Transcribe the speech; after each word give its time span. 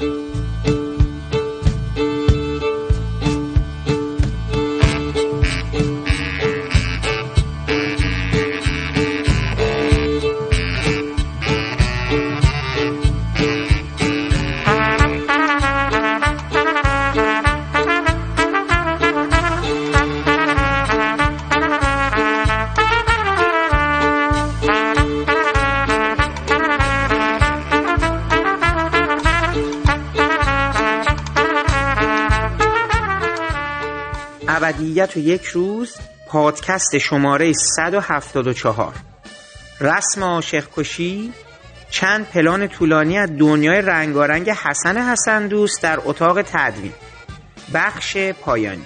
ابدیت 0.00 0.35
و 35.16 35.18
یک 35.18 35.44
روز 35.44 35.94
پادکست 36.28 36.98
شماره 36.98 37.52
174 37.52 38.94
رسم 39.80 40.24
عاشق 40.24 40.64
کشی 40.76 41.32
چند 41.90 42.26
پلان 42.26 42.68
طولانی 42.68 43.18
از 43.18 43.30
دنیای 43.38 43.80
رنگارنگ 43.80 44.50
حسن 44.50 44.96
حسن 44.96 45.48
دوست 45.48 45.82
در 45.82 45.98
اتاق 46.04 46.42
تدوین. 46.42 46.92
بخش 47.74 48.16
پایانی. 48.16 48.84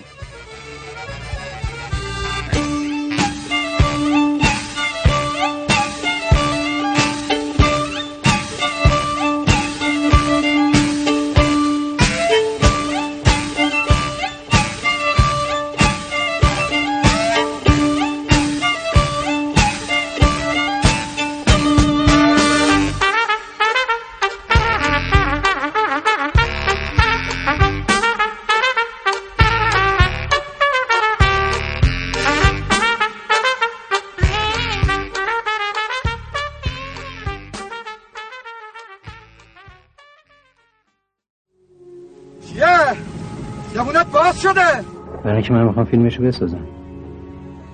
برای 45.41 45.49
اینکه 45.49 45.53
من 45.53 45.69
می‌خوام 45.69 45.87
فیلمشو 45.87 46.23
بسازم. 46.23 46.67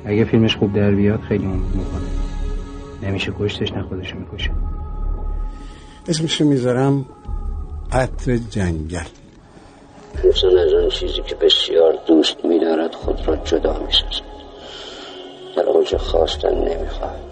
اگه 0.04 0.24
فیلمش 0.24 0.56
خوب 0.56 0.72
در 0.72 0.90
بیاد 0.90 1.20
خیلی 1.20 1.44
امید 1.44 1.74
می‌کنه 1.74 2.08
نمیشه 3.02 3.32
کشتش 3.38 3.72
نه 3.72 3.82
خودشو 3.82 4.16
می‌کشه. 4.18 4.50
اسمشو 6.08 6.44
می‌ذارم 6.44 7.06
عطر 7.92 8.36
جنگل. 8.36 8.98
انسان 10.24 10.58
از 10.58 10.72
آن 10.74 10.88
چیزی 10.88 11.22
که 11.26 11.34
بسیار 11.34 11.94
دوست 12.06 12.44
میدارد 12.44 12.94
خود 12.94 13.28
را 13.28 13.36
جدا 13.36 13.72
می‌سازد. 13.86 14.24
در 15.56 15.62
اوج 15.62 15.96
خواستن 15.96 16.54
نمی‌خواهد. 16.54 17.25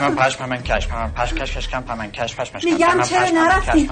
من 0.00 0.14
پش 0.14 0.40
من 0.40 0.62
کش 0.62 0.88
من 0.90 1.10
پش 1.10 1.34
کش 1.34 1.56
کش 1.56 1.68
کم 1.68 1.84
من 1.98 2.10
کش 2.10 2.36
پش 2.36 2.54
مش 2.54 2.64
میگم 2.64 3.02
چرا 3.02 3.28
نرفتی؟ 3.34 3.90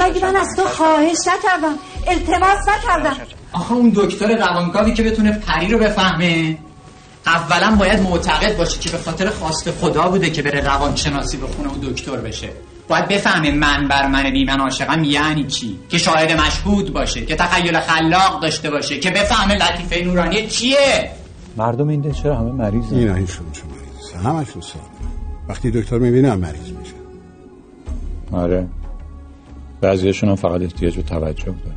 مگه 0.00 0.24
من 0.24 0.36
از 0.36 0.56
تو 0.56 0.62
خواهش 0.62 1.18
نکردم 1.26 1.74
التماس 2.06 2.58
نکردم. 2.68 3.16
آخه 3.52 3.72
اون 3.72 3.92
دکتر 3.94 4.36
روانکاوی 4.36 4.94
که 4.94 5.02
بتونه 5.02 5.32
پری 5.38 5.68
رو 5.68 5.78
بفهمه 5.78 6.58
اولا 7.26 7.76
باید 7.76 8.00
معتقد 8.00 8.56
باشه 8.56 8.78
که 8.78 8.90
به 8.90 8.98
خاطر 8.98 9.30
خواست 9.30 9.70
خدا 9.70 10.08
بوده 10.08 10.30
که 10.30 10.42
بره 10.42 10.60
روانشناسی 10.60 11.36
بخونه 11.36 11.68
و 11.68 11.74
دکتر 11.82 12.16
بشه. 12.16 12.48
باید 12.88 13.08
بفهمه 13.08 13.50
من 13.50 13.88
بر 13.88 14.06
من 14.06 14.30
بی 14.30 14.44
من 14.44 14.60
عاشقم 14.60 15.04
یعنی 15.04 15.44
چی؟ 15.44 15.78
که 15.88 15.98
شاهد 15.98 16.32
مشهود 16.32 16.92
باشه 16.92 17.26
که 17.26 17.36
تخیل 17.36 17.80
خلاق 17.80 18.42
داشته 18.42 18.70
باشه 18.70 18.98
که 18.98 19.10
بفهمه 19.10 19.54
لطیفه 19.54 20.04
نورانی 20.04 20.46
چیه؟ 20.46 21.10
مردم 21.56 21.88
این 21.88 22.12
چرا 22.12 22.36
همه 22.36 22.52
مریضن؟ 22.52 22.96
اینا 22.96 23.14
هیچشون 23.14 23.46
مریض 23.46 24.24
همشون 24.26 24.62
ساده 24.62 24.99
وقتی 25.50 25.70
دکتر 25.70 25.98
می‌بینه 25.98 26.30
هم 26.30 26.38
مریض 26.38 26.72
میشه. 26.72 26.94
آره. 28.32 28.66
بعضیشون 29.80 30.28
هم 30.28 30.34
فقط 30.34 30.62
احتیاج 30.62 30.96
به 30.96 31.02
توجه 31.02 31.44
داره 31.44 31.76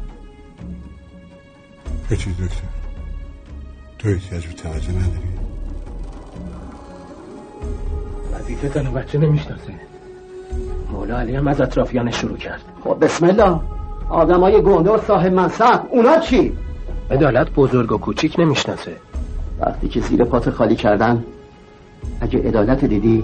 به 2.09 2.17
چی 2.17 2.31
دکتر؟ 2.31 2.67
تو 3.99 4.09
احتیاج 4.09 4.47
به 4.47 4.53
توجه 4.53 4.91
نداری؟ 4.91 5.33
وظیفه 8.33 8.69
زن 8.69 8.93
بچه 8.93 9.17
نمی‌شناسه. 9.17 9.73
مولا 10.91 11.19
علی 11.19 11.35
هم 11.35 11.47
از 11.47 11.61
اطرافیانش 11.61 12.15
شروع 12.21 12.37
کرد. 12.37 12.61
خب 12.83 12.97
بسم 13.01 13.25
الله. 13.25 13.59
آدمای 14.09 14.61
گنده 14.61 14.89
و 14.89 14.97
صاحب 14.97 15.33
منصب 15.33 15.83
اونا 15.89 16.19
چی؟ 16.19 16.53
عدالت 17.11 17.49
بزرگ 17.49 17.91
و 17.91 17.97
کوچیک 17.97 18.39
نمی‌شناسه. 18.39 18.95
وقتی 19.59 19.87
که 19.87 20.01
زیر 20.01 20.23
پات 20.23 20.49
خالی 20.49 20.75
کردن 20.75 21.23
اگه 22.21 22.39
عدالت 22.39 22.85
دیدی 22.85 23.23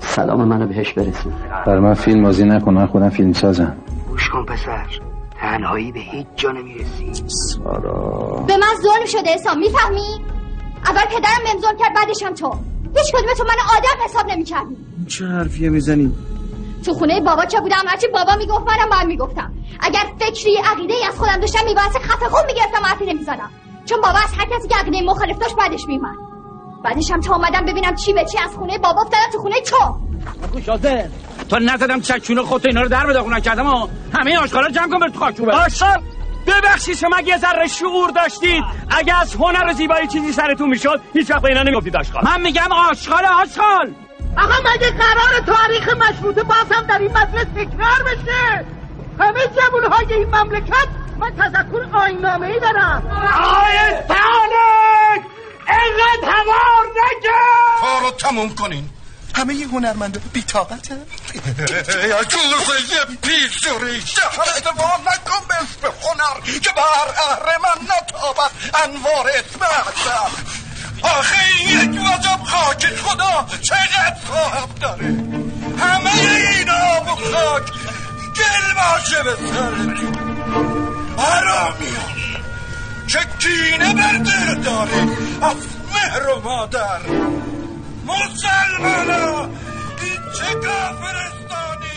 سلام 0.00 0.44
منو 0.44 0.66
بهش 0.66 0.92
برسون. 0.92 1.32
بر 1.66 1.78
من 1.78 1.94
فیلم 1.94 2.22
بازی 2.22 2.44
نکن 2.44 2.74
من 2.74 2.86
خودم 2.86 3.08
فیلم 3.08 3.32
سازم. 3.32 3.76
گوش 4.08 4.28
کن 4.28 4.44
پسر. 4.44 4.86
تنهایی 5.40 5.92
به 5.92 6.00
هیچ 6.00 6.26
جا 6.36 6.50
نمی‌رسی. 6.50 7.12
سارا. 7.26 8.44
به 8.46 8.56
من 8.56 8.74
ظلم 8.82 9.06
شده 9.06 9.30
حسام 9.34 9.58
می‌فهمی؟ 9.58 10.24
اول 10.86 11.04
پدرم 11.08 11.44
بهم 11.44 11.60
ظلم 11.60 11.76
کرد 11.78 11.94
بعدشم 11.94 12.34
تو. 12.34 12.56
هیچ 12.96 13.12
کدومتون 13.12 13.46
من 13.46 13.76
آدم 13.78 14.04
حساب 14.04 14.30
نمی‌کردی 14.30 14.76
چه 15.08 15.26
حرفیه 15.26 15.70
می‌زنی؟ 15.70 16.12
تو 16.84 16.92
خونه 16.94 17.20
بابا 17.20 17.44
چه 17.44 17.60
بودم؟ 17.60 17.82
هرچی 17.86 18.06
بابا 18.08 18.36
می‌گفت 18.38 18.66
منم 18.66 18.90
باید 18.90 19.06
می‌گفتم. 19.06 19.52
اگر 19.80 20.00
فکری 20.18 20.56
عقیده 20.56 20.94
ای 20.94 21.04
از 21.08 21.18
خودم 21.18 21.36
داشتم 21.40 21.64
میباید 21.66 21.88
خفه 21.88 22.28
خون 22.28 22.42
می‌گرفتم 22.46 22.84
حرفی 22.84 23.04
نمی‌زدم. 23.04 23.50
چون 23.84 24.00
بابا 24.00 24.18
از 24.18 24.34
هر 24.38 24.46
کسی 24.58 24.68
که 24.68 24.76
عقیده 24.76 25.02
مخالف 25.02 25.38
داشت 25.38 25.56
بعدش 25.56 25.88
میومد 25.88 26.16
بعدش 26.84 27.10
هم 27.10 27.20
تا 27.20 27.34
اومدم 27.34 27.64
ببینم 27.64 27.94
چی 27.94 28.12
به 28.12 28.24
چی 28.24 28.38
از 28.38 28.50
خونه 28.54 28.78
بابا 28.78 29.02
افتادم 29.02 29.30
تو 29.32 29.38
خونه 29.38 29.60
تو. 29.60 29.94
شازه 30.66 31.10
تا 31.48 31.58
نزدم 31.58 32.00
چکونه 32.00 32.42
خودت 32.42 32.66
اینا 32.66 32.82
رو 32.82 32.88
در 32.88 33.06
بده 33.06 33.20
خونه 33.20 33.40
کردم 33.40 33.66
و 33.66 33.88
همه 34.14 34.38
آشغالا 34.38 34.70
جمع 34.70 34.88
کن 34.88 34.98
بر 34.98 35.08
تو 35.08 35.18
خاک 35.18 35.40
آشغال 35.40 36.02
ببخشید 36.46 36.96
شما 36.96 37.20
یه 37.20 37.38
ذره 37.38 37.66
شعور 37.66 38.10
داشتید. 38.10 38.64
اگه 38.90 39.20
از 39.20 39.34
هنر 39.34 39.70
و 39.70 39.72
زیبایی 39.72 40.06
چیزی 40.06 40.32
سرتون 40.32 40.68
می‌شد 40.68 41.00
هیچ 41.12 41.30
وقت 41.30 41.44
اینا 41.44 41.62
نمی‌گفتید 41.62 41.96
آشغال. 41.96 42.24
من 42.24 42.40
میگم 42.40 42.68
آشغال 42.90 43.24
آشغال. 43.24 43.94
آقا 44.38 44.54
مگه 44.74 44.90
قرار 44.90 45.40
تاریخ 45.46 45.88
مشروطه 45.88 46.42
باز 46.42 46.72
هم 46.72 46.86
در 46.86 46.98
این 46.98 47.10
مجلس 47.10 47.46
تکرار 47.54 48.02
بشه. 48.06 48.64
همه 49.20 49.40
جوون 49.40 49.92
های 49.92 50.14
این 50.14 50.34
مملکت 50.34 50.88
من 51.20 51.30
تذکر 51.30 51.96
آینامه 51.96 52.46
ای 52.46 52.60
دارم 52.60 53.02
تانک 54.08 55.22
اینقدر 55.68 56.28
هوار 56.36 56.86
نگه 56.90 57.30
کارو 57.80 58.10
تموم 58.10 58.54
کنین. 58.54 58.90
همه 59.34 59.54
یه 59.54 59.66
هنرمنده 59.68 60.20
بیتاقته 60.32 60.94
یا 62.10 62.24
جوزه 62.24 63.04
پیشوری 63.22 64.00
شهر 64.00 64.40
اتفاق 64.56 65.00
نکن 65.00 65.46
به 65.48 65.54
اسم 65.54 65.94
هنر 66.02 66.58
که 66.60 66.70
بر 66.70 67.08
اهرمن 67.30 67.82
نتابد. 67.82 68.50
انوار 68.84 69.28
اسمت 69.28 69.94
آخه 71.02 71.36
این 71.58 71.94
یک 71.94 72.00
وجب 72.00 72.40
خاک. 72.44 72.86
خدا 72.86 73.46
چقدر 73.62 74.16
صاحب 74.28 74.74
داره. 74.80 75.06
همه 75.78 76.10
اینا 76.20 77.02
و 77.02 77.16
خاک. 77.16 77.72
گل 78.36 78.74
باشه 78.74 79.22
به 79.22 79.36
سرتون 79.36 80.14
آرامیان 81.16 82.13
که 83.14 83.20
کینه 83.38 83.94
بر 83.94 84.18
دل 84.18 84.62
داره. 84.62 85.02
از 85.42 85.56
مهر 85.94 86.28
و 86.28 86.40
مادر. 86.40 87.00
مسلمانا 88.06 89.44
این 90.02 90.20
چه 90.38 90.54
کافرستانی 90.54 91.94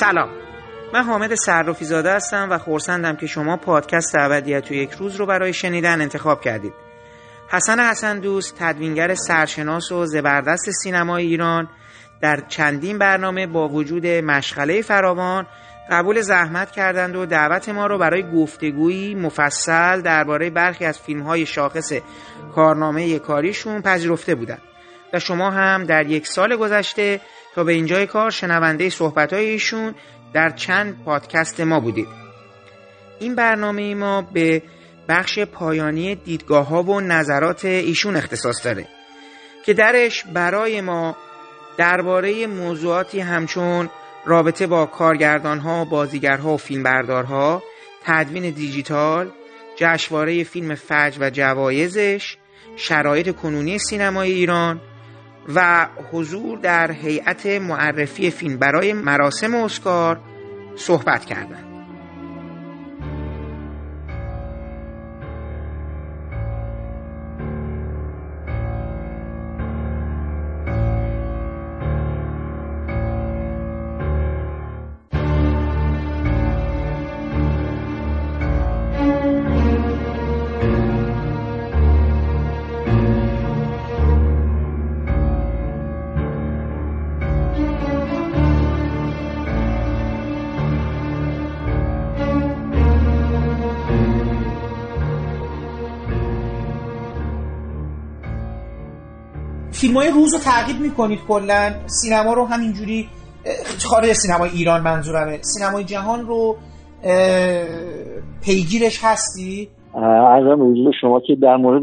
سلام. 0.00 0.28
من 0.94 1.02
حامد 1.02 1.34
صرافی 1.34 1.84
زاده 1.84 2.12
هستم 2.12 2.48
و 2.50 2.58
خورسندم 2.58 3.16
که 3.16 3.26
شما 3.26 3.56
پادکست 3.56 4.14
ابدیت 4.18 4.70
و 4.70 4.74
یک 4.74 4.90
روز 4.90 5.16
رو 5.16 5.26
برای 5.26 5.52
شنیدن 5.52 6.00
انتخاب 6.00 6.40
کردید. 6.40 6.72
حسن 7.48 7.80
حسن 7.80 8.18
دوست 8.18 8.54
تدوینگر 8.58 9.14
سرشناس 9.14 9.92
و 9.92 10.06
زبردست 10.06 10.70
سینمای 10.70 11.26
ایران 11.26 11.68
در 12.20 12.42
چندین 12.48 12.98
برنامه 12.98 13.46
با 13.46 13.68
وجود 13.68 14.06
مشغله 14.06 14.82
فراوان 14.82 15.46
قبول 15.90 16.20
زحمت 16.20 16.70
کردند 16.70 17.16
و 17.16 17.26
دعوت 17.26 17.68
ما 17.68 17.86
رو 17.86 17.98
برای 17.98 18.30
گفتگویی 18.32 19.14
مفصل 19.14 20.00
درباره 20.00 20.50
برخی 20.50 20.84
از 20.84 20.98
فیلم 20.98 21.22
های 21.22 21.46
شاخص 21.46 21.92
کارنامه 22.54 23.18
کاریشون 23.18 23.82
پذیرفته 23.82 24.34
بودند 24.34 24.62
و 25.12 25.18
شما 25.18 25.50
هم 25.50 25.84
در 25.84 26.06
یک 26.06 26.26
سال 26.26 26.56
گذشته 26.56 27.20
تا 27.56 27.64
به 27.64 27.72
اینجای 27.72 28.06
کار 28.06 28.30
شنونده 28.30 28.90
صحبت 28.90 29.32
ایشون 29.32 29.94
در 30.32 30.50
چند 30.50 31.04
پادکست 31.04 31.60
ما 31.60 31.80
بودید. 31.80 32.08
این 33.20 33.34
برنامه 33.34 33.94
ما 33.94 34.22
به 34.22 34.62
بخش 35.08 35.38
پایانی 35.38 36.14
دیدگاه 36.14 36.66
ها 36.68 36.82
و 36.82 37.00
نظرات 37.00 37.64
ایشون 37.64 38.16
اختصاص 38.16 38.64
داره 38.64 38.88
که 39.66 39.74
درش 39.74 40.24
برای 40.24 40.80
ما 40.80 41.16
درباره 41.76 42.46
موضوعاتی 42.46 43.20
همچون 43.20 43.90
رابطه 44.26 44.66
با 44.66 44.86
کارگردانها، 44.86 45.84
بازیگرها 45.84 46.54
و 46.54 46.56
فیلمبردارها، 46.56 47.62
تدوین 48.04 48.50
دیجیتال، 48.50 49.30
جشنواره 49.76 50.44
فیلم 50.44 50.74
فجر 50.74 51.18
و 51.20 51.30
جوایزش، 51.30 52.36
شرایط 52.76 53.36
کنونی 53.36 53.78
سینمای 53.78 54.32
ایران 54.32 54.80
و 55.54 55.88
حضور 56.12 56.58
در 56.58 56.92
هیئت 56.92 57.46
معرفی 57.46 58.30
فیلم 58.30 58.58
برای 58.58 58.92
مراسم 58.92 59.54
اسکار 59.54 60.20
صحبت 60.76 61.24
کردند. 61.24 61.65
فیلم 99.86 99.98
های 99.98 100.10
روز 100.10 100.34
رو 100.34 100.40
تعقیب 100.40 100.80
می‌کنید 100.82 101.18
کلا. 101.28 101.72
سینما 101.86 102.32
رو 102.34 102.44
همینجوری 102.44 103.08
خارج 103.90 104.12
سینمای 104.12 104.50
ایران 104.50 104.80
منظورمه. 104.82 105.38
سینمای 105.42 105.84
جهان 105.84 106.26
رو 106.26 106.56
پیگیرش 108.44 109.04
هستی؟ 109.04 109.68
ارزم 109.94 110.70
حضور 110.70 110.94
شما 111.00 111.20
که 111.20 111.34
در 111.34 111.56
مورد 111.56 111.82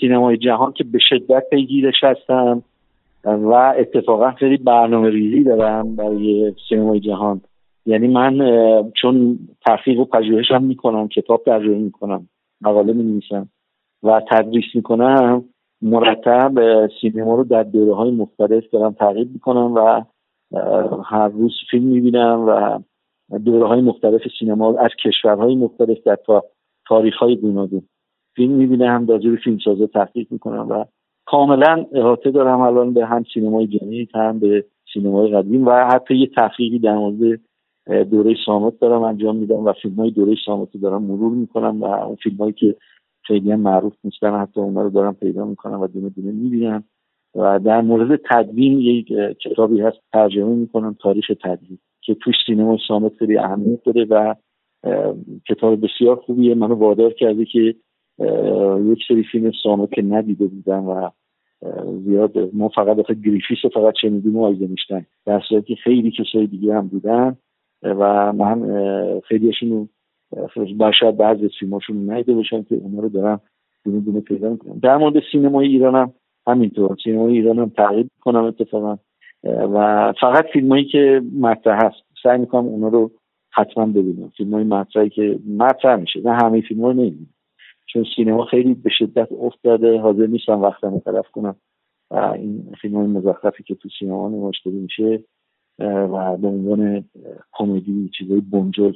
سینمای 0.00 0.36
جهان 0.36 0.72
که 0.72 0.84
به 0.84 0.98
شدت 1.08 1.42
پیگیرش 1.50 1.94
هستم 2.02 2.62
و 3.24 3.74
اتفاقا 3.78 4.30
خیلی 4.30 4.56
برنامه 4.56 5.10
ریزی 5.10 5.44
دارم 5.44 5.96
برای 5.96 6.52
سینمای 6.68 7.00
جهان. 7.00 7.40
یعنی 7.86 8.08
من 8.08 8.38
چون 9.02 9.38
تحقیق 9.66 9.98
و 9.98 10.04
پژوهش 10.04 10.50
هم 10.50 10.64
می‌کنم 10.64 11.08
کتاب 11.08 11.42
ترجمه 11.46 11.78
می‌کنم 11.78 12.28
مقاله 12.60 12.92
می 12.92 13.02
نویسم 13.02 13.48
و 14.02 14.20
تدریس 14.30 14.64
می‌کنم 14.74 15.44
مرتب 15.82 16.52
سینما 17.00 17.34
رو 17.34 17.44
در 17.44 17.62
دوره 17.62 17.94
های 17.94 18.10
مختلف 18.10 18.64
دارم 18.72 18.92
تعقیب 18.92 19.32
می‌کنم 19.32 19.74
و 19.74 20.02
هر 21.04 21.28
روز 21.28 21.52
فیلم 21.70 21.84
می‌بینم 21.84 22.44
و 22.48 22.78
دوره 23.38 23.66
های 23.66 23.80
مختلف 23.80 24.20
سینما 24.38 24.78
از 24.78 24.90
کشورهای 25.04 25.54
مختلف 25.54 25.98
در 26.04 26.16
تا 26.26 26.44
تاریخ 26.88 27.16
های 27.16 27.36
گوناگون 27.36 27.82
فیلم 28.36 28.52
می‌بینم 28.52 29.06
راجع 29.06 29.30
به 29.30 29.36
فیلم 29.36 29.58
سازه 29.64 29.86
تحقیق 29.86 30.26
می‌کنم 30.30 30.68
و 30.68 30.84
کاملا 31.26 31.86
احاطه 31.92 32.30
دارم 32.30 32.60
الان 32.60 32.92
به 32.92 33.06
هم 33.06 33.24
سینمای 33.34 33.66
جدید 33.66 34.10
هم 34.14 34.38
به 34.38 34.64
سینمای 34.94 35.30
قدیم 35.30 35.66
و 35.66 35.70
حتی 35.70 36.14
یه 36.16 36.26
تحقیقی 36.26 36.78
در 36.78 36.96
مورد 36.96 37.40
دوره 37.86 38.36
صامت 38.46 38.78
دارم 38.80 39.02
انجام 39.02 39.36
میدم 39.36 39.64
و 39.64 39.72
فیلم 39.82 39.94
های 39.94 40.10
دوره 40.10 40.34
صامت 40.46 40.68
دارم 40.82 41.02
مرور 41.02 41.32
می‌کنم 41.32 41.82
و 41.82 41.84
اون 41.84 42.16
فیلم 42.16 42.36
هایی 42.36 42.52
که 42.52 42.76
خیلی 43.22 43.52
هم 43.52 43.60
معروف 43.60 43.92
نیستن 44.04 44.40
حتی 44.40 44.60
اونا 44.60 44.82
رو 44.82 44.90
دارم 44.90 45.14
پیدا 45.14 45.44
می‌کنم 45.44 45.80
و 45.80 45.86
دونه 45.86 46.08
دونه 46.08 46.32
می‌بینم 46.32 46.84
و 47.34 47.58
در 47.58 47.80
مورد 47.80 48.20
تدوین 48.30 48.80
یک 48.80 49.12
کتابی 49.40 49.80
هست 49.80 49.98
ترجمه 50.12 50.54
می‌کنم 50.54 50.96
تاریخ 51.00 51.26
تدوین 51.44 51.78
که 52.00 52.14
توش 52.14 52.34
سینما 52.46 52.78
صامت 52.88 53.12
خیلی 53.18 53.38
اهمیت 53.38 53.84
داره 53.84 54.04
و 54.04 54.34
کتاب 55.48 55.80
بسیار 55.84 56.16
خوبیه. 56.16 56.54
منو 56.54 56.74
وادار 56.74 57.12
کرده 57.12 57.44
که 57.44 57.74
یک 58.86 58.98
سری 59.08 59.24
فیلم 59.32 59.52
صامت 59.62 59.92
که 59.92 60.02
ندیده 60.02 60.46
بودم 60.46 60.88
و 60.88 61.10
زیاد 62.04 62.38
ما 62.52 62.68
فقط 62.68 62.98
آخه 62.98 63.14
گریفیث 63.14 63.58
فقط 63.74 63.94
شنیدیم 64.00 64.36
و 64.36 64.44
آیزنشتین 64.44 65.06
در 65.26 65.42
صورتی 65.48 65.76
خیلی 65.76 66.10
کسای 66.10 66.46
دیگه 66.46 66.74
هم 66.74 66.88
بودن 66.88 67.36
و 67.82 68.32
من 68.32 68.70
خیلیشون 69.20 69.88
با 70.76 70.92
شاید 71.00 71.16
بعضی 71.16 71.48
فیلماشون 71.60 72.12
نیده 72.12 72.34
باشن 72.34 72.62
که 72.62 72.74
اونا 72.74 73.00
رو 73.00 73.08
دارم 73.08 73.40
دونه 73.84 74.00
دونه 74.00 74.20
پیدا 74.20 74.50
می‌کنم 74.50 74.78
در 74.82 74.96
مورد 74.96 75.22
سینمای 75.32 75.66
ایران 75.66 75.94
هم 75.94 76.12
همینطور. 76.46 76.96
سینمای 77.04 77.32
ایران 77.32 77.58
هم 77.58 77.68
تعقیب 77.68 78.10
کنم 78.20 78.44
اتفاقا. 78.44 78.98
و 79.44 80.12
فقط 80.20 80.46
فیلمایی 80.52 80.84
که 80.84 81.22
مطرح 81.40 81.86
هست. 81.86 81.96
سعی 82.22 82.38
می‌کنم 82.38 82.66
اونا 82.66 82.88
رو 82.88 83.10
حتما 83.50 83.86
ببینم. 83.86 84.32
فیلم 84.36 84.54
های 84.54 84.64
مطرحی 84.64 85.08
که 85.08 85.38
مطرح 85.58 85.96
میشه. 85.96 86.20
نه 86.24 86.32
همه 86.32 86.60
فیلم 86.60 86.84
رو 86.84 87.10
چون 87.86 88.04
سینما 88.16 88.44
خیلی 88.44 88.74
به 88.74 88.90
شدت 88.98 89.32
افتاده 89.32 89.98
حاضر 89.98 90.26
نیستم 90.26 90.62
وقتم 90.62 90.98
تلف 90.98 91.30
کنم. 91.30 91.56
و 92.10 92.16
این 92.16 92.72
فیلم 92.80 92.96
های 92.96 93.06
مزخرفی 93.06 93.62
که 93.62 93.74
تو 93.74 93.88
سینما 93.98 94.28
نمایش 94.28 94.66
میشه 94.66 95.24
و 95.78 96.36
به 96.36 96.48
عنوان 96.48 97.04
کمدی 97.52 98.10
چیزای 98.18 98.40
بنجل 98.40 98.92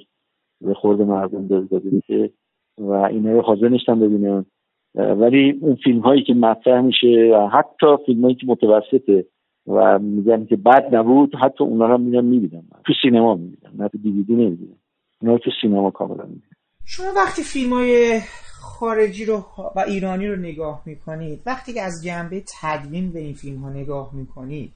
به 0.60 0.74
خورد 0.74 1.02
مردم 1.02 1.46
داده 1.46 1.90
میشه 1.92 2.30
و 2.78 2.90
اینا 2.90 3.32
رو 3.32 3.42
حاضر 3.42 3.68
نیستم 3.68 4.00
ببینم 4.00 4.46
ولی 4.94 5.58
اون 5.60 5.74
فیلم 5.84 6.00
هایی 6.00 6.22
که 6.22 6.34
مطرح 6.34 6.80
میشه 6.80 7.30
و 7.34 7.48
حتی 7.48 7.86
فیلم 8.06 8.22
هایی 8.22 8.34
که 8.34 8.46
متوسطه 8.46 9.26
و 9.66 9.98
میگن 9.98 10.46
که 10.46 10.56
بد 10.56 10.94
نبود 10.94 11.34
حتی 11.34 11.64
اونا 11.64 11.86
رو 11.86 11.98
میگم 11.98 12.24
می‌بینم 12.24 12.64
تو 12.86 12.92
سینما 13.02 13.34
می‌بینم 13.34 13.82
نه 13.82 13.88
تو 13.88 13.98
دیویدی 13.98 14.34
نمی‌بینم 14.34 14.76
اونا 15.22 15.38
تو 15.38 15.50
سینما 15.62 15.90
کاملا 15.90 16.24
می‌بینم 16.24 16.56
شما 16.84 17.06
وقتی 17.16 17.42
فیلم 17.42 17.72
های 17.72 18.20
خارجی 18.60 19.24
رو 19.24 19.44
و 19.76 19.80
ایرانی 19.80 20.28
رو 20.28 20.36
نگاه 20.36 20.82
می‌کنید 20.86 21.40
وقتی 21.46 21.72
که 21.72 21.82
از 21.82 22.04
جنبه 22.04 22.42
تدوین 22.60 23.12
به 23.12 23.18
این 23.18 23.34
فیلم 23.34 23.58
ها 23.58 23.70
نگاه 23.70 24.14
می‌کنید 24.14 24.72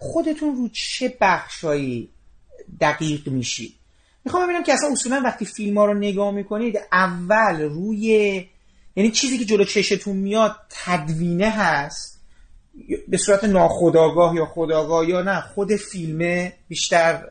خودتون 0.00 0.56
رو 0.56 0.68
چه 0.72 1.12
بخشایی 1.20 2.08
دقیق 2.80 3.28
میشید؟ 3.28 3.72
می‌خوام 4.26 4.44
ببینم 4.44 4.62
که 4.62 4.72
اصلا 4.72 4.90
اصولا 4.92 5.22
وقتی 5.24 5.44
فیلم 5.44 5.78
ها 5.78 5.84
رو 5.84 5.94
نگاه 5.94 6.30
می‌کنید 6.30 6.78
اول 6.92 7.62
روی 7.62 8.44
یعنی 8.96 9.10
چیزی 9.10 9.38
که 9.38 9.44
جلو 9.44 9.64
چشتون 9.64 10.16
میاد 10.16 10.56
تدوینه 10.84 11.50
هست. 11.50 12.26
به 13.08 13.16
صورت 13.16 13.44
ناخداگاه 13.44 14.36
یا 14.36 14.46
خداگاه 14.46 15.08
یا 15.08 15.22
نه 15.22 15.40
خود 15.40 15.68
فیلمه 15.76 16.52
بیشتر 16.68 17.22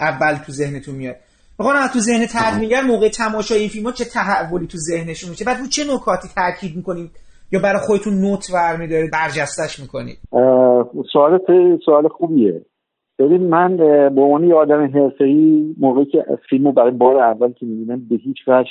اول 0.00 0.34
تو 0.34 0.52
ذهنتون 0.52 0.94
میاد. 0.94 1.16
می‌خوام 1.58 1.86
تو 1.86 2.00
ذهن 2.00 2.26
تدوینگر 2.26 2.82
موقع 2.82 3.08
تماشای 3.08 3.58
این 3.58 3.68
فیلم 3.68 3.86
ها 3.86 3.92
چه 3.92 4.04
تحولی 4.04 4.66
تو 4.66 4.78
ذهنشون 4.78 5.30
میشه؟ 5.30 5.44
بعد 5.44 5.60
رو 5.60 5.66
چه 5.66 5.84
نکاتی 5.94 6.28
تاکید 6.34 6.76
می‌کنید؟ 6.76 7.10
یا 7.52 7.60
برای 7.60 7.80
خودتون 7.86 8.14
نوت 8.14 8.52
برمیدارید 8.52 9.10
برجستش 9.10 9.80
می‌کنید؟ 9.80 10.18
سوال 11.12 11.40
سوال 11.84 12.08
خوبیه. 12.08 12.66
ببین 13.18 13.46
من 13.46 13.76
به 13.76 14.20
عنوان 14.20 14.44
یه 14.44 14.54
آدم 14.54 14.84
حرفه‌ای 14.86 15.74
موقعی 15.78 16.04
که 16.04 16.24
فیلمو 16.48 16.72
برای 16.72 16.90
بار 16.90 17.16
اول 17.16 17.52
که 17.52 17.66
می‌بینم 17.66 18.06
به 18.08 18.16
هیچ 18.16 18.48
وجه 18.48 18.70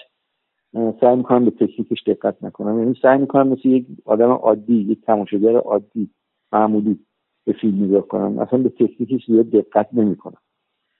سعی 1.01 1.15
می‌کنم 1.15 1.45
به 1.45 1.51
تکنیکش 1.51 2.03
دقت 2.07 2.43
نکنم. 2.43 2.79
یعنی 2.79 2.95
سعی 3.01 3.17
می‌کنم 3.17 3.47
مثل 3.47 3.69
یک 3.69 3.85
آدم 4.05 4.29
عادی 4.31 4.75
یک 4.75 5.01
تماشاگر 5.01 5.55
عادی 5.55 6.09
معمولی 6.53 7.00
به 7.45 7.53
فیلم 7.53 7.83
نگاه 7.83 8.07
کنم. 8.07 8.39
اصلا 8.39 8.59
به 8.59 8.69
تکنیکش 8.69 9.25
زیاد 9.27 9.50
دقت 9.50 9.88
نمی‌کنم. 9.93 10.38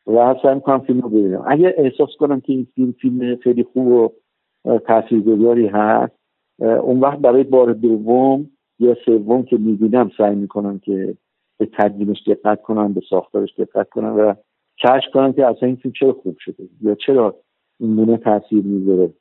و 0.08 0.36
سعی 0.44 0.56
می‌کنم 0.56 0.80
فیلم 0.80 1.00
رو 1.00 1.10
ببینم. 1.10 1.44
اگر 1.48 1.74
احساس 1.78 2.10
کنم 2.20 2.40
که 2.42 2.54
این 2.54 2.68
فیلم 2.76 2.92
فیلم 2.92 3.36
خیلی 3.36 3.64
خوب 3.64 3.88
و 3.88 4.10
تاثیرگذاری 4.78 5.68
هست 5.68 6.14
اون 6.60 7.00
وقت 7.00 7.20
برای 7.20 7.44
بار 7.44 7.74
دوم 7.74 8.50
یا 8.80 8.96
سوم 9.06 9.44
که 9.44 9.58
می‌بینم 9.58 10.12
سعی 10.18 10.36
می‌کنم 10.36 10.80
که 10.80 11.16
به 11.64 11.70
تدوینش 11.78 12.18
دقت 12.28 12.62
کنم 12.62 12.94
به 12.94 13.02
ساختارش 13.10 13.50
دقت 13.58 13.90
کنم 13.90 14.16
و 14.20 14.34
کشف 14.84 15.14
کنن 15.14 15.34
که 15.34 15.46
اصلا 15.46 15.68
این 15.68 15.76
فیلم 15.76 15.94
چرا 16.00 16.14
خوب 16.14 16.36
شده 16.40 16.70
یا 16.82 16.96
چرا 16.96 17.36
این 17.80 17.96
گونه 17.96 18.18
تاثیر 18.18 18.64
می‌ذاره. 18.64 19.14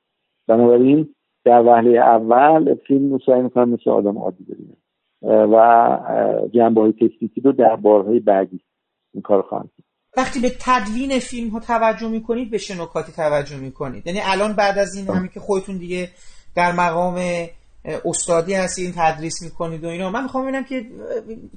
بنابراین 0.48 1.14
در 1.44 1.62
وهله 1.66 1.98
اول 1.98 2.74
فیلم 2.74 3.12
رو 3.12 3.18
سعی 3.26 3.42
می‌کنم 3.42 3.68
مثل 3.68 3.90
آدم 3.90 4.18
عادی 4.18 4.44
ببینم 4.44 4.76
و 5.22 5.98
جنبه 6.54 6.80
های 6.80 6.92
تکنیکی 6.92 7.40
رو 7.40 7.52
در 7.52 7.76
بارهای 7.76 8.20
بعدی 8.20 8.60
این 9.14 9.22
کار 9.22 9.42
خواهم 9.42 9.70
وقتی 10.16 10.40
به 10.40 10.48
تدوین 10.60 11.18
فیلم 11.18 11.50
ها 11.50 11.60
توجه 11.60 12.08
می‌کنید 12.08 12.50
به 12.50 12.58
چه 12.58 12.82
نکاتی 12.82 13.12
توجه 13.12 13.60
می‌کنید؟ 13.60 14.06
یعنی 14.06 14.18
الان 14.24 14.52
بعد 14.52 14.78
از 14.78 14.96
این 14.96 15.06
همین 15.06 15.30
که 15.34 15.40
خودتون 15.40 15.78
دیگه 15.78 16.08
در 16.56 16.72
مقام 16.72 17.16
استادی 17.84 18.54
هستین 18.54 18.92
تدریس 18.96 19.42
می‌کنید 19.42 19.84
و 19.84 19.88
اینا. 19.88 20.10
من 20.10 20.22
می‌خوام 20.22 20.44
ببینم 20.44 20.64
که 20.64 20.86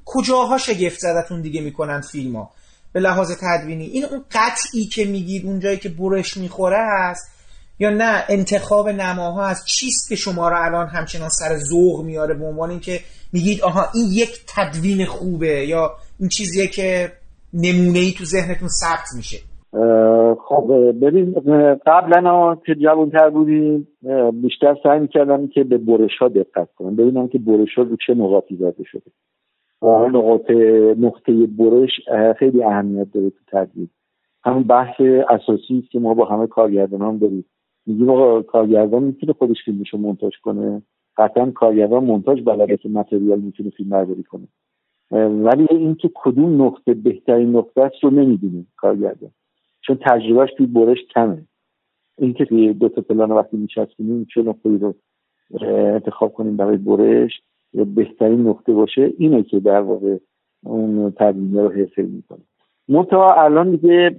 کجاها 0.06 0.58
شگفت 0.58 1.00
زدتون 1.00 1.42
دیگه 1.42 1.62
می‌کنن 1.62 2.02
فیلم 2.02 2.36
ها 2.36 2.52
به 2.94 3.00
لحاظ 3.00 3.32
تدوینی. 3.42 3.86
این 3.86 4.06
اون 4.06 4.26
قطعی 4.32 4.86
که 4.86 5.06
میگید 5.06 5.46
اونجایی 5.46 5.78
که 5.78 5.90
برش 5.90 6.38
می‌خوره 6.38 6.84
هست 6.90 7.32
یا 7.80 7.90
نه؟ 7.90 8.24
انتخاب 8.30 8.90
نماها 8.90 9.46
از 9.46 9.66
چیست 9.66 10.10
که 10.10 10.16
شما 10.16 10.50
رو 10.50 10.66
الان 10.66 10.88
همچنان 10.88 11.30
سر 11.30 11.58
ذوق 11.58 12.04
میاره 12.06 12.34
به 12.34 12.46
عنوان 12.46 12.70
اینکه 12.70 13.02
میگید 13.34 13.62
آها 13.62 13.90
این 13.94 14.06
یک 14.12 14.40
تدوین 14.48 15.06
خوبه 15.06 15.66
یا 15.68 15.98
این 16.20 16.30
چیزیه 16.30 16.68
که 16.68 17.14
نمونه 17.54 18.00
ای 18.00 18.12
تو 18.12 18.26
ذهنتون 18.26 18.70
ثبت 18.70 19.08
میشه. 19.16 19.40
خب 20.40 20.92
ببین 21.02 21.34
قبلا 21.86 22.56
که 22.56 22.76
جوانتر 22.76 23.30
بودیم 23.30 23.88
بیشتر 24.42 24.78
سعی 24.84 25.00
می‌کردم 25.00 25.48
که 25.48 25.64
به 25.64 25.78
برش 25.78 26.18
ها 26.18 26.28
دقت 26.28 26.74
کنم. 26.74 26.96
ببینم 26.96 27.28
که 27.28 27.40
برش 27.40 27.74
ها 27.78 27.84
رو 27.84 27.96
چه 28.08 28.14
نقاطی 28.14 28.56
زده 28.56 28.84
شده. 28.84 29.12
نقاط 30.12 30.52
نقطه 31.00 31.48
برش 31.48 31.92
خیلی 32.40 32.64
اهمیت 32.64 33.08
داره 33.14 33.30
تو 33.30 33.40
تدوین. 33.48 33.90
همون 34.44 34.64
بحث 34.64 35.02
اساسی 35.30 35.80
است 35.80 35.92
که 35.92 36.00
ما 36.00 36.14
با 36.14 36.26
همه 36.26 36.48
کارگردانان 36.48 37.18
داریم. 37.18 37.46
میگیم 37.86 38.10
آقا 38.10 38.42
کارگردان 38.42 39.04
می‌تونه 39.04 39.34
خودش 39.34 39.58
فیلمشو 39.66 39.98
مونتاژ 39.98 40.34
کنه؟ 40.44 40.82
قطعا 41.18 41.52
کارگردان 41.52 42.04
مونتاژ 42.04 42.42
بلده 42.42 42.78
که 42.78 42.90
متریال 42.90 43.40
می‌تونه 43.40 43.70
فیلم 43.70 43.90
برداری 43.90 44.24
کنه. 44.24 44.48
ولی 45.28 45.68
اینکه 45.70 46.10
کدوم 46.16 46.62
نقطه 46.62 46.94
بهترین 46.94 47.56
نقطه 47.56 47.82
است 47.82 48.04
رو 48.04 48.10
نمی‌دونه 48.10 48.66
کارگردان. 48.78 49.32
چون 49.88 49.98
تجربهش 50.02 50.50
توی 50.58 50.66
برش 50.66 50.98
کمه. 51.14 51.42
اینکه 52.18 52.46
توی 52.46 52.74
دو 52.74 52.90
تا 52.90 53.02
پلان 53.02 53.32
وقتی 53.32 53.58
میچسبونیم 53.58 54.28
چه 54.34 54.42
نقطه 54.42 54.70
رو 54.70 54.94
انتخاب 55.62 56.34
کنیم 56.34 56.58
برای 56.58 56.78
برش 56.78 57.42
بهترین 57.96 58.48
نقطه 58.48 58.74
باشه 58.74 59.14
اینه 59.18 59.44
که 59.44 59.60
در 59.60 59.82
واقع 59.82 60.18
اون 60.64 61.12
تدوینه 61.12 61.62
رو 61.62 61.70
حفظ 61.70 62.06
می‌کنه 62.06 62.40
منتها 62.90 63.44
الان 63.44 63.72
دیگه 63.72 64.16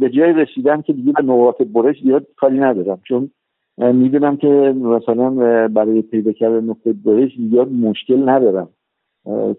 به 0.00 0.10
جای 0.10 0.32
رسیدن 0.32 0.82
که 0.82 0.92
دیگه 0.92 1.12
به 1.12 1.22
نقاط 1.22 1.62
برش 1.62 2.02
زیاد 2.02 2.26
کاری 2.36 2.58
ندارم 2.58 3.00
چون 3.04 3.30
می‌دونم 3.78 4.36
که 4.36 4.74
مثلا 4.76 5.30
برای 5.68 6.02
پیدا 6.02 6.32
کردن 6.32 6.64
نقطه 6.64 6.92
برش 6.92 7.32
زیاد 7.50 7.72
مشکل 7.72 8.28
ندارم. 8.28 8.68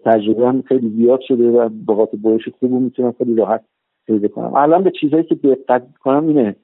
تجربه 0.04 0.48
هم 0.48 0.62
خیلی 0.62 0.88
زیاد 0.88 1.20
شده 1.20 1.50
و 1.50 1.68
نقاط 1.88 2.10
برش 2.24 2.48
خوب 2.48 2.72
می‌تونم 2.72 3.14
خیلی 3.18 3.34
راحت 3.34 3.64
پیدا 4.08 4.28
کنم. 4.28 4.54
الان 4.54 4.82
به 4.82 4.92
چیزهایی 5.00 5.24
که 5.24 5.34
دقت 5.34 5.96
کنم 6.00 6.28
اینه 6.28 6.56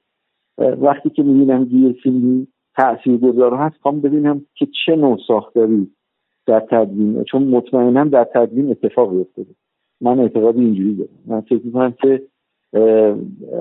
وقتی 0.57 1.09
که 1.09 1.23
می‌بینم 1.23 1.67
یه 1.71 1.93
فیلمی 1.93 2.47
تأثیر 2.75 3.17
گذار 3.17 3.53
هست 3.53 3.75
خوام 3.81 4.01
ببینم 4.01 4.45
که 4.55 4.67
چه 4.85 4.95
نوع 4.95 5.19
ساختاری 5.27 5.91
در 6.45 6.59
تدوین 6.59 7.23
چون 7.23 7.43
مطمئنا 7.43 8.03
در 8.03 8.23
تدوین 8.23 8.71
اتفاقی 8.71 9.17
افتاده. 9.17 9.49
من 10.01 10.19
اعتقاد 10.19 10.57
اینجوری 10.57 10.95
دارم. 10.95 11.09
من 11.25 11.41
فکر 11.41 11.61
می‌کنم 11.65 11.91
که 12.01 12.21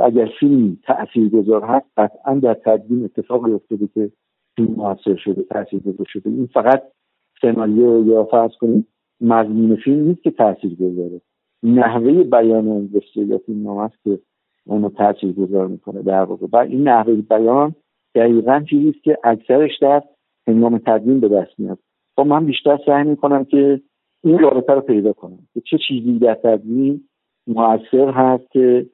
اگر 0.05 0.31
فیلم 0.41 0.79
تأثیر 0.83 1.29
گذار 1.29 1.65
هست 1.65 1.87
قطعا 1.97 2.35
در 2.35 2.55
تدوین 2.55 3.05
اتفاقی 3.05 3.53
افتاده 3.53 3.89
که 3.95 4.11
فیلم 4.57 4.75
موثر 4.75 5.17
شده 5.17 5.43
تأثیر 5.43 5.81
گذار 5.81 6.07
شده. 6.09 6.31
این 6.31 6.47
فقط 6.47 6.83
سناریو 7.43 8.07
یا 8.07 8.25
فرض 8.25 8.51
کنیم 8.61 8.87
مضمون 9.21 9.77
فیلم 9.77 10.05
نیست 10.09 10.23
که 10.23 10.31
تاثیر 10.31 10.75
گذاره 10.75 11.21
نحوه 11.65 12.23
بیان 12.23 12.69
اون 12.69 12.91
یا 13.17 13.39
فیلم 13.39 13.67
است 13.67 14.05
که 14.05 14.19
اونو 14.67 14.89
تاثیر 14.89 15.33
گذار 15.33 15.67
می‌کنه 15.67 16.03
در 16.03 16.23
واقع. 16.23 16.47
و 16.53 16.57
این 16.57 16.89
نحوه 16.89 17.15
بیان 17.15 17.75
دقیقا 18.15 18.65
چیزی 18.71 18.89
است 18.89 19.03
که 19.03 19.19
اکثرش 19.25 19.79
در 19.81 20.03
هنگام 20.47 20.79
تدوین 20.79 21.21
به 21.21 21.29
دست 21.29 21.61
میاد. 21.61 21.79
خب 22.17 22.27
من 22.27 22.47
بیشتر 22.47 22.79
سعی 22.87 23.05
می‌کنم 23.05 23.45
که 23.45 23.81
این 24.25 24.39
رابطه 24.39 24.73
رو 24.73 24.81
پیدا 24.81 25.13
کنم 25.13 25.39
که 25.55 25.61
چه 25.61 25.79
چیزی 25.89 26.19
در 26.19 26.35
تدوین 26.35 27.09
موثر 27.47 28.11
هست 28.11 28.51
که 28.51 28.87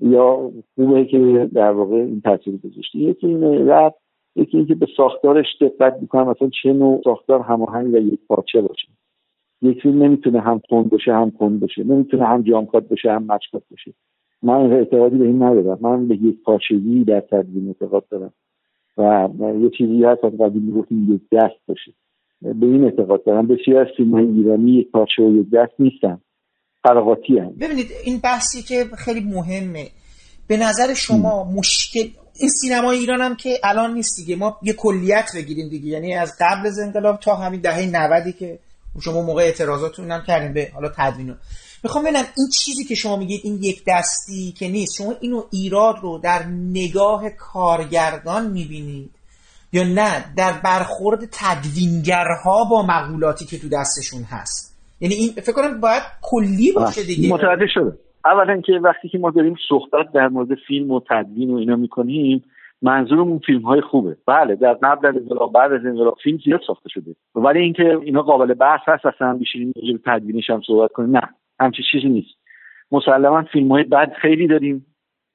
یا 0.00 0.50
خوبه 0.74 1.04
که 1.04 1.50
در 1.54 1.70
واقع 1.70 1.96
این 1.96 2.20
تاثیر 2.20 2.56
گذاشته. 2.56 2.98
یکی 2.98 3.26
اینه 3.26 3.58
و 3.58 3.90
یکی 4.36 4.56
اینکه 4.56 4.74
به 4.74 4.86
ساختارش 4.96 5.46
دقت 5.60 5.98
می‌کنم 6.00 6.28
مثلا 6.28 6.50
چه 6.62 6.72
نوع 6.72 7.00
ساختار 7.04 7.40
هماهنگ 7.40 7.94
و 7.94 7.96
یک 7.96 8.20
پارچه 8.28 8.60
باشه. 8.60 8.88
یک 9.62 9.82
فیلم 9.82 10.02
نمی‌تونه 10.02 10.40
هم 10.40 10.60
کند 10.70 10.90
باشه 10.90 11.12
هم 11.12 11.30
کند 11.30 11.60
باشه. 11.60 11.84
نمی‌تونه 11.84 12.26
هم 12.26 12.42
جامکات 12.42 12.88
باشه 12.88 13.10
هم 13.10 13.22
مچکات 13.22 13.62
باشه. 13.70 13.94
من 14.42 14.72
اعتقادی 14.72 15.16
به 15.16 15.24
این 15.24 15.42
ندارم. 15.42 15.78
من 15.80 16.08
به 16.08 16.14
یک 16.14 16.42
پارچگی 16.42 17.04
در 17.04 17.20
تدوین 17.20 17.68
اعتقاد 17.68 18.04
دارم. 18.10 18.32
و 18.98 19.28
یه 19.62 19.70
چیزی 19.78 20.04
هست 20.04 20.24
از 20.24 20.32
قبیل 20.40 20.62
می‌گفتیم 20.62 21.14
یک 21.14 21.20
دست 21.32 21.60
باشه. 21.68 21.92
به 22.42 22.66
این 22.66 22.84
اعتقاد 22.84 23.24
دارم. 23.24 23.46
بسیار 23.46 23.80
از 23.80 23.88
فیلم 23.96 24.14
ایرانی 24.14 24.72
یک 24.72 24.90
پارچه 24.90 25.22
و 25.22 25.36
یک 25.36 25.46
دست 25.52 25.72
نیستن. 25.78 26.18
قراقاتی 26.82 27.38
هم. 27.38 27.52
ببینید 27.60 27.86
این 28.04 28.20
بحثی 28.24 28.62
که 28.62 28.84
خیلی 28.96 29.20
مهمه. 29.20 29.84
به 30.48 30.56
نظر 30.56 30.94
شما 30.94 31.52
مشکل 31.56 32.08
این 32.40 32.48
سینما 32.48 32.90
ایران 32.90 33.20
هم 33.20 33.34
که 33.34 33.50
الان 33.64 33.94
نیست 33.94 34.16
دیگه. 34.20 34.36
ما 34.36 34.56
یه 34.62 34.72
کلیت 34.72 35.30
بگیریم 35.36 35.68
دیگه. 35.68 35.88
یعنی 35.88 36.14
از 36.14 36.32
قبل 36.40 36.66
از 36.66 36.78
انقلاب 36.86 37.16
تا 37.20 37.34
همین 37.34 37.60
دهه 37.60 37.86
90 37.86 38.34
که 38.38 38.58
شما 39.00 39.22
موقع 39.22 39.42
اعتراضاتون 39.42 40.10
هم 40.10 40.22
کردین. 40.26 40.52
به 40.52 40.70
حالا 40.74 40.88
تدوین 40.96 41.34
می‌خوام 41.84 42.04
ببینم 42.04 42.24
این 42.36 42.48
چیزی 42.58 42.84
که 42.84 42.94
شما 42.94 43.16
میگید 43.16 43.40
این 43.44 43.58
یک 43.62 43.82
دستی 43.86 44.54
که 44.58 44.68
نیست 44.68 44.96
شما 44.98 45.14
اینو 45.20 45.42
ایراد 45.52 45.96
رو 46.02 46.18
در 46.18 46.42
نگاه 46.72 47.30
کارگردان 47.30 48.50
می‌بینید 48.50 49.10
یا 49.72 49.84
نه؟ 49.84 50.24
در 50.36 50.52
برخورد 50.64 51.28
تدوینگرها 51.32 52.64
با 52.70 52.86
مقولاتی 52.86 53.44
که 53.44 53.58
تو 53.58 53.68
دستشون 53.68 54.22
هست. 54.22 54.78
یعنی 55.00 55.14
این 55.14 55.32
فکر 55.32 55.52
کنم 55.52 55.80
باید 55.80 56.02
کلی 56.22 56.72
باشه 56.72 57.02
دیگه. 57.02 57.28
متوجه 57.28 57.66
شده 57.74 57.98
اولا 58.24 58.60
که 58.60 58.72
وقتی 58.84 59.08
که 59.08 59.18
ما 59.18 59.30
داریم 59.30 59.54
صحبت 59.68 60.06
در 60.14 60.28
مورد 60.28 60.48
فیلم 60.68 60.90
و 60.90 61.00
تدوین 61.10 61.50
و 61.50 61.56
اینا 61.56 61.76
می‌کنیم 61.76 62.44
منظورمون 62.82 63.38
فیلم 63.38 63.60
های 63.60 63.80
خوبه. 63.80 64.16
بله 64.26 64.54
در 64.54 64.72
قبل 64.72 65.06
از 65.06 65.16
انقلاب 65.16 65.52
بعد 65.52 65.72
از 65.72 65.86
انقلاب 65.86 66.18
فیلم 66.22 66.38
زیاد 66.44 66.60
ساخته 66.66 66.88
شده. 66.88 67.14
ولی 67.34 67.60
اینکه 67.60 67.98
اینا 68.02 68.22
قابل 68.22 68.54
بحث 68.54 68.80
هست 68.86 69.06
اصلا 69.06 69.34
بیشتر 69.34 69.58
به 69.74 69.98
تدوینش 70.06 70.50
هم 70.50 70.60
صحبت 70.66 70.92
کنیم. 70.92 71.16
نه 71.16 71.22
همچین 71.60 71.84
چیزی 71.92 72.08
نیست. 72.08 72.34
مسلما 72.92 73.42
فیلم 73.42 73.68
های 73.72 73.84
بد 73.84 74.12
خیلی 74.12 74.46
داریم. 74.46 74.86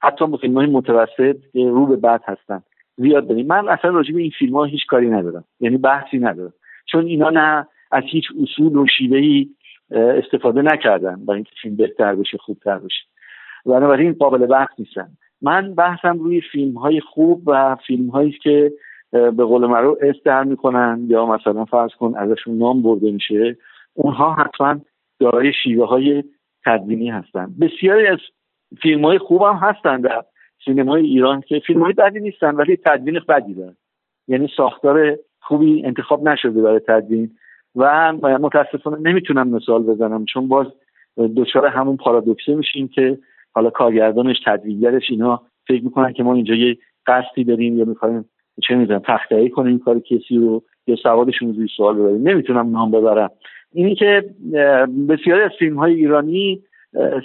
حتی 0.02 0.26
فیلم 0.42 0.58
های 0.58 0.66
متوسط 0.66 1.38
رو 1.54 1.86
به 1.86 1.96
بد 1.96 2.22
هستن. 2.26 2.64
زیاد 2.98 3.28
داریم. 3.28 3.48
من 3.48 3.70
اصلا 3.70 3.92
راجع 3.92 4.14
به 4.14 4.22
این 4.22 4.32
فیلم 4.40 4.56
ها 4.56 4.64
هیچ 4.64 4.86
کاری 4.86 5.10
ندارم. 5.10 5.44
یعنی 5.60 5.78
بحثی 5.78 6.20
ندارم. 6.20 6.54
چون 6.86 7.06
اینا 7.06 7.30
نه 7.30 7.68
از 7.92 8.04
هیچ 8.04 8.26
اصول 8.42 8.76
و 8.76 8.86
شیوهی 8.98 9.50
استفاده 9.92 10.62
نکردن 10.62 11.26
برای 11.26 11.36
اینکه 11.36 11.52
فیلم 11.62 11.76
بهتر 11.76 12.16
بشه 12.16 12.38
خوبتر 12.38 12.80
بشه 12.80 13.04
بنابراین 13.66 14.14
قابل 14.14 14.46
بحث 14.46 14.70
نیستن. 14.80 15.08
من 15.44 15.76
بحثم 15.76 16.20
روی 16.20 16.42
فیلم 16.52 16.78
های 16.78 17.02
خوب 17.02 17.44
و 17.46 17.76
فیلم 17.88 18.10
هایی 18.10 18.32
که 18.32 18.74
به 19.12 19.44
قول 19.44 19.66
معروف 19.66 19.98
استر 20.02 20.44
می‌کنن 20.44 21.06
یا 21.08 21.26
مثلا 21.26 21.66
فرض 21.66 21.92
کن 22.00 22.14
ازشون 22.18 22.58
نام 22.58 22.82
برده 22.82 23.12
میشه 23.12 23.58
اونها 23.94 24.34
حتما 24.34 24.80
دارای 25.20 25.54
شیوه 25.64 25.88
های 25.88 26.24
تدوینی 26.66 27.10
هستن. 27.10 27.54
بسیاری 27.62 28.08
از 28.08 28.20
فیلم 28.82 29.06
های 29.06 29.18
خوب 29.18 29.42
هم 29.42 29.56
هستن 29.56 30.02
در 30.02 30.24
سینمای 30.66 31.06
ایران 31.06 31.42
که 31.42 31.62
فیلم 31.68 31.84
های 31.84 31.94
بدی 31.94 32.20
نیستن 32.20 32.56
ولی 32.56 32.78
تدوین 32.86 33.20
بدی 33.30 33.54
دارن. 33.54 33.76
یعنی 34.28 34.50
ساختار 34.58 35.18
خوبی 35.42 35.86
انتخاب 35.86 36.30
نشده 36.30 36.62
برای 36.62 36.80
تدوین 36.88 37.32
و 37.76 38.14
متاسفانه 38.14 39.10
نمی‌تونم 39.10 39.48
مثال 39.48 39.84
بزنم 39.84 40.26
چون 40.26 40.48
باز 40.48 40.68
دچار 41.38 41.66
همون 41.66 41.98
پارادوکسه 41.98 42.56
میشیم 42.56 42.88
که 42.88 43.18
حالا 43.54 43.70
کارگردانش 43.70 44.38
تدوینگرش 44.46 45.04
اینا 45.10 45.42
فکر 45.68 45.84
می‌کنن 45.84 46.14
که 46.14 46.24
ما 46.24 46.34
اینجا 46.34 46.56
یه 46.56 46.78
قصدی 47.08 47.44
داریم 47.44 47.78
یا 47.78 47.86
می‌خوایم 47.86 48.26
چه 48.68 48.76
می‌دونم 48.76 49.02
تخته 49.06 49.50
کنیم 49.50 49.80
کار 49.80 50.00
کسی 50.00 50.38
رو 50.38 50.64
یا 50.88 50.96
سوادشون 50.96 51.56
روی 51.56 51.68
سوال 51.78 51.96
ببریم. 51.96 52.28
نمی‌تونم 52.28 52.72
نام 52.72 52.92
ببرم. 52.92 53.30
اینی 53.74 53.96
که 53.96 54.30
بسیاری 55.10 55.42
از 55.42 55.52
فیلم 55.60 55.80
های 55.80 55.94
ایرانی 55.94 56.64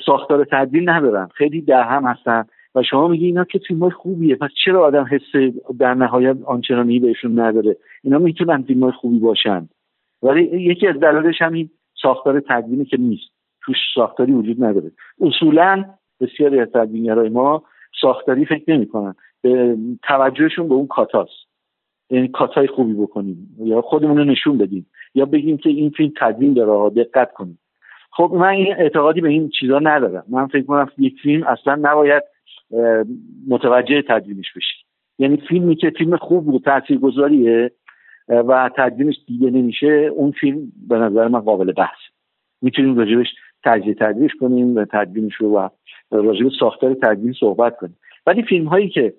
ساختار 0.06 0.46
تدوین 0.52 0.88
ندارن. 0.88 1.28
خیلی 1.34 1.60
در 1.60 1.82
هم 1.82 2.04
هستن 2.04 2.44
و 2.74 2.82
شما 2.82 3.08
میگی 3.08 3.26
اینا 3.26 3.44
که 3.44 3.58
فیلم 3.58 3.80
های 3.80 3.90
خوبیه. 3.90 4.36
پس 4.36 4.50
چرا 4.64 4.84
آدم 4.84 5.06
حس 5.10 5.52
در 5.78 5.94
نهایت 5.94 6.36
آنچنانی 6.44 6.98
بهشون 6.98 7.40
نداره؟ 7.40 7.76
اینا 8.04 8.18
می‌تونن 8.18 8.62
فیلم 8.62 8.82
های 8.82 8.92
خوبی 8.92 9.18
باشن. 9.18 9.68
ولی 10.22 10.42
یکی 10.42 10.86
از 10.86 11.00
دلایلش 11.00 11.42
هم 11.42 11.52
این 11.52 11.70
ساختار 12.02 12.40
تدوینی 12.40 12.84
که 12.84 12.96
نیست. 12.96 13.30
توش 13.62 13.76
ساختاری 13.94 14.32
وجود 14.32 14.64
نداره. 14.64 14.90
اصولا 15.20 15.84
بسیاری 16.20 16.60
از 16.60 16.68
تدوینگرای 16.68 17.28
ما 17.28 17.62
ساختاری 18.00 18.46
فکر 18.46 18.70
نمی‌کنن. 18.72 19.14
توجهشون 20.02 20.68
به 20.68 20.74
اون 20.74 20.86
کاتاست. 20.86 21.48
یعنی 22.10 22.28
کاتای 22.28 22.66
خوبی 22.66 22.92
بکنیم. 22.92 23.56
یا 23.58 23.80
خودمون 23.80 24.18
رو 24.18 24.24
نشون 24.24 24.58
بدیم. 24.58 24.86
یا 25.14 25.24
بگیم 25.24 25.56
که 25.56 25.70
این 25.70 25.90
فیلم 25.90 26.12
تدوین 26.20 26.54
داره. 26.54 26.90
دقت 26.90 27.32
کنیم 27.32 27.58
خب 28.10 28.32
من 28.34 28.48
این 28.48 28.74
اعتقادی 28.78 29.20
به 29.20 29.28
این 29.28 29.48
چیزا 29.60 29.78
ندارم. 29.78 30.24
من 30.28 30.46
فکر 30.46 30.62
کنم 30.62 30.90
یک 30.98 31.20
فیلم 31.22 31.46
اصلا 31.46 31.74
نباید 31.74 32.22
متوجه 33.48 34.02
تدوینش 34.02 34.52
بشی. 34.56 34.76
یعنی 35.18 35.36
فیلمی 35.48 35.76
که 35.76 35.90
فیلم 35.90 36.16
خوب 36.16 36.44
بود 36.44 36.62
تاثیرگذاریه 36.64 37.70
و 38.28 38.70
تدوینش 38.76 39.14
دیده 39.26 39.50
نمیشه 39.50 39.86
اون 39.86 40.30
فیلم 40.30 40.72
به 40.88 40.98
نظر 40.98 41.28
من 41.28 41.40
قابل 41.40 41.72
بحث 41.72 41.98
می‌تونیم 42.62 42.98
راجبش 42.98 43.26
تجزیه 43.64 43.94
تدویش 43.94 44.32
کنیم 44.40 44.76
و 44.76 44.84
تدوینش 44.84 45.34
رو 45.34 45.48
و 45.48 45.68
راجب 46.10 46.48
ساختار 46.60 46.94
تدوین 46.94 47.32
صحبت 47.32 47.76
کنیم. 47.76 47.98
ولی 48.26 48.42
فیلم 48.42 48.66
هایی 48.66 48.88
که 48.88 49.14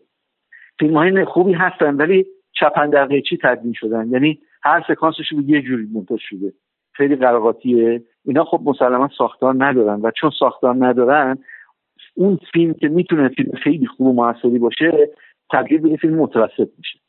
فیلم 0.80 0.98
های 0.98 1.26
خوبی 1.26 1.54
هستن 1.54 1.96
ولی 1.96 2.26
چپن 2.60 2.90
دقیقه 2.90 3.22
چی 3.22 3.38
تدوین 3.38 3.74
شدن؟ 3.74 4.10
یعنی 4.12 4.40
هر 4.64 4.86
سکانسش 4.88 5.32
رو 5.32 5.42
یه 5.42 5.62
جوری 5.62 5.88
منتج 5.94 6.20
شده. 6.20 6.54
خیلی 6.94 7.16
قراقاتیه 7.16 8.04
اینا 8.26 8.44
خب 8.44 8.62
مسلما 8.66 9.10
ساختار 9.18 9.56
ندارن 9.58 10.00
و 10.02 10.12
چون 10.12 10.32
ساختار 10.40 10.76
ندارن 10.86 11.38
اون 12.16 12.40
فیلم 12.54 12.74
که 12.74 12.88
می‌تونه 12.88 13.30
فیلم 13.30 13.52
خیلی 13.52 13.86
خوب 13.86 14.08
و 14.08 14.14
موثری 14.14 14.60
باشه 14.60 15.10
تبدیل 15.52 15.82
به 15.82 15.98
فیلم 15.98 16.16
متوسط 16.16 16.70
میشه. 16.78 17.00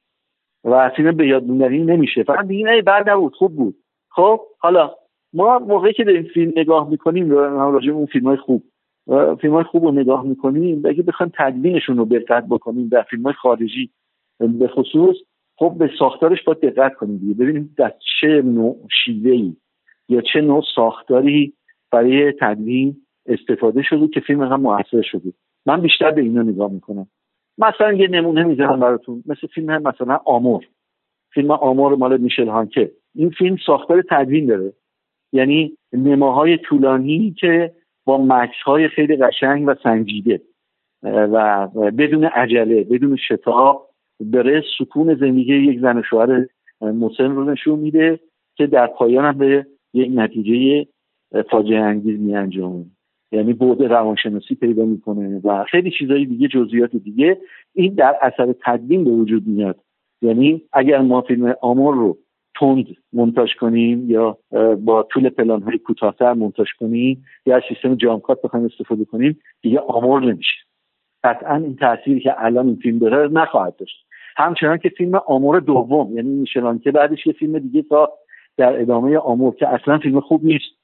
و 0.64 0.90
فیلم 0.96 1.16
به 1.16 1.26
یاد 1.26 1.44
نمیشه. 1.44 2.22
فقط 2.22 2.46
دیگه 2.46 2.82
بعد 2.87 3.10
نبود 3.10 3.34
خوب 3.34 3.56
بود. 3.56 3.76
خب 4.08 4.40
حالا 4.58 4.90
ما 5.32 5.58
موقعی 5.58 5.92
که 5.92 6.04
داریم 6.04 6.22
فیلم 6.22 6.52
نگاه 6.56 6.90
می‌کنیم 6.90 7.30
راجع 7.30 7.92
اون 7.92 8.06
فیلم 8.06 8.26
های 8.26 8.37
خوب 8.37 8.62
فیلم 9.40 9.54
های 9.54 9.64
خوب 9.64 9.84
رو 9.84 9.92
نگاه 9.92 10.26
می‌کنیم 10.26 10.82
اگه 10.87 11.02
بخوایم 11.02 11.32
تدوینشون 11.38 11.96
رو 11.96 12.04
دقت 12.04 12.44
بکنیم 12.50 12.88
در 12.88 13.02
فیلم 13.02 13.22
های 13.22 13.32
خارجی 13.32 13.90
به 14.38 14.68
خصوص 14.68 15.16
خب 15.56 15.75
به 15.78 15.90
ساختارش 15.99 16.42
باید 16.42 16.60
دقت 16.60 16.94
کنیم 16.94 17.16
دیگه. 17.16 17.34
ببینیم 17.34 17.75
در 17.76 17.94
چه 18.20 18.42
نوع 18.42 18.76
شیوه 19.04 19.30
ای 19.30 19.56
یا 20.08 20.20
چه 20.32 20.40
نوع 20.40 20.62
ساختاری 20.75 21.52
برای 21.92 22.32
تدوین 22.40 22.96
استفاده 23.26 23.82
شده 23.82 24.08
که 24.08 24.20
فیلم 24.20 24.42
هم 24.42 24.60
موثر 24.60 25.02
شده. 25.02 25.32
من 25.66 25.80
بیشتر 25.80 26.10
به 26.10 26.20
اینا 26.20 26.42
نگاه 26.42 26.72
می‌کنم. 26.72 27.06
مثلا 27.58 27.92
یه 27.92 28.08
نمونه 28.08 28.44
می‌ذارم 28.44 28.80
براتون. 28.80 29.22
مثل 29.26 29.46
فیلم 29.46 29.82
مثلا 29.82 30.20
آمور. 30.25 30.64
فیلم 31.34 31.50
آمور 31.50 31.96
مال 31.96 32.16
میشل 32.16 32.49
هانکه 32.49 32.90
این 33.14 33.30
فیلم 33.30 33.56
ساختار 33.66 34.02
تدوین 34.10 34.46
داره. 34.46 34.72
یعنی 35.32 35.76
نماهای 35.92 36.58
طولانی 36.58 37.34
که 37.38 37.72
با 38.04 38.18
مکس 38.18 38.62
های 38.64 38.88
خیلی 38.88 39.16
قشنگ 39.16 39.64
و 39.66 39.75
سنجیده. 39.82 40.40
و 41.02 41.68
بدون 41.99 42.25
عجله 42.25 42.84
بدون 42.84 43.16
شتاب 43.16 43.90
داره 44.32 44.62
سکون 44.78 45.14
زندگی 45.14 45.54
یک 45.54 45.80
زن 45.80 45.99
و 45.99 46.02
شوهر 46.02 46.46
مسن 46.80 47.30
رو 47.30 47.44
نشون 47.44 47.78
میده 47.78 48.20
که 48.54 48.66
در 48.66 48.87
پایان 48.87 49.25
هم 49.25 49.38
به 49.38 49.66
یک 49.94 50.10
نتیجه 50.14 50.87
فاجعه 51.50 51.80
انگیز 51.80 52.20
می 52.20 52.37
انجامه. 52.37 52.84
یعنی 53.32 53.52
بعد 53.52 53.82
روانشناسی 53.82 54.54
پیدا 54.54 54.84
می‌کنه 54.84 55.40
و 55.44 55.64
خیلی 55.64 55.90
چیزهای 55.99 56.25
دیگه 56.25 56.49
جزئیات 56.49 56.96
دیگه. 56.96 57.38
این 57.75 57.94
در 57.94 58.16
اثر 58.22 58.54
تدوین 58.64 59.04
به 59.04 59.10
وجود 59.10 59.46
میاد. 59.46 59.76
یعنی 60.22 60.62
اگر 60.72 61.00
ما 61.00 61.20
فیلم 61.20 61.54
آمور 61.60 61.94
رو 61.94 62.18
تند 62.61 62.87
منتاج 63.12 63.49
کنیم 63.61 64.11
یا 64.11 64.38
با 64.85 65.02
طول 65.02 65.29
پلان 65.29 65.62
های 65.62 65.79
کوتاهتر 65.79 66.33
منتاج 66.33 66.69
کنیم 66.81 67.25
یا 67.47 67.57
از 67.57 67.62
سیستم 67.69 67.95
جامکات 67.95 68.43
بخوایم 68.43 68.67
استفاده 68.67 69.05
کنیم 69.05 69.38
دیگه 69.62 69.79
آمور 69.79 70.21
نمیشه. 70.23 70.57
قطعا 71.25 71.57
این 71.57 71.76
تاثیری 71.76 72.21
که 72.21 72.35
الان 72.45 72.67
این 72.67 72.76
فیلم 72.76 72.99
داره 72.99 73.29
نخواهد 73.33 73.76
داشت. 73.76 74.07
همچنان 74.37 74.79
که 74.79 74.88
فیلم 74.88 75.14
آمور 75.26 75.61
دوم 75.61 76.17
یعنی 76.17 76.29
میشلان 76.29 76.79
که 76.79 76.90
بعدش 76.90 77.26
یه 77.26 77.33
فیلم 77.33 77.59
دیگه 77.59 77.83
تا 77.83 78.12
در 78.57 78.81
ادامه 78.81 79.18
آمور 79.18 79.55
که 79.55 79.68
اصلا 79.68 79.99
فیلم 79.99 80.20
خوب 80.20 80.44
نیست. 80.44 80.81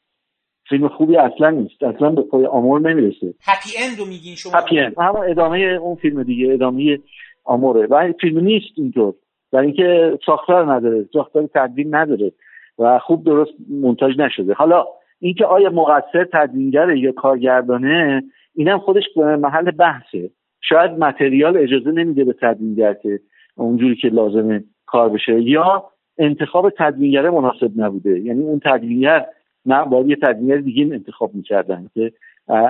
فیلم 0.69 0.89
خوبی 0.89 1.17
اصلا 1.17 1.51
نیست. 1.51 1.83
اصلا 1.83 2.11
به 2.11 2.23
پای 2.23 2.47
آمور 2.47 2.81
نمی‌رسه. 2.81 3.35
هپی 3.43 3.71
اندو 3.85 4.05
میگین 4.05 4.35
شما؟ 4.35 4.53
هپی 4.55 4.79
اند 4.79 4.95
همون 4.99 5.31
ادامه 5.31 5.59
اون 5.59 5.97
فیلم 5.97 6.23
دیگه 6.23 6.53
ادامه 6.53 6.99
آموره 7.45 7.87
و 7.87 8.13
فیلم 8.21 8.41
نیست 8.41 8.73
اینطور. 8.77 9.15
در 9.53 9.61
اینکه 9.61 10.19
ساختار 10.27 10.73
نداره 10.73 11.05
ساختار 11.13 11.49
تدوین 11.55 11.95
نداره 11.95 12.33
و 12.79 12.99
خوب 12.99 13.25
درست 13.25 13.53
منتاج 13.71 14.19
نشده. 14.19 14.55
حالا 14.55 14.87
اینکه 15.21 15.45
آیا 15.45 15.71
مقصر 15.71 16.25
تدوینگره 16.33 16.99
یا 16.99 17.13
کارگردانه 17.13 18.23
اینم 18.55 18.79
خودش 18.79 19.05
محل 19.17 19.71
بحثه. 19.71 20.31
شاید 20.61 20.91
متریال 20.91 21.57
اجازه 21.57 21.91
نمیده 21.91 22.25
به 22.25 22.33
تدوینگر 22.33 22.95
که 22.95 23.21
اونجوری 23.57 23.97
که 23.97 24.09
لازمه 24.09 24.65
کار 24.87 25.09
بشه 25.09 25.43
یا 25.43 25.85
انتخاب 26.19 26.71
تدوینگر 26.79 27.31
مناسب 27.31 27.71
نبوده. 27.77 28.21
یعنی 28.21 28.45
اون 28.45 28.61
تدوینگر 28.65 29.27
نه 29.67 29.85
باید 29.85 30.09
یه 30.09 30.17
تدوینگر 30.17 30.57
دیگه 30.57 30.95
انتخاب 30.95 31.35
می‌کردن 31.35 31.87
که 31.95 32.13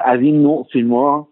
از 0.04 0.20
این 0.20 0.42
نوع 0.42 0.66
فیلم 0.72 0.94
ها 0.94 1.28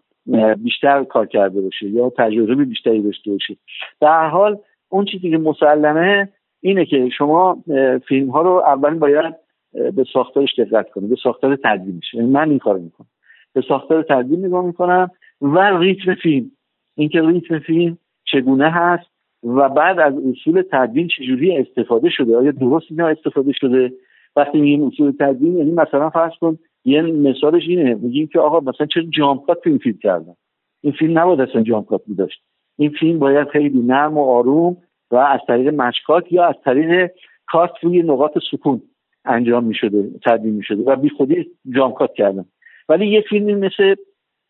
بیشتر 0.57 1.05
کار 1.05 1.27
کرده 1.27 1.61
باشه 1.61 1.87
یا 1.87 2.11
تجربه 2.11 2.65
بیشتری 2.65 3.03
داشته 3.03 3.31
باشه. 3.31 3.57
در 4.01 4.29
حال 4.29 4.59
اون 4.89 5.05
چیزی 5.05 5.31
که 5.31 5.39
مسلمه 5.39 6.29
اینه 6.61 6.87
که 6.87 7.09
شما 7.17 7.65
فیلم 8.09 8.31
ها 8.31 8.43
رو 8.43 8.51
اول 8.51 8.95
باید 8.95 9.35
به 9.73 10.05
ساختارش 10.13 10.59
دقت 10.59 10.91
کنید 10.91 11.11
به 11.11 11.17
ساختار 11.23 11.57
تدوینش 11.65 12.15
یعنی 12.15 12.29
من 12.29 12.51
این 12.51 12.59
کار 12.59 12.79
می‌کنم. 12.79 13.07
به 13.53 13.63
ساختار 13.69 14.03
تدوین 14.03 14.47
نگاه 14.47 14.67
می‌کنم 14.67 15.11
و 15.41 15.79
ریتم 15.79 16.15
فیلم. 16.15 16.51
اینکه 16.97 17.23
ریتم 17.23 17.59
فیلم 17.59 17.99
چگونه 18.25 18.71
هست 18.71 19.07
و 19.45 19.69
بعد 19.69 19.99
از 19.99 20.15
اصول 20.15 20.63
تدوین 20.73 21.09
چجوری 21.09 21.57
استفاده 21.57 22.11
شده 22.11 22.37
آیا 22.37 22.51
درست 22.51 22.87
اینا 22.91 23.09
استفاده 23.09 23.53
شده؟ 23.53 23.93
وقتی 24.37 24.61
میگیم 24.61 24.85
اصول 24.85 25.13
تدوین 25.21 25.59
یعنی 25.59 25.73
مثلا 25.73 26.11
فرض 26.11 26.33
کن 26.41 26.59
یه 26.85 27.03
مثالش 27.03 27.63
اینه 27.69 27.95
میگیم 27.95 28.27
که 28.27 28.39
آقا 28.39 28.61
مثلا 28.61 28.87
چرا 28.87 29.03
جامکات 29.03 29.61
تو 29.65 29.71
این 29.71 29.79
فیلم 29.79 29.99
کردن؟ 30.03 30.35
این 30.81 30.93
فیلم 30.93 31.19
نباید 31.19 31.41
اصلا 31.41 31.63
جامکات 31.63 32.03
داشت 32.19 32.43
این 32.79 32.91
فیلم 32.91 33.19
باید 33.19 33.49
خیلی 33.49 33.81
نرم 33.81 34.19
و 34.19 34.25
آروم 34.25 34.77
و 35.11 35.17
از 35.17 35.41
طریق 35.47 35.75
مشکات 35.75 36.33
یا 36.33 36.45
از 36.45 36.55
طریق 36.65 37.11
کات 37.47 37.71
روی 37.83 38.03
نقاط 38.03 38.39
سکون 38.51 38.83
انجام 39.25 39.65
می 39.65 39.75
شده 39.75 40.11
تدوین 40.25 40.55
می 40.55 40.83
و 40.87 40.97
بی 40.97 41.09
خودی 41.09 41.47
جامکات 41.77 42.15
کردن. 42.15 42.45
ولی 42.89 43.07
یه 43.07 43.21
فیلمی 43.21 43.55
مثل 43.55 43.95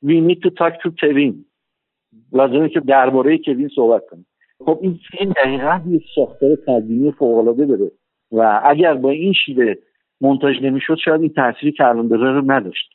We 0.05 0.29
Need 0.29 0.39
to 0.39 0.51
Talk 0.51 0.75
to 0.83 0.91
Kevin 0.91 1.35
لازمه 2.33 2.69
که 2.69 2.81
درباره 2.81 3.39
کوین 3.39 3.69
صحبت 3.69 4.03
کنیم. 4.11 4.27
خب 4.59 4.79
این 4.83 4.99
فیلم 5.11 5.33
دقیقا 5.45 5.81
یه 5.89 6.01
ساختار 6.15 6.57
تدوینی 6.67 7.13
فوقالعاده 7.13 7.67
داره 7.67 7.91
و 8.33 8.61
اگر 8.65 8.95
با 8.95 9.11
این 9.11 9.33
شیوه 9.33 9.75
منتاج 10.21 10.57
نمی‌شد 10.63 10.97
شاید 11.05 11.21
این 11.21 11.33
تاثیری 11.33 11.73
که 11.73 11.85
الان 11.85 12.09
داره 12.09 12.33
رو 12.33 12.53
نداشت. 12.53 12.91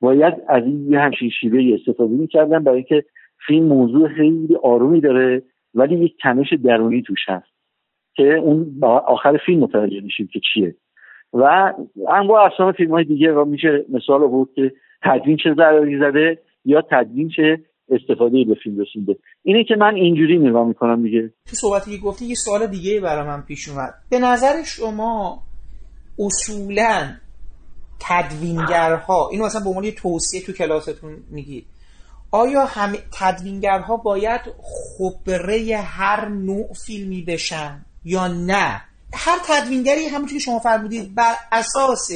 باید 0.00 0.34
از 0.48 0.64
این 0.64 0.92
یه 0.92 0.98
همچین 0.98 1.30
شیوه 1.30 1.74
استفاده 1.74 2.12
می‌کردن 2.12 2.64
برای 2.64 2.76
اینکه 2.76 3.04
فیلم 3.46 3.66
موضوع 3.66 4.08
خیلی 4.08 4.56
آرومی 4.62 5.00
داره 5.00 5.42
ولی 5.74 6.04
یک 6.04 6.16
تنش 6.22 6.46
درونی 6.64 7.02
توش 7.02 7.18
هست 7.28 7.54
که 8.16 8.34
اون 8.34 8.80
آخر 9.06 9.38
فیلم 9.46 9.60
متوجه 9.60 10.00
میشیم 10.00 10.28
که 10.32 10.40
چیه. 10.54 10.74
و 11.32 11.72
انواع 12.08 12.52
اصلا 12.52 12.72
فیلم 12.72 12.90
های 12.90 13.04
دیگه 13.04 13.32
و 13.32 13.44
میشه 13.44 13.84
مثال 13.88 14.28
بود 14.28 14.50
که 14.54 14.72
تدوین 15.02 15.36
چه 15.36 15.54
ضرری 15.56 15.98
زده 15.98 16.38
یا 16.64 16.82
تدوین 16.90 17.28
چه 17.36 17.58
استفاده 17.88 18.44
به 18.44 18.54
فیلم 18.62 18.80
رسونده. 18.80 19.16
اینه 19.42 19.64
که 19.64 19.76
من 19.76 19.94
اینجوری 19.94 20.38
نگاه 20.38 20.68
می‌کنم 20.68 21.02
دیگه. 21.02 21.32
تو 21.48 21.56
صحبتی 21.56 21.90
که 21.90 22.02
گفتی 22.04 22.24
یه 22.24 22.34
سوال 22.34 22.66
دیگه 22.66 23.00
برای 23.00 23.26
من 23.26 23.42
پیش 23.42 23.68
اومد. 23.68 23.94
به 24.10 24.18
نظر 24.18 24.62
شما 24.64 25.38
اصولا 26.18 27.14
تدوینگرها 28.08 29.28
اینو 29.32 29.44
مثلا 29.44 29.60
به 29.60 29.68
عنوان 29.68 29.90
توصیه 29.90 30.40
تو 30.46 30.52
کلاستون 30.52 31.16
میگید 31.30 31.64
آیا 32.34 32.66
همه 32.66 32.98
تدوینگرها 33.12 33.96
باید 33.96 34.40
خبره 34.98 35.76
هر 35.76 36.28
نوع 36.28 36.72
فیلمی 36.86 37.22
بشن 37.22 37.84
یا 38.04 38.28
نه؟ 38.28 38.80
هر 39.14 39.38
تدوینگری 39.46 40.06
همونطور 40.06 40.38
که 40.38 40.44
شما 40.44 40.58
فرمودید 40.58 41.14
بر 41.14 41.34
اساس 41.52 42.08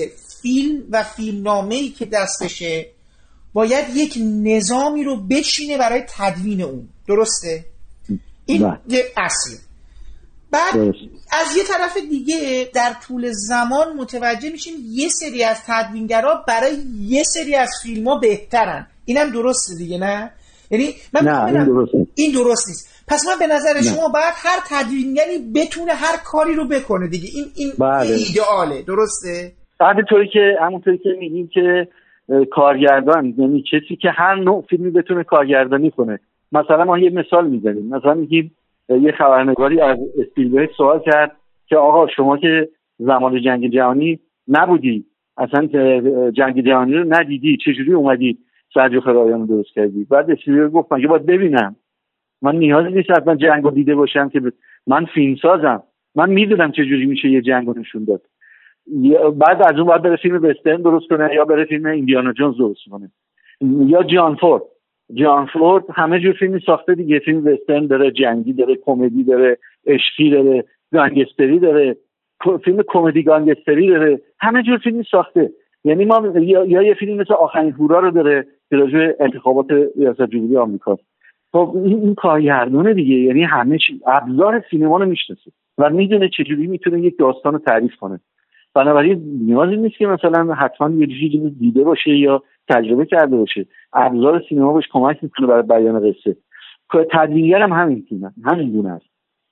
فیلم 0.42 0.82
و 0.90 1.02
فیلمنامه 1.02 1.74
ای 1.74 1.88
که 1.88 2.04
دستشه 2.06 2.86
باید 3.52 3.96
یک 3.96 4.18
نظامی 4.22 5.04
رو 5.04 5.16
بچینه 5.16 5.78
برای 5.78 6.04
تدوین 6.08 6.62
اون. 6.62 6.88
درسته؟ 7.08 7.64
این 8.46 8.62
بله. 8.62 8.78
یه 8.88 9.04
اصل. 9.16 9.56
بعد 10.50 10.76
از 11.30 11.56
یه 11.56 11.64
طرف 11.64 11.96
دیگه 11.96 12.70
در 12.74 12.96
طول 13.06 13.32
زمان 13.32 13.96
متوجه 13.96 14.50
میشیم 14.50 14.74
یه 14.88 15.08
سری 15.08 15.44
از 15.44 15.56
تدوینگرها 15.66 16.44
برای 16.48 16.76
یه 17.00 17.22
سری 17.24 17.54
از 17.54 17.70
فیلم 17.82 18.08
ها 18.08 18.18
بهترن. 18.18 18.86
اینم 19.08 19.30
درسته 19.30 19.74
دیگه 19.78 19.98
نه؟ 19.98 20.30
یعنی 20.70 20.84
من 21.14 21.20
نه 21.20 21.44
این 21.44 21.64
درست 21.64 21.94
نیست. 21.94 22.12
این 22.16 22.32
درست 22.32 22.68
نیست. 22.68 23.04
پس 23.08 23.20
من 23.28 23.38
به 23.46 23.54
نظر 23.54 23.94
شما 23.94 24.08
باید 24.08 24.34
هر 24.46 24.58
تدوینگری 24.70 25.38
بتونه 25.54 25.92
هر 25.92 26.16
کاری 26.24 26.54
رو 26.54 26.64
بکنه 26.68 27.08
دیگه. 27.08 27.28
این 27.36 27.44
این 27.56 27.70
بله. 27.78 28.10
ایدئاله. 28.10 28.82
درسته؟ 28.82 29.52
همونطوری 29.80 30.28
که 30.28 30.56
همونطوری 30.60 30.98
که 30.98 31.08
میگیم 31.18 31.48
که 31.54 31.88
کارگردان 32.50 33.34
یعنی 33.38 33.64
کسی 33.72 33.96
که 33.96 34.08
هر 34.10 34.34
نوع 34.34 34.64
فیلمی 34.70 34.90
بتونه 34.90 35.24
کارگردانی 35.24 35.90
کنه. 35.90 36.18
مثلا 36.52 36.84
ما 36.84 36.98
یه 36.98 37.10
مثال 37.10 37.50
می‌زنیم. 37.50 37.88
مثلا 37.88 38.14
میگیم 38.14 38.54
یه 38.88 39.12
خبرنگاری 39.18 39.80
از 39.80 39.98
اسپیلبرگ 40.18 40.70
سوال 40.76 41.00
کرد 41.06 41.36
که 41.68 41.76
آقا 41.76 42.06
شما 42.16 42.36
که 42.36 42.68
زمان 42.98 43.42
جنگ 43.44 43.72
جهانی 43.72 44.20
نبودی 44.48 45.04
اصلا 45.36 45.66
جنگ 46.30 46.64
جهانی 46.64 46.94
رو 46.94 47.14
ندیدی 47.14 47.58
چجوری 47.64 47.92
اومدی؟ 47.92 48.38
سرجو 48.74 49.00
خرایان 49.00 49.46
درست 49.46 49.72
کردی. 49.74 50.04
بعد 50.04 50.30
اسپیلبرگ 50.30 50.72
گفت 50.72 50.92
من 50.92 51.02
باید 51.02 51.26
ببینم. 51.26 51.76
من 52.42 52.56
نیازی 52.56 52.92
نیست 52.92 53.10
حتما 53.10 53.34
جنگ 53.34 53.64
رو 53.64 53.70
دیده 53.70 53.94
باشم 53.94 54.28
که 54.28 54.42
من 54.86 55.04
فیلم 55.04 55.36
سازم. 55.42 55.82
من 56.14 56.30
می‌دونم 56.30 56.72
چجوری 56.72 57.06
میشه 57.06 57.28
یه 57.28 57.40
جنگ 57.40 57.66
رو 57.66 57.78
نشون 57.78 58.04
داد. 58.04 58.22
بعد 59.32 59.62
از 59.62 59.78
اون 59.78 59.84
باید 59.84 60.02
بره 60.02 60.16
فیلم 60.16 60.44
وسترن 60.44 60.82
درست 60.82 61.08
کنه 61.08 61.34
یا 61.34 61.44
بره 61.44 61.64
فیلم 61.64 61.86
ایندیانا 61.86 62.32
جونز 62.32 62.56
درست 62.58 62.80
کنه. 62.90 63.10
یا 63.86 64.02
جان 64.02 64.34
فورد. 64.34 64.62
جان 65.14 65.46
فورد 65.46 65.84
همه 65.94 66.20
جور 66.20 66.32
فیلمی 66.32 66.60
ساخته 66.66 66.94
دیگه. 66.94 67.18
فیلم 67.18 67.46
وسترن 67.46 67.86
داره 67.86 68.10
جنگی 68.10 68.52
داره 68.52 68.76
کمدی 68.76 69.24
داره 69.24 69.58
عشقی 69.86 70.30
داره 70.30 70.64
گانگستری 70.92 71.58
داره 71.58 71.96
فیلم 72.64 72.82
کمدی 72.88 73.22
گانگستری 73.22 73.88
داره. 73.88 74.20
همه 74.40 74.62
جور 74.62 74.78
فیلمی 74.78 75.04
ساخته. 75.10 75.50
یعنی 75.88 76.04
ما 76.04 76.32
یا, 76.40 76.82
یه 76.82 76.94
فیلم 76.94 77.20
مثل 77.20 77.34
آخرین 77.34 77.72
هورا 77.72 78.00
رو 78.00 78.10
داره 78.10 78.46
که 78.70 79.16
انتخابات 79.20 79.66
ریاست 79.96 80.22
جمهوری 80.22 80.56
آمریکا 80.56 80.98
خب 81.52 81.72
این, 81.84 82.00
این 82.00 82.14
کارگردونه 82.14 82.94
دیگه. 82.94 83.14
یعنی 83.14 83.42
همه 83.42 83.78
چی 83.78 84.00
ابزار 84.06 84.64
سینما 84.70 84.98
رو 84.98 85.06
می‌شناسه 85.06 85.50
و 85.78 85.90
می‌دونه 85.90 86.28
چجوری 86.28 86.66
می‌تونه 86.66 87.00
یک 87.00 87.18
داستان 87.18 87.52
رو 87.52 87.58
تعریف 87.58 87.96
کنه. 87.96 88.20
بنابراین 88.74 89.22
نیازی 89.40 89.76
نیست 89.76 89.96
که 89.96 90.06
مثلا 90.06 90.54
حتما 90.54 90.90
یه 90.90 91.06
چیزی 91.06 91.56
دیده 91.60 91.84
باشه 91.84 92.10
یا 92.10 92.42
تجربه 92.68 93.06
کرده 93.06 93.36
باشه. 93.36 93.66
ابزار 93.92 94.42
سینما 94.48 94.72
بهش 94.72 94.88
کمک 94.92 95.18
می‌کنه 95.22 95.46
برای 95.46 95.62
بیان 95.62 96.10
قصه. 96.10 96.36
تدوینگر 97.12 97.62
هم 97.62 97.72
همین 97.72 98.06
همین 98.44 98.70
گونه 98.70 98.88
است. 98.88 99.06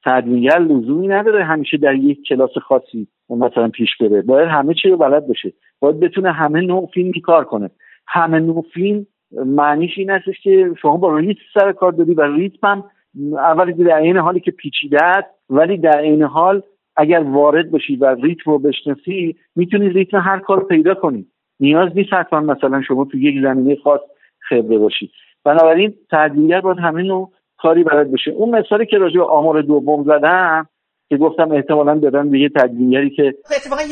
تدوینگر 0.05 0.59
لزومی 0.59 1.09
نداره 1.09 1.45
همیشه 1.45 1.77
در 1.77 1.95
یک 1.95 2.23
کلاس 2.29 2.59
خاصی 2.59 3.09
مثلا 3.31 3.69
پیش 3.69 3.91
بره. 4.01 4.23
باید 4.23 4.49
همه 4.49 4.75
چی 4.75 4.89
رو 4.89 4.97
بلد 4.97 5.27
باشه. 5.27 5.53
باید 5.81 6.01
بتونه 6.01 6.33
همه 6.33 6.61
نوع 6.61 6.91
فیلم 6.95 7.13
کار 7.25 7.45
کنه. 7.45 7.71
همه 8.07 8.39
نوع 8.39 8.65
فیلم 8.75 9.07
معنیش 9.33 9.99
این 9.99 10.11
هستش 10.11 10.41
که 10.43 10.75
شما 10.83 10.97
با 10.97 11.19
ریتم 11.19 11.41
سر 11.55 11.73
کار 11.73 11.93
داری 11.93 12.15
و 12.15 12.23
ریتم 12.23 12.59
هم 12.69 12.85
اولی 13.35 13.73
در 13.73 13.99
این 13.99 14.17
حالی 14.17 14.41
که 14.41 14.51
پیچیده 14.51 15.05
است 15.05 15.29
ولی 15.51 15.79
در 15.79 15.99
این 15.99 16.23
حال 16.23 16.63
اگر 16.97 17.21
وارد 17.21 17.71
باشی 17.71 17.97
و 17.97 18.15
ریتم 18.15 18.51
رو 18.51 18.59
بشناسی 18.59 19.37
می‌تونی 19.57 19.89
ریتم 19.89 20.21
هر 20.21 20.39
کار 20.39 20.65
پیدا 20.65 20.95
کنی. 20.95 21.27
نیاز 21.61 21.97
نیست 21.97 22.13
حتما 22.13 22.41
مثلا 22.41 22.83
شما 22.83 23.05
تو 23.05 23.19
یک 23.19 23.43
زمینه 23.43 23.77
خاص 23.77 24.01
خبره 24.49 24.79
باشی. 24.79 25.11
بنابراین 25.45 25.95
تدوینگر 26.11 26.61
باید 26.61 26.79
همه 26.79 27.03
نوع 27.03 27.33
کاری 27.59 27.85
بلد 27.85 28.13
بشه 28.13 28.31
اون 28.31 28.59
مثالی 28.59 28.87
که 28.87 28.99
راجع 28.99 29.17
به 29.17 29.25
آمار 29.25 29.63
دوم 29.63 30.05
زدم 30.05 30.69
که 31.09 31.17
گفتم 31.17 31.53
احتمالا 31.53 31.99
دادن 31.99 32.31
به 32.31 32.41
یه 32.41 32.49
تدوینگری 32.49 33.11
که 33.11 33.35
اتفاقا 33.57 33.83
یه 33.83 33.91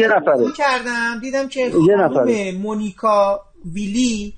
یه 0.00 0.16
نفره. 0.16 0.44
کردم. 0.58 1.20
دیدم 1.20 1.48
که 1.48 1.60
یه 1.88 1.96
نفره. 1.96 2.52
مونیکا 2.62 3.40
ویلی 3.74 4.32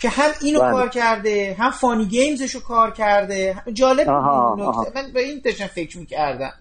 که 0.00 0.08
هم 0.08 0.30
اینو 0.44 0.60
بله. 0.60 0.72
کار 0.72 0.88
کرده 0.88 1.56
هم 1.58 1.70
فانی 1.70 2.04
گیمزشو 2.04 2.58
کار 2.68 2.90
کرده. 2.90 3.54
جالب 3.72 4.08
من 4.10 5.02
به 5.14 5.20
این 5.20 5.40
داشتم 5.44 5.66
فکر 5.66 5.98
می‌کردم. 5.98 6.52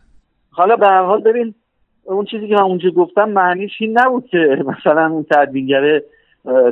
حالا 0.51 0.75
به 0.75 0.85
هر 0.87 1.03
حال 1.05 1.21
ببین 1.21 1.55
اون 2.03 2.25
چیزی 2.25 2.47
که 2.47 2.53
من 2.53 2.63
اونجا 2.63 2.89
گفتم 2.89 3.29
معنیش 3.29 3.71
این 3.79 3.97
نبود 3.99 4.25
که 4.31 4.37
مثلا 4.77 5.07
اون 5.11 5.25
تدوینگره 5.31 6.03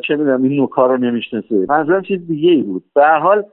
چه 0.07 0.15
می‌دونم 0.15 0.43
این 0.43 0.55
نوکار 0.55 0.89
رو 0.89 0.97
نمی‌شناسه. 0.97 1.65
منظورم 1.69 2.01
چیز 2.01 2.27
دیگه 2.27 2.49
ای 2.49 2.61
بود. 2.61 2.83
به 2.95 3.01
هر 3.01 3.19
حال 3.19 3.43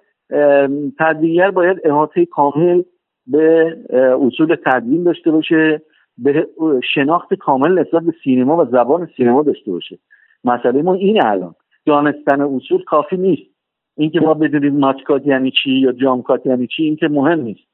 تدوینگر 0.99 1.51
باید 1.51 1.77
احاطه 1.85 2.25
کامل 2.25 2.83
به 3.31 3.77
اصول 4.21 4.57
تدوین 4.67 5.05
داشته 5.05 5.31
باشه 5.31 5.83
به 6.19 6.47
شناخت 6.95 7.35
کامل 7.35 7.79
نسبت 7.79 8.03
به 8.03 8.13
سینما 8.25 8.57
و 8.57 8.65
زبان 8.65 9.09
سینما 9.17 9.43
داشته 9.43 9.71
باشه. 9.71 9.99
مسئله 10.45 10.83
ما 10.83 10.95
این 10.95 11.25
الان. 11.25 11.55
دانستن 11.87 12.41
اصول 12.41 12.85
کافی 12.85 13.17
نیست. 13.17 13.51
اینکه 13.97 14.21
ما 14.21 14.35
بدونیم 14.35 14.77
ماتکات 14.77 15.27
یعنی 15.27 15.51
چی 15.63 15.71
یا 15.71 15.93
جامکات 15.93 16.47
یعنی 16.47 16.67
چی 16.67 16.83
این 16.83 16.97
که 16.97 17.09
مهم 17.09 17.41
نیست. 17.41 17.69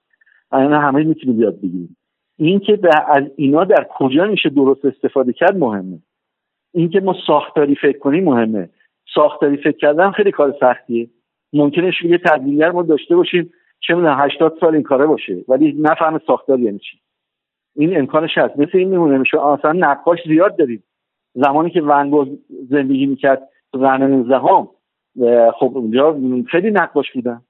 الان 0.53 0.73
همه 0.73 1.05
می‌تونیم 1.05 1.41
یاد 1.41 1.57
بگیریم. 1.57 1.97
اینکه 2.39 2.79
از 3.09 3.23
اینا 3.37 3.65
در 3.65 3.87
کجا 3.91 4.27
میشه 4.27 4.49
درست 4.49 4.85
استفاده 4.85 5.33
کرد 5.33 5.57
مهمه. 5.57 5.99
اینکه 6.75 7.01
ما 7.01 7.17
ساختاری 7.27 7.75
فکر 7.75 7.99
کنیم 7.99 8.25
مهمه. 8.25 8.69
ساختاری 9.15 9.57
فکر 9.57 9.77
کردن 9.77 10.11
خیلی 10.11 10.31
کار 10.31 10.55
سختیه. 10.61 11.09
ممکنه 11.53 11.93
یه 12.05 12.19
تدوینگر 12.19 12.71
ما 12.71 12.83
داشته 12.83 13.17
باشیم 13.17 13.51
چه 13.81 13.95
می‌دونم 13.95 14.17
80 14.21 14.57
سال 14.61 14.75
این 14.75 14.83
کاره 14.83 15.07
باشه. 15.07 15.45
ولی 15.49 15.77
نفهم 15.81 16.21
ساختار 16.27 16.61
یعنی 16.61 16.79
چی؟ 16.79 16.99
این 17.77 17.99
امکانش 17.99 18.39
هست. 18.39 18.59
مثل 18.59 18.79
این 18.79 18.89
میمونه 18.89 19.19
میشه 19.19 19.47
اصلا 19.47 19.73
نقاش 19.73 20.19
زیاد 20.27 20.57
داریم 20.57 20.85
زمانی 21.35 21.71
که 21.71 21.83
ونگو 21.83 22.27
زندگی 22.71 23.07
می‌کرد 23.07 23.49
تو 23.73 23.79
قرن 23.79 24.03
19 24.03 24.39
خب 25.51 25.73
اونجا 25.75 26.17
خیلی 26.51 26.71
نقاش 26.71 27.13
بودن. 27.13 27.41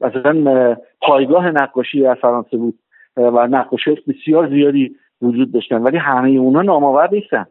مثلا 0.00 0.76
پایگاه 1.00 1.50
نقاشی 1.50 2.06
از 2.06 2.16
فرانسه 2.16 2.56
بود 2.56 2.78
و 3.16 3.46
نقاشی 3.46 3.90
بسیار 4.08 4.48
زیادی 4.48 4.96
وجود 5.22 5.52
داشتن. 5.52 5.82
ولی 5.82 5.96
همه 5.96 6.30
اونا 6.30 6.62
نامآور 6.62 7.08
نیستن. 7.12 7.46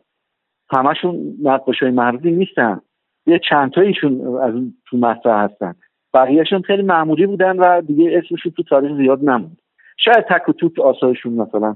همشون 0.70 1.38
نقاش 1.44 1.84
های 1.84 1.92
معروفی 1.92 2.32
نیستن. 2.32 2.82
یه 3.26 3.40
چند 3.50 3.72
تاییشون 3.72 4.38
از 4.42 4.54
تو 4.86 4.98
مطرح 4.98 5.44
هستن. 5.44 5.74
بقیهشون 6.14 6.62
خیلی 6.62 6.82
معمولی 6.82 7.26
بودن 7.26 7.60
و 7.60 7.82
دیگه 7.82 8.18
اسمشون 8.18 8.52
تو 8.52 8.64
تاریخ 8.64 8.92
زیاد 8.98 9.20
نموند. 9.24 9.58
شاید 9.98 10.26
تک 10.30 10.50
و 10.50 10.54
توک 10.54 10.80
آثارشون 10.80 11.34
مثلا 11.34 11.76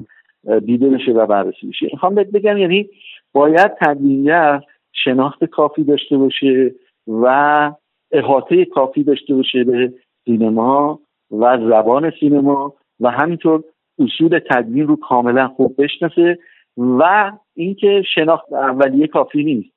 دیده 0.65 0.89
بشه 0.89 1.11
و 1.11 1.25
بررسی 1.25 1.67
بشه. 1.67 1.87
می‌خوام 1.91 2.15
بهت 2.15 2.31
بگم 2.31 2.57
یعنی 2.57 2.89
باید 3.33 3.71
تدوینگر 3.81 4.61
شناخت 4.93 5.45
کافی 5.45 5.83
داشته 5.83 6.17
باشه 6.17 6.75
و 7.07 7.71
احاطه 8.11 8.65
کافی 8.65 9.03
داشته 9.03 9.35
باشه 9.35 9.63
به 9.63 9.93
سینما 10.25 10.99
و 11.31 11.57
زبان 11.69 12.11
سینما 12.19 12.73
و 12.99 13.11
همینطور 13.11 13.63
اصول 13.99 14.39
تدوین 14.51 14.87
رو 14.87 14.95
کاملا 14.95 15.47
خوب 15.47 15.81
بشناسه 15.83 16.39
و 16.77 17.31
اینکه 17.55 18.03
شناخت 18.15 18.53
اولیه 18.53 19.07
کافی 19.07 19.43
نیست. 19.43 19.69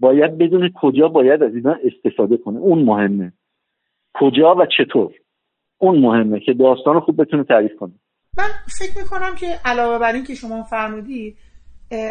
باید 0.00 0.38
بدون 0.38 0.70
کجا 0.80 1.08
باید 1.08 1.42
از 1.42 1.54
اینا 1.54 1.76
استفاده 1.84 2.36
کنه. 2.36 2.58
اون 2.58 2.78
مهمه. 2.78 3.32
کجا 4.20 4.54
و 4.54 4.66
چطور. 4.78 5.14
اون 5.78 5.98
مهمه 5.98 6.40
که 6.40 6.52
داستان 6.52 6.94
رو 6.94 7.00
خوب 7.00 7.22
بتونه 7.22 7.44
تعریف 7.44 7.70
کنه. 7.80 7.92
من 8.38 8.50
فکر 8.78 8.98
می‌کنم 8.98 9.34
که 9.34 9.60
علاوه 9.64 9.98
بر 9.98 10.12
این 10.12 10.24
که 10.24 10.34
شما 10.34 10.62
فرمودید 10.62 11.36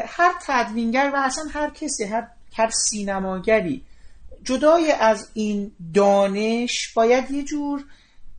هر 0.08 0.32
تدوینگر 0.48 1.12
و 1.14 1.18
اصلا 1.18 1.44
هر 1.54 1.70
کسی 1.70 2.04
هر, 2.04 2.28
هر 2.58 2.70
سینماگری 2.70 3.82
جدای 4.44 4.92
از 4.92 5.32
این 5.34 5.72
دانش 5.94 6.94
باید 6.94 7.32
یه 7.32 7.44
جور 7.44 7.84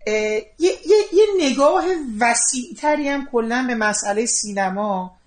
یه،, 0.06 0.44
یه،, 0.58 0.70
یه 1.12 1.50
نگاه 1.50 1.84
وسیعتری 2.20 3.08
هم 3.08 3.26
کلا 3.32 3.64
به 3.68 3.74
مسئله 3.74 4.26
سینما 4.26 5.18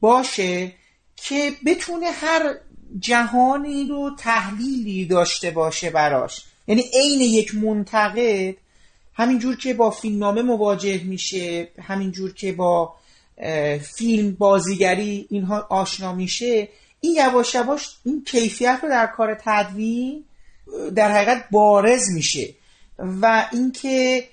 باشه 0.00 0.72
که 1.16 1.50
بتونه 1.66 2.06
هر 2.10 2.54
جهانی 2.98 3.88
رو 3.88 4.10
تحلیلی 4.18 5.06
داشته 5.06 5.50
باشه 5.50 5.90
براش. 5.90 6.45
یعنی 6.68 6.82
عین 6.94 7.20
یک 7.20 7.54
منتقد 7.54 8.54
همینجور 9.14 9.56
که 9.56 9.74
با 9.74 9.90
فیلمنامه 9.90 10.42
مواجه 10.42 11.04
میشه 11.04 11.68
همینجور 11.82 12.34
که 12.34 12.52
با 12.52 12.94
فیلم 13.82 14.32
بازیگری 14.32 15.26
اینها 15.30 15.66
آشنا 15.70 16.12
میشه 16.12 16.68
این 17.00 17.14
یواش 17.14 17.54
یواش 17.54 17.96
این 18.04 18.24
کیفیت 18.24 18.78
رو 18.82 18.88
در 18.88 19.06
کار 19.06 19.40
تدوین 19.44 20.24
در 20.94 21.12
حقیقت 21.12 21.44
بارز 21.50 22.10
میشه 22.14 22.54
و 22.98 23.46
اینکه 23.52 24.24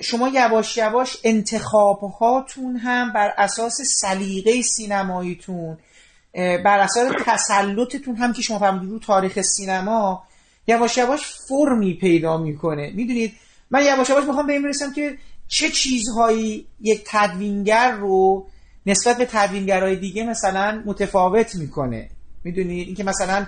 شما 0.00 0.28
یواش 0.28 0.76
یواش 0.76 1.16
انتخاب 1.24 2.00
هاتون 2.00 2.76
هم 2.76 3.12
بر 3.12 3.34
اساس 3.38 3.80
سلیقه 4.00 4.62
سینماییتون 4.62 5.78
بر 6.34 6.78
اساس 6.78 7.12
تسلطتون 7.26 8.16
هم 8.16 8.32
که 8.32 8.42
شما 8.42 8.58
فرمودید 8.58 8.90
رو 8.90 8.98
تاریخ 8.98 9.40
سینما 9.40 10.22
یواش 10.66 10.98
یواش 10.98 11.20
فرمی 11.48 11.94
پیدا 11.94 12.38
می‌کنه. 12.38 12.92
می‌دونید؟ 12.94 13.32
من 13.70 13.84
یواش 13.84 14.10
یواش 14.10 14.24
می‌خوام 14.24 14.46
به 14.46 14.52
این 14.52 14.62
برسم 14.62 14.92
که 14.92 15.18
چه 15.48 15.68
چیزهایی 15.68 16.66
یک 16.80 17.02
تدوینگر 17.06 17.92
رو 17.92 18.46
نسبت 18.86 19.18
به 19.18 19.24
تدوینگرهای 19.24 19.96
دیگه 19.96 20.24
مثلا 20.24 20.82
متفاوت 20.86 21.54
می‌کنه. 21.54 22.10
می‌دونید؟ 22.44 22.86
اینکه 22.86 23.04
مثلا 23.04 23.46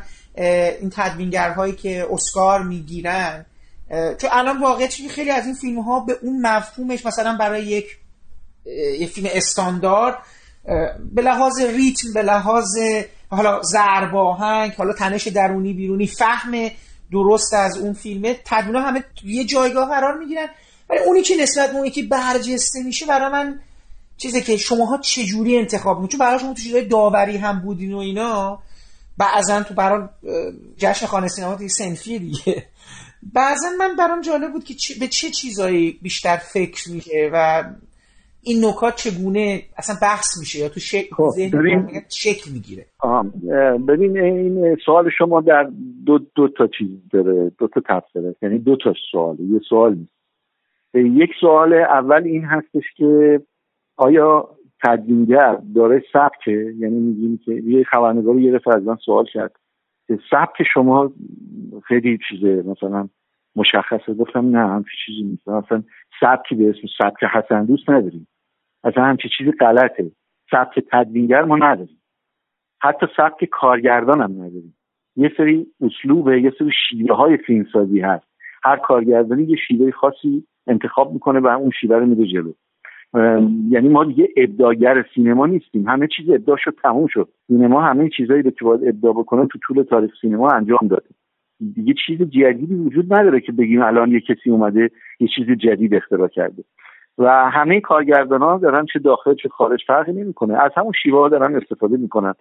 این 0.81 0.91
تدوینگرهایی 0.91 1.73
که 1.73 2.07
اسکار 2.11 2.63
می‌گیرن 2.63 3.47
چون 3.91 4.31
الان 4.33 4.61
واقعیت 4.61 4.91
خیلی 5.11 5.31
از 5.31 5.47
این 5.47 5.55
فیلم 5.55 5.81
ها 5.81 6.01
به 6.01 6.17
اون 6.23 6.47
مفهومش 6.47 7.07
مثلا 7.07 7.37
برای 7.37 7.65
یک 7.65 7.87
یه 9.01 9.07
فیلم 9.07 9.29
استاندارد 9.33 10.19
به 11.15 11.23
لحاظ 11.23 11.61
ریتم 11.61 12.13
به 12.15 12.23
لحاظ 12.23 12.79
حالا 13.29 13.63
زرباهنگ 13.63 14.73
حالا 14.73 14.93
تنش 14.93 15.29
درونی 15.29 15.73
بیرونی 15.73 16.07
فهم 16.07 16.71
درست 17.13 17.55
از 17.55 17.79
اون 17.79 17.93
فیلمه 17.93 18.41
تدوینا 18.45 18.81
همه 18.81 19.05
یه 19.25 19.45
جایگاه 19.45 19.89
قرار 19.89 20.19
می‌گیرن. 20.19 20.49
ولی 20.91 21.01
اونی 21.01 21.23
که 21.23 21.37
نسبت 21.37 21.71
به 21.71 21.77
اونی 21.77 21.91
که 21.91 22.03
برجسته 22.03 22.83
میشه 22.83 23.07
برای 23.07 23.33
من 23.33 23.61
چیزی 24.17 24.43
که 24.43 24.57
شماها 24.57 24.99
چجوری 24.99 25.59
انتخاب 25.59 25.97
می‌کنید؟ 25.97 26.11
چون 26.11 26.21
برای 26.21 26.39
شما 26.39 26.55
تو 26.55 26.63
چیزای 26.63 26.85
داوری 26.85 27.37
هم 27.37 27.61
بودین 27.61 27.93
و 27.95 27.99
اینا 27.99 28.63
بعضا 29.19 29.63
تو 29.63 29.75
برای 29.75 30.09
جشن 30.77 31.07
خانه 31.07 31.29
سینما 31.29 31.55
دیگه 31.55 31.71
سنفیه 31.71 32.19
دیگه. 32.19 32.67
بعضا 33.23 33.69
من 33.79 33.97
برام 33.97 34.21
جالب 34.21 34.53
بود 34.53 34.65
که 34.65 34.95
به 35.01 35.09
چه 35.09 35.31
چیزایی 35.31 35.99
بیشتر 36.03 36.37
فکر 36.37 36.91
میشه 36.91 37.31
و 37.33 37.65
این 38.45 38.65
نکات 38.65 38.95
چگونه 38.97 39.63
اصلا 39.79 39.97
بحث 40.03 40.39
میشه 40.41 40.59
یا 40.59 40.69
تو 40.69 40.81
شکل 40.81 41.15
خب، 41.15 41.31
شکل 42.09 42.51
می‌گیره؟ 42.53 42.87
ببین 43.89 44.19
این 44.19 44.77
سوال 44.85 45.11
شما 45.19 45.41
در 45.41 45.71
دو, 46.07 46.19
دو 46.35 46.49
تا 46.49 46.67
چیز 46.79 46.89
داره 47.13 47.53
دو 47.59 47.69
تا 47.69 47.81
تفسیر 47.89 48.23
یعنی 48.43 48.59
دو 48.59 48.77
تا 48.77 48.95
سوال 49.11 49.41
یه 49.41 49.61
سوال 49.69 49.97
یک 50.95 51.31
سوال 51.41 51.73
اول 51.73 52.23
این 52.25 52.45
هستش 52.45 52.85
که 52.97 53.41
آیا 53.97 54.49
تدوینگر 54.85 55.59
داره 55.75 56.03
سبکه؟ 56.13 56.75
یعنی 56.79 57.01
میگیم 57.01 57.41
که 57.45 57.53
یه 57.53 57.85
خبرنگار 57.85 58.39
یه 58.39 58.53
دفعه 58.53 58.75
از 58.75 58.83
من 58.83 58.97
سوال 58.97 59.25
کرد 59.33 59.53
که 60.07 60.19
سبک 60.31 60.63
شما 60.75 61.13
خیلی 61.89 62.19
چیزه 62.29 62.63
مثلا 62.67 63.09
مشخصه. 63.57 64.15
گفتم 64.15 64.57
نه 64.57 64.69
همچی 64.69 64.91
چیزی 65.07 65.23
نیست. 65.23 65.49
مثلا 65.49 65.83
سبکی 66.21 66.55
به 66.55 66.69
اسم 66.69 66.89
سبک 66.99 67.25
حسن 67.25 67.65
دوست 67.65 67.91
نداریم. 67.91 68.27
اصلا 68.85 69.05
همچی 69.05 69.29
چیزی 69.39 69.51
غلطه. 69.51 70.11
سبک 70.51 70.85
تدوینگر 70.93 71.43
ما 71.43 71.57
نداریم. 71.57 72.03
حتی 72.81 73.07
سبک 73.17 73.45
کارگردان 73.45 74.21
هم 74.21 74.33
نداریم. 74.33 74.77
یه 75.17 75.33
سری 75.37 75.67
اسلوبه 75.81 76.43
یه 76.43 76.53
سری 76.59 76.71
شیوه 76.89 77.17
های 77.17 77.37
فیلمسازی 77.37 78.01
هست. 78.01 78.27
هر 78.65 78.77
کارگردانی 78.77 79.45
یه 79.45 79.57
شیوه 79.69 79.91
خاصی 79.91 80.45
انتخاب 80.67 81.13
می‌کنه 81.13 81.41
و 81.41 81.47
اون 81.47 81.71
شیوه 81.81 81.97
رو 81.97 82.07
میده 82.07 82.27
جلو. 82.27 82.53
یعنی 83.69 83.89
ما 83.89 84.05
دیگه 84.05 84.29
ابداگر 84.37 85.05
سینما 85.15 85.47
نیستیم. 85.47 85.89
همه 85.89 86.09
چیز 86.17 86.31
ابداع 86.31 86.57
شد 86.57 86.75
تموم 86.83 87.07
شد. 87.07 87.29
سینما 87.47 87.83
همه 87.83 88.09
چیزایی 88.09 88.43
که 88.43 88.65
باید 88.65 88.89
ابداع 88.89 89.13
بکنه 89.13 89.47
تو 89.47 89.59
طول 89.63 89.83
تاریخ 89.83 90.11
سینما 90.21 90.51
انجام 90.51 90.89
داده. 90.91 91.09
دیگه 91.75 91.95
چیز 92.07 92.23
جدیدی 92.23 92.75
وجود 92.75 93.15
نداره 93.15 93.41
که 93.41 93.53
بگیم 93.53 93.83
الان 93.83 94.13
یه 94.13 94.21
کسی 94.21 94.51
اومده 94.51 94.91
یه 95.21 95.29
چیز 95.37 95.47
جدید 95.47 95.95
اختراع 95.95 96.29
کرده. 96.29 96.65
و 97.19 97.51
همه 97.51 97.81
کارگردان 97.81 98.41
ها 98.41 98.59
دارن 98.59 98.87
چه 98.93 98.99
داخل 98.99 99.35
چه 99.35 99.49
خارج 99.49 99.81
فرقی 99.87 100.13
نمی‌کنه. 100.13 100.63
از 100.63 100.71
همون 100.77 100.93
شیوه 101.03 101.19
ها 101.19 101.29
دارن 101.29 101.57
استفاده 101.57 101.97
می‌کنن. 101.97 102.35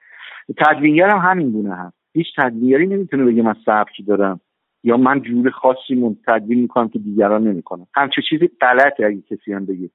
تدوینگر 0.58 1.10
هم 1.10 1.32
همین 1.32 1.52
گونه 1.52 1.76
هست. 1.76 1.98
هیچ 2.14 2.28
تدوینگری 2.38 2.88
نمی‌تونه 2.88 3.26
بگه 3.26 3.44
من 3.44 3.56
سبکی 3.66 4.04
دارم 4.04 4.40
یا 4.84 4.98
من 4.98 5.22
جور 5.22 5.50
خاصی 5.50 6.18
تدوین 6.28 6.62
می‌کنم 6.62 6.90
که 6.90 7.00
دیگران 7.00 7.48
نمی‌کنن. 7.48 7.88
همچه 7.96 8.22
چیزی 8.30 8.50
غلطه 8.62 9.06
اگه 9.06 9.22
کسی 9.22 9.54
هم 9.54 9.66
بگه. 9.66 9.90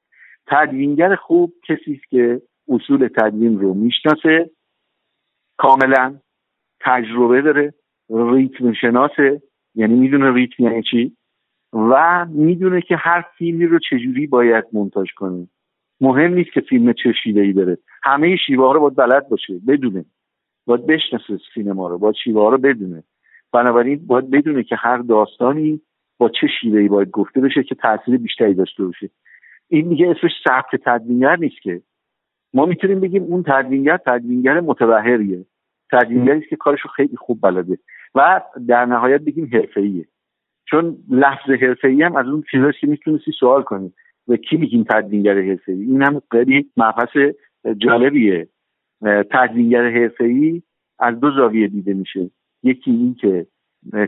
تدوینگر 0.47 1.15
خوب 1.15 1.53
کسی 1.69 1.93
است 1.93 2.11
که 2.11 2.43
اصول 2.69 3.09
تدوین 3.09 3.61
رو 3.61 3.75
می‌شناسه 3.75 4.51
کاملا 5.57 6.15
تجربه 6.81 7.43
داره 7.43 7.75
ریتم 8.11 8.73
شناسه. 8.73 9.43
یعنی 9.75 9.95
می‌دونه 9.95 10.33
ریتم 10.35 10.63
یعنی 10.63 10.83
چی؟ 10.83 11.17
و 11.73 12.27
می‌دونه 12.29 12.81
که 12.81 12.97
هر 12.97 13.25
فیلمی 13.39 13.67
رو 13.67 13.79
چجوری 13.79 14.27
باید 14.27 14.65
منتاج 14.73 15.09
کنه. 15.17 15.49
مهم 16.01 16.35
نیست 16.35 16.53
که 16.53 16.61
فیلم 16.61 16.93
چه 16.93 17.13
شیوه 17.23 17.43
ای 17.43 17.53
داره. 17.53 17.79
همه 18.03 18.37
شیوه 18.37 18.65
ها 18.67 18.73
رو 18.73 18.81
باید 18.81 18.97
بلد 18.97 19.29
باشه 19.29 19.55
بدونه. 19.69 20.05
باید 20.67 20.87
بشناسه 20.87 21.39
سینما 21.55 21.89
رو 21.89 21.99
باید 21.99 22.15
شیوه 22.25 22.41
ها 22.41 22.49
رو 22.49 22.59
بدونه. 22.59 23.03
بنابراین 23.53 24.07
باید 24.07 24.31
بدونه 24.31 24.63
که 24.63 24.77
هر 24.77 24.99
داستانی 24.99 25.81
با 26.19 26.29
چه 26.29 26.47
شیوه 26.61 26.81
ای 26.81 26.89
باید 26.89 27.11
گفته 27.11 27.41
بشه 27.41 27.63
که 27.63 27.75
تاثیر 27.75 28.17
بیشتری 28.17 28.55
داشته 28.55 28.85
باشه. 28.85 29.11
این 29.69 29.89
دیگه 29.89 30.11
اسمش 30.11 30.33
سبک 30.45 30.83
تدوینگر 30.85 31.37
نیست 31.37 31.63
که. 31.63 31.83
ما 32.55 32.67
می‌تونیم 32.67 33.01
بگیم 33.01 33.23
اون 33.23 33.43
تدوینگر 33.43 33.97
تدوینگر 33.97 34.61
متبهریه. 34.61 35.45
تدوینگری 35.93 36.39
است 36.39 36.49
که 36.49 36.57
کارش 36.57 36.79
خیلی 36.97 37.17
خوب 37.17 37.39
بلده. 37.43 37.79
و 38.15 38.43
در 38.69 38.85
نهایت 38.85 39.21
بگیم 39.21 39.51
حرفه‌ایه. 39.53 40.05
چون 40.71 40.97
لفظ 41.11 41.51
حرفه‌ای 41.51 42.03
هم 42.03 42.17
از 42.17 42.27
اون 42.27 42.45
چیزاست 42.51 42.79
که 42.79 42.87
می‌تونستی 42.87 43.33
سوال 43.41 43.63
کنی. 43.63 43.93
و 44.29 44.37
کی 44.37 44.57
میگیم 44.57 44.85
تدوینگر 44.91 45.43
حرفه‌ای؟ 45.43 45.83
این 45.83 46.03
هم 46.03 46.23
خیلی 46.31 46.71
مبحث 46.77 47.35
جالبیه. 47.77 48.49
تدوینگر 49.31 49.91
حرفه‌ای 49.91 50.63
از 50.99 51.21
دو 51.21 51.31
زاویه 51.31 51.69
دیده 51.69 51.95
میشه. 51.95 52.31
یکی 52.63 52.91
این 52.91 53.15
که 53.21 53.47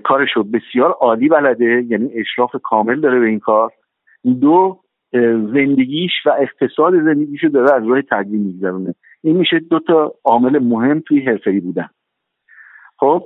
کارشو 0.05 0.43
بسیار 0.43 0.91
عالی 0.91 1.29
بلده 1.29 1.85
یعنی 1.89 2.11
اشراف 2.15 2.51
کامل 2.63 3.01
داره 3.01 3.21
به 3.21 3.27
این 3.27 3.39
کار. 3.39 3.73
دو 4.41 4.81
زندگیش 5.55 6.13
و 6.27 6.31
اقتصاد 6.41 7.05
زندگیشو 7.05 7.49
داره 7.49 7.75
از 7.75 7.89
راه 7.89 8.03
تدوین 8.03 8.43
میگذرونه. 8.43 8.95
این 9.23 9.37
میشه 9.37 9.59
دو 9.59 9.79
تا 9.79 10.15
عامل 10.25 10.59
مهم 10.59 11.01
توی 11.01 11.21
حرفه‌ای 11.21 11.61
بودن. 11.61 11.89
خب 12.99 13.23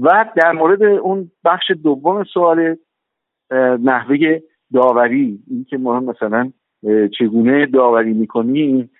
و 0.00 0.30
در 0.36 0.52
مورد 0.52 0.82
اون 0.82 1.30
بخش 1.44 1.70
دوم 1.82 2.24
سوال 2.24 2.76
نحوه 3.82 4.40
داوری 4.72 5.38
این 5.50 5.64
که 5.64 5.78
ما 5.78 6.00
مثلا 6.00 6.52
چگونه 7.18 7.66
داوری 7.66 8.12
می‌کنیم. 8.12 8.90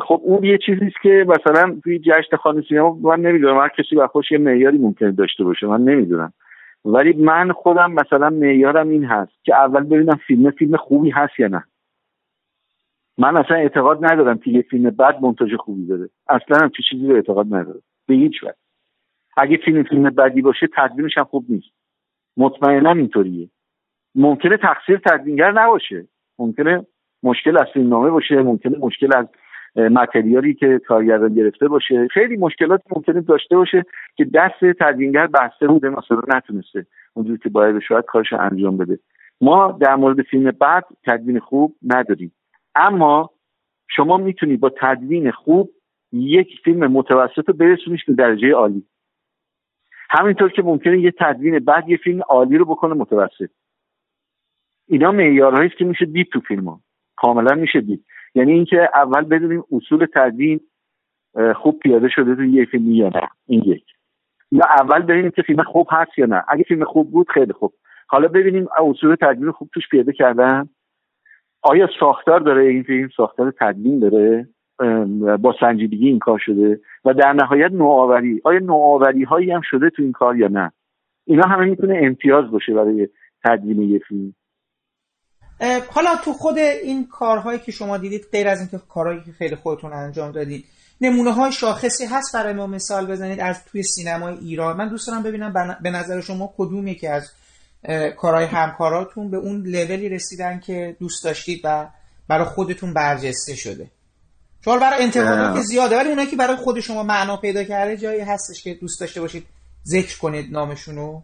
خب 0.00 0.20
اون 0.24 0.44
یه 0.44 0.58
چیزیست 0.58 0.96
که 1.02 1.26
مثلا 1.28 1.76
توی 1.84 1.98
جشن 1.98 2.36
خانه 2.36 2.62
سینما 2.68 2.98
من 3.02 3.20
نمی‌دونم 3.20 3.58
هر 3.58 3.68
کسی 3.68 3.96
و 3.96 4.06
خوش 4.06 4.32
یه 4.32 4.38
معیاری 4.38 4.78
ممکنه 4.78 5.10
داشته 5.10 5.44
باشه 5.44 5.66
من 5.66 5.80
نمی‌دونم. 5.80 6.32
ولی 6.84 7.12
من 7.12 7.52
خودم 7.52 7.92
مثلا 7.92 8.30
معیارم 8.30 8.88
این 8.88 9.04
هست 9.04 9.32
که 9.44 9.54
اول 9.54 9.84
ببینم 9.84 10.18
فیلم 10.26 10.50
فیلم 10.50 10.76
خوبی 10.76 11.10
هست 11.10 11.40
یا 11.40 11.48
نه. 11.48 11.64
من 13.18 13.36
اصلا 13.36 13.56
اعتقاد 13.56 14.04
ندارم 14.04 14.38
که 14.38 14.50
یه 14.50 14.62
فیلم 14.62 14.90
بد 14.90 15.20
منتاج 15.22 15.56
خوبی 15.56 15.86
داره. 15.86 16.08
اصلا 16.28 16.58
هم 16.58 16.70
چیزی 16.88 17.08
رو 17.08 17.14
اعتقاد 17.14 17.46
ندارم. 17.46 17.82
به 18.06 18.14
هیچ 18.14 18.42
وجه. 18.42 18.54
اگه 19.36 19.56
فیلم 19.56 19.82
فیلم 19.82 20.02
بدی 20.02 20.42
باشه 20.42 20.66
تدوینش 20.76 21.18
هم 21.18 21.24
خوب 21.24 21.44
نیست. 21.48 21.68
مطمئنا 22.36 22.92
اینطوریه. 22.92 23.48
ممکنه 24.14 24.56
تقصیر 24.56 24.98
تدوینگر 24.98 25.52
نباشه. 25.52 26.06
ممکنه 26.38 26.86
مشکل 27.22 27.58
از 27.58 27.66
فیلمنامه 27.74 28.10
باشه 28.10 28.42
ممکنه 28.42 28.78
مشکل 28.78 29.10
از 29.16 29.26
متریالی 29.76 30.54
که 30.54 30.80
کارگردان 30.86 31.34
گرفته 31.34 31.68
باشه. 31.68 32.08
خیلی 32.08 32.36
مشکلات 32.36 32.82
ممکنه 32.96 33.20
داشته 33.20 33.56
باشه 33.56 33.84
که 34.16 34.24
دست 34.24 34.64
تدوینگر 34.80 35.26
بسته 35.26 35.66
بوده 35.66 35.88
مثلا 35.88 36.20
نتونسته 36.28 36.86
اونجوری 37.14 37.38
که 37.38 37.48
باید 37.48 37.78
شاید 37.78 38.04
کارش 38.04 38.32
انجام 38.32 38.76
بده. 38.76 38.98
ما 39.40 39.78
در 39.80 39.96
مورد 39.96 40.22
فیلم 40.22 40.50
بعد 40.50 40.84
تدوین 41.06 41.38
خوب 41.38 41.74
نداریم. 41.82 42.32
اما 42.74 43.30
شما 43.88 44.16
می‌تونید 44.16 44.60
با 44.60 44.72
تدوین 44.80 45.30
خوب 45.30 45.70
یک 46.12 46.48
فیلم 46.64 46.86
متوسط 46.86 47.48
رو 47.48 47.54
برسونیش 47.54 48.04
به 48.04 48.14
درجه 48.14 48.52
عالی. 48.52 48.82
همینطور 50.10 50.50
که 50.50 50.62
ممکنه 50.62 51.00
یه 51.00 51.12
تدوین 51.18 51.58
بعد 51.58 51.88
یه 51.88 51.96
فیلم 51.96 52.22
عالی 52.28 52.58
رو 52.58 52.64
بکنه 52.64 52.94
متوسط. 52.94 53.50
اینا 54.88 55.12
معیارهایی 55.12 55.70
که 55.78 55.84
میشه 55.84 56.04
دید 56.04 56.28
تو 56.32 56.40
فیلم 56.40 56.68
ها 56.68 56.80
کاملا 57.16 57.54
میشه 57.54 57.80
دید. 57.80 58.04
یعنی 58.34 58.52
اینکه 58.52 58.88
اول 58.94 59.22
بدونیم 59.24 59.64
اصول 59.72 60.06
تدوین 60.14 60.60
خوب 61.54 61.78
پیاده 61.78 62.08
شده 62.08 62.34
تو 62.34 62.44
یه 62.44 62.64
فیلم 62.64 62.90
یا 62.90 63.08
نه. 63.08 63.28
این 63.46 63.62
یک. 63.62 63.84
یا 64.52 64.64
اول 64.80 65.02
ببینیم 65.02 65.30
که 65.30 65.42
فیلم 65.42 65.62
خوب 65.62 65.88
هست 65.90 66.18
یا 66.18 66.26
نه. 66.26 66.44
اگه 66.48 66.64
فیلم 66.64 66.84
خوب 66.84 67.10
بود 67.10 67.30
خیلی 67.30 67.52
خوب. 67.52 67.72
حالا 68.08 68.28
ببینیم 68.28 68.68
اصول 68.78 69.14
تدوین 69.14 69.52
خوب 69.52 69.70
توش 69.74 69.88
پیاده 69.88 70.12
کردن. 70.12 70.68
آیا 71.62 71.88
ساختار 72.00 72.40
داره 72.40 72.64
این 72.64 72.82
فیلم؟ 72.82 73.08
ساختار 73.16 73.50
تدوین 73.60 74.00
داره؟ 74.00 74.48
با 75.40 75.54
سنجیدگی 75.60 76.08
این 76.08 76.18
کار 76.18 76.38
شده 76.46 76.80
و 77.04 77.14
در 77.14 77.32
نهایت 77.32 77.72
نوآوری. 77.72 78.40
آیا 78.44 78.58
نوآوری 78.58 79.24
هایی 79.24 79.50
هم 79.50 79.60
شده 79.70 79.90
تو 79.90 80.02
این 80.02 80.12
کار 80.12 80.36
یا 80.36 80.48
نه؟ 80.48 80.72
اینا 81.24 81.48
همه 81.48 81.66
می‌تونه 81.66 82.00
امتیاز 82.02 82.50
باشه 82.50 82.74
برای 82.74 83.08
تدوین 83.44 83.82
یه 83.82 84.00
فیلم. 84.08 84.34
حالا 85.90 86.10
تو 86.24 86.32
خود 86.32 86.58
این 86.58 87.06
کارهایی 87.06 87.58
که 87.58 87.72
شما 87.72 87.98
دیدید 87.98 88.24
غیر 88.32 88.48
از 88.48 88.60
اینکه 88.60 88.78
کارهایی 88.88 89.20
که 89.20 89.32
خیلی 89.32 89.56
خودتون 89.56 89.92
انجام 89.92 90.32
دادید 90.32 90.64
نمونه 91.00 91.32
های 91.32 91.52
شاخصی 91.52 92.04
هست 92.06 92.36
برای 92.36 92.52
ما 92.52 92.66
مثال 92.66 93.06
بزنید 93.06 93.40
از 93.40 93.64
توی 93.64 93.82
سینمای 93.82 94.34
ایران. 94.34 94.76
من 94.76 94.88
دوست 94.88 95.08
دارم 95.08 95.22
ببینم 95.22 95.52
به 95.82 95.90
نظر 95.90 96.20
شما 96.20 96.54
کدوم 96.56 96.86
یکی 96.86 97.06
از 97.06 97.32
کارهای 98.16 98.44
همکاراتون 98.44 99.30
به 99.30 99.36
اون 99.36 99.62
لولی 99.66 100.08
رسیدن 100.08 100.60
که 100.60 100.96
دوست 101.00 101.24
داشتید 101.24 101.60
و 101.64 101.86
برای 102.28 102.44
خودتون 102.44 102.94
برجسته 102.94 103.54
شده؟ 103.54 103.86
چون 104.66 104.80
برای 104.80 105.02
انتقادات 105.02 105.54
که 105.54 105.60
زیاده 105.60 105.96
ولی 105.96 106.08
اونایی 106.08 106.28
که 106.28 106.36
برای 106.36 106.56
خود 106.56 106.80
شما 106.80 107.02
معنا 107.02 107.36
پیدا 107.36 107.64
کرده 107.64 107.96
جایی 107.96 108.20
هستش 108.20 108.64
که 108.64 108.74
دوست 108.80 109.00
داشته 109.00 109.20
باشید 109.20 109.42
ذکر 109.84 110.18
کنید 110.18 110.52
نامشونو. 110.52 111.20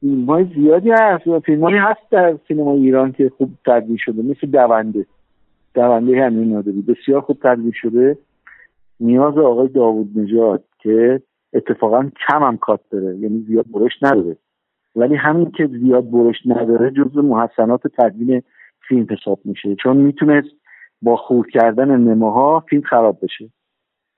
فیلم 0.00 0.52
زیادی 0.54 0.90
هست. 0.90 1.24
فیلم 1.46 1.68
هست 1.68 2.10
در 2.10 2.38
سینما 2.48 2.72
ایران 2.72 3.12
که 3.12 3.32
خوب 3.36 3.50
تدوین 3.66 3.96
شده 4.00 4.22
مثل 4.22 4.46
دونده. 4.46 5.06
دونده 5.74 6.24
همین 6.24 6.52
نادری. 6.52 6.82
بسیار 6.82 7.20
خوب 7.20 7.38
تدوین 7.42 7.72
شده. 7.74 8.18
نیاز 9.00 9.38
آقای 9.38 9.68
داوود 9.68 10.18
نژاد 10.18 10.64
که 10.82 11.22
اتفاقا 11.54 12.10
کم 12.28 12.42
هم 12.42 12.56
کات 12.56 12.80
داره. 12.90 13.16
یعنی 13.16 13.44
زیاد 13.48 13.66
برش 13.74 13.92
نداره. 14.02 14.36
ولی 14.96 15.16
همین 15.16 15.50
که 15.50 15.66
زیاد 15.66 16.10
برش 16.10 16.36
نداره 16.46 16.90
جزو 16.90 17.22
محسنات 17.22 17.80
تدوین 17.98 18.42
فیلم 18.88 19.06
حساب 19.10 19.38
میشه. 19.44 19.76
چون 19.82 19.96
می‌تونست 19.96 20.48
با 21.02 21.16
خور 21.16 21.50
کردن 21.50 21.96
نماها 21.96 22.60
فیلم 22.60 22.82
خراب 22.82 23.18
بشه. 23.22 23.50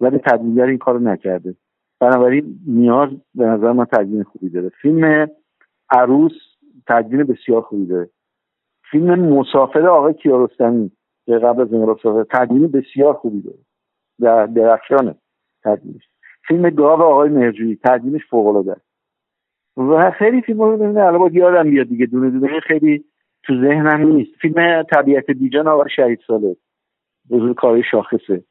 ولی 0.00 0.18
تدوینگر 0.18 0.64
این 0.64 0.78
کارو 0.78 0.98
نکرده. 0.98 1.54
بنابراین 2.00 2.58
نیاز 2.66 3.08
به 3.34 3.44
نظر 3.44 3.72
من 3.72 3.84
تدوین 3.84 4.22
خوبی 4.22 4.48
داره. 4.48 4.68
فیلم 4.68 5.28
عروس 5.90 6.32
تدوین 6.86 7.22
بسیار 7.22 7.62
خوبی 7.62 7.86
داره. 7.86 8.10
فیلم 8.90 9.20
مسافر 9.20 9.86
آقای 9.86 10.14
کیارستمی 10.14 10.90
که 11.26 11.32
قبل 11.32 11.62
از 11.62 11.72
انقلاب 11.72 12.26
تدوین 12.30 12.68
بسیار 12.68 13.14
خوبی 13.14 13.42
داره. 13.42 13.58
در 14.20 14.46
درخشانه 14.46 15.14
تدوینش 15.64 16.08
فیلم 16.48 16.70
گاو 16.70 17.02
آقای 17.02 17.28
مهرجویی 17.28 17.78
تدوینش 17.84 18.26
فوق 18.30 18.46
العاده 18.46 18.76
و 19.76 20.10
خیلی 20.10 20.40
فیلم 20.40 20.60
رو 20.60 20.76
ببینه 20.76 21.00
الان 21.00 21.34
یادم 21.34 21.66
میاد 21.66 21.86
دیگه 21.86 22.06
دونه 22.06 22.30
دونه 22.30 22.60
خیلی 22.60 23.04
تو 23.42 23.60
ذهنم 23.60 24.12
نیست. 24.12 24.30
فیلم 24.40 24.82
طبیعت 24.82 25.30
بیجان 25.30 25.68
آقای 25.68 25.90
شهید 25.96 26.20
ساله 26.26 26.56
بزرگ 27.30 27.56
کارهای 27.56 27.82
شاخصه. 27.90 28.44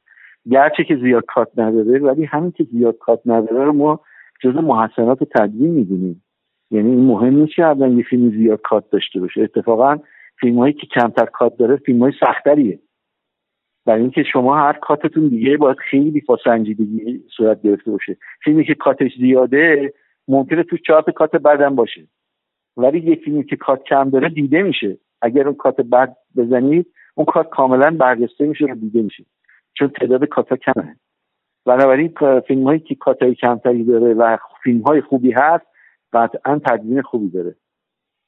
گرچه 0.51 0.83
که 0.83 0.95
زیاد 0.95 1.23
کات 1.27 1.47
نداره 1.57 1.99
ولی 1.99 2.25
همین 2.25 2.51
که 2.51 2.63
زیاد 2.63 2.97
کات 2.97 3.21
نداره 3.25 3.65
رو 3.65 3.73
ما 3.73 3.99
جز 4.43 4.55
محسنات 4.55 5.23
تدوین 5.23 5.71
می‌دونیم. 5.71 6.23
یعنی 6.71 6.89
این 6.89 7.05
مهم 7.05 7.33
نیست 7.33 7.55
که 7.55 7.75
یه 7.79 8.03
فیلم 8.03 8.29
زیاد 8.29 8.61
کات 8.61 8.89
داشته 8.89 9.19
باشه. 9.19 9.41
اتفاقا 9.41 9.97
فیلم 10.39 10.57
هایی 10.57 10.73
که 10.73 10.87
کمتر 10.87 11.25
کات 11.25 11.57
داره 11.57 11.75
فیلم 11.75 11.99
های 11.99 12.11
سختریه 12.19 12.79
برای 13.85 14.01
اینکه 14.01 14.23
شما 14.23 14.57
هر 14.57 14.73
کاتتون 14.73 15.27
دیگه 15.27 15.57
باید 15.57 15.77
خیلی 15.77 16.21
با 16.21 16.37
صورت 17.37 17.61
گرفته 17.61 17.91
باشه. 17.91 18.17
فیلمی 18.43 18.65
که 18.65 18.75
کاتش 18.75 19.11
زیاده 19.17 19.93
ممکنه 20.27 20.63
تو 20.63 20.77
چهار 20.77 21.01
کات 21.01 21.35
بدم 21.35 21.75
باشه. 21.75 22.07
ولی 22.77 22.99
یه 22.99 23.15
فیلمی 23.15 23.43
که 23.43 23.55
کات 23.55 23.83
کم 23.83 24.09
داره 24.09 24.29
دیده 24.29 24.63
میشه. 24.63 24.97
اگر 25.21 25.47
اون 25.47 25.55
کات 25.55 25.81
بد 25.81 26.15
بزنید 26.37 26.87
اون 27.17 27.25
کات 27.25 27.49
کاملا 27.49 27.97
برجسته 27.99 28.45
میشه 28.45 28.65
و 28.65 28.75
دیده 28.75 29.01
میشه. 29.01 29.25
چون 29.73 29.87
تعداد 29.87 30.25
کاتا 30.25 30.55
کمه. 30.55 30.95
بنابراین 31.65 32.13
فیلم 32.47 32.63
هایی 32.63 32.79
که 32.79 32.95
کاتای 32.95 33.35
کمتری 33.35 33.83
داره 33.83 34.13
و 34.13 34.37
فیلم 34.63 34.81
های 34.81 35.01
خوبی 35.01 35.31
هست 35.31 35.65
قطعا 36.13 36.59
تدوین 36.65 37.01
خوبی 37.01 37.29
داره. 37.29 37.55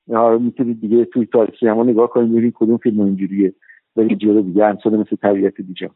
یا 0.07 0.37
می‌تونید 0.37 0.81
دیگه 0.81 1.05
توی 1.05 1.25
تاریخ 1.25 1.59
سینما 1.59 1.83
نگاه 1.83 2.09
کنید 2.09 2.31
ببینید 2.31 2.53
کدوم 2.55 2.77
فیلم 2.77 2.99
اینجوریه. 3.01 3.53
ولی 3.95 4.15
جلو 4.15 4.41
دیگه 4.41 4.65
امثال 4.65 4.97
مثل 4.97 5.15
طبیعت 5.15 5.61
دیجا. 5.61 5.87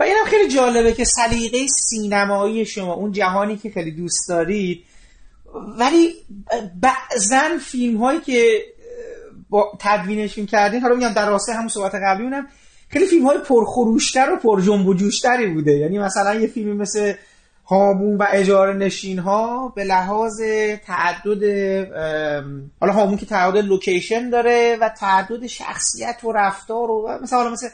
و 0.00 0.02
اینم 0.02 0.24
خیلی 0.26 0.48
جالبه 0.48 0.92
که 0.92 1.04
سلیقه 1.04 1.58
سینمایی 1.66 2.64
شما 2.64 2.94
اون 2.94 3.12
جهانی 3.12 3.56
که 3.56 3.70
خیلی 3.70 3.90
دوست 3.90 4.28
دارید 4.28 4.84
ولی 5.78 6.08
بعضا 6.82 7.58
فیلم 7.60 7.96
هایی 7.96 8.20
که 8.20 8.58
با 9.52 9.72
تدوینشون 9.78 10.46
کردین. 10.46 10.80
حالا 10.80 10.94
میگم 10.94 11.12
در 11.12 11.30
راسته 11.30 11.52
همون 11.52 11.68
صحبت 11.68 11.94
قبلی 11.94 12.24
اونم 12.24 12.46
خیلی 12.88 13.06
فیلم 13.06 13.26
های 13.26 13.38
پرخروشتر 13.38 14.32
و 14.32 14.36
پر 14.36 14.60
جنب 14.60 14.86
و 14.86 14.94
جوشتری 14.94 15.46
بوده. 15.46 15.72
یعنی 15.72 15.98
مثلا 15.98 16.34
یه 16.34 16.46
فیلمی 16.46 16.72
مثل 16.72 17.12
هامون 17.66 18.16
و 18.16 18.26
اجاره 18.32 18.72
نشین 18.72 19.18
ها 19.18 19.72
به 19.76 19.84
لحاظ 19.84 20.40
تعدد 20.86 21.44
حالا 22.80 22.92
هامون 22.92 23.16
که 23.16 23.26
تعدد 23.26 23.64
لوکیشن 23.64 24.30
داره 24.30 24.78
و 24.80 24.88
تعدد 24.88 25.46
شخصیت 25.46 26.24
و 26.24 26.32
رفتار 26.32 26.90
و 26.90 27.18
مثلا 27.22 27.38
حالا 27.38 27.50
مثل 27.50 27.68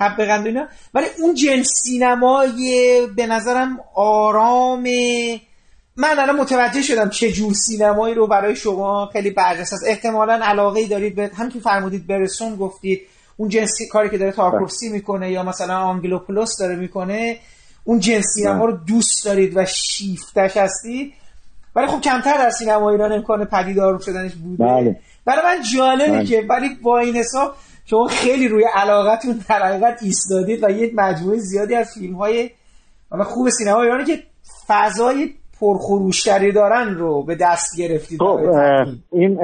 حب 0.00 0.20
اینا 0.20 0.68
ولی 0.94 1.06
اون 1.18 1.34
جنس 1.34 1.66
سینمای 1.84 3.00
به 3.16 3.26
نظرم 3.26 3.78
آرام 3.94 4.84
من 5.96 6.18
الان 6.18 6.36
متوجه 6.36 6.82
شدم 6.82 7.10
چه 7.10 7.32
جور 7.32 7.52
سینمایی 7.52 8.14
رو 8.14 8.26
برای 8.26 8.56
شما 8.56 9.06
خیلی 9.12 9.30
برجسته 9.30 9.76
است. 9.76 9.84
احتمالا 9.86 10.40
علاقه 10.42 10.86
دارید 10.86 11.14
به 11.16 11.30
هم 11.34 11.48
که 11.50 11.60
فرمودید 11.60 12.06
برسون 12.06 12.56
گفتید 12.56 13.00
اون 13.36 13.48
جنسی 13.48 13.88
کاری 13.88 14.10
که 14.10 14.18
داره 14.18 14.32
تارکوفسکی 14.32 14.88
می‌کنه 14.88 15.30
یا 15.30 15.42
مثلا 15.42 15.78
آنجلوپولوس 15.78 16.58
داره 16.58 16.76
می‌کنه 16.76 17.38
اون 17.84 18.00
جنس 18.00 18.24
سینما 18.34 18.64
رو 18.64 18.72
دوست 18.72 19.24
دارید 19.24 19.56
و 19.56 19.64
شیفتش 19.64 20.56
هستید. 20.56 21.12
ولی 21.76 21.86
خب 21.86 22.00
کمتر 22.00 22.38
در 22.38 22.50
سینما 22.50 22.90
ایران 22.90 23.12
امکان 23.12 23.44
پدیدار 23.44 23.98
شدنش 23.98 24.34
بوده. 24.34 24.64
بله. 24.64 25.00
برای 25.24 25.42
من 25.44 25.62
جالبه 25.74 26.12
بله. 26.12 26.24
که 26.24 26.46
ولی 26.48 26.68
با 26.82 26.98
این 26.98 27.16
حساب 27.16 27.54
شما 27.86 28.06
خیلی 28.08 28.48
روی 28.48 28.64
علاقتون 28.74 29.44
در 29.48 29.62
حقیقت 29.62 30.02
ایستادید 30.02 30.64
و 30.64 30.70
یک 30.70 30.92
مجموعه 30.94 31.38
زیادی 31.38 31.74
از 31.74 31.94
فیلم 31.94 32.14
های 32.14 32.50
خوب 33.24 33.50
سینما 33.50 33.82
ایرانی 33.82 34.04
که 34.04 34.22
فضای 34.68 35.34
پرخروشتری 35.60 36.52
دارن 36.52 36.94
رو 36.94 37.22
به 37.22 37.36
دست 37.40 37.82
گرفتید 37.82 38.18
خب 38.18 38.38
این 39.12 39.38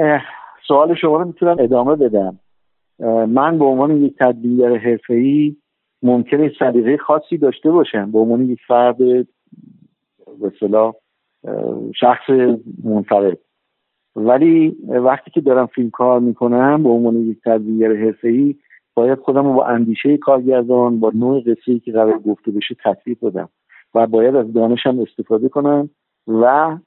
سوال 0.67 0.95
شما 0.95 1.17
رو 1.17 1.25
می‌تونم 1.25 1.55
ادامه 1.59 1.95
بدم. 1.95 2.39
من 3.27 3.59
به 3.59 3.65
عنوان 3.65 4.03
یک 4.03 4.15
تدبیرگر 4.19 4.77
حرفه‌ای 4.77 5.55
ممکنه 6.03 6.51
سلیقه 6.59 6.97
خاصی 6.97 7.37
داشته 7.37 7.71
باشم. 7.71 8.11
به 8.11 8.19
عنوان 8.19 8.49
یک 8.49 8.59
فرد 8.67 8.97
به 8.97 9.25
شخص 11.99 12.29
منفرد. 12.83 13.37
ولی 14.15 14.77
وقتی 14.87 15.31
که 15.31 15.41
دارم 15.41 15.65
فیلم 15.65 15.89
کار 15.89 16.19
می‌کنم 16.19 16.83
به 16.83 16.89
عنوان 16.89 17.15
یک 17.15 17.37
تدبیرگر 17.45 17.95
حرفه‌ای 17.95 18.55
باید 18.95 19.19
خودم 19.19 19.45
رو 19.45 19.53
با 19.53 19.65
اندیشه 19.65 20.17
کارگردان 20.17 20.99
با 20.99 21.11
نوع 21.15 21.41
قصه 21.41 21.79
که 21.79 21.91
قرار 21.91 22.19
گفته 22.19 22.51
بشه 22.51 22.75
تطبیق 22.83 23.17
بدم 23.21 23.49
و 23.95 24.07
باید 24.07 24.35
از 24.35 24.53
دانشم 24.53 24.99
استفاده 24.99 25.49
کنم 25.49 25.89
و 26.43 26.77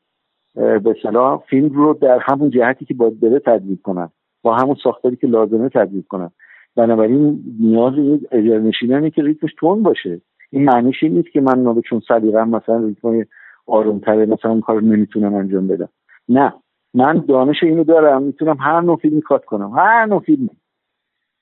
به 0.54 0.96
صلاح 1.02 1.42
فیلم 1.50 1.68
رو 1.68 1.94
در 1.94 2.18
همون 2.22 2.50
جهتی 2.50 2.84
که 2.84 2.94
باید 2.94 3.20
بره 3.20 3.38
تدوین 3.38 3.78
کنم 3.82 4.10
با 4.42 4.54
همون 4.54 4.76
ساختاری 4.82 5.16
که 5.16 5.26
لازمه 5.26 5.68
تدوین 5.68 6.04
کنم 6.08 6.30
بنابراین 6.76 7.44
نیاز 7.60 7.92
یک 7.96 8.28
اجرنشینانه 8.32 9.10
که 9.10 9.22
ریتمش 9.22 9.54
تون 9.58 9.82
باشه. 9.82 10.20
این 10.50 10.64
معنیش 10.64 11.02
این 11.02 11.12
نیست 11.12 11.30
که 11.30 11.40
من 11.40 11.62
نابه 11.62 11.80
چون 11.80 12.00
صدیقم 12.08 12.48
مثلا 12.48 12.76
ریتم 12.76 13.22
آرومتره 13.66 14.26
مثلا 14.26 14.50
اون 14.50 14.60
کار 14.60 14.82
نمی‌تونم 14.82 15.34
انجام 15.34 15.68
بدم. 15.68 15.88
نه. 16.28 16.52
من 16.94 17.24
دانش 17.28 17.62
اینو 17.62 17.84
دارم 17.84 18.22
می‌تونم 18.22 18.56
هر 18.60 18.80
نوع 18.80 18.96
فیلمی 18.96 19.20
کات 19.20 19.44
کنم. 19.44 19.70
هر 19.70 20.06
نوع 20.06 20.20
فیلمی 20.20 20.50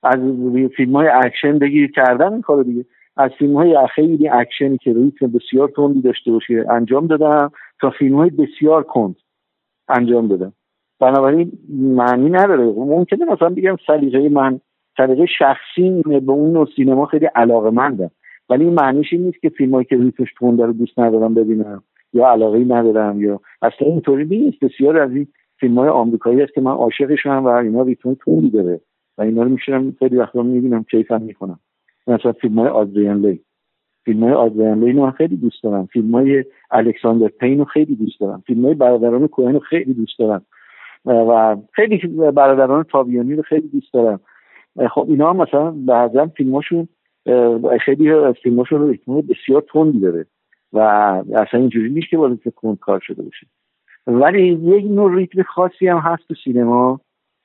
از 0.03 0.19
فیلم 0.77 0.97
های 0.97 1.09
اکشن 1.09 1.59
بگیر 1.59 1.91
کردن 1.91 2.33
این 2.33 2.43
کارو 2.43 2.63
دیگه. 2.63 2.85
از 3.17 3.31
فیلم 3.39 3.57
های 3.57 3.79
خیلی 3.95 4.29
اکشنی 4.29 4.79
که 4.79 4.93
ریتم 4.93 5.27
بسیار 5.27 5.69
تندی 5.77 6.01
داشته 6.01 6.31
باشه 6.31 6.65
انجام 6.71 7.07
دادم 7.07 7.51
تا 7.81 7.91
فیلم 7.91 8.17
های 8.17 8.31
بسیار 8.31 8.83
کند 8.83 9.17
انجام 9.89 10.29
دادم. 10.29 10.53
بنابراین 11.01 11.53
معنی 11.69 12.31
نداره. 12.31 12.65
ممکنه 12.65 13.25
مثلا 13.25 13.49
بگم 13.49 13.77
سلیقه 13.87 14.29
من 14.29 14.61
سلیقه 14.97 15.27
شخصی 15.27 16.03
به 16.03 16.33
اون 16.33 16.53
نوع 16.53 16.69
سینما 16.77 17.07
خیلی 17.07 17.27
علاقه 17.27 17.71
مندم 17.71 18.11
ولی 18.49 18.65
این 18.65 18.75
معنیش 18.75 19.13
این 19.13 19.23
نیست 19.23 19.41
که 19.41 19.49
فیلم 19.49 19.75
هایی 19.75 19.85
که 19.85 19.97
ریتمش 19.97 20.29
تنده 20.41 20.67
رو 20.67 20.73
دوست 20.73 20.99
ندارم 20.99 21.35
ببینم 21.35 21.83
یا 22.13 22.27
علاقه 22.27 22.59
ندارم 22.59 23.21
یا 23.21 23.41
اصلا 23.63 23.89
اینطوری 23.89 24.25
نیست. 24.25 24.65
بسیار 24.65 24.99
از 24.99 25.11
این 25.11 25.27
فیلم 25.61 25.79
های 25.79 25.89
آمریکایی 25.89 26.41
هست 26.41 26.55
که 26.55 26.61
من 26.61 26.71
عاشقشم 26.71 27.45
و 27.45 27.49
اینا 27.49 27.83
ریتم 27.83 28.15
تندی 28.15 28.51
داره. 28.51 28.81
و 29.19 29.23
اینا 29.23 29.43
رو 29.43 29.49
میشونم 29.49 29.97
خیلی 29.99 30.17
وقتا 30.17 30.43
می‌بینم 30.43 30.85
کیفم 30.85 31.23
می‌کنم. 31.23 31.59
مثلا 32.07 32.33
فیلم 32.33 32.59
های 32.59 32.69
آدریان 32.69 33.27
لی 33.27 33.41
فیلم 34.05 34.25
های 34.25 34.33
آدریان 34.33 34.85
لی 34.85 34.93
رو 34.93 35.11
خیلی 35.11 35.37
دوست 35.37 35.63
دارم. 35.63 35.87
فیلم 35.87 36.15
های 36.15 36.45
الکساندر 36.71 37.29
پین 37.29 37.59
رو 37.59 37.65
خیلی 37.65 37.95
دوست 37.95 38.21
دارم. 38.21 38.43
فیلم 38.47 38.65
های 38.65 38.75
برادران 38.75 39.29
کوهن 39.29 39.53
رو 39.53 39.61
خیلی 39.61 39.95
دوست 39.95 40.19
دارم. 40.19 40.45
و 41.05 41.57
خیلی 41.73 41.99
برادران 42.31 42.83
تابیانی 42.83 43.35
رو 43.35 43.43
خیلی 43.43 43.69
دوست 43.69 43.93
دارم. 43.93 44.21
خب 44.91 45.07
اینا 45.09 45.33
مثلا 45.33 45.71
بعضا 45.71 46.27
فیلماشون 46.27 46.89
خیلی 47.85 48.33
فیلماشون 48.43 48.89
ریتم 48.89 49.21
بسیار 49.21 49.65
تندی 49.73 50.01
داره. 50.01 50.27
و 50.73 50.79
اصلا 51.35 51.61
اینجوری 51.61 51.91
نیست 51.91 52.09
که 52.09 52.17
باید 52.17 52.55
کند 52.57 52.79
کار 52.79 53.01
شده 53.01 53.23
باشه. 53.23 53.47
ولی 54.07 54.49
یک 54.49 54.85
نوع 54.85 55.15
ریتم 55.15 55.43
خاصی 55.43 55.89
هم 55.89 55.99
هست 55.99 56.29
تو 56.29 56.35
سینما 56.45 57.01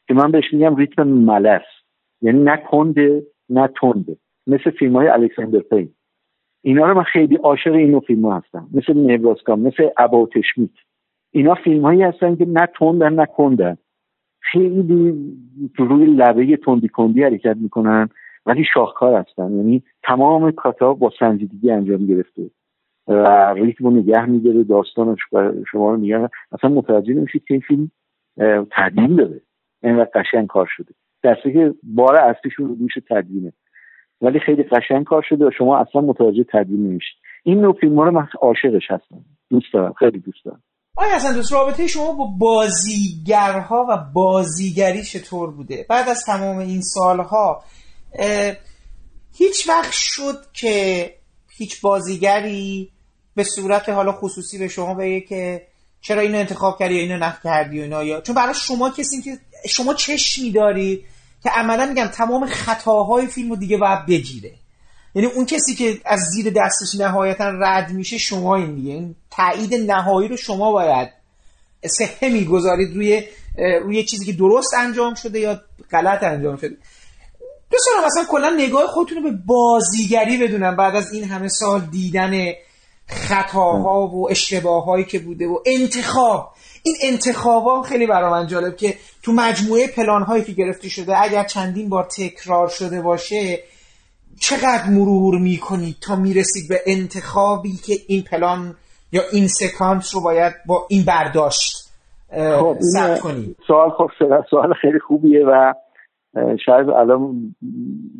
که 0.08 0.14
من 0.14 0.32
بهش 0.32 0.53
میگم 0.53 0.76
ریتم 0.76 1.08
ملس. 1.08 1.62
یعنی 2.22 2.43
نه 2.43 2.58
کنده 2.58 3.24
نه 3.49 3.70
تنده. 3.82 4.18
مثل 4.48 4.70
فیلم 4.70 4.95
های 4.95 5.08
الکساندر 5.08 5.60
پین. 5.60 5.89
اینا 6.62 6.88
رو 6.88 6.93
من 6.93 7.04
خیلی 7.04 7.36
عاشق 7.36 7.74
این 7.74 7.91
نوع 7.91 8.02
فیلم 8.02 8.26
ها 8.26 8.38
هستم. 8.38 8.68
مثل 8.74 8.93
نیبراسکام 8.93 9.60
مثل 9.60 9.89
اباوتشمیت 9.98 10.70
اینا 11.32 11.56
فیلم 11.56 11.82
هایی 11.82 12.02
هستن 12.02 12.36
که 12.36 12.45
نه 12.45 12.68
تندن 12.80 13.14
نه 13.14 13.26
کندن. 13.26 13.78
خیلی 14.39 15.16
روی 15.78 16.06
لبه 16.06 16.58
تندی 16.58 16.88
کندی 16.88 17.24
حرکت 17.24 17.58
می‌کنن 17.58 18.10
ولی 18.45 18.64
شاهکار 18.74 19.20
هستن. 19.20 19.52
یعنی 19.52 19.84
تمام 20.04 20.52
کاتا 20.52 20.93
با 20.93 21.12
سنجیدگی 21.20 21.72
انجام 21.72 22.06
گرفته. 22.06 22.50
و 23.08 23.54
ریتم 23.54 23.88
نگه 23.88 24.26
میداره 24.26 24.64
داستانش 24.64 25.20
شما 25.72 25.91
رو 25.91 25.98
میگن 25.98 26.30
اصلا 26.52 26.70
متوجه 26.70 27.14
نمیشید 27.14 27.43
که 27.43 27.54
این 27.54 27.62
فیلم 27.62 27.91
تدوین 28.72 29.16
داره. 29.16 29.41
اینقدر 29.84 30.10
قشنگ 30.16 30.48
کار 30.48 30.68
شده. 30.70 30.93
درسته 31.24 31.54
که 31.54 31.74
بار 31.84 32.16
اصلیشون 32.16 32.68
رو 32.68 32.76
دوش 32.76 32.98
ولی 34.22 34.39
خیلی 34.39 34.63
قشنگ 34.63 35.05
کار 35.05 35.26
شده 35.30 35.45
و 35.45 35.51
شما 35.57 35.78
اصلا 35.78 36.01
متوجه 36.01 36.45
تدوین 36.53 36.88
نمیشید. 36.88 37.18
این 37.43 37.61
نوع 37.61 37.74
فیلم 37.82 37.99
رو 37.99 38.11
من 38.11 38.28
عاشقش 38.41 38.84
هستم. 38.89 39.26
دوست 39.49 39.74
دارم. 39.74 39.93
خیلی 39.93 40.20
دوست 40.20 40.45
دارم. 40.45 40.63
آیا 40.95 41.15
اصلا 41.15 41.34
دوست 41.34 41.53
رابطه 41.53 41.88
شما 41.88 42.13
با 42.13 42.26
بازیگرها 42.39 43.86
و 43.89 43.97
بازیگری 44.13 45.03
چطور 45.03 45.51
بوده؟ 45.51 45.86
بعد 45.89 46.09
از 46.09 46.24
تمام 46.26 46.57
این 46.57 46.82
سالها 46.82 47.63
هیچ 49.38 49.70
وقت 49.70 49.91
شد 49.91 50.36
که 50.53 51.09
هیچ 51.57 51.82
بازیگری 51.82 52.91
به 53.36 53.43
صورت 53.43 53.89
حالا 53.89 54.11
خصوصی 54.11 54.59
به 54.59 54.68
شما 54.68 54.93
بگه 54.93 55.22
که 55.22 55.68
چرا 56.01 56.22
اینو 56.22 56.38
انتخاب 56.38 56.80
کردی 56.80 56.95
یا 56.95 57.01
اینو 57.01 57.18
نقد 57.18 57.43
کردی 57.43 57.80
و 57.80 57.84
اینا 57.84 58.03
یا 58.03 58.22
چون 58.22 58.36
برای 58.36 58.53
شما 58.53 58.89
کسی 58.89 59.22
که 59.22 59.32
شما 59.70 59.93
چشمی 59.93 60.51
دارید 60.51 61.05
که 61.44 61.50
عملا 61.50 61.86
میگم 61.86 62.08
تمام 62.08 62.46
خطاهای 62.46 63.28
فیلم 63.28 63.50
رو 63.50 63.56
دیگه 63.56 63.78
باید 63.78 64.06
بگیره. 64.06 64.52
یعنی 65.16 65.28
اون 65.28 65.46
کسی 65.46 65.76
که 65.76 66.02
از 66.06 66.20
زیر 66.20 66.54
دستش 66.54 67.00
نهایتا 67.00 67.50
رد 67.50 67.92
میشه 67.92 68.18
شما 68.18 68.56
این 68.56 68.76
دیگه 68.76 68.92
این 68.92 69.16
تایید 69.32 69.92
نهایی 69.92 70.28
رو 70.28 70.38
شما 70.38 70.72
باید 70.72 71.10
سهه 71.86 72.30
می‌گذارید 72.30 72.96
روی 72.96 73.24
روی 73.82 74.04
چیزی 74.04 74.26
که 74.26 74.34
درست 74.34 74.74
انجام 74.74 75.14
شده 75.14 75.40
یا 75.40 75.62
غلط 75.92 76.24
انجام 76.24 76.58
شده. 76.58 76.78
دوست 77.72 77.86
دارم 77.94 78.06
مثلا 78.06 78.26
کلا 78.30 78.50
نگاه 78.50 78.88
خودتون 78.88 79.18
رو 79.18 79.24
به 79.24 79.38
بازیگری 79.46 80.38
بدونم. 80.38 80.76
بعد 80.76 80.96
از 80.96 81.14
این 81.14 81.24
همه 81.24 81.48
سال 81.48 81.82
دیدن 81.82 82.54
خطاها 83.08 84.08
و 84.08 84.32
اشتباههایی 84.32 85.06
که 85.06 85.20
بوده 85.20 85.48
و 85.48 85.60
انتخاب. 85.66 86.54
این 86.88 87.14
انتخاب 87.14 87.82
خیلی 87.82 88.08
برای 88.08 88.32
من 88.32 88.48
جالب 88.48 88.76
که 88.76 88.94
تو 89.24 89.32
مجموعه 89.32 89.88
پلان 89.98 90.22
هایی 90.22 90.44
که 90.44 90.52
گرفته 90.52 90.90
شده 90.90 91.24
اگر 91.24 91.44
چندین 91.44 91.90
بار 91.90 92.04
تکرار 92.18 92.68
شده 92.68 93.02
باشه 93.02 93.60
چقدر 94.42 94.90
مرور 94.90 95.40
می‌کنید 95.40 95.96
تا 96.02 96.16
می‌رسید 96.16 96.70
به 96.70 96.80
انتخابی 96.86 97.74
که 97.86 97.94
این 98.08 98.24
پلان 98.32 98.76
یا 99.12 99.22
این 99.32 99.48
سکانس 99.48 100.16
رو 100.16 100.22
باید 100.22 100.54
با 100.68 100.88
این 100.90 101.04
برداشت 101.06 101.88
خب 102.60 102.78
ثبت 102.94 103.20
کنید 103.20 103.56
سوال 103.68 103.90
خب 103.90 104.10
سوال 104.50 104.74
خیلی 104.82 105.00
خوبیه 105.00 105.46
و 105.46 105.74
شاید 106.66 106.90
الان 106.90 107.56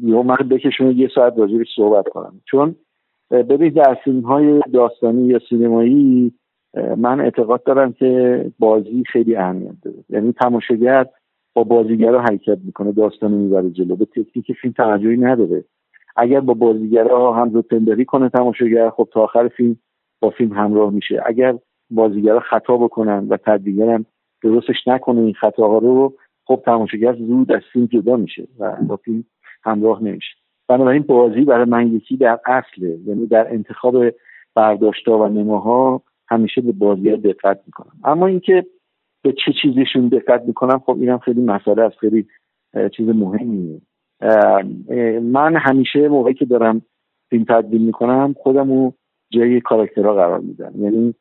یه 0.04 0.16
من 0.16 0.50
بکشون 0.52 0.98
یه 0.98 1.08
ساعت 1.16 1.34
راجبش 1.38 1.68
صحبت 1.76 2.06
کنم. 2.08 2.42
چون 2.52 2.76
ببینید 3.32 3.76
در 3.76 3.98
فیلم 4.04 4.22
های 4.22 4.62
داستانی 4.74 5.28
یا 5.28 5.40
سینمایی 5.50 6.34
من 6.98 7.22
اعتقاد 7.22 7.64
دارم 7.64 7.94
که 7.94 8.52
بازی 8.60 9.04
خیلی 9.12 9.36
اهمیت 9.36 9.76
داره. 9.84 9.98
یعنی 10.10 10.32
تماشاگر 10.32 11.06
با 11.54 11.64
بازیگر 11.64 12.12
رو 12.12 12.20
حرکت 12.20 12.58
می‌کنه 12.64 12.92
داستان 12.92 13.32
می‌بره 13.32 13.70
جلو. 13.70 13.96
به 13.96 14.06
تکنیک 14.06 14.52
فیلم 14.62 14.74
توجهی 14.78 15.18
نداره. 15.18 15.64
اگر 16.16 16.40
با 16.40 16.54
بازیگرها 16.54 17.34
هم 17.34 17.62
پندری 17.62 18.06
کنه 18.06 18.30
تماشاگر 18.30 18.90
خب 18.90 19.10
تا 19.14 19.22
آخر 19.22 19.48
فیلم 19.48 19.78
با 20.22 20.30
فیلم 20.30 20.54
همراه 20.54 20.94
میشه. 20.94 21.22
اگر 21.26 21.58
بازیگرها 21.92 22.40
خطا 22.40 22.78
بکنن 22.78 23.28
و 23.30 23.38
تدبیرم 23.38 24.06
درستش 24.44 24.88
نکنه 24.88 25.22
این 25.22 25.34
خطاها 25.34 25.78
رو 25.78 26.14
خب 26.46 26.62
تماشاگر 26.66 27.14
زود 27.14 27.52
از 27.52 27.62
فیلم 27.74 27.86
جدا 27.86 28.16
میشه 28.16 28.48
و 28.60 28.76
با 28.88 28.96
فیلم 28.96 29.24
همراه 29.64 30.04
نمیشه. 30.04 30.36
بنابراین 30.68 31.04
بازی 31.04 31.42
برای 31.42 31.66
من 31.66 31.88
یکی 31.88 32.18
در 32.18 32.40
اصله. 32.46 32.98
یعنی 33.06 33.28
در 33.28 33.54
انتخاب 33.54 33.96
برداشتها 34.56 35.20
و 35.20 35.28
نماها 35.28 36.02
همیشه 36.30 36.62
به 36.62 36.72
بازی 36.72 37.18
دقت 37.18 37.62
می‌کنم. 37.66 37.92
اما 38.04 38.28
اینکه 38.28 38.66
به 39.24 39.34
چه 39.46 39.54
چیزشون 39.62 40.08
دقت 40.08 40.44
می‌کنم 40.48 40.80
خب 40.80 40.98
اینم 41.00 41.18
خیلی 41.18 41.42
مسئله 41.42 41.82
است 41.82 41.98
خیلی 41.98 42.28
چیز 42.98 43.10
مهمیه. 43.10 43.82
من 45.22 45.56
همیشه 45.56 46.08
موقعی 46.08 46.34
که 46.34 46.46
دارم 46.46 46.82
فیلم 47.30 47.46
تدوین 47.50 47.82
می‌کنم 47.82 48.36
خودم 48.38 48.72
رو 48.72 48.94
جای 49.32 49.62
کاراکترها 49.62 50.14
قرار 50.14 50.40
میدم. 50.40 50.74
یعنی 50.80 51.16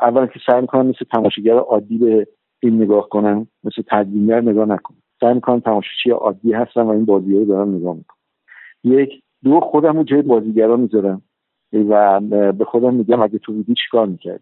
اول 0.00 0.26
که 0.26 0.40
سعی 0.46 0.60
می‌کنم 0.60 0.86
مثل 0.86 1.04
تماشاگر 1.12 1.54
عادی 1.54 1.98
به 1.98 2.26
فیلم 2.60 2.82
نگاه 2.82 3.08
کنم 3.08 3.46
مثل 3.64 3.82
تدوینگر 3.90 4.40
نگاه 4.40 4.68
نکنم. 4.68 4.98
سعی 5.20 5.34
می‌کنم 5.34 5.60
تماشاچی 5.60 6.10
عادی 6.10 6.52
هستم 6.52 6.86
و 6.86 6.90
این 6.90 7.04
بازی 7.04 7.32
رو 7.32 7.44
دارم 7.44 7.74
نگاه 7.74 7.96
می‌کنم. 7.96 8.18
یک 8.84 9.22
دو 9.44 9.60
خودم 9.60 9.96
رو 9.96 10.04
جای 10.04 10.22
بازیگرا 10.22 10.76
می‌ذارم. 10.76 11.22
و 11.82 12.20
به 12.52 12.64
خودم 12.64 12.94
میگم 12.94 13.22
اگه 13.22 13.38
تو 13.38 13.52
بودی 13.52 13.74
چیکار 13.84 14.06
می‌کرد 14.06 14.40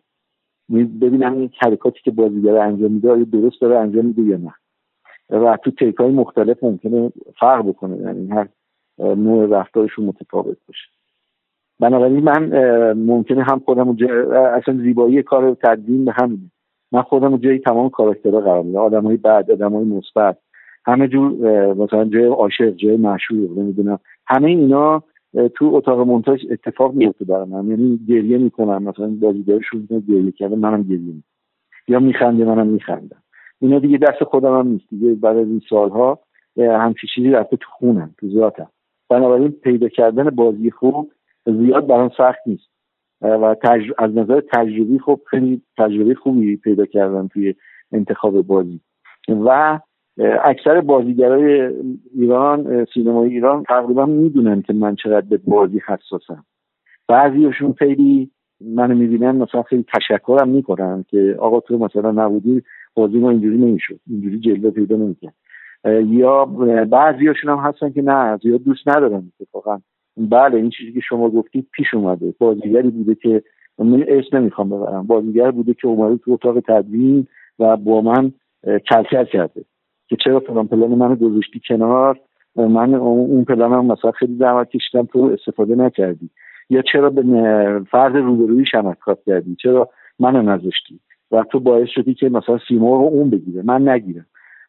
ببینم 1.01 1.33
این 1.33 1.51
حرکاتی 1.59 2.01
که 2.05 2.11
بازیگر 2.11 2.57
انجام 2.57 2.93
میده 2.93 3.11
آیا 3.11 3.25
درست 3.25 3.61
داره 3.61 3.79
انجام 3.79 4.05
میده 4.05 4.23
یا 4.23 4.37
نه؟ 4.37 4.55
و 5.31 5.57
تو 5.65 5.71
تیک 5.71 5.97
های 5.97 6.11
مختلف 6.11 6.65
ممکنه 6.65 7.13
فرق 7.41 7.67
بکنه 7.67 7.97
یعنی 7.97 8.29
هر 8.29 8.49
نوع 8.99 9.59
رفتارشون 9.61 10.05
متفاوت 10.05 10.57
باشه. 10.69 10.89
بنابراین 11.81 12.25
من 12.25 12.53
ممکنه 12.93 13.43
هم 13.43 13.59
خودم 13.59 13.97
اصلا 14.33 14.75
زیبایی 14.83 15.23
کار 15.23 15.55
تدوین 15.55 16.05
به 16.05 16.13
همینه. 16.13 16.51
من 16.93 17.03
خودم 17.03 17.37
جای 17.37 17.59
تمام 17.59 17.91
کاراکترها 17.91 18.41
قرار 18.41 18.63
میدم. 18.63 18.79
آدم 18.79 19.03
های 19.03 19.17
بعد 19.17 19.51
آدم 19.51 19.73
های 19.73 19.85
مثبت. 19.85 20.39
همه 20.87 21.09
جور 21.09 21.33
مثلا 21.75 22.05
جای 22.05 22.25
عاشق 22.25 22.71
جای 22.71 22.97
مشهور 22.97 23.51
نمی‌دونم. 23.51 23.99
همه 24.27 24.49
اینا 24.49 25.03
تو 25.55 25.71
اتاق 25.75 26.01
مونتاژ 26.01 26.41
اتفاق 26.51 26.95
میفته 26.95 27.25
برای 27.25 27.49
من. 27.49 27.67
یعنی 27.67 28.01
گریه 28.09 28.39
می‌کنم. 28.39 28.83
مثلا 28.83 29.07
بازیگرشون 29.21 29.89
گریه 30.09 30.33
کرده 30.33 30.57
منم 30.57 30.83
گریه 30.83 30.99
می‌کنم. 30.99 31.23
یا 31.89 32.01
میخنده 32.01 32.45
منم 32.45 32.67
میخندم. 32.67 33.23
اینا 33.61 33.79
دیگه 33.79 33.99
دست 33.99 34.25
خودم 34.25 34.59
هم 34.59 34.69
نیست. 34.69 34.85
دیگه 34.91 35.15
بعد 35.15 35.37
از 35.37 35.47
این 35.47 35.61
سالها 35.71 36.19
همچی 36.59 37.07
چیزی 37.15 37.31
رفته 37.31 37.57
تو 37.57 37.67
خونم 37.71 38.15
تو 38.19 38.29
ذاتم. 38.29 38.69
بنابراین 39.09 39.51
پیدا 39.51 39.89
کردن 39.89 40.31
بازی 40.31 40.71
خوب 40.71 41.13
زیاد 41.47 41.87
برام 41.87 42.11
سخت 42.17 42.41
نیست. 42.47 42.73
و 43.21 43.57
از 43.99 44.11
نظر 44.17 44.41
تجربی 44.41 44.99
خب 44.99 45.21
خیلی 45.27 45.63
تجربه 45.79 46.15
خوبی 46.15 46.57
پیدا 46.57 46.87
کردم 46.87 47.29
توی 47.29 47.55
انتخاب 47.93 48.41
بازی. 48.41 48.81
و 49.29 49.81
اکثر 50.45 50.81
بازیگرای 50.81 51.71
ایران 52.15 52.87
سینمای 52.95 53.31
ایران 53.31 53.63
تقریبا 53.63 54.07
می‌دونن 54.07 54.63
که 54.63 54.73
من 54.73 54.95
چقدر 54.95 55.27
به 55.31 55.37
بازی 55.37 55.81
حساسم. 55.87 56.45
بعضیشون 57.09 57.73
خیلی 57.73 58.31
منو 58.61 58.95
می‌بینن 58.95 59.37
مثلا 59.37 59.63
خیلی 59.63 59.85
تشکرم 59.95 60.49
می‌کنن 60.49 61.05
که 61.09 61.37
آقا 61.39 61.61
تو 61.61 61.79
مثلا 61.79 62.11
نبودی 62.11 62.63
بازی 62.95 63.19
ما 63.19 63.31
اینجوری 63.31 63.59
نمی‌شد 63.59 64.01
اینجوری 64.11 64.41
جلوه 64.41 64.71
پیدا 64.71 64.97
نمی‌کرد. 64.97 65.35
یا 66.07 66.45
بعضیاشون 66.91 67.51
هم 67.51 67.59
هستن 67.59 67.91
که 67.91 68.03
نه 68.03 68.39
زیاد 68.43 68.63
دوست 68.63 68.89
ندارن 68.89 69.33
اتفاقا. 69.41 69.79
بله 70.17 70.57
این 70.57 70.71
چیزی 70.71 70.93
که 70.93 71.01
شما 71.01 71.31
گفتید 71.31 71.67
پیش 71.73 71.95
اومده. 71.95 72.35
بازیگری 72.39 72.91
بوده 72.91 73.15
که 73.15 73.43
من 73.79 74.05
اسم 74.09 74.37
نمی‌خوام 74.37 74.71
ببرم. 74.71 75.07
بازیگر 75.07 75.51
بوده 75.51 75.75
که 75.75 75.89
اومده 75.89 76.17
تو 76.17 76.33
اتاق 76.33 76.61
تدوین 76.61 77.27
و 77.59 77.77
با 77.77 78.01
من 78.01 78.33
کلکل 78.91 79.25
کرده. 79.25 79.65
که 80.13 80.19
چرا 80.25 80.41
فلان 80.41 80.69
پلان 80.69 80.91
منو 80.91 81.17
گذاشتی 81.17 81.61
کنار؟ 81.69 82.21
من 82.57 82.95
اون 82.95 83.45
پلانم 83.45 83.87
مثلا 83.87 84.11
خیلی 84.11 84.37
زحمت 84.37 84.71
کشیدم 84.71 85.07
تو 85.07 85.19
استفاده 85.19 85.75
نکردی. 85.75 86.31
یا 86.71 86.83
چرا 86.83 87.11
به 87.11 87.23
فرد 87.91 88.17
روبرویی 88.17 88.67
شمکات 88.67 89.19
کردی؟ 89.27 89.57
چرا 89.57 89.89
منو 90.19 90.43
نذاشتی؟ 90.43 91.01
و 91.31 91.45
تو 91.51 91.61
باعث 91.61 91.89
شدی 91.89 92.15
که 92.15 92.29
مثلا 92.29 92.59
سیما 92.69 92.97
رو 92.97 93.03
اون 93.03 93.31
بگیره. 93.31 93.63
من 93.63 93.89
نگیرم. 93.89 94.27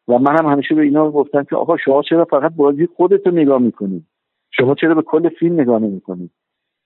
و 0.08 0.18
منم 0.18 0.50
همیشه 0.50 0.74
به 0.74 0.82
اینا 0.82 1.10
گفتم 1.10 1.44
که 1.44 1.56
آقا 1.56 1.76
شما 1.76 2.02
چرا 2.02 2.24
فقط 2.24 2.52
بازی 2.56 2.86
خودتو 2.86 3.30
نگاه 3.30 3.58
می‌کنی؟ 3.58 4.04
شما 4.50 4.74
چرا 4.74 4.94
به 4.94 5.02
کل 5.02 5.28
فیلم 5.28 5.60
نگاه 5.60 5.78
نمی‌کنی؟ 5.78 6.30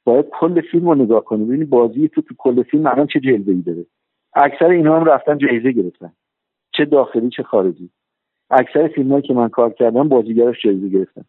باید 0.04 0.26
کل 0.40 0.60
فیلم 0.60 0.88
رو 0.88 0.94
نگاه 0.94 1.24
کنی. 1.24 1.44
ببینی 1.44 1.64
بازی 1.64 2.08
تو 2.08 2.22
تو 2.22 2.34
کل 2.38 2.62
فیلم 2.62 2.86
الان 2.86 3.06
چه 3.06 3.20
جلوه 3.20 3.54
ای 3.54 3.62
داره؟ 3.62 3.86
اکثر 4.34 4.68
اینها 4.68 4.96
هم 4.96 5.04
رفتن 5.04 5.38
جایزه 5.38 5.72
گرفتن. 5.72 6.12
چه 6.72 6.84
داخلی 6.84 7.30
چه 7.30 7.42
خارجی. 7.42 7.90
اکثر 8.50 8.88
فیلم 8.88 9.20
که 9.20 9.34
من 9.34 9.48
کار 9.48 9.72
کردم 9.72 10.08
بازیگرش 10.08 10.62
جایزه 10.62 10.88
گرفتن. 10.88 11.24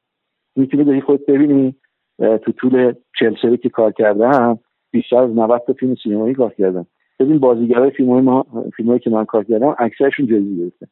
می‌تونی 0.56 0.84
بری 0.84 1.02
خود 1.02 1.26
ببینی 1.26 1.76
تو 2.18 2.52
طول 2.52 2.94
چهل 3.20 3.36
سالی 3.42 3.58
که 3.58 3.70
کار 3.70 3.92
کردم 3.92 4.60
بیشتر 4.92 5.18
از 5.18 5.36
90 5.36 5.64
تا 5.68 5.74
فیلم 5.74 5.96
سینمایی 6.04 6.36
کار 6.36 6.54
کردم. 6.54 6.86
ببین 7.20 7.40
بازیگرای 7.40 7.92
فیلم 7.92 8.22
ما 8.22 8.46
فیلمایی 8.76 9.00
که 9.00 9.10
من 9.10 9.26
کار 9.26 9.44
کردم 9.44 9.76
اکثرشون 9.80 10.28
جایزه 10.28 10.56
گرفتن. 10.56 10.88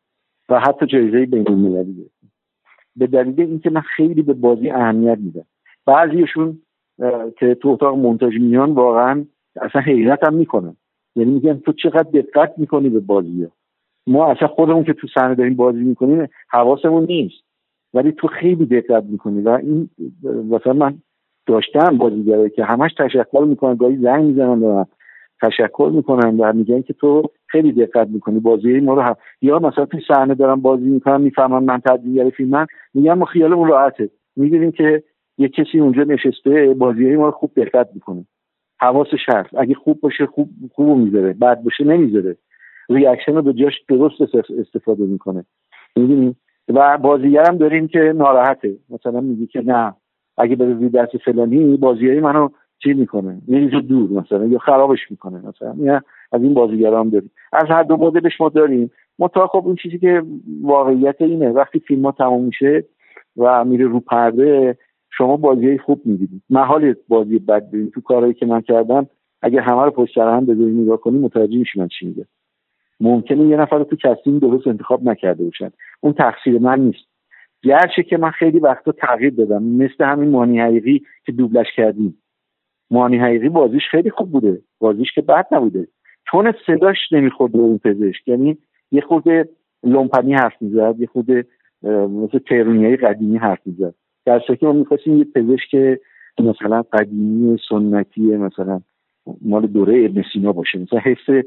و 0.49 0.59
حتی 0.59 0.85
جایزه 0.85 1.25
بین 1.25 1.47
المللی 1.47 1.93
گرفتن. 1.93 2.27
به 2.95 3.07
دلیل 3.07 3.41
اینکه 3.41 3.69
من 3.69 3.81
خیلی 3.81 4.21
به 4.21 4.33
بازی 4.33 4.69
اهمیت 4.69 5.17
میدم. 5.17 5.45
بعضیشون 5.85 6.61
که 7.39 7.55
تو 7.55 7.69
اتاق 7.69 7.97
مونتاژ 7.97 8.33
میان 8.39 8.71
واقعا 8.71 9.25
اصلا 9.61 9.81
حیرت 9.81 10.23
هم 10.23 10.33
می‌کنن. 10.33 10.75
یعنی 11.15 11.31
میگن 11.31 11.57
تو 11.57 11.73
چقدر 11.73 12.11
دقت 12.21 12.53
می‌کنی 12.57 12.89
به 12.89 12.99
بازی 12.99 13.47
ما 14.07 14.31
اصلا 14.31 14.47
خودمون 14.47 14.83
که 14.83 14.93
تو 14.93 15.07
صحنه 15.13 15.35
داریم 15.35 15.55
بازی 15.55 15.83
می‌کنیم 15.83 16.27
حواسمون 16.49 17.03
نیست. 17.03 17.43
ولی 17.93 18.11
تو 18.11 18.27
خیلی 18.27 18.65
دقت 18.65 19.03
می‌کنی 19.03 19.41
و 19.41 19.49
این 19.49 19.89
مثلا 20.49 20.73
من 20.73 20.97
داشتم 21.47 21.97
بازیگرایی 21.97 22.49
که 22.49 22.63
همش 22.63 22.93
تشکر 22.93 23.45
می‌کنن 23.47 23.75
گاهی 23.75 23.97
زنگ 23.97 24.23
می‌زنن 24.25 24.63
و 24.63 24.85
تشکر 25.41 25.91
می‌کنن 25.93 26.39
و 26.39 26.53
میگن 26.53 26.81
که 26.81 26.93
تو 26.93 27.23
خیلی 27.47 27.71
دقت 27.71 28.07
می‌کنی 28.07 28.39
بازی 28.39 28.79
ما 28.79 28.93
رو 28.93 29.01
هم. 29.01 29.15
یا 29.41 29.59
مثلا 29.59 29.85
تو 29.85 29.97
صحنه 30.07 30.35
دارم 30.35 30.61
بازی 30.61 30.85
می‌کنم 30.89 31.21
می‌فهمم 31.21 31.63
من 31.63 31.79
تدوینگر 31.79 32.29
فیلمم 32.29 32.67
میگم 32.93 33.17
ما 33.17 33.25
خیالمون 33.25 33.67
راحته. 33.69 34.09
می‌دونیم 34.35 34.71
که 34.71 35.03
یه 35.37 35.47
کسی 35.49 35.79
اونجا 35.79 36.03
نشسته 36.03 36.73
بازی 36.77 37.15
ما 37.15 37.25
رو 37.25 37.31
خوب 37.31 37.51
دقت 37.55 37.89
می‌کنه. 37.93 38.25
حواسش 38.79 39.29
هست. 39.29 39.49
اگه 39.57 39.73
خوب 39.75 39.99
باشه 40.01 40.25
خوب 40.25 40.49
خوبو 40.73 40.95
می‌ذاره. 40.95 41.33
بد 41.33 41.63
باشه 41.63 41.83
نمی‌ذاره. 41.83 42.37
ریاکشن 42.89 43.35
رو 43.35 43.41
به 43.41 43.53
جاش 43.53 43.73
درست 43.89 44.21
استفاده 44.59 45.03
می‌کنه. 45.03 45.45
می‌دونی؟ 45.95 46.35
و 46.67 46.97
بازیگرم 46.97 47.57
داریم 47.57 47.87
که 47.87 47.99
ناراحته. 47.99 48.77
مثلا 48.89 49.21
میگی 49.21 49.47
که 49.47 49.61
نه 49.61 49.93
اگه 50.37 50.55
روی 50.55 50.89
دست 50.89 51.17
فلانی 51.17 51.77
بازیگری 51.77 52.19
منو 52.19 52.49
چی 52.83 52.93
می‌کنه؟ 52.93 53.41
میریزه 53.47 53.79
دور 53.79 54.21
مثلا 54.21 54.45
یا 54.45 54.57
خرابش 54.59 55.11
می‌کنه 55.11 55.37
مثلا. 55.47 55.75
یا 55.79 56.01
از 56.31 56.41
این 56.41 56.53
بازیگرام 56.53 57.09
داریم. 57.09 57.31
از 57.53 57.65
هر 57.69 57.83
دو 57.83 57.97
مدلش 57.97 58.41
ما 58.41 58.49
داریم. 58.49 58.91
متا 59.19 59.47
خب 59.47 59.63
اون 59.65 59.75
چیزی 59.75 59.99
که 59.99 60.23
واقعیت 60.61 61.21
اینه. 61.21 61.49
وقتی 61.49 61.79
فیلم 61.79 62.05
ها 62.05 62.11
تموم 62.11 62.43
میشه 62.43 62.83
و 63.37 63.65
میره 63.65 63.85
رو 63.85 63.99
پرده 63.99 64.77
شما 65.17 65.37
بازی 65.37 65.77
خوب 65.77 66.01
می‌دیدید 66.05 66.41
محال 66.49 66.95
بازی 67.07 67.39
بد 67.39 67.67
ببینید 67.69 67.93
تو 67.93 68.01
کارهایی 68.01 68.33
که 68.33 68.45
من 68.45 68.61
کردم 68.61 69.07
اگه 69.41 69.61
همه 69.61 69.83
رو 69.83 69.91
پشت 69.91 70.17
هم 70.17 70.45
بذاری 70.45 70.71
نگاه 70.71 71.01
کنی 71.01 71.19
متوجه 71.19 71.57
میشی 71.57 71.79
من 71.79 71.87
چی 71.87 72.05
میگم. 72.05 72.25
ممکنه 72.99 73.47
یه 73.47 73.57
نفر 73.57 73.77
رو 73.77 73.83
تو 73.83 73.95
casting 73.95 74.41
درست 74.41 74.67
انتخاب 74.67 75.03
نکرده 75.03 75.43
باشن. 75.43 75.69
اون 76.01 76.13
تقصیر 76.13 76.59
من 76.59 76.79
نیست. 76.79 77.07
گرچه 77.63 78.03
که 78.03 78.17
من 78.17 78.31
خیلی 78.31 78.59
وقتا 78.59 78.91
تغییر 78.91 79.33
دادم. 79.33 79.63
مثل 79.63 80.03
همین 80.03 80.29
مانی 80.29 80.59
حقیقی 80.59 81.01
که 81.25 81.31
دوبلش 81.31 81.67
کردیم. 81.75 82.17
مانی 82.91 83.17
حقیقی 83.17 83.49
بازیش 83.49 83.83
خیلی 83.91 84.09
خوب 84.09 84.31
بوده. 84.31 84.61
بازیش 84.79 85.13
که 85.15 85.21
بد 85.21 85.45
نبوده. 85.51 85.87
چون 86.31 86.53
صداش 86.67 86.97
نمی‌خورد 87.11 87.51
به 87.51 87.59
اون 87.59 87.77
پزشک. 87.77 88.27
یعنی 88.27 88.57
یه 88.91 89.01
خورده 89.01 89.49
لومپنی 89.83 90.33
حرف 90.33 90.61
می‌زد 90.61 90.95
یه 90.99 91.07
خورده 91.07 91.45
مثل 91.83 92.39
تهرونیای 92.39 92.97
قدیمی 92.97 93.37
حرف 93.37 93.59
می‌زد. 93.65 93.93
در 94.25 94.39
که 94.39 94.65
ما 94.65 94.71
می‌خواستیم 94.71 95.17
یه 95.17 95.23
پزشک 95.35 95.99
مثلا 96.39 96.83
قدیمی 96.93 97.57
سنتی 97.69 98.21
مثلا 98.21 98.81
مال 99.41 99.67
دوره 99.67 100.05
ابن 100.05 100.23
سینا 100.33 100.51
باشه. 100.51 100.79
مثلا 100.79 100.99
حس 100.99 101.45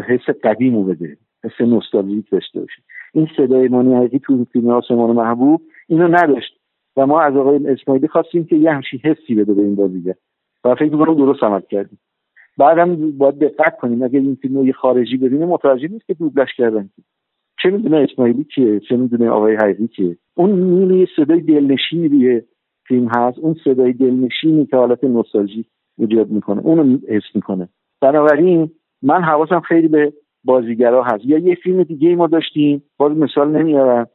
حس 0.00 0.30
قدیم 0.44 0.86
بده 0.86 1.16
حس 1.44 1.60
نوستالژیک 1.60 2.30
داشته 2.30 2.60
باشه. 2.60 2.82
این 3.14 3.28
صدای 3.36 3.68
مانی 3.68 3.94
حقیقی 3.94 4.18
تو 4.18 4.44
فیلم 4.52 4.68
آسمان 4.68 5.16
محبوب 5.16 5.62
اینو 5.88 6.08
نداشت 6.08 6.58
و 6.96 7.06
ما 7.06 7.20
از 7.20 7.36
آقای 7.36 7.66
اسماعیلی 7.66 8.08
خواستیم 8.08 8.44
که 8.44 8.56
یه 8.56 8.72
همچین 8.72 9.00
حسی 9.04 9.34
بده 9.34 9.54
به 9.54 9.62
این 9.62 9.74
بازیگر 9.74 10.14
و 10.64 10.74
فکر 10.74 10.92
می‌کنم 10.92 11.14
درست 11.14 11.42
عمل 11.42 11.60
کردیم. 11.60 11.98
بعدم 12.58 13.10
باید 13.18 13.38
دقت 13.38 13.76
کنیم 13.76 14.02
اگه 14.02 14.18
این 14.18 14.34
فیلم 14.34 14.56
رو 14.56 14.66
یه 14.66 14.72
خارجی 14.72 15.16
ببینه 15.16 15.46
متوجه 15.46 15.88
نیست 15.88 16.06
که 16.06 16.14
دوبلش 16.14 16.54
کردن 16.56 16.90
چه 17.62 17.70
می‌دونه 17.70 17.96
اسماعیلی 17.96 18.44
کیه؟ 18.44 18.80
چه 18.80 18.96
می‌دونه 18.96 19.30
آقای 19.30 19.56
حقیقی 19.56 19.88
کیه؟ 19.88 20.16
اون 20.34 20.50
نیلی 20.60 21.06
صدای 21.16 21.40
دلنشینی 21.40 22.08
روی 22.08 22.42
فیلم 22.88 23.08
هست. 23.16 23.38
اون 23.38 23.56
صدای 23.64 23.92
دلنشینی 23.92 24.66
که 24.66 24.76
حالت 24.76 25.04
نوستالژی 25.04 25.64
ایجاد 25.98 26.30
می‌کنه. 26.30 26.62
اونو 26.62 26.98
حس 27.08 27.34
می‌کنه. 27.34 27.68
بنابراین 28.00 28.70
من 29.02 29.22
حواسم 29.22 29.60
خیلی 29.60 29.88
به 29.88 30.12
بازیگرا 30.44 31.02
هست. 31.02 31.24
یا 31.24 31.38
یه 31.38 31.54
فیلم 31.54 31.82
دیگه 31.82 32.16
ما 32.16 32.26
داشتیم 32.26 32.82
باز 32.96 33.12
مثال 33.12 33.50
نمیارم 33.50 34.06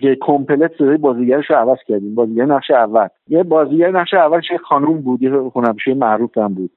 که 0.00 0.16
کمپلت 0.20 0.72
صدای 0.78 0.96
بازیگرش 0.96 1.50
رو 1.50 1.56
عوض 1.56 1.78
کردیم. 1.86 2.14
بازیگر 2.14 2.44
نقش 2.44 2.70
اول. 2.70 3.08
یه 3.28 3.42
بازیگر 3.42 3.90
نقش 3.90 4.14
اولش 4.14 4.50
یه 4.50 4.58
خانوم 4.58 5.00
بود 5.00 5.22
یه 5.22 5.30
هنرپیشه 5.30 5.94
معروف 5.94 6.38
هم 6.38 6.54
بود. 6.54 6.70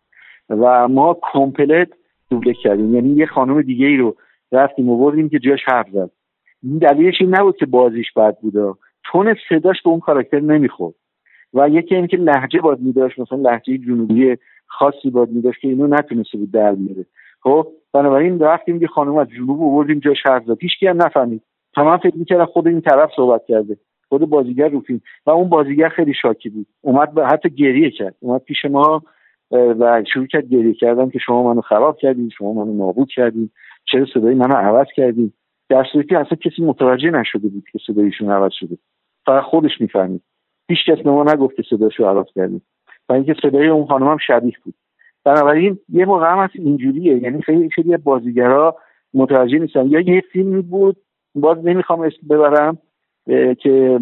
و 0.49 0.87
ما 0.87 1.17
کمپلت 1.33 1.87
دوبله 2.29 2.53
کردیم. 2.53 2.95
یعنی 2.95 3.09
یه 3.09 3.25
خانم 3.25 3.61
دیگه 3.61 3.85
ای 3.85 3.97
رو 3.97 4.15
رفتیم 4.51 4.89
و 4.89 4.97
بردیم 4.97 5.29
که 5.29 5.39
جاش 5.39 5.59
حرف 5.65 5.89
زد. 5.89 6.09
دلیلش 6.81 7.15
این 7.19 7.35
نبود 7.35 7.57
که 7.57 7.65
بازیش 7.65 8.13
بد 8.15 8.37
بوده 8.41 8.73
چون 9.11 9.35
صداش 9.49 9.81
به 9.83 9.89
اون 9.89 9.99
کاراکتر 9.99 10.39
نمی‌خورد. 10.39 10.95
و 11.53 11.69
یکی 11.69 11.95
اینکه 11.95 12.17
لحجه 12.17 12.61
باید 12.61 12.79
میداشت 12.79 13.19
مثلا 13.19 13.37
لحجه 13.37 13.77
جنوبی 13.77 14.37
خاصی 14.67 15.09
باید 15.09 15.29
میداشت 15.29 15.61
که 15.61 15.67
اینو 15.67 15.87
نتونسته 15.87 16.37
بود 16.37 16.51
در 16.51 16.75
بیاره. 16.75 17.05
خب 17.43 17.67
بنابراین 17.93 18.39
رفتیم 18.39 18.81
یه 18.81 18.87
خانم 18.87 19.17
از 19.17 19.27
جنوب 19.29 19.61
آوردیم 19.61 19.99
جاش 19.99 20.17
حرف 20.25 20.43
زد. 20.43 20.57
هیچ 20.61 20.71
هم 20.83 21.01
نفهمید. 21.01 21.41
تمام 21.75 21.97
فکر 21.97 22.15
می‌کردم 22.17 22.45
خود 22.45 22.67
این 22.67 22.81
طرف 22.81 23.11
صحبت 23.15 23.45
کرده. 23.47 23.77
خود 24.09 24.29
بازیگر 24.29 24.69
رو 24.69 24.79
فیلم. 24.79 25.01
و 25.25 25.29
اون 25.29 25.49
بازیگر 25.49 25.89
خیلی 25.89 26.13
شاکی 26.13 26.49
بود. 26.49 26.67
اومد 26.81 27.19
حتی 27.19 27.49
گریه 27.49 27.91
کرد. 27.91 28.15
اومد 28.19 28.41
پیش 28.41 28.65
ما 28.65 29.03
و 29.51 30.03
شروع 30.13 30.27
کرد 30.27 30.49
گریه 30.49 30.73
کردن 30.73 31.09
که 31.09 31.19
شما 31.19 31.43
منو 31.43 31.61
خراب 31.61 31.97
کردید 31.97 32.31
شما 32.37 32.53
منو 32.53 32.73
نابود 32.73 33.09
کردید 33.15 33.51
چرا 33.85 34.05
صدای 34.13 34.35
منو 34.35 34.53
عوض 34.53 34.87
کردید 34.95 35.33
در 35.69 35.85
صورتی 35.93 36.15
اصلا 36.15 36.37
کسی 36.45 36.61
متوجه 36.61 37.11
نشده 37.11 37.47
بود 37.47 37.63
که 37.71 37.79
صدایشون 37.87 38.31
عوض 38.31 38.51
شده. 38.53 38.77
فقط 39.25 39.43
خودش 39.43 39.81
می‌فهمید. 39.81 40.21
هیچ 40.69 40.79
کس 40.87 40.97
به 40.97 41.11
ما 41.11 41.23
نگفت 41.23 41.55
که 41.55 41.63
صداشو 41.69 42.05
عوض 42.05 42.25
کردیم. 42.35 42.61
و 43.09 43.13
اینکه 43.13 43.35
صدای 43.41 43.67
اون 43.67 43.85
خانم 43.85 44.07
هم 44.07 44.17
شبیه 44.27 44.53
بود. 44.63 44.73
بنابراین 45.25 45.79
یه 45.89 46.05
موقع 46.05 46.31
هم 46.31 46.49
اینجوریه. 46.53 47.17
یعنی 47.17 47.41
خیلی 47.41 47.69
خیلی 47.69 47.97
بازیگرا 47.97 48.75
متوجه 49.13 49.59
نیستن. 49.59 49.87
یا 49.87 49.99
یه 49.99 50.21
فیلمی 50.31 50.61
بود 50.61 50.97
باز 51.35 51.57
نمی‌خوام 51.65 52.01
اسم 52.01 52.27
ببرم 52.29 52.77
که 53.59 53.99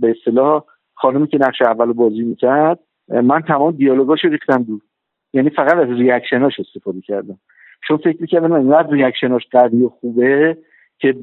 به 0.00 0.14
اصطلاح 0.18 0.64
خانمی 0.94 1.26
که 1.26 1.38
نقش 1.38 1.62
اول 1.62 1.92
بازی 1.92 2.22
می‌کرد 2.22 2.78
من 3.08 3.40
تمام 3.40 3.70
دیالوگاشو 3.70 4.28
ریختم 4.28 4.62
دور. 4.62 4.80
یعنی 5.32 5.50
فقط 5.50 5.74
از 5.74 5.88
ریاکشناش 5.88 6.60
استفاده 6.60 7.00
کردم. 7.00 7.38
چون 7.88 7.96
فکر 7.96 8.16
می‌کردم 8.20 8.52
اینقدر 8.52 8.90
ریاکشناش 8.90 9.46
قوی 9.50 9.82
و 9.82 9.88
خوبه 9.88 10.58
که 10.98 11.14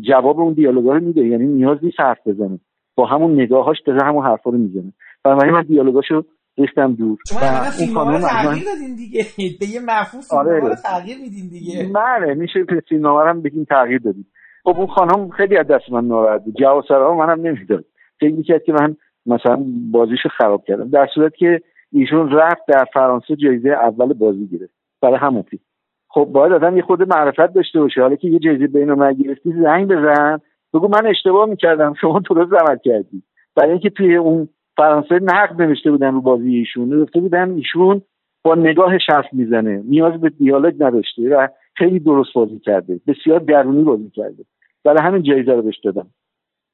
جواب 0.00 0.40
اون 0.40 0.52
دیالوگا 0.52 0.94
رو 0.94 1.04
میده. 1.04 1.26
یعنی 1.26 1.46
نیاز 1.46 1.78
نیست 1.82 2.00
حرف 2.00 2.26
بزنه. 2.26 2.58
با 2.96 3.06
همون 3.06 3.32
نگاهاش 3.32 3.80
داره 3.80 4.04
همون 4.04 4.24
حرفا 4.24 4.50
رو 4.50 4.58
می‌زنه. 4.58 4.92
بنابراین 5.24 5.54
من 5.54 5.62
دیالوگاشو 5.62 6.24
ریختم 6.58 6.94
دور. 6.94 7.18
و 7.32 7.44
اون 7.80 7.94
خانم 7.94 8.18
تغییر 8.18 8.64
دادین 8.64 8.96
دیگه. 8.96 9.24
به 9.60 9.66
یه 9.66 9.80
مفهوم 9.80 10.22
آره. 10.40 10.60
رو 10.60 10.74
تغییر 10.74 11.16
میدین 11.18 11.48
دیگه. 11.48 11.90
بله 11.94 12.34
میشه 12.34 12.64
فیلمنامه 12.88 13.30
رو 13.30 13.40
بگیم 13.40 13.64
تغییر 13.64 13.98
دادیم. 13.98 14.26
خب 14.64 14.76
اون 14.76 14.86
خانم 14.86 15.28
خیلی 15.28 15.56
از 15.56 15.66
دست 15.66 15.92
من 15.92 16.04
ناراحت 16.04 16.44
بود. 16.44 16.54
جواب 16.60 16.84
سرا 16.88 17.14
منم 17.14 17.46
نمی‌داد. 17.46 17.84
فکر 18.20 18.34
می‌کرد 18.34 18.64
که 18.64 18.72
من 18.72 18.96
مثلا 19.26 19.64
بازیشو 19.92 20.28
خراب 20.28 20.64
کردم. 20.64 20.90
در 20.90 21.08
صورت 21.14 21.34
که 21.34 21.60
ایشون 21.92 22.30
رفت 22.30 22.62
در 22.68 22.84
فرانسه 22.94 23.36
جایزه 23.36 23.68
اول 23.68 24.12
بازی 24.12 24.48
گرفت. 24.52 24.74
برای 25.02 25.18
همون 25.18 25.42
فیلم. 25.42 25.62
خب 26.08 26.24
باید 26.24 26.52
آدم 26.52 26.76
یه 26.76 26.82
خود 26.82 27.02
معرفت 27.02 27.54
داشته 27.54 27.80
باشه. 27.80 28.00
حالا 28.00 28.16
که 28.16 28.28
یه 28.28 28.38
جایزه 28.38 28.66
بین 28.66 29.12
گرفتی 29.12 29.52
زنگ 29.62 29.88
بزن. 29.88 30.40
بگو 30.74 30.88
من 30.88 31.06
اشتباه 31.06 31.48
می‌کردم. 31.48 31.94
شما 32.00 32.20
درست 32.30 32.52
عمل 32.52 32.76
کردی. 32.84 33.22
برای 33.56 33.70
اینکه 33.70 33.90
توی 33.90 34.16
اون 34.16 34.48
فرانسه 34.76 35.18
نقد 35.22 35.62
نوشته 35.62 35.90
بودن 35.90 36.14
رو 36.14 36.20
بازی 36.20 36.56
ایشون. 36.56 37.02
گفته 37.02 37.20
بودن 37.20 37.50
ایشون 37.50 38.02
با 38.44 38.54
نگاه 38.54 38.98
شخص 38.98 39.26
می‌زنه. 39.32 39.82
نیاز 39.88 40.20
به 40.20 40.28
دیالوگ 40.28 40.82
نداشته 40.82 41.36
و 41.36 41.48
خیلی 41.74 41.98
درست 41.98 42.32
بازی 42.34 42.58
کرده. 42.58 43.00
بسیار 43.06 43.40
درونی 43.40 43.82
بازی 43.82 44.10
کرده. 44.10 44.44
برای 44.84 45.02
همین 45.02 45.22
جایزه 45.22 45.52
رو 45.52 45.62
بهش 45.62 45.78
دادم. 45.78 46.06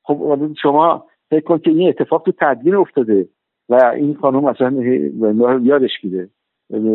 خب 0.04 0.50
شما 0.62 1.06
فکر 1.30 1.44
کن 1.44 1.58
که 1.58 1.70
این 1.70 1.88
اتفاق 1.88 2.22
تو 2.22 2.32
تدوین 2.40 2.74
افتاده 2.74 3.28
و 3.68 3.74
این 3.96 4.14
خانم 4.14 4.44
اصلا 4.44 4.72
یادش 5.62 5.90
میده 6.02 6.28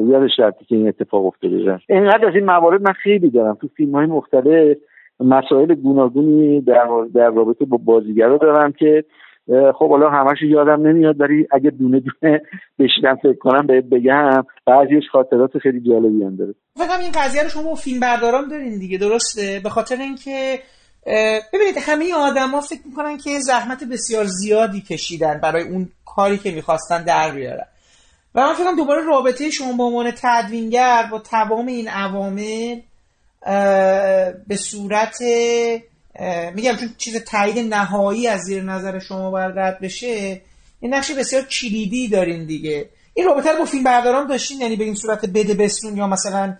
یادش 0.10 0.40
رفتی 0.40 0.66
که 0.66 0.76
این 0.76 0.88
اتفاق 0.88 1.26
افتاده. 1.26 1.80
اینقدر 1.90 2.28
از 2.28 2.36
این 2.36 2.46
موارد 2.46 2.82
من 2.82 2.94
خیلی 2.94 3.30
دارم. 3.30 3.56
تو 3.62 3.68
فیلم 3.68 3.96
های 3.96 4.06
مختلف 4.06 4.78
مسائل 5.20 5.76
گوناگونی 5.76 6.62
در, 6.62 6.88
در 7.14 7.30
رابطه 7.30 7.66
با 7.66 7.78
بازیگرا 7.78 8.38
دارم 8.38 8.72
که 8.72 9.04
خب 9.50 9.90
حالا 9.90 10.10
همش 10.10 10.38
یادم 10.42 10.88
نمیاد 10.88 11.22
ولی 11.22 11.48
اگه 11.52 11.70
دونه 11.70 12.00
دونه 12.00 12.42
بشینم 12.80 13.16
فکر 13.16 13.38
کنم 13.38 13.68
بهت 13.68 13.84
بگم 13.84 14.44
بعضیش 14.66 15.04
خاطرات 15.12 15.58
خیلی 15.58 15.82
جالبی 15.82 16.24
هم 16.24 16.36
داره. 16.36 16.54
فکر 16.76 17.00
این 17.00 17.12
قضیه 17.12 17.44
رو 17.44 17.50
شما 17.50 17.76
فیلم 17.76 18.00
برداران 18.00 18.48
دارین 18.48 18.80
دیگه 18.80 18.98
درسته؟ 18.98 19.62
به 19.64 19.70
خاطر 19.70 19.96
اینکه 19.96 20.60
ببینید 21.54 21.76
همه 21.82 22.14
آدما 22.14 22.62
فکر 22.62 22.80
می‌کنن 22.86 23.18
که 23.18 23.30
زحمت 23.40 23.84
بسیار 23.92 24.26
زیادی 24.26 24.82
کشیدن 24.82 25.40
برای 25.44 25.64
اون 25.64 25.90
کاری 26.06 26.38
که 26.38 26.52
می‌خواستن 26.52 27.04
در 27.04 27.32
بیارن. 27.36 27.66
و 28.36 28.42
من 28.42 28.54
فکرم 28.54 28.76
دوباره 28.76 29.06
رابطه 29.06 29.50
شما 29.50 29.74
با 29.78 29.84
عنوان 29.84 30.12
تدوینگر 30.22 31.04
با 31.12 31.20
تمام 31.20 31.68
این 31.68 31.88
عوامل 31.88 32.80
به 34.48 34.56
صورت 34.56 35.18
میگم 36.56 36.72
چون 36.80 36.90
چیز 36.98 37.24
تایید 37.24 37.74
نهایی 37.74 38.28
از 38.28 38.40
زیر 38.40 38.64
نظر 38.64 39.00
شما 39.00 39.32
باید 39.32 39.60
رد 39.60 39.80
بشه 39.82 40.42
این 40.80 40.94
نقش 40.94 41.12
بسیار 41.20 41.44
کلیدی 41.44 42.10
دارین 42.10 42.46
دیگه. 42.46 42.86
این 43.14 43.26
رابطه 43.26 43.52
رو 43.52 43.58
با 43.58 43.66
فیلم 43.66 43.84
برداران 43.84 44.28
داشتین؟ 44.28 44.62
یعنی 44.62 44.76
به 44.76 44.84
این 44.84 44.96
صورت 44.96 45.26
بده 45.36 45.64
بستون 45.64 45.98
یا 45.98 46.08
مثلا 46.08 46.54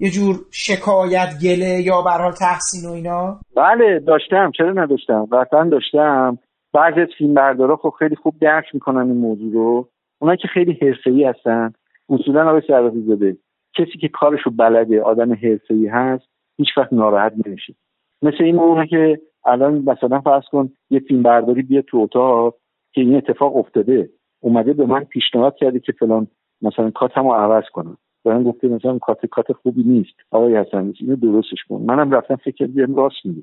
یه 0.00 0.10
جور 0.10 0.36
شکایت 0.50 1.28
گله 1.42 1.82
یا 1.82 2.02
به 2.02 2.10
حال 2.10 2.32
تحسین 2.32 2.90
و 2.90 2.92
اینا؟ 2.92 3.40
بله 3.56 4.00
داشتم. 4.06 4.52
چرا 4.58 4.72
نداشتم؟ 4.72 5.28
قطعا 5.32 5.64
داشتم. 5.64 6.38
بعضی 6.74 7.00
از 7.00 7.08
فیلم 7.18 7.34
بردارا 7.34 7.76
خب 7.76 7.94
خیلی 7.98 8.16
خوب 8.16 8.34
درک 8.40 8.64
می‌کنن 8.74 9.10
این 9.10 9.16
موضوع 9.16 9.52
رو. 9.52 9.88
اونا 10.18 10.36
که 10.36 10.48
خیلی 10.54 10.78
حرفه‌ای 10.82 11.24
هستن. 11.24 11.72
اصولا 12.08 12.48
آقای 12.48 12.62
سرافی 12.66 13.02
زاده 13.06 13.36
کسی 13.78 13.98
که 14.00 14.08
کارشو 14.08 14.50
بلده 14.50 15.02
آدم 15.02 15.32
حرفه‌ای 15.32 15.86
هست 15.86 16.24
هیچ 16.56 16.68
وقت 16.76 16.92
ناراحت 16.92 17.32
نمیشه. 17.46 17.74
مثل 18.22 18.44
این 18.44 18.56
موقع 18.56 18.86
که 18.86 19.20
الان 19.46 19.82
مثلا 19.86 20.20
فرض 20.20 20.44
کن 20.52 20.70
یه 20.90 21.00
فیلم 21.00 21.22
برداری 21.22 21.62
بیا 21.62 21.82
تو 21.82 21.98
اتاق 21.98 22.54
که 22.92 23.00
این 23.00 23.16
اتفاق 23.16 23.56
افتاده. 23.56 24.10
اومده 24.40 24.72
به 24.72 24.86
من 24.86 25.04
پیشنهاد 25.04 25.56
کرده 25.56 25.80
که 25.80 25.92
فلان 25.92 26.26
مثلا 26.62 26.90
کاتم 26.90 27.22
رو 27.22 27.32
عوض 27.32 27.64
کنم 27.72 27.96
من 28.24 28.42
گفته 28.42 28.68
مثلا 28.68 28.98
کات 28.98 29.26
کات 29.26 29.52
خوبی 29.52 29.82
نیست. 29.82 30.14
آقای 30.30 30.56
حسن 30.56 30.92
اینو 31.00 31.16
درستش 31.16 31.64
کن. 31.68 31.82
منم 31.82 32.10
رفتم 32.10 32.36
فکر 32.36 32.66
کردم 32.66 32.94
راست 32.94 33.16
میگه. 33.24 33.42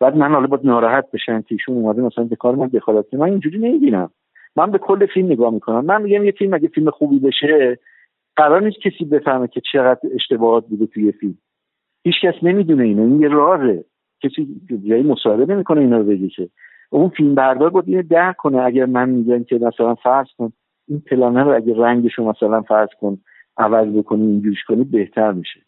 بعد 0.00 0.16
من 0.16 0.32
حالا 0.32 0.46
باید 0.46 0.66
ناراحت 0.66 1.10
بشن 1.10 1.40
که 1.40 1.54
ایشون 1.54 1.74
اومده 1.74 2.02
مثلا 2.02 2.24
به 2.24 2.36
کار 2.36 2.54
من 2.54 2.66
دخالت 2.66 3.14
من 3.14 3.30
اینجوری 3.30 3.58
نمی‌بینم. 3.58 4.10
من 4.56 4.70
به 4.70 4.78
کل 4.78 5.06
فیلم 5.06 5.32
نگاه 5.32 5.54
می‌کنم. 5.54 5.84
من 5.84 6.02
میگم 6.02 6.24
یه 6.24 6.32
فیلم 6.32 6.54
اگه 6.54 6.68
فیلم 6.68 6.90
خوبی 6.90 7.18
بشه 7.18 7.78
قرار 8.36 8.62
نیست 8.62 8.76
کسی 8.80 9.04
بفهمه 9.04 9.48
که 9.48 9.60
چقدر 9.72 10.00
اشتباهات 10.14 10.66
بوده 10.66 10.86
توی 10.86 11.12
فیلم. 11.12 11.38
هیچ 12.04 12.14
کس 12.22 12.34
نمی‌دونه 12.42 12.84
اینو. 12.84 13.02
این 13.02 13.20
یه 13.20 13.28
رازه 13.28 13.84
کسی 14.22 14.60
جایی 14.88 15.02
مصاحبه 15.02 15.54
نمی‌کنه 15.54 15.80
اینا 15.80 15.98
رو 15.98 16.04
بگی 16.04 16.28
که. 16.28 16.48
اون 16.90 17.08
فیلم 17.08 17.34
بردار 17.34 17.70
باید 17.70 17.88
اینو 17.88 18.02
درک 18.02 18.36
کنه 18.36 18.62
اگر 18.62 18.86
من 18.86 19.08
میگم 19.08 19.44
که 19.44 19.58
مثلا 19.58 19.94
فرض 19.94 20.26
کن 20.38 20.52
این 20.88 21.00
پلانه 21.00 21.42
رو 21.42 21.56
اگه 21.56 21.74
رنگشو 21.76 22.24
مثلا 22.24 22.62
فرض 22.62 22.88
کن 23.00 23.18
عوض 23.56 23.88
بکنی 23.88 24.22
اینجوریش 24.22 24.64
کنی 24.64 24.84
بهتر 24.84 25.32
میشه. 25.32 25.60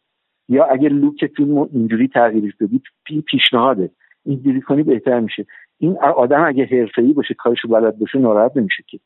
یا 0.49 0.64
اگر 0.64 0.88
لوک 0.88 1.26
فیلم 1.36 1.59
اینجوری 1.72 2.09
تغییرش 2.09 2.53
بدی 2.61 2.82
پیشنهاده. 3.26 3.90
اینجوری 4.24 4.61
کنی 4.61 4.82
بهتر 4.82 5.20
میشه. 5.20 5.46
این 5.78 5.99
آدم 5.99 6.44
اگه 6.44 6.64
حرفه‌ای 6.64 7.12
باشه 7.12 7.34
کارشو 7.34 7.68
بلد 7.68 7.99
باشه 7.99 8.18
ناراحت 8.18 8.57
نمیشه 8.57 8.82
که. 8.86 8.99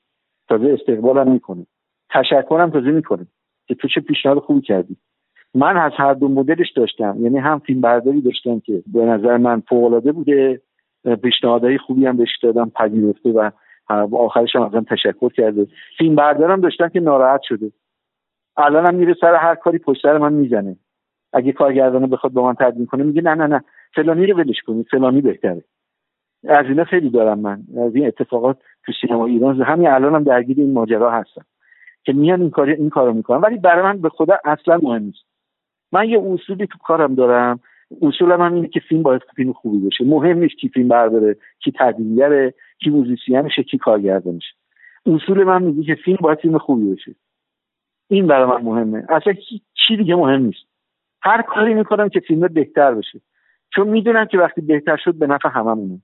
تازه 0.49 0.77
استقبالم 0.81 1.33
می‌کنه. 1.33 1.67
تشکرم 2.11 2.71
تازه 2.71 2.91
می‌کنه 2.91 3.27
که 3.67 3.75
تو 3.75 3.89
چه 3.89 4.01
پیشنهاد 4.01 4.39
خوبی 4.39 4.61
کردی. 4.61 4.97
من 5.55 5.77
از 5.77 5.93
هر 5.97 6.15
دو 6.15 6.29
مدلش 6.29 6.73
داشتم. 6.73 7.17
یعنی 7.21 7.39
هم 7.39 7.59
فیلم 7.59 7.81
برداری 7.81 8.21
داشتم 8.21 8.61
که 8.61 8.83
به 8.87 9.05
نظر 9.05 9.37
من 9.37 9.61
فوق 9.61 10.13
بوده. 10.13 10.61
پیشنهادهای 11.23 11.79
خوبی 11.79 12.07
هم 12.07 12.17
بهش 12.17 12.39
دادم 12.43 12.71
پذیرفته 12.71 13.31
و 13.31 13.51
آخرش 14.17 14.57
هم 14.57 14.63
ازم 14.63 14.81
تشکر 14.81 15.29
کرده. 15.29 15.67
فیلم 15.99 16.15
بردارم 16.15 16.61
داشتم 16.61 16.89
که 16.89 17.01
ناراحت 17.01 17.41
شده. 17.43 17.73
الان 18.57 18.87
هم 18.87 18.95
میره 18.95 19.15
سر 19.21 19.35
هر 19.35 19.55
کاری 19.55 19.79
پشت 19.79 20.03
سر 20.03 20.19
من 20.19 20.33
می‌زنه. 20.33 20.77
اگه 21.33 21.53
کارگردانه 21.53 22.07
بخواد 22.07 22.33
با 22.33 22.47
من 22.47 22.55
تدوین 22.55 22.87
کنه 22.87 23.05
میگه 23.05 23.23
نه 23.23 23.35
نه 23.35 23.47
نه. 23.47 23.65
فلانی 23.95 24.27
رو 24.27 24.37
ولش 24.39 24.63
کنید. 24.67 24.87
فلانی 24.91 25.21
بهتره. 25.21 25.65
از 26.49 26.67
اینا 26.67 26.85
خیلی 26.85 27.11
دارم 27.11 27.39
من. 27.39 27.63
از 27.87 27.95
این 27.95 28.07
اتفاقات 28.07 28.59
تو 28.87 28.93
سینما 29.01 29.27
ایران. 29.27 29.63
همین 29.63 29.89
الان 29.89 30.15
هم 30.15 30.23
درگیر 30.23 30.57
این 30.61 30.73
ماجرا 30.73 31.11
هستم 31.11 31.45
که 32.05 32.13
میان 32.13 32.41
این 32.41 32.51
کار 32.51 32.69
این 32.69 32.91
کارو 32.91 33.13
می‌کنن. 33.13 33.41
ولی 33.41 33.59
برای 33.59 33.83
من 33.83 34.01
به 34.01 34.09
خدا 34.09 34.39
اصلا 34.45 34.79
مهم 34.83 35.03
نیست. 35.03 35.32
من 35.93 36.09
یه 36.09 36.21
اصولی 36.21 36.67
تو 36.67 36.79
کارم 36.79 37.15
دارم. 37.15 37.61
اصولم 38.03 38.41
هم 38.41 38.55
اینه 38.55 38.69
که 38.69 38.81
فیلم 38.81 39.03
باید 39.03 39.23
فیلم 39.37 39.53
خوبی 39.53 39.87
بشه 39.87 40.05
مهم 40.05 40.39
نیست 40.39 40.57
کی 40.57 40.69
فیلم 40.69 40.89
برداره 40.89 41.37
کی 41.59 41.73
تدوینگره 41.79 42.55
کی 42.79 42.91
موزیسینشه 42.91 43.63
کی 43.63 43.79
کارگردانشه 43.79 44.55
اصول 45.07 45.45
من 45.45 45.63
میگه 45.63 45.95
که 45.95 46.03
فیلم 46.03 46.19
باید 46.21 46.39
فیلم 46.39 46.59
خوبی 46.59 46.95
بشه 46.95 47.15
این 48.09 48.27
برای 48.27 48.47
من 48.47 48.63
مهمه. 48.63 49.05
اصلا 49.09 49.33
چی 49.75 49.97
دیگه 49.97 50.15
مهم 50.15 50.43
نیست. 50.43 50.67
هر 51.23 51.43
کاری 51.43 51.75
می‌کنم 51.75 52.09
که 52.09 52.21
فیلم 52.21 52.49
بهتر 52.49 52.95
بشه. 52.95 53.21
چون 53.75 53.89
می‌دونم 53.89 54.25
که 54.25 54.39
وقتی 54.39 54.61
بهتر 54.61 54.97
شد 54.97 55.15
به 55.15 55.27
نفع 55.27 55.49
هممونه. 55.49 56.01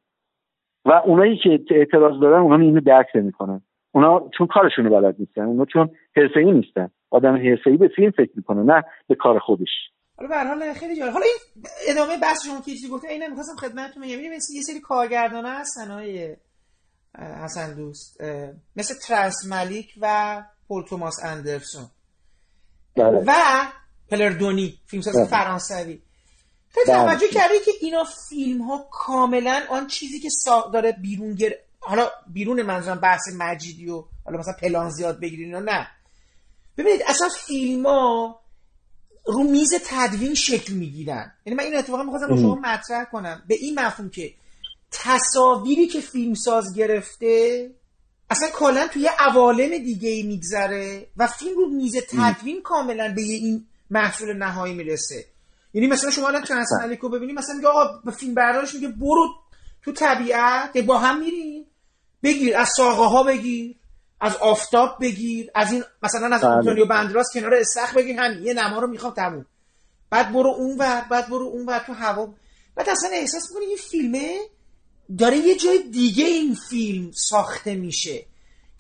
و 0.84 0.93
اونایی 0.93 1.36
که 1.36 1.61
اعتراض 1.70 2.20
دارن 2.20 2.43
اونا 2.43 2.57
اینو 2.57 2.80
درک 2.80 3.07
نمی‌کنن. 3.14 3.61
اونا 3.93 4.28
چون 4.39 4.47
کارشون 4.47 4.89
بلد 4.89 5.16
نیستن. 5.18 5.43
اونا 5.43 5.64
چون 5.64 5.91
حرفه‌ای 6.16 6.53
نیستن. 6.53 6.89
آدم 7.11 7.36
حرفه‌ای 7.36 7.76
به 7.76 7.88
فیلم 7.96 8.11
فکر 8.11 8.30
می‌کنه 8.34 8.62
نه 8.62 8.84
به 9.09 9.14
کار 9.14 9.38
خودش 9.38 9.68
حالا 10.16 10.28
به 10.28 10.48
حال 10.48 10.72
خیلی 10.72 10.96
جالب 10.96 11.12
حالا 11.12 11.24
این 11.24 11.64
ادامه 11.88 12.18
بحث 12.22 12.46
شما 12.46 12.61
که 12.61 12.70
چیزی 12.70 12.88
گفته 12.88 13.09
اینا 13.09 13.26
می‌خواستم 13.26 13.56
خدمتتون 13.56 14.02
بگم 14.02 14.20
یه 14.20 14.62
سری 14.66 14.80
کارگردانا 14.80 15.50
هستن 15.50 15.90
های 15.90 16.36
حسن 17.44 17.74
دوست 17.74 18.20
مثل 18.76 18.94
ترانس 19.06 19.46
ملیک 19.50 19.94
و 20.00 20.42
پول 20.68 20.84
توماس 20.84 21.24
اندرسون 21.24 21.86
بله. 22.96 23.24
و 23.26 23.32
پلردونی 24.11 24.74
فیلمساز 24.86 25.16
بله. 25.16 25.26
فرانسوی 25.26 26.02
خیلی 26.68 26.86
بله. 26.86 27.04
توجه 27.04 27.28
کردی 27.28 27.59
که 27.64 27.70
اینا 27.80 28.04
فیلم 28.28 28.62
ها 28.62 28.88
کاملا 28.90 29.61
آن 29.70 29.86
چیزی 29.86 30.20
که 30.20 30.28
سا 30.30 30.70
داره 30.72 30.92
بیرون 30.92 31.34
گر... 31.34 31.50
حالا 31.80 32.09
بیرون 32.32 32.62
منظورم 32.62 33.00
بحث 33.00 33.20
مجیدی 33.38 33.90
و 33.90 34.04
حالا 34.24 34.38
مثلا 34.38 34.54
پلان 34.62 34.90
زیاد 34.90 35.20
بگیرین 35.20 35.54
نه 35.54 35.88
ببینید 36.79 37.03
اصلا 37.07 37.29
فیلم 37.29 37.87
ها 37.87 38.41
رو 39.26 39.43
میز 39.43 39.74
تدوین 39.87 40.35
شکل 40.35 40.72
می‌گیرن. 40.72 41.33
یعنی 41.47 41.57
من 41.57 41.64
این 41.64 41.76
اتفاقا 41.76 42.03
می‌خواستم 42.03 42.29
با 42.29 42.37
شما 42.37 42.55
مطرح 42.55 43.05
کنم. 43.05 43.43
به 43.49 43.55
این 43.55 43.81
مفهوم 43.81 44.11
که 44.11 44.35
تصاویری 44.91 45.87
که 45.87 46.01
فیلمساز 46.01 46.74
گرفته 46.74 47.70
اصلا 48.31 48.49
کلا 48.55 48.89
توی 48.89 49.11
عوالم 49.18 49.79
دیگه 49.79 50.09
ای 50.09 50.22
میگذره 50.22 51.07
و 51.16 51.26
فیلم 51.26 51.57
رو 51.57 51.68
میز 51.68 51.97
تدوین 51.97 52.62
کاملا 52.62 53.14
به 53.14 53.22
این 53.22 53.66
محصول 53.91 54.37
نهایی 54.37 54.74
می‌رسه. 54.74 55.24
یعنی 55.74 55.87
مثلا 55.87 56.11
شما 56.11 56.29
الان 56.29 56.43
ترانس 56.43 56.68
رو 57.01 57.09
ببینید 57.09 57.39
مثلا 57.39 57.55
میگه 57.55 57.68
آقا 57.68 58.01
به 58.05 58.11
فیلم 58.11 58.35
بردارش 58.35 58.74
میگه 58.74 58.89
برو 58.89 59.35
تو 59.83 59.93
طبیعت 59.93 60.79
با 60.79 60.99
هم 60.99 61.20
میریم. 61.20 61.64
بگیر 62.22 62.57
از 62.57 62.68
ساقه 62.76 63.05
ها 63.05 63.22
بگیر. 63.22 63.76
از 64.20 64.36
آفتاب 64.36 64.96
بگیر 65.00 65.50
از 65.54 65.72
این 65.72 65.84
مثلا 66.02 66.36
از 66.36 66.44
آنتونیو 66.44 66.86
بله. 66.86 67.02
بندراس 67.02 67.26
کنار 67.34 67.54
استخ 67.54 67.94
بگیر 67.96 68.20
همین 68.20 68.46
یه 68.46 68.54
نما 68.54 68.78
رو 68.78 68.86
می‌خوام 68.86 69.14
تموم. 69.14 69.46
بعد 70.10 70.32
برو 70.32 70.50
اون 70.50 70.78
ور 70.78 71.06
بعد 71.10 71.28
برو 71.28 71.46
اون 71.46 71.66
ور 71.66 71.78
تو 71.78 71.92
هوا. 71.92 72.34
بعد 72.74 72.88
اصلا 72.88 73.10
احساس 73.12 73.50
می‌کنی 73.50 73.66
این 73.66 73.76
فیلمه 73.76 74.38
داره 75.18 75.36
یه 75.36 75.54
جای 75.54 75.82
دیگه 75.92 76.24
این 76.24 76.54
فیلم 76.54 77.10
ساخته 77.12 77.74
میشه. 77.74 78.24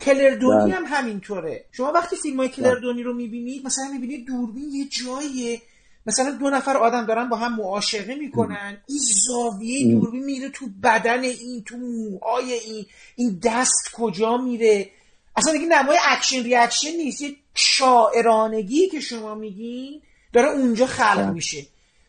کلردونی 0.00 0.64
بله. 0.64 0.74
هم 0.74 0.84
همینطوره. 0.86 1.64
شما 1.72 1.92
وقتی 1.92 2.16
فیلم 2.16 2.36
های 2.36 2.48
کلردونی 2.48 3.02
رو 3.02 3.14
می‌بینید 3.14 3.66
مثلا 3.66 3.88
می‌بینید 3.92 4.26
دوربین 4.26 4.70
یه 4.72 4.88
جایه. 4.88 5.62
مثلا 6.06 6.30
دو 6.30 6.50
نفر 6.50 6.76
آدم 6.76 7.06
دارن 7.06 7.28
با 7.28 7.36
هم 7.36 7.56
معاشقه 7.56 8.14
می‌کنن. 8.14 8.82
این 8.86 8.98
زاویه 9.26 9.92
دوربین 9.92 10.24
میره 10.24 10.48
تو 10.48 10.66
بدن 10.82 11.22
این 11.22 11.64
تو 11.64 11.76
موهای 11.76 12.52
این. 12.52 12.86
این 13.16 13.40
دست 13.42 13.90
کجا 13.94 14.36
میره؟ 14.36 14.90
اصلا 15.38 15.52
دیگه 15.52 15.66
نمای 15.66 15.98
action 16.04 16.42
reaction 16.42 16.90
نیست 16.96 17.20
یه 17.22 17.36
شاعرانگی 17.54 18.88
که 18.88 19.00
شما 19.00 19.34
میگین 19.34 20.02
داره 20.32 20.48
اونجا 20.48 20.86
خلق 20.86 21.16
بله. 21.16 21.30
میشه 21.30 21.66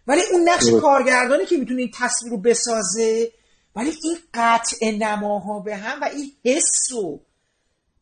ولی 0.07 0.21
اون 0.31 0.49
نقش 0.49 0.69
کارگردانی 0.81 1.45
که 1.45 1.57
می‌تونه 1.57 1.81
این 1.81 1.91
تصویر 1.93 2.31
رو 2.31 2.37
بسازه 2.37 3.31
ولی 3.75 3.93
این 4.03 4.17
قطع 4.33 4.91
نماها 4.91 5.59
به 5.59 5.75
هم 5.75 6.01
و 6.01 6.05
این 6.05 6.31
حس 6.45 6.91
رو 6.91 7.19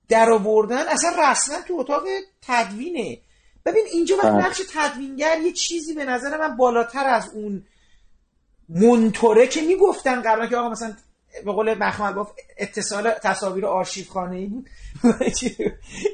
در 0.09 0.31
آوردن 0.31 0.87
اصلا 0.87 1.11
رسما 1.19 1.61
تو 1.67 1.73
اتاق 1.73 2.03
تدوینه 2.41 3.17
ببین 3.65 3.85
اینجا 3.91 4.15
وقت 4.17 4.27
بله. 4.27 4.45
نقش 4.45 4.61
تدوینگر 4.73 5.41
یه 5.41 5.51
چیزی 5.51 5.93
به 5.93 6.05
نظر 6.05 6.37
من 6.37 6.57
بالاتر 6.57 7.07
از 7.07 7.29
اون 7.33 7.65
منطوره 8.69 9.47
که 9.47 9.61
می‌گفتن 9.61 10.21
قبلا 10.21 10.47
که 10.47 10.57
آقا 10.57 10.69
مثلا 10.69 10.93
به 11.45 11.51
قول 11.51 11.73
مخمل 11.73 12.13
گفت 12.13 12.33
اتصال 12.57 13.11
تصاویر 13.11 13.65
آرشیو 13.65 14.05
خانه 14.05 14.35
ای 14.35 14.45
بود. 14.45 14.69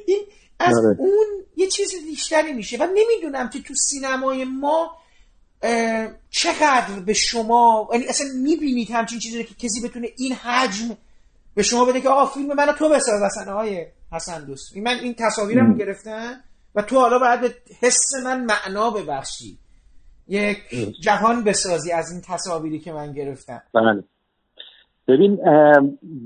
این 0.07 0.21
از 0.59 0.77
آره. 0.77 0.95
اون 0.99 1.27
یه 1.57 1.67
چیز 1.67 1.91
بیشتری 2.05 2.53
میشه. 2.53 2.77
و 2.77 2.87
نمی‌دونم 2.95 3.49
که 3.49 3.61
تو 3.61 3.73
سینمای 3.89 4.45
ما 4.45 4.97
چقدر 6.29 6.99
به 7.05 7.13
شما 7.13 7.89
یعنی 7.93 8.05
اصلا 8.05 8.27
می‌بینید 8.35 8.91
همچین 8.91 9.19
چیزی 9.19 9.43
که 9.43 9.55
کسی 9.55 9.81
بتونه 9.83 10.07
این 10.17 10.33
حجم 10.33 10.97
به 11.55 11.63
شما 11.63 11.85
بده 11.85 12.01
که 12.01 12.09
آقا 12.09 12.25
فیلم 12.25 12.53
منو 12.53 12.71
تو 12.71 12.89
بساز 12.89 13.21
اصلا 13.21 13.53
های 13.53 13.85
حسن 14.11 14.45
دوست. 14.45 14.77
من 14.77 14.99
این 14.99 15.15
تصاویرم 15.19 15.77
گرفتن 15.77 16.43
و 16.75 16.81
تو 16.81 16.99
حالا 16.99 17.19
باید 17.19 17.41
به 17.41 17.55
حس 17.79 18.13
من 18.23 18.45
معنا 18.45 18.91
ببخشی. 18.91 19.57
یک 20.27 20.57
جهان 21.01 21.43
بسازی 21.43 21.91
از 21.91 22.11
این 22.11 22.21
تصاویری 22.21 22.79
که 22.79 22.91
من 22.91 23.13
گرفتم. 23.13 23.61
بله. 23.73 24.03
ببین 25.07 25.35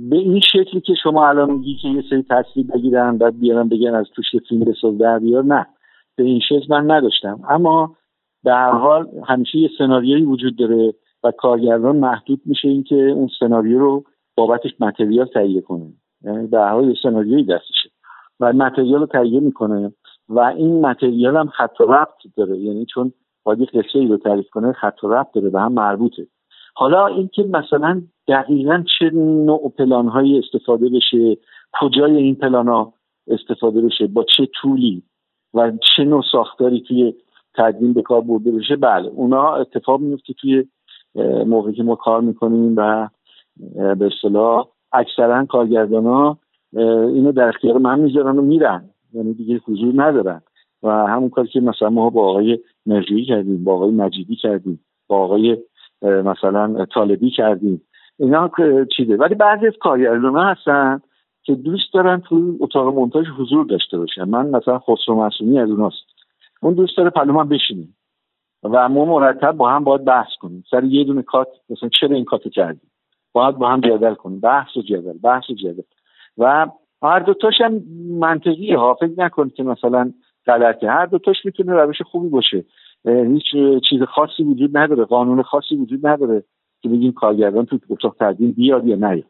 به 0.10 0.16
این 0.18 0.40
شکلی 0.40 0.82
که 0.82 0.94
شما 1.04 1.28
الان 1.28 1.52
میگی 1.52 1.76
که 1.76 1.88
یه 1.88 2.04
سری 2.10 2.26
تصویر 2.30 2.68
بگیرن 2.68 3.18
بعد 3.18 3.40
بیارن 3.40 3.70
بگن 3.70 3.96
از 3.96 4.06
توش 4.16 4.26
فیلم 4.50 4.64
بساز 4.64 4.98
در 4.98 5.20
بیار 5.20 5.44
نه. 5.44 5.68
به 6.16 6.24
این 6.24 6.40
شکل 6.40 6.66
من 6.70 6.92
نداشتم. 6.92 7.40
اما 7.50 7.96
به 8.44 8.54
هر 8.54 8.72
حال 8.72 9.08
همیشه 9.28 9.58
یه 9.58 9.70
سناریویی 9.78 10.26
وجود 10.26 10.56
داره 10.56 10.94
و 11.24 11.32
کارگردان 11.32 11.96
محدود 11.96 12.42
میشه 12.46 12.68
اینکه 12.68 12.96
اون 12.96 13.30
سناریو 13.40 13.80
رو 13.80 14.04
بابتش 14.36 14.72
متریال 14.80 15.26
تهیه 15.26 15.62
کنه. 15.62 15.94
یعنی 16.22 16.48
به 16.48 16.58
هر 16.58 16.70
حال 16.70 16.88
یه 16.88 16.96
سناریویی 17.04 17.44
دستشه 17.44 17.90
و 18.40 18.54
متریال 18.54 19.00
رو 19.00 19.06
تهیه 19.06 19.40
می‌کنه 19.40 19.94
و 20.30 20.40
این 20.40 20.86
متریال 20.86 21.38
هم 21.38 21.48
خط 21.48 21.82
و 21.82 21.84
ربط 21.84 22.36
داره. 22.38 22.58
یعنی 22.58 22.86
چون 22.86 23.14
باید 23.44 23.62
قصه 23.62 24.00
ای 24.00 24.08
رو 24.08 24.18
تعریف 24.18 24.50
کنه 24.50 24.74
خط 24.74 25.04
و 25.04 25.08
ربط 25.08 25.32
داره 25.34 25.50
به 25.50 25.62
هم 25.62 25.74
مربوطه. 25.74 26.28
حالا 26.80 27.08
اینکه 27.08 27.44
مثلا 27.44 28.02
دقیقا 28.28 28.84
چه 29.00 29.10
نوع 29.16 29.74
پلان 29.78 30.08
هایی 30.08 30.40
استفاده 30.40 30.90
بشه 30.90 31.38
کجای 31.82 32.18
این 32.18 32.36
پلان 32.36 32.68
ها 32.68 32.94
استفاده 33.28 33.82
بشه 33.82 34.08
با 34.08 34.26
چه 34.38 34.48
طولی 34.62 35.04
و 35.54 35.72
چه 35.96 36.04
نوع 36.04 36.24
ساختاری 36.32 36.82
توی 36.82 37.14
تدوین 37.56 37.94
به 37.94 38.02
کار 38.02 38.22
برده 38.22 38.52
بشه 38.52 38.76
بله 38.76 39.08
اونا 39.08 39.56
اتفاق 39.56 40.00
میفته 40.00 40.34
توی 40.34 40.66
موقعی 41.46 41.74
که 41.74 41.84
ما 41.84 41.96
کار 41.96 42.22
می‌کنیم 42.22 42.74
و 42.78 43.10
به 43.96 44.06
اصطلاح 44.06 44.68
اکثرا 44.94 45.46
کارگردان 45.46 46.06
ها 46.06 46.38
اینو 46.74 47.32
در 47.32 47.50
اختیار 47.50 47.78
من 47.78 48.00
می‌ذارن 48.00 48.40
و 48.40 48.42
میرن. 48.42 48.90
یعنی 49.14 49.34
دیگه 49.34 49.62
حضور 49.68 49.94
ندارن. 49.96 50.42
و 50.84 50.90
همون 50.90 51.30
کاری 51.30 51.48
که 51.48 51.60
مثلا 51.60 51.90
ما 51.90 52.10
با 52.10 52.30
آقای 52.30 52.60
مرجویی 52.86 53.26
کردیم 53.26 53.64
با 53.64 53.74
آقای 53.74 53.92
مجیدی 53.92 54.36
کردیم 54.36 54.80
با 55.08 55.18
آقای 55.18 55.58
مثلا 56.02 56.86
طالبی 56.86 57.30
کردیم. 57.30 57.82
اینا 58.20 58.52
چیده؟ 58.98 59.18
ولی 59.18 59.36
بعضی 59.36 59.68
از 59.68 59.74
کارگردان 59.80 60.38
هستن 60.38 61.02
که 61.44 61.56
دوست 61.56 61.94
دارن 61.94 62.22
تو 62.22 62.58
اتاق 62.60 62.96
مونتاژ 62.96 63.28
حضور 63.28 63.66
داشته 63.66 63.98
باشن. 63.98 64.24
من 64.24 64.50
مثلا 64.50 64.80
خسرو 64.80 65.16
معصومی 65.16 65.60
از 65.60 65.70
اوناست. 65.70 66.06
اون 66.62 66.74
دوست 66.74 66.98
داره 66.98 67.10
پلو 67.10 67.34
من 67.34 67.50
بشینیم 67.50 67.96
و 68.64 68.90
ما 68.90 69.06
مرتب 69.06 69.52
با 69.52 69.70
هم 69.70 69.84
باید 69.84 70.06
بحث 70.06 70.30
کنیم. 70.40 70.64
سر 70.72 70.84
یه 70.84 71.04
دونه 71.04 71.22
کات 71.22 71.48
مثلا 71.70 71.90
چرا 71.90 72.16
این 72.16 72.26
کاتو 72.26 72.50
کردیم 72.50 72.92
باید 73.34 73.56
با 73.56 73.70
هم 73.70 73.82
جدل 73.82 74.14
کنیم. 74.14 74.40
بحث 74.40 74.78
و 74.78 74.82
جدل 74.82 75.18
بحث 75.24 75.50
و 75.50 75.54
جدل. 75.54 75.82
و 76.38 76.68
هر 77.04 77.20
دوتاش 77.20 77.62
هم 77.62 77.82
منطقی 78.20 78.74
ها 78.74 78.94
فکر 78.94 79.14
نکنید 79.18 79.54
که 79.54 79.64
مثلا 79.64 80.14
غلطه. 80.46 80.90
هر 80.90 81.06
دوتاش 81.06 81.46
می‌تونه 81.46 81.74
روش 81.74 82.02
خوبی 82.02 82.30
باشه. 82.30 82.66
هیچ 83.08 83.44
چیز 83.90 84.02
خاصی 84.02 84.44
وجود 84.44 84.78
نداره 84.78 85.06
قانون 85.06 85.42
خاصی 85.42 85.76
وجود 85.76 86.08
نداره 86.08 86.44
که 86.82 86.90
بگیم 86.90 87.12
کارگردان 87.12 87.66
تو 87.66 87.80
اتاق 87.90 88.16
تدوین 88.20 88.52
بیاد 88.52 88.88
یا 88.88 88.96
نیاد 88.96 89.30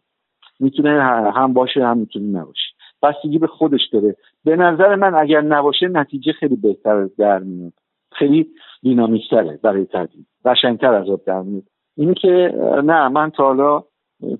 می‌تونه 0.59 1.01
هم 1.35 1.53
باشه 1.53 1.85
هم 1.85 1.97
می‌تونه 1.97 2.39
نباشه. 2.39 2.67
بستگی 3.03 3.37
به 3.37 3.47
خودش 3.47 3.81
داره. 3.93 4.15
به 4.45 4.55
نظر 4.55 4.95
من 4.95 5.15
اگر 5.15 5.41
نباشه 5.41 5.87
نتیجه 5.87 6.31
خیلی 6.31 6.55
بهتر 6.55 7.09
در 7.17 7.39
میاد 7.39 7.73
خیلی 8.11 8.47
دینامیکتره 8.81 9.59
برای 9.63 9.85
تدوین. 9.85 10.25
قشنگتر 10.45 10.93
از 10.93 11.09
آب 11.09 11.23
در 11.25 11.41
میاد 11.41 11.63
اینی 11.97 12.13
که 12.13 12.53
نه 12.83 13.07
من 13.07 13.29
تا 13.29 13.43
حالا 13.43 13.83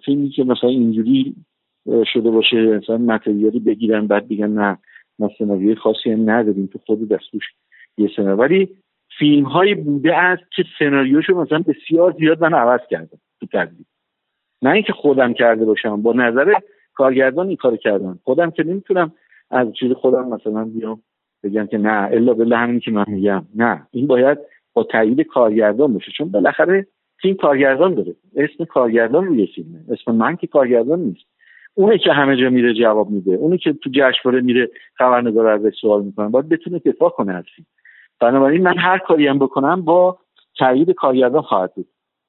فیلمی 0.06 0.30
که 0.30 0.44
مثلا 0.44 0.70
اینجوری 0.70 1.36
شده 2.14 2.32
باشه 2.32 2.78
مثلا 2.78 2.98
متریالی 2.98 3.60
بگیرن 3.60 4.08
بعد 4.08 4.28
بگن 4.28 4.50
نه 4.50 4.78
ما 5.20 5.30
سناریوی 5.40 5.76
خاصی 5.76 6.12
هم 6.12 6.30
نداریم 6.30 6.70
تو 6.74 6.80
خود 6.86 7.08
دستوش 7.08 7.44
یه 7.98 8.10
سناریو. 8.16 8.36
ولی 8.36 8.70
فیلم 9.20 9.46
هایی 9.46 9.76
بوده 9.76 10.18
است 10.18 10.44
که 10.56 10.64
سناریوشو 10.80 11.42
مثلا 11.42 11.60
بسیار 11.60 12.16
زیاد 12.20 12.42
من 12.42 12.54
عوض 12.54 12.82
کردم 12.90 13.20
تو 13.40 13.46
تدوین 13.46 13.86
نه 14.62 14.70
اینکه 14.70 14.94
خودم 14.94 15.34
کرده 15.34 15.66
باشم 15.66 16.02
با 16.02 16.14
نظر 16.14 16.54
کارگردان 16.94 17.48
این 17.48 17.56
کار 17.56 17.78
کردم. 17.78 18.20
خودم 18.24 18.52
که 18.52 18.64
نمی‌تونم 18.64 19.12
از 19.52 19.68
چیز 19.74 19.92
خودم 19.92 20.28
مثلا 20.28 20.66
بیام 20.66 21.02
بگم 21.44 21.68
که 21.68 21.78
نه 21.78 22.10
الا 22.12 22.34
بالله 22.34 22.58
همین 22.58 22.80
که 22.80 22.92
من 22.92 23.06
میگم. 23.08 23.46
نه 23.56 23.88
این 23.92 24.08
باید 24.08 24.38
با 24.74 24.84
تایید 24.84 25.22
کارگردان 25.22 25.94
باشه. 25.94 26.12
چون 26.18 26.32
بالاخره 26.32 26.88
فیلم 27.22 27.36
کارگردان 27.36 27.94
داره. 27.94 28.16
اسم 28.36 28.66
کارگردان 28.66 29.26
روی 29.26 29.48
فیلمه 29.48 29.80
اسم 29.90 30.12
من 30.12 30.36
که 30.36 30.48
کارگردان 30.48 31.00
نیست. 31.00 31.26
اونه 31.74 31.98
که 31.98 32.12
همه 32.12 32.38
جا 32.38 32.50
میره 32.50 32.74
جواب 32.74 33.10
میده. 33.10 33.34
اونه 33.34 33.58
که 33.58 33.74
تو 33.74 33.90
جشنواره 33.94 34.42
میره 34.42 34.70
خبرنگار 34.98 35.48
ازش 35.48 35.76
سوال 35.82 36.04
می‌کنه. 36.04 36.30
باید 36.30 36.50
بتونه 36.50 36.80
دفاع 36.80 37.10
کنه 37.10 37.34
از 37.34 37.44
فیلم. 37.56 37.68
بنابراین 38.20 38.64
من 38.64 38.78
هر 38.78 38.98
کاری 38.98 39.28
هم 39.28 39.40
بکنم 39.40 39.82
با 39.82 40.18
تایید 40.60 40.92
کارگردان 40.92 41.42
خواهد 41.42 41.76
بود. 41.76 41.88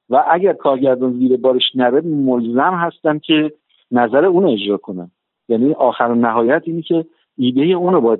و 0.09 0.23
اگر 0.29 0.53
کارگردان 0.53 1.13
زیر 1.13 1.37
بارش 1.37 1.75
نره 1.75 2.01
ملزم 2.01 2.73
هستم 2.73 3.19
که 3.19 3.53
نظر 3.91 4.25
اون 4.25 4.45
اجرا 4.45 4.77
کنم. 4.77 5.11
یعنی 5.49 5.73
آخر 5.73 6.13
نهایت 6.13 6.61
اینی 6.65 6.81
که 6.81 7.05
ایده 7.37 7.61
اونو 7.61 8.01
باید 8.01 8.19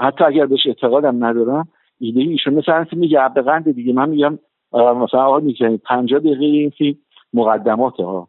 حتی 0.00 0.24
اگر 0.24 0.46
بهش 0.46 0.66
اعتقادم 0.66 1.24
ندارم 1.24 1.68
ایده 2.00 2.20
ایشون 2.20 2.54
مثلا 2.54 2.86
میگه 2.92 3.28
قند 3.28 3.72
دیگه. 3.72 3.92
من 3.92 4.08
میگم 4.08 4.38
مثلا 4.72 5.24
آقا 5.24 5.40
میگه 5.40 5.76
50 5.76 6.20
دقیقه 6.20 6.44
این 6.44 6.70
فیلم 6.70 6.98
مقدمات 7.34 7.96
ها 7.96 8.28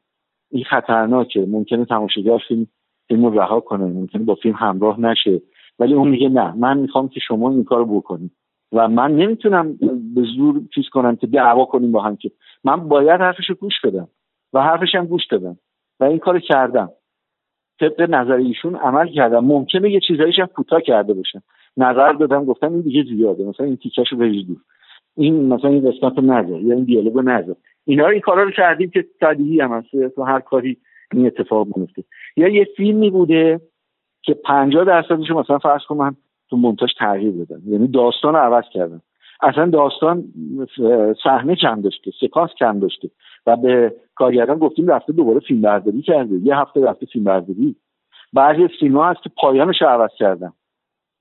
این 0.52 0.64
خطرناکه. 0.64 1.46
ممکنه 1.46 1.86
تماشاگر 1.86 2.38
فیلم 2.48 2.68
فیلم 3.08 3.26
رو 3.26 3.40
رها 3.40 3.60
کنه. 3.60 3.86
ممکنه 3.86 4.24
با 4.24 4.36
فیلم 4.36 4.56
همراه 4.56 5.00
نشه. 5.00 5.42
ولی 5.80 5.94
اون 5.94 6.08
میگه 6.08 6.30
نه. 6.30 6.54
من 6.58 6.78
می‌خوام 6.78 7.10
که 7.10 7.20
شما 7.20 7.52
این 7.52 7.64
کارو 7.64 7.86
بکنید. 7.86 8.32
و 8.74 8.88
من 8.88 9.16
نمی‌تونم 9.16 9.78
به 10.16 10.22
زور 10.38 10.62
چیز 10.76 10.90
کنم 10.90 11.16
که 11.16 11.28
دعوا 11.28 11.66
کنیم 11.66 11.92
با 11.92 12.02
هم 12.02 12.16
که. 12.16 12.32
من 12.64 12.88
باید 12.88 13.22
حرفش 13.22 13.50
رو 13.50 13.56
گوش 13.56 13.74
بدم 13.84 14.08
و 14.54 14.62
حرفش 14.62 14.96
هم 14.96 15.06
گوش 15.06 15.28
دادم 15.28 15.58
و 16.00 16.04
این 16.04 16.20
کار 16.20 16.40
کردم. 16.40 16.90
طبق 17.80 18.02
نظر 18.02 18.34
ایشون 18.34 18.76
عمل 18.76 19.08
کردم. 19.08 19.46
ممکنه 19.46 19.92
یه 19.92 20.00
چیزایش 20.08 20.40
هم 20.40 20.46
کوتاه 20.46 20.82
کرده 20.82 21.14
باشم. 21.14 21.44
نظر 21.78 22.14
دادم 22.14 22.46
گفتم 22.46 22.74
این 22.74 22.82
دیگه 22.82 23.04
زیاده. 23.04 23.44
مثلا 23.44 23.66
این 23.66 23.78
تیکش 23.78 24.12
رو 24.12 24.18
دور. 24.18 24.58
این 25.18 25.54
مثلا 25.54 25.70
این 25.70 25.92
قسمت 25.92 26.18
رو 26.18 26.24
نذار. 26.24 26.62
یا 26.62 26.76
این 26.76 26.84
دیالوگو 26.84 27.22
نذار. 27.22 27.56
اینا 27.86 28.08
این 28.08 28.22
کارا 28.22 28.44
رو 28.44 28.52
کردیم 28.52 28.90
که 28.90 29.06
طبیعی 29.22 29.62
هم 29.62 29.72
هست. 29.72 30.20
هر 30.20 30.40
کاری 30.40 30.78
این 31.14 31.26
اتفاق 31.26 31.78
میفته 31.78 32.04
یا 32.38 32.48
یه 32.48 32.68
فیلمی 32.78 33.10
بوده 33.10 33.62
که 34.22 34.34
50 34.34 34.86
درصدش 34.86 35.32
مثلا 35.32 35.60
فرض 35.60 35.82
کن 35.88 36.16
تو 36.54 36.58
مونتاژ 36.58 36.90
تغییر 37.00 37.32
دادم 37.32 37.62
یعنی 37.68 37.88
داستان 37.88 38.36
عوض 38.36 38.64
کردم 38.74 39.02
اصلا 39.42 39.66
داستان 39.66 40.24
صحنه 41.24 41.56
کم 41.56 41.82
داشته 41.82 42.12
سکانس 42.22 42.50
کم 42.60 42.80
داشته. 42.80 43.10
و 43.48 43.56
به 43.56 43.96
کارگردان 44.16 44.58
گفتیم 44.58 44.88
رفته 44.88 45.14
دوباره 45.14 45.40
فیلم 45.40 45.62
برداری 45.62 46.02
کرده. 46.02 46.36
یه 46.36 46.58
هفته 46.58 46.86
رفته 46.86 47.06
فیلم 47.06 47.26
برداری. 47.26 47.76
بعضی 48.34 48.68
فیلم 48.80 49.00
هست 49.02 49.24
که 49.24 49.30
پایانش 49.38 49.82
رو 49.82 49.88
عوض 49.88 50.10
کردم 50.18 50.54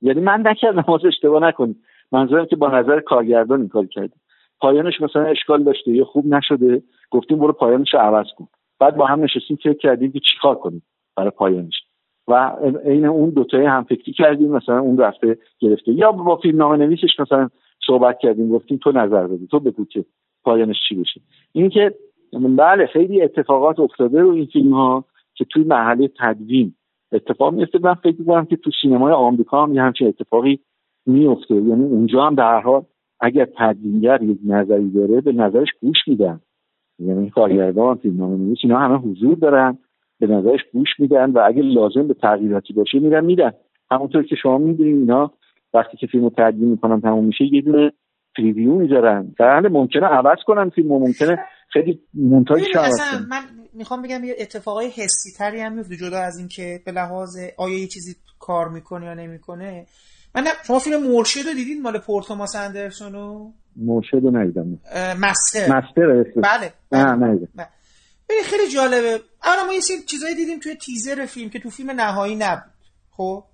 یعنی 0.02 0.20
من 0.20 0.42
نکردم 0.46 0.84
واسه 0.88 1.08
اشتباه 1.08 1.42
نکنید. 1.42 1.76
منظورم 2.12 2.46
که 2.46 2.56
با 2.56 2.68
نظر 2.68 3.00
کارگردان 3.00 3.60
این 3.60 3.68
کار 3.68 3.86
کردیم 3.86 4.20
پایانش 4.60 5.00
مثلا 5.00 5.22
اشکال 5.22 5.62
داشته 5.62 5.90
یا 5.90 6.04
خوب 6.04 6.26
نشده. 6.26 6.82
گفتیم 7.10 7.38
برو 7.38 7.52
پایانش 7.52 7.94
رو 7.94 8.00
عوض 8.00 8.26
کن. 8.36 8.48
بعد 8.80 8.96
با 8.96 9.06
هم 9.06 9.24
نشستیم 9.24 9.56
فکر 9.56 9.78
کردیم 9.78 10.12
که 10.12 10.20
چیکار 10.32 10.54
کنیم 10.54 10.82
برای 11.16 11.30
پایانش. 11.30 11.81
و 12.28 12.52
عین 12.84 13.04
اون 13.04 13.30
دوتای 13.30 13.66
هم 13.66 13.84
فکری 13.84 14.12
کردیم 14.12 14.50
مثلا 14.50 14.78
اون 14.78 14.98
رفته 14.98 15.38
گرفته. 15.58 15.92
یا 15.92 16.12
با 16.12 16.36
فیلم 16.36 16.58
نامه 16.58 16.76
نویسش 16.76 17.20
مثلا 17.20 17.48
صحبت 17.86 18.18
کردیم 18.18 18.48
گفتیم 18.48 18.78
تو 18.82 18.92
نظر 18.92 19.26
بده 19.26 19.46
تو 19.46 19.60
بگو 19.60 19.84
که 19.84 20.04
پایانش 20.44 20.76
چی 20.88 20.94
بشه 20.94 21.20
این 21.52 21.68
که 21.68 21.94
بله 22.32 22.86
خیلی 22.86 23.22
اتفاقات 23.22 23.80
افتاده 23.80 24.20
رو 24.20 24.30
این 24.30 24.46
فیلم 24.46 24.72
ها 24.72 25.04
که 25.34 25.44
توی 25.44 25.64
مرحله 25.64 26.10
تدوین 26.18 26.74
اتفاق 27.12 27.54
میفته 27.54 27.78
من 27.82 27.94
فکر 27.94 28.16
می‌کنم 28.18 28.44
که 28.44 28.56
تو 28.56 28.70
سینمای 28.82 29.12
آمریکا 29.12 29.62
هم 29.62 29.74
یه 29.74 29.82
همچین 29.82 30.08
اتفاقی 30.08 30.58
میفته 31.06 31.54
یعنی 31.54 31.84
اونجا 31.84 32.26
هم 32.26 32.34
در 32.34 32.60
حال 32.60 32.82
اگر 33.20 33.48
تدوینگر 33.56 34.22
یک 34.22 34.38
نظری 34.44 34.90
داره 34.90 35.20
به 35.20 35.32
نظرش 35.32 35.68
گوش 35.80 35.96
میدن. 36.06 36.40
یعنی 36.98 37.30
کارگردان 37.30 37.96
فیلمنامه 37.96 38.36
نویس 38.36 38.58
اینا 38.62 38.78
همه 38.78 38.96
حضور 38.96 39.34
دارن. 39.34 39.78
به 40.26 40.34
نظرش 40.34 40.60
گوش 40.72 40.88
میدن 40.98 41.30
و 41.30 41.38
اگه 41.46 41.62
لازم 41.62 42.08
به 42.08 42.14
تغییراتی 42.14 42.72
باشه 42.72 42.98
میرن 42.98 43.24
میدن. 43.24 43.52
همونطور 43.90 44.22
که 44.22 44.36
شما 44.42 44.58
می‌دونید 44.58 44.96
اینا 44.96 45.32
وقتی 45.74 45.96
که 45.96 46.06
فیلمو 46.06 46.30
تدوین 46.30 46.70
می‌کنن 46.70 47.00
تموم 47.00 47.24
میشه 47.24 47.44
یه 47.52 47.60
دونه 47.60 47.92
پریویو 48.36 48.74
می‌ذارن. 48.74 49.34
در 49.38 49.60
ممکنه 49.60 50.06
عوض 50.06 50.38
کنن 50.46 50.70
فیلمو 50.70 50.98
ممکنه 50.98 51.38
خیلی 51.72 52.00
مونتاژ 52.14 52.62
اصلا 52.74 53.26
من 53.30 53.40
می‌خوام 53.74 54.02
بگم 54.02 54.24
یه 54.24 54.34
اتفاقای 54.38 54.86
حسی 54.86 55.30
تری 55.38 55.60
هم 55.60 55.72
میفته 55.72 55.96
جدا 55.96 56.18
از 56.18 56.38
اینکه 56.38 56.80
به 56.86 56.92
لحاظ 56.92 57.36
آیا 57.58 57.78
یه 57.78 57.86
چیزی 57.86 58.14
کار 58.38 58.68
می‌کنه 58.68 59.06
یا 59.06 59.14
نمی‌کنه. 59.14 59.86
من 60.34 60.42
شما 60.66 60.78
فیلم 60.78 61.02
مرشد 61.16 61.48
رو 61.48 61.54
دیدین؟ 61.54 61.82
مال 61.82 61.98
پور 61.98 62.22
توماس 62.22 62.56
اندرسون 62.56 63.12
رو؟ 63.12 63.50
مرشد 63.76 64.16
رو 64.22 64.36
ندیدم. 64.36 64.78
مستر. 65.20 65.76
مستر 65.76 66.24
بله 66.36 66.72
نه 66.92 67.26
ندیدم. 67.26 67.48
بله. 68.28 68.42
خیلی 68.42 68.68
جالبه. 68.68 69.22
اولا 69.44 69.64
ما 69.64 69.72
یه 69.72 69.80
سری 69.80 70.02
چیزایی 70.02 70.34
دیدیم 70.34 70.60
توی 70.60 70.74
تیزر 70.74 71.26
فیلم 71.26 71.50
که 71.50 71.58
تو 71.60 71.70
فیلم 71.70 71.90
نهایی 71.90 72.36
نبود 72.36 72.72
خب؟ 73.10 73.44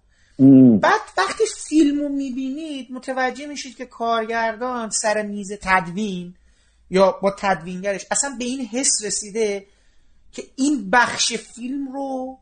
بعد 0.81 1.01
وقتی 1.19 1.45
فیلم 1.69 2.01
رو 2.01 2.09
می‌بینید 2.09 2.93
متوجه 2.93 3.47
میشید 3.47 3.77
که 3.77 3.87
کارگردان 3.87 4.91
سر 4.91 5.23
میز 5.23 5.53
تدوین 5.63 6.35
یا 6.91 7.19
با 7.23 7.35
تدوینگرش 7.39 8.07
اصلا 8.11 8.37
به 8.39 8.45
این 8.45 8.67
حس 8.67 9.05
رسیده 9.05 9.67
که 10.33 10.45
این 10.57 10.91
بخش 10.91 11.33
فیلم 11.33 11.93
رو 11.93 12.39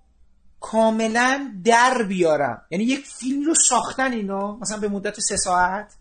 کاملا 0.61 1.55
در 1.65 2.03
بیارم. 2.03 2.63
یعنی 2.71 2.85
یک 2.85 3.07
فیلم 3.07 3.43
رو 3.43 3.55
ساختن 3.55 4.13
اینا 4.13 4.57
مثلا 4.57 4.79
به 4.79 4.89
مدت 4.89 5.21
سه 5.21 5.37
ساعت. 5.37 5.93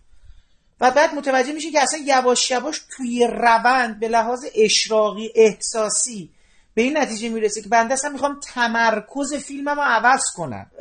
و 0.81 0.91
بعد 0.91 1.13
متوجه 1.15 1.53
میشه 1.53 1.71
که 1.71 1.81
اصلا 1.81 1.99
یواش 2.05 2.51
یواش 2.51 2.81
توی 2.97 3.27
روند 3.27 3.99
به 3.99 4.07
لحاظ 4.07 4.45
اشراقی 4.55 5.31
احساسی 5.35 6.29
به 6.73 6.81
این 6.81 6.97
نتیجه 6.97 7.29
می‌رسه 7.29 7.61
که 7.61 7.69
بنده 7.69 7.93
اصلا 7.93 8.09
می‌خوام 8.09 8.39
تمرکز 8.53 9.33
فیلمم 9.33 9.75
رو 9.75 9.81
عوض 9.81 10.21
کنم. 10.35 10.71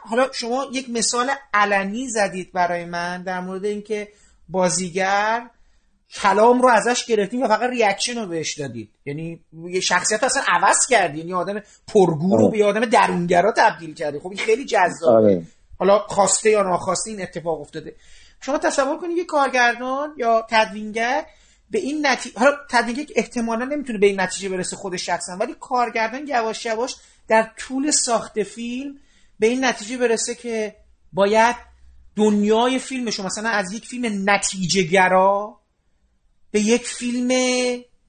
حالا 0.00 0.32
شما 0.32 0.66
یک 0.72 0.90
مثال 0.90 1.30
علنی 1.54 2.08
زدید 2.08 2.52
برای 2.52 2.84
من 2.84 3.22
در 3.22 3.40
مورد 3.40 3.64
اینکه 3.64 4.08
بازیگر 4.48 5.46
کلام 6.14 6.62
رو 6.62 6.68
ازش 6.68 7.04
گرفتیم 7.06 7.42
و 7.42 7.48
فقط 7.48 7.70
reaction 7.70 8.18
رو 8.18 8.26
بهش 8.26 8.58
دادید. 8.58 8.90
یعنی 9.04 9.40
یه 9.68 9.80
شخصیت 9.80 10.24
اصلا 10.24 10.42
عوض 10.48 10.86
کردی 10.90 11.18
یعنی 11.18 11.32
آدم 11.32 11.62
پرگو 11.86 12.36
رو 12.36 12.48
به 12.48 12.64
آدم 12.64 12.84
درونگرا 12.84 13.52
تبدیل 13.56 13.94
کردی 13.94 14.18
خب 14.18 14.28
این 14.28 14.38
خیلی 14.38 14.64
جذابه. 14.64 15.16
آره. 15.16 15.42
حالا 15.78 15.98
خواسته 15.98 16.50
یا 16.50 16.62
ناخواسته 16.62 17.10
این 17.10 17.22
اتفاق 17.22 17.60
افتاده. 17.60 17.94
شما 18.46 18.58
تصور 18.58 18.98
کنید 18.98 19.18
یه 19.18 19.24
کارگردان 19.24 20.14
یا 20.16 20.46
تدوینگر 20.50 21.26
به 21.70 21.78
این 21.78 22.06
نتیجه 22.06 22.38
حالا 22.38 22.56
تدوینگر 22.70 23.04
احتمالا 23.16 23.64
نمی‌تونه 23.64 23.98
به 23.98 24.06
این 24.06 24.20
نتیجه 24.20 24.48
برسه 24.48 24.76
خودش 24.76 25.06
شخصا 25.06 25.36
ولی 25.36 25.54
کارگردان 25.60 26.26
یواش 26.26 26.66
یواش 26.66 26.96
در 27.28 27.52
طول 27.56 27.90
ساخت 27.90 28.42
فیلم 28.42 28.98
به 29.38 29.46
این 29.46 29.64
نتیجه 29.64 29.96
برسه 29.96 30.34
که 30.34 30.76
باید 31.12 31.56
دنیای 32.16 32.78
فیلمشو 32.78 33.22
مثلا 33.22 33.48
از 33.48 33.72
یک 33.72 33.86
فیلم 33.86 34.30
نتیجه 34.30 34.82
گرا 34.82 35.60
به 36.50 36.60
یک 36.60 36.86
فیلم 36.86 37.28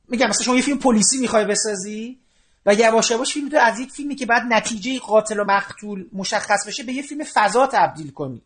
میگم 0.07 0.27
مثلا 0.27 0.43
شما 0.45 0.55
یه 0.55 0.61
فیلم 0.61 0.77
پلیسی 0.77 1.17
می‌خوای 1.17 1.45
بسازی 1.45 2.19
و 2.65 2.73
یواش 2.73 3.11
یواش 3.11 3.33
فیلم 3.33 3.49
تو 3.49 3.57
از 3.57 3.79
یک 3.79 3.91
فیلمی 3.91 4.15
که 4.15 4.25
بعد 4.25 4.43
نتیجه 4.49 4.99
قاتل 4.99 5.39
و 5.39 5.43
مقتول 5.43 6.09
مشخص 6.13 6.67
بشه 6.67 6.83
به 6.83 6.93
یه 6.93 7.01
فیلم 7.01 7.23
فضا 7.23 7.67
تبدیل 7.67 8.11
کنی. 8.11 8.41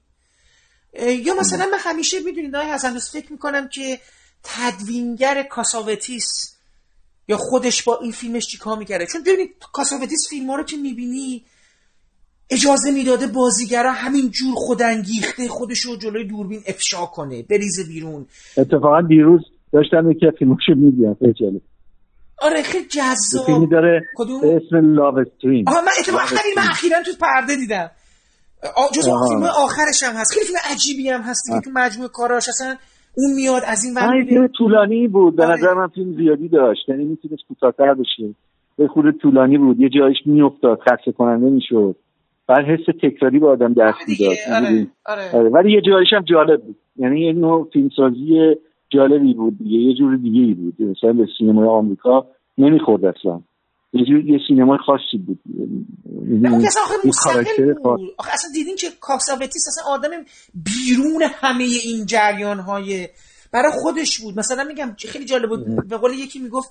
یا 0.93 1.33
مثلا 1.39 1.65
من 1.65 1.77
همیشه 1.79 2.19
می‌دونید 2.19 2.55
آقای 2.55 2.69
حسن 2.71 2.93
دوست 2.93 3.13
فکر 3.13 3.31
می‌کنم 3.31 3.67
که 3.67 3.99
تدوینگر 4.43 5.43
کاساوتیس 5.43 6.55
یا 7.27 7.37
خودش 7.37 7.83
با 7.83 7.99
این 8.01 8.11
فیلمش 8.11 8.47
چیکار 8.47 8.77
می‌کرده؟ 8.77 9.05
چون 9.05 9.21
ببینید 9.23 9.55
کاساوتیس 9.73 10.27
فیلم 10.29 10.49
ها 10.49 10.55
رو 10.55 10.63
که 10.63 10.77
می‌بینی 10.77 11.43
اجازه 12.49 12.91
می‌داده 12.91 13.27
بازیگرا 13.27 13.91
همین 13.91 14.29
جور 14.29 14.53
خودانگیخته 14.55 15.47
خودش 15.47 15.79
رو 15.79 15.95
جلوی 15.95 16.27
دوربین 16.27 16.61
افشا 16.67 17.05
کنه 17.05 17.43
بریزه 17.43 17.83
بیرون. 17.83 18.25
اتفاقا 18.57 19.01
دیروز 19.01 19.41
داشتم 19.73 20.11
یکی 20.11 20.27
از 20.27 20.33
فیلماشو 20.39 20.75
می‌دیدم 20.75 21.17
خیلی 21.19 21.61
آره 22.41 22.63
خیلی 22.63 22.85
جذاب. 22.85 23.45
فیلمی 23.45 23.67
داره 23.67 24.01
کدوم؟ 24.15 24.41
به 24.41 24.55
اسم 24.55 24.95
لاو 24.95 25.19
استریم 25.19 25.67
آها 25.67 25.81
من 25.81 25.91
اتفاقا 25.99 26.23
همین 26.23 26.53
من 26.57 26.63
اخیرا 26.69 27.03
تو 27.03 27.11
پرده 27.21 27.55
دیدم. 27.55 27.91
جز. 28.93 29.03
فیلم 29.29 29.43
آخرش 29.43 30.03
هم 30.03 30.15
هست. 30.15 30.33
خیلی 30.33 30.45
فیلم 30.45 30.59
عجیبی 30.71 31.09
هم 31.09 31.21
هست. 31.21 31.47
دیگه 31.47 31.61
تو 31.61 31.69
مجموعه 31.73 32.09
کاراش 32.09 32.49
اصلا 32.49 32.75
اون 33.17 33.33
میاد 33.35 33.61
از 33.67 33.83
این 33.85 33.93
ور. 33.95 34.25
فیلم 34.29 34.47
طولانی 34.57 35.07
بود. 35.07 35.35
به 35.35 35.45
آره. 35.45 35.53
نظر 35.53 35.73
من 35.73 35.87
فیلم 35.87 36.13
زیادی 36.15 36.47
داشت. 36.47 36.89
یعنی 36.89 37.05
می‌تونست 37.05 37.43
کوتاه‌تر 37.47 37.93
بشه 37.93 38.35
به 38.77 38.87
خود 38.87 39.11
طولانی 39.11 39.57
بود. 39.57 39.79
یه 39.79 39.89
جایش 39.89 40.17
میافتاد. 40.25 40.79
خسته 40.79 41.11
کننده 41.11 41.49
می‌شد. 41.49 41.95
بعد 42.47 42.65
حس 42.65 42.85
تکراری 43.01 43.39
به 43.39 43.47
آدم 43.47 43.73
دست 43.73 43.97
می‌داد. 44.07 44.35
آره 44.55 44.87
آره. 45.05 45.29
آره، 45.33 45.49
ولی 45.49 45.71
یه 45.71 45.81
جایش 45.81 46.07
هم 46.11 46.23
جالب 46.23 46.61
بود. 46.61 46.75
یعنی 46.95 47.21
یه 47.21 47.33
نوع 47.33 47.69
فیلمسازی 47.73 48.55
جالبی 48.89 49.33
بود 49.33 49.57
دیگه. 49.57 49.77
یه 49.77 49.93
جور 49.95 50.15
دیگه 50.15 50.41
ای 50.41 50.53
بود. 50.53 50.81
مثلا 50.81 51.13
به 51.13 51.27
سینمای 51.37 51.67
آمریکا 51.67 52.25
نمی‌خورد 52.57 53.05
اصلا. 53.05 53.41
یه 53.93 54.39
سینمای 54.47 54.77
خاصی 54.85 55.17
بود. 55.25 55.39
اون 55.45 56.65
آخه 56.65 56.95
مستقل. 57.05 57.73
بود. 57.73 57.99
اصلا 58.33 58.51
دیدین 58.53 58.75
که 58.75 58.87
کاساوتیس 58.99 59.67
اصلا 59.67 59.83
آدم 59.93 60.09
بیرون 60.53 61.23
همه 61.23 61.63
این 61.63 62.05
جریان 62.05 62.59
های 62.59 63.09
برای 63.51 63.71
خودش 63.81 64.19
بود. 64.19 64.39
مثلا 64.39 64.63
میگم 64.63 64.95
خیلی 65.09 65.25
جالب 65.25 65.49
بود. 65.49 65.87
به 65.87 65.97
قول 65.97 66.13
یکی 66.13 66.39
می‌گفت 66.39 66.69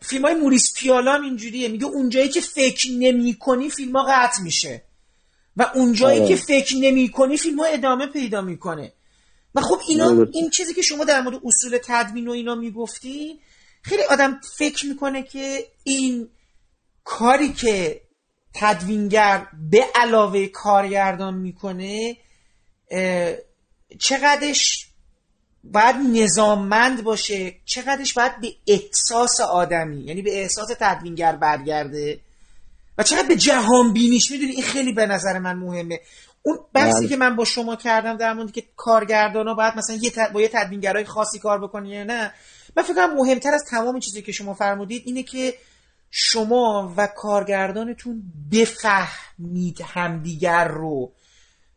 فیلم 0.00 0.24
های 0.24 0.34
موریس 0.34 0.74
پیالا 0.76 1.12
هم 1.12 1.22
اینجوریه. 1.22 1.68
میگه 1.68 1.84
اونجایی 1.84 2.28
که 2.28 2.40
فکر 2.40 2.88
نمی 2.98 3.34
کنی 3.34 3.70
فیلم 3.70 3.96
ها 3.96 4.06
قطع 4.08 4.42
میشه. 4.42 4.82
و 5.56 5.70
اونجایی 5.74 6.20
آره. 6.20 6.28
که 6.28 6.36
فکر 6.36 6.76
نمی 6.76 7.08
کنی 7.08 7.36
فیلم 7.36 7.60
ها 7.60 7.66
ادامه 7.66 8.06
پیدا 8.06 8.40
می‌کنه. 8.40 8.92
و 9.54 9.60
خب 9.60 9.78
اینا. 9.88 10.26
این 10.32 10.50
چیزی 10.50 10.74
که 10.74 10.82
شما 10.82 11.04
در 11.04 11.20
مورد 11.20 11.40
اصول 11.44 11.78
تدوین 11.84 12.28
و 12.28 12.30
اینا 12.30 12.54
می‌گفتی 12.54 13.38
خیلی 13.82 14.02
آدم 14.10 14.40
فکر 14.58 14.86
می‌کنه 14.86 15.22
که 15.22 15.58
این 15.84 16.28
کاری 17.04 17.52
که 17.52 18.00
تدوینگر 18.54 19.46
به 19.70 19.84
علاوه 19.94 20.46
کارگردان 20.46 21.34
می‌کنه 21.34 22.16
چقدرش 23.98 24.86
باید 25.64 25.96
نظاممند 25.96 27.04
باشه 27.04 27.54
چقدرش 27.64 28.14
باید 28.14 28.40
به 28.40 28.48
احساس 28.66 29.40
آدمی 29.40 30.04
یعنی 30.04 30.22
به 30.22 30.40
احساس 30.40 30.68
تدوینگر 30.80 31.36
برگرده 31.36 32.20
و 32.98 33.02
چقدر 33.02 33.28
به 33.28 33.36
جهان 33.36 33.92
بینیش 33.92 34.30
می‌دونی 34.30 34.52
این 34.52 34.62
خیلی 34.62 34.92
به 34.92 35.06
نظر 35.06 35.38
من 35.38 35.56
مهمه 35.56 36.00
اون 36.42 36.58
بحثی 36.72 36.98
بله. 36.98 37.08
که 37.08 37.16
من 37.16 37.36
با 37.36 37.44
شما 37.44 37.76
کردم 37.76 38.16
در 38.16 38.32
مورد 38.32 38.52
که 38.52 38.62
کارگردان 38.76 39.48
ها 39.48 39.54
باید 39.54 39.74
مثلا 39.76 39.96
یه 39.96 40.10
ت- 40.10 40.32
با 40.32 40.40
یه 40.40 40.48
تدوینگرای 40.48 41.04
خاصی 41.04 41.38
کار 41.38 41.60
بکنی 41.60 41.88
یا 41.88 42.04
نه 42.04 42.34
من 42.76 42.82
فکر 42.82 42.94
کنم 42.94 43.16
مهمتر 43.16 43.54
از 43.54 43.64
تمام 43.70 44.00
چیزی 44.00 44.22
که 44.22 44.32
شما 44.32 44.54
فرمودید 44.54 45.02
اینه 45.06 45.22
که 45.22 45.54
شما 46.16 46.94
و 46.96 47.06
کارگردانتون 47.06 48.22
بفهمید 48.52 49.80
همدیگر 49.80 50.68
رو 50.68 51.12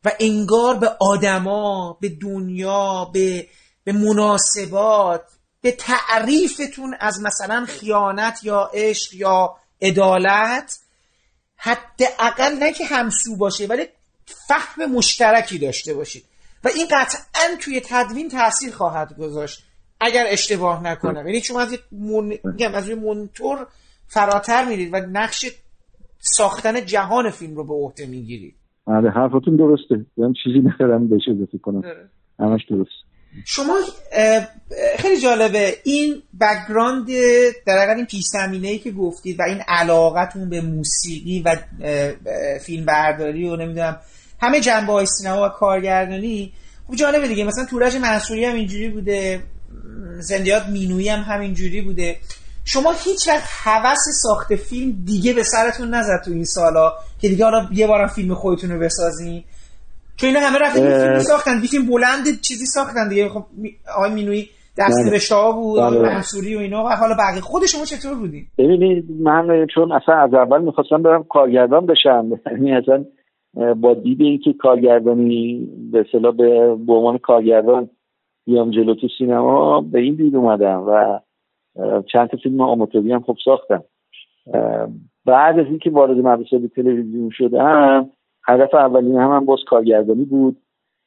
و 0.06 0.12
انگار 0.20 0.76
به 0.76 0.90
آدما 1.00 1.98
به 2.02 2.10
دنیا 2.10 3.06
به 3.06 3.48
به 3.84 3.92
مناسبات 3.92 5.22
به 5.62 5.72
تعریفتون 5.72 6.96
از 7.00 7.22
مثلا 7.22 7.66
خیانت 7.66 8.40
یا 8.44 8.72
عشق 8.74 9.14
یا 9.14 9.56
عدالت 9.82 10.80
حداقل 11.56 12.54
نه 12.60 12.74
که 12.74 12.86
همسو 12.86 13.36
باشه 13.36 13.66
ولی 13.66 13.88
فهم 14.48 14.92
مشترکی 14.92 15.60
داشته 15.60 15.94
باشید. 15.94 16.26
و 16.64 16.68
این 16.68 16.88
قطعا 16.92 17.56
توی 17.60 17.82
تدوین 17.86 18.30
تاثیر 18.30 18.74
خواهد 18.74 19.18
گذاشت 19.18 19.64
اگر 20.00 20.26
اشتباه 20.28 20.84
نکنم. 20.84 21.28
یعنی 21.28 21.42
شما 21.42 21.62
از 21.62 21.74
یک 21.74 21.82
من... 21.92 22.40
از 22.76 22.90
مونتور 22.90 23.68
فراتر 24.08 24.66
میرید 24.66 24.90
و 24.94 24.98
نقش 24.98 25.46
ساختن 26.20 26.86
جهان 26.86 27.30
فیلم 27.30 27.56
رو 27.56 27.64
به 27.64 27.74
عهده 27.74 28.06
می‌گیرید. 28.06 28.56
آره 28.86 29.12
حرفتون 29.12 29.56
درسته. 29.56 30.06
من 30.18 30.34
چیزی 30.44 30.60
ندارم 30.60 31.08
بهش 31.08 31.22
اضافه 31.36 31.58
کنم. 31.58 31.82
همش 32.40 32.62
درست. 32.70 32.92
شما 33.46 33.74
خیلی 34.98 35.22
جالبه. 35.22 35.74
این 35.84 36.16
background 36.42 37.08
در 37.66 37.78
واقع 37.78 37.94
این 37.96 38.06
پیشینه 38.06 38.24
ای 38.64 38.80
که 38.80 38.92
گفتید 38.92 39.40
و 39.40 39.44
این 39.44 39.62
علاقتون 39.68 40.50
به 40.50 40.62
موسیقی 40.62 41.44
و 41.46 41.56
فیلم 42.66 42.86
برداری 42.86 43.50
و 43.50 43.56
نمی‌دونم 43.56 43.98
همه 44.42 44.60
جنبه 44.60 44.94
های 44.94 45.06
سینما 45.06 45.46
و 45.46 45.50
کارگردانی 45.50 46.54
خب 46.88 46.96
جالبه 46.96 47.28
دیگه. 47.28 47.44
مثلا 47.44 47.66
تورج 47.66 47.96
منصوری 47.96 48.46
هم 48.46 48.56
اینجوری 48.56 48.90
بوده. 48.90 49.44
زندیات 50.20 50.68
مینویی 50.70 51.10
هم 51.10 51.20
همینجوری 51.20 51.82
بوده. 51.82 52.16
شما 52.68 52.92
هیچ 52.92 53.28
وقت 53.28 53.44
هوس 53.64 54.04
ساخت 54.24 54.56
فیلم 54.56 54.92
دیگه 55.06 55.34
به 55.34 55.44
سرتون 55.44 55.94
نزد 55.94 56.22
تو 56.26 56.32
این 56.32 56.44
سالا 56.44 56.94
که 57.22 57.30
دیگه 57.30 57.46
حالا 57.46 57.68
یه 57.72 57.88
بارم 57.88 58.08
فیلم 58.08 58.34
خودتون 58.34 58.70
رو 58.72 58.80
بسازین 58.80 59.44
چون 60.18 60.28
اینا 60.30 60.40
همه 60.40 60.60
رفتن. 60.60 60.80
فیلم 60.80 61.20
ساختن 61.20 61.52
یه 61.62 61.68
فیلم 61.68 61.86
بلند 61.86 62.24
چیزی 62.42 62.66
ساختن 62.66 63.10
دیگه 63.10 63.30
خب 63.30 63.44
آقای 63.96 64.14
مینوی 64.14 64.48
دست 64.78 65.00
بله. 65.02 65.12
نوشته 65.12 65.36
ها 65.36 65.52
بود 65.52 65.82
بله. 65.82 66.02
منصوری 66.02 66.56
و 66.56 66.60
اینا 66.60 66.84
و 66.84 66.88
حالا 66.88 67.16
بقیه 67.16 67.42
خود 67.42 67.66
شما 67.66 67.86
چطور 67.86 68.16
بودین 68.16 68.46
ببینید 68.58 69.06
من 69.20 69.68
چون 69.76 69.92
اصلا 69.92 70.16
از 70.16 70.34
اول 70.34 70.62
می‌خواستم 70.62 71.04
برم 71.04 71.24
کارگردان 71.24 71.86
بشم 71.86 72.30
یعنی 72.52 72.74
اصلا 72.74 73.06
با 73.74 73.94
دید 73.94 74.22
اینکه 74.22 74.54
کارگردانی 74.54 75.68
به 75.92 76.00
اصطلاح 76.00 76.36
به 76.86 76.94
عنوان 76.94 77.18
کارگردان 77.18 77.90
بیام 78.46 78.72
جلو 78.72 78.96
تو 78.96 79.08
سینما 79.18 79.82
به 79.82 80.00
این 80.00 80.16
دید 80.16 80.36
اومدم 80.36 80.84
و 80.88 81.20
چند 82.12 82.30
تا 82.30 82.38
فیلم 82.38 82.62
آماتوری 82.62 83.12
هم 83.12 83.22
خوب 83.22 83.38
ساختم. 83.46 83.84
بعد 85.26 85.60
از 85.60 85.66
اینکه 85.66 85.90
وارد 85.90 86.18
مدرسه 86.18 86.60
به 86.60 86.68
تلویزیون 86.68 87.30
شدم 87.30 88.10
هدف 88.48 88.74
اولین 88.74 89.16
هم, 89.16 89.32
هم 89.32 89.46
باز 89.46 89.60
کارگردانی 89.68 90.26
بود. 90.26 90.58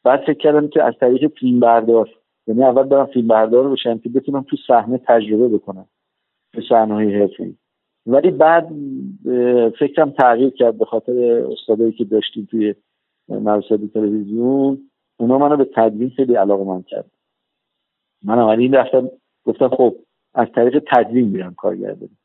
بعد 0.04 0.20
فکر 0.20 0.38
کردم 0.38 0.68
که 0.68 0.82
از 0.82 0.94
طریق 1.00 1.32
فیلم 1.38 1.60
بردار 1.60 2.10
یعنی 2.46 2.64
اول 2.64 2.82
برم 2.82 3.06
فیلم 3.06 3.28
بردار 3.28 3.70
بشم 3.70 3.98
که 3.98 4.08
بتونم 4.08 4.42
تو 4.42 4.56
صحنه 4.66 5.00
تجربه 5.06 5.48
بکنم 5.48 5.86
تو 6.54 6.60
صحنه 6.68 6.94
های 6.94 7.20
حرفی 7.20 7.56
ولی 8.06 8.30
بعد 8.30 8.68
فکرم 9.78 10.10
تغییر 10.10 10.50
کرد 10.50 10.78
به 10.78 10.84
خاطر 10.84 11.12
استادایی 11.52 11.92
که 11.92 12.04
داشتیم 12.04 12.48
توی 12.50 12.74
مدرسه 13.28 13.78
تلویزیون. 13.94 14.90
اونا 15.16 15.38
منو 15.38 15.56
به 15.56 15.64
تدوین 15.64 16.10
خیلی 16.10 16.34
علاقه 16.34 16.64
من 16.64 16.82
کرد 16.82 17.10
من 18.24 18.38
اولی 18.38 18.68
رفتم 18.68 19.10
گفتم 19.44 19.68
خب 19.68 19.96
از 20.34 20.48
طریق 20.54 20.84
تدوین 20.92 21.28
میرم 21.28 21.54
کارگردانی. 21.54 22.16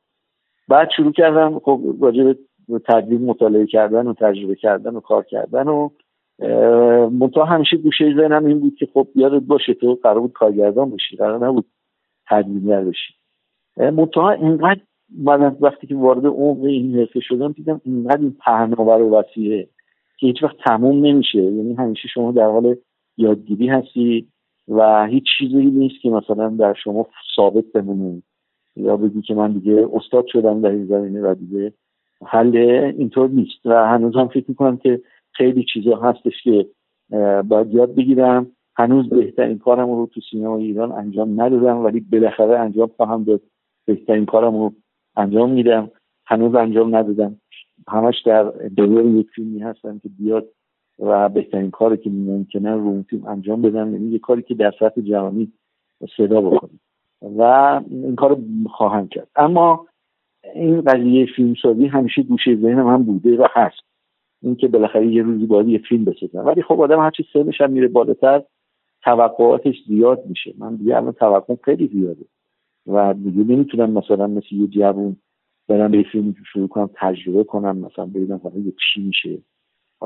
بعد 0.68 0.89
شروع 0.97 1.12
کردم 1.12 1.60
خب 1.60 1.82
راجع 2.01 2.24
به 2.24 2.80
تدوین 2.80 3.26
مطالعه 3.26 3.66
کردن 3.66 4.08
و 4.08 4.14
تجربه 4.14 4.56
کردن 4.56 4.95
و 4.95 4.99
کار 4.99 5.24
کردن 5.24 5.68
و 5.68 5.89
منتها 7.10 7.45
همیشه 7.45 7.78
گوشه 7.78 8.16
ذهنم 8.16 8.45
این 8.45 8.60
بود 8.60 8.76
که 8.76 8.88
خب 8.93 9.08
یادت 9.16 9.43
باشه 9.43 9.74
تو 9.74 9.99
قرار 10.03 10.20
بود 10.20 10.34
کارگردان 10.34 10.89
بشی 10.89 11.18
قرار 11.18 11.47
نبود 11.47 11.66
تدوینگر 12.30 12.84
بشی. 12.84 13.14
منتها 13.78 14.32
اینقدر 14.32 14.82
من 15.18 15.58
وقتی 15.60 15.88
که 15.88 15.95
وارد 15.95 16.26
عمق 16.26 16.64
این 16.64 16.95
حرفه 16.95 17.20
شدم 17.20 17.51
دیدم 17.51 17.82
اینقدر 17.84 18.22
این 18.22 18.36
پهناور 18.45 19.01
و 19.01 19.10
وسیعه 19.10 19.68
که 20.20 20.28
هیچ 20.28 20.43
وقت 20.43 20.56
تموم 20.66 21.06
نمیشه. 21.06 21.39
یعنی 21.39 21.74
همیشه 21.74 22.08
شما 22.08 22.32
در 22.32 22.47
حال 22.47 22.76
یادگیری 23.18 23.68
هستی. 23.68 24.28
و 24.68 25.05
هیچ 25.05 25.24
چیزی 25.38 25.66
نیست 25.66 26.01
که 26.01 26.09
مثلا 26.09 26.49
در 26.49 26.74
شما 26.74 27.07
ثابت 27.36 27.66
بمونه. 27.74 28.22
یا 28.76 28.97
بگی 28.97 29.22
که 29.22 29.34
من 29.34 29.51
دیگه 29.51 29.88
استاد 29.93 30.26
شدم 30.28 30.61
در 30.61 30.70
این 30.70 30.86
زمینه 30.86 31.22
و 31.22 31.36
دیگه 31.36 31.74
حل 32.26 32.57
اینطور 32.97 33.30
نیست. 33.30 33.66
و 33.66 33.88
هنوز 33.88 34.16
هم 34.16 34.28
فکر 34.28 34.45
می‌کنم 34.47 34.78
که 34.78 35.01
خیلی 35.32 35.66
چیزا 35.74 35.95
هستش 35.95 36.43
که 36.43 36.66
باید 37.43 37.74
یاد 37.74 37.95
بگیرم. 37.95 38.51
هنوز 38.78 39.09
بهترین 39.09 39.57
کارم 39.57 39.89
رو 39.89 40.09
تو 40.13 40.22
سینما 40.32 40.57
ایران 40.57 40.91
انجام 40.91 41.41
ندادم 41.41 41.78
ولی 41.78 41.99
بالاخره 41.99 42.59
انجام 42.59 42.91
خواهم 42.97 43.24
داد. 43.24 43.41
بهترین 43.86 44.26
کارم 44.26 44.55
رو 44.55 44.74
انجام 45.16 45.51
میدم. 45.51 45.91
هنوز 46.26 46.55
انجام 46.55 46.95
ندادم. 46.95 47.36
همش 47.88 48.22
در 48.26 48.43
دور 48.78 49.05
یک 49.05 49.28
فیلمی 49.30 49.59
هستم 49.59 49.99
که 49.99 50.09
بیاد 50.20 50.45
و 51.00 51.30
بهترین 51.30 51.72
کاری 51.72 51.98
که 51.98 52.10
ممکنه 52.10 52.74
رو 52.74 52.82
اون 52.82 53.06
فیلم 53.10 53.28
انجام 53.28 53.62
بدم 53.62 53.93
یعنی 53.93 54.12
یه 54.12 54.20
کاری 54.20 54.41
که 54.41 54.56
در 54.56 54.74
سطح 54.80 55.02
جهانی 55.02 55.52
صدا 56.18 56.41
بکنیم 56.41 56.80
و 57.22 57.41
این 57.89 58.16
کار 58.16 58.38
خواهم 58.72 59.08
کرد. 59.08 59.28
اما 59.36 59.88
این 60.56 60.82
قضیه 60.82 61.26
فیلمسازی 61.36 61.88
همیشه 61.88 62.24
گوشه 62.24 62.56
ذهنم 62.56 62.88
هم 62.88 63.04
بوده 63.04 63.38
و 63.38 63.48
هست. 63.52 63.84
اینکه 64.41 64.68
بالاخره 64.68 65.08
یه 65.08 65.24
روزی 65.24 65.46
باید 65.46 65.68
یه 65.68 65.78
فیلم 65.78 66.06
بسازم 66.06 66.46
ولی 66.46 66.62
خب 66.62 66.82
آدم 66.82 67.00
هرچی 67.00 67.26
سنش 67.34 67.62
هم 67.62 67.72
میره 67.72 67.88
بالاتر 67.88 68.43
توقعاتش 69.04 69.76
زیاد 69.88 70.24
میشه. 70.26 70.54
من 70.58 70.76
دیگه 70.76 70.98
الان 70.98 71.12
توقع 71.12 71.56
خیلی 71.64 71.88
زیاده. 71.88 72.26
و 72.88 73.14
دیگه 73.14 73.54
نمی‌تونم 73.54 73.91
مثلا 73.91 74.28
مثل 74.28 74.56
یه 74.56 74.68
جوون 74.68 75.16
برم 75.68 75.91
به 75.91 76.04
فیلم 76.12 76.36
شروع 76.54 76.68
کنم 76.68 76.89
تجربه 76.96 77.43
کنم 77.43 77.78
مثلا 77.78 78.06
ببینم 78.06 78.39
حالا 78.43 78.56
چی 78.93 79.02
میشه. 79.02 79.38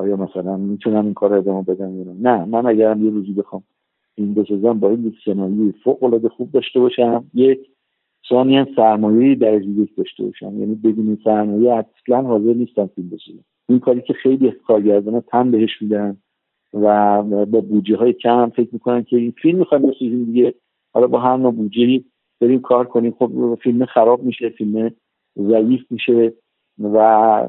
آیا 0.00 0.16
مثلا 0.16 0.56
می‌تونم 0.56 1.04
این 1.04 1.14
کار 1.14 1.34
ادامه 1.34 1.62
بدم 1.62 1.96
یا 1.96 2.04
نه؟ 2.20 2.44
من 2.44 2.66
اگرم 2.66 3.04
یه 3.04 3.10
روزی 3.10 3.32
بخوام 3.32 3.62
این 4.14 4.34
بسازم 4.34 4.78
باید 4.78 5.04
یک 5.04 5.14
سناریوی 5.24 5.72
فوق 5.84 6.04
العاده 6.04 6.28
خوب 6.28 6.50
داشته 6.52 6.80
باشم. 6.80 7.24
یک 7.34 7.60
ثانیا 8.28 8.66
سرمایه 8.76 9.34
درجه 9.34 9.68
یک 9.68 9.96
داشته 9.96 10.24
باشم. 10.24 10.60
یعنی 10.60 10.74
بدون 10.74 11.06
این 11.06 11.18
سرمایه 11.24 11.72
اصلا 11.72 12.22
حاضر 12.22 12.54
نیستم 12.54 12.86
فیلم 12.86 13.08
بسازم. 13.08 13.44
این 13.68 13.78
کاری 13.78 14.00
که 14.00 14.12
خیلی 14.12 14.50
کارگردان 14.50 15.20
تن 15.20 15.50
بهش 15.50 15.82
میدن 15.82 16.16
و 16.74 17.22
با 17.46 17.60
بودجه 17.60 17.96
های 17.96 18.12
کم 18.12 18.50
فکر 18.56 18.68
می‌کنن 18.72 19.02
که 19.02 19.16
این 19.16 19.30
فیلم 19.30 19.58
می‌خوایم 19.58 19.86
بسازیم 19.86 20.24
دیگه. 20.24 20.54
حالا 20.92 21.06
با 21.06 21.20
هر 21.20 21.36
نوع 21.36 21.52
بودجه 21.52 22.04
بریم 22.40 22.60
کار 22.60 22.86
کنیم. 22.86 23.14
خب 23.18 23.58
فیلم 23.62 23.84
خراب 23.84 24.22
میشه 24.22 24.48
فیلم 24.48 24.90
ضعیف 25.38 25.80
میشه. 25.90 26.32
و 26.80 27.48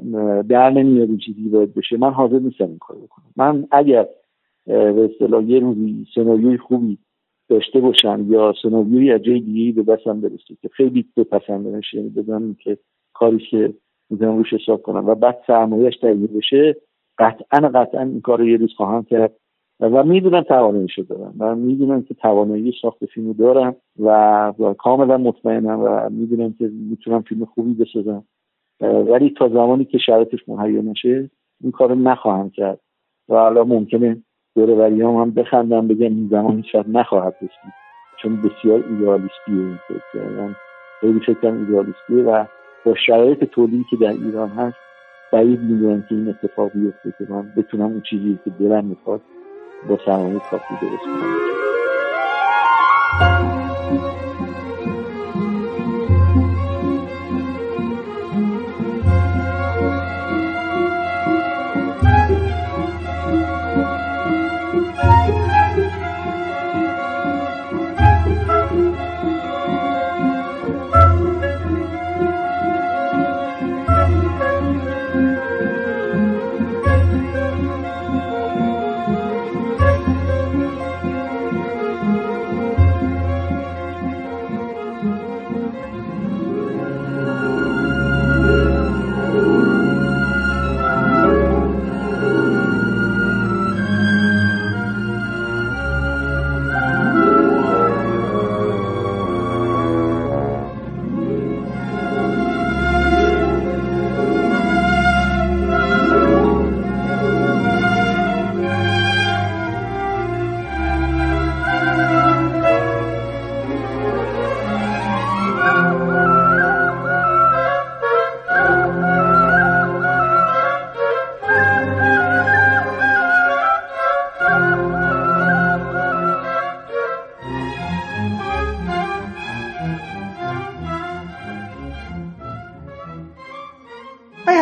در 0.50 0.70
نمیاد 0.70 1.18
چیزی 1.26 1.50
باید 1.50 1.74
بشه. 1.74 1.98
من 1.98 2.12
حاضر 2.12 2.40
نیستم 2.40 2.68
این 2.68 2.78
کار 2.78 2.98
بکنم. 2.98 3.26
من 3.36 3.68
اگر 3.72 4.08
به 4.66 5.10
اصطلاح 5.14 5.44
یه 5.44 5.60
روزی 5.60 6.08
سناریوی 6.16 6.58
خوبی 6.58 6.98
داشته 7.50 7.80
باشم 7.80 8.26
یا 8.30 8.54
سناریوی 8.62 9.12
از 9.12 9.22
جای 9.22 9.40
دیگه 9.40 9.84
به 9.84 9.96
بسم 9.96 10.22
برسه 10.22 10.56
که 10.62 10.70
خیلی 10.72 11.06
بپسندنش 11.18 11.94
یعنی 11.94 12.10
بدونم 12.10 12.56
که 12.64 12.78
کاری 13.14 13.38
که 13.52 13.74
می‌تونم 14.10 14.38
روش 14.38 14.54
حساب 14.54 14.82
کنم 14.82 15.06
و 15.06 15.16
بعد 15.16 15.38
سرمایهش 15.48 15.98
تهیه 15.98 16.28
بشه 16.28 16.76
قطعا 17.18 17.70
قطعا 17.70 18.02
این 18.02 18.22
کار 18.22 18.40
رو 18.40 18.48
یه 18.48 18.58
روز 18.58 18.74
خواهم 18.78 19.04
کرد. 19.04 19.36
و 19.80 20.04
می‌دونم 20.04 20.42
تواناییشو 20.42 21.02
دارم 21.02 21.34
و 21.40 21.56
می‌دونم 21.56 22.02
که 22.02 22.14
توانایی 22.14 22.74
ساخت 22.82 23.06
فیلم 23.06 23.34
دارم 23.34 23.76
و 24.00 24.54
کاملا 24.78 25.18
مطمئنم 25.18 25.80
و 25.80 26.10
می‌دونم 26.10 26.54
که 26.54 26.72
می‌تونم 26.90 27.22
فیلم 27.22 27.46
خوبی 27.46 27.74
بسازم. 27.74 28.24
ولی 28.82 29.30
تا 29.38 29.50
زمانی 29.50 29.86
که 29.86 29.98
شرایطش 29.98 30.40
مهیا 30.48 30.82
نشه 30.82 31.30
این 31.62 31.72
کارو 31.72 31.96
نخواهم 31.96 32.50
کرد. 32.50 32.80
و 33.30 33.36
حالا 33.36 33.64
ممکنه 33.64 34.24
دور 34.56 34.82
هم, 34.82 35.02
هم 35.02 35.32
بخندم 35.32 35.88
بگم 35.88 36.06
این 36.06 36.28
زمان 36.32 36.64
شاید 36.72 36.86
نخواهد 36.90 37.36
رسید 37.36 37.74
چون 38.22 38.42
بسیار 38.42 38.84
ایدئالیستیه 38.90 39.32
این 39.48 39.80
فکر 39.88 40.24
من 40.24 40.56
خیلی 41.02 41.20
فکرم 41.20 41.58
ایدئالیستیه 41.58 42.24
و 42.24 42.46
با 42.86 42.96
شرایط 42.96 43.44
تولیدی 43.44 43.86
که 43.90 43.96
در 43.96 44.12
ایران 44.12 44.50
هست 44.50 44.78
بعید 45.34 45.60
می‌دونم 45.60 46.02
که 46.10 46.16
این 46.16 46.30
اتفاق 46.30 46.72
بیفته 46.74 47.14
که 47.18 47.34
من 47.34 47.52
بتونم 47.58 47.86
اون 47.86 48.02
چیزی 48.10 48.40
که 48.46 48.52
دلم 48.60 48.86
می‌خواد 48.86 49.22
با 49.90 49.98
سرمایه 50.06 50.40
کافی 50.40 50.74
درست 50.82 51.04
کنم. 51.04 51.61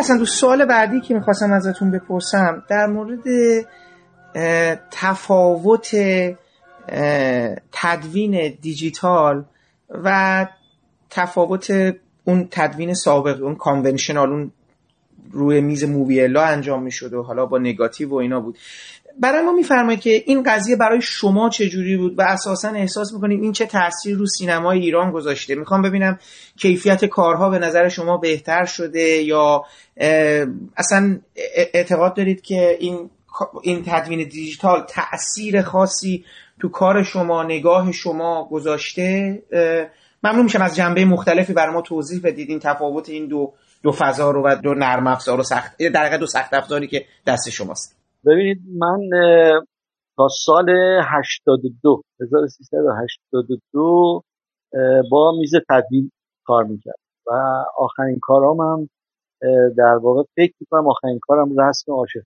اصلا 0.10 0.20
دو 0.20 0.26
سوال 0.26 0.66
بعدی 0.66 1.02
که 1.02 1.14
می‌خواستم 1.14 1.54
ازتون 1.54 1.92
بپرسم 1.92 2.64
در 2.70 2.88
مورد 2.88 3.20
تفاوت 4.92 5.96
تدوین 7.72 8.58
دیجیتال 8.62 9.46
و 9.90 10.48
تفاوت 11.10 11.96
اون 12.24 12.48
تدوین 12.52 12.94
سابق 12.94 13.44
اون 13.44 13.56
کانونشنال 13.56 14.30
اون 14.30 14.52
روی 15.32 15.62
میز 15.62 15.84
موویلا 15.84 16.44
انجام 16.44 16.84
می‌شد 16.84 17.14
و 17.14 17.24
حالا 17.24 17.46
با 17.46 17.58
نگاتیو 17.58 18.10
و 18.10 18.16
اینا 18.16 18.40
بود. 18.40 18.58
برای 19.20 19.42
ما 19.42 19.52
میفرمایید 19.52 20.02
که 20.02 20.24
این 20.26 20.44
قضیه 20.44 20.76
برای 20.76 21.02
شما 21.02 21.50
چه 21.50 21.70
جوری 21.70 21.98
بود 21.98 22.20
و 22.20 22.22
اساسا 22.22 22.70
احساس 22.70 23.14
می‌کنید 23.14 23.44
این 23.44 23.52
چه 23.52 23.66
تاثیر 23.66 24.18
رو 24.18 24.26
سینمای 24.26 24.80
ایران 24.80 25.12
گذاشته؟ 25.12 25.56
می‌خوام 25.56 25.82
ببینم 25.82 26.20
کیفیت 26.58 27.06
کارها 27.06 27.50
به 27.50 27.60
نظر 27.60 27.90
شما 27.90 28.18
بهتر 28.18 28.66
شده 28.66 29.02
یا 29.02 29.64
اصلا 30.78 31.20
اعتقاد 31.74 32.14
دارید 32.14 32.42
که 32.42 32.78
این 32.80 33.10
این 33.64 33.84
تدوین 33.88 34.28
دیجیتال 34.28 34.86
تاثیر 34.90 35.62
خاصی 35.62 36.26
تو 36.62 36.70
کار 36.70 37.04
شما 37.04 37.44
نگاه 37.44 37.92
شما 37.92 38.48
گذاشته؟ 38.52 39.42
ممنون 40.24 40.44
میشم 40.44 40.62
از 40.62 40.76
جنبه 40.76 41.06
مختلفی 41.06 41.54
برای 41.54 41.74
ما 41.74 41.82
توضیح 41.82 42.22
بدید. 42.24 42.50
این 42.50 42.60
تفاوت 42.60 43.10
این 43.10 43.28
دو 43.28 43.54
دو 43.84 43.92
فضا 43.92 44.32
رو 44.32 44.44
و 44.46 44.56
دو 44.56 44.74
نرم 44.74 45.08
افزار 45.08 45.40
و 45.40 45.44
سخت 45.44 45.78
در 45.78 46.18
دو 46.18 46.28
سخت 46.28 46.54
افزاری 46.54 46.88
که 46.88 47.06
دست 47.28 47.50
شماست. 47.50 47.99
ببینید 48.26 48.62
من 48.78 49.00
تا 50.18 50.28
سال 50.28 50.70
82 51.04 52.02
1382 52.22 54.24
با 55.12 55.32
میز 55.40 55.52
تدوین 55.70 56.12
کار 56.46 56.64
می‌کرد 56.64 57.00
و 57.28 57.32
آخرین 57.78 58.20
کارام 58.22 58.62
هم 58.62 58.90
در 59.78 59.96
واقع 59.96 60.24
فکر 60.36 60.54
می‌کنم 60.60 60.88
آخرین 60.88 61.20
کارم 61.22 61.60
رسم 61.60 61.92
عاشق 61.92 62.22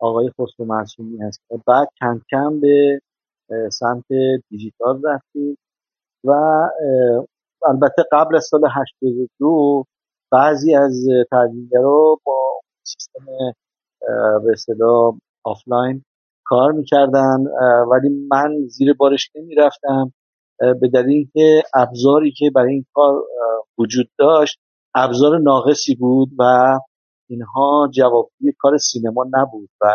آقای 0.00 0.30
خسرو 0.30 0.66
معصومی 0.66 1.18
هست. 1.22 1.40
بعد 1.66 1.88
کم 2.00 2.20
کم 2.30 2.60
به 2.60 3.00
سمت 3.72 4.04
دیجیتال 4.50 5.02
رفتیم 5.04 5.58
و 6.24 6.30
البته 7.66 8.02
قبل 8.12 8.36
از 8.36 8.44
سال 8.44 8.60
82 8.76 9.84
بعضی 10.32 10.74
از 10.76 11.06
تدوینگرا 11.32 12.18
با 12.24 12.60
سیستم 12.82 13.26
به 14.44 14.52
اصطلاح 14.52 15.14
آفلاین 15.44 16.04
کار 16.44 16.72
می‌کردن 16.72 17.44
ولی 17.90 18.08
من 18.30 18.66
زیر 18.68 18.92
بارش 18.92 19.30
نمی‌رفتم. 19.34 20.12
به 20.58 20.88
دلیل 20.94 21.28
که 21.32 21.62
ابزاری 21.74 22.32
که 22.32 22.50
برای 22.54 22.72
این 22.72 22.86
کار 22.94 23.24
وجود 23.78 24.06
داشت 24.18 24.58
ابزار 24.94 25.38
ناقصی 25.38 25.94
بود 25.94 26.28
و 26.38 26.74
اینها 27.30 27.88
جوابی 27.94 28.52
کار 28.58 28.76
سینما 28.76 29.24
نبود 29.32 29.70
و 29.82 29.86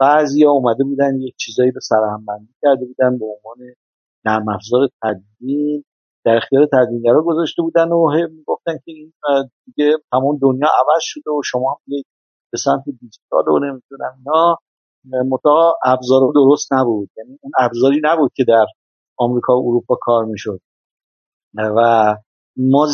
بعضی 0.00 0.44
ها 0.44 0.50
اومده 0.50 0.84
بودن 0.84 1.20
یک 1.20 1.34
چیزایی 1.36 1.70
به 1.70 1.80
سرهم 1.80 2.24
بندی 2.28 2.54
کرده 2.62 2.84
بودن 2.84 3.18
به 3.18 3.24
عنوان 3.24 3.74
نرم 4.24 4.48
افزار 4.48 4.88
تدوین. 5.02 5.84
در 6.24 6.36
اختیار 6.36 6.66
تدوینگرا 6.72 7.22
گذاشته 7.22 7.62
بودن 7.62 7.88
و 7.88 8.28
گفتن 8.46 8.72
که 8.72 8.92
این 8.92 9.12
دیگه 9.66 9.96
تمام 10.12 10.38
دنیا 10.42 10.68
عوض 10.68 11.00
شده 11.00 11.30
و 11.30 11.42
شما 11.44 11.70
هم 11.70 11.78
یک 11.86 12.06
به 12.52 12.58
سمت 12.58 12.84
دیجیتال 13.00 13.48
و 13.48 13.58
نمی‌دونم 13.58 14.22
اینا 14.24 14.56
متا 15.30 15.74
ابزار 15.84 16.32
درست 16.34 16.72
نبود. 16.72 17.10
یعنی 17.16 17.38
اون 17.42 17.52
ابزاری 17.58 18.00
نبود 18.04 18.32
که 18.34 18.44
در 18.48 18.66
آمریکا 19.18 19.60
و 19.60 19.68
اروپا 19.68 19.98
کار 20.00 20.24
می‌شد. 20.24 20.60
و 21.54 22.14
ما 22.56 22.88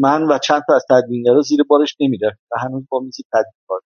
من 0.00 0.22
و 0.22 0.38
چند 0.38 0.62
تا 0.68 0.74
از 0.74 0.84
تدوینگرا 0.90 1.40
زیر 1.40 1.60
بارش 1.68 1.96
نمی‌رفت 2.00 2.38
و 2.50 2.60
هنوز 2.60 2.84
با 2.90 2.98
میزی 2.98 3.22
تدوین 3.32 3.52
کار 3.68 3.80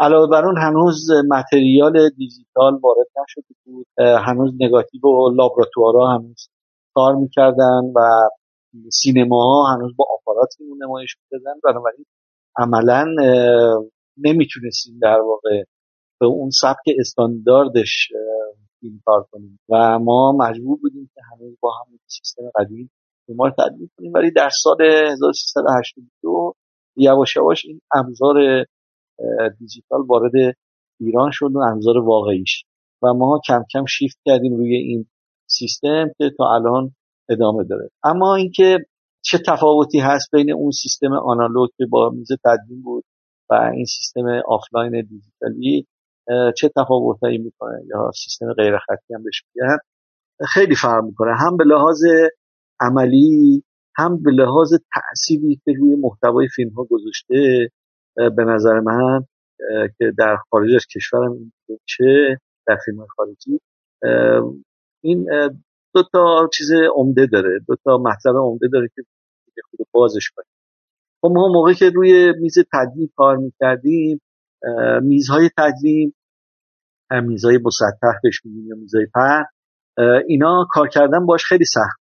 علاوه 0.00 0.30
بر 0.30 0.44
اون 0.46 0.58
هنوز 0.58 1.10
متریال 1.30 2.08
دیجیتال 2.08 2.78
وارد 2.82 3.06
نشده 3.22 3.54
بود. 3.64 3.86
هنوز 3.98 4.52
نگاتیو 4.60 5.00
و 5.02 5.30
لابراتوارا 5.34 6.06
هنوز 6.06 6.48
کار 6.94 7.14
می‌کردن 7.14 7.92
و 7.96 8.28
سینما 8.92 9.66
هنوز 9.72 9.92
با 9.96 10.06
آپارات 10.10 10.54
نمایش 10.82 11.16
می‌دادن. 11.22 11.60
بنابراین 11.64 12.04
عملا 12.56 13.06
نمی‌تونستیم 14.24 14.98
در 15.02 15.20
واقع 15.20 15.62
به 16.20 16.26
اون 16.26 16.50
سبک 16.50 16.94
استانداردش 16.98 18.08
فیلم 18.80 19.00
کار 19.04 19.26
کنیم. 19.30 19.58
و 19.68 19.98
ما 19.98 20.32
مجبور 20.32 20.78
بودیم 20.82 21.10
که 21.14 21.20
هنوز 21.32 21.56
با 21.60 21.72
همون 21.72 21.98
سیستم 22.06 22.50
قدیم 22.54 22.90
فیلم 23.26 23.42
رو 23.42 23.52
کنیم. 23.98 24.12
ولی 24.14 24.30
در 24.30 24.50
سال 24.62 24.82
1382 24.82 26.54
یواش 26.96 27.36
یواش 27.36 27.64
این 27.64 27.80
ابزار 27.94 28.64
دیجیتال 29.58 30.00
وارد 30.06 30.56
ایران 31.00 31.30
شد 31.32 31.50
و 31.54 31.58
ابزار 31.58 31.98
واقعیش 31.98 32.64
و 33.02 33.14
ما 33.14 33.40
کم 33.46 33.64
کم 33.72 33.84
شیفت 33.84 34.18
کردیم 34.24 34.56
روی 34.56 34.76
این 34.76 35.06
سیستم 35.46 36.10
که 36.18 36.30
تا 36.38 36.54
الان 36.54 36.94
ادامه 37.30 37.64
داره. 37.64 37.90
اما 38.04 38.34
اینکه 38.34 38.78
چه 39.22 39.38
تفاوتی 39.46 39.98
هست 39.98 40.30
بین 40.32 40.52
اون 40.52 40.70
سیستم 40.70 41.12
آنالوگ 41.12 41.70
که 41.76 41.86
با 41.90 42.10
میز 42.10 42.28
تدوین 42.44 42.82
بود 42.82 43.04
و 43.50 43.54
این 43.54 43.84
سیستم 43.84 44.26
آفلاین 44.46 45.02
دیجیتالی 45.02 45.86
چه 46.56 46.70
تفاوتایی 46.76 47.38
می‌کنه 47.38 47.82
یا 47.86 48.10
سیستم 48.14 48.52
غیر 48.52 48.78
خطی 48.78 49.14
هم 49.14 49.22
بهش 49.22 49.42
میگن؟ 49.54 49.78
خیلی 50.48 50.74
فرق 50.74 51.04
می‌کنه. 51.04 51.36
هم 51.36 51.56
به 51.56 51.64
لحاظ 51.64 52.04
عملی 52.80 53.64
هم 53.96 54.22
به 54.22 54.30
لحاظ 54.30 54.74
تأثیری 54.94 55.60
که 55.64 55.72
روی 55.78 55.96
محتوای 55.96 56.48
فیلم 56.56 56.70
ها 56.70 56.84
گذاشته 56.90 57.70
به 58.16 58.44
نظر 58.44 58.80
من 58.80 59.24
که 59.98 60.12
در 60.18 60.36
خارج 60.50 60.74
از 60.74 60.86
کشورم 60.94 61.52
چه 61.86 62.38
در 62.66 62.76
فیلم 62.84 63.06
خارجی 63.16 63.60
این 65.04 65.26
دو 65.94 66.02
تا 66.12 66.48
چیز 66.54 66.72
عمده 66.94 67.26
داره. 67.26 67.60
دو 67.68 67.76
تا 67.84 67.98
مطلب 67.98 68.36
عمده 68.36 68.68
داره 68.72 68.88
که 68.96 69.02
خود 69.70 69.86
بازش 69.92 70.30
کنیم 70.36 70.57
خب 71.20 71.28
ما 71.34 71.48
موقعی 71.52 71.74
که 71.74 71.90
روی 71.90 72.32
میز 72.40 72.54
تدوین 72.72 73.08
کار 73.16 73.36
می‌کردیم 73.36 74.20
میزهای 75.02 75.50
تدوین 75.58 76.12
میزهای 77.10 77.58
مسطح 77.64 78.18
بهش 78.22 78.40
میگیم 78.44 78.66
یا 78.66 78.76
میزهای 78.76 79.06
پر 79.14 79.42
اینا 80.28 80.66
کار 80.70 80.88
کردن 80.88 81.26
باش 81.26 81.44
خیلی 81.44 81.64
سخت 81.64 82.00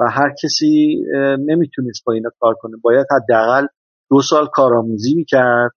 و 0.00 0.04
هر 0.10 0.34
کسی 0.42 1.04
نمی‌تونست 1.38 2.04
با 2.06 2.12
اینا 2.12 2.30
کار 2.40 2.54
کنه. 2.54 2.76
باید 2.82 3.06
حداقل 3.10 3.66
دو 4.10 4.22
سال 4.22 4.48
کارآموزی 4.52 5.14
می‌کرد 5.14 5.70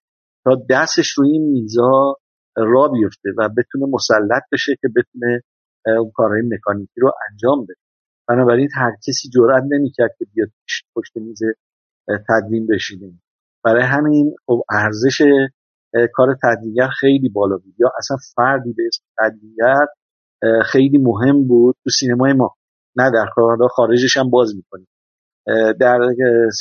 تا 0.43 0.55
دستش 0.69 1.09
روی 1.09 1.31
این 1.31 1.51
میزا 1.51 2.15
را 2.57 2.87
بیفته 2.87 3.29
و 3.37 3.49
بتونه 3.49 3.85
مسلط 3.89 4.43
بشه 4.51 4.75
که 4.81 4.87
بتونه 4.87 5.41
اون 5.99 6.11
کارهای 6.15 6.41
مکانیکی 6.41 7.01
رو 7.01 7.11
انجام 7.31 7.63
بده. 7.63 7.73
بنابراین 8.27 8.69
هر 8.75 8.91
کسی 9.07 9.29
جرئت 9.29 9.63
نمی‌کرد 9.71 10.11
که 10.19 10.25
بیاد 10.33 10.49
پشت 10.95 11.17
میز 11.17 11.39
تدوین 12.07 12.67
بشینه 12.67 13.11
برای 13.63 13.83
همین 13.83 14.35
خب 14.45 14.61
ارزش 14.69 15.21
کار 16.13 16.37
تدوینگر 16.43 16.87
خیلی 16.99 17.29
بالا 17.29 17.57
بود. 17.57 17.73
یا 17.79 17.91
اصلا 17.97 18.17
فردی 18.35 18.73
به 18.73 18.83
اسم 18.87 19.03
تدوینگر 19.17 19.85
خیلی 20.65 20.97
مهم 20.97 21.47
بود 21.47 21.75
تو 21.83 21.89
سینمای 21.89 22.33
ما. 22.33 22.55
نه 22.95 23.11
در 23.11 23.25
خارجش 23.69 24.17
هم 24.17 24.29
باز 24.29 24.55
می‌کنیم. 24.55 24.87
در 25.79 25.99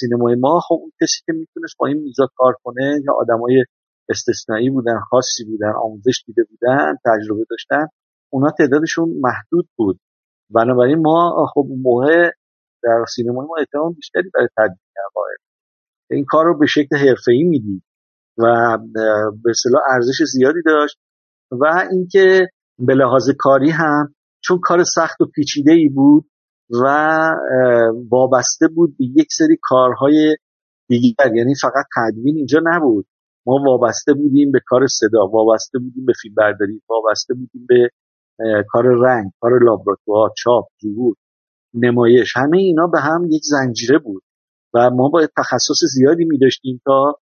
سینمای 0.00 0.34
ما 0.34 0.60
خب 0.60 0.74
اون 0.74 0.92
کسی 1.02 1.20
که 1.26 1.32
می‌تونست 1.32 1.74
با 1.78 1.86
این 1.86 1.96
میزا 1.96 2.28
کار 2.36 2.54
کنه 2.64 3.00
یا 3.04 3.12
آدمای 3.12 3.64
استثنایی 4.08 4.70
بودن 4.70 5.00
خاصی 5.10 5.44
بودن 5.44 5.72
آموزش 5.82 6.24
دیده 6.26 6.42
بودن 6.50 6.96
تجربه 7.04 7.44
داشتن 7.50 7.86
اونا 8.32 8.50
تعدادشون 8.58 9.08
محدود 9.20 9.68
بود. 9.76 10.00
بنابراین 10.50 10.98
ما 10.98 11.46
خب 11.54 11.66
موقع 11.82 12.30
در 12.84 13.04
سینمای 13.14 13.46
ما 13.46 13.54
احترام 13.58 13.92
بیشتری 13.92 14.30
برای 14.34 14.48
تدوین 14.56 14.78
قائل 15.14 15.36
این 16.10 16.24
کار 16.28 16.44
رو 16.44 16.58
به 16.58 16.66
شکل 16.66 16.96
حرفه‌ای 16.96 17.42
می‌دید 17.42 17.82
و 18.38 18.78
به 19.44 19.50
اصطلاح 19.50 19.82
ارزش 19.90 20.22
زیادی 20.32 20.62
داشت 20.66 20.98
و 21.50 21.86
اینکه 21.90 22.48
به 22.78 22.94
لحاظ 22.94 23.30
کاری 23.38 23.70
هم 23.70 24.14
چون 24.44 24.58
کار 24.62 24.84
سخت 24.84 25.20
و 25.20 25.26
پیچیده 25.34 25.72
ای 25.72 25.88
بود 25.88 26.24
و 26.82 26.86
وابسته 28.10 28.68
بود 28.68 28.96
به 28.98 29.04
یک 29.04 29.28
سری 29.30 29.56
کارهای 29.62 30.36
دیگر 30.88 31.34
یعنی 31.34 31.54
فقط 31.62 31.84
تدوین 31.96 32.36
اینجا 32.36 32.60
نبود. 32.64 33.06
ما 33.46 33.54
وابسته 33.66 34.12
بودیم 34.14 34.52
به 34.52 34.60
کار 34.66 34.86
صدا 34.86 35.26
وابسته 35.26 35.78
بودیم 35.78 36.04
به 36.04 36.12
فیلم 36.22 36.34
برداری 36.34 36.82
وابسته 36.88 37.34
بودیم 37.34 37.66
به 37.68 37.90
کار 38.68 38.84
رنگ 38.84 39.30
کار 39.40 39.64
لابراتوار 39.64 40.30
چاپ 40.36 40.64
ظهور 40.82 41.16
نمایش. 41.74 42.36
همه 42.36 42.58
اینا 42.58 42.86
به 42.86 43.00
هم 43.00 43.28
یک 43.30 43.42
زنجیره 43.44 43.98
بود 43.98 44.22
و 44.74 44.90
ما 44.90 45.08
باید 45.08 45.30
تخصص 45.36 45.84
زیادی 45.94 46.24
می 46.24 46.38
داشتیم 46.38 46.80
تا 46.84 47.18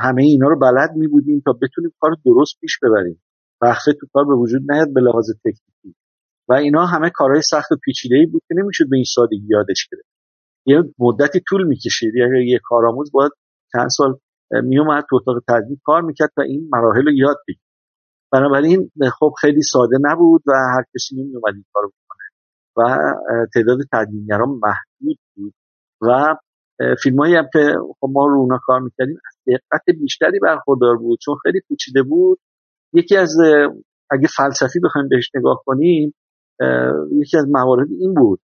همه 0.00 0.22
اینا 0.22 0.48
رو 0.48 0.58
بلد 0.58 0.90
می 0.96 1.08
بودیم 1.08 1.42
تا 1.44 1.52
بتونیم 1.52 1.92
کار 2.00 2.16
درست 2.24 2.60
پیش 2.60 2.78
ببریم. 2.82 3.22
وقفه 3.60 3.92
تو 3.92 4.06
کار 4.12 4.24
به 4.24 4.34
وجود 4.34 4.72
نیاد 4.72 4.92
به 4.92 5.00
لحاظ 5.00 5.30
تکنیکی. 5.44 5.96
و 6.48 6.52
اینا 6.52 6.86
همه 6.86 7.10
کارهای 7.14 7.42
سخت 7.42 7.72
و 7.72 7.76
پیچیده 7.84 8.16
ای 8.16 8.26
بود 8.26 8.42
که 8.48 8.54
نمی‌شد 8.58 8.84
به 8.90 8.96
این 8.96 9.04
سادگی 9.14 9.46
یادش 9.48 9.88
گرفت. 9.92 10.08
یه 10.66 10.82
مدتی 10.98 11.40
طول 11.48 11.66
می‌کشید 11.66 12.14
یعنی 12.14 12.50
یه 12.50 12.60
کارآموز 12.64 13.12
باید 13.12 13.32
چند 13.72 13.88
سال 13.88 14.18
میومد 14.50 15.04
تو 15.10 15.16
اتاق 15.16 15.42
تدوین 15.48 15.80
کار 15.84 16.02
می‌کرد 16.02 16.30
تا 16.36 16.42
این 16.42 16.68
مراحل 16.72 17.04
رو 17.04 17.12
یاد 17.12 17.36
بگیره 17.48 17.62
بنابراین 18.32 18.90
خب 19.18 19.32
خیلی 19.40 19.62
ساده 19.62 19.96
نبود 20.00 20.42
و 20.46 20.52
هر 20.76 20.84
کسی 20.94 21.22
نمیومد 21.22 21.54
این 21.54 21.64
کارو 21.72 21.92
و 22.76 22.98
تعداد 23.54 23.78
تدوینگران 23.92 24.48
محدود 24.48 25.18
بود 25.36 25.54
و 26.02 26.36
فیلمایی 27.02 27.34
هم 27.34 27.48
که 27.52 27.74
خب 28.00 28.08
ما 28.12 28.26
رو 28.26 28.38
اونا 28.38 28.58
کار 28.62 28.80
می‌کردیم 28.80 29.16
از 29.26 29.54
دقت 29.54 29.96
بیشتری 30.00 30.38
برخوردار 30.38 30.96
بود 30.96 31.18
چون 31.22 31.36
خیلی 31.42 31.60
پیچیده 31.68 32.02
بود. 32.02 32.38
یکی 32.92 33.16
از 33.16 33.36
اگه 34.10 34.28
فلسفی 34.36 34.80
بخوایم 34.84 35.08
بهش 35.08 35.30
نگاه 35.34 35.62
کنیم 35.66 36.14
یکی 37.12 37.36
از 37.38 37.46
موارد 37.48 37.88
این 38.00 38.14
بود. 38.14 38.40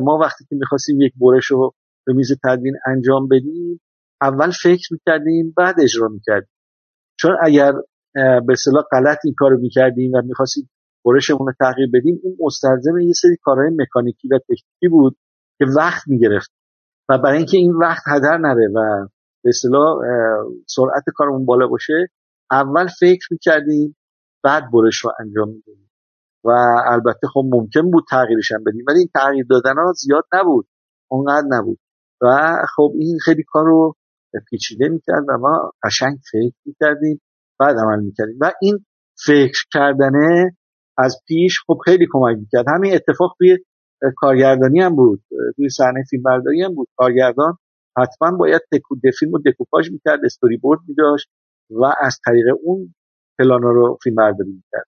ما 0.00 0.18
وقتی 0.18 0.44
که 0.48 0.56
می‌خواستیم 0.56 1.00
یک 1.00 1.12
برش 1.20 1.46
رو 1.46 1.74
به 2.06 2.12
میز 2.12 2.32
تدوین 2.44 2.74
انجام 2.86 3.28
بدیم 3.28 3.80
اول 4.20 4.50
فکر 4.62 4.88
می‌کردیم 4.92 5.54
بعد 5.56 5.80
اجرا 5.80 6.08
می‌کردیم. 6.08 6.50
چون 7.20 7.36
اگر 7.42 7.72
به 8.46 8.54
صلاح 8.64 8.84
غلط 8.92 9.18
این 9.24 9.34
کارو 9.38 9.58
می‌کردیم 9.60 10.12
و 10.14 10.22
می‌خواستیم 10.22 10.70
برشمون 11.08 11.46
رو 11.46 11.52
تغییر 11.60 11.88
بدیم 11.94 12.20
این 12.22 12.36
مستلزم 12.40 12.98
یه 12.98 13.12
سری 13.12 13.36
کارهای 13.42 13.70
مکانیکی 13.76 14.28
و 14.28 14.38
تکنیکی 14.38 14.88
بود 14.90 15.16
که 15.58 15.64
وقت 15.76 16.02
می‌گرفت 16.06 16.50
و 17.08 17.18
برای 17.18 17.36
اینکه 17.36 17.56
این 17.56 17.72
وقت 17.72 18.02
هدر 18.06 18.38
نره 18.38 18.68
و 18.74 19.08
به 19.44 19.48
اصطلاح 19.48 19.96
سرعت 20.66 21.04
کارمون 21.14 21.46
بالا 21.46 21.66
باشه 21.66 22.06
اول 22.50 22.86
فکر 23.00 23.28
می‌کردیم 23.30 23.96
بعد 24.44 24.62
برش 24.72 24.98
رو 25.04 25.12
انجام 25.20 25.48
میدیم. 25.48 25.90
و 26.44 26.50
البته 26.86 27.26
خب 27.34 27.42
ممکن 27.52 27.90
بود 27.90 28.04
تغییرش 28.10 28.52
هم 28.52 28.64
بدیم 28.64 28.84
ولی 28.88 28.98
این 28.98 29.08
تغییر 29.14 29.46
دادن 29.50 29.74
ها 29.76 29.92
زیاد 29.92 30.24
نبود 30.32 30.66
اونقدر 31.10 31.46
نبود. 31.50 31.78
و 32.22 32.56
خب 32.76 32.92
این 32.94 33.18
خیلی 33.24 33.42
کار 33.46 33.64
رو 33.64 33.94
پیچیده 34.50 34.88
می‌کرد 34.88 35.24
و 35.28 35.38
ما 35.38 35.72
قشنگ 35.84 36.18
فکر 36.32 36.54
می‌کردیم 36.66 37.20
بعد 37.60 37.76
عمل 37.78 38.00
می‌کردیم. 38.04 38.38
و 38.40 38.52
این 38.62 38.84
فکر 39.26 39.64
کردنه 39.72 40.56
از 40.98 41.22
پیش 41.28 41.60
خب 41.66 41.78
خیلی 41.84 42.06
کمک 42.10 42.36
می‌کرد. 42.38 42.64
همین 42.68 42.94
اتفاق 42.94 43.34
توی 43.38 43.58
کارگردانی 44.16 44.80
هم 44.80 44.96
بود. 44.96 45.22
توی 45.56 45.68
صحنه 45.68 46.04
فیلم 46.10 46.22
برداری 46.22 46.62
هم 46.62 46.74
بود. 46.74 46.88
کارگردان 46.96 47.58
حتما 47.98 48.36
باید 48.36 48.60
تکو 48.72 48.96
فیلم 49.18 49.32
رو 49.32 49.42
دکوپاژ 49.46 49.90
می‌کرد 49.90 50.20
استوری 50.24 50.56
بورد 50.56 50.80
میداشت 50.88 51.28
و 51.70 51.84
از 52.00 52.18
طریق 52.26 52.44
اون 52.62 52.94
پلانا 53.38 53.70
رو 53.70 53.98
فیلم 54.02 54.16
برداری 54.16 54.50
می‌کرد. 54.50 54.86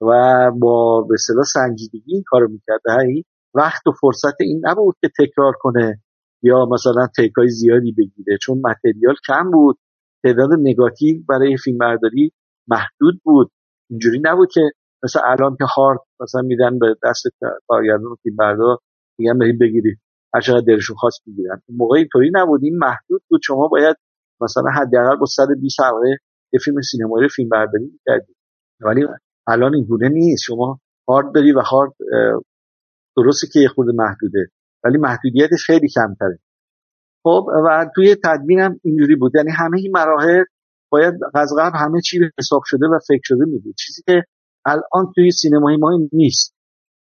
و 0.00 0.50
با 0.50 1.02
به 1.02 1.14
اصطلاح 1.14 1.44
سنجیدگی 1.44 2.14
این 2.14 2.22
کارو 2.26 2.48
می‌کرد. 2.48 2.80
هی 3.00 3.24
وقت 3.54 3.86
و 3.86 3.92
فرصت 4.00 4.40
این 4.40 4.60
نبود 4.64 4.96
که 5.00 5.10
تکرار 5.18 5.52
کنه 5.60 6.00
یا 6.42 6.66
مثلا 6.66 7.06
تیکای 7.16 7.48
زیادی 7.48 7.92
بگیره 7.92 8.38
چون 8.42 8.58
متریال 8.64 9.14
کم 9.26 9.50
بود. 9.50 9.78
تعداد 10.24 10.48
نگاتیو 10.58 11.22
برای 11.28 11.56
فیلم 11.56 11.78
برداری 11.78 12.32
محدود 12.68 13.20
بود. 13.24 13.50
اینجوری 13.90 14.20
نبود 14.24 14.48
که 14.52 14.60
مثلا 15.02 15.22
الان 15.24 15.56
که 15.56 15.64
هارد 15.64 15.98
مثلا 16.20 16.42
میدن 16.42 16.78
به 16.78 16.96
دست 17.04 17.22
کارگردان 17.68 18.16
فیلم 18.22 18.36
بردار 18.36 18.78
میگن 19.18 19.38
برید 19.38 19.58
بگیرید. 19.58 19.98
هر 20.34 20.40
چقدر 20.40 20.64
دلشون 20.66 20.96
خواست 20.96 21.20
بگیرن. 21.26 21.62
اون 21.68 21.78
موقع 21.78 21.96
اینطوری 21.96 22.30
نبود. 22.34 22.64
این 22.64 22.78
محدود 22.78 23.22
بود 23.28 23.40
شما 23.44 23.68
باید 23.68 23.96
مثلا 24.40 24.70
حداقل 24.70 25.16
با 25.16 25.26
120 25.26 25.80
حلقه 25.80 26.18
یه 26.52 26.60
فیلم 26.64 26.80
سینمایی 26.80 27.28
فیلم 27.28 27.48
برداری 27.48 27.84
می‌کردیم 27.84 28.36
ولی 28.80 29.06
الان 29.46 29.74
این 29.74 30.12
نیست. 30.12 30.42
شما 30.46 30.80
هارد 31.08 31.34
داری 31.34 31.52
و 31.52 31.60
هارد 31.60 31.92
درسته 33.16 33.46
که 33.52 33.60
یه 33.60 33.68
خورده 33.68 33.92
محدوده 33.94 34.50
ولی 34.84 34.98
محدودیتش 34.98 35.66
خیلی 35.66 35.88
کمتره. 35.94 36.38
خب 37.24 37.46
و 37.66 37.90
توی 37.94 38.16
تدوینم 38.24 38.80
اینجوری 38.84 39.16
بود. 39.16 39.32
یعنی 39.34 39.50
همه 39.50 39.78
این 39.78 39.92
مراحل 39.94 40.44
باید 40.92 41.14
از 41.34 41.52
قبل 41.58 41.78
همه 41.78 42.00
چی 42.00 42.20
حساب 42.38 42.62
شده 42.64 42.86
و 42.86 42.98
فکر 43.08 43.20
شده 43.22 43.44
می‌دید 43.44 43.74
چیزی 43.78 44.02
که 44.06 44.24
الان 44.66 45.12
توی 45.14 45.30
سینمای 45.30 45.76
ما 45.76 45.98
نیست. 46.12 46.54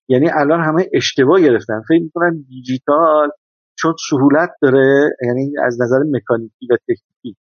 یعنی 0.09 0.29
الان 0.29 0.63
همه 0.63 0.89
اشتباه 0.93 1.41
گرفتن. 1.41 1.81
فکر 1.89 2.01
می‌کنن 2.01 2.45
دیجیتال 2.49 3.29
چون 3.79 3.93
سهولت 4.09 4.49
داره 4.61 5.09
یعنی 5.27 5.53
از 5.65 5.81
نظر 5.81 5.97
مکانیکی 6.11 6.67
و 6.71 6.77
تکنیکی 6.77 7.37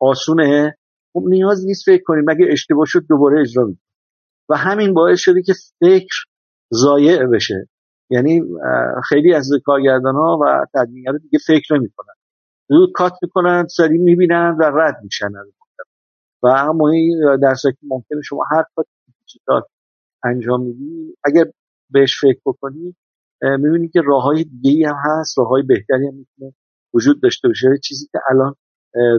آسونه 0.00 0.76
خب 1.12 1.22
نیاز 1.26 1.66
نیست 1.66 1.82
فکر 1.86 2.02
کنیم. 2.02 2.24
مگه 2.26 2.46
اشتباه 2.50 2.84
شد 2.86 3.06
دوباره 3.08 3.40
اجرا 3.40 3.68
و 4.48 4.56
همین 4.56 4.94
باعث 4.94 5.18
شده 5.20 5.42
که 5.42 5.52
فکر 5.80 6.14
ضایع 6.74 7.26
بشه. 7.26 7.68
یعنی 8.10 8.42
خیلی 9.08 9.34
از 9.34 9.50
کارگردان 9.64 10.14
ها 10.14 10.38
و 10.42 10.66
تدوینگر 10.74 11.12
دیگه 11.12 11.38
فکر 11.46 11.74
نمی‌کنن. 11.74 12.14
زود 12.68 12.92
کات 12.94 13.12
می‌کنن 13.22 13.66
سریع 13.66 14.00
می‌بینن 14.00 14.56
و 14.60 14.62
رد 14.62 14.96
میشن. 15.02 15.30
و 16.42 16.46
اما 16.46 16.90
در 17.42 17.54
که 17.62 17.78
ممکنه 17.82 18.20
شما 18.24 18.44
هر 18.50 18.64
کات 18.76 18.86
دیجیتال 19.28 19.62
انجام 20.24 20.62
میدی؟ 20.62 21.16
اگر 21.24 21.44
بهش 21.90 22.20
فکر 22.20 22.40
بکنی 22.46 22.96
می‌بینی 23.42 23.88
که 23.88 24.00
راه 24.06 24.22
های 24.22 24.44
دیگه 24.44 24.88
هم 24.88 24.96
هست 25.04 25.38
راه 25.38 25.48
های 25.48 25.62
بهتری 25.62 26.06
هم 26.08 26.14
می‌تونه 26.14 26.54
وجود 26.94 27.22
داشته 27.22 27.48
باشه 27.48 27.68
چیزی 27.84 28.06
که 28.12 28.18
الان 28.30 28.54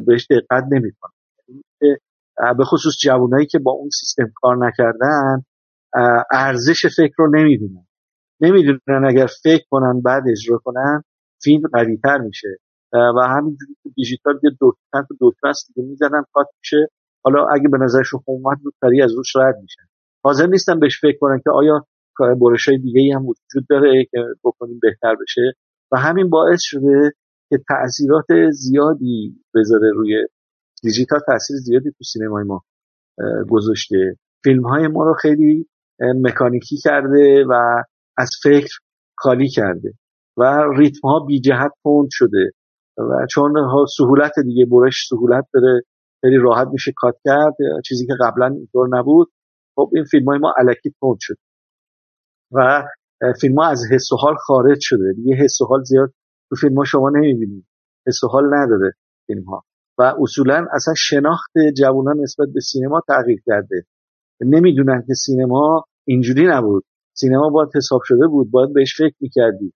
بهش 0.08 0.28
دقت 0.30 0.64
نمی‌کنن 0.72 1.12
یعنی 1.48 1.64
به 2.58 2.64
خصوص 2.64 2.94
جوانایی 3.04 3.46
که 3.46 3.60
با 3.60 3.72
اون 3.72 3.90
سیستم 3.90 4.32
کار 4.36 4.68
نکردن 4.68 5.44
ارزش 6.32 6.86
فکر 6.98 7.14
رو 7.18 7.30
نمی‌دونن. 7.36 7.88
نمی‌دونن 8.42 9.06
اگر 9.08 9.28
فکر 9.44 9.66
کنن 9.70 10.02
بعد 10.02 10.24
اجرا 10.32 10.58
کنن 10.58 11.04
فیلم 11.44 11.62
قویتر 11.74 12.18
میشه. 12.18 12.48
و 12.94 13.28
همینجوری 13.28 13.76
که 13.84 13.90
دیجیتال 13.96 14.40
یه 14.44 14.50
دو 14.60 14.78
تا 14.94 15.06
دو 15.20 15.32
دیگه 15.68 15.88
می‌زنن 15.90 16.24
کات 16.34 16.48
میشه. 16.60 16.88
حالا 17.24 17.48
اگه 17.48 17.70
به 17.70 17.78
نظرشون 17.78 18.22
اومد 18.26 18.58
زودتری 18.64 19.02
از 19.02 19.14
روش 19.16 19.36
رد 19.36 19.56
میشن 19.62 19.88
حاضر 20.30 20.48
نیستن 20.48 20.80
بهش 20.80 21.02
فکر 21.02 21.18
کنن 21.22 21.40
که 21.44 21.50
آیا 21.50 21.86
برش 22.42 22.70
های 22.70 22.78
دیگه 22.78 23.16
هم 23.16 23.26
وجود 23.26 23.68
داره 23.70 24.06
که 24.12 24.18
بکنیم 24.44 24.80
بهتر 24.82 25.16
بشه. 25.22 25.42
و 25.92 25.98
همین 25.98 26.30
باعث 26.30 26.60
شده 26.62 27.12
که 27.50 27.58
تاثیرات 27.68 28.26
زیادی 28.52 29.36
بذاره 29.56 29.92
روی 29.92 30.28
دیجیتال 30.84 31.20
تاثیر 31.28 31.58
زیادی 31.58 31.92
تو 31.92 32.04
سینمای 32.04 32.44
ما 32.44 32.62
گذاشته. 33.50 34.16
فیلم 34.44 34.68
های 34.68 34.88
ما 34.88 35.04
رو 35.04 35.14
خیلی 35.14 35.68
مکانیکی 36.00 36.78
کرده 36.84 37.46
و 37.50 37.84
از 38.18 38.30
فکر 38.44 38.74
خالی 39.18 39.50
کرده 39.50 39.94
و 40.38 40.64
ریتم 40.78 41.08
ها 41.08 41.20
بی 41.20 41.42
جهت 41.42 41.72
کند 41.84 42.08
شده 42.12 42.52
و 42.98 43.26
چون 43.30 43.54
سهولت 43.98 44.34
دیگه 44.46 44.66
برش 44.66 45.08
سهولت 45.10 45.46
داره 45.54 45.82
خیلی 46.22 46.38
راحت 46.38 46.68
میشه 46.68 46.92
کات 46.98 47.16
کرد. 47.26 47.54
چیزی 47.86 48.08
که 48.08 48.14
قبلا 48.22 48.46
اینطور 48.46 48.88
نبود. 48.98 49.28
خب 49.80 49.92
این 49.96 50.04
فیلم 50.04 50.26
های 50.26 50.40
ما 50.40 50.54
علکی 50.58 50.90
تند 51.02 51.18
شد 51.20 51.36
و 52.52 52.84
فیلم 53.42 53.60
ها 53.60 53.70
از 53.70 53.82
حس 53.92 54.12
و 54.12 54.16
حال 54.16 54.36
خارج 54.36 54.78
شده. 54.82 55.14
دیگه 55.16 55.36
حس 55.36 55.62
و 55.62 55.66
حال 55.66 55.84
زیاد 55.84 56.14
تو 56.50 56.56
فیلم 56.56 56.78
ها 56.78 56.84
شما 56.84 57.10
نمی‌بینید. 57.10 57.66
حس 58.08 58.24
و 58.24 58.28
حال 58.28 58.54
نداره 58.54 58.94
فیلم 59.28 59.44
ها 59.44 59.64
و 59.98 60.16
اصولا 60.22 60.66
اصلا 60.74 60.94
شناخت 60.98 61.52
جوانان 61.78 62.20
نسبت 62.20 62.48
به 62.54 62.60
سینما 62.60 63.02
تغییر 63.08 63.42
کرده. 63.46 63.86
نمی‌دونن 64.42 65.04
که 65.08 65.14
سینما 65.14 65.84
اینجوری 66.08 66.48
نبود. 66.48 66.86
سینما 67.14 67.50
باید 67.50 67.70
حساب 67.76 68.02
شده 68.06 68.28
بود 68.28 68.52
باید 68.52 68.74
بهش 68.74 68.98
فکر 68.98 69.16
می‌کردی. 69.20 69.74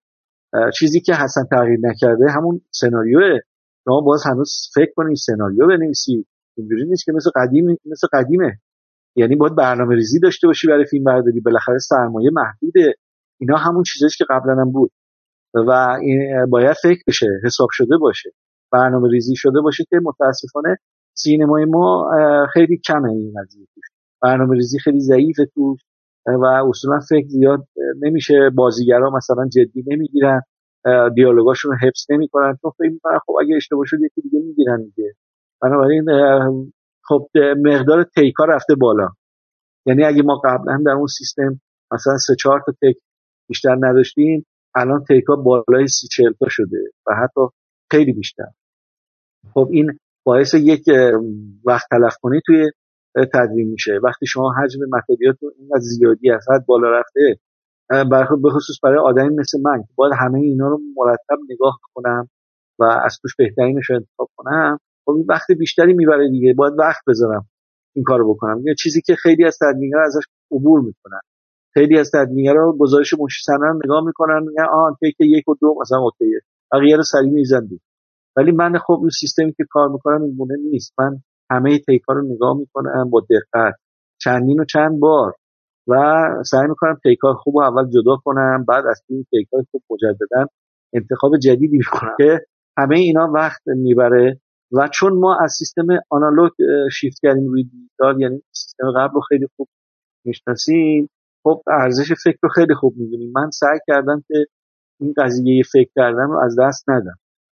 چیزی 0.80 1.02
که 1.02 1.14
حسن 1.14 1.44
تغییر 1.52 1.80
نکرده 1.82 2.32
همون 2.32 2.62
سناریوه. 2.72 3.40
شما 3.86 4.02
باز 4.02 4.24
هنوز 4.26 4.70
فکر 4.76 4.92
کنید 4.96 5.18
سناریو 5.18 5.68
بنویسی. 5.68 6.26
اینجوری 6.58 6.86
نیست 6.86 7.06
که 7.06 7.12
مثل 7.12 7.30
قدیم 7.36 7.66
مثل 7.86 8.08
قدیمه. 8.14 8.60
یعنی 9.16 9.36
باید 9.36 9.56
برنامه 9.56 9.96
ریزی 9.96 10.20
داشته 10.20 10.48
باشی 10.48 10.68
برای 10.68 10.86
فیلم 10.86 11.04
برداری. 11.04 11.40
بالاخره 11.40 11.78
سرمایه 11.78 12.30
محدوده. 12.34 12.94
اینا 13.42 13.58
همون 13.58 13.84
چیزاست 13.84 14.18
که 14.18 14.26
قبلا 14.30 14.54
هم 14.56 14.72
بود. 14.72 14.92
و 15.68 16.00
باید 16.50 16.76
فکر 16.84 17.04
بشه 17.08 17.28
حساب 17.46 17.68
شده 17.72 17.98
باشه. 17.98 18.32
برنامه 18.72 19.10
ریزی 19.10 19.36
شده 19.36 19.62
باشه 19.62 19.84
که 19.90 20.00
متاسفانه 20.04 20.78
سینمای 21.14 21.66
ما 21.66 22.12
خیلی 22.54 22.78
کمه 22.78 23.12
این 23.12 23.34
قضیه 23.42 23.68
برنامه 24.22 24.56
ریزی 24.56 24.80
خیلی 24.80 25.00
ضعیفه 25.00 25.46
توش. 25.46 25.80
و 26.26 26.46
اصولا 26.46 27.00
فکر 27.10 27.28
زیاد 27.28 27.68
نمیشه. 28.02 28.50
بازیگرا 28.56 29.10
مثلا 29.10 29.48
جدی 29.48 29.84
نمی‌گیرن. 29.88 30.42
دیالوگاشون 31.16 31.72
رو 31.72 31.78
حفظ 31.78 32.06
نمی‌کنن. 32.10 32.58
چون 32.62 32.72
فکر 32.78 32.90
می‌کنن 32.90 33.20
خب 33.26 33.34
اگه 33.42 33.56
اشتباه 33.56 33.86
شد 33.86 33.98
یکی 34.02 34.22
دیگه 34.22 34.40
می‌گیرن 34.40 34.84
دیگه. 34.84 35.14
بنابراین 35.62 36.06
خب 37.06 37.28
مقدار 37.66 38.04
تیکا 38.04 38.46
رفته 38.46 38.76
بالا. 38.76 39.08
یعنی 39.86 40.04
اگه 40.04 40.24
ما 40.24 40.42
قبلا 40.46 40.84
در 40.86 40.92
اون 40.92 41.08
سیستم 41.08 41.62
مثلا 41.92 42.18
سه 42.18 42.36
چهار 42.40 42.62
تا 42.66 42.72
تیک 42.72 42.98
بیشتر 43.50 43.76
نداشتیم 43.80 44.46
الان 44.76 45.04
تیکا 45.08 45.36
بالای 45.36 45.88
سی 45.88 46.08
چهل 46.08 46.34
تا 46.40 46.46
شده 46.50 46.78
و 47.08 47.16
حتی 47.16 47.42
خیلی 47.92 48.14
بیشتر. 48.14 48.48
خب 49.54 49.68
این 49.72 50.00
باعث 50.24 50.54
یک 50.54 50.84
وقت 51.66 51.88
تلف 51.92 52.18
کنی 52.22 52.42
توی 52.46 52.72
تدوین 53.34 53.70
میشه. 53.72 54.00
وقتی 54.04 54.26
شما 54.26 54.54
حجم 54.54 54.80
متریالتون 54.92 55.52
اینقدر 55.60 55.80
زیادی 55.80 56.32
از 56.32 56.46
حد 56.52 56.66
بالا 56.66 57.00
رفته 57.00 57.40
به 58.44 58.50
خصوص 58.50 58.76
برای 58.84 58.98
آدمی 58.98 59.36
مثل 59.36 59.62
من 59.62 59.84
باید 59.96 60.14
همه 60.20 60.40
اینا 60.40 60.68
رو 60.68 60.80
مرتب 60.96 61.44
نگاه 61.50 61.80
کنم 61.94 62.30
و 62.80 62.84
از 62.84 63.20
توش 63.22 63.36
بهترینش 63.36 63.90
رو 63.90 63.96
انتخاب 63.96 64.30
کنم 64.36 64.80
خب 65.06 65.14
وقت 65.30 65.52
بیشتری 65.52 65.94
می‌بره 65.94 66.30
دیگه. 66.30 66.54
باید 66.54 66.74
وقت 66.80 67.02
بذارم 67.08 67.48
این 67.96 68.06
کارو 68.06 68.34
بکنم. 68.34 68.62
یه 68.68 68.76
چیزی 68.80 69.02
که 69.02 69.16
خیلی 69.16 69.46
از 69.46 69.58
تدوینگر 69.62 69.98
ازش 69.98 70.24
عبور 70.52 70.82
می‌کنن. 70.82 71.20
خیلی 71.74 72.00
از 72.00 72.12
رو 72.56 72.78
گزارش 72.80 73.14
منشی 73.14 73.42
رو 73.60 73.80
نگاه 73.86 74.06
می‌کنن 74.06 74.40
میگن 74.48 74.64
آها 74.64 74.98
تیک 75.00 75.16
یک 75.20 75.50
و 75.50 75.56
دو 75.62 75.76
مثلا 75.82 76.00
اوکیه 76.00 76.40
بقیه 76.72 76.96
رو 76.96 77.04
سریع 77.04 77.32
میزن 77.32 77.68
ولی 78.36 78.52
من 78.52 78.78
خب 78.78 78.98
این 79.00 79.10
سیستمی 79.10 79.54
که 79.54 79.64
کار 79.70 79.90
می‌کنم 79.90 80.22
این 80.22 80.36
گونه 80.38 80.56
نیست. 80.72 80.94
من 81.00 81.18
همه 81.52 81.80
تیکا 81.80 82.14
رو 82.14 82.22
نگاه 82.34 82.58
می‌کنم 82.58 83.10
با 83.10 83.20
دقت. 83.30 83.74
چندین 84.22 84.60
و 84.60 84.66
چند 84.66 85.00
بار. 85.00 85.34
و 85.88 85.96
سعی 86.46 86.68
می‌کنم 86.68 87.00
تیکا 87.04 87.34
خوب 87.34 87.58
اول 87.58 87.90
جدا 87.90 88.18
کنم 88.24 88.66
بعد 88.68 88.86
از 88.86 89.02
این 89.10 89.26
تیکای 89.32 89.64
خوب 89.72 89.82
مجددا 89.90 90.46
انتخاب 90.94 91.38
جدیدی 91.38 91.78
می‌کنم 91.78 92.16
که 92.18 92.40
همه 92.78 92.96
اینا 93.00 93.32
وقت 93.34 93.62
می‌بره. 93.66 94.40
و 94.74 94.88
چون 94.88 95.14
ما 95.14 95.38
از 95.40 95.52
سیستم 95.52 95.88
آنالوگ 96.10 96.52
شیفت 96.92 97.18
کردیم 97.22 97.48
روی 97.48 97.64
دیجیتال 97.64 98.22
یعنی 98.22 98.44
سیستم 98.52 98.92
قبل 98.92 99.14
رو 99.14 99.22
خیلی 99.22 99.48
خوب 99.56 99.68
می‌شناسیم 100.26 101.10
خب 101.44 101.64
ارزش 101.68 102.14
فکر 102.24 102.38
رو 102.44 102.50
خیلی 102.50 102.76
خوب 102.76 102.94
می‌دونیم. 102.98 103.32
من 103.36 103.50
سعی 103.52 103.80
کردم 103.88 104.24
که 104.28 104.46
این 105.00 105.14
قضیه 105.18 105.64
فکر 105.72 105.90
کردن 105.96 106.28
رو 106.28 106.40
از 106.40 106.60
دست 106.60 106.90
ندم. 106.90 107.16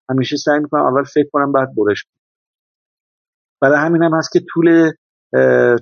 همیشه 0.09 0.37
سعی 0.37 0.59
می‌کنم 0.59 0.81
اول 0.81 1.03
فکر 1.03 1.29
کنم 1.33 1.51
بعد 1.51 1.75
برش 1.75 2.03
کنم 2.03 2.23
برای 3.61 3.77
همین 3.77 4.03
هم 4.03 4.13
هست 4.13 4.31
که 4.31 4.39
طول 4.53 4.91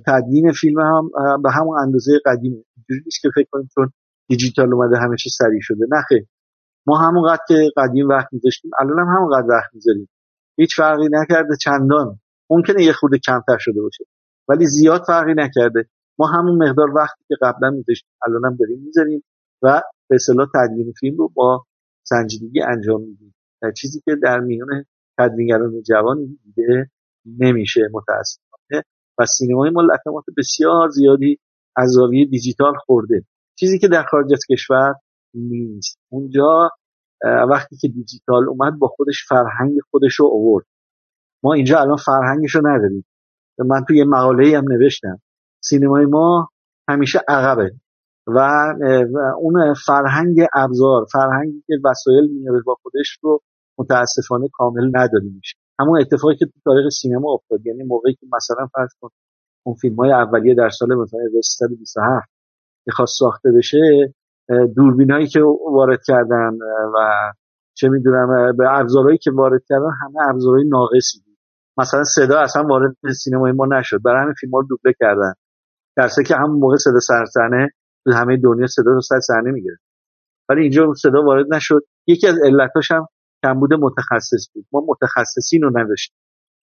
تدوین 0.06 0.52
فیلم 0.52 0.80
هم 0.80 1.10
به 1.42 1.50
همون 1.50 1.78
اندازه 1.78 2.12
قدیمه 2.24 2.56
اینجوری 2.76 3.00
نیست 3.04 3.22
که 3.22 3.28
فکر 3.34 3.48
کنیم 3.50 3.68
چون 3.74 3.90
دیجیتال 4.28 4.74
اومده 4.74 4.98
همیشه 4.98 5.30
سریع 5.30 5.60
شده. 5.62 5.86
نه 5.90 6.26
ما 6.86 6.98
همونقدر 6.98 7.42
که 7.48 7.70
قدیم 7.76 8.08
وقت 8.08 8.28
میذاشتیم 8.32 8.70
الان 8.80 8.98
هم 8.98 9.16
همونقدر 9.16 9.46
وقت 9.48 9.74
می‌ذاریم. 9.74 10.08
هیچ 10.56 10.76
فرقی 10.76 11.08
نکرده 11.10 11.56
چندان. 11.62 12.20
ممکنه 12.50 12.84
یه 12.84 12.92
خورده 12.92 13.18
کمتر 13.18 13.56
شده 13.58 13.82
باشه. 13.82 14.04
ولی 14.48 14.66
زیاد 14.66 15.02
فرقی 15.06 15.34
نکرده. 15.36 15.88
ما 16.18 16.26
همون 16.26 16.68
مقدار 16.68 16.90
وقتی 16.90 17.24
که 17.28 17.34
قبلا 17.42 17.70
میذاشتیم 17.70 18.10
الان 18.26 18.44
هم 18.44 18.56
داریم 18.56 18.82
می‌ذاریم 18.84 19.24
و 19.62 19.82
به 20.08 20.14
اصطلاح 20.14 20.48
تدوین 20.54 20.92
فیلم 21.00 21.16
رو 21.16 21.28
با 21.34 21.64
سنجیدگی 22.02 22.62
انجام 22.62 23.00
میدیم. 23.00 23.34
چیزی 23.76 24.00
که 24.04 24.16
در 24.22 24.40
میان 24.40 24.84
تدوینگران 25.18 25.82
جوان 25.82 26.38
دیده 26.44 26.90
نمیشه 27.38 27.80
متاسفانه. 27.92 28.84
و 29.18 29.26
سینمای 29.26 29.70
ما 29.70 29.82
لطمات 29.82 30.24
بسیار 30.36 30.88
زیادی 30.88 31.38
از 31.76 31.90
زاویه 31.90 32.26
دیجیتال 32.26 32.74
خورده. 32.86 33.24
چیزی 33.58 33.78
که 33.78 33.88
در 33.88 34.02
خارج 34.02 34.32
از 34.32 34.40
کشور 34.50 34.94
نیست. 35.34 35.98
اونجا 36.12 36.70
وقتی 37.24 37.76
که 37.76 37.88
دیجیتال 37.88 38.48
اومد 38.48 38.78
با 38.78 38.88
خودش 38.88 39.24
فرهنگ 39.28 39.72
خودش 39.90 40.14
رو 40.14 40.26
آورد. 40.26 40.66
ما 41.42 41.52
اینجا 41.52 41.80
الان 41.80 41.96
فرهنگش 41.96 42.54
رو 42.54 42.68
نداریم. 42.68 43.04
من 43.58 43.84
توی 43.88 44.04
مقاله 44.04 44.58
هم 44.58 44.64
نوشتم. 44.72 45.20
سینمای 45.60 46.06
ما 46.06 46.48
همیشه 46.88 47.20
عقبه. 47.28 47.70
و 48.26 48.38
اون 49.38 49.74
فرهنگ 49.86 50.36
ابزار 50.54 51.06
فرهنگی 51.12 51.62
که 51.66 51.74
وسایل 51.84 52.30
میاره 52.30 52.62
با 52.66 52.76
خودش 52.82 53.18
رو 53.22 53.40
متاسفانه 53.78 54.48
کامل 54.52 54.90
نداریم 54.94 55.32
میشه 55.36 55.56
همون 55.80 56.00
اتفاقی 56.00 56.36
که 56.36 56.46
تو 56.46 56.60
تاریخ 56.64 56.88
سینما 56.88 57.32
افتاد 57.32 57.66
یعنی 57.66 57.82
موقعی 57.82 58.14
که 58.14 58.26
مثلا 58.36 58.66
فرض 58.66 58.90
کن 59.00 59.08
اون 59.66 59.74
فیلم 59.74 59.96
های 59.96 60.12
اولیه 60.12 60.54
در 60.54 60.68
سال 60.68 60.94
مثلا 60.94 61.20
1327 61.20 62.28
می‌خواست 62.86 63.18
ساخته 63.18 63.52
بشه 63.52 64.14
دوربینایی 64.76 65.26
که 65.26 65.40
وارد 65.72 66.00
کردن 66.06 66.58
و 66.94 67.32
چه 67.74 67.88
می‌دونم 67.88 68.56
به 68.56 68.78
ابزارهایی 68.78 69.18
که 69.18 69.30
وارد 69.30 69.62
کردن 69.68 69.90
همه 70.02 70.28
ابزارهای 70.28 70.64
ناقصی 70.68 71.18
بود. 71.26 71.36
مثلا 71.78 72.04
صدا 72.04 72.40
اصلا 72.40 72.62
وارد 72.62 72.96
سینمای 73.24 73.52
ما 73.52 73.66
نشد. 73.66 74.02
برای 74.04 74.22
همین 74.22 74.34
فیلم 74.40 74.52
ها 74.52 74.60
رو 74.60 74.66
دوبله 74.66 74.94
کردن. 75.00 75.32
در 75.96 76.08
که 76.26 76.36
همون 76.36 76.58
موقع 76.58 76.76
صدا 76.76 77.00
سرسرنه 77.00 77.70
همه 78.14 78.36
دنیا 78.36 78.66
صدا 78.66 78.90
رو 78.90 79.00
سر 79.00 79.20
سرنه 79.20 79.50
می‌گیره 79.50 79.76
ولی 80.48 80.62
اینجا 80.62 80.94
صدا 80.94 81.22
وارد 81.22 81.54
نشد. 81.54 81.82
یکی 82.06 82.26
از 82.26 82.34
علتاش 82.44 82.90
هم 82.90 83.06
کمبود 83.44 83.74
متخصص 83.74 84.50
بود. 84.54 84.66
ما 84.72 84.84
متخصصین 84.88 85.62
رو 85.62 85.78
نداشتیم. 85.78 86.16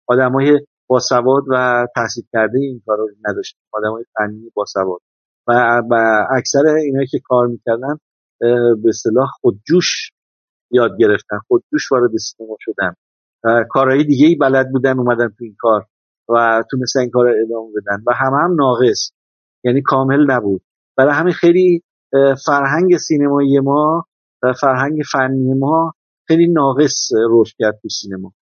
آدمای 0.07 0.59
باسواد 0.87 1.43
و 1.51 1.87
تحصیل 1.95 2.23
کرده 2.33 2.59
این 2.59 2.81
کار 2.85 2.97
رو 2.97 3.09
نداشتیم. 3.29 3.61
آدمای 3.73 4.03
فنی 4.15 4.51
باسواد. 4.55 4.99
و, 5.47 5.81
و 5.89 6.25
اکثر 6.37 6.67
اینایی 6.67 7.07
که 7.07 7.19
کار 7.23 7.47
می‌کردن 7.47 7.97
به 8.83 8.89
اصطلاح 8.89 9.29
خودجوش 9.41 10.11
یاد 10.71 10.97
گرفتن 10.99 11.37
خودجوش 11.47 11.91
وارد 11.91 12.17
سینما 12.17 12.57
شدن 12.59 12.93
کارهای 13.69 14.03
دیگه 14.03 14.27
ای 14.27 14.35
بلد 14.35 14.71
بودن 14.71 14.99
اومدن 14.99 15.27
تو 15.27 15.43
این 15.43 15.55
کار 15.59 15.85
و 16.29 16.63
تونستن 16.71 16.99
این 16.99 17.09
کار 17.09 17.27
ادامه 17.27 17.69
بدن 17.75 18.03
و 18.07 18.13
هم 18.13 18.33
هم 18.33 18.55
ناقص 18.55 19.11
یعنی 19.63 19.81
کامل 19.81 20.31
نبود. 20.31 20.61
برای 20.97 21.13
همین 21.13 21.33
خیلی 21.33 21.83
فرهنگ 22.45 22.97
سینمایی 22.97 23.59
ما 23.59 24.05
و 24.43 24.53
فرهنگ 24.53 25.01
فنی 25.11 25.53
ما 25.53 25.93
خیلی 26.27 26.47
ناقص 26.47 27.09
رشد 27.29 27.55
کرد 27.59 27.79
تو 27.81 27.89
سینما 27.89 28.33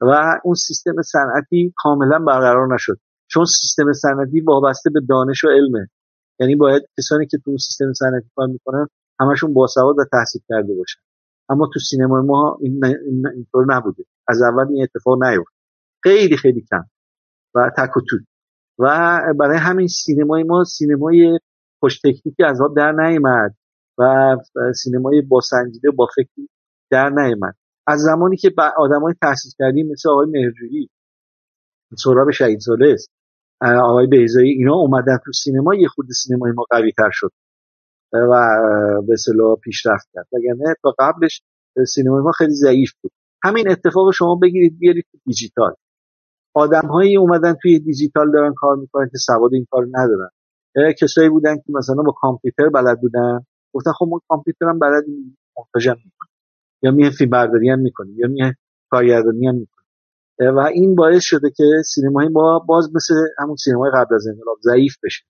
و 0.00 0.40
اون 0.44 0.54
سیستم 0.54 1.02
صنعتی 1.02 1.72
کاملا 1.76 2.18
برقرار 2.18 2.74
نشد. 2.74 2.98
چون 3.30 3.44
سیستم 3.44 3.92
صنعتی 3.92 4.40
وابسته 4.40 4.90
به 4.90 5.00
دانش 5.08 5.44
و 5.44 5.48
علمه. 5.48 5.88
یعنی 6.40 6.56
باید 6.56 6.82
کسانی 6.98 7.26
که 7.26 7.38
تو 7.44 7.58
سیستم 7.58 7.92
صنعتی 7.92 8.28
کار 8.36 8.46
می‌کنن 8.46 8.86
همشون 9.20 9.54
باسواد 9.54 9.98
و 9.98 10.04
تحصیل 10.12 10.42
کرده 10.48 10.74
باشن. 10.74 11.00
اما 11.48 11.70
تو 11.74 11.80
سینما 11.80 12.22
ما 12.22 12.58
این 12.60 12.80
اینطور 13.34 13.64
نبوده. 13.68 14.04
از 14.28 14.42
اول 14.42 14.66
این 14.68 14.82
اتفاق 14.82 15.24
نیفت. 15.24 15.52
خیلی 16.02 16.36
خیلی 16.36 16.60
کم. 16.70 16.84
و 17.54 17.70
تک 17.76 17.96
و 17.96 18.00
و 18.78 19.20
برای 19.38 19.58
همین 19.58 19.86
سینمای 19.86 20.42
ما 20.42 20.64
سینمای 20.64 21.38
خوش 21.80 22.00
تکنیکی 22.00 22.44
از 22.44 22.60
آب 22.60 22.76
در 22.76 22.92
نیامد. 22.92 23.54
و 23.98 24.36
سینمای 24.74 25.22
با 25.22 25.40
سنجیده 25.40 25.90
با 25.90 26.08
فکری 26.16 26.48
در 26.90 27.10
نیامد. 27.10 27.54
از 27.86 28.00
زمانی 28.00 28.36
که 28.36 28.54
آدمای 28.76 29.14
تحصیل 29.22 29.52
کردیم 29.58 29.92
مثل 29.92 30.10
آقای 30.10 30.26
مهرجویی 30.30 30.90
سراب 32.04 32.30
شهید 32.30 32.58
سالس 32.58 33.08
آقای 33.60 34.06
بیزایی 34.06 34.50
اینا 34.50 34.74
اومدن 34.74 35.18
تو 35.24 35.32
سینما 35.32 35.74
یه 35.74 35.88
خود 35.88 36.06
سینمای 36.10 36.52
ما 36.52 36.64
قوی 36.70 36.92
تر 36.92 37.10
شد 37.12 37.32
و 38.12 38.60
به 39.08 39.16
صلاح 39.16 39.56
پیشرفت 39.56 40.08
کرد. 40.14 40.26
وگرنه 40.32 40.74
تا 40.82 40.94
قبلش 40.98 41.42
سینمای 41.86 42.22
ما 42.22 42.32
خیلی 42.32 42.54
ضعیف 42.54 42.92
بود. 43.02 43.12
همین 43.44 43.70
اتفاق 43.70 44.10
شما 44.10 44.34
بگیرید 44.42 44.78
بیارید 44.78 45.04
تو 45.12 45.18
دیجیتال. 45.26 45.74
آدمهایی 46.54 47.16
اومدن 47.16 47.54
توی 47.62 47.78
دیجیتال 47.78 48.32
دارن 48.32 48.54
کار 48.56 48.76
می‌کنن 48.76 49.08
که 49.12 49.18
سواد 49.18 49.54
این 49.54 49.66
کار 49.70 49.86
ندارن. 49.92 50.30
کسایی 51.00 51.28
بودن 51.28 51.56
که 51.56 51.72
مثلا 51.74 52.02
با 52.02 52.12
کامپیوتر 52.12 52.68
بلد 52.68 53.00
بودن 53.00 53.40
گفتن 53.74 53.92
خب 53.92 54.06
ما 54.10 54.20
کامپیوتر 54.28 54.66
هم 54.66 54.78
بلد 54.78 55.04
منتجم 55.58 55.96
می‌کنیم 56.04 56.32
یا 56.82 56.90
میه 56.90 57.10
فیلم 57.10 57.30
برداری 57.30 57.70
هم 57.70 57.78
می‌کنیم 57.78 58.18
یا 58.18 58.28
میه 58.28 58.56
کارگردانی 58.90 59.48
هم 59.48 59.54
می‌کنیم 59.54 59.77
و 60.40 60.58
این 60.58 60.94
باعث 60.94 61.22
شده 61.22 61.50
که 61.56 61.64
سینمای 61.84 62.28
ما 62.28 62.58
باز 62.58 62.90
مثل 62.94 63.14
همون 63.38 63.56
سینمای 63.56 63.90
قبل 63.94 64.14
از 64.14 64.26
انقلاب 64.26 64.56
ضعیف 64.62 64.96
بشه. 65.04 65.24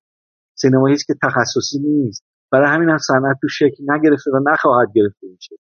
سینمایی 0.55 0.97
که 1.07 1.15
تخصصی 1.23 1.79
نیست. 1.79 2.25
برای 2.53 2.69
همین 2.69 2.89
هم 2.89 2.99
صنعت 2.99 3.37
تو 3.41 3.49
شکل 3.49 3.85
نگرفته 3.87 4.31
و 4.31 4.41
نخواهد 4.53 4.89
گرفته 4.95 5.27
میشه 5.27 5.57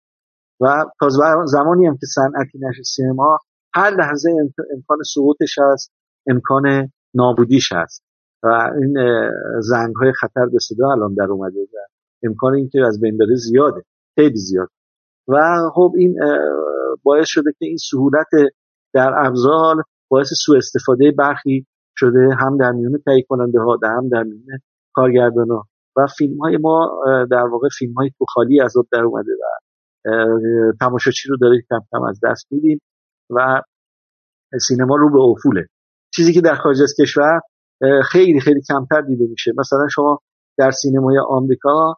و 0.60 0.84
تا 1.00 1.08
زمانی 1.44 1.86
هم 1.86 1.96
که 1.96 2.06
صنعتی 2.06 2.58
نشه 2.58 2.82
سینما 2.82 3.38
هر 3.74 3.90
لحظه 3.90 4.30
امکان 4.74 4.98
سقوطش 5.14 5.58
هست 5.58 5.92
امکان 6.26 6.92
نابودیش 7.14 7.72
هست. 7.72 8.02
و 8.42 8.46
این 8.82 8.94
زنگ 9.60 9.94
های 9.96 10.12
خطر 10.12 10.46
به 10.46 10.58
صدا 10.58 10.90
الان 10.90 11.14
در 11.14 11.24
اومده 11.24 11.60
و 11.60 11.76
امکان 12.22 12.54
اینکه 12.54 12.86
از 12.86 13.00
بین 13.00 13.18
بره 13.18 13.34
زیاده. 13.34 13.82
خیلی 14.14 14.36
زیاد. 14.36 14.68
و 15.28 15.58
خب 15.74 15.92
این 15.96 16.16
باعث 17.02 17.28
شده 17.28 17.50
که 17.58 17.66
این 17.66 17.76
سهولت 17.76 18.52
در 18.96 19.12
ابزار 19.26 19.82
باعث 20.10 20.32
سوء 20.46 20.56
استفاده 20.56 21.10
برخی 21.10 21.66
شده 21.98 22.34
هم 22.40 22.58
در 22.58 22.72
میون 22.72 23.02
تهیه 23.06 23.24
کننده 23.28 23.60
ها 23.60 23.78
هم 23.82 24.08
در 24.08 24.22
میون 24.22 24.58
کارگردان 24.94 25.50
ها 25.50 25.66
و 25.96 26.06
فیلم 26.18 26.38
های 26.38 26.56
ما 26.56 27.04
در 27.30 27.46
واقع 27.46 27.68
فیلم 27.78 27.92
های 27.92 28.10
تو 28.18 28.24
خالی 28.28 28.60
از 28.60 28.74
در 28.92 29.00
اومده 29.00 29.32
و 29.42 29.44
تماشاچی 30.80 31.28
رو 31.28 31.36
داره 31.36 31.62
کم 31.70 31.80
کم 31.92 32.02
از 32.02 32.20
دست 32.24 32.46
میدیم 32.50 32.80
و 33.30 33.62
سینما 34.60 34.96
رو 34.96 35.12
به 35.12 35.20
افوله. 35.20 35.66
چیزی 36.14 36.32
که 36.32 36.40
در 36.40 36.54
خارج 36.54 36.82
از 36.82 36.94
کشور 37.00 37.40
خیلی 38.04 38.40
خیلی 38.40 38.60
کمتر 38.68 39.00
دیده 39.00 39.26
میشه. 39.30 39.52
مثلا 39.58 39.88
شما 39.88 40.20
در 40.58 40.70
سینمای 40.70 41.18
آمریکا 41.28 41.94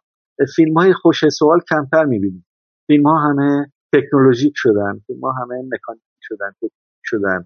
فیلم 0.55 0.77
های 0.77 0.93
خوش 0.93 1.29
سوال 1.29 1.59
کمتر 1.69 2.05
می‌بینید. 2.05 2.45
فیلم 2.87 3.07
ها 3.07 3.17
همه 3.17 3.71
تکنولوژیک 3.93 4.53
شدن 4.55 4.99
فیلم 5.07 5.21
ها 5.21 5.31
همه 5.31 5.55
مکانیکی 5.71 6.19
شدن. 6.21 6.51
شدن 7.09 7.45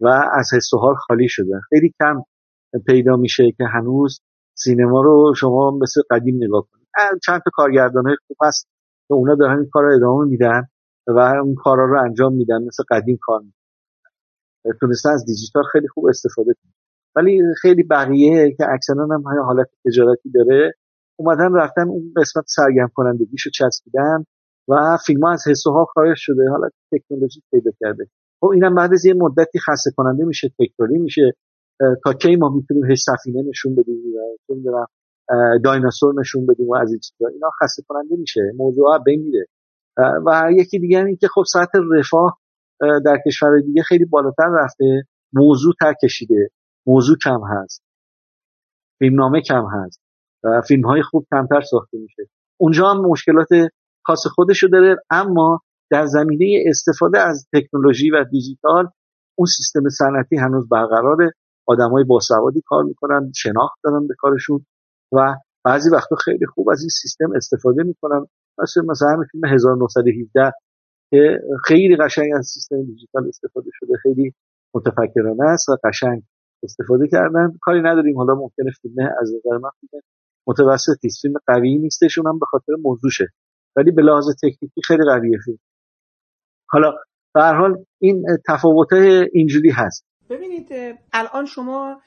و 0.00 0.08
از 0.32 0.50
حس 0.54 0.74
و 0.74 0.78
حال 0.78 0.94
خالی 0.94 1.28
شدن. 1.28 1.60
خیلی 1.68 1.94
کم 2.00 2.22
پیدا 2.86 3.16
میشه 3.16 3.52
که 3.52 3.64
هنوز 3.64 4.20
سینما 4.54 5.02
رو 5.02 5.34
شما 5.36 5.70
مثل 5.70 6.02
قدیم 6.10 6.36
نگاه 6.44 6.66
کنید. 6.72 6.86
چند 7.26 7.40
تا 7.44 7.50
کارگردان 7.54 8.06
های 8.06 8.16
خوب 8.26 8.36
هست 8.44 8.68
که 9.08 9.14
اونا 9.14 9.34
دارن 9.34 9.58
این 9.58 9.68
کار 9.72 9.84
رو 9.84 9.94
ادامه 9.94 10.24
میدن 10.24 10.68
و 11.06 11.18
اون 11.18 11.54
کارا 11.54 11.84
رو 11.84 12.02
انجام 12.02 12.34
میدن 12.34 12.64
مثل 12.64 12.84
قدیم 12.90 13.18
کار 13.22 13.40
میدن 13.40 13.62
تونستن 14.80 15.10
از 15.10 15.24
دیجیتال 15.24 15.62
خیلی 15.72 15.88
خوب 15.88 16.06
استفاده 16.06 16.54
کنن. 16.54 16.72
ولی 17.16 17.42
خیلی 17.62 17.82
بقیه 17.82 18.54
که 18.58 18.64
اکثرا 18.68 19.08
هم 19.10 19.44
حالت 19.46 19.66
تجارتی 19.86 20.30
داره 20.30 20.74
اومدن 21.16 21.54
رفتن 21.54 21.88
اون 21.88 22.12
قسمت 22.16 22.44
سرگرم 22.46 22.90
کنندگیشو 22.94 23.50
چسبیدن 23.50 24.24
و 24.68 24.98
فیلم 25.06 25.24
ها 25.24 25.32
از 25.32 25.44
حس 25.48 25.66
و 25.66 25.86
شده. 26.16 26.50
حالت 26.50 26.72
تکنولوژی 26.92 27.42
پیدا 27.50 27.70
کرده. 27.80 28.08
خب 28.42 28.48
اینم 28.48 28.74
بعد 28.74 28.92
از 28.92 29.04
یه 29.04 29.14
مدتی 29.14 29.58
خسته 29.58 29.90
کننده 29.96 30.24
میشه 30.24 30.52
تکراری 30.58 30.98
میشه. 30.98 31.32
تا 32.04 32.12
کی 32.12 32.36
ما 32.36 32.48
می‌تونیم 32.48 32.90
هیچ 32.90 33.00
سفینه 33.06 33.42
نشون 33.48 33.74
بدیم 33.74 34.02
و 34.66 34.86
دایناسور 35.64 36.14
نشون 36.20 36.46
بدیم 36.46 36.68
و 36.68 36.76
از 36.76 36.90
این 36.90 36.98
چیزا. 36.98 37.28
اینا 37.28 37.50
خسته 37.62 37.82
کننده 37.88 38.16
میشه 38.16 38.40
موضوع 38.56 38.98
بمیره. 39.06 39.46
و 40.26 40.48
یکی 40.52 40.78
دیگه 40.78 40.98
این 40.98 41.16
که 41.16 41.28
خب 41.34 41.42
سطح 41.46 41.78
رفاه 41.98 42.38
در 42.80 43.18
کشور 43.26 43.60
دیگه 43.60 43.82
خیلی 43.82 44.04
بالاتر 44.04 44.48
رفته. 44.64 45.02
موضوع 45.32 45.74
تر 45.80 45.94
کشیده. 46.02 46.48
موضوع 46.86 47.16
کم 47.24 47.40
هست. 47.48 47.82
فیلمنامه 48.98 49.40
کم 49.40 49.64
هست. 49.72 50.00
فیلم 50.68 50.86
های 50.86 51.02
خوب 51.02 51.26
کمتر 51.30 51.60
ساخته 51.60 51.98
میشه. 51.98 52.22
اونجا 52.60 52.86
هم 52.86 53.00
مشکلات 53.00 53.48
خاص 54.06 54.26
خودشو 54.34 54.66
داره 54.72 54.96
اما 55.10 55.60
در 55.92 56.06
زمینه 56.06 56.64
استفاده 56.66 57.18
از 57.18 57.48
تکنولوژی 57.52 58.10
و 58.10 58.24
دیجیتال 58.24 58.88
اون 59.38 59.46
سیستم 59.46 59.88
صنعتی 59.88 60.36
هنوز 60.36 60.68
برقراره. 60.68 61.30
آدمای 61.66 62.04
باسوادی 62.04 62.62
کار 62.66 62.84
می‌کنن 62.84 63.32
شناخت 63.36 63.78
دارن 63.84 64.06
به 64.06 64.14
کارشون 64.18 64.66
و 65.12 65.34
بعضی 65.64 65.90
وقتا 65.90 66.16
خیلی 66.16 66.46
خوب 66.46 66.70
از 66.70 66.80
این 66.80 66.88
سیستم 66.88 67.32
استفاده 67.36 67.82
می‌کنن. 67.82 68.26
مثل 68.62 68.86
مثلا 68.86 69.08
همین 69.08 69.24
فیلم 69.32 69.44
1917 69.44 70.52
که 71.10 71.38
خیلی 71.64 71.96
قشنگ 71.96 72.30
از 72.38 72.46
سیستم 72.46 72.82
دیجیتال 72.82 73.28
استفاده 73.28 73.70
شده 73.72 73.94
خیلی 74.02 74.34
متفکرانه 74.74 75.44
است 75.44 75.68
و 75.68 75.76
قشنگ 75.84 76.22
استفاده 76.62 77.08
کردن. 77.08 77.58
کاری 77.60 77.80
نداریم 77.82 78.16
حالا 78.16 78.34
ممکنه 78.34 78.70
فیلم 78.82 78.94
از 79.20 79.32
نظر 79.34 79.58
من 79.58 79.70
فیلم 79.80 80.02
متوسطی 80.46 81.08
فیلم 81.22 81.34
قوی 81.46 81.78
نیستشون 81.78 82.26
هم 82.26 82.38
به 82.38 82.46
خاطر 82.46 82.72
موضوعشه. 82.84 83.28
ولی 83.76 83.90
به 83.90 84.02
لحاظ 84.02 84.24
تکنیکی 84.42 84.80
خیلی 84.86 85.02
قویه 85.04 85.38
فیلم. 85.44 85.58
حالا 86.72 86.92
به 87.34 87.42
حال 87.42 87.84
این 87.98 88.24
تفاوت 88.48 88.92
اینجوری 89.32 89.70
هست. 89.70 90.06
ببینید 90.30 90.68
الان 91.12 91.46
شما 91.46 92.02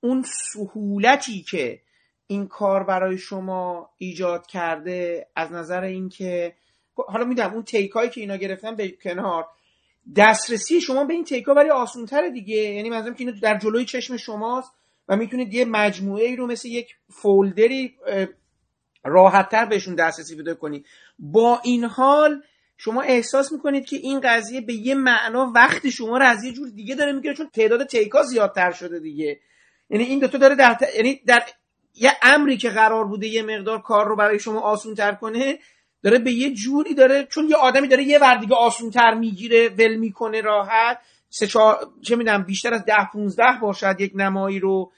اون 0.00 0.24
سهولتی 0.52 1.44
که 1.50 1.80
این 2.26 2.46
کار 2.46 2.84
برای 2.84 3.18
شما 3.18 3.90
ایجاد 3.98 4.46
کرده 4.46 5.26
از 5.36 5.52
نظر 5.52 5.80
اینکه 5.80 6.54
حالا 6.94 7.24
می‌دونم 7.24 7.52
اون 7.52 7.62
تیکایی 7.62 8.10
که 8.10 8.20
اینا 8.20 8.36
گرفتن 8.36 8.76
به 8.76 8.88
کنار 8.88 9.44
دسترسی 10.16 10.80
شما 10.80 11.04
به 11.04 11.14
این 11.14 11.24
تیکا 11.24 11.54
برای 11.54 11.70
آسونتره 11.70 12.30
دیگه. 12.30 12.56
یعنی 12.56 12.90
منظورم 12.90 13.14
که 13.14 13.24
اینو 13.24 13.40
در 13.42 13.58
جلوی 13.58 13.84
چشم 13.84 14.16
شماست 14.16 14.72
و 15.08 15.16
می‌تونید 15.16 15.54
یه 15.54 15.64
مجموعه 15.64 16.24
ای 16.24 16.36
رو 16.36 16.46
مثل 16.46 16.68
یک 16.68 16.96
فولدری 17.08 17.96
راحتتر 19.04 19.66
بهشون 19.66 19.94
دسترسی 19.94 20.36
پیدا 20.36 20.54
کنی 20.54 20.84
با 21.18 21.60
این 21.64 21.84
حال 21.84 22.42
شما 22.84 23.02
احساس 23.02 23.52
می‌کنید 23.52 23.84
که 23.84 23.96
این 23.96 24.20
قضیه 24.20 24.60
به 24.60 24.74
یه 24.74 24.94
معنا 24.94 25.52
وقت 25.54 25.90
شما 25.90 26.18
رو 26.18 26.24
از 26.24 26.44
یه 26.44 26.52
جور 26.52 26.68
دیگه 26.68 26.94
داره 26.94 27.12
می‌گیره 27.12 27.34
چون 27.34 27.50
تعداد 27.52 27.86
تیکا 27.86 28.22
زیادتر 28.22 28.72
شده 28.72 28.98
دیگه. 28.98 29.40
یعنی 29.90 30.04
این 30.04 30.18
دوتا 30.18 30.38
داره 30.38 30.54
در. 30.54 30.78
یعنی 30.96 31.20
در 31.26 31.42
یه 31.94 32.12
امری 32.22 32.56
که 32.56 32.70
قرار 32.70 33.04
بوده 33.04 33.26
یه 33.26 33.42
مقدار 33.42 33.82
کار 33.82 34.08
رو 34.08 34.16
برای 34.16 34.38
شما 34.38 34.60
آسون 34.60 34.94
تر 34.94 35.12
کنه 35.12 35.58
داره 36.02 36.18
به 36.18 36.32
یه 36.32 36.54
جوری 36.54 36.94
داره 36.94 37.24
چون 37.24 37.48
یه 37.48 37.56
آدمی 37.56 37.88
داره 37.88 38.02
یه 38.02 38.18
ور 38.18 38.36
دیگه 38.36 38.54
آسون 38.54 38.90
تر 38.90 39.14
می‌گیره 39.14 39.68
ول 39.68 39.96
می‌کنه 39.96 40.40
راحت. 40.40 40.98
سه 41.30 41.46
چهار 41.46 41.90
چه 42.02 42.16
می‌دونم 42.16 42.42
بیشتر 42.42 42.74
از 42.74 42.84
ده 42.84 43.08
15 43.12 43.44
باشد 43.60 43.96
یک 44.00 44.12
نمایی 44.14 44.58
رو 44.58 44.92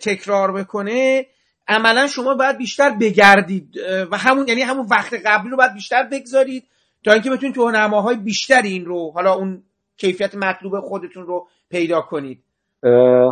تکرار 0.00 0.52
بکنه. 0.52 1.26
عملا 1.68 2.06
شما 2.06 2.34
باید 2.34 2.58
بیشتر 2.58 2.90
بگردید 2.90 3.76
و 4.10 4.16
همون 4.16 4.48
یعنی 4.48 4.62
همون 4.62 4.86
وقت 4.86 5.14
قبلی 5.26 5.50
رو 5.50 5.56
باید 5.56 5.74
بیشتر 5.74 6.02
بگذارید. 6.02 6.66
تا 7.04 7.12
اینکه 7.12 7.30
بتونید 7.30 7.54
تو 7.54 7.70
نماهای 7.70 8.16
بیشتر 8.16 8.62
این 8.62 8.84
رو 8.84 9.10
حالا 9.14 9.34
اون 9.34 9.62
کیفیت 9.96 10.34
مطلوب 10.34 10.80
خودتون 10.80 11.26
رو 11.26 11.48
پیدا 11.70 12.00
کنید. 12.00 12.44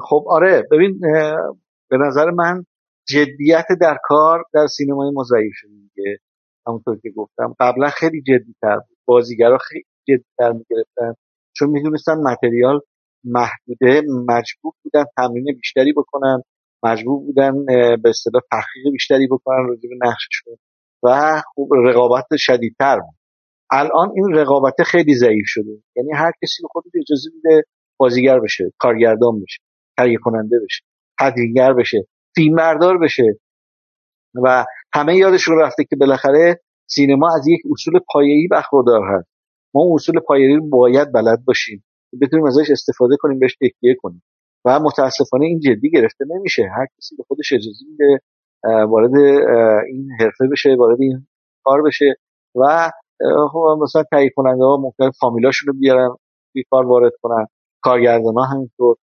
خب 0.09 0.25
آره 0.29 0.63
ببین 0.71 1.01
به 1.89 1.97
نظر 1.97 2.31
من 2.31 2.65
جدیت 3.09 3.67
در 3.81 3.99
کار 4.03 4.45
در 4.55 4.67
سینمای 4.67 5.11
مزایف 5.15 5.53
شده 5.55 6.19
همونطور 6.67 6.99
که 7.03 7.11
گفتم 7.17 7.55
قبلا 7.61 7.89
خیلی 7.89 8.23
جدی 8.23 8.55
تر 8.63 8.77
بود. 8.77 8.99
بازیگرا 9.05 9.59
خیلی 9.59 9.85
جدی 10.09 10.25
تر 10.39 10.53
می‌گرفتن. 10.53 11.15
چون 11.57 11.71
می‌دونستن 11.71 12.15
متریال 12.15 12.81
محدوده 13.25 14.03
مجبور 14.29 14.73
بودن 14.83 15.05
تمرین 15.17 15.45
بیشتری 15.57 15.93
بکنن 15.93 16.43
مجبور 16.83 17.21
بودن 17.21 17.65
به 18.03 18.09
اصطلاح 18.09 18.43
تحقیق 18.51 18.93
بیشتری 18.93 19.27
بکنن 19.27 19.69
راجع 19.69 19.89
به 19.89 20.07
نقششون. 20.07 20.57
و 21.03 21.41
خوب 21.55 21.75
رقابت 21.75 22.27
شدیدتر 22.37 23.01
بود. 23.01 23.18
الان 23.71 24.13
این 24.17 24.35
رقابت 24.35 24.83
خیلی 24.87 25.15
ضعیف 25.15 25.45
شده. 25.47 25.83
یعنی 25.97 26.13
هر 26.15 26.33
کسی 26.43 26.63
به 26.63 26.69
خودش 26.71 26.91
اجازه 26.95 27.31
میده 27.35 27.63
بازیگر 27.97 28.41
بشه 28.41 28.73
کارگردان 28.79 29.41
بشه 29.41 29.63
تهیه 29.99 30.19
کننده 30.23 30.57
بشه 30.65 30.85
تدوینگر 31.21 31.73
بشه 31.73 32.07
فیلمبردار 32.35 32.99
بشه. 32.99 33.39
و 34.45 34.65
همه 34.95 35.17
یادشون 35.17 35.59
رفته 35.59 35.85
که 35.85 35.97
بالاخره 35.97 36.61
سینما 36.87 37.29
از 37.37 37.49
یک 37.49 37.61
اصول 37.73 38.01
پایه‌ای 38.13 38.49
برخوردار 38.51 39.03
هست. 39.05 39.29
ما 39.75 39.95
اصول 39.95 40.21
پایه‌ای 40.21 40.55
رو 40.55 40.69
باید 40.69 41.13
بلد 41.13 41.45
باشیم. 41.45 41.85
بتونیم 42.23 42.47
ازش 42.47 42.71
استفاده 42.71 43.17
کنیم 43.21 43.39
بهش 43.39 43.55
تکیه 43.55 43.95
کنیم. 43.99 44.23
و 44.65 44.81
متاسفانه 44.81 45.47
این 45.47 45.61
جدی 45.61 45.91
گرفته 45.91 46.25
نمیشه. 46.29 46.63
هر 46.63 46.87
کسی 46.99 47.17
به 47.17 47.23
خودش 47.29 47.53
اجازه 47.53 47.85
میده 47.91 48.21
وارد 48.87 49.17
این 49.89 50.09
حرفه 50.21 50.47
بشه 50.53 50.75
وارد 50.79 51.01
این 51.01 51.27
کار 51.65 51.83
بشه. 51.83 52.15
و 52.55 52.91
خب 53.53 53.79
مثلا 53.83 54.03
تهیه 54.13 54.31
کننده 54.37 54.65
ها 54.65 54.77
ممکن 54.77 55.11
فامیلاشون 55.21 55.67
رو 55.67 55.79
بیارن 55.79 56.17
توی 56.53 56.63
کار 56.71 56.87
وارد 56.87 57.13
کنن. 57.23 57.47
کارگردان 57.83 58.35
ها 58.35 58.45
همینطور. 58.45 58.97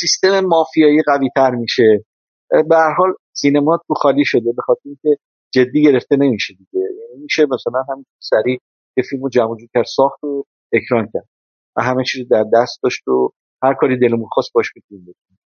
سیستم 0.00 0.40
مافیایی 0.40 1.02
قوی 1.06 1.28
تر 1.36 1.50
میشه 1.50 2.04
به 2.50 2.76
هر 2.76 2.94
حال 2.98 3.12
سینما 3.32 3.78
تو 3.88 3.94
خالی 3.94 4.24
شده 4.24 4.52
به 4.56 4.62
خاطر 4.62 4.80
اینکه 4.84 5.16
جدی 5.54 5.82
گرفته 5.82 6.16
نمیشه 6.16 6.54
دیگه. 6.54 6.86
یعنی 7.00 7.22
میشه 7.22 7.46
مثلا 7.50 7.82
هم 7.88 8.04
سریع 8.18 8.58
که 8.94 9.02
فیلمو 9.10 9.28
جمع 9.28 9.56
کرد 9.74 9.84
ساخت 9.96 10.24
و 10.24 10.44
اکران 10.72 11.08
کرد. 11.12 11.28
و 11.76 11.82
همه 11.82 12.04
چیز 12.04 12.28
در 12.28 12.44
دست 12.54 12.82
داشت 12.82 13.08
و 13.08 13.30
هر 13.62 13.74
کاری 13.74 13.98
دلمون 13.98 14.28
خواست 14.32 14.52
باش 14.54 14.66
می‌تونیم 14.76 15.02
بکنیم. 15.02 15.38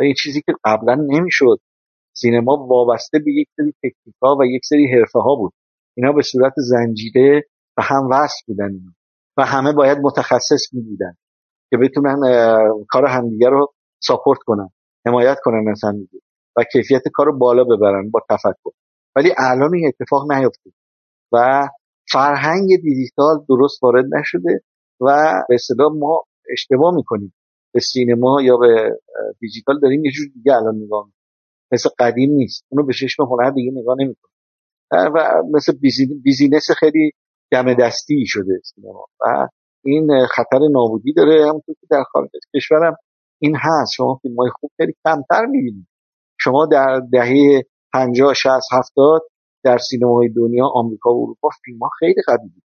این 0.00 0.14
چیزی 0.22 0.42
که 0.46 0.52
قبلا 0.64 0.94
نمی‌شد. 0.94 1.58
سینما 2.12 2.66
وابسته 2.66 3.18
به 3.18 3.32
یک 3.32 3.48
سری 3.56 3.72
تکنیک 3.72 4.14
ها 4.22 4.36
و 4.40 4.44
یک 4.44 4.62
سری 4.64 4.86
حرفه 4.92 5.18
ها 5.18 5.34
بود. 5.34 5.52
اینا 5.96 6.12
به 6.12 6.22
صورت 6.22 6.52
زنجیره 6.56 7.42
و 7.78 7.82
هم 7.82 8.08
وصل 8.10 8.44
بودن 8.46 8.70
اینا. 8.72 8.92
و 9.36 9.44
همه 9.44 9.72
باید 9.72 9.98
متخصص 9.98 10.72
می‌دیدن 10.72 11.14
که 11.70 11.76
بتونن 11.76 12.16
کار 12.88 13.06
همدیگه 13.06 13.48
رو 13.48 13.74
ساپورت 14.02 14.38
کنن 14.46 14.68
حمایت 15.06 15.36
کنن 15.44 15.68
از 15.70 15.80
همدیگه 15.84 16.18
و 16.56 16.64
کیفیت 16.72 17.02
کار 17.14 17.26
رو 17.26 17.38
بالا 17.38 17.64
ببرن 17.64 18.10
با 18.10 18.20
تفکر. 18.30 18.70
ولی 19.16 19.32
الان 19.38 19.74
این 19.74 19.86
اتفاق 19.86 20.32
نیفته 20.32 20.70
و 21.32 21.68
فرهنگ 22.12 22.68
دیجیتال 22.82 23.44
درست 23.48 23.82
وارد 23.82 24.04
نشده 24.14 24.60
و 25.00 25.32
به 25.48 25.54
اصطلاح 25.54 25.92
ما 25.92 26.22
اشتباه 26.52 26.94
می‌کنیم. 26.94 27.34
به 27.74 27.80
سینما 27.80 28.42
یا 28.42 28.56
به 28.56 28.98
دیجیتال 29.40 29.80
داریم 29.80 30.04
یه 30.04 30.10
جور 30.10 30.26
دیگه 30.34 30.54
الان 30.54 30.76
نگاه 30.76 31.08
مثل 31.72 31.88
قدیم 31.98 32.30
نیست. 32.30 32.64
اونو 32.68 32.86
به 32.86 32.92
چشم 32.92 33.22
هنر 33.22 33.50
دیگه 33.50 33.70
نگاه 33.74 33.96
نمی‌کنیم. 33.98 34.35
و 34.92 35.42
مثل 35.52 35.72
بیزینس 36.22 36.70
خیلی 36.78 37.10
دم 37.52 37.74
دستی 37.74 38.24
شده 38.26 38.60
سینما. 38.64 39.06
و 39.20 39.48
این 39.84 40.26
خطر 40.30 40.58
نابودی 40.70 41.12
داره. 41.12 41.48
همونطور 41.48 41.74
که 41.80 41.86
در 41.90 42.02
خارج 42.02 42.30
کشورم 42.56 42.96
این 43.40 43.56
هست. 43.56 43.92
شما 43.96 44.18
فیلم 44.22 44.36
های 44.36 44.50
خوب 44.60 44.70
خیلی 44.76 44.94
کمتر 45.04 45.46
می‌بینید. 45.46 45.86
شما 46.40 46.66
در 46.66 47.00
دهه 47.12 47.62
50 47.92 48.34
60 48.34 48.50
70 48.72 49.22
در 49.64 49.78
سینمای 49.78 50.28
دنیا 50.28 50.66
آمریکا 50.66 51.14
و 51.14 51.22
اروپا 51.22 51.48
فیلم 51.64 51.78
ها 51.78 51.90
خیلی 51.98 52.22
قوی 52.26 52.48
بود. 52.48 52.62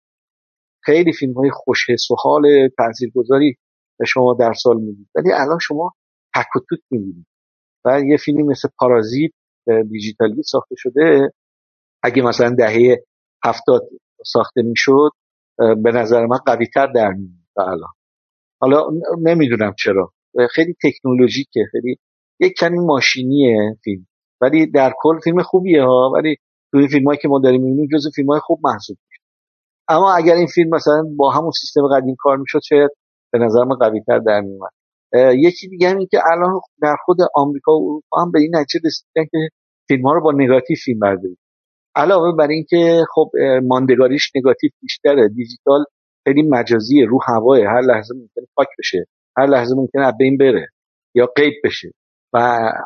خیلی 0.84 1.14
فیلم 1.14 1.34
های 1.34 1.50
خوش 1.54 1.90
حس 1.90 2.12
و 2.12 2.16
حال 2.20 2.70
تاثیرگذاری 2.78 3.56
شما 4.08 4.34
در 4.40 4.54
سال 4.54 4.78
می‌دید 4.78 5.08
ولی 5.16 5.32
الان 5.32 5.60
شما 5.62 5.92
تک 6.36 6.56
و 6.56 6.60
توک 6.70 6.80
می‌بینید. 6.92 7.26
و 7.86 8.02
یه 8.02 8.18
فیلمی 8.18 8.44
مثل 8.44 8.70
پارازیت 8.80 9.32
دیجیتالی 9.92 10.44
ساخته 10.44 10.76
شده. 10.78 11.32
اگه 12.06 12.22
مثلا 12.24 12.56
دهه 12.58 13.04
هفتاد 13.44 13.82
ساخته 14.26 14.62
می‌شد 14.62 15.10
به 15.58 15.92
نظر 15.92 16.26
من 16.26 16.38
قوی 16.46 16.68
تر 16.74 16.88
در 16.88 17.14
الان. 17.58 17.94
حالا 18.62 18.90
نمی‌دونم 19.22 19.74
چرا. 19.80 20.12
خیلی 20.52 20.76
تکنولوژیکه 20.84 21.66
خیلی 21.72 21.98
یک 22.40 22.54
کمی 22.60 22.80
ماشینیه 22.80 23.78
فیلم. 23.84 24.08
ولی 24.42 24.72
در 24.72 24.94
کل 24.98 25.20
فیلم 25.24 25.42
خوبیه 25.44 25.84
ها 25.84 26.12
ولی 26.16 26.36
توی 26.72 26.88
فیلم 26.88 27.06
هایی 27.06 27.20
که 27.22 27.28
ما 27.28 27.40
داریم 27.40 27.62
می‌بینیم 27.62 27.90
جز 27.94 28.08
فیلم 28.16 28.28
های 28.28 28.40
خوب 28.40 28.60
محسوب 28.64 28.98
میشه. 29.10 29.22
اما 29.88 30.16
اگر 30.16 30.34
این 30.34 30.48
فیلم 30.48 30.76
مثلا 30.76 31.04
با 31.18 31.32
همون 31.32 31.52
سیستم 31.62 31.82
قدیم 31.88 32.16
کار 32.20 32.38
می‌شد 32.38 32.60
شاید 32.64 32.92
به 33.32 33.40
نظر 33.40 33.64
من 33.64 33.76
قوی 33.76 34.02
تر 34.08 34.20
در 34.20 34.42
میومد 34.42 34.72
یکی 35.34 35.68
دیگه 35.68 35.90
هم 35.90 35.98
این 35.98 36.08
که 36.12 36.20
الان 36.32 36.60
در 36.82 36.96
خود 37.06 37.18
آمریکا 37.36 37.72
و 37.72 37.90
اروپا 37.90 38.22
هم 38.22 38.32
به 38.32 38.40
این 38.40 38.56
نتیجه 38.56 38.80
رسیدن 38.86 39.26
که 39.32 39.50
فیلم 39.88 40.04
ها 40.08 40.14
رو 40.14 40.22
با 40.22 40.32
نگاتیو 40.32 40.78
فیلم 40.86 41.00
بردارید 41.00 41.38
علاوه 41.96 42.38
بر 42.38 42.48
اینکه 42.48 43.04
خب 43.14 43.32
ماندگاریش 43.64 44.32
نگاتیو 44.36 44.70
بیشتره. 44.82 45.28
دیجیتال 45.28 45.86
خیلی 46.28 46.42
مجازی 46.42 47.02
رو 47.02 47.20
هوای 47.28 47.62
هر 47.62 47.82
لحظه 47.82 48.16
ممکنه 48.16 48.46
پاک 48.56 48.68
بشه. 48.80 49.06
هر 49.38 49.46
لحظه 49.46 49.76
ممکنه 49.76 50.08
از 50.08 50.14
بین 50.20 50.38
بره 50.38 50.68
یا 51.16 51.26
غیب 51.38 51.54
بشه. 51.64 51.92
و 52.34 52.38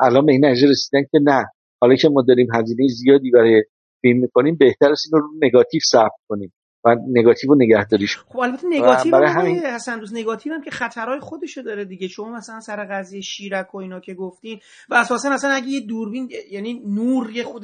الان 0.02 0.26
به 0.26 0.32
این 0.32 0.44
نتیجه 0.44 0.68
رسیدن 0.68 1.02
که 1.02 1.18
نه. 1.22 1.44
حالا 1.80 1.94
که 1.94 2.08
ما 2.08 2.22
داریم 2.28 2.48
هزینه 2.54 2.86
زیادی 2.88 3.30
برای 3.30 3.62
فیلم 4.02 4.20
می‌کنیم 4.20 4.56
بهتر 4.56 4.90
است 4.90 5.02
این 5.12 5.22
رو 5.22 5.28
نگاتیو 5.42 5.80
ثبت 5.92 6.20
کنیم 6.28 6.52
و 6.84 6.96
نگاتیو 7.08 7.54
نگهداریش 7.54 8.16
خب 8.16 8.38
البته 8.38 8.66
نگاتیو 8.70 9.12
برای 9.12 9.28
همین 9.28 9.58
حسن 9.58 9.98
دوست 9.98 10.14
نگاتیو 10.14 10.52
هم 10.52 10.62
که 10.62 10.70
خطرهای 10.70 11.20
خودشو 11.20 11.62
داره 11.62 11.84
دیگه. 11.84 12.08
شما 12.08 12.32
مثلا 12.32 12.60
سر 12.60 12.84
قضیه 12.90 13.20
شیرک 13.20 13.74
و 13.74 13.78
اینا 13.78 14.00
که 14.00 14.14
گفتین 14.14 14.58
و 14.90 14.94
اساسا 14.94 15.30
اصلا 15.30 15.50
اگه 15.50 15.68
یه 15.68 15.80
دوربین 15.80 16.28
یعنی 16.50 16.82
نور 16.86 17.30
یه 17.30 17.42
خود 17.42 17.62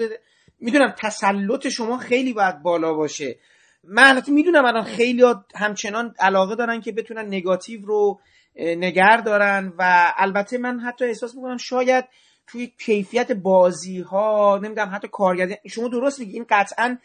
می‌دونم 0.61 0.95
تسلط 0.99 1.69
شما 1.69 1.99
خیلی 1.99 2.33
باید 2.33 2.63
بالا 2.63 2.95
باشه. 2.95 3.39
من 3.85 4.23
می‌دونم 4.29 4.65
الان 4.65 4.85
خیلی 4.85 5.25
همچنان 5.55 6.15
علاقه 6.19 6.55
دارن 6.55 6.81
که 6.81 6.93
بتونن 6.93 7.27
نگاتیو 7.27 7.87
رو 7.87 8.21
نگر 8.57 9.17
دارن 9.17 9.73
و 9.79 10.13
البته 10.17 10.59
من 10.59 10.81
حتی 10.81 11.05
احساس 11.05 11.35
می‌کنم 11.35 11.57
شاید 11.57 12.05
توی 12.47 12.73
کیفیت 12.79 13.33
بازی 13.33 14.01
ها 14.01 14.61
نمی‌دونم 14.63 14.91
حتی 14.95 15.09
کارگردان 15.13 15.57
شما 15.69 15.89
درست 15.89 16.21
میگی 16.21 16.33
این 16.33 16.47
قطعا 16.51 16.99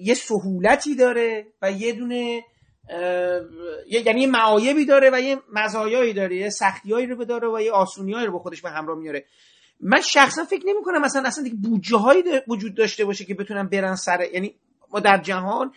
یه 0.00 0.14
سهولتی 0.14 0.94
داره 0.94 1.46
و 1.62 1.72
یه 1.72 1.92
دونه 1.92 2.44
یعنی 3.88 4.26
معایبی 4.26 4.84
داره 4.84 5.10
و 5.12 5.20
یه 5.20 5.38
مزایایی 5.52 6.12
داره 6.12 6.36
یه 6.36 6.50
سختیایی 6.50 7.06
رو 7.06 7.24
داره 7.24 7.48
و 7.48 7.60
یه 7.60 7.72
آسونیایی 7.72 8.26
رو 8.26 8.32
به 8.32 8.38
خودش 8.38 8.62
به 8.62 8.70
همراه 8.70 8.98
میاره 8.98 9.24
من 9.80 10.00
شخصا 10.00 10.44
فکر 10.44 10.66
نمی 10.66 10.82
کنم 10.82 11.00
مثلا 11.00 11.22
اصلا 11.28 11.44
دیگه 11.44 11.56
بودجه 11.56 11.96
هایی 11.96 12.22
وجود 12.48 12.74
داشته 12.74 13.04
باشه 13.04 13.24
که 13.24 13.34
بتونن 13.34 13.68
برن 13.68 13.94
سر 13.94 14.20
یعنی 14.32 14.54
ما 14.90 15.00
در 15.00 15.18
جهان 15.18 15.72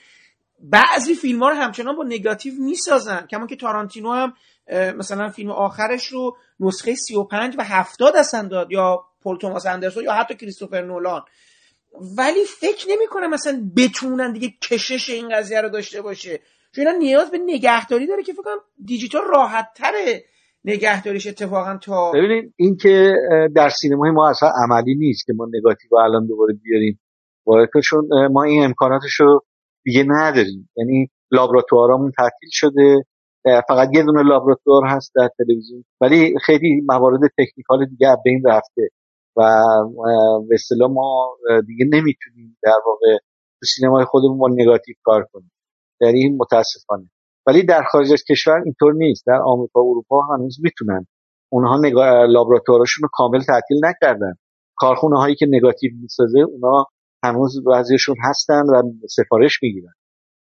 بعضی 0.59 1.15
فیلم 1.15 1.43
ها 1.43 1.49
رو 1.49 1.55
همچنان 1.55 1.95
با 1.95 2.03
نگاتیو 2.03 2.53
می‌سازن. 2.53 3.27
کما 3.31 3.47
که 3.47 3.55
تارانتینو 3.55 4.11
هم 4.13 4.33
مثلا 4.97 5.29
فیلم 5.29 5.51
آخرش 5.51 6.07
رو 6.07 6.37
نسخه 6.59 6.95
35 6.95 7.55
و 7.57 7.63
70 7.63 8.15
هستن 8.15 8.47
داد 8.47 8.71
یا 8.71 9.05
پول 9.23 9.37
توماس 9.37 9.65
اندرسون 9.65 10.03
یا 10.03 10.13
حتی 10.13 10.35
کریستوفر 10.35 10.81
نولان. 10.81 11.21
ولی 12.17 12.45
فکر 12.45 12.89
نمی 12.89 13.07
کنم 13.07 13.29
مثلا 13.29 13.71
بتونن 13.77 14.31
دیگه 14.31 14.53
کشش 14.61 15.09
این 15.09 15.35
قضیه 15.35 15.61
رو 15.61 15.69
داشته 15.69 16.01
باشه. 16.01 16.41
چون 16.75 16.87
اینا 16.87 16.97
نیاز 16.97 17.31
به 17.31 17.37
نگهداری 17.37 18.07
داره 18.07 18.23
که 18.23 18.33
فکر 18.33 18.41
کنم 18.41 18.57
دیجیتال 18.85 19.21
راحت 19.21 19.73
تره 19.75 20.25
نگهداریش 20.67 21.27
اتفاقا 21.27 21.77
تا 21.77 22.11
ببینید 22.11 22.53
این 22.57 22.77
که 22.81 23.11
در 23.55 23.69
سینمای 23.69 24.11
ما 24.11 24.29
اصلا 24.29 24.49
عملی 24.63 24.95
نیست 24.95 25.25
که 25.25 25.33
ما 25.33 25.47
نگاتیو 25.53 25.95
الان 25.95 26.27
دوباره 26.27 26.53
بیاریم 26.63 26.99
چون 27.83 28.09
ما 28.31 28.43
این 28.43 28.63
امکاناتش 28.63 29.19
رو 29.19 29.41
دیگه 29.83 30.05
نداریم. 30.07 30.69
یعنی 30.77 31.09
لابراتوارامون 31.31 32.11
تعطیل 32.11 32.49
شده 32.51 33.03
فقط 33.67 33.89
یه 33.93 34.03
دونه 34.03 34.23
لابراتوار 34.23 34.83
هست 34.87 35.11
در 35.15 35.29
تلویزیون 35.37 35.83
ولی 36.01 36.33
خیلی 36.45 36.81
موارد 36.85 37.19
تکنیکال 37.37 37.85
دیگه 37.85 38.07
به 38.23 38.29
این 38.29 38.41
رفته 38.45 38.89
و 39.37 39.41
به 40.49 40.87
ما 40.87 41.37
دیگه 41.67 41.85
نمی‌تونیم 41.85 42.57
در 42.63 42.79
واقع 42.85 43.17
تو 43.59 43.65
سینمای 43.75 44.05
خودمون 44.05 44.37
با 44.37 44.47
نگاتیو 44.51 44.95
کار 45.03 45.27
کنیم. 45.33 45.51
در 46.01 46.07
این 46.07 46.37
متاسفانه. 46.37 47.09
ولی 47.47 47.63
در 47.65 47.83
خارج 47.83 48.11
از 48.13 48.23
کشور 48.29 48.61
اینطور 48.65 48.93
نیست. 48.93 49.23
در 49.27 49.41
آمریکا 49.45 49.83
و 49.83 49.89
اروپا 49.89 50.21
هنوز 50.21 50.57
می‌تونن. 50.63 51.07
اونها 51.51 51.77
نگاه 51.77 52.25
لابراتوارشون 52.25 53.01
رو 53.03 53.09
کامل 53.13 53.39
تعطیل 53.39 53.77
نکردن. 53.83 54.33
کارخونه 54.75 55.17
هایی 55.17 55.35
که 55.35 55.45
نگاتیو 55.49 55.91
می‌سازه 56.01 56.39
اونا 56.39 56.85
هنوز 57.23 57.63
بعضیشون 57.65 58.15
هستن 58.29 58.61
و 58.61 58.81
سفارش 59.09 59.59
می‌گیرن 59.63 59.93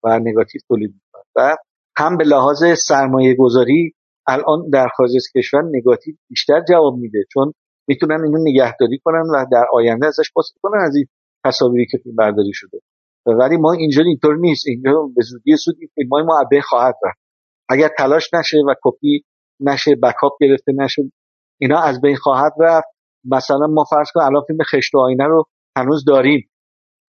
و 0.04 0.18
نگاتیو 0.18 0.60
تولید 0.68 0.94
می‌کنن. 0.94 1.22
و 1.36 1.56
هم 1.98 2.16
به 2.16 2.24
لحاظ 2.24 2.64
سرمایه 2.86 3.34
گذاری 3.38 3.94
الان 4.28 4.70
در 4.72 4.88
خارج 4.96 5.10
از 5.16 5.26
کشور 5.36 5.62
نگاتیو 5.62 6.14
بیشتر 6.30 6.64
جواب 6.68 6.96
میده 6.96 7.24
چون 7.32 7.52
می‌تونن 7.88 8.24
اینو 8.24 8.38
نگهداری 8.42 8.98
کنن 9.04 9.24
و 9.34 9.46
در 9.52 9.64
آینده 9.72 10.06
ازش 10.06 10.32
پاس 10.34 10.52
کنن 10.62 10.80
از 10.80 10.96
این 10.96 11.06
تصاویری 11.44 11.86
که 11.90 11.98
برداری 12.18 12.52
شده. 12.52 12.78
ولی 13.26 13.56
ما 13.56 13.72
اینجا 13.72 14.02
اینطور 14.02 14.36
نیست. 14.36 14.64
اینجا 14.66 14.90
به 15.16 15.22
زودی 15.22 15.56
سود 15.56 15.76
این 15.78 15.88
فیلم 15.94 16.08
های 16.08 16.22
ما 16.22 16.40
عبه 16.40 16.60
خواهد 16.60 16.94
رفت. 17.04 17.18
اگر 17.68 17.88
تلاش 17.98 18.34
نشه 18.34 18.58
و 18.68 18.74
کپی 18.82 19.24
نشه 19.60 19.94
بکاپ 20.02 20.32
گرفته 20.40 20.72
نشه 20.76 21.02
اینا 21.60 21.80
از 21.80 22.00
بین 22.00 22.16
خواهد 22.16 22.52
رفت. 22.60 22.88
مثلا 23.24 23.66
ما 23.66 23.84
فرض 23.90 24.08
کن 24.14 24.20
الان 24.20 24.42
فیلم 24.46 24.58
خشت 24.72 24.94
و 24.94 24.98
آینه 24.98 25.24
رو 25.24 25.44
هنوز 25.76 26.04
داریم. 26.04 26.48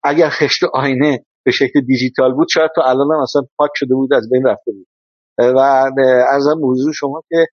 اگر 0.03 0.29
خشت 0.29 0.63
و 0.63 0.67
آینه 0.73 1.25
به 1.45 1.51
شکل 1.51 1.81
دیجیتال 1.81 2.33
بود 2.33 2.47
شاید 2.53 2.71
تو 2.75 2.81
الان 2.85 3.07
هم 3.13 3.21
اصلا 3.21 3.41
پاک 3.57 3.71
شده 3.75 3.95
بود 3.95 4.13
از 4.13 4.29
بین 4.31 4.43
رفته 4.45 4.71
بود. 4.71 4.87
و 5.39 5.59
ارزم 6.33 6.59
موضوع 6.59 6.93
شما 6.93 7.23
که 7.29 7.45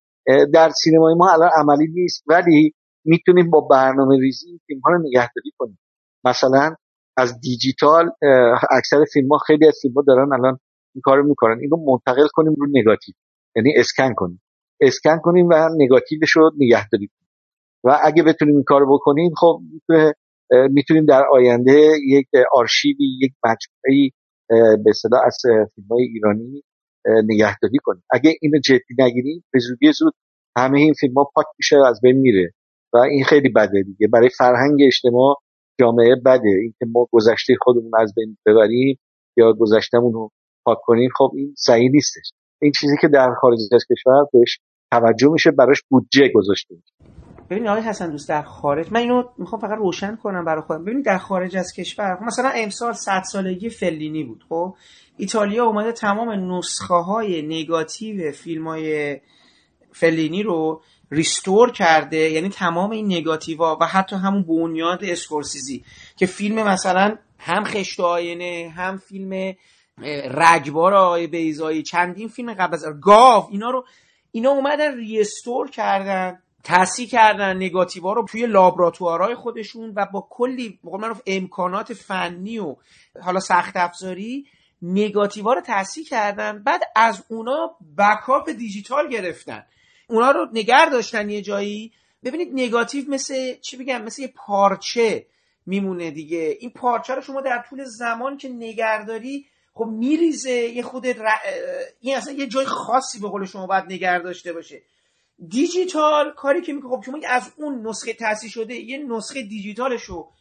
در 0.54 0.70
سینمای 0.70 1.14
ما 1.14 1.32
الان 1.32 1.50
عملی 1.56 1.86
نیست 1.92 2.22
ولی 2.26 2.74
می‌تونیم 3.04 3.50
با 3.50 3.60
برنامه 3.70 4.16
ریزی 4.20 4.60
فیلم 4.66 4.80
ها 4.80 4.92
رو 4.92 4.98
نگهداری 4.98 5.50
کنیم. 5.58 5.78
مثلا 6.24 6.74
از 7.16 7.40
دیجیتال 7.40 8.10
اکثر 8.70 9.04
فیلم 9.12 9.28
ها 9.28 9.38
خیلی 9.38 9.66
از 9.66 9.78
فیلم 9.82 9.94
ها 9.94 10.02
دارن 10.06 10.32
الان 10.32 10.58
این 10.94 11.02
کارو 11.04 11.28
می‌کنن. 11.28 11.58
اینو 11.60 11.76
منتقل 11.76 12.26
کنیم 12.32 12.54
رو 12.58 12.66
نگاتیو. 12.70 13.14
یعنی 13.56 13.72
اسکن 13.76 14.14
کنیم. 14.14 14.42
اسکن 14.80 15.18
کنیم 15.22 15.46
و 15.50 15.68
نگاتیوش 15.76 16.30
رو 16.30 16.50
نگهداری 16.58 17.06
کنیم 17.06 17.30
و 17.84 17.98
اگه 18.04 18.22
بتونیم 18.22 18.54
این 18.54 18.64
کارو 18.64 18.94
بکنیم 18.94 19.32
خب 19.36 19.60
می‌تونیم 20.70 21.04
در 21.04 21.22
آینده 21.32 21.90
یک 22.08 22.26
آرشیوی 22.52 23.18
یک 23.20 23.32
مجموعه 23.44 24.10
به 24.84 24.92
صدا 24.92 25.18
از 25.26 25.36
فیلم 25.74 25.86
های 25.90 26.02
ایرانی 26.02 26.62
نگهداری 27.06 27.78
کنیم. 27.82 28.02
اگه 28.10 28.34
اینو 28.40 28.58
جدی 28.58 28.94
نگیریم 28.98 29.44
به 29.52 29.58
زودی 29.58 29.92
زود 29.92 30.14
همه 30.56 30.78
این 30.78 30.94
فیلم 31.00 31.14
ها 31.14 31.30
پاک 31.34 31.46
میشه 31.58 31.76
از 31.86 32.00
بین 32.02 32.16
میره. 32.16 32.52
و 32.92 32.98
این 32.98 33.24
خیلی 33.24 33.48
بده 33.48 33.82
دیگه. 33.82 34.08
برای 34.08 34.28
فرهنگ 34.38 34.78
اجتماع 34.86 35.36
جامعه 35.80 36.14
بده. 36.26 36.48
اینکه 36.62 36.86
ما 36.92 37.08
گذشته 37.12 37.54
خودمون 37.60 37.92
از 37.98 38.14
بین 38.16 38.36
ببریم 38.46 38.98
یا 39.36 39.52
گذشتمون 39.52 40.12
رو 40.12 40.30
پاک 40.64 40.78
کنیم 40.82 41.10
خب 41.16 41.32
این 41.36 41.54
صحیح 41.58 41.90
نیستش. 41.90 42.30
این 42.62 42.72
چیزی 42.80 42.96
که 43.00 43.08
در 43.08 43.34
خارج 43.40 43.58
از 43.72 43.84
کشور 43.90 44.26
بهش 44.32 44.58
توجه 44.92 45.28
میشه 45.32 45.50
براش 45.50 45.82
بودجه 45.88 46.28
گذاشته 46.34 46.74
میشه. 46.74 47.14
ببینید 47.50 47.68
آقای 47.68 47.82
حسن 47.82 48.10
دوست 48.10 48.28
در 48.28 48.42
خارج 48.42 48.92
من 48.92 49.00
اینو 49.00 49.22
می‌خوام 49.38 49.60
فقط 49.60 49.78
روشن 49.78 50.16
کنم 50.16 50.44
برای 50.44 50.62
خودم. 50.62 50.84
ببینید 50.84 51.04
در 51.04 51.18
خارج 51.18 51.56
از 51.56 51.72
کشور 51.72 52.18
مثلا 52.26 52.50
امسال 52.54 52.92
100 52.92 53.22
سالگی 53.32 53.68
فلینی 53.68 54.24
بود 54.24 54.44
خب؟ 54.48 54.74
ایتالیا 55.16 55.64
اومده 55.64 55.92
تمام 55.92 56.56
نسخه 56.56 56.94
های 56.94 57.42
نگاتیو 57.42 58.32
فیلم 58.32 58.66
های 58.66 59.20
فلینی 59.92 60.42
رو 60.42 60.82
ریستور 61.10 61.70
کرده 61.70 62.16
یعنی 62.16 62.48
تمام 62.48 62.90
این 62.90 63.06
نگاتیوا 63.06 63.78
و 63.80 63.86
حتی 63.86 64.16
همون 64.16 64.42
بنیاد 64.42 65.04
اسکورسیزی 65.04 65.84
که 66.16 66.26
فیلم 66.26 66.62
مثلا 66.62 67.16
هم 67.38 67.64
خشت 67.64 68.00
آینه 68.00 68.72
هم 68.76 68.98
فیلم 68.98 69.54
رگبار 70.30 70.94
آقای 70.94 71.26
بیزایی 71.26 71.82
چندین 71.82 72.28
فیلم 72.28 72.54
قبل 72.54 72.74
از 72.74 72.84
گاو 73.02 73.48
اینا 73.50 73.70
رو 73.70 73.84
اینا 74.32 74.50
اومدن 74.50 74.96
ریستور 74.96 75.70
کردن 75.70 76.38
تصحیح 76.64 77.08
کردن 77.08 77.56
نگاتیوا 77.56 78.12
رو 78.12 78.26
توی 78.30 78.46
لابراتوارهای 78.46 79.34
خودشون 79.34 79.92
و 79.96 80.06
با 80.06 80.26
کلی 80.30 80.78
معروف 80.84 81.20
امکانات 81.26 81.92
فنی 81.92 82.58
و 82.58 82.76
حالا 83.22 83.40
سخت 83.40 83.76
افزاری 83.76 84.46
نگاتیوا 84.82 85.52
رو 85.52 85.60
تصحیح 85.66 86.06
کردن. 86.06 86.62
بعد 86.62 86.82
از 86.96 87.24
اونا 87.28 87.76
بکاپ 87.98 88.50
دیجیتال 88.50 89.08
گرفتن. 89.08 89.64
اونا 90.08 90.30
رو 90.30 90.48
نگر 90.52 90.86
داشتن 90.86 91.30
یه 91.30 91.42
جایی. 91.42 91.92
ببینید 92.24 92.48
نگاتیو 92.52 93.10
مثل 93.10 93.54
چی 93.54 93.76
بگم 93.76 94.02
مثل 94.02 94.22
یه 94.22 94.32
پارچه 94.36 95.26
میمونه 95.66 96.10
دیگه. 96.10 96.56
این 96.60 96.70
پارچه 96.70 97.14
رو 97.14 97.22
شما 97.22 97.40
در 97.40 97.64
طول 97.68 97.84
زمان 97.84 98.36
که 98.36 98.48
نگرداری 98.48 99.46
خب 99.74 99.84
میریزه 99.84 100.50
یه 100.50 100.82
خود 100.82 101.06
ر... 101.06 101.28
این 102.00 102.16
اصلا 102.16 102.32
یه 102.32 102.46
جای 102.46 102.66
خاصی 102.66 103.20
به 103.20 103.28
قول 103.28 103.44
شما 103.44 103.66
باید 103.66 103.84
نگر 103.84 104.18
داشته 104.18 104.52
باشه. 104.52 104.82
دیجیتال 105.48 106.32
کاری 106.32 106.62
که 106.62 106.72
می‌کنه 106.72 106.96
خب 106.96 107.02
شما 107.06 107.18
از 107.28 107.52
اون 107.56 107.86
نسخه 107.86 108.12
تاثیر 108.12 108.50
شده 108.50 108.74
یه 108.74 108.98
نسخه 108.98 109.42
دیجیتالش 109.42 110.02
رو 110.02 110.32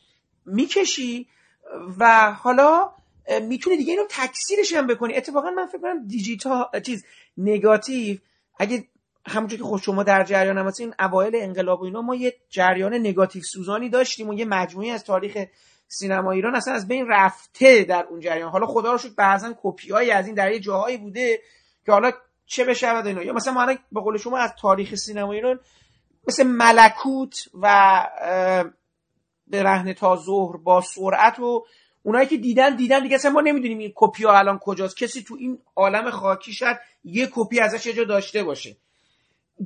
می‌کشی 0.45 1.27
و 1.99 2.31
حالا 2.31 2.91
می‌تونه 3.41 3.77
دیگه 3.77 3.91
اینو 3.91 4.06
تکثیرش 4.10 4.73
هم 4.73 4.88
بکنی. 4.88 5.15
اتفاقا 5.15 5.49
من 5.49 5.65
فکر 5.65 5.81
کنم 5.81 6.07
دیجیتال 6.07 6.65
چیز 6.85 7.06
نگاتیو 7.38 8.18
اگه 8.60 8.84
همونجور 9.26 9.60
که 9.60 9.66
خود 9.66 9.82
شما 9.82 10.04
در 10.04 10.24
جریان 10.24 10.58
هم 10.58 10.72
این 10.80 10.94
اوایل 11.00 11.36
انقلاب 11.36 11.82
و 11.82 11.86
اینا 11.86 12.02
ما 12.02 12.16
یه 12.16 12.34
جریان 12.50 12.94
نگاتیو 12.94 13.41
سوزانی 13.44 13.90
داشتیم 13.90 14.30
و 14.30 14.34
یه 14.34 14.45
مجموعی 14.45 14.91
از 14.91 15.04
تاریخ 15.04 15.38
سینما 15.88 16.32
ایران 16.32 16.56
اصلا 16.56 16.74
از 16.74 16.88
بین 16.88 17.06
رفته 17.08 17.84
در 17.84 18.06
اون 18.10 18.20
جریان. 18.20 18.52
حالا 18.52 18.66
خدا 18.66 18.91
رو 18.91 18.98
شکر 18.98 19.14
بعضا 19.18 19.54
کپیایی 19.62 20.12
از 20.12 20.26
این 20.26 20.36
در 20.36 20.52
یه 20.52 20.60
جاهایی 20.60 20.98
بوده 20.98 21.40
که 21.86 21.91
حالا 21.91 22.12
چه 22.45 22.66
بشه 22.66 23.06
اینا. 23.06 23.24
یا 23.24 23.34
مثلا 23.34 23.54
ما 23.54 23.66
به 23.91 24.02
قول 24.02 24.18
شما 24.18 24.38
از 24.38 24.54
تاریخ 24.62 24.95
سینما 24.95 25.34
ایران 25.34 25.60
مثل 26.28 26.44
ملکوت 26.44 27.36
و 27.62 28.04
به 29.48 29.64
رهن 29.64 29.94
تا 29.94 30.16
ظهر 30.16 30.58
با 30.58 30.82
سرعت 30.82 31.40
و 31.40 31.66
اونایی 32.04 32.28
که 32.28 32.38
دیدن 32.38 32.76
دیدن 32.76 33.04
دیگه. 33.04 33.16
اصلا 33.16 33.32
ما 33.32 33.41
نمی‌دونیم 33.41 33.78
این 33.78 33.91
کپی 33.95 34.24
ها 34.24 34.38
الان 34.38 34.60
کجاست. 34.60 34.98
کسی 34.98 35.24
تو 35.24 35.36
این 35.40 35.60
عالم 35.76 36.12
خاکی 36.12 36.54
شد 36.54 36.80
یه 37.04 37.30
کپی 37.32 37.60
ازش 37.60 37.86
یه 37.86 37.94
جا 37.94 38.04
داشته 38.04 38.44
باشه. 38.44 38.78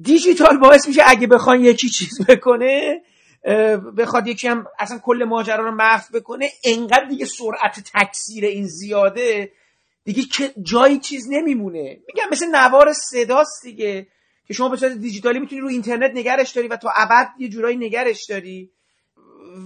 دیجیتال 0.02 0.58
باعث 0.58 0.88
میشه 0.88 1.02
اگه 1.06 1.28
بخوان 1.28 1.62
یکی 1.62 1.90
چیز 1.90 2.26
بکنه 2.28 3.02
بخواد 3.98 4.28
یکی 4.28 4.48
هم 4.48 4.66
اصلا 4.80 5.00
کل 5.00 5.24
ماجرا 5.24 5.66
رو 5.66 5.72
محو 5.72 6.20
بکنه 6.20 6.50
انقدر 6.64 7.06
دیگه 7.10 7.26
سرعت 7.26 7.80
تکثیر 7.94 8.46
این 8.46 8.68
زیاده 8.68 9.52
دیگه 10.04 10.24
جایی 10.62 11.00
چیز 11.00 11.28
نمیمونه. 11.30 11.98
میگم 12.08 12.30
مثل 12.32 12.46
نوار 12.52 12.94
صداست 12.94 13.64
دیگه 13.64 14.08
که 14.48 14.54
شما 14.54 14.70
به 14.70 14.78
صورت 14.78 14.92
دیجیتالی 14.92 15.40
می‌تونی 15.40 15.62
رو 15.62 15.68
اینترنت 15.68 16.12
نگرش 16.16 16.52
داری 16.52 16.68
و 16.68 16.78
تا 16.78 16.90
ابد 16.96 17.28
یه 17.40 17.50
جورایی 17.50 17.78
نگرش 17.78 18.26
داری. 18.26 18.72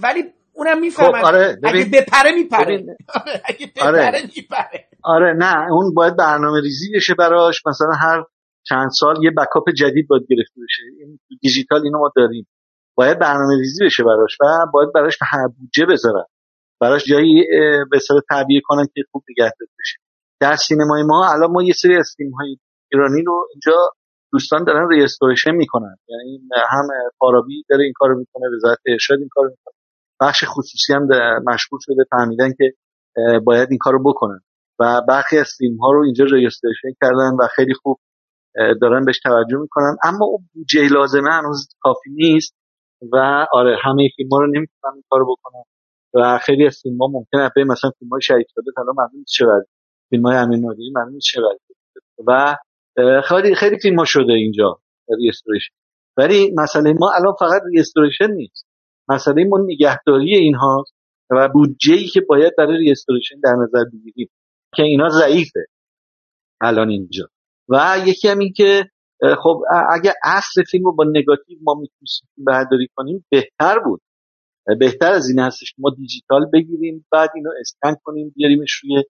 ولی 0.02 0.24
اونم 0.52 0.80
می‌فهمن 0.80 1.18
خب 1.20 1.24
آره 1.24 1.58
اگه 1.64 1.84
بپره 1.84 2.32
میپره. 2.32 2.84
اگه 3.48 3.72
آره. 3.80 3.98
بپره 3.98 4.22
میپره. 4.36 4.88
آره 5.02 5.34
نه 5.38 5.70
اون 5.70 5.94
باید 5.94 6.16
برنامه 6.16 6.60
ریزی 6.60 6.90
بشه 6.96 7.14
براش. 7.14 7.62
مثلا 7.66 7.92
هر 8.00 8.24
چند 8.68 8.90
سال 9.00 9.24
یه 9.24 9.30
backup 9.30 9.70
جدید 9.70 10.08
باید 10.08 10.22
گرفته 10.28 10.60
بشه. 10.62 10.82
این 10.98 11.18
دیجیتال 11.40 11.80
اینو 11.84 11.98
ما 11.98 12.12
داریم. 12.16 12.46
باید 12.94 13.18
برنامه 13.18 13.56
ریزی 13.58 13.84
بشه 13.84 14.04
براش 14.04 14.36
و 14.40 14.44
باید 14.72 14.92
براش 14.94 15.18
بودجه 15.58 15.86
بذارن. 15.86 16.24
براش 16.80 17.04
جایی 17.04 17.44
به 17.90 17.96
اصطلاح 17.96 18.20
تعبیه 18.30 18.60
کنن 18.64 18.86
که 18.94 19.02
خوب 19.12 19.22
نگه 19.30 19.52
بشه. 19.60 19.98
در 20.40 20.56
سینمای 20.56 21.02
ما 21.02 21.32
الان 21.32 21.50
ما 21.50 21.62
یه 21.62 21.72
سری 21.72 21.96
از 21.96 22.14
های 22.38 22.56
ایرانی 22.92 23.22
رو 23.22 23.46
اینجا 23.52 23.78
دوستان 24.32 24.64
دارن 24.64 24.88
restoration 24.88 25.50
می‌کنن. 25.50 25.96
یعنی 26.08 26.40
هم 26.68 26.88
فارابی 27.18 27.64
داره 27.68 27.84
این 27.84 27.92
کارو 27.96 28.18
می‌کنه 28.18 28.56
وزارت 28.56 28.78
ارشاد 28.86 29.18
این 29.18 29.28
کارو 29.32 29.48
می‌کنه. 29.48 29.74
بخش 30.20 30.44
خصوصی 30.46 30.92
هم 30.92 31.08
مشغول 31.46 31.80
شده 31.82 32.04
فهمیدن 32.10 32.52
که 32.58 32.72
باید 33.44 33.68
این 33.70 33.78
کارو 33.78 34.02
بکنن. 34.10 34.40
و 34.80 35.02
برخی 35.08 35.38
از 35.38 35.48
فیلم 35.58 35.76
ها 35.76 35.92
رو 35.92 36.04
اینجا 36.04 36.24
restoration 36.24 36.88
کردن 37.00 37.30
و 37.40 37.48
خیلی 37.56 37.74
خوب 37.74 38.00
دارن 38.80 39.04
بهش 39.04 39.20
توجه 39.20 39.56
می‌کنن 39.56 39.96
اما 40.04 40.26
اون 40.26 40.48
بودجه 40.54 40.88
لازمه 40.88 41.30
هنوز 41.30 41.68
کافی 41.80 42.10
نیست 42.10 42.54
و 43.12 43.46
آره 43.52 43.76
همه 43.82 44.08
فیلم 44.16 44.28
ها 44.32 44.38
رو 44.38 44.46
نمی‌تونن 44.46 44.92
این 44.94 45.04
کارو 45.10 45.36
بکنن 45.36 45.62
و 46.14 46.38
خیلی 46.38 46.66
از 46.66 46.80
فیلم 46.82 46.98
ها 46.98 47.06
ممکنه 47.06 47.50
به 47.54 47.64
مثلا 47.64 47.90
فیلم 47.98 48.10
های 48.10 48.22
شهید 48.22 48.46
ثالث 48.54 48.70
حالا 48.76 48.92
معلوم 48.92 49.24
وضعی 49.40 49.68
فیلم 50.10 50.26
های 50.26 50.36
امیر 50.36 50.60
نادری 50.60 50.90
معلوم 50.94 51.16
وضعی 51.16 51.44
و 52.26 52.56
خیلی 53.22 53.54
خیلی 53.54 53.78
فیلم 53.78 53.98
ها 53.98 54.04
شده 54.04 54.32
اینجا 54.32 54.78
restoration 55.18 55.74
ولی 56.16 56.54
مسئله 56.56 56.92
ما 56.92 57.10
الان 57.16 57.34
فقط 57.40 57.62
restoration 57.74 58.30
نیست. 58.30 58.66
مسئله 59.08 59.44
ما 59.44 59.58
نگهداری 59.64 60.36
اینها 60.36 60.84
و 61.30 61.48
بودجه 61.48 61.94
ای 61.94 62.06
که 62.06 62.20
باید 62.20 62.52
برای 62.58 62.78
restoration 62.78 63.34
در 63.42 63.52
نظر 63.52 63.84
بگیریم 63.92 64.28
که 64.74 64.82
اینا 64.82 65.08
ضعیفه 65.08 65.60
الان 66.60 66.88
اینجا. 66.88 67.28
و 67.68 67.96
یکی 68.06 68.28
هم 68.28 68.38
این 68.38 68.52
که 68.56 68.84
خب 69.42 69.62
اگه 69.90 70.14
اصل 70.24 70.62
فیلم 70.70 70.84
رو 70.84 70.92
با 70.92 71.04
نگاتیو 71.04 71.58
ما 71.62 71.74
می‌تونستیم 71.74 72.28
برداری 72.38 72.88
کنیم 72.94 73.24
بهتر 73.30 73.78
بود. 73.78 74.00
بهتر 74.80 75.12
از 75.12 75.28
این 75.28 75.38
هستش 75.38 75.74
ما 75.78 75.90
دیجیتال 75.96 76.46
بگیریم 76.52 77.06
بعد 77.12 77.30
اینو 77.34 77.50
اسکن 77.60 77.94
کنیم 78.04 78.32
بیاریمش 78.36 78.72
روی 78.72 79.02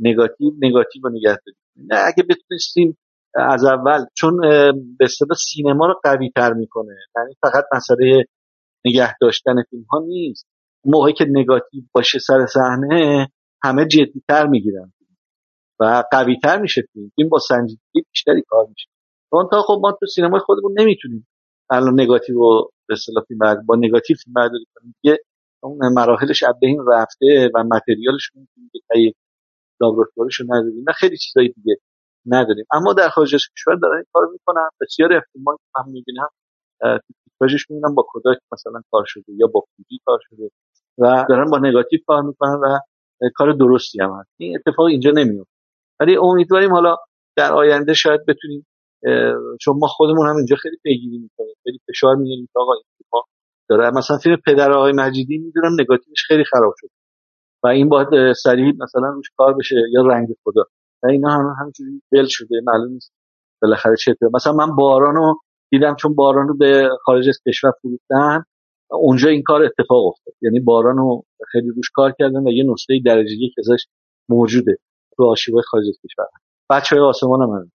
نگاتیو 0.00 0.50
نگاتیو 0.62 1.02
رو 1.02 1.10
نگه 1.10 1.38
داریم. 1.46 1.60
نه 1.76 1.96
اگه 2.06 2.22
بتونستیم 2.22 2.98
از 3.34 3.64
اول 3.64 4.04
چون 4.14 4.40
به 4.98 5.04
اصطلاح 5.04 5.36
سینما 5.36 5.86
رو 5.86 6.00
قوی 6.04 6.30
تر 6.36 6.52
می‌کنه. 6.52 6.96
یعنی 7.16 7.34
فقط 7.42 7.64
مسئله 7.76 8.24
نگه 8.86 9.14
داشتن 9.20 9.62
فیلم 9.70 9.84
ها 9.92 9.98
نیست. 9.98 10.46
موقعی 10.84 11.12
که 11.12 11.26
نگاتیو 11.28 11.82
باشه 11.92 12.18
سر 12.18 12.46
صحنه 12.46 13.28
همه 13.64 13.86
جدی 13.86 14.22
تر 14.28 14.46
می‌گیرن. 14.46 14.92
و 15.80 16.04
قوی 16.12 16.36
تر 16.42 16.60
میشه 16.60 16.82
فیلم. 16.92 17.10
فیلم 17.16 17.28
با 17.28 17.38
سنجیدگی 17.38 18.02
بیشتری 18.12 18.42
کار 18.48 18.66
میشه. 18.68 18.88
تا 19.50 19.62
خب 19.62 19.78
ما 19.82 19.92
تو 20.00 20.06
سینمای 20.06 20.40
خودمون 20.40 20.74
نمی‌تونیم 20.80 21.28
الان 21.70 22.00
نگاتیو 22.00 22.38
به 22.88 22.94
اصطلاح 22.94 23.24
فیلم 23.28 23.66
با 23.66 23.76
نگاتیو 23.76 24.16
فیلم 24.24 24.34
برداری 24.34 24.64
کنیم. 24.74 24.94
دیگه 25.02 25.18
اون 25.62 25.92
مراحلش 25.92 26.42
از 26.42 26.54
بین 26.60 26.78
رفته 26.88 27.50
و 27.54 27.64
متریالش 27.64 28.30
که 28.94 29.12
لابراتوارش 29.80 30.40
نداریم. 30.40 30.84
نه 30.88 30.92
خیلی 30.92 31.16
چیزای 31.16 31.48
دیگه 31.48 31.76
نداریم. 32.26 32.64
اما 32.72 32.92
در 32.92 33.08
خارج 33.08 33.34
از 33.34 33.42
کشور 33.56 33.74
دارن 33.74 33.96
این 33.96 34.04
کارو 34.12 34.32
می‌کنن. 34.32 34.68
بسیار 34.80 35.12
احتمال 35.12 35.56
هم 35.76 35.84
می‌بینم 35.88 36.28
تیتراژش 36.80 37.70
می‌بینم 37.70 37.94
با 37.94 38.06
کداک 38.08 38.38
مثلا 38.52 38.82
کار 38.90 39.04
شده 39.06 39.32
یا 39.36 39.46
با 39.46 39.64
فیدی 39.76 40.00
کار 40.04 40.18
شده 40.22 40.50
و 40.98 41.26
دارن 41.28 41.50
با 41.50 41.58
نگاتیو 41.58 42.00
کار 42.06 42.22
می‌کنن 42.22 42.60
و 42.62 42.78
کار 43.34 43.52
درستی 43.52 44.02
هم 44.02 44.10
هست. 44.20 44.30
این 44.36 44.58
اتفاق 44.58 44.86
اینجا 44.86 45.10
نمیفته 45.10 45.57
ولی 46.00 46.16
امیدواریم 46.16 46.72
حالا 46.72 46.96
در 47.36 47.52
آینده 47.52 47.94
شاید 47.94 48.20
بتونیم 48.28 48.66
چون 49.60 49.78
ما 49.78 49.86
خودمون 49.86 50.28
هم 50.28 50.36
اینجا 50.36 50.56
خیلی 50.56 50.76
پیگیری 50.82 51.18
می‌کنیم 51.18 51.54
خیلی 51.64 51.78
فشار 51.88 52.16
میاریم 52.16 52.48
آقا 52.54 52.72
این 52.74 53.22
داره. 53.68 53.90
مثلا 53.90 54.18
فیلم 54.18 54.36
پدر 54.46 54.72
آقای 54.72 54.92
مجیدی 54.92 55.38
می‌دونم 55.38 55.72
نگاتیوش 55.80 56.24
خیلی 56.26 56.44
خراب 56.44 56.74
شد 56.76 56.88
و 57.64 57.66
این 57.68 57.88
باید 57.88 58.32
سریع 58.32 58.72
مثلا 58.80 59.08
روش 59.08 59.30
کار 59.36 59.54
بشه 59.54 59.76
یا 59.92 60.02
رنگ 60.06 60.28
خدا. 60.44 60.64
و 61.02 61.06
اینا 61.06 61.30
هم 61.30 61.54
همینجوری 61.60 62.02
دل 62.12 62.26
شده 62.28 62.60
معلوم 62.64 62.92
نیست 62.92 63.12
بالاخره 63.62 63.96
چه 63.96 64.16
مثلا 64.34 64.52
من 64.52 64.76
بارانو 64.76 65.34
دیدم 65.70 65.94
چون 65.96 66.14
بارانو 66.14 66.54
به 66.56 66.88
خارج 67.04 67.28
از 67.28 67.38
کشور 67.48 67.72
فروختن 67.82 68.44
اونجا 68.90 69.28
این 69.28 69.42
کار 69.42 69.62
اتفاق 69.62 70.06
افتاد. 70.06 70.34
یعنی 70.42 70.60
بارانو 70.60 71.22
خیلی 71.52 71.68
روش 71.76 71.90
کار 71.94 72.14
کردن 72.18 72.46
و 72.46 72.50
یه 72.50 72.64
نسخه 72.72 73.00
درجه 73.04 73.32
یک 73.32 73.52
ازش 73.58 73.86
موجوده. 74.28 74.76
تو 75.18 75.24
آرشیوهای 75.24 75.62
خارج 75.62 75.84
از 75.88 75.98
کشور. 76.04 76.26
بچه 76.70 76.96
های 76.96 77.04
آسمان 77.04 77.42
هم 77.42 77.70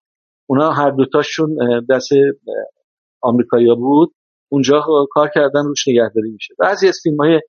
اونا 0.49 0.71
هر 0.71 0.91
دوتاشون 0.91 1.57
دست 1.89 2.09
آمریکایی 3.21 3.75
بود. 3.75 4.13
اونجا 4.51 4.85
کار 5.11 5.29
کردن 5.35 5.65
روش 5.65 5.87
نگهداری 5.87 6.31
میشه. 6.31 6.53
بعضی 6.59 6.87
از 6.87 6.99
فیلم 7.03 7.17
های 7.17 7.41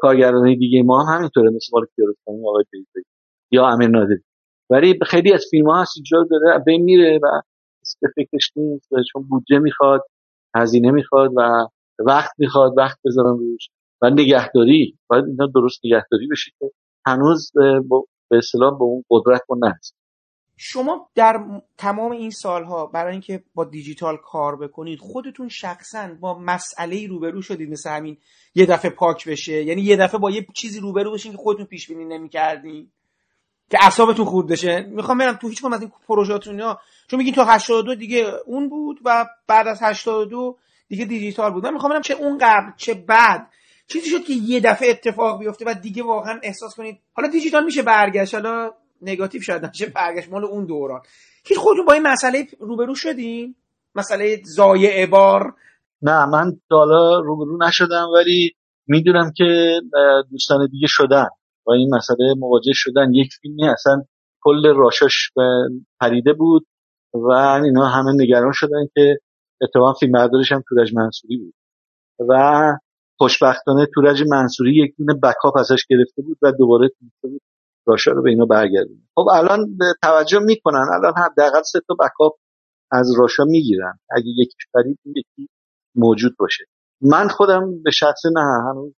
کارگردانی 0.00 0.56
دیگه 0.56 0.82
ما 0.82 1.04
هم 1.04 1.16
همینطوره 1.16 1.50
مثل 1.50 1.66
مال 1.72 1.86
کیارستمی 1.96 2.48
آقای 2.48 2.64
بیزایی 2.72 3.04
یا 3.50 3.66
امیر 3.66 3.88
نادری. 3.88 4.24
ولی 4.70 4.98
خیلی 5.06 5.32
از 5.32 5.44
فیلم 5.50 5.66
ها 5.66 5.80
هست 5.80 5.92
اینجا 5.96 6.28
داره 6.30 6.58
بین 6.58 6.82
میره 6.82 7.20
و 7.22 7.40
به 8.02 8.08
فکرش 8.16 8.52
نیست 8.56 8.88
چون 9.12 9.26
بودجه 9.28 9.58
می‌خواد 9.58 10.00
هزینه 10.56 10.90
می‌خواد 10.90 11.30
و 11.36 11.66
وقت 11.98 12.30
می‌خواد 12.38 12.72
وقت 12.76 12.98
بذارن 13.04 13.38
روش. 13.38 13.68
و 14.02 14.10
نگهداری 14.10 14.98
باید 15.10 15.24
اینا 15.24 15.46
درست 15.54 15.80
نگهداری 15.84 16.28
بشه 16.30 16.50
که 16.58 16.70
هنوز 17.06 17.52
به 18.28 18.36
اصطلاح 18.38 18.78
به 18.78 18.84
اون 18.84 19.04
قدرت 19.10 19.40
ما 19.48 19.56
نهست 19.68 19.94
شما 20.56 21.10
در 21.14 21.44
تمام 21.78 22.12
این 22.12 22.30
سالها 22.30 22.86
برای 22.86 23.12
اینکه 23.12 23.44
با 23.54 23.64
دیجیتال 23.64 24.16
کار 24.16 24.56
بکنید 24.56 24.98
خودتون 24.98 25.48
شخصا 25.48 26.08
با 26.20 26.38
مسئله 26.38 27.06
روبرو 27.06 27.42
شدید 27.42 27.70
مثل 27.70 27.90
همین 27.90 28.16
یه 28.54 28.66
دفعه 28.66 28.90
پاک 28.90 29.28
بشه؟ 29.28 29.64
یعنی 29.64 29.82
یه 29.82 29.96
دفعه 29.96 30.20
با 30.20 30.30
یه 30.30 30.46
چیزی 30.54 30.80
روبرو 30.80 31.12
بشین 31.12 31.32
که 31.32 31.38
خودتون 31.38 31.66
پیش 31.66 31.88
بینی 31.88 32.04
نمی‌کردین؟ 32.04 32.90
که 33.70 33.78
اعصابتون 33.82 34.24
خورد 34.24 34.46
بشه؟ 34.48 34.80
می‌خوام 34.80 35.18
برم 35.18 35.34
تو 35.34 35.48
هیچ 35.48 35.64
از 35.64 35.80
این 35.80 35.92
پروژهاتون 36.08 36.60
ها 36.60 36.80
چون 37.08 37.18
میگین 37.18 37.34
تو 37.34 37.42
82 37.42 37.94
دیگه 37.94 38.32
اون 38.46 38.68
بود 38.68 39.00
و 39.04 39.26
بعد 39.46 39.68
از 39.68 39.78
82 39.82 40.58
دیگه 40.88 41.04
دیجیتال 41.04 41.52
بود. 41.52 41.66
من 41.66 41.72
می‌خوام 41.72 41.92
برم 41.92 42.02
چه 42.02 42.14
اون 42.14 42.38
قبل 42.38 42.72
چه 42.76 42.94
بعد 42.94 43.50
چیزی 43.86 44.10
شد 44.10 44.24
که 44.24 44.32
یه 44.32 44.60
دفعه 44.60 44.90
اتفاق 44.90 45.40
بیفته 45.40 45.64
و 45.64 45.74
دیگه 45.82 46.02
واقعا 46.02 46.40
احساس 46.42 46.74
کنید. 46.76 47.00
حالا 47.12 47.28
دیجیتال 47.28 47.64
میشه 47.64 47.82
برگشت 47.82 48.34
حالا 48.34 48.70
نگاتیو 49.02 49.42
شاید 49.42 49.64
نشه 49.64 49.86
برگشت 49.86 50.28
مال 50.30 50.44
اون 50.44 50.66
دوران. 50.66 51.00
هیچ 51.46 51.58
خودتون 51.58 51.84
با 51.84 51.92
این 51.92 52.02
مسئله 52.02 52.46
روبرو 52.60 52.94
شدین؟ 52.94 53.54
مسئله 53.94 54.42
زایع 54.44 55.06
بار؟ 55.06 55.54
نه 56.02 56.26
من 56.26 56.52
حالا 56.70 57.20
روبرو 57.20 57.58
نشدم 57.66 58.08
ولی 58.14 58.52
می‌دونم 58.86 59.32
که 59.36 59.80
دوستان 60.30 60.68
دیگه 60.70 60.86
شدن 60.90 61.28
با 61.64 61.74
این 61.74 61.94
مسئله 61.94 62.34
مواجه 62.38 62.72
شدن. 62.74 63.14
یک 63.14 63.28
فیلمی 63.42 63.68
اصلا 63.68 64.02
کل 64.40 64.74
راشاش 64.76 65.30
پریده 66.00 66.32
بود 66.32 66.66
و 67.14 67.30
اینا 67.64 67.86
همه 67.86 68.12
نگران 68.14 68.52
شدن 68.54 68.86
که 68.94 69.18
اتفاقا 69.62 69.92
فیلم 69.92 70.16
هم 70.16 70.62
تورج 70.68 70.94
منصوری 70.94 71.36
بود. 71.36 71.54
و 72.28 72.32
خوشبختانه 73.18 73.86
تورج 73.94 74.22
منصوری 74.30 74.84
یک 74.84 74.94
دونه 74.98 75.14
بکاپ 75.22 75.56
ازش 75.56 75.86
گرفته 75.88 76.22
بود 76.22 76.38
و 76.42 76.52
دوباره 76.52 76.90
بود 77.22 77.42
راشا 77.86 78.12
رو 78.12 78.22
به 78.22 78.30
اینا 78.30 78.46
برگردونه 78.46 79.00
خب 79.14 79.26
الان 79.32 79.78
توجه 80.02 80.38
می‌کنن 80.38 80.86
الان 80.94 81.12
حداقل 81.16 81.62
سه 81.62 81.80
تا 81.88 81.94
بکاپ 81.94 82.32
از 82.92 83.18
راشا 83.18 83.44
می‌گیرن. 83.44 83.98
اگه 84.10 84.28
یکیش 84.28 84.66
پرید 84.74 84.98
یکی 85.06 85.48
موجود 85.94 86.36
باشه. 86.38 86.64
من 87.00 87.28
خودم 87.28 87.82
به 87.82 87.90
شخص 87.90 88.26
نه 88.34 88.40
هنوز 88.40 88.94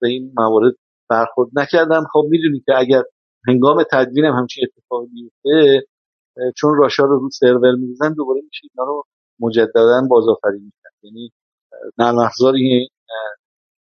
به 0.00 0.08
این 0.08 0.32
موارد 0.36 0.74
برخورد 1.10 1.50
نکردم. 1.52 2.04
خب 2.12 2.26
می‌دونی 2.30 2.62
که 2.66 2.72
اگر 2.78 3.02
هنگام 3.48 3.84
تدوینم 3.92 4.32
همچین 4.32 4.64
اتفاقی 4.64 5.06
بیفته 5.06 5.86
چون 6.56 6.74
راشا 6.76 7.04
رو 7.04 7.18
رو 7.18 7.30
سرور 7.30 7.74
میزن 7.74 8.12
دوباره 8.12 8.40
میشه 8.44 8.68
اینا 8.74 8.88
رو 8.88 9.02
مجددا 9.40 10.02
بازآفرینی 10.10 10.64
می‌کنن 10.64 10.92
یعنی 11.02 11.32
نرم 11.98 12.18
افزار 12.18 12.54
این 12.54 12.88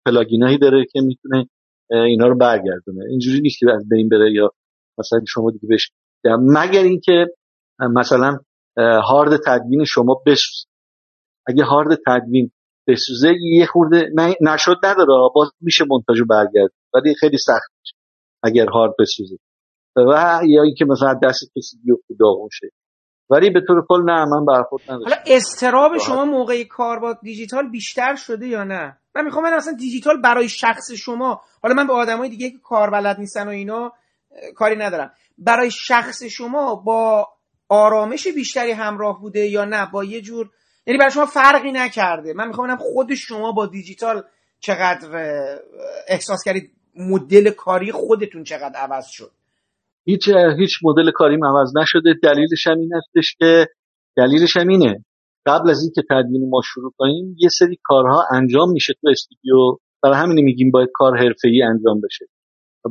پلاگینایی 0.05 0.57
داره 0.57 0.85
که 0.91 1.01
می‌تونه 1.01 1.49
اینا 1.91 2.27
رو 2.27 2.37
برگردونه. 2.37 3.05
اینجوری 3.09 3.41
نیست 3.41 3.59
که 3.59 3.65
از 3.75 3.89
بین 3.89 4.09
بره 4.09 4.33
یا 4.33 4.51
مثلا 4.97 5.19
شما 5.27 5.51
دیگه 5.51 5.67
بهش 5.67 5.91
مگر 6.39 6.83
اینکه 6.83 7.25
مثلا 7.79 8.37
هارد 8.77 9.39
تدوین 9.45 9.85
شما 9.85 10.21
بسوزه. 10.25 10.67
اگه 11.47 11.63
هارد 11.63 11.99
تدوین 12.07 12.51
بسوزه 12.87 13.33
یه 13.41 13.65
خورده 13.65 14.09
نشد 14.41 14.77
نداره. 14.83 15.29
باز 15.35 15.51
میشه 15.61 15.85
منتاجو 15.89 16.25
برگرد. 16.25 16.71
ولی 16.93 17.15
خیلی 17.15 17.37
سخت 17.37 17.71
میشه 17.81 17.95
اگر 18.43 18.65
هارد 18.65 18.93
بسوزه. 18.99 19.37
و 19.95 20.41
یا 20.47 20.63
اینکه 20.63 20.85
مثلا 20.85 21.19
دست 21.23 21.51
کسی 21.57 21.77
بیفته 21.85 22.15
داغون 22.19 22.49
شه. 22.51 22.69
ولی 23.29 23.49
به 23.49 23.61
طور 23.67 23.85
کل 23.89 24.03
نه 24.05 24.25
من 24.25 24.45
برخورد 24.45 24.83
نداشتم. 24.83 25.09
حالا 25.09 25.23
استراب 25.25 25.97
شما 25.97 26.25
موقع 26.25 26.63
کار 26.63 26.99
با 26.99 27.13
دیجیتال 27.13 27.69
بیشتر 27.69 28.15
شده 28.15 28.47
یا 28.47 28.63
نه؟ 28.63 28.97
من 29.15 29.25
می‌خوام 29.25 29.43
من 29.43 29.53
اصلا 29.53 29.73
دیجیتال 29.73 30.21
برای 30.21 30.49
شخص 30.49 30.91
شما 30.91 31.41
حالا 31.63 31.75
من 31.75 31.87
به 31.87 31.93
آدمای 31.93 32.29
دیگه 32.29 32.49
که 32.49 32.57
کار 32.63 32.89
بلد 32.89 33.19
نیستن 33.19 33.47
و 33.47 33.49
اینا 33.49 33.93
کاری 34.55 34.75
ندارم. 34.75 35.11
برای 35.37 35.71
شخص 35.71 36.23
شما 36.23 36.75
با 36.75 37.27
آرامش 37.69 38.27
بیشتری 38.27 38.71
همراه 38.71 39.21
بوده 39.21 39.39
یا 39.39 39.65
نه؟ 39.65 39.85
با 39.91 40.03
یه 40.03 40.21
جور 40.21 40.49
یعنی 40.87 40.97
برای 40.97 41.11
شما 41.11 41.25
فرقی 41.25 41.71
نکرده. 41.71 42.33
من 42.33 42.47
می‌خوام 42.47 42.75
خود 42.75 43.13
شما 43.13 43.51
با 43.51 43.65
دیجیتال 43.65 44.23
چقدر 44.59 45.09
احساس 46.07 46.43
کردید 46.45 46.71
مدل 46.95 47.49
کاری 47.49 47.91
خودتون 47.91 48.43
چقدر 48.43 48.79
عوض 48.79 49.07
شد؟ 49.07 49.31
هیچ 50.09 50.29
هیچ 50.59 50.73
مدل 50.83 51.11
کاریم 51.11 51.45
عوض 51.45 51.77
نشده. 51.77 52.13
دلیلش 52.23 52.67
هم 52.67 52.77
این 52.79 52.91
هستش 52.93 53.35
که 53.39 53.67
دلیلش 54.17 54.57
هم 54.57 54.67
اینه. 54.67 55.05
قبل 55.45 55.69
از 55.69 55.81
اینکه 55.83 56.01
تدوین 56.09 56.49
ما 56.49 56.61
شروع 56.73 56.93
کنیم 56.97 57.35
یه 57.39 57.49
سری 57.49 57.77
کارها 57.83 58.23
انجام 58.31 58.71
میشه 58.71 58.93
تو 59.01 59.09
استودیو. 59.09 59.77
برای 60.03 60.17
همین 60.17 60.45
میگیم 60.45 60.71
باید 60.71 60.89
کار 60.93 61.17
حرفه‌ای 61.17 61.61
انجام 61.61 62.01
بشه. 62.01 62.25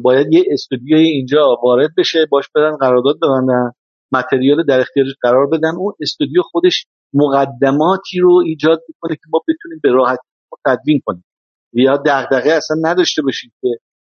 باید 0.03 0.33
یه 0.33 0.45
استودیوی 0.51 1.01
اینجا 1.01 1.57
وارد 1.63 1.91
بشه 1.99 2.27
باش 2.31 2.49
بدن 2.55 2.77
قرارداد 2.77 3.17
ببندن 3.23 3.73
متریال 4.13 4.65
در 4.65 4.81
اختیارش 4.81 5.13
قرار 5.23 5.47
بدن. 5.47 5.77
اون 5.77 5.93
استودیو 6.01 6.43
خودش 6.43 6.87
مقدماتی 7.15 8.19
رو 8.19 8.43
ایجاد 8.47 8.81
می‌کنه 8.89 9.15
که 9.17 9.23
ما 9.33 9.39
بتونیم 9.49 9.81
به 9.83 9.91
راحتی 9.91 10.29
تدوین 10.67 11.01
کنیم. 11.05 11.25
یا 11.73 11.97
دغدغه 11.97 12.51
اصلا 12.51 12.77
نداشته 12.83 13.23
باشیم 13.23 13.53
که 13.61 13.69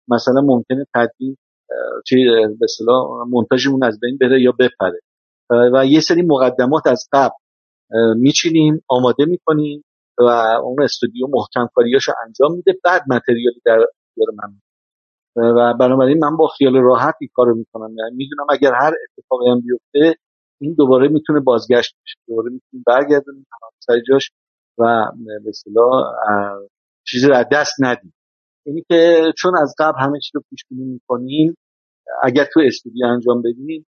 مثلا 0.07 0.41
ممکنه 0.41 0.85
تدوین 0.95 1.37
چی 2.05 2.15
به 2.59 2.63
اصطلاح 2.63 3.27
مونتاژمون 3.29 3.83
از 3.83 3.99
بین 3.99 4.17
بره 4.21 4.41
یا 4.41 4.51
بپره. 4.51 4.99
و 5.73 5.85
یه 5.85 5.99
سری 5.99 6.21
مقدمات 6.21 6.87
از 6.87 7.07
قبل 7.13 7.35
میچینیم 8.15 8.81
آماده 8.87 9.25
می‌کنیم 9.25 9.83
و 10.17 10.23
اون 10.63 10.83
استودیو 10.83 11.27
محکم 11.29 11.67
کاریاشو 11.73 12.11
انجام 12.25 12.55
میده 12.55 12.79
بعد 12.83 13.01
متریالی 13.09 13.61
در 13.65 13.79
اختیار 13.79 14.27
من 14.43 14.59
و 15.37 15.73
بنابراین 15.79 16.17
من 16.17 16.37
با 16.37 16.47
خیال 16.47 16.75
راحت 16.75 17.15
این 17.21 17.29
کارو 17.33 17.55
می‌کنم. 17.55 17.95
یعنی 17.97 18.15
می‌دونم 18.15 18.47
اگر 18.49 18.71
هر 18.73 18.93
اتفاقی 19.17 19.49
هم 19.49 19.61
بیفته 19.61 20.19
این 20.61 20.73
دوباره 20.73 21.07
می‌تونه 21.07 21.39
بازگشت 21.39 21.95
بشه. 22.03 22.15
دوباره 22.27 22.49
می‌تونه 22.49 22.83
برگردونیم 22.87 23.45
سر 23.79 23.99
جاش 24.09 24.31
و 24.77 25.05
به 25.43 25.51
چیزی 27.07 27.27
رو 27.27 27.43
دست 27.51 27.73
ندیم. 27.79 28.13
اینی 28.67 28.83
که 28.89 29.31
چون 29.37 29.57
از 29.57 29.75
قبل 29.79 29.99
همه 29.99 30.19
چی 30.19 30.31
رو 30.33 30.43
پیش 30.49 30.59
بینی 30.69 30.85
می‌کنیم 30.85 31.57
اگر 32.23 32.45
تو 32.53 32.59
استودیو 32.65 33.05
انجام 33.05 33.41
بدیم 33.41 33.85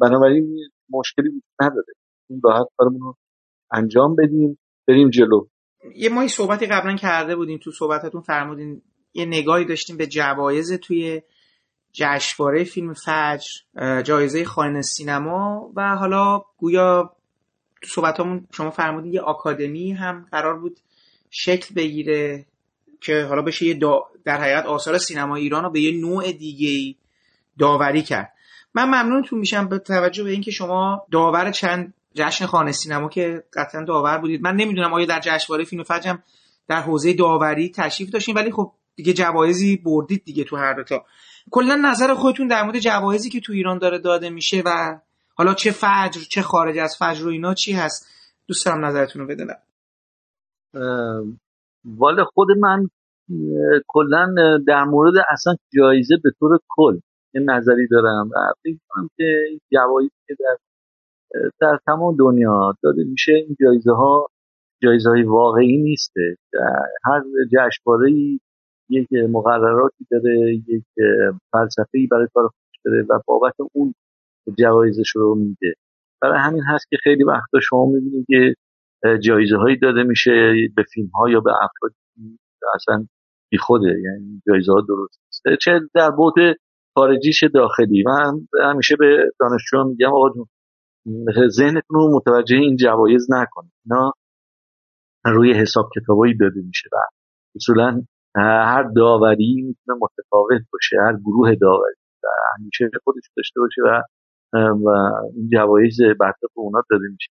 بنابراین 0.00 0.58
مشکلی 0.90 1.42
نداره. 1.60 1.94
این 2.30 2.40
راحت 2.44 2.66
کارمون 2.76 3.00
رو 3.00 3.16
انجام 3.72 4.16
بدیم 4.16 4.58
بریم 4.88 5.10
جلو. 5.10 5.46
یه 5.94 6.08
ماهی 6.08 6.28
صحبتی 6.28 6.66
قبلا 6.66 6.96
کرده 6.96 7.36
بودیم 7.36 7.58
تو 7.58 7.70
صحبتتون 7.70 8.20
فرمودین 8.20 8.82
یه 9.14 9.24
نگاهی 9.24 9.64
داشتیم 9.64 9.96
به 9.96 10.06
جوایز 10.06 10.72
توی 10.72 11.22
جشنواره 11.92 12.64
فیلم 12.64 12.92
فجر 12.92 13.50
جایزه 14.02 14.44
خانه 14.44 14.82
سینما 14.82 15.72
و 15.76 15.96
حالا 15.96 16.42
گویا 16.56 17.16
تو 17.82 17.88
صحبتامون 17.88 18.46
شما 18.52 18.70
فرمودین 18.70 19.12
یه 19.12 19.20
آکادمی 19.20 19.92
هم 19.92 20.26
قرار 20.30 20.58
بود 20.58 20.80
شکل 21.30 21.74
بگیره. 21.74 22.46
که 23.00 23.26
حالا 23.28 23.42
بشه 23.42 23.66
یه 23.66 23.78
در 24.24 24.40
حقیقت 24.40 24.66
آثار 24.66 24.98
سینما 24.98 25.36
ایران 25.36 25.64
رو 25.64 25.70
به 25.70 25.80
یه 25.80 26.00
نوع 26.00 26.32
دیگه 26.32 26.98
داوری 27.58 28.02
کرد. 28.02 28.32
من 28.74 28.84
ممنونتون 28.84 29.38
میشم 29.38 29.68
به 29.68 29.78
توجه 29.78 30.24
به 30.24 30.30
اینکه 30.30 30.50
شما 30.50 31.06
داور 31.10 31.50
چند 31.50 31.94
جشن 32.14 32.46
خانه 32.46 32.72
سینما 32.72 33.08
که 33.08 33.44
قطعا 33.52 33.84
داور 33.84 34.18
بودید. 34.18 34.42
من 34.42 34.56
نمی‌دونم 34.56 34.94
آیا 34.94 35.06
در 35.06 35.20
جشنواره 35.20 35.64
فیلم 35.64 35.82
فجر 35.82 36.16
در 36.68 36.80
حوزه 36.80 37.12
داوری 37.12 37.70
تشریف 37.70 38.10
داشتین 38.10 38.34
ولی 38.34 38.52
خب 38.52 38.72
دیگه 38.96 39.12
جوایزی 39.12 39.76
بردید 39.76 40.24
دیگه 40.24 40.44
تو 40.44 40.56
هر 40.56 40.82
تا. 40.82 41.04
کلا 41.50 41.74
نظر 41.74 42.14
خودتون 42.14 42.46
در 42.46 42.62
مورد 42.62 42.78
جوایزی 42.78 43.30
که 43.30 43.40
تو 43.40 43.52
ایران 43.52 43.78
داره 43.78 43.98
داده 43.98 44.30
میشه 44.30 44.62
و 44.64 44.98
حالا 45.34 45.54
چه 45.54 45.70
فجر 45.70 46.20
چه 46.30 46.42
خارج 46.42 46.78
از 46.78 46.96
فجر 46.98 47.26
و 47.26 47.30
اینا 47.30 47.54
چی 47.54 47.72
هست؟ 47.72 48.08
دوست 48.46 48.66
دارم 48.66 48.84
نظرتون 48.84 49.22
رو 49.22 49.28
بدونم. 49.28 49.58
والا 51.86 52.24
خود 52.24 52.48
من 52.50 52.88
کلا 53.86 54.34
در 54.66 54.84
مورد 54.84 55.14
اصلا 55.30 55.54
جایزه 55.76 56.16
به 56.24 56.30
طور 56.38 56.58
کل 56.68 56.98
یه 57.34 57.40
نظری 57.40 57.88
دارم 57.90 58.30
و 58.36 58.52
فکر 58.62 59.08
که 59.16 59.42
جوایزی 59.72 60.14
که 60.26 60.36
در 60.40 60.56
در 61.60 61.78
تمام 61.86 62.16
دنیا 62.16 62.74
داده 62.82 63.04
میشه 63.04 63.32
این 63.32 63.56
جایزه 63.60 63.92
ها 63.92 64.26
جایزه 64.82 65.10
های 65.10 65.22
واقعی 65.22 65.76
نیسته. 65.82 66.36
هر 67.04 67.22
جشنواره 67.52 68.12
یک 68.90 69.08
مقرراتی 69.12 70.06
داره 70.10 70.54
یک 70.68 70.84
فلسفه 71.52 71.98
ای 71.98 72.06
برای 72.06 72.28
کار 72.34 72.44
خودش 72.44 72.80
داره 72.84 73.02
و 73.10 73.20
بابت 73.26 73.54
اون 73.72 73.94
جوایزش 74.58 75.10
رو 75.14 75.34
میده. 75.34 75.74
برای 76.22 76.38
همین 76.38 76.62
هست 76.62 76.86
که 76.90 76.96
خیلی 77.02 77.24
وقتا 77.24 77.60
شما 77.60 77.86
می‌بینید 77.86 78.26
که 78.28 78.54
جایزه 79.22 79.56
هایی 79.56 79.78
داده 79.78 80.02
میشه 80.02 80.54
به 80.76 80.84
فیلم 80.94 81.08
ها 81.08 81.30
یا 81.30 81.40
به 81.40 81.50
افراد. 81.50 81.94
اصلا 82.74 83.06
بی 83.50 83.58
خوده 83.58 83.88
یعنی 84.04 84.42
جایزه 84.46 84.72
ها 84.72 84.80
درست 84.88 85.20
نیست. 85.26 85.60
چه 85.64 85.80
در 85.94 86.10
بود 86.10 86.34
خارجیش 86.94 87.44
داخلی. 87.54 88.04
من 88.06 88.46
همیشه 88.62 88.96
به 88.98 89.30
دانشجو 89.40 89.84
میگم 89.84 90.08
آقا 90.08 90.30
جون 90.30 90.46
ذهنتون 91.48 91.82
رو 91.90 92.16
متوجه 92.16 92.56
این 92.56 92.76
جوایز 92.76 93.26
نکنید 93.30 93.72
اینا 93.84 94.12
روی 95.24 95.52
حساب 95.52 95.90
کتابایی 95.96 96.36
داده 96.36 96.60
میشه. 96.66 96.88
و 96.92 96.96
اصولا 97.56 98.02
هر 98.36 98.82
داوری 98.96 99.62
می‌تونه 99.66 99.98
متفاوت 100.00 100.62
باشه 100.72 100.96
هر 101.06 101.16
گروه 101.16 101.54
داوری. 101.54 101.94
همیشه 102.58 102.90
خودش 103.04 103.22
داشته 103.36 103.60
باشه 103.60 103.82
و 103.84 104.02
و 104.84 104.88
این 105.36 105.48
جوایز 105.52 105.96
برطرف 106.20 106.50
اونا 106.54 106.82
داده 106.90 107.04
میشه. 107.12 107.32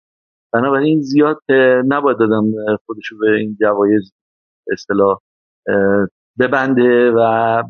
بنابراین 0.52 1.00
زیاد 1.00 1.40
نباید 1.88 2.18
دادم 2.18 2.44
خودش 2.86 3.12
به 3.20 3.30
این 3.30 3.56
جوایز 3.60 4.12
اصطلاح 4.72 5.18
ببنده 6.38 7.10
و 7.10 7.62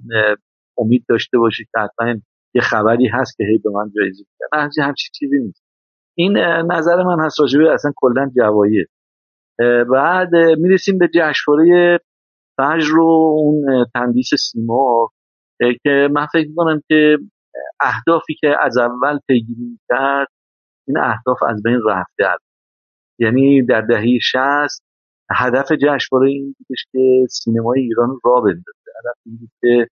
امید 0.78 1.04
داشته 1.08 1.38
باشه 1.38 1.64
که 1.64 1.80
حتما 1.80 2.14
یه 2.54 2.62
خبری 2.62 3.08
هست 3.08 3.36
که 3.36 3.44
هی 3.44 3.58
به 3.58 3.70
من 3.70 3.90
جایزه 3.96 4.24
میدن 4.32 4.64
همچین 4.64 4.84
همچی 4.84 5.08
چیزی 5.14 5.38
نیست. 5.38 5.62
این 6.18 6.38
نظر 6.72 7.02
من 7.02 7.24
هست 7.24 7.40
راجبه 7.40 7.72
اصلا 7.72 7.92
کلا 7.96 8.30
جوایز. 8.36 8.86
بعد 9.92 10.34
می‌رسیم 10.58 10.98
به 10.98 11.08
جشنواره 11.14 11.98
فجر 12.56 12.90
رو 12.90 13.04
اون 13.36 13.86
تندیس 13.94 14.30
سیما 14.34 15.10
که 15.82 16.08
من 16.12 16.26
فکر 16.32 16.48
می‌کنم 16.48 16.80
که 16.88 17.18
اهدافی 17.80 18.34
که 18.34 18.56
از 18.60 18.78
اول 18.78 19.18
پیگیری 19.28 19.78
کرد 19.88 20.28
این 20.88 20.98
اهداف 20.98 21.42
از 21.48 21.62
بین 21.62 21.80
رفته 21.86 22.24
یعنی 23.18 23.62
در 23.62 23.80
دهه 23.80 24.18
60 24.20 24.82
هدف 25.30 25.72
جشنواره 25.72 26.30
این 26.30 26.54
بودش 26.58 26.84
که 26.92 27.26
سینمای 27.30 27.80
ایران 27.80 28.20
را 28.24 28.40
بندازه. 28.40 28.90
هدف 28.98 29.16
این 29.26 29.36
بود 29.40 29.50
که 29.60 29.88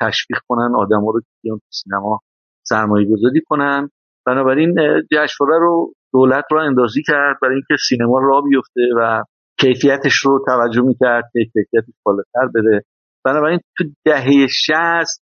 تشویق 0.00 0.38
کنن 0.48 0.74
آدم 0.76 1.04
ها 1.04 1.10
رو 1.10 1.20
که 1.20 1.48
تو 1.48 1.60
سینما 1.70 2.20
سرمایه 2.62 3.06
گذاری 3.12 3.40
کنن. 3.46 3.88
بنابراین 4.26 4.74
جشنواره 5.12 5.58
رو 5.58 5.94
دولت 6.12 6.44
را 6.50 6.62
اندازی 6.62 7.02
کرد 7.06 7.36
برای 7.42 7.54
اینکه 7.54 7.76
سینما 7.88 8.18
را 8.18 8.40
بیفته 8.40 8.80
و 8.96 9.22
کیفیتش 9.60 10.14
رو 10.24 10.44
توجه 10.46 10.82
می‌کرد 10.82 11.24
که 11.32 11.40
کیفیتش 11.44 11.94
بالاتر 12.04 12.46
بره. 12.54 12.84
بنابراین 13.24 13.60
تو 13.78 13.84
دهه 14.04 14.46
60 14.46 15.22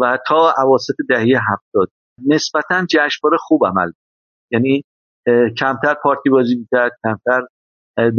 و 0.00 0.18
تا 0.26 0.54
اواسط 0.64 0.94
دهه 1.08 1.42
70 1.74 1.88
نسبتا 2.26 2.86
جشنواره 2.90 3.36
خوب 3.40 3.66
عمل 3.66 3.92
یعنی 4.52 4.82
کمتر 5.58 5.94
پارتی 6.02 6.30
بازی 6.30 6.56
می‌کرد 6.56 6.92
کمتر 7.04 7.46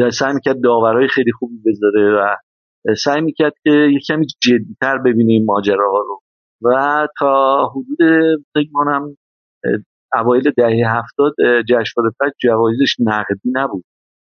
سعی 0.09 0.33
می‌کرد 0.33 0.61
داورای 0.63 1.07
خیلی 1.07 1.31
خوبی 1.31 1.61
بذاره 1.65 2.11
و 2.11 2.35
سعی 2.95 3.21
می‌کرد 3.21 3.53
که 3.63 3.69
یک 3.71 4.03
کمی 4.07 4.25
جدیتر 4.41 4.97
ببینیم 4.97 5.45
ماجراها 5.45 5.99
رو. 5.99 6.19
و 6.61 7.07
تا 7.19 7.65
حدود 7.67 7.97
فکر 8.53 8.69
اوایل 10.15 10.51
دهه 10.57 10.97
هفتاد 10.97 11.33
جشنواره 11.69 12.11
فجر 12.19 12.31
جوایزش 12.41 12.95
نقدی 12.99 13.51
نبود. 13.51 13.83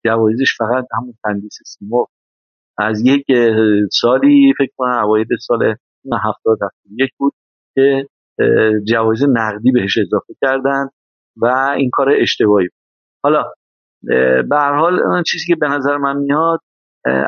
جوایزش 0.05 0.57
فقط 0.57 0.85
همون 0.97 1.13
تندیس 1.23 1.57
سیما 1.65 2.07
از 2.77 3.05
یک 3.05 3.25
سالی 3.91 4.53
فکر 4.57 4.71
کنم 4.77 5.03
اوایل 5.03 5.27
سال 5.39 5.75
هفتاد 6.13 6.57
یک 6.99 7.09
بود 7.17 7.33
که 7.75 8.07
جوایز 8.87 9.23
نقدی 9.29 9.71
بهش 9.71 9.97
اضافه 9.97 10.33
کردن. 10.41 10.89
و 11.37 11.45
این 11.77 11.89
کار 11.93 12.09
اشتباهی 12.21 12.67
بود. 12.67 12.79
حالا 13.23 13.51
به 14.49 14.55
هر 14.57 14.75
حال 14.77 15.23
چیزی 15.23 15.45
که 15.47 15.55
به 15.55 15.67
نظر 15.67 15.97
من 15.97 16.17
میاد 16.17 16.59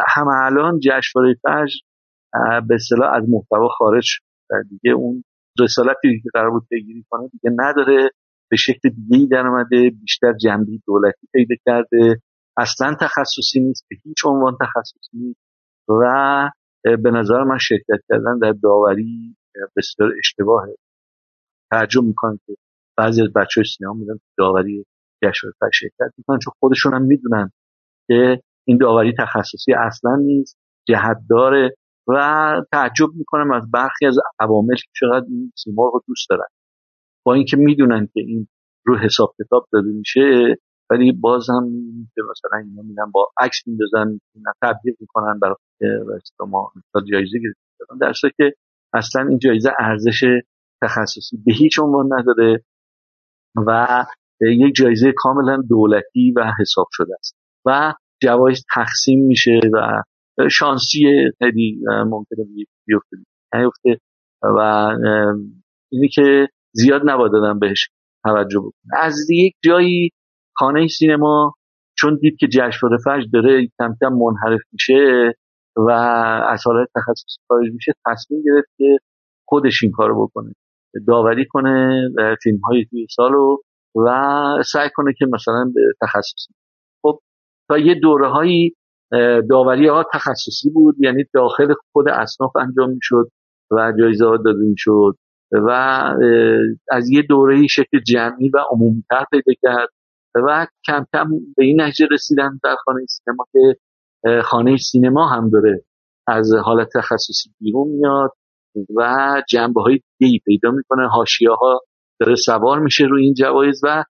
همه 0.08 0.44
الان 0.44 0.80
جشنواره 0.80 1.36
فجر 1.44 1.76
به 2.68 2.76
اصطلاح 2.76 3.14
از 3.14 3.24
محتوا 3.30 3.68
خارج 3.68 4.04
شد. 4.06 4.24
دیگه 4.70 4.92
اون 4.92 5.24
رسالتی 5.60 6.22
که 6.24 6.30
قرار 6.34 6.52
بود 6.52 6.68
پیگیری 6.70 7.06
کنه 7.10 7.28
دیگه 7.28 7.56
نداره. 7.58 8.10
به 8.52 8.58
شکل 8.58 8.90
دیگه 8.90 9.18
ای 9.18 9.28
در 9.28 9.48
اومده 9.48 9.90
بیشتر 10.02 10.34
جنبی 10.34 10.82
دولتی 10.88 11.28
پیدا 11.34 11.56
کرده. 11.66 12.22
اصلا 12.58 12.96
تخصصی 13.02 13.60
نیست 13.60 13.86
به 13.90 13.96
هیچ 14.04 14.26
عنوان 14.26 14.58
تخصصی 14.62 15.18
نیست. 15.18 15.40
و 15.90 16.50
به 16.84 17.12
نظر 17.12 17.44
من 17.44 17.58
شرکت 17.58 18.04
کردن 18.10 18.40
در 18.42 18.54
داوری 18.64 19.36
بسیار 19.78 20.12
اشتباهه. 20.20 20.76
تعجب 21.72 22.02
می‌کنم 22.04 22.40
که 22.46 22.56
بعضی 22.98 23.22
از 23.22 23.34
بچه 23.36 23.64
سینما 23.64 23.94
میدن 23.94 24.20
داوری 24.38 24.86
جشنواره 25.24 25.72
شرکت 25.74 26.14
می‌کنن 26.18 26.40
چون 26.40 26.54
خودشون 26.60 26.94
هم 26.94 27.02
می‌دونن 27.02 27.52
که 28.08 28.42
این 28.68 28.78
داوری 28.78 29.14
تخصصی 29.20 29.74
اصلا 29.74 30.16
نیست 30.16 30.58
جهت 30.88 31.18
داره 31.30 31.76
و 32.08 32.62
تعجب 32.72 33.08
می‌کنم 33.16 33.52
از 33.52 33.72
برخی 33.72 34.06
از 34.06 34.18
عوامل 34.40 34.76
که 34.76 34.92
چقدر 35.00 35.26
این 35.30 35.52
سیما 35.56 35.92
رو 35.94 36.04
دوست 36.08 36.30
دارن. 36.30 36.48
با 37.26 37.34
اینکه 37.34 37.58
می‌دونن 37.58 38.06
که 38.14 38.20
این 38.20 38.48
رو 38.86 38.98
حساب 38.98 39.36
کتاب 39.44 39.68
داده 39.74 39.92
میشه 39.92 40.56
ولی 40.90 41.12
باز 41.12 41.50
هم 41.50 41.70
که 42.16 42.22
مثلا 42.32 42.60
اینا 42.60 42.82
میدن 42.82 43.12
با 43.12 43.32
عکس 43.40 43.68
میندازن 43.68 44.20
تبدیل 44.62 44.96
می‌کنن 45.00 45.40
برای 45.40 45.56
ما 46.48 46.72
جایزه 47.12 47.40
گرفتن 47.40 47.98
در 47.98 48.14
که 48.38 48.54
اصلا 48.94 49.28
این 49.28 49.40
جایزه 49.40 49.72
ارزش 49.80 50.24
تخصصی 50.84 51.38
به 51.46 51.54
هیچ 51.54 51.80
عنوان 51.80 52.10
نداره. 52.20 52.64
و 53.68 53.88
یک 54.42 54.76
جایزه 54.76 55.14
کاملا 55.18 55.62
دولتی 55.70 56.34
و 56.36 56.52
حساب 56.60 56.88
شده 56.92 57.14
است. 57.20 57.36
و 57.66 57.94
جوایز 58.22 58.64
تقسیم 58.76 59.26
میشه 59.26 59.60
و 59.74 60.04
شانسی 60.52 61.06
خیلی 61.40 61.80
ممکنه 61.88 62.46
بیفته. 62.88 63.18
نیفته 63.54 64.00
و 64.44 64.60
اینی 65.92 66.10
که 66.10 66.48
زیاد 66.72 67.02
نباید 67.06 67.32
دادن 67.32 67.60
بهش 67.60 67.90
توجه 68.24 68.60
بکنه. 68.60 69.00
از 69.00 69.30
یک 69.30 69.56
جایی 69.64 70.10
خانه 70.56 70.88
سینما 70.88 71.54
چون 71.98 72.18
دید 72.22 72.38
که 72.40 72.48
جشنواره 72.48 72.98
فجر 73.06 73.28
داره 73.34 73.68
کم 73.80 73.96
کم 74.02 74.14
منحرف 74.14 74.62
میشه 74.72 75.34
و 75.78 75.90
از 76.50 76.64
حالت 76.66 76.90
خارج 77.48 77.72
میشه 77.74 77.94
تصمیم 78.06 78.44
گرفت 78.46 78.70
که 78.78 78.98
خودش 79.48 79.84
این 79.84 79.92
کارو 79.92 80.28
بکنه. 80.28 80.54
داوری 81.08 81.46
کنه 81.46 82.02
فیلم 82.44 82.58
های 82.58 82.86
توی 82.86 83.08
سالو 83.16 83.58
و 83.96 84.10
سعی 84.72 84.90
کنه 84.96 85.14
که 85.18 85.26
مثلا 85.26 85.72
تخصصی 86.02 86.54
خب 87.02 87.20
تا 87.70 87.78
یه 87.78 87.96
دوره 87.96 88.28
هایی 88.28 88.76
داوری 89.50 89.88
ها 89.88 90.06
تخصصی 90.14 90.70
بود 90.70 90.96
یعنی 91.00 91.24
داخل 91.34 91.74
خود 91.92 92.10
اصناف 92.10 92.56
انجام 92.56 92.90
می‌شد 92.90 93.30
و 93.72 93.94
جایزه 94.00 94.26
ها 94.26 94.38
داده 94.38 94.60
می‌شد 94.60 95.16
و 95.52 95.70
از 96.92 97.10
یه 97.10 97.22
دوره 97.22 97.68
شکل 97.68 98.00
جمعی 98.08 98.50
و 98.50 98.58
عمومی 98.72 99.04
تر 99.10 99.26
پیدا 99.32 99.54
کرد 99.62 99.90
و 100.36 100.68
کم 100.88 101.06
کم 101.14 101.30
به 101.58 101.66
این 101.66 101.82
نتیجه 101.82 102.08
رسیدن 102.12 102.60
در 102.64 102.76
خانه 102.86 103.06
سینما 103.10 103.46
که 103.52 103.76
خانه 104.44 104.78
سینما 104.78 105.28
هم 105.28 105.50
داره 105.50 105.84
از 106.28 106.54
حالت 106.64 106.88
تخصصی 106.96 107.50
بیرون 107.60 107.88
میاد. 107.88 108.32
و 108.96 109.42
جنبه 109.50 109.82
های 109.82 110.00
دیگه 110.20 110.40
پیدا 110.46 110.72
می‌کنه. 110.72 111.08
هاشیه 111.08 111.50
ها 111.50 111.80
داره 112.20 112.36
سوار 112.36 112.80
میشه 112.80 113.06
روی 113.06 113.24
این 113.24 113.34
جوایز 113.34 113.82
و 113.84 114.04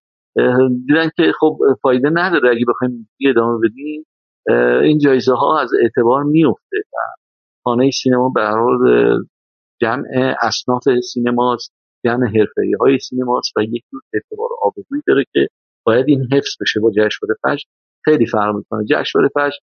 دیدن 0.88 1.10
که 1.16 1.32
خب 1.40 1.58
فایده 1.82 2.10
نداره. 2.14 2.50
اگه 2.52 2.66
بخوایم 2.70 3.10
ادامه 3.30 3.60
بدیم 3.64 4.06
این 4.84 5.00
جایزه 5.00 5.34
ها 5.34 5.60
از 5.62 5.70
اعتبار 5.82 6.24
میفته 6.24 6.78
و 6.94 6.98
خانه 7.64 7.92
سینما 7.92 8.32
به 8.36 8.42
جمع 9.82 10.04
اصناف 10.42 10.84
سینماست 11.14 11.74
جمع 12.06 12.26
حرفه 12.26 12.62
های 12.80 13.00
سینماست 13.00 13.58
و 13.58 13.62
یک 13.64 13.84
جور 13.92 14.02
اعتبار 14.14 14.50
آبرویی 14.62 15.04
داره 15.08 15.24
که 15.34 15.48
باید 15.86 16.06
این 16.08 16.28
حفظ 16.34 16.58
بشه. 16.62 16.80
با 16.80 16.92
جشنواره 16.92 17.36
فجر 17.44 17.64
خیلی 18.06 18.26
فرق 18.26 18.56
می‌کنه. 18.56 18.86
جشنواره 18.90 19.30
فجر 19.36 19.58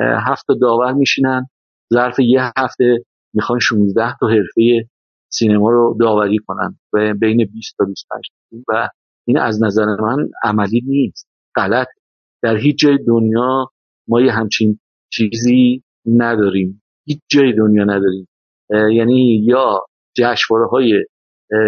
هفت 0.00 0.46
داور 0.60 0.92
میشینن. 0.92 1.46
ظرف 1.94 2.18
یه 2.18 2.42
هفته 2.56 3.04
می‌خوان 3.34 3.58
16 3.58 4.14
تا 4.20 4.26
حرفه 4.26 4.88
سینما 5.28 5.70
رو 5.70 5.96
داوری 6.00 6.38
کنن 6.46 6.78
و 6.92 7.14
بین 7.14 7.48
20 7.52 7.74
تا 7.78 7.84
25 7.84 8.24
و 8.68 8.88
این 9.26 9.38
از 9.38 9.62
نظر 9.62 9.84
من 9.84 10.28
عملی 10.44 10.82
نیست 10.86 11.28
غلط 11.56 11.88
در 12.42 12.56
هیچ 12.56 12.78
جای 12.78 12.98
دنیا 13.06 13.70
ما 14.08 14.20
یه 14.20 14.32
همچین 14.32 14.80
چیزی 15.12 15.82
نداریم. 16.06 16.82
هیچ 17.06 17.20
جای 17.28 17.52
دنیا 17.52 17.84
نداریم. 17.84 18.28
یعنی 18.70 19.44
یا 19.44 19.86
جشنواره 20.16 20.66
های 20.68 21.04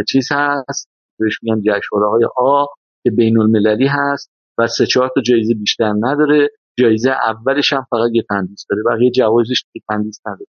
چیز 0.08 0.28
هست 0.32 0.88
بهش 1.18 1.38
میگن 1.42 1.60
جشنواره 1.60 2.10
های 2.10 2.24
آ 2.36 2.64
که 3.04 3.10
بین 3.10 3.38
المللی 3.38 3.86
هست 3.86 4.30
و 4.58 4.66
سه 4.66 4.86
چهار 4.86 5.10
تا 5.14 5.20
جایزه 5.20 5.54
بیشتر 5.54 5.94
نداره. 6.00 6.48
جایزه 6.78 7.10
اولش 7.10 7.72
هم 7.72 7.86
فقط 7.90 8.10
یه 8.12 8.22
تندیس 8.28 8.66
داره 8.70 8.82
بقیه 8.90 9.10
جوایزش 9.10 9.64
یه 9.74 9.82
تندیس 9.88 10.20
نداره. 10.26 10.46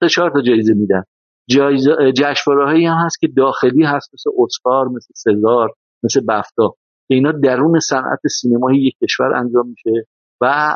سه 0.00 0.08
چهار 0.08 0.30
تا 0.30 0.42
جایزه 0.42 0.74
میدن. 0.74 1.02
جایزه 1.50 1.90
جشنواره 2.16 2.66
هایی 2.66 2.86
هم 2.86 2.96
هست 3.04 3.20
که 3.20 3.28
داخلی 3.36 3.84
هست 3.84 4.14
مثل 4.14 4.30
اسکار 4.38 4.88
مثل 4.88 5.08
سزار 5.14 5.70
مثل 6.02 6.20
بفتا 6.20 6.68
که 7.08 7.14
اینا 7.14 7.32
درون 7.32 7.78
صنعت 7.78 8.18
سینمایی 8.40 8.86
یک 8.86 8.94
کشور 9.02 9.34
انجام 9.34 9.68
میشه 9.68 10.06
و 10.40 10.74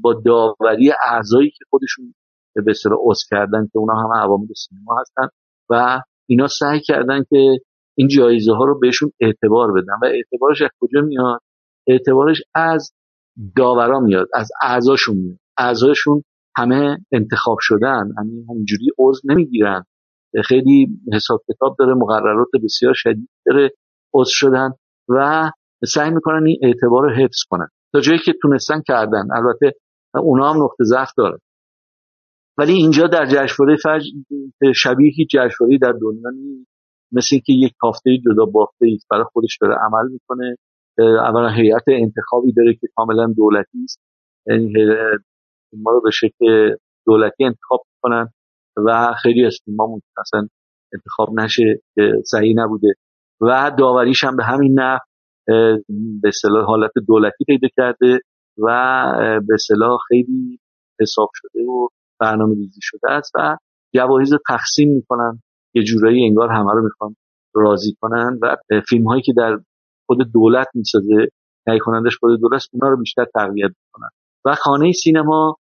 با 0.00 0.22
داوری 0.24 0.92
اعضایی 1.06 1.50
که 1.50 1.64
خودشون 1.70 2.14
به 2.64 2.70
اصطلاح 2.70 2.98
کردن 3.30 3.66
که 3.72 3.78
اونا 3.78 3.94
هم 3.94 4.22
عوامل 4.22 4.46
سینما 4.56 5.00
هستن 5.00 5.28
و 5.70 6.00
اینا 6.28 6.46
سعی 6.46 6.80
کردن 6.80 7.24
که 7.30 7.58
این 7.98 8.08
جایزه 8.08 8.52
ها 8.52 8.64
رو 8.64 8.78
بهشون 8.78 9.12
اعتبار 9.20 9.72
بدن. 9.72 9.94
و 10.02 10.04
اعتبارش 10.04 10.62
از 10.62 10.70
کجا 10.80 11.00
میاد؟ 11.00 11.40
اعتبارش 11.86 12.42
از 12.54 12.92
داورا 13.56 14.00
میاد 14.00 14.28
از 14.34 14.48
اعضاشون 14.62 15.16
میاد. 15.16 15.38
اعضاشون 15.58 16.22
همه 16.56 16.98
انتخاب 17.12 17.58
شدن 17.60 18.10
همین 18.18 18.46
همینجوری 18.50 18.86
عضو 18.98 19.20
نمی‌گیرن. 19.24 19.84
خیلی 20.44 20.88
حساب 21.12 21.42
کتاب 21.48 21.76
داره 21.78 21.94
مقررات 21.94 22.48
بسیار 22.64 22.92
شدید 22.96 23.28
داره 23.46 23.70
عضو 24.14 24.30
شدن 24.32 24.70
و 25.08 25.50
سعی 25.84 26.10
می‌کنن 26.10 26.46
این 26.46 26.58
اعتبار 26.62 27.02
رو 27.02 27.10
حفظ 27.10 27.38
کنن. 27.50 27.68
تا 27.92 28.00
جایی 28.00 28.18
که 28.24 28.32
تونستن 28.42 28.82
کردن. 28.86 29.24
البته 29.34 29.72
اونا 30.14 30.52
هم 30.52 30.62
نقطه 30.62 30.84
ضعف 30.84 31.10
دارن. 31.16 31.38
ولی 32.58 32.72
اینجا 32.72 33.06
در 33.06 33.26
جشنواره 33.26 33.76
فجر 33.76 34.72
شبیه 34.74 35.12
هیچ 35.16 35.28
جشنواره 35.30 35.78
در 35.82 35.92
دنیا 35.92 36.30
نیست. 36.30 36.70
مثل 37.12 37.28
اینکه 37.32 37.52
یک 37.52 37.72
کافته 37.78 38.10
جدا 38.24 38.44
بافته 38.44 38.86
ایست 38.86 39.06
برای 39.10 39.24
خودش 39.32 39.58
داره 39.60 39.74
عمل 39.74 40.12
می‌کنه. 40.12 40.56
اولا 40.98 41.48
هیئت 41.48 41.84
انتخابی 41.88 42.52
داره 42.52 42.74
که 42.74 42.86
کاملا 42.96 43.26
دولتی 43.36 43.84
است. 43.84 44.00
یعنی 44.46 44.72
ما 45.72 45.90
رو 45.90 46.00
به 46.00 46.10
شکل 46.10 46.74
دولتی 47.06 47.44
انتخاب 47.44 47.80
می‌کنن 47.94 48.28
و 48.76 49.14
خیلی 49.22 49.46
از 49.46 49.58
فیلم 49.64 49.76
اصلا 50.18 50.48
انتخاب 50.94 51.40
نشه 51.40 51.82
صحیح 52.24 52.54
نبوده 52.56 52.94
و 53.40 53.72
داوریش 53.78 54.24
هم 54.24 54.36
به 54.36 54.44
همین 54.44 54.80
نحو 54.80 54.98
به 56.22 56.28
اصطلاح 56.28 56.64
حالت 56.64 56.90
دولتی 57.06 57.44
پیدا 57.46 57.68
کرده 57.76 58.20
و 58.58 58.68
به 59.46 59.54
اصطلاح 59.54 59.98
خیلی 60.08 60.58
حساب 61.00 61.28
شده 61.34 61.62
و 61.64 61.88
برنامه 62.20 62.54
ریزی 62.54 62.80
شده 62.82 63.10
است 63.10 63.32
و 63.34 63.56
جوایز 63.94 64.34
تقسیم 64.48 64.92
می‌کنن. 64.94 65.42
یه 65.74 65.82
جورایی 65.82 66.26
انگار 66.26 66.48
همه 66.48 66.72
رو 66.72 66.84
می‌خوان 66.84 67.16
راضی 67.54 67.96
کنن 68.00 68.38
و 68.42 68.56
فیلم 68.88 69.04
هایی 69.04 69.22
که 69.22 69.32
در 69.36 69.58
خود 70.06 70.18
دولت 70.32 70.66
می‌سازه 70.74 71.28
تهیه 71.66 71.78
کنندش 71.78 72.16
خود 72.16 72.40
دولت 72.40 72.62
اونا 72.72 72.88
رو 72.88 72.96
بیشتر 72.96 73.24
تقویت 73.34 73.70
می‌کنن. 73.84 74.08
و 74.46 74.54
خانه 74.54 74.92
سینما 74.92 75.56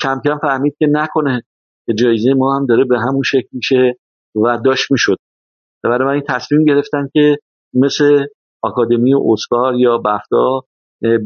کم 0.00 0.20
کم 0.24 0.38
فهمید 0.38 0.76
که 0.78 0.86
نکنه 0.90 1.42
که 1.86 1.94
جایزه 1.94 2.34
ما 2.34 2.56
هم 2.56 2.66
داره 2.66 2.84
به 2.84 3.00
همون 3.00 3.22
شکل 3.24 3.48
میشه 3.52 3.94
و 4.34 4.58
داشت 4.64 4.92
می‌شد. 4.92 5.16
برای 5.84 6.06
من 6.06 6.12
این 6.12 6.22
تصمیم 6.28 6.64
گرفتن 6.64 7.08
که 7.12 7.38
مثل 7.74 8.26
آکادمی 8.62 9.14
اسکار 9.32 9.74
یا 9.74 9.98
بفتا 9.98 10.60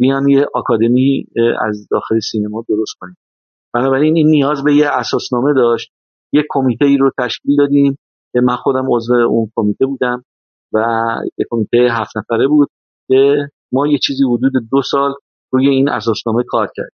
بیان 0.00 0.28
یه 0.28 0.46
آکادمی 0.54 1.26
از 1.60 1.88
داخل 1.90 2.18
سینما 2.18 2.64
درست 2.68 2.94
کنیم. 3.00 3.16
بنابراین 3.74 4.16
این 4.16 4.26
نیاز 4.26 4.64
به 4.64 4.74
یه 4.74 4.88
اساسنامه 4.88 5.54
داشت. 5.54 5.90
یه 6.32 6.44
کمیته 6.50 6.84
ای 6.84 6.96
رو 6.96 7.10
تشکیل 7.18 7.56
دادیم. 7.56 7.98
که 8.32 8.40
من 8.40 8.56
خودم 8.56 8.86
عضو 8.88 9.14
اون 9.14 9.50
کمیته 9.56 9.86
بودم 9.86 10.24
و 10.72 11.06
یه 11.38 11.46
کمیته 11.50 11.88
هفت 11.90 12.16
نفره 12.16 12.48
بود 12.48 12.68
که 13.08 13.48
ما 13.72 13.86
یه 13.86 13.98
چیزی 13.98 14.24
حدود 14.24 14.52
دو 14.70 14.82
سال 14.82 15.14
روی 15.52 15.68
این 15.68 15.88
اساسنامه 15.88 16.42
کار 16.48 16.70
کرد 16.76 16.90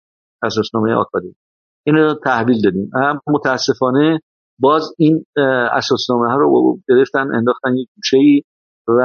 اساسنامه 0.43 0.93
آکادمی. 0.93 1.35
این 1.85 1.95
رو 1.95 2.13
تحویل 2.13 2.61
دادیم. 2.61 2.89
هم 2.95 3.21
متاسفانه 3.27 4.19
باز 4.59 4.93
این 4.97 5.25
اساسنامه 5.71 6.31
ها 6.31 6.37
رو 6.37 6.79
گرفتن 6.89 7.35
انداختن 7.35 7.77
یک 7.77 7.89
گوشه 7.95 8.17
ای 8.17 8.41
و 8.87 9.01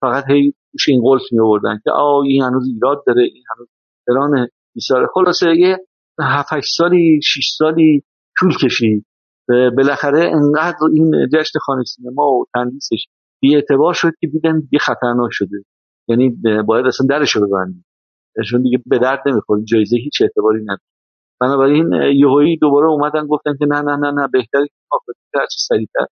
فقط 0.00 0.24
هی 0.30 0.54
گوشه 0.72 0.92
این 0.92 1.02
قلف 1.02 1.22
می 1.32 1.40
آوردن 1.40 1.80
که 1.84 1.90
آه 1.90 2.22
این 2.24 2.42
هنوز 2.42 2.68
ایراد 2.74 3.02
داره 3.06 3.22
این 3.22 3.42
هنوز 3.56 3.68
فران 4.06 4.48
بیساره. 4.74 5.06
خلاصه 5.14 5.46
یه 5.56 5.78
7 6.20 6.48
سالی 6.76 7.20
6 7.22 7.50
سالی 7.58 8.02
طول 8.38 8.52
کشید. 8.62 9.06
بالاخره 9.48 10.30
انقدر 10.34 10.76
این 10.92 11.28
جشن 11.32 11.58
خانه 11.58 11.82
سینما 11.84 12.22
و 12.22 12.46
تندیسش 12.54 13.06
بی 13.40 13.54
اعتبار 13.54 13.94
شد 13.94 14.12
که 14.20 14.26
دیدن 14.26 14.60
دیگه 14.60 14.78
خطرناک 14.78 15.30
شده. 15.32 15.64
یعنی 16.08 16.36
باید 16.66 16.86
اصلا 16.86 17.06
درش 17.10 17.30
رو 17.30 17.46
ببندیم. 17.46 17.84
چون 18.50 18.62
دیگه 18.62 18.78
به 18.86 18.98
درد 18.98 19.22
نمی‌خوره. 19.26 19.64
جایزه 19.64 19.96
هیچ 19.96 20.22
اعتباری 20.22 20.62
نداره. 20.62 20.80
بنابراین 21.40 21.92
یهویی 21.92 22.56
دوباره 22.56 22.86
اومدن 22.86 23.26
گفتن 23.26 23.56
که 23.58 23.66
نه 23.66 23.80
نه 23.82 23.96
نه 23.96 24.10
نه 24.10 24.28
بهتره 24.32 24.66
که 24.66 24.74
هر 25.34 25.46
چه 25.46 25.56
سریعتر 25.58 26.06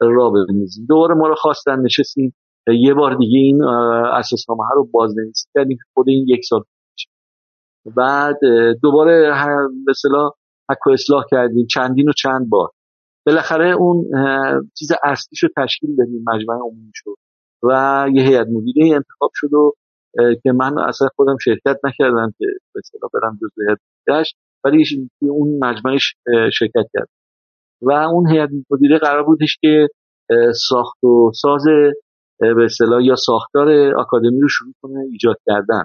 را 0.00 0.30
بنویسیم 0.30 0.86
دوباره 0.88 1.14
ما 1.14 1.28
رو 1.28 1.34
خواستن 1.34 1.80
نشستیم. 1.80 2.34
یه 2.68 2.94
بار 2.94 3.14
دیگه 3.14 3.38
این 3.38 3.64
اساسنامه 4.14 4.62
رو 4.74 4.88
بازنویسی 4.92 5.48
کردیم 5.54 5.78
خود 5.94 6.08
این 6.08 6.24
یک 6.28 6.44
سال 6.44 6.64
بعد 7.96 8.38
دوباره 8.82 9.32
به 9.86 9.90
اصطلاح 9.90 10.32
حک 10.70 10.86
و 10.86 10.90
اصلاح 10.90 11.24
کردیم. 11.30 11.66
چندین 11.66 12.08
و 12.08 12.12
چند 12.12 12.48
بار. 12.48 12.70
بالاخره 13.26 13.70
اون 13.70 14.04
چیز 14.78 14.88
اصلیش 15.04 15.42
رو 15.42 15.48
تشکیل 15.56 15.96
دادیم. 15.96 16.24
مجمع 16.26 16.54
عمومی 16.54 16.92
شد 16.94 17.14
و 17.62 18.06
یه 18.12 18.22
هیئت 18.22 18.46
مدیره 18.46 18.94
انتخاب 18.96 19.30
شد 19.34 19.52
و 19.52 19.72
که 20.42 20.52
من 20.52 20.78
اصلا 20.78 21.08
خودم 21.16 21.36
شرکت 21.44 21.76
نکردم 21.84 22.32
که 22.38 22.46
به 22.74 22.80
اصطلاح 22.84 23.10
برم 23.14 23.38
جزو 23.42 23.62
هیئت 23.68 24.26
ولی 24.64 25.08
اون 25.20 25.58
مجمعش 25.64 26.14
شرکت 26.52 26.86
کرد. 26.94 27.08
و 27.82 27.92
اون 27.92 28.30
هیئت 28.30 28.48
مدیره 28.70 28.98
قرار 28.98 29.22
بودش 29.22 29.58
که 29.60 29.88
ساخت 30.68 31.04
و 31.04 31.32
ساز 31.34 31.64
به 32.38 32.64
اصطلاح 32.64 33.04
یا 33.04 33.14
ساختار 33.16 33.94
آکادمی 33.96 34.40
رو 34.40 34.48
شروع 34.48 34.72
کنه 34.82 35.00
ایجاد 35.10 35.36
کردن 35.46 35.84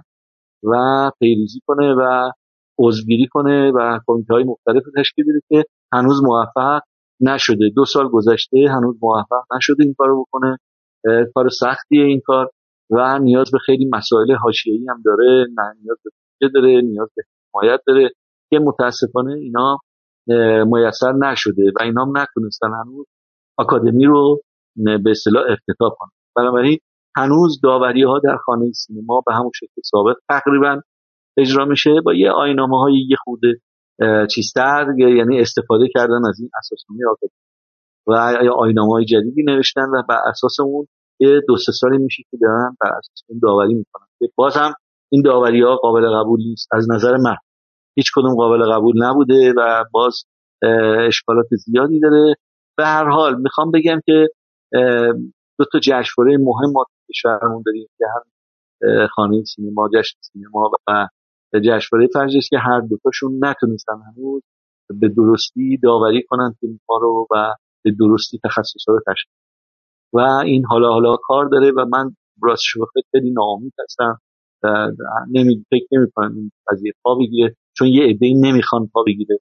و 0.63 1.11
پیریزی 1.19 1.59
کنه 1.65 1.93
و 1.93 2.31
عضوگیری 2.79 3.27
کنه 3.27 3.71
و 3.71 3.99
کمیته 4.07 4.33
های 4.33 4.43
مختلف 4.43 4.83
تشکیل 4.97 5.25
بده 5.25 5.39
که 5.49 5.63
هنوز 5.93 6.23
موفق 6.23 6.81
نشده. 7.21 7.69
دو 7.75 7.85
سال 7.85 8.07
گذشته 8.07 8.65
هنوز 8.69 8.95
موفق 9.01 9.43
نشده 9.55 9.83
این 9.83 9.95
کارو 9.97 10.25
بکنه. 10.25 10.57
کار 11.33 11.49
سختیه 11.49 12.03
این 12.03 12.21
کار. 12.25 12.49
و 12.95 13.19
نیاز 13.19 13.51
به 13.51 13.57
خیلی 13.57 13.89
مسائل 13.93 14.35
حاشیه‌ای 14.35 14.85
هم 14.89 15.01
داره 15.05 15.45
نه 15.57 15.73
نیاز 15.83 15.97
به 16.39 16.49
داره 16.53 16.81
نیاز 16.81 17.09
به 17.15 17.23
حمایت 17.53 17.79
داره 17.87 18.09
که 18.49 18.59
متاسفانه 18.59 19.33
اینا 19.33 19.79
میسر 20.65 21.13
نشده 21.13 21.71
و 21.79 21.83
اینا 21.83 22.05
هم 22.05 22.17
نتونستن 22.17 22.67
هنوز 22.67 23.05
آکادمی 23.57 24.05
رو 24.05 24.41
به 24.75 25.11
اصطلاح 25.11 25.43
افتتاح 25.49 25.91
کنن. 25.99 26.09
بنابراین 26.35 26.77
هنوز 27.17 27.61
داوری 27.63 28.03
ها 28.03 28.19
در 28.23 28.37
خانه 28.45 28.71
سینما 28.71 29.21
به 29.25 29.33
همون 29.33 29.51
شکل 29.55 29.81
ثابت 29.91 30.15
تقریبا 30.29 30.81
اجرا 31.37 31.65
میشه 31.65 31.91
با 32.05 32.13
یه 32.13 32.31
آینامه 32.31 32.79
های 32.79 33.07
یه 33.09 33.17
خود 33.23 33.41
چیستر 34.31 34.85
یعنی 34.97 35.39
استفاده 35.39 35.87
کردن 35.93 36.25
از 36.29 36.39
این 36.39 36.49
اساسنامه 36.57 37.01
آکادمی. 37.11 37.43
و 38.07 38.13
آینامه 38.53 38.93
های 38.93 39.05
جدیدی 39.05 39.43
نوشتن 39.43 39.89
و 39.89 40.03
بر 40.09 40.19
اساس 40.25 40.59
اون 40.59 40.87
یه 41.23 41.41
دو 41.47 41.57
سه 41.57 41.71
سالی 41.71 41.97
میشه 41.97 42.23
که 42.31 42.37
دارن 42.41 42.77
بر 42.81 42.87
اساس 42.87 43.23
اون 43.29 43.39
داوری 43.43 43.73
می‌کنن. 43.73 44.05
باز 44.35 44.57
هم 44.57 44.73
این 45.11 45.21
داوری 45.21 45.61
ها 45.61 45.75
قابل 45.75 46.09
قبول 46.09 46.39
نیست. 46.39 46.67
از 46.71 46.91
نظر 46.91 47.17
من 47.17 47.35
هیچ 47.95 48.11
کدوم 48.15 48.35
قابل 48.35 48.71
قبول 48.73 49.03
نبوده 49.03 49.53
و 49.57 49.83
باز 49.91 50.23
اشکالات 51.07 51.47
زیادی 51.65 51.99
داره. 51.99 52.35
به 52.77 52.85
هر 52.85 53.09
حال 53.09 53.41
می‌خوام 53.41 53.71
بگم 53.71 53.99
که 54.05 54.27
دو 55.59 55.65
تا 55.71 55.79
جشنواره 55.79 56.37
مهم 56.37 56.71
ما 56.73 56.85
کشورمون 57.09 57.63
داریم 57.65 57.87
که 57.97 58.05
هم 58.15 58.23
خانه 59.07 59.43
سینما 59.43 59.89
جشن 59.93 60.17
سینما 60.21 60.71
و 60.87 61.09
جشنواره 61.59 62.07
فرجش 62.13 62.49
که 62.49 62.57
هر 62.57 62.79
دوتاشون 62.79 63.39
نتونستن 63.45 63.93
هنوز 63.93 64.41
به 64.99 65.09
درستی 65.09 65.77
داوری 65.83 66.23
کنن 66.29 66.55
فیلم 66.59 66.79
رو 66.89 67.27
و 67.31 67.53
به 67.83 67.91
درستی 67.99 68.39
تخصص 68.43 68.89
رو 68.89 68.99
تشکیل 69.07 69.33
و 70.13 70.19
این 70.19 70.65
حالا 70.65 70.89
حالا 70.89 71.15
کار 71.23 71.45
داره 71.45 71.71
و 71.71 71.85
من 71.85 72.15
راست 72.41 72.61
شما 72.65 72.85
خیلی 73.11 73.31
ناامید 73.31 73.73
هستم 73.83 74.19
نمی 75.31 75.65
فکر 75.69 75.87
نمی 75.91 76.07
کنم 76.15 76.35
این 76.35 76.51
قضیه 76.71 76.91
پا 77.03 77.15
بگیره 77.15 77.55
چون 77.77 77.87
یه 77.87 78.03
عده 78.03 78.33
نمی‌خوان 78.35 78.87
پا 78.93 79.03
بگیره. 79.07 79.39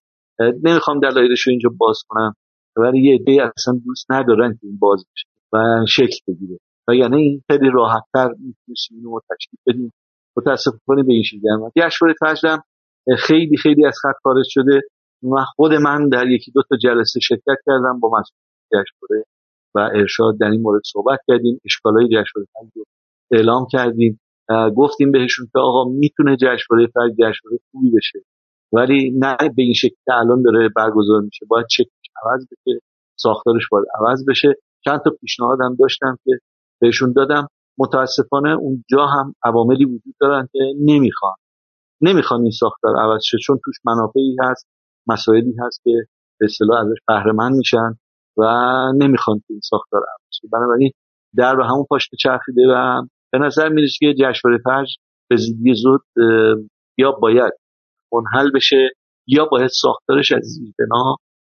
نمی‌خوام 0.62 1.00
دلایلش 1.00 1.40
رو 1.46 1.50
اینجا 1.50 1.70
باز 1.78 1.98
کنم 2.08 2.34
ولی 2.76 3.08
یه 3.08 3.14
عده 3.14 3.52
اصلا 3.56 3.80
دوست 3.84 4.06
ندارن 4.10 4.52
که 4.52 4.66
این 4.66 4.78
باز 4.78 5.04
بشه 5.12 5.28
و 5.52 5.86
شکل 5.88 6.18
بگیره. 6.28 6.58
و 6.88 6.94
یعنی 6.94 7.16
این 7.16 7.42
خیلی 7.50 7.70
راحتتر 7.72 8.28
می‌تونیم 8.68 9.04
رو 9.04 9.20
تشکیل 9.30 9.60
بدیم. 9.66 9.92
متاسفانه 10.36 11.02
به 11.02 11.12
این 11.12 11.22
شکل 11.22 11.38
جشنواره 11.76 12.14
فجرم 12.20 12.62
خیلی 13.18 13.56
خیلی 13.56 13.86
از 13.86 13.94
خط 14.02 14.14
خارج 14.22 14.46
شده. 14.48 14.80
و 15.22 15.44
خود 15.56 15.72
من 15.72 16.08
در 16.08 16.26
یکی 16.26 16.50
دو 16.50 16.62
تا 16.70 16.76
جلسه 16.76 17.20
شرکت 17.20 17.58
کردم 17.66 18.00
با 18.00 18.08
مسئول 18.08 18.38
جشنواره 18.66 19.24
و 19.74 19.90
ارشاد 19.94 20.38
در 20.40 20.46
این 20.46 20.62
مورد 20.62 20.82
صحبت 20.84 21.18
کردیم. 21.28 21.60
اشکالای 21.64 22.06
جشنواره 22.06 22.48
رو 22.74 22.84
اعلام 23.30 23.66
کردیم. 23.70 24.20
گفتیم 24.76 25.12
بهشون 25.12 25.46
که 25.52 25.58
آقا 25.58 25.84
می‌تونه 25.90 26.36
جشنواره 26.36 26.86
فجر 26.86 27.08
جشنواره 27.08 27.58
خوبی 27.70 27.90
بشه. 27.90 28.18
ولی 28.72 29.10
نه 29.10 29.36
به 29.56 29.62
این 29.62 29.74
شکل 29.74 29.94
که 30.04 30.12
الان 30.14 30.42
داره 30.42 30.68
برگزار 30.76 31.20
میشه. 31.20 31.46
باید 31.48 31.66
چکش 31.70 32.10
عوض 32.24 32.46
بشه 32.46 32.80
ساختارش 33.16 33.68
باید 33.70 33.86
عوض 34.00 34.24
بشه. 34.28 34.54
چند 34.84 35.00
تا 35.04 35.10
پیشنهادم 35.20 35.76
داشتم 35.80 36.18
که 36.24 36.30
بهشون 36.80 37.12
دادم. 37.12 37.48
متاسفانه 37.78 38.50
اونجا 38.50 39.06
هم 39.06 39.34
عواملی 39.44 39.84
وجود 39.84 40.14
دارن 40.20 40.48
که 40.52 40.58
نمی‌خوان. 40.80 41.34
نمی‌خوان 42.00 42.42
این 42.42 42.50
ساختار 42.50 42.96
عوض 42.96 43.22
شه. 43.24 43.38
چون 43.38 43.60
توش 43.64 43.76
منافعی 43.84 44.36
هست 44.40 44.66
مسائلی 45.06 45.54
هست 45.66 45.80
که 45.84 45.90
به 46.40 46.46
اصطلاح 46.46 46.80
ازش 46.80 46.98
بهره 47.08 47.32
میشن. 47.56 47.98
و 48.36 48.42
نمی‌خوان 48.96 49.38
که 49.38 49.44
این 49.50 49.60
ساختار 49.62 50.00
عوض 50.00 50.52
بنابراین 50.52 50.90
در 51.36 51.56
به 51.56 51.64
همون 51.64 51.86
پاشت 51.90 52.10
چرخیده 52.18 52.62
و 52.74 53.02
به 53.32 53.38
نظر 53.38 53.68
می‌رسه 53.68 53.96
که 54.00 54.14
جشنواره 54.14 54.58
فجر 54.64 54.94
به 55.30 55.36
زودی 55.36 55.74
زود 55.74 56.00
یا 56.98 57.12
باید 57.12 57.52
منحل 58.12 58.50
بشه 58.54 58.90
یا 59.26 59.44
باید 59.44 59.70
ساختارش 59.72 60.32
از 60.32 60.42
زیر 60.42 60.74
بنا 60.78 61.16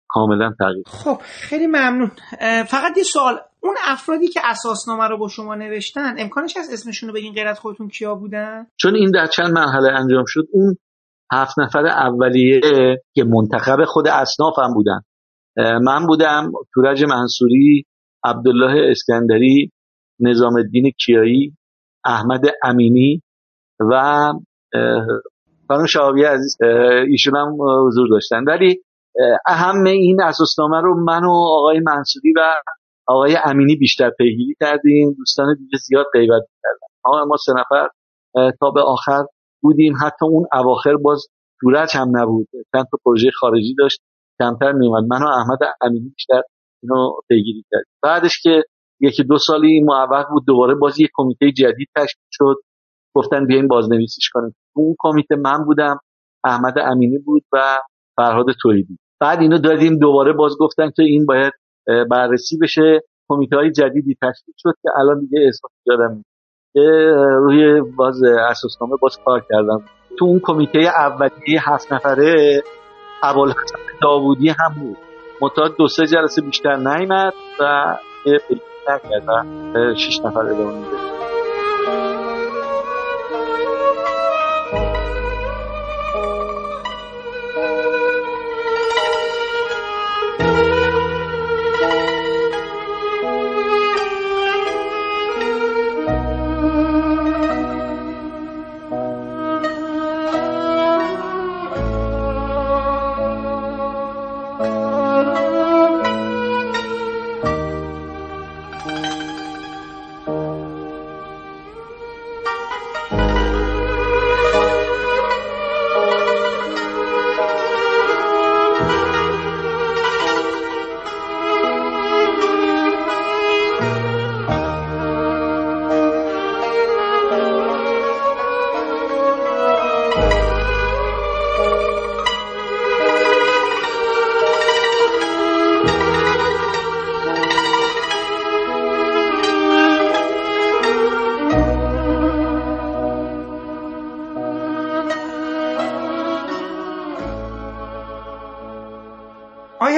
کاملا 0.10 0.54
تغییر 0.60 0.84
خب 0.88 1.18
خیلی 1.24 1.68
ممنون. 1.68 2.12
فقط 2.68 2.98
یه 2.98 3.04
سوال. 3.04 3.40
اون 3.60 3.76
افرادی 3.86 4.28
که 4.28 4.40
اساسنامه 4.44 5.08
رو 5.08 5.18
با 5.18 5.28
شما 5.28 5.56
نوشتن 5.56 6.16
امکانش 6.18 6.58
از 6.58 6.74
اسمشون 6.74 7.10
رو 7.10 7.16
بگین 7.16 7.34
غیر 7.34 7.48
از 7.48 7.60
خودتون 7.60 7.88
کیا 7.88 8.16
بودن؟ 8.16 8.68
چون 8.78 8.96
این 8.96 9.12
در 9.12 9.28
چند 9.28 9.52
مرحله 9.52 9.92
انجام 9.92 10.24
شد 10.28 10.44
اون 10.52 10.76
هفت 11.32 11.60
نفر 11.60 11.86
اولیه 11.88 12.62
که 13.16 13.24
منتخب 13.24 13.86
خود 13.86 14.08
اصناف 14.08 14.60
هم 14.60 14.74
بودن. 14.74 15.02
من 15.58 16.08
بودم 16.08 16.52
تورج 16.74 17.04
منصوری 17.04 17.86
عبدالله 18.24 18.92
اسکندری 18.92 19.72
نظام 20.20 20.56
الدین 20.56 20.92
کیایی 21.06 21.54
احمد 22.06 22.42
امینی 22.64 23.22
و 23.80 24.34
خانم 25.68 25.86
شعابی 25.86 26.24
عزیز. 26.24 26.58
ایشون 27.08 27.36
هم 27.36 27.58
حضور 27.88 28.08
داشتن. 28.10 28.44
ولی 28.44 28.82
اهم 29.48 29.84
این 29.84 30.22
اساسنامه 30.22 30.82
رو 30.82 31.04
من 31.04 31.24
و 31.26 31.32
آقای 31.32 31.80
منصوری 31.80 32.34
و 32.36 32.54
آقای 33.08 33.38
امینی 33.46 33.76
بیشتر 33.76 34.10
پیگیری 34.10 34.56
کردیم. 34.60 35.16
دوستان 35.18 35.56
دیگه 35.58 35.78
زیاد 35.78 36.06
غیبت 36.14 36.44
کردن 36.64 36.88
آقا 37.04 37.26
ما 37.26 37.36
سه 37.46 37.54
نفر 37.54 37.90
تا 38.60 38.72
به 38.72 38.82
آخر 38.82 39.24
بودیم. 39.62 39.94
حتی 40.02 40.26
اون 40.26 40.46
اواخر 40.54 40.96
باز 40.96 41.28
دورت 41.62 41.96
هم 41.96 42.18
نبود. 42.18 42.48
چند 42.72 42.86
تا 42.92 42.98
پروژه 43.06 43.30
خارجی 43.40 43.76
داشت. 43.78 44.02
کمتر 44.40 44.72
میومد 44.72 45.04
من 45.04 45.24
و 45.24 45.28
احمد 45.28 45.60
امینی 45.82 46.10
بیشتر 46.10 46.42
اینو 46.84 47.12
پیگیری 47.30 47.64
کردیم. 47.72 47.94
بعدش 48.04 48.42
که 48.44 48.64
یکی 49.00 49.24
دو 49.24 49.38
سالی 49.38 49.84
معوق 49.84 50.26
بود 50.30 50.46
دوباره 50.48 50.76
باز 50.76 51.00
یک 51.00 51.10
کمیته 51.14 51.52
جدید 51.52 51.88
تشکیل 51.96 52.28
شد. 52.32 52.56
گفتن 53.16 53.46
بیاین 53.46 53.68
بازنویسیش 53.68 54.30
کنیم. 54.34 54.56
اون 54.76 54.96
کمیته 55.00 55.36
من 55.36 55.66
بودم 55.66 56.00
احمد 56.44 56.74
امینی 56.78 57.18
بود 57.18 57.44
و 57.54 57.80
فرهاد 58.16 58.46
تویدی. 58.62 58.98
بعد 59.20 59.40
اینو 59.40 59.58
دادیم 59.58 60.00
دوباره 60.00 60.34
باز 60.34 60.58
گفتن 60.60 60.92
که 60.96 61.04
این 61.04 61.26
باید 61.26 61.54
بررسی 62.10 62.58
بشه. 62.62 63.02
کمیته 63.30 63.56
های 63.56 63.72
جدیدی 63.72 64.18
تشکیل 64.22 64.54
شد 64.58 64.74
که 64.82 64.90
الان 65.00 65.20
دیگه 65.20 65.40
اسمش 65.48 65.72
یادم 65.86 66.24
روی 67.38 67.82
باز 67.82 68.24
اساسنامه 68.24 68.96
باز 69.02 69.18
کار 69.26 69.46
کردم. 69.50 69.86
تو 70.20 70.26
اون 70.26 70.42
کمیته 70.44 70.80
اولیه 70.80 71.60
هفت 71.62 71.94
نفره 71.94 72.62
ابوالحسن 73.24 73.80
داوودی 74.02 74.50
هم 74.50 74.74
بود 74.80 74.98
متا 75.42 75.68
دو 75.68 75.88
سه 75.88 76.08
جلسه 76.08 76.42
بیشتر 76.42 76.76
نیمد 76.76 77.34
و 77.60 77.96
یه 78.26 78.42
نکرد 78.90 79.30
و 79.76 79.96
شیش 79.96 80.20
نفر 80.20 80.40
ادامه 80.40 81.15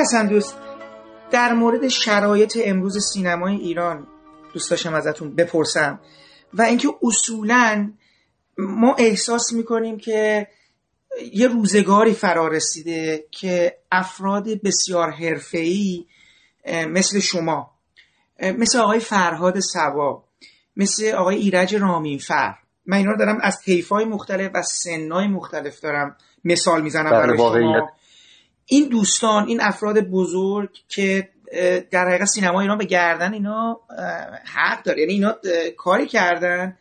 حسن 0.08 0.28
دوست 0.28 0.56
در 1.32 1.54
مورد 1.54 1.88
شرایط 1.88 2.58
امروز 2.66 2.98
سینمای 3.14 3.56
ایران 3.56 4.08
دوست 4.54 4.70
داشتم 4.70 4.94
ازتون 4.94 5.36
بپرسم 5.36 6.00
و 6.54 6.62
اینکه 6.62 6.88
اصولا 7.04 7.92
ما 8.58 8.96
احساس 9.00 9.54
می‌کنیم 9.54 9.98
که 9.98 10.48
یه 11.34 11.48
روزگاری 11.48 12.14
فرا 12.14 12.48
رسیده 12.48 13.26
که 13.32 13.78
افراد 13.92 14.62
بسیار 14.64 15.12
حرفه‌ای 15.12 16.06
مثل 16.90 17.20
شما 17.20 17.72
مثل 18.42 18.80
آقای 18.80 19.00
فرهاد 19.00 19.60
سوا 19.60 20.24
مثل 20.78 21.12
آقای 21.12 21.36
ایرج 21.36 21.76
رامینفر 21.76 22.56
من 22.86 22.98
اینا 22.98 23.12
رو 23.12 23.18
دارم 23.18 23.38
از 23.42 23.60
حیفای 23.66 24.06
مختلف 24.06 24.52
و 24.54 24.62
سنای 24.62 25.28
مختلف 25.28 25.80
دارم 25.80 26.18
مثال 26.44 26.82
می‌زنم 26.82 27.12
بله، 27.12 27.20
برای. 27.20 27.38
شما 27.38 27.90
این 28.70 28.90
دوستان 28.90 29.48
این 29.48 29.62
افراد 29.62 30.00
بزرگ 30.00 30.70
که 30.90 31.30
در 31.92 32.08
حقیقت 32.08 32.26
سینما 32.26 32.62
ایران 32.62 32.78
به 32.78 32.86
گردن 32.86 33.34
اینا 33.34 33.80
حق 34.46 34.84
داره. 34.84 35.00
یعنی 35.00 35.14
اینا 35.14 35.36
کاری 35.78 36.08
کردن 36.08 36.78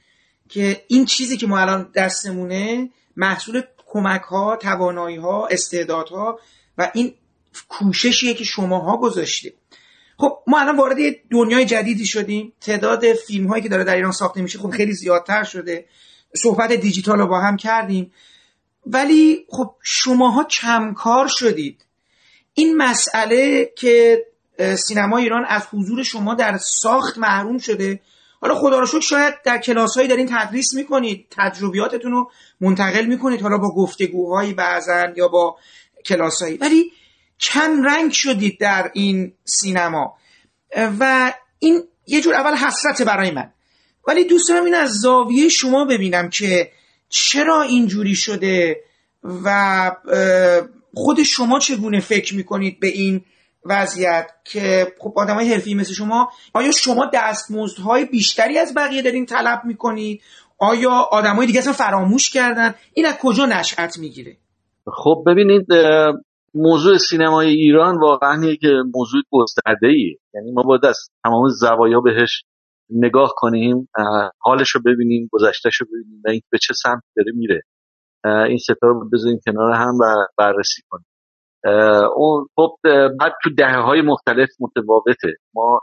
که 0.48 0.84
این 0.88 1.04
چیزی 1.04 1.36
که 1.36 1.46
ما 1.46 1.58
الان 1.58 1.90
دستمونه 1.94 2.90
محصول 3.16 3.62
کمک 3.86 4.20
ها 4.20 4.56
توانایی 4.56 5.16
ها 5.16 5.46
استعدادها 5.46 6.38
و 6.78 6.90
این 6.94 7.14
کوششیه 7.68 8.34
که 8.34 8.44
شماها 8.44 8.96
گذاشتید. 8.96 9.54
خب 10.18 10.38
ما 10.46 10.60
الان 10.60 10.76
وارد 10.76 10.96
دنیای 11.30 11.64
جدیدی 11.64 12.06
شدیم. 12.06 12.52
تعداد 12.60 13.12
فیلم 13.12 13.46
هایی 13.46 13.62
که 13.62 13.68
داره 13.68 13.84
در 13.84 13.94
ایران 13.94 14.12
ساخته 14.12 14.42
میشه 14.42 14.58
خب 14.58 14.70
خیلی 14.70 14.92
زیادتر 14.92 15.44
شده. 15.44 15.86
صحبت 16.36 16.72
دیجیتال 16.72 17.18
رو 17.18 17.26
با 17.26 17.40
هم 17.40 17.56
کردیم. 17.56 18.12
ولی 18.86 19.46
خب 19.48 19.74
شماها 19.82 20.44
کمکار 20.44 21.26
شدید. 21.28 21.84
این 22.54 22.76
مسئله 22.76 23.72
که 23.76 24.26
سینما 24.76 25.18
ایران 25.18 25.44
از 25.48 25.66
حضور 25.72 26.02
شما 26.02 26.34
در 26.34 26.56
ساخت 26.56 27.18
محروم 27.18 27.58
شده. 27.58 28.00
حالا 28.40 28.54
خدا 28.54 28.78
رو 28.78 28.86
شکر 28.86 29.00
شاید 29.00 29.34
در 29.44 29.58
کلاس 29.58 29.96
هایی 29.96 30.08
دارین 30.08 30.28
تدریس 30.30 30.74
می‌کنید 30.74 31.26
تجربیاتتون 31.30 32.12
رو 32.12 32.30
منتقل 32.60 33.06
می‌کنید 33.06 33.40
حالا 33.40 33.58
با 33.58 33.74
گفتگوهایی 33.74 34.54
بعضا 34.54 35.06
یا 35.16 35.28
با 35.28 35.56
کلاس 36.04 36.42
هایی 36.42 36.56
ولی 36.56 36.92
کم 37.40 37.82
رنگ 37.82 38.12
شدید 38.12 38.60
در 38.60 38.90
این 38.94 39.32
سینما. 39.44 40.16
و 41.00 41.32
این 41.58 41.84
یه 42.06 42.20
جور 42.20 42.34
اول 42.34 42.54
حسرت 42.54 43.02
برای 43.02 43.30
من. 43.30 43.52
ولی 44.08 44.24
دوست 44.24 44.48
دارم 44.48 44.64
این 44.64 44.74
از 44.74 44.90
زاویه 44.90 45.48
شما 45.48 45.84
ببینم 45.84 46.30
که 46.30 46.70
چرا 47.08 47.62
اینجوری 47.62 48.14
شده 48.14 48.80
و 49.44 49.90
خود 50.94 51.22
شما 51.22 51.58
چگونه 51.58 52.00
فکر 52.00 52.34
می‌کنید 52.34 52.80
به 52.80 52.86
این 52.86 53.24
وضعیت 53.64 54.30
که 54.44 54.86
خب 55.00 55.12
آدم 55.16 55.34
های 55.34 55.52
حرفی 55.52 55.74
مثل 55.74 55.92
شما 55.92 56.30
آیا 56.54 56.70
شما 56.70 57.10
دستمزدهای 57.14 58.04
بیشتری 58.04 58.58
از 58.58 58.74
بقیه 58.74 59.02
دارین 59.02 59.26
طلب 59.26 59.62
می‌کنید؟ 59.64 60.20
آیا 60.58 60.90
آدم 60.90 61.36
های 61.36 61.46
دیگه 61.46 61.58
اصلا 61.58 61.72
فراموش 61.72 62.30
کردن؟ 62.30 62.74
این 62.94 63.06
از 63.06 63.18
کجا 63.22 63.46
نشأت 63.46 63.98
می‌گیره؟ 63.98 64.36
خب 64.92 65.24
ببینید 65.26 65.66
موضوع 66.54 66.98
سینمای 66.98 67.48
ایران 67.48 68.00
واقعا 68.00 68.44
یک 68.44 68.60
موضوع 68.94 69.22
گسترده 69.30 69.86
ایه 69.86 70.18
یعنی 70.34 70.52
ما 70.52 70.62
باید 70.62 70.84
از 70.84 70.96
تمام 71.24 71.48
زوایا 71.48 72.00
بهش 72.00 72.44
نگاه 72.90 73.32
کنیم 73.36 73.88
حالش 74.40 74.70
رو 74.70 74.80
ببینیم 74.86 75.28
گذشتهش 75.32 75.80
رو 75.80 75.86
ببینیم 75.86 76.22
و 76.24 76.30
به 76.50 76.58
چه 76.58 76.74
سمت 76.82 77.02
داره 77.16 77.32
میره. 77.34 77.62
این 78.24 78.58
ستا 78.58 78.86
رو 78.86 79.08
بذاریم 79.12 79.40
کنار 79.46 79.72
هم 79.72 79.94
و 80.00 80.26
بررسی 80.38 80.82
کنیم. 80.88 81.06
اون 82.16 82.46
خب 82.56 82.76
بعد 83.20 83.32
تو 83.42 83.50
دهه 83.58 83.76
های 83.76 84.02
مختلف 84.02 84.48
متفاوته. 84.60 85.34
ما 85.54 85.80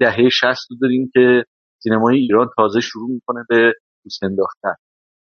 دهه 0.00 0.28
60 0.28 0.46
رو 0.70 0.76
داریم 0.82 1.10
که 1.12 1.44
سینمای 1.82 2.16
ایران 2.16 2.48
تازه 2.56 2.80
شروع 2.80 3.10
می‌کنه 3.10 3.44
به 3.48 3.72
پوست 4.02 4.24
انداختن. 4.24 4.74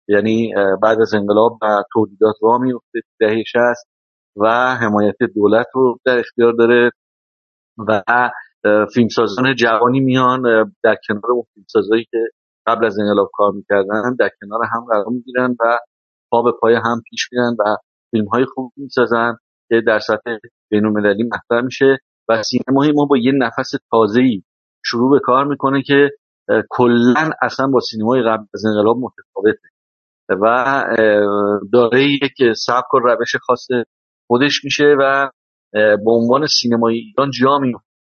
یعنی 0.08 0.54
بعد 0.82 1.00
از 1.00 1.14
انقلاب 1.14 1.58
و 1.62 1.82
تولیدات 1.92 2.34
راه 2.42 2.60
میفته 2.60 3.00
دهه 3.20 3.42
60 3.46 3.60
و 4.36 4.76
حمایت 4.80 5.16
دولت 5.34 5.66
رو 5.74 5.98
در 6.04 6.18
اختیار 6.18 6.52
داره 6.52 6.90
و 7.88 8.02
فیلمسازان 8.94 9.54
جوانی 9.54 10.00
میان 10.00 10.42
در 10.82 10.96
کنار 11.08 11.32
اون 11.32 11.44
فیلمسازایی 11.54 12.04
که 12.10 12.18
قبل 12.66 12.86
از 12.86 12.98
انقلاب 12.98 13.30
کار 13.32 13.52
می‌کردن 13.52 14.16
در 14.18 14.30
کنار 14.40 14.60
هم 14.72 14.84
قرار 14.90 15.08
می‌گیرن 15.08 15.56
و 15.60 15.78
پا 16.30 16.42
به 16.42 16.52
پای 16.60 16.74
هم 16.74 17.02
پیش 17.10 17.28
میرن 17.32 17.56
و 17.58 17.76
فیلم 18.10 18.26
های 18.26 18.44
خوب 18.54 18.72
می‌سازن 18.76 19.36
که 19.68 19.82
در 19.86 19.98
سطح 19.98 20.36
بین 20.70 20.84
المللی 20.84 21.22
مطرح 21.22 21.64
میشه 21.64 21.98
و 22.28 22.42
سینمای 22.42 22.92
ما 22.92 23.04
با 23.04 23.16
یه 23.16 23.32
نفس 23.32 23.70
تازه‌ای 23.90 24.42
شروع 24.84 25.10
به 25.10 25.20
کار 25.24 25.44
می‌کنه 25.44 25.82
که 25.82 26.10
کلا 26.70 27.30
اصلا 27.42 27.66
با 27.66 27.80
سینمای 27.80 28.22
قبل 28.22 28.44
از 28.54 28.64
انقلاب 28.64 28.96
متفاوته 28.96 29.68
و 30.28 30.84
داره 31.72 32.04
یک 32.04 32.54
سبک 32.56 32.94
و 32.94 32.98
روش 32.98 33.36
خاص 33.36 33.66
خودش 34.26 34.64
میشه 34.64 34.84
و 35.00 35.30
به 35.72 36.10
عنوان 36.10 36.46
سینمای 36.46 36.94
ایران 36.94 37.30
جا 37.30 37.58
میفته 37.58 37.93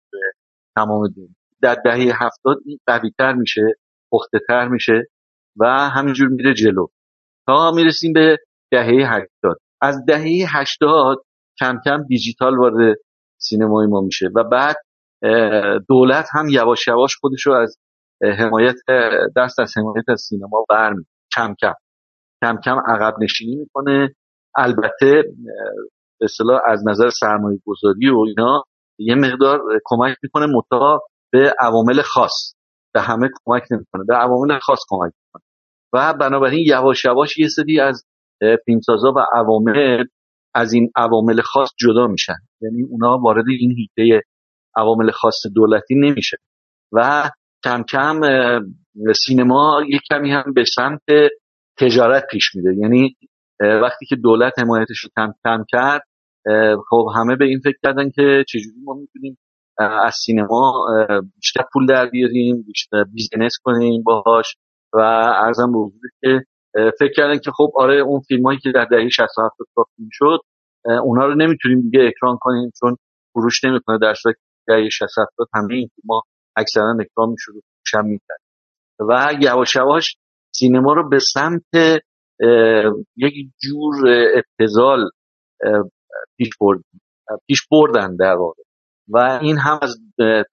تمام 0.77 1.09
دنیا 1.09 1.29
در 1.63 1.75
دهه 1.85 2.25
هفتاد 2.25 2.57
این 2.65 2.79
قویتر 2.87 3.33
میشه 3.33 3.63
پخته 4.13 4.39
تر 4.49 4.69
میشه 4.69 5.03
و 5.57 5.67
همینجور 5.67 6.29
میره 6.29 6.55
جلو. 6.55 6.87
تا 7.47 7.71
می‌رسیم 7.71 8.13
به 8.13 8.39
دهه 8.73 9.15
هشتاد. 9.15 9.59
از 9.81 10.05
دهه 10.07 10.45
هشتاد 10.49 11.19
کم 11.61 11.81
کم 11.85 12.03
دیجیتال 12.03 12.59
وارد 12.59 12.97
سینمای 13.39 13.87
ما 13.87 14.01
میشه 14.01 14.29
و 14.35 14.45
بعد 14.45 14.77
دولت 15.89 16.27
هم 16.33 16.49
یواش 16.49 16.89
یواش 16.89 17.17
خودش 17.21 17.47
رو 17.47 17.55
از 17.55 17.77
حمایت 18.39 18.75
دست 19.37 19.61
از 19.61 19.73
حمایت 19.77 20.05
از 20.09 20.21
سینما 20.21 20.65
برمی 20.69 21.05
کم 21.37 21.55
کم. 21.61 21.75
کم 22.43 22.57
کم 22.65 22.77
عقب 22.89 23.15
نشینی 23.23 23.57
می‌کنه. 23.57 24.15
البته 24.57 25.23
به 26.21 26.25
اصطلاح 26.25 26.61
از 26.67 26.87
نظر 26.87 27.11
سرمایه 27.11 27.59
گذاری 27.67 28.09
و 28.11 28.19
اینا 28.19 28.65
یه 29.07 29.15
مقدار 29.15 29.61
کمک 29.85 30.17
می‌کنه 30.23 30.47
متا 30.47 31.01
به 31.33 31.55
عوامل 31.61 32.03
خاص 32.03 32.55
به 32.95 33.01
همه 33.01 33.29
کمک 33.45 33.63
نمی‌کنه 33.71 34.05
به 34.09 34.15
عوامل 34.15 34.59
خاص 34.59 34.79
کمک 34.89 35.13
می‌کنه. 35.27 35.43
و 35.93 36.15
بنابراین 36.15 36.65
یواش 36.67 37.05
یواش 37.05 37.39
یه 37.39 37.49
سری 37.49 37.81
از 37.81 38.05
فیلمسازا 38.65 39.13
و 39.17 39.19
عوامل 39.35 40.05
از 40.55 40.73
این 40.73 40.91
عوامل 40.97 41.41
خاص 41.41 41.69
جدا 41.79 42.07
میشن. 42.07 42.37
یعنی 42.63 42.83
اونا 42.91 43.19
وارد 43.19 43.45
این 43.49 43.77
هیته 43.77 44.21
عوامل 44.77 45.11
خاص 45.11 45.35
دولتی 45.55 45.95
نمیشه. 45.95 46.37
و 46.93 47.31
کم 47.65 47.83
کم 47.83 48.21
سینما 49.27 49.83
یک 49.89 50.01
کمی 50.11 50.33
هم 50.33 50.53
به 50.55 50.65
سمت 50.65 51.03
تجارت 51.79 52.27
پیش 52.31 52.55
میره. 52.55 52.77
یعنی 52.77 53.17
وقتی 53.61 54.07
که 54.07 54.17
دولت 54.17 54.59
حمایتش 54.59 54.99
رو 54.99 55.11
کم 55.17 55.33
کم 55.45 55.65
کرد 55.69 56.03
خب 56.91 57.07
همه 57.17 57.37
به 57.37 57.45
این 57.45 57.61
فکر 57.65 57.79
کردن 57.83 58.11
که 58.11 58.45
چجوری 58.49 58.77
ما 58.85 58.95
می‌تونیم 58.95 59.39
از 59.79 60.15
سینما 60.15 60.87
بیشتر 61.37 61.65
پول 61.73 61.87
در 61.87 62.07
بیاریم 62.07 62.63
بیشتر 62.63 63.05
بیزینس 63.05 63.53
کنیم 63.63 64.03
باهاش 64.03 64.57
و 64.93 64.99
ارزم 65.45 65.73
به 65.73 65.79
حضور 65.79 66.11
که 66.21 66.45
فکر 66.99 67.13
کردن 67.17 67.39
که 67.39 67.51
خب 67.51 67.73
آره 67.75 67.95
اون 68.01 68.21
فیلم 68.21 68.43
هایی 68.47 68.59
که 68.59 68.73
در 68.75 68.85
دهه 68.85 69.09
60 69.09 69.21
و 69.21 69.43
70 69.43 69.67
ساخته 69.75 69.93
می‌شد 69.99 70.39
اونا 71.05 71.27
رو 71.27 71.35
نمی‌تونیم 71.35 71.81
دیگه 71.81 72.01
اکران 72.07 72.39
کنیم 72.41 72.71
چون 72.81 72.97
فروش 73.33 73.65
نمی‌کنه. 73.65 73.99
در 73.99 74.15
صورتی 74.15 74.39
که 74.67 74.73
دهه 74.73 74.89
60 74.89 75.09
70 75.19 75.49
همه 75.55 75.75
این 75.75 75.91
فیلم 75.95 76.11
ها 76.11 76.23
اکثرا 76.57 76.97
اکران 77.01 77.29
می‌شد 77.29 77.53
و 77.53 77.61
فروش 77.61 77.95
هم 77.95 78.07
می‌کرد. 78.07 78.41
و 79.09 79.33
یواش 79.41 79.77
یواش 79.77 80.17
سینما 80.55 80.93
رو 80.93 81.09
به 81.09 81.19
سمت 81.19 82.03
یک 83.17 83.35
جور 83.63 83.95
ابتذال 84.35 85.11
اه، 85.65 85.91
پیش 86.37 86.49
برد 86.61 86.81
پیش 87.47 87.61
بردن 87.71 88.17
در 88.17 88.35
واقع. 88.35 88.63
و 89.09 89.39
این 89.43 89.59
هم 89.59 89.79
از 89.83 89.97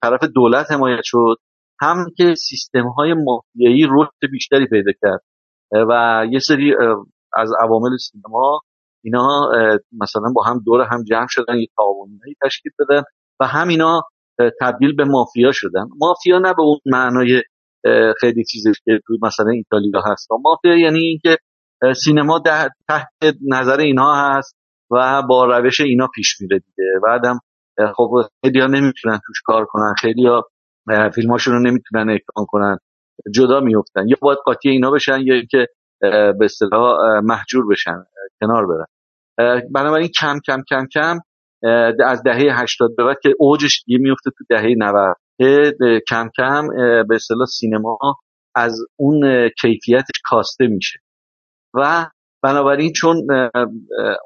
طرف 0.02 0.24
دولت 0.34 0.72
حمایت 0.72 1.00
شد 1.04 1.36
هم 1.80 2.06
که 2.16 2.34
سیستم 2.34 2.88
های 2.88 3.14
مافیایی 3.14 3.86
رشد 3.90 4.30
بیشتری 4.32 4.66
پیدا 4.66 4.92
کرد. 5.02 5.20
و 5.72 6.24
یه 6.30 6.38
سری 6.38 6.74
از 7.36 7.52
عوامل 7.60 7.96
سینما 7.96 8.60
اینا 9.04 9.50
مثلا 9.92 10.32
با 10.34 10.42
هم 10.42 10.62
دور 10.66 10.80
هم 10.80 11.04
جمع 11.04 11.26
شدن 11.28 11.56
یه 11.56 11.66
تعاونی 11.76 12.18
تشکیل 12.44 12.72
دادن 12.78 13.02
و 13.40 13.46
هم 13.46 13.68
اه، 13.80 14.50
تبدیل 14.60 14.96
به 14.96 15.04
مافیا 15.04 15.52
شدن. 15.52 15.84
مافیا 15.98 16.38
نه 16.38 16.54
به 16.54 16.62
اون 16.62 16.78
معنای 16.86 17.42
خیلی 18.20 18.44
چیزش 18.44 18.74
که 18.84 19.00
توی 19.06 19.18
مثلا 19.22 19.50
ایتالیا 19.50 20.02
هست. 20.06 20.28
مافیا 20.44 20.78
یعنی 20.78 20.98
اینکه 20.98 21.36
سینما 22.04 22.42
تحت 22.88 23.36
نظر 23.48 23.80
اینها 23.80 24.36
هست. 24.36 24.56
و 24.90 25.22
با 25.22 25.44
روش 25.58 25.80
اینا 25.80 26.06
پیش 26.14 26.40
میره 26.40 26.58
دیگه. 26.58 26.84
بعدم 27.06 27.40
خب 27.96 28.10
خیلی 28.44 28.60
ها 28.60 28.66
نمی‌تونن 28.66 29.20
توش 29.26 29.42
کار 29.44 29.64
کنن. 29.64 29.94
خیلی 30.00 30.26
ها 30.26 30.48
فیلماشون 31.14 31.54
رو 31.54 31.60
نمی‌تونن 31.60 32.10
اکران 32.10 32.46
کنن. 32.48 32.78
جدا 33.34 33.60
میفتن 33.60 34.08
یا 34.08 34.16
باید 34.20 34.38
قاطی 34.44 34.68
اینا 34.68 34.90
بشن 34.90 35.20
یا 35.20 35.34
اه، 36.02 36.32
به 36.32 36.44
اصطلاح 36.44 37.20
محجور 37.20 37.68
بشن 37.70 38.04
کنار 38.40 38.66
برن. 38.66 38.86
بنابراین 39.74 40.08
کم 40.20 40.38
کم 40.46 40.62
کم 40.70 40.86
کم 40.94 41.18
از 42.04 42.22
دهه 42.22 42.60
80 42.62 42.96
به 42.96 43.04
بعد 43.04 43.16
که 43.22 43.34
اوجش 43.38 43.82
دیگه 43.86 43.98
میفته 43.98 44.30
تو 44.38 44.44
دهه 44.50 44.74
90 44.78 45.16
که 45.38 45.72
اه، 45.80 45.98
کم 46.08 46.28
کم 46.36 46.68
به 47.08 47.14
اصطلاح 47.14 47.46
سینما 47.46 47.98
از 48.54 48.78
اون 48.96 49.48
کیفیتش 49.60 50.20
کاسته 50.24 50.66
میشه. 50.66 50.98
و 51.74 52.06
بنابراین 52.42 52.92
چون 52.92 53.26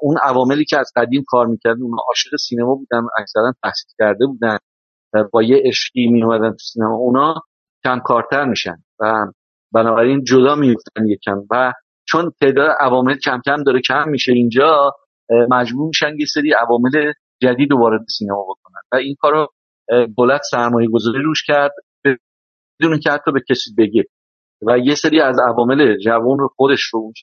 اون 0.01 0.17
عواملی 0.23 0.65
که 0.65 0.79
از 0.79 0.91
قدیم 0.95 1.23
کار 1.27 1.47
می‌کردن 1.47 1.81
اون 1.81 1.97
عاشق 2.07 2.35
سینما 2.39 2.75
بودن 2.75 3.01
اکثرا 3.19 3.53
تحصیل 3.63 3.91
کرده 3.99 4.25
بودن 4.25 4.57
با 5.31 5.43
یه 5.43 5.61
عشقی 5.65 6.07
میومدن 6.07 6.51
تو 6.51 6.57
سینما 6.57 6.95
اونا 6.95 7.35
کم 7.83 7.99
کارتر 7.99 8.45
میشن 8.45 8.77
و 8.99 9.25
بنابراین 9.73 10.23
جدا 10.23 10.55
میفتن 10.55 11.07
یکم 11.07 11.41
و 11.51 11.73
چون 12.07 12.31
تعداد 12.41 12.75
عوامل 12.79 13.17
کم 13.17 13.41
کم 13.45 13.63
داره 13.63 13.81
کم 13.81 14.09
میشه 14.09 14.31
اینجا 14.31 14.91
مجبور 15.49 15.87
میشن 15.87 16.15
یه 16.19 16.25
سری 16.25 16.53
عوامل 16.53 17.13
جدید 17.41 17.71
وارد 17.71 18.05
سینما 18.17 18.43
بکنن. 18.43 18.81
و 18.91 18.95
این 18.95 19.15
کارو 19.19 19.47
دولت 20.17 20.41
سرمایه 20.51 20.89
گذاری 20.93 21.23
روش 21.23 21.43
کرد 21.47 21.71
بدون 22.03 22.99
که 22.99 23.11
حتی 23.11 23.31
به 23.31 23.41
کسی 23.49 23.75
بگه. 23.77 24.03
و 24.61 24.77
یه 24.77 24.95
سری 24.95 25.21
از 25.21 25.39
عوامل 25.39 25.97
جوان 25.97 26.39
رو 26.39 26.49
خودش 26.55 26.81
رو 26.93 26.99
اون 26.99 27.13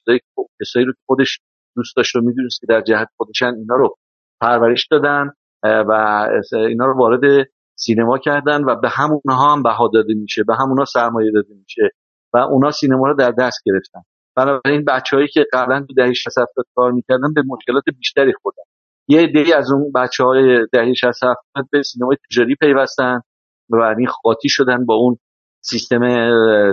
کسایی 0.61 0.87
رو 0.87 0.93
خودش 1.07 1.41
دوست 1.77 1.97
داشت 1.97 2.17
و 2.17 2.21
می‌دونست 2.21 2.61
که 2.61 2.67
در 2.69 2.81
جهت 2.81 3.09
خودشن 3.17 3.55
اینا 3.59 3.77
رو 3.77 3.97
پرورش 4.41 4.87
دادن 4.91 5.31
و 5.63 5.93
اینا 6.53 6.87
رو 6.87 6.99
وارد 6.99 7.49
سینما 7.75 8.19
کردن 8.19 8.65
و 8.65 8.77
به 8.81 8.89
همونها 8.89 9.53
هم 9.53 9.63
بها 9.63 9.91
داده 9.95 10.15
میشه 10.15 10.45
به 10.45 10.55
همونها 10.55 10.85
سرمایه 10.85 11.31
داده 11.31 11.55
میشه 11.55 11.91
و 12.35 12.39
اونا 12.39 12.71
سینما 12.71 13.07
رو 13.07 13.17
در 13.17 13.31
دست 13.31 13.63
گرفتن. 13.67 14.01
بنابراین 14.37 14.85
بچههایی 14.85 15.29
که 15.29 15.47
قبلا 15.53 15.81
تو 15.89 15.95
دهه 15.95 16.13
60 16.13 16.35
کار 16.75 16.93
می‌کردن 16.93 17.35
به 17.35 17.43
مشکلات 17.47 17.85
بیشتری 17.99 18.33
خوردن. 18.43 18.63
یه 19.09 19.21
عده 19.21 19.57
از 19.57 19.73
اون 19.73 19.93
بچه 19.93 20.25
های 20.25 20.67
دهه 20.73 20.95
60 20.95 21.13
به 21.71 21.83
سینمای 21.83 22.17
تجاری 22.31 22.55
پیوستن 22.55 23.21
و 23.71 23.95
این 23.99 24.07
خاطی 24.07 24.49
شدن 24.49 24.87
با 24.87 24.95
اون 24.95 25.17
سیستم 25.65 26.01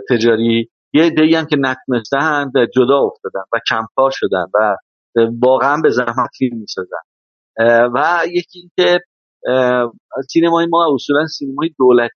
تجاری. 0.10 0.70
یه 0.94 1.04
عده 1.04 1.38
هم 1.38 1.46
که 1.46 1.58
نتونستن 1.60 2.52
جدا 2.76 3.00
افتادن 3.00 3.44
و 3.54 3.60
کمکار 3.70 4.12
شدن 4.14 4.46
و 4.54 4.76
واقعا 5.42 5.82
به 5.84 5.90
زحمت 5.90 6.30
فیلم 6.38 6.58
می‌سازن. 6.58 6.98
و 7.96 8.22
یکی 8.28 8.60
اینکه 8.60 9.00
سینمای 10.30 10.68
ما 10.70 10.94
اصولا 10.96 11.28
سینمای 11.28 11.70
دولتی 11.80 12.14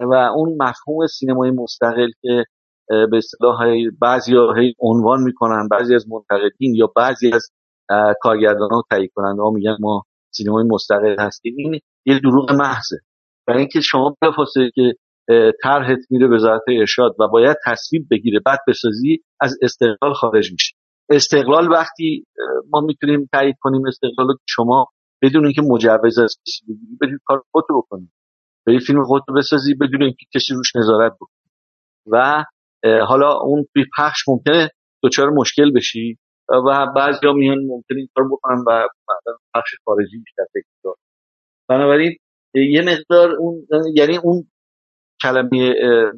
و 0.00 0.14
اون 0.14 0.56
مفهوم 0.62 1.06
سینمای 1.06 1.50
مستقل 1.50 2.10
که 2.22 2.44
به 2.88 3.16
اصطلاح 3.16 3.58
بعضی 4.00 4.36
ها 4.36 4.54
عنوان 4.80 5.22
می‌کنن 5.22 5.68
بعضی 5.68 5.94
از 5.94 6.06
منتقدین 6.08 6.74
یا 6.74 6.92
بعضی 6.96 7.32
از 7.32 7.48
کارگردان 8.20 8.70
ها 8.70 8.82
تایید 8.90 9.10
کنند 9.14 9.38
ها 9.38 9.50
میگن 9.50 9.76
ما 9.80 10.02
سینمای 10.30 10.64
مستقل 10.64 11.16
هستیم 11.18 11.54
این 11.58 11.80
یه 12.06 12.18
دروغ 12.18 12.52
محضه. 12.52 12.96
برای 13.46 13.60
اینکه 13.60 13.80
شما 13.80 14.16
بفاصله 14.22 14.70
که 14.74 14.94
طرحت 15.62 15.98
میره 16.10 16.28
به 16.28 16.34
وزارت 16.34 16.62
ارشاد 16.68 17.16
و 17.20 17.28
باید 17.28 17.56
تصویب 17.66 18.06
بگیره 18.10 18.40
بعد 18.46 18.58
بسازی 18.68 19.22
از 19.40 19.58
استقلال 19.62 20.14
خارج 20.14 20.52
میشه. 20.52 20.74
استقلال 21.10 21.72
وقتی 21.72 22.24
ما 22.70 22.80
می‌تونیم 22.80 23.28
تایید 23.32 23.56
کنیم 23.60 23.86
استقلال 23.86 24.26
شما 24.48 24.86
بدون 25.22 25.44
اینکه 25.44 25.62
مجوز 25.62 26.18
از 26.18 26.36
کسی 26.46 26.64
بگیری 26.66 26.96
برید 27.00 27.20
کار 27.24 27.42
خودتو 27.52 27.78
بکنید 27.78 28.10
برید 28.66 28.80
فیلم 28.80 29.04
خودتو 29.04 29.32
بسازی 29.32 29.74
بدون 29.74 30.02
اینکه 30.02 30.26
کسی 30.34 30.54
روش 30.54 30.76
نظارت 30.76 31.12
بکنه 31.12 31.50
و 32.06 32.44
حالا 33.06 33.32
اون 33.32 33.66
بی 33.74 33.84
پخش 33.98 34.28
ممکنه 34.28 34.70
دچار 35.04 35.30
مشکل 35.30 35.72
بشی 35.72 36.18
و 36.48 36.86
بعضی 36.96 37.26
ها 37.26 37.32
میان 37.32 37.58
ممکنه 37.58 37.98
این 37.98 38.08
کار 38.14 38.28
بکنن 38.28 38.64
و 38.66 38.88
پخش 39.54 39.70
خارجی 39.84 40.18
بیشتر 40.18 40.44
فکر 40.52 40.94
بنابراین 41.68 42.16
یه 42.54 42.82
مقدار 42.82 43.30
اون 43.30 43.66
یعنی 43.94 44.16
اون 44.16 44.46
کلمه 45.24 45.74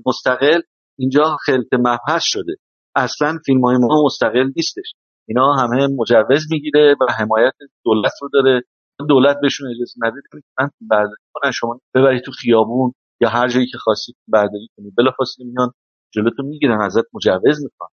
مستقل 0.07 0.61
اینجا 0.99 1.37
خلط 1.47 1.73
مبحث 1.73 2.23
شده. 2.25 2.57
اصلا 2.97 3.39
فیلم 3.47 3.65
های 3.65 3.77
ما 3.77 4.05
مستقل 4.05 4.51
نیستش. 4.57 4.93
اینا 5.29 5.53
همه 5.53 5.87
مجوز 5.87 6.47
می‌گیره 6.51 6.95
و 7.01 7.13
حمایت 7.13 7.53
دولت 7.85 8.13
رو 8.23 8.29
داره. 8.33 8.63
دولت 9.09 9.37
بهشون 9.43 9.71
اجازه 9.71 9.93
نده 9.97 10.21
من 10.61 10.71
برداری 10.81 11.23
کنن. 11.33 11.51
شما 11.51 11.81
ببرید 11.95 12.23
تو 12.23 12.33
خیابون 12.33 12.93
یا 13.21 13.29
هر 13.29 13.49
جایی 13.49 13.67
که 13.67 13.79
خاصی 13.79 14.13
برداری 14.29 14.69
کنید 14.77 14.95
بلافاصله 14.99 15.47
میان 15.47 15.71
جلوتو 16.15 16.43
می‌گیرن. 16.43 16.81
ازت 16.81 17.05
مجوز 17.15 17.65
می‌خوان. 17.65 17.91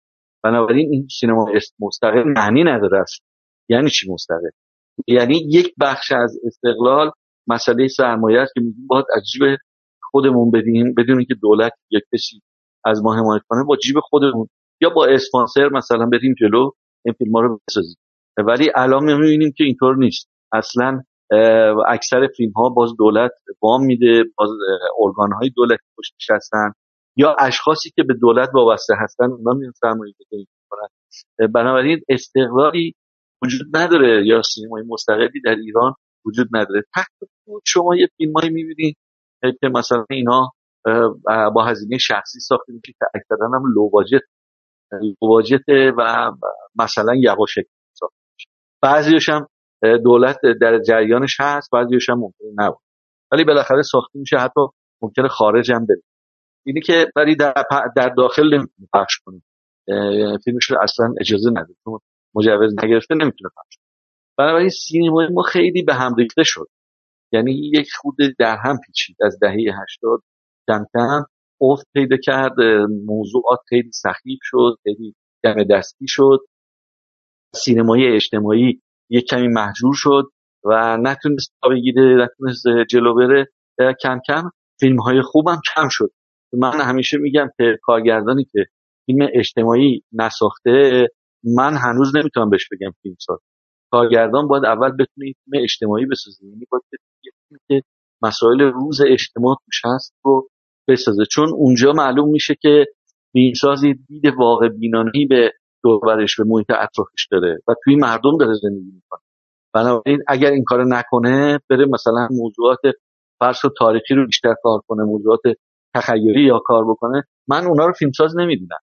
بنابراین 0.44 0.88
این 0.92 1.06
سینما 1.20 1.46
مستقل 1.80 2.24
معنی 2.36 2.64
نداره 2.64 3.00
است 3.00 3.22
یعنی 3.68 3.90
چی 3.90 4.12
مستقل؟ 4.12 4.50
یعنی 5.06 5.48
یک 5.48 5.74
بخش 5.80 6.12
از 6.12 6.38
استقلال 6.46 7.10
مسئله 7.46 7.88
سرمایه 7.88 8.40
است 8.40 8.54
که 8.54 8.60
میگیم 8.60 8.86
باید 8.86 9.04
عجیب 9.16 9.42
خودمون 10.10 10.50
بدیم 10.50 10.94
بدون 10.94 11.16
اینکه 11.18 11.34
دولت 11.34 11.72
یا 11.90 12.00
کسی 12.12 12.40
از 12.84 13.02
ما 13.02 13.14
حمایت 13.14 13.42
کنه 13.48 13.64
با 13.64 13.76
جیب 13.76 13.96
خودمون 14.02 14.48
یا 14.80 14.90
با 14.90 15.06
اسپانسر 15.06 15.68
مثلا 15.68 16.06
بریم 16.06 16.34
جلو 16.40 16.70
این 17.04 17.14
فیلم 17.18 17.36
رو 17.36 17.60
بسازیم. 17.68 17.96
ولی 18.38 18.70
الان 18.74 19.04
می‌بینیم 19.04 19.52
که 19.56 19.64
اینطور 19.64 19.96
نیست. 19.96 20.28
اصلا 20.52 21.02
اکثر 21.88 22.28
فیلم 22.36 22.52
ها 22.52 22.68
باز 22.68 22.90
دولت 22.98 23.30
وام 23.62 23.84
میده 23.84 24.24
باز 24.38 24.50
ارگان 25.00 25.32
های 25.32 25.50
دولتی 25.56 25.84
پشتش 25.98 26.30
هستن. 26.30 26.72
یا 27.16 27.36
اشخاصی 27.38 27.90
که 27.96 28.02
به 28.02 28.14
دولت 28.14 28.48
وابسته 28.54 28.94
هستن 28.98 29.24
اونا 29.24 29.52
میان 29.52 29.72
سرمایه 29.80 30.14
گذاری 30.20 30.46
می‌کنن. 30.62 30.88
بنابراین 31.54 32.00
استقلالی 32.08 32.94
وجود 33.42 33.76
نداره 33.76 34.26
یا 34.26 34.42
سینمای 34.42 34.82
مستقلی 34.88 35.40
در 35.44 35.54
ایران 35.54 35.94
وجود 36.26 36.48
نداره. 36.52 36.82
شما 37.66 37.96
یه 37.96 38.08
فیلمایی 38.16 38.50
می‌بینید 38.50 38.96
که 39.42 39.68
مثلا 39.74 40.04
اینا 40.10 40.52
با 41.54 41.64
هزینه 41.64 41.98
شخصی 41.98 42.40
ساخته 42.40 42.72
میشه 42.72 42.92
که 42.98 43.06
اکثرا 43.14 43.46
هم 43.46 43.62
لوواجت 43.74 44.22
لوواجت 45.22 45.64
و 45.98 46.32
مثلا 46.76 47.14
یواشکی 47.14 47.70
ساخته 47.92 48.16
میشه. 48.34 48.48
بعضیش 48.82 49.28
هم 49.28 49.46
دولت 50.04 50.38
در 50.60 50.78
جریانش 50.78 51.36
هست 51.40 51.70
بعضیش 51.72 52.08
هم 52.10 52.18
ممکنه 52.18 52.48
نبود 52.54 52.82
ولی 53.32 53.44
بالاخره 53.44 53.82
ساخته 53.82 54.18
میشه 54.18 54.36
حتی 54.36 54.60
ممکنه 55.02 55.28
خارج 55.28 55.72
هم 55.72 55.86
بره. 55.86 56.02
اینی 56.66 56.80
که 56.80 57.06
ولی 57.16 57.36
در, 57.36 57.64
در 57.96 58.08
داخل 58.08 58.44
نمی‌تونه 58.44 58.88
پخش 58.94 59.18
کنه. 59.24 59.42
فیلمش 60.44 60.70
رو 60.70 60.76
اصلا 60.82 61.14
اجازه 61.20 61.50
نده. 61.50 61.74
مجوز 62.34 62.74
نگرفته 62.84 63.14
نمی‌تونه 63.14 63.50
پخش 63.56 63.78
بنابراین 64.38 64.68
سینمای 64.68 65.28
ما 65.32 65.42
خیلی 65.42 65.82
به 65.82 65.94
هم 65.94 66.14
ریخته 66.14 66.42
شد 66.44 66.68
یعنی 67.32 67.70
یک 67.74 67.88
خود 68.00 68.16
در 68.38 68.56
هم 68.64 68.78
پیچید. 68.86 69.16
از 69.22 69.38
دهه 69.40 69.56
هشتاد 69.82 70.22
کم 70.68 70.84
کم 70.94 71.24
افت 71.60 71.86
پیدا 71.94 72.16
کرد 72.16 72.60
موضوعات 73.06 73.58
خیلی 73.68 73.92
سخیف 73.92 74.38
شد 74.42 74.76
خیلی 74.82 75.14
دم 75.42 75.64
دستی 75.64 76.06
شد. 76.08 76.38
سینمای 77.54 78.14
اجتماعی 78.14 78.82
یک 79.10 79.26
کمی 79.26 79.48
محجور 79.48 79.94
شد 79.94 80.24
و 80.64 80.96
نتونست 80.96 81.52
بگیره 81.70 82.24
نتونست 82.24 82.64
جلو 82.88 83.14
بره. 83.14 83.46
کم 84.02 84.20
کم 84.26 84.50
فیلم 84.80 85.00
های 85.00 85.22
خوبم 85.22 85.60
کم 85.74 85.88
شد. 85.90 86.10
من 86.52 86.80
همیشه 86.80 87.18
میگم 87.18 87.50
که 87.56 87.78
کارگردانی 87.82 88.44
که 88.44 88.66
فیلم 89.06 89.28
اجتماعی 89.34 90.02
نساخته 90.12 91.06
من 91.56 91.74
هنوز 91.74 92.16
نمی‌تونم 92.16 92.50
بهش 92.50 92.68
بگم 92.72 92.90
فیلم 93.02 93.16
ساز 93.18 93.38
کارگردان 93.90 94.48
باید 94.48 94.64
اول 94.64 94.90
بتونه 94.90 95.32
فیلم 95.44 95.62
اجتماعی 95.62 96.06
بسازه. 96.06 96.46
یعنی 96.46 96.66
باید 96.70 96.82
که 97.68 97.82
مسائل 98.22 98.60
روز 98.60 99.00
اجتماع 99.00 99.56
توش 99.64 99.82
هست 99.84 100.14
رو 100.24 100.48
بسازه. 100.88 101.24
چون 101.30 101.48
اونجا 101.48 101.92
معلوم 101.92 102.30
میشه 102.30 102.54
که 102.60 102.86
فیلمسازی 103.32 103.94
دید 103.94 104.26
واقع 104.38 104.68
بینانی 104.68 105.26
به 105.26 105.52
دوربرش 105.84 106.36
به 106.36 106.44
محیط 106.46 106.70
اطرافش 106.70 107.28
داره 107.30 107.58
و 107.68 107.74
توی 107.84 107.96
مردم 107.96 108.36
داره 108.38 108.54
زندگی 108.62 108.92
می‌کنه. 108.94 109.20
بنابراین 109.74 110.22
اگر 110.28 110.50
این 110.50 110.64
کار 110.64 110.84
نکنه 110.84 111.58
بره 111.70 111.86
مثلا 111.86 112.28
موضوعات 112.30 112.78
فرس 113.38 113.64
و 113.64 113.68
تاریخی 113.78 114.14
رو 114.14 114.26
بیشتر 114.26 114.54
کار 114.62 114.80
کنه 114.88 115.02
موضوعات 115.02 115.40
تخیلی 115.94 116.46
یا 116.46 116.58
کار 116.64 116.84
بکنه 116.84 117.24
من 117.48 117.66
اونا 117.66 117.86
رو 117.86 117.92
فیلمساز 117.92 118.36
نمی‌دونم. 118.36 118.78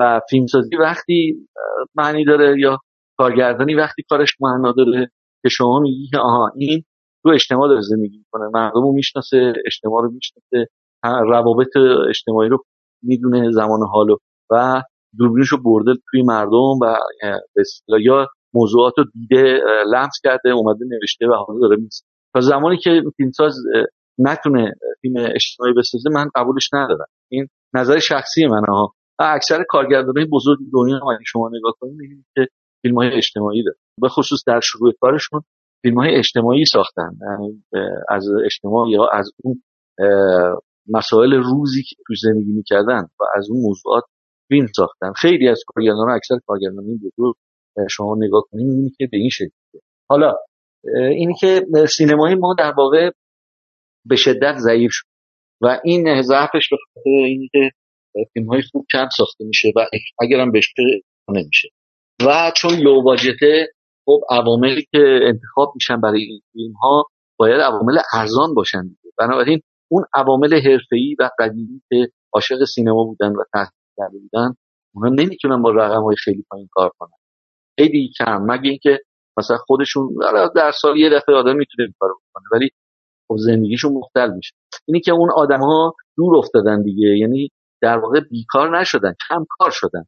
و 0.00 0.20
فیلمسازی 0.30 0.76
وقتی 0.76 1.48
معنی 1.94 2.24
داره 2.24 2.60
یا 2.60 2.78
کارگردانی 3.18 3.74
وقتی 3.74 4.02
کارش 4.10 4.36
معنا 4.40 4.72
که 5.42 5.48
شما 5.48 5.80
میگی 5.80 6.08
آها 6.16 6.50
این 6.56 6.84
تو 7.22 7.28
اجتماع 7.28 7.68
داره 7.68 7.80
زندگی 7.80 8.18
می‌کنه 8.18 8.48
مردم 8.54 8.82
رو 8.82 8.92
می‌شناسه 8.92 9.52
اجتماع 9.66 10.02
رو 10.02 10.10
می‌شناسه 10.10 10.66
روابط 11.04 11.76
اجتماعی 12.08 12.48
رو 12.48 12.58
می‌دونه 13.02 13.50
زمان 13.50 13.80
حالو 13.92 14.16
و 14.50 14.82
دوربینش 15.18 15.54
برده 15.64 15.92
توی 16.10 16.22
مردم 16.22 16.78
و 16.82 16.96
یا 18.00 18.26
موضوعات 18.54 18.92
رو 18.98 19.04
دیده 19.14 19.60
لمس 19.92 20.20
کرده 20.24 20.50
اومده 20.50 20.84
نوشته 20.84 21.26
و 21.26 21.32
حالا 21.32 21.60
داره 21.60 21.76
میسه 21.76 22.04
تا 22.34 22.40
زمانی 22.40 22.76
که 22.76 23.02
فیلمساز 23.16 23.54
نتونه 24.18 24.72
فیلم 25.00 25.16
اجتماعی 25.34 25.74
بسازه 25.78 26.10
من 26.10 26.28
قبولش 26.34 26.70
ندارم. 26.72 27.06
این 27.30 27.48
نظر 27.74 27.98
شخصی 27.98 28.46
منه 28.46 28.66
ها 28.68 28.94
اکثر 29.18 29.64
کارگردانای 29.68 30.24
بزرگ 30.24 30.58
دنیا 30.72 30.96
هم 30.96 31.18
شما 31.26 31.50
نگاه 31.52 31.72
کنید 31.80 32.26
که 32.34 32.48
فیلم 32.82 32.94
های 32.94 33.08
اجتماعی 33.08 33.62
داره. 33.62 33.76
به 34.00 34.08
خصوص 34.08 34.40
در 34.46 34.60
شروع 34.60 34.92
کارشون 35.00 35.42
فیلم 35.82 35.98
های 35.98 36.14
اجتماعی 36.14 36.64
ساختن 36.64 37.10
از 38.08 38.28
اجتماع 38.44 38.90
یا 38.90 39.08
از 39.12 39.30
اون 39.44 39.62
مسائل 40.88 41.32
روزی 41.32 41.82
که 41.82 41.96
تو 42.06 42.14
زندگی 42.14 42.52
می‌کردن 42.52 43.02
و 43.20 43.24
از 43.36 43.50
اون 43.50 43.60
موضوعات 43.60 44.04
فیلم 44.48 44.66
ساختن. 44.76 45.12
خیلی 45.12 45.48
از 45.48 45.62
کارگردان 45.66 46.10
اکثر 46.10 46.34
کارگردان 46.46 46.84
بزرگ 46.84 47.34
شما 47.90 48.16
نگاه 48.18 48.42
کنید 48.50 48.66
می‌بینید 48.66 48.96
که 48.98 49.08
به 49.12 49.16
این 49.16 49.30
شکل 49.30 49.50
حالا 50.10 50.34
اینی 50.94 51.34
که 51.40 51.66
سینمای 51.88 52.34
ما 52.34 52.54
در 52.58 52.72
واقع 52.78 53.10
به 54.06 54.16
شدت 54.16 54.54
ضعیف 54.58 54.90
شد 54.92 55.06
و 55.62 55.80
این 55.84 56.22
ضعفش 56.22 56.68
به 56.70 56.76
خاطر 56.76 57.10
اینی 57.10 57.48
که 57.52 57.70
فیلم 58.32 58.46
های 58.46 58.62
خوب 58.72 58.86
کم 58.92 59.08
ساخته 59.16 59.44
میشه 59.44 59.72
و 59.76 59.86
اگرم 60.20 60.52
بهش 60.52 60.74
نمیشه. 61.28 61.68
و 62.26 62.52
چون 62.56 62.72
لو 62.72 63.02
باجته 63.02 63.68
خب 64.06 64.20
عواملی 64.30 64.86
که 64.92 65.20
انتخاب 65.22 65.72
میشن 65.74 66.00
برای 66.00 66.22
این 66.22 66.40
فیلم 66.52 66.72
ها 66.72 67.04
باید 67.38 67.60
عوامل 67.60 67.98
ارزان 68.14 68.54
باشن 68.54 68.82
بنابراین 69.18 69.60
اون 69.90 70.04
عوامل 70.14 70.54
حرفه‌ای 70.54 71.16
و 71.18 71.30
قدیمی 71.38 71.82
که 71.88 72.08
عاشق 72.32 72.64
سینما 72.64 73.04
بودن 73.04 73.32
و 73.32 73.44
تحقیق 73.52 73.72
کرده 73.96 74.18
بودن 74.18 74.54
اونا 74.94 75.08
نمی‌تونن 75.22 75.62
با 75.62 75.70
رقم 75.70 76.02
های 76.02 76.16
خیلی 76.16 76.44
پایین 76.50 76.68
کار 76.72 76.90
کنن. 76.98 77.18
خیلی 77.78 78.12
کم. 78.18 78.42
مگه 78.42 78.70
اینکه 78.70 79.00
مثلا 79.38 79.56
خودشون 79.56 80.08
در 80.54 80.72
سال 80.72 80.96
یه 80.96 81.10
دفعه 81.10 81.34
آدم 81.34 81.56
می‌تونه 81.56 81.86
این 81.86 81.94
کارو 81.98 82.14
بکنه 82.14 82.44
ولی 82.52 82.70
خب 83.28 83.36
زندگیشون 83.38 83.92
مختل 83.92 84.30
میشه. 84.30 84.54
اینی 84.88 85.00
که 85.00 85.12
اون 85.12 85.30
آدم 85.36 85.60
ها 85.60 85.94
دور 86.16 86.36
افتادن 86.36 86.82
دیگه 86.82 87.06
یعنی 87.18 87.48
در 87.82 87.98
واقع 87.98 88.20
بیکار 88.20 88.80
نشدن 88.80 89.14
کم 89.28 89.44
کار 89.48 89.70
شدن. 89.70 90.04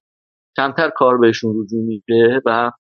کمتر 0.56 0.90
کار 0.96 1.18
بهشون 1.18 1.54
رجوع 1.62 1.84
میشه 1.84 2.40
و 2.46 2.70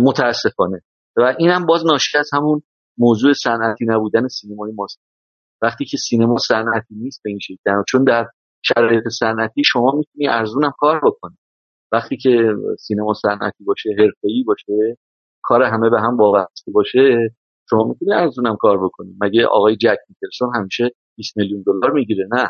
متاسفانه. 0.00 0.80
و 1.16 1.34
اینم 1.38 1.66
باز 1.66 1.86
ناشی 1.86 2.18
از 2.18 2.30
همون 2.32 2.62
موضوع 2.98 3.32
صنعتی 3.32 3.84
نبودن 3.88 4.28
سینمای 4.28 4.72
ماست. 4.72 5.00
وقتی 5.62 5.84
که 5.84 5.96
سینما 5.96 6.36
صنعتی 6.38 6.94
نیست 6.94 7.20
به 7.24 7.30
این 7.30 7.38
شکل 7.42 7.82
چون 7.88 8.04
در 8.04 8.26
شرایط 8.64 9.08
صنعتی 9.18 9.62
شما 9.64 9.92
می‌تونی 9.96 10.28
ارزونم 10.28 10.72
کار 10.78 11.00
بکنی. 11.04 11.36
وقتی 11.92 12.16
که 12.16 12.54
سینما 12.78 13.14
صنعتی 13.14 13.64
باشه 13.64 13.90
حرفه‌ای 13.98 14.44
باشه 14.46 14.96
کار 15.42 15.62
همه 15.62 15.90
به 15.90 16.00
هم 16.00 16.16
وابسته 16.16 16.72
باشه 16.72 17.18
شما 17.70 17.84
می‌تونی 17.84 18.12
ارزونم 18.12 18.56
کار 18.56 18.84
بکنی. 18.84 19.16
مگه 19.20 19.46
آقای 19.46 19.76
جک 19.76 19.96
نیکلسون 20.08 20.56
همیشه 20.56 20.90
20 21.16 21.36
میلیون 21.36 21.62
دلار 21.66 21.92
می‌گیره؟ 21.92 22.28
نه. 22.32 22.48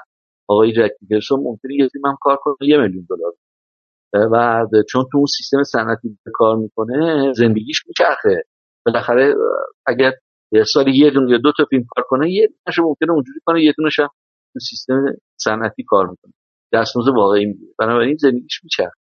آقای 0.48 0.72
جک 0.72 0.90
نیکلسون 1.02 1.40
ممکنه 1.40 1.74
یه 1.74 1.88
هم 2.06 2.16
کار 2.20 2.36
کنه 2.36 2.56
یه 2.60 2.78
میلیون 2.78 3.06
دلار. 3.10 3.32
و 4.14 4.66
چون 4.88 5.04
تو 5.12 5.18
اون 5.18 5.26
سیستم 5.26 5.62
صنعتی 5.62 6.18
کار 6.34 6.56
می‌کنه 6.56 7.32
زندگیش 7.32 7.86
میچرخه. 7.86 8.42
بالاخره 8.86 9.34
اگر 9.86 10.12
سال 10.66 10.88
یه 10.88 11.10
دونه 11.10 11.30
یا 11.30 11.38
دو 11.38 11.52
تا 11.58 11.64
فیلم 11.70 11.84
کار 11.96 12.04
کنه 12.08 12.30
یه 12.30 12.48
دونش 12.66 12.78
ممکنه 12.78 13.12
اونجوری 13.12 13.40
کنه 13.46 13.62
یه 13.62 13.74
دونش 13.78 13.98
هم 13.98 14.08
تو 14.52 14.60
سیستم 14.60 15.04
صنعتی 15.40 15.84
کار 15.86 16.06
می‌کنه. 16.06 16.32
دستمزد 16.72 17.08
واقعی 17.08 17.46
می‌گیره. 17.46 17.72
بنابراین 17.78 18.16
زندگیش 18.16 18.60
میچرخه. 18.64 18.96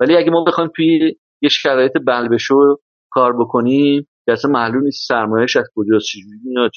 ولی 0.00 0.16
اگه 0.16 0.30
ما 0.30 0.44
بخوایم 0.44 0.70
توی 0.76 1.16
یه 1.42 1.48
شرایط 1.48 1.92
بلبشو 2.06 2.76
کار 3.10 3.32
بکنیم 3.40 4.08
که 4.26 4.32
اصلا 4.32 4.50
معلوم 4.50 4.82
نیست 4.82 5.08
سرمایهش 5.08 5.56
از 5.56 5.66
کجاست 5.74 6.06
چجوری 6.06 6.38
میاد 6.44 6.70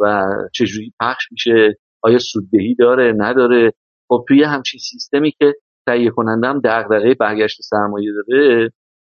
و 0.00 0.26
چجوری 0.54 0.92
پخش 1.00 1.32
میشه 1.32 1.78
آیا 2.02 2.18
سوددهی 2.18 2.74
داره 2.74 3.14
نداره. 3.16 3.72
خب 4.08 4.24
توی 4.28 4.42
همچین 4.42 4.80
سیستمی 4.80 5.32
که 5.32 5.54
تهیه 5.88 6.10
کننده 6.10 6.46
هم 6.48 6.60
دغدغه 6.64 7.14
برگشت 7.14 7.62
سرمایه 7.62 8.12
داره 8.12 8.70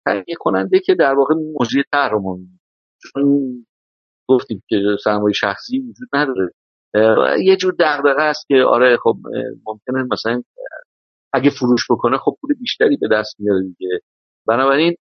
تهیه 0.06 0.36
کننده 0.40 0.80
که 0.80 0.96
در 0.96 1.14
واقع 1.14 1.36
مجری 1.62 1.84
تحرم 1.92 2.24
چون 3.02 3.26
گفتیم 4.30 4.64
که 4.70 4.78
سرمایه 5.04 5.34
شخصی 5.34 5.80
وجود 5.80 6.10
نداره. 6.14 6.52
یه 7.44 7.56
جور 7.58 7.76
دغدغه 7.80 8.22
است 8.22 8.48
که 8.48 8.56
آره 8.68 8.98
خب 9.04 9.18
ممکنه 9.66 10.08
مثلا 10.12 10.44
اگه 11.34 11.50
فروش 11.50 11.82
بکنه 11.90 12.18
خب 12.18 12.38
پول 12.42 12.54
بیشتری 12.60 12.98
به 12.98 13.08
دست 13.12 13.36
میاره 13.40 13.62
دیگه. 13.64 14.00
بنابراین 14.48 14.96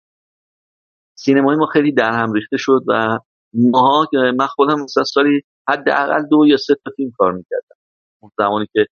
سینمای 1.14 1.56
ما 1.56 1.66
خیلی 1.66 1.92
در 1.92 2.12
هم 2.12 2.32
ریخته 2.32 2.56
شد 2.56 2.84
و 2.88 3.18
ماها 3.54 4.08
من 4.38 4.46
خودم 4.46 4.80
مثلا 4.82 5.04
سالی 5.04 5.42
حداقل 5.68 6.26
دو 6.30 6.46
یا 6.46 6.56
سه 6.56 6.74
تا 6.84 6.90
فیلم 6.96 7.10
کار 7.18 7.32
می‌کردم. 7.32 7.76
اون 8.22 8.30
زمانی 8.38 8.66
که 8.72 8.86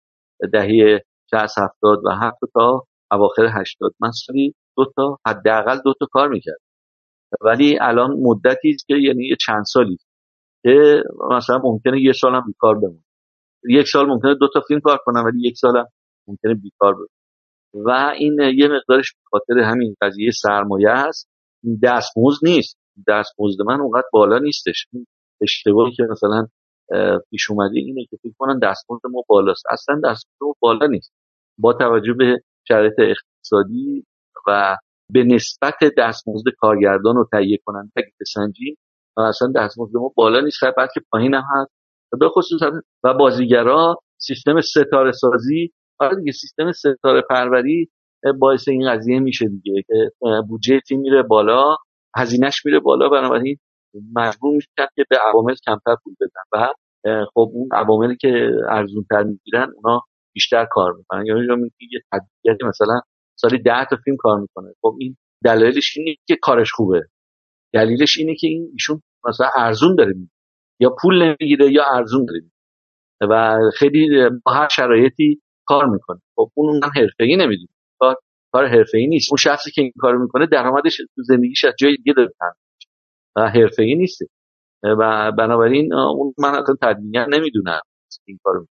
دهه 0.53 1.01
60 1.31 1.57
70 1.57 2.05
و 2.05 2.09
هفت 2.09 2.39
تا 2.53 2.83
اواخر 3.11 3.47
80 3.61 3.95
من 3.99 4.11
سالی 4.11 4.55
دو 4.77 4.85
تا 4.95 5.17
حداقل 5.27 5.77
دو 5.85 5.93
تا 5.99 6.05
کار 6.11 6.29
می‌کردم. 6.29 6.65
ولی 7.41 7.79
الان 7.81 8.11
مدتی 8.19 8.69
است 8.69 8.87
که 8.87 8.95
یعنی 8.95 9.35
چند 9.45 9.63
سالی 9.63 9.97
که 10.63 11.03
مثلا 11.31 11.57
ممکنه 11.63 12.01
یه 12.01 12.11
سالم 12.11 12.43
بیکار 12.47 12.75
بمونم. 12.75 13.03
یک 13.69 13.87
سال 13.87 14.05
ممکنه 14.05 14.35
دو 14.35 14.47
تا 14.53 14.61
فیلم 14.67 14.79
کار 14.79 14.97
کنم 15.05 15.23
ولی 15.25 15.47
یک 15.47 15.57
سالم 15.57 15.85
ممکنه 16.27 16.53
بیکار 16.53 16.93
بمونم. 16.93 17.07
و 17.73 18.13
این 18.17 18.39
یه 18.39 18.67
مقدارش 18.67 19.13
به 19.13 19.19
خاطر 19.31 19.59
همین 19.59 19.95
قضیه 20.01 20.31
سرمایه 20.31 20.89
است. 20.89 21.29
دستمزد 21.83 22.39
نیست. 22.43 22.77
دستمزد 23.07 23.61
من 23.65 23.81
اونقدر 23.81 24.07
بالا 24.13 24.39
نیستش. 24.39 24.87
اشتباهی 25.41 25.91
که 25.91 26.03
مثلا 26.11 26.47
پیش 27.30 27.51
اومده 27.51 27.80
اینه 27.80 28.05
که 28.09 28.18
فکر 28.23 28.34
کنن 28.38 28.59
دستمزد 28.59 29.07
ما 29.11 29.23
بالاست. 29.27 29.64
اصلا 29.72 29.95
دستمزد 29.95 30.41
ما 30.41 30.53
بالا 30.59 30.88
نیست. 30.88 31.14
با 31.59 31.73
توجه 31.73 32.14
به 32.14 32.38
شرایط 32.68 32.93
اقتصادی 32.99 34.05
و 34.47 34.77
به 35.14 35.23
نسبت 35.23 35.76
دستمزد 35.97 36.49
کارگردان 36.57 37.15
رو 37.15 37.27
تهیه 37.31 37.57
کنن 37.65 37.91
اگه 37.95 38.11
بسنجیم 38.22 38.77
اصلا 39.18 39.51
دستمزد 39.55 39.95
ما 39.97 40.11
بالا 40.15 40.41
نیست 40.41 40.57
خیلی 40.57 40.73
که 40.93 41.01
پایین 41.11 41.34
هم 41.34 41.43
هست. 41.55 41.72
به 42.19 42.30
خصوص 42.30 42.61
و 43.03 43.14
بازیگرا 43.14 43.95
سیستم 44.18 44.61
ستاره 44.61 45.11
سازی 45.11 45.73
آره 45.99 46.15
دیگه 46.15 46.31
سیستم 46.31 46.72
ستاره 46.72 47.22
پروری 47.30 47.89
باعث 48.39 48.68
این 48.68 48.91
قضیه 48.91 49.19
میشه 49.19 49.45
دیگه 49.47 49.84
بودجه 50.47 50.80
تیم 50.88 50.99
میره 50.99 51.23
بالا 51.23 51.76
هزینهش 52.18 52.65
میره 52.65 52.80
بالا 52.80 53.09
بنابراین 53.09 53.57
مجبور 54.15 54.55
میشن 54.55 54.88
که 54.95 55.05
به 55.09 55.18
عوامل 55.18 55.55
کمتر 55.65 55.95
پول 56.03 56.15
بدن 56.22 56.41
و 56.53 56.68
خب 57.34 57.51
اون 57.53 57.69
عواملی 57.72 58.15
که 58.15 58.51
ارزون 58.69 59.05
تر 59.09 59.23
می‌گیرن 59.23 59.72
اونا 59.76 60.01
بیشتر 60.35 60.68
کار 60.72 60.93
می‌کنن. 60.93 61.26
یعنی 61.26 61.41
یه 61.91 61.99
تدبیری 62.11 62.69
مثلا 62.69 63.01
سالی 63.39 63.57
ده 63.57 63.85
تا 63.89 63.97
فیلم 64.05 64.18
کار 64.19 64.39
می‌کنه. 64.39 64.73
خب 64.81 64.95
این 64.99 65.18
دلایلش 65.45 65.97
اینه 65.97 66.15
که 66.27 66.35
کارش 66.41 66.72
خوبه. 66.72 67.01
دلیلش 67.73 68.18
اینه 68.18 68.35
که 68.35 68.47
این 68.47 68.69
ایشون 68.73 69.01
مثلا 69.27 69.49
ارزون 69.55 69.95
داره 69.95 70.09
می‌گیره. 70.09 70.30
یا 70.80 70.95
پول 71.01 71.23
نمی‌گیره 71.23 71.72
یا 71.72 71.84
ارزون 71.85 72.26
داره 72.26 72.41
و 73.31 73.59
خیلی 73.77 74.30
با 74.45 74.51
هر 74.53 74.68
شرایطی 74.68 75.41
کار 75.65 75.85
می‌کنه. 75.85 76.19
خب 76.35 76.51
اون 76.53 76.80
من 76.84 76.89
حرفه‌ای 76.95 77.35
نمی‌دونه 77.35 77.69
کار 77.99 78.15
کار 78.53 78.65
حرفه‌ای 78.68 79.07
نیست. 79.07 79.31
اون 79.31 79.38
شخصی 79.38 79.72
که 79.72 79.81
این 79.81 79.91
کارو 79.99 80.22
می‌کنه 80.22 80.45
درآمدش 80.45 80.97
تو 80.97 81.23
زندگیش 81.23 81.65
از 81.65 81.73
جای 81.80 81.95
دیگه 81.95 82.14
داره 82.14 82.34
حرفه‌ای 83.38 83.95
نیست. 83.95 84.22
و 84.84 85.31
بنابراین 85.38 85.93
اون 85.93 86.34
من 86.38 86.49
اصلا 86.49 86.76
تدوینگر 86.81 87.26
نمی‌دونم 87.26 87.81
این 88.26 88.39
کارو. 88.43 88.68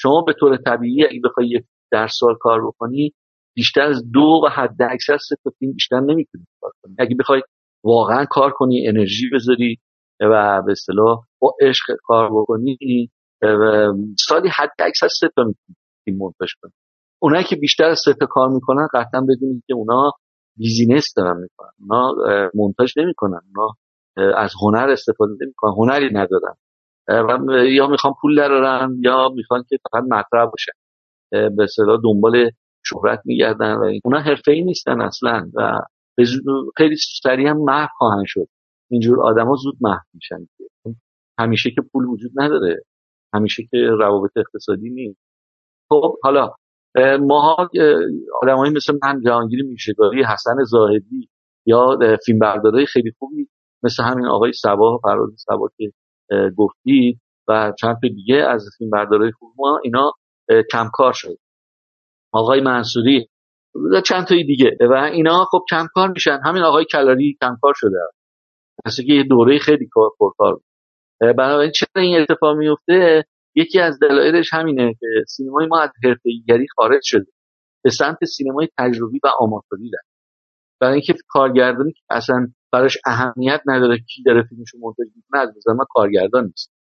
شما 0.00 0.22
به 0.26 0.32
طور 0.32 0.56
طبیعی 0.56 1.04
اگه 1.04 1.20
بخوای 1.24 1.62
در 1.92 2.06
سال 2.06 2.36
کار 2.40 2.66
بکنی 2.66 3.12
بیشتر 3.56 3.80
از 3.80 4.10
دو 4.12 4.40
و 4.44 4.48
حد 4.48 4.82
اکثر 4.90 5.16
سه 5.16 5.36
تا 5.44 5.50
فیلم 5.58 5.72
بیشتر 5.72 6.00
نمی‌تونی 6.00 6.44
کار 6.60 6.72
کنی. 6.82 6.94
اگه 6.98 7.16
بخوای 7.16 7.42
واقعا 7.84 8.24
کار 8.24 8.50
کنی 8.50 8.88
انرژی 8.88 9.30
بذاری 9.34 9.78
و 10.20 10.62
به 10.66 10.72
اصطلاح 10.72 11.24
با 11.40 11.54
عشق 11.60 11.84
کار 12.02 12.30
بکنی 12.32 12.78
سالی 14.18 14.48
حد 14.48 14.70
اکثر 14.78 15.08
سه 15.08 15.28
تا 15.36 15.44
می‌تونی 15.44 15.76
فیلم 16.04 16.18
منتج 16.18 16.52
کنی. 16.62 16.72
اونایی 17.22 17.44
که 17.44 17.56
بیشتر 17.56 17.84
از 17.84 18.00
سه 18.04 18.14
تا 18.14 18.26
کار 18.26 18.48
می‌کنن 18.48 18.88
قطعا 18.94 19.20
بدونید 19.20 19.62
که 19.66 19.74
اونا 19.74 20.12
بیزینس 20.56 21.14
دارن 21.16 21.40
می‌کنن. 21.40 21.70
اونا 21.80 22.14
منتج 22.54 22.92
نمی‌کنن. 22.96 23.40
اونا 23.56 23.74
از 24.36 24.52
هنر 24.62 24.88
استفاده 24.90 25.32
نمی‌کنن 25.40 25.72
هنری 25.72 26.10
ندارن. 26.12 26.54
یا 27.66 27.86
می‌خوان 27.86 28.14
پول 28.20 28.36
درارن 28.36 28.96
یا 29.00 29.28
می‌خوان 29.28 29.64
که 29.68 29.78
فقط 29.82 30.04
مطرح 30.04 30.46
باشن 30.46 30.72
به 31.30 31.64
اصطلاح 31.64 32.00
دنبال 32.04 32.50
شهرت 32.84 33.20
میگردن 33.24 33.74
و 33.74 33.92
اونا 34.04 34.18
حرفه 34.18 34.52
ای 34.52 34.62
نیستن 34.64 35.00
اصلا 35.00 35.50
و 35.54 35.80
خیلی 36.76 36.96
سریع 37.22 37.48
هم 37.48 37.56
محو 37.56 37.88
خواهند 37.98 38.24
شد. 38.26 38.48
اینجور 38.90 39.22
آدما 39.22 39.54
زود 39.56 39.76
محو 39.80 40.04
میشن. 40.14 40.48
همیشه 41.38 41.70
که 41.70 41.82
پول 41.92 42.04
وجود 42.04 42.30
نداره. 42.34 42.82
همیشه 43.34 43.62
که 43.70 43.78
روابط 43.78 44.30
اقتصادی 44.36 44.90
نیست. 44.90 45.20
خب 45.88 46.18
حالا 46.22 46.54
ماها 47.20 47.70
آدمایی 48.42 48.72
مثل 48.72 48.98
من 49.02 49.20
جهانگیر 49.20 49.64
میشگاری 49.64 50.22
حسن 50.22 50.64
زاهدی 50.64 51.28
یا 51.66 51.98
فیلم 52.24 52.38
خیلی 52.88 53.12
خوبی 53.18 53.48
مثل 53.82 54.02
همین 54.02 54.26
آقای 54.26 54.52
سبا 54.52 54.98
فراز 55.02 55.30
سبا 55.36 55.70
که 55.76 55.92
گفتید 56.56 57.20
و 57.48 57.72
چند 57.78 57.96
دیگه 58.00 58.36
از 58.36 58.68
فیلم 58.78 58.90
بردارای 58.90 59.32
خوب 59.32 59.52
ما 59.58 59.80
اینا 59.84 60.12
کمکار 60.72 61.12
شد 61.12 61.38
آقای 62.32 62.60
منصوری 62.60 63.28
چند 64.04 64.26
تایی 64.26 64.44
دیگه 64.44 64.76
و 64.90 64.92
اینا 64.92 65.44
خب 65.44 65.64
کمکار 65.70 66.08
میشن. 66.08 66.40
همین 66.44 66.62
آقای 66.62 66.84
کلاری 66.84 67.36
کمکار 67.40 67.72
شده 67.76 67.96
مثل 68.86 69.02
که 69.02 69.12
یه 69.12 69.22
دوره 69.22 69.58
خیلی 69.58 69.88
پرکار 70.20 70.60
بنابراین 71.20 71.72
چرا 71.74 72.02
این 72.02 72.20
اتفاق 72.20 72.56
میفته؟ 72.56 73.24
یکی 73.54 73.80
از 73.80 73.98
دلایلش 74.02 74.54
همینه 74.54 74.94
که 75.00 75.06
سینمای 75.28 75.66
ما 75.66 75.80
از 75.80 75.90
حرفه‌ایگری 76.04 76.66
خارج 76.76 77.00
شده. 77.04 77.26
به 77.84 77.90
سمت 77.90 78.24
سینمای 78.24 78.68
تجربی 78.78 79.20
و 79.24 79.28
آماتوری 79.38 79.90
رفت. 79.94 80.08
برای 80.80 80.92
اینکه 80.92 81.14
کارگردانی 81.28 81.92
که 81.92 82.00
اصلا 82.10 82.46
براش 82.72 82.98
اهمیت 83.06 83.60
نداره 83.66 83.98
کی 83.98 84.22
داره 84.22 84.42
فیلمشو 84.42 84.78
منتج 84.78 85.12
می‌کنه 85.16 85.40
از 85.40 85.48
نظر 85.56 85.72
من 85.72 85.84
کارگردان 85.88 86.44
نیست. 86.44 86.72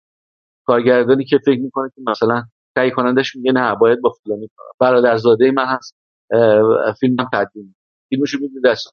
کارگردانی 0.65 1.25
که 1.25 1.37
فکر 1.45 1.59
می‌کنه 1.59 1.89
که 1.95 2.01
مثلا 2.07 2.43
تهیه 2.75 2.91
کنندش 2.91 3.35
میگه 3.35 3.51
نه 3.51 3.75
باید 3.75 4.01
با 4.01 4.09
فلانی 4.23 4.49
برادرزاده 4.79 5.51
من 5.51 5.65
هست 5.65 5.95
فیلمم 6.99 7.29
تدوین 7.33 7.75
فیلمشو 8.09 8.37
میده 8.41 8.69
دست 8.69 8.87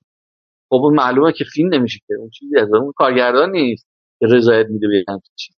خب 0.69 0.77
اون 0.77 0.95
معلومه 0.95 1.33
که 1.33 1.45
فیلم 1.45 1.75
نمیشه 1.75 1.99
که 2.07 2.15
اون 2.19 2.31
چیزی 2.31 2.59
از 2.59 2.69
اون 2.75 2.93
کارگردان 2.97 3.51
نیست 3.51 3.87
که 4.21 4.27
رضایت 4.27 4.67
میده 4.71 4.89
به 4.89 5.05
همچین 5.09 5.35
چیز 5.37 5.57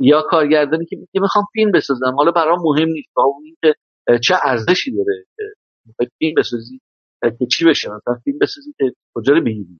یا 0.00 0.22
کارگردانی 0.22 0.86
که 0.86 0.96
میگه 0.96 1.20
می‌خوام 1.20 1.44
فیلم 1.52 1.72
بسازم. 1.72 2.14
حالا 2.16 2.30
برام 2.30 2.58
مهم 2.62 2.88
نیست. 2.88 3.08
اون 3.16 3.56
که 3.62 3.74
چه 4.18 4.34
ارزشی 4.44 4.92
داره 4.96 5.24
فیلم 6.18 6.34
بسازی 6.38 6.80
که 7.38 7.46
چی 7.46 7.64
بشه؟ 7.64 7.88
مثلا 7.88 8.14
فیلم 8.24 8.38
بسازی 8.38 8.74
که 8.78 8.92
کجا 9.14 9.34
رو 9.34 9.40
بگیری؟ 9.44 9.78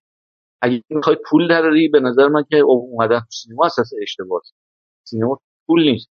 اگه 0.63 0.83
می‌خوای 0.89 1.17
پول 1.31 1.49
دراری 1.49 1.89
به 1.89 2.01
نظر 2.01 2.29
من 2.29 2.45
که 2.51 2.57
اومدن 2.57 3.21
تو 3.21 3.27
سینما 3.31 3.67
اساس 3.67 3.91
اشتباه. 4.03 4.43
سینما 5.05 5.41
پول 5.67 5.83
نیست. 5.83 6.09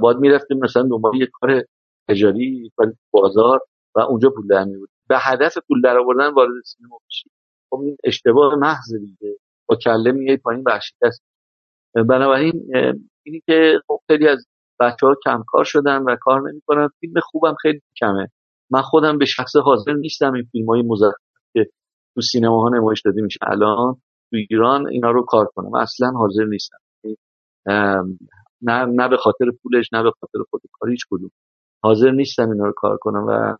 باید 0.00 0.16
می‌رفتیم 0.16 0.58
مثلا 0.58 0.82
دنبال 0.82 1.16
یه 1.16 1.28
کار 1.32 1.64
تجاری 2.08 2.72
بازار 3.10 3.60
و 3.94 4.00
اونجا 4.00 4.30
پول 4.30 4.46
در 4.46 4.64
میبود 4.64 4.88
به 5.08 5.18
هدف 5.18 5.58
پول 5.68 5.80
در 5.80 5.98
آوردن 5.98 6.34
وارد 6.34 6.50
سینما 6.64 6.98
بشی 7.08 7.30
خب 7.70 7.80
این 7.80 7.96
اشتباه 8.04 8.54
محض 8.54 8.94
دیگه. 8.94 9.36
با 9.68 9.76
کله 9.76 10.12
میای 10.12 10.36
پایین 10.36 10.64
است 11.02 11.22
بنابراین 11.94 12.70
اینی 13.22 13.42
که 13.46 13.80
خب 13.86 14.00
خیلی 14.06 14.28
از 14.28 14.46
بچه 14.80 15.06
ها 15.06 15.14
کم 15.24 15.44
کار 15.46 15.64
شدن 15.64 16.02
و 16.02 16.16
کار 16.20 16.50
نمی‌کنن. 16.50 16.88
فیلم 17.00 17.20
خوبم 17.20 17.54
خیلی 17.62 17.82
کمه. 17.96 18.28
من 18.70 18.82
خودم 18.82 19.18
به 19.18 19.24
شخص 19.24 19.56
حاضر 19.56 19.92
نیستم 19.92 20.32
این 20.32 20.48
فیلم 20.52 20.66
های 20.66 20.82
تو 22.14 22.20
سینما 22.20 22.62
ها 22.62 22.68
نمایش 22.68 23.02
داده 23.04 23.22
میشه 23.22 23.38
الان 23.42 23.94
تو 24.30 24.36
ایران 24.50 24.88
اینا 24.88 25.10
رو 25.10 25.24
کار 25.24 25.46
کنم. 25.54 25.74
اصلا 25.74 26.10
حاضر 26.10 26.44
نیستم. 26.44 26.78
نه 28.62 28.84
نه 28.84 29.08
به 29.08 29.16
خاطر 29.16 29.44
پولش 29.62 29.92
نه 29.92 30.02
به 30.02 30.10
خاطر 30.20 30.38
خود 30.50 30.60
هیچ 30.90 31.06
کدوم. 31.10 31.30
حاضر 31.82 32.10
نیستم 32.10 32.50
اینا 32.50 32.64
رو 32.64 32.72
کار 32.76 32.96
کنم 32.96 33.26
و 33.28 33.56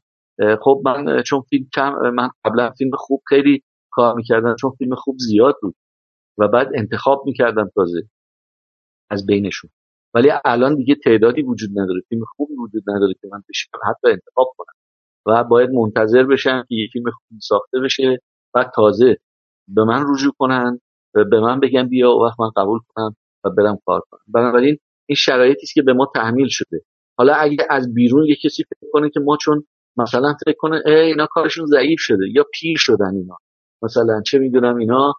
خب 0.62 0.82
من 0.84 1.22
چون 1.22 1.40
فیلم 1.40 1.66
کم 1.74 1.92
من 2.14 2.28
قبلا 2.44 2.70
فیلم 2.70 2.90
خوب 2.94 3.22
خیلی 3.28 3.62
کار 3.90 4.14
می‌کردم 4.14 4.56
چون 4.60 4.70
فیلم 4.70 4.94
خوب 4.94 5.16
زیاد 5.18 5.54
بود 5.62 5.74
و 6.38 6.48
بعد 6.48 6.68
انتخاب 6.74 7.22
می‌کردم 7.26 7.70
تازه 7.74 8.02
از 9.10 9.26
بینشون. 9.26 9.70
ولی 10.14 10.30
الان 10.44 10.74
دیگه 10.76 10.94
تعدادی 11.04 11.42
وجود 11.42 11.70
نداره. 11.70 12.00
فیلم 12.08 12.24
خوبی 12.36 12.54
وجود 12.54 12.82
نداره 12.86 13.14
که 13.20 13.28
من 13.32 13.42
بشم 13.48 13.70
حتی 13.88 14.08
انتخاب 14.08 14.46
کنم. 14.56 14.74
و 15.26 15.44
باید 15.44 15.70
منتظر 15.70 16.22
بشم 16.22 16.64
که 16.68 16.74
یه 16.74 16.88
فیلم 16.92 17.04
خوبی 17.10 17.40
ساخته 17.40 17.80
بشه. 17.80 18.18
و 18.54 18.70
تازه 18.74 19.16
به 19.68 19.84
من 19.84 20.04
رجوع 20.08 20.32
کنن 20.38 20.80
و 21.14 21.24
به 21.30 21.40
من 21.40 21.60
بگن 21.60 21.88
بیا 21.88 22.10
و 22.10 22.24
وقت 22.24 22.40
من 22.40 22.50
قبول 22.56 22.80
کنم 22.88 23.16
و 23.44 23.50
برم 23.50 23.78
کار 23.86 24.00
کنم. 24.10 24.20
بنابراین 24.28 24.78
این 25.06 25.16
شرایطی 25.16 25.62
است 25.62 25.74
که 25.74 25.82
به 25.82 25.92
ما 25.92 26.10
تحمیل 26.14 26.48
شده. 26.50 26.80
حالا 27.18 27.34
اگه 27.34 27.56
از 27.70 27.94
بیرون 27.94 28.26
یه 28.26 28.36
کسی 28.44 28.64
فکر 28.64 28.90
کنه 28.92 29.10
که 29.10 29.20
ما 29.20 29.36
چون 29.36 29.64
مثلا 29.96 30.34
فکر 30.46 30.56
کنه 30.58 30.82
ای 30.86 30.92
اینا 30.94 31.26
کارشون 31.30 31.66
ضعیف 31.66 31.98
شده 32.00 32.24
یا 32.34 32.44
پیر 32.52 32.76
شدن 32.78 33.14
اینا. 33.16 33.38
مثلا 33.82 34.22
چه 34.26 34.38
می‌دونم 34.38 34.76
اینا 34.76 35.14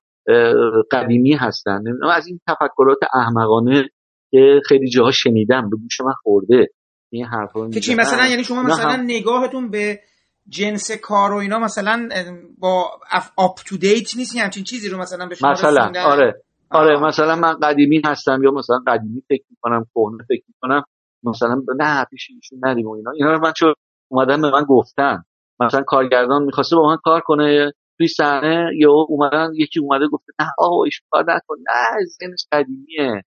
قدیمی 0.92 1.34
هستن. 1.34 1.84
از 2.14 2.28
این 2.28 2.40
تفکرات 2.48 2.98
احمقانه 3.14 3.90
که 4.32 4.62
خیلی 4.66 4.90
جاها 4.90 5.12
شنیدم 5.12 5.70
به 5.70 5.78
گوش 5.78 6.02
من 6.02 6.14
خورده. 6.24 6.68
این 7.12 7.26
حرفا 7.26 7.70
که 7.70 7.80
چی 7.80 7.96
مثلا 7.96 8.28
یعنی 8.28 8.44
شما 8.44 8.64
مثلا. 8.64 8.96
نگاهتون 8.96 9.72
به 9.72 10.00
جنس 10.48 10.92
کار 10.92 11.34
و 11.34 11.36
اینا 11.38 11.60
مثلا 11.60 12.10
با 12.58 13.00
آپ 13.38 13.60
تو 13.66 13.78
دیت 13.78 14.18
نیست 14.18 14.38
همچین 14.38 14.64
چیزی 14.64 14.90
رو 14.90 14.98
مثلا 14.98 15.28
به 15.28 15.36
شما 15.36 15.52
مثلا 15.52 15.92
آره. 16.06 16.42
آره 16.70 17.00
مثلا 17.00 17.36
من 17.36 17.54
قدیمی 17.54 18.02
هستم 18.06 18.44
یا 18.44 18.52
مثلا 18.52 18.80
قدیمی 18.88 19.22
فکر 19.30 19.44
می‌کنم 19.50 19.86
کهنه 19.96 20.24
فکر 20.28 20.44
می‌کنم 20.48 20.84
مثلا 21.24 21.62
نه 21.80 22.06
پیش 22.12 22.28
ایشون 22.36 22.60
ندیم 22.64 22.88
و 22.88 22.92
اینا. 22.92 23.12
اینا 23.12 23.32
رو 23.32 23.40
من 23.40 23.52
چون 23.58 23.74
اومدن 24.12 24.42
به 24.42 24.52
من 24.52 24.64
گفتن. 24.64 25.24
مثلا 25.60 25.84
کارگردان 25.84 26.44
می‌خواسته 26.44 26.76
با 26.76 26.90
من 26.90 26.98
کار 27.04 27.22
کنه 27.22 27.72
توی 27.98 28.08
صحنه 28.08 28.72
یا 28.78 28.92
اومدن 28.92 29.52
یکی 29.56 29.80
اومده 29.80 30.08
گفته 30.08 30.34
نه 30.40 30.48
آقا 30.58 30.84
ایش 30.84 31.02
کار 31.10 31.24
نکن. 31.24 31.56
نه 31.58 32.06
ذهنش 32.06 32.46
قدیمیه. 32.52 33.22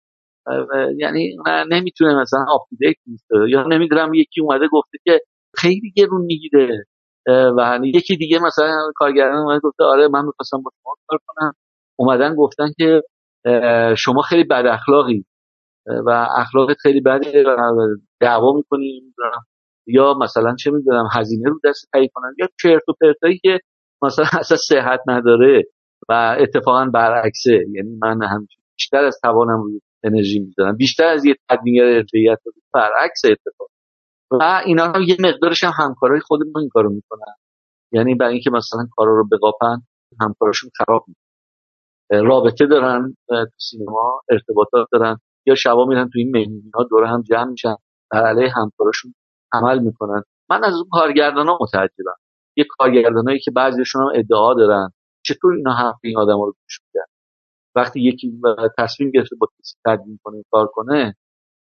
یعنی 0.98 1.36
نمی‌تونه 1.70 2.20
مثلا 2.20 2.44
آپدیت 2.48 2.96
نیست 3.06 3.26
یا 3.48 3.62
نمی‌دونم 3.62 4.14
یکی 4.14 4.40
اومده 4.40 4.68
گفته 4.72 4.98
که 5.04 5.20
خیلی 5.56 5.92
گرون 5.96 6.20
می‌گیره. 6.20 6.84
و 7.28 7.78
یکی 7.84 8.16
دیگه 8.16 8.38
مثلا 8.38 8.92
کارگردان 8.96 9.38
اومده 9.38 9.60
گفته 9.60 9.84
آره 9.84 10.08
من 10.08 10.24
می‌خواستم 10.24 10.62
با 10.62 10.70
شما 10.82 10.94
کار 11.06 11.18
کنم. 11.26 11.52
اومدن 11.98 12.34
گفتن 12.34 12.68
که 12.78 13.02
شما 13.96 14.22
خیلی 14.22 14.44
بد 14.44 14.66
اخلاقی. 14.66 15.24
و 16.06 16.10
اخلاقت 16.36 16.76
خیلی 16.82 17.00
بده 17.00 17.44
و 17.48 17.96
دعوا 18.20 18.52
می‌کنی 18.56 19.14
یا 19.86 20.14
مثلا 20.14 20.54
چه 20.56 20.70
می‌دونم 20.70 21.08
هزینه 21.12 21.50
رو 21.50 21.60
دست 21.64 21.88
تهیه 21.92 22.08
کنن. 22.14 22.34
یا 22.38 22.48
چرت 22.62 22.88
و 22.88 22.92
پرتایی 23.00 23.38
که 23.38 23.60
مثلا 24.02 24.24
اصلا 24.40 24.56
صحت 24.56 25.00
نداره 25.06 25.64
و 26.08 26.36
اتفاقا 26.40 26.84
برعکسه. 26.94 27.64
یعنی 27.74 27.98
من 28.02 28.22
همیشه 28.22 28.58
بیشتر 28.76 29.04
از 29.04 29.20
توانم 29.22 29.62
انرژی 30.04 30.38
می‌ذارم. 30.40 30.76
بیشتر 30.76 31.06
از 31.06 31.24
یه 31.24 31.34
تدوینگر 31.50 31.84
ارجعیت 31.84 32.38
برعکس 32.74 33.22
اتفاق. 33.24 33.68
و 34.30 34.62
اینا 34.64 34.84
هم 34.84 35.02
یه 35.02 35.16
مقدارش 35.20 35.64
هم 35.64 35.72
همکارای 35.76 36.20
خودمون 36.20 36.58
این 36.58 36.68
کارو 36.68 36.90
می‌کنن. 36.90 37.34
یعنی 37.92 38.14
برای 38.14 38.32
اینکه 38.32 38.50
مثلا 38.50 38.88
کارا 38.96 39.16
رو 39.16 39.28
بقاپن 39.32 39.82
همکاراشون 40.20 40.70
خراب 40.76 41.04
می‌کنن. 41.08 42.26
رابطه 42.28 42.66
دارن 42.66 43.16
تو 43.28 43.46
سینما 43.58 44.20
ارتباطات 44.30 44.88
دارن. 44.92 45.18
یا 45.46 45.54
شبا 45.54 45.84
میرن 45.84 46.08
تو 46.08 46.18
این 46.18 46.30
مهمونی 46.30 46.70
ها 46.74 46.84
دور 46.84 47.04
هم 47.04 47.22
جمع 47.22 47.50
میشن. 47.50 47.76
بر 48.10 48.26
علیه 48.26 48.52
همکاراشون 48.56 49.14
عمل 49.52 49.78
می‌کنن. 49.78 50.22
من 50.50 50.64
از 50.64 50.74
اون 50.74 50.88
کارگردان 50.92 51.46
متعجبم. 51.60 52.16
یه 52.56 52.66
کارگردانایی 52.78 53.38
که 53.38 53.50
بعضیشون 53.50 54.02
هم 54.02 54.08
ادعا 54.14 54.54
دارن. 54.54 54.90
چطور 55.22 55.54
اینا 55.54 55.72
حرف 55.72 55.96
این 56.04 56.18
آدم 56.18 56.40
رو 56.40 56.54
گوش 56.62 56.80
وقتی 57.74 58.00
یکی 58.00 58.40
تصمیم 58.78 59.10
گرفته 59.10 59.36
با 59.36 59.46
کسی 59.60 59.76
تدوین 59.86 60.18
کنه 60.24 60.44
کار 60.50 60.66
کنه 60.66 61.16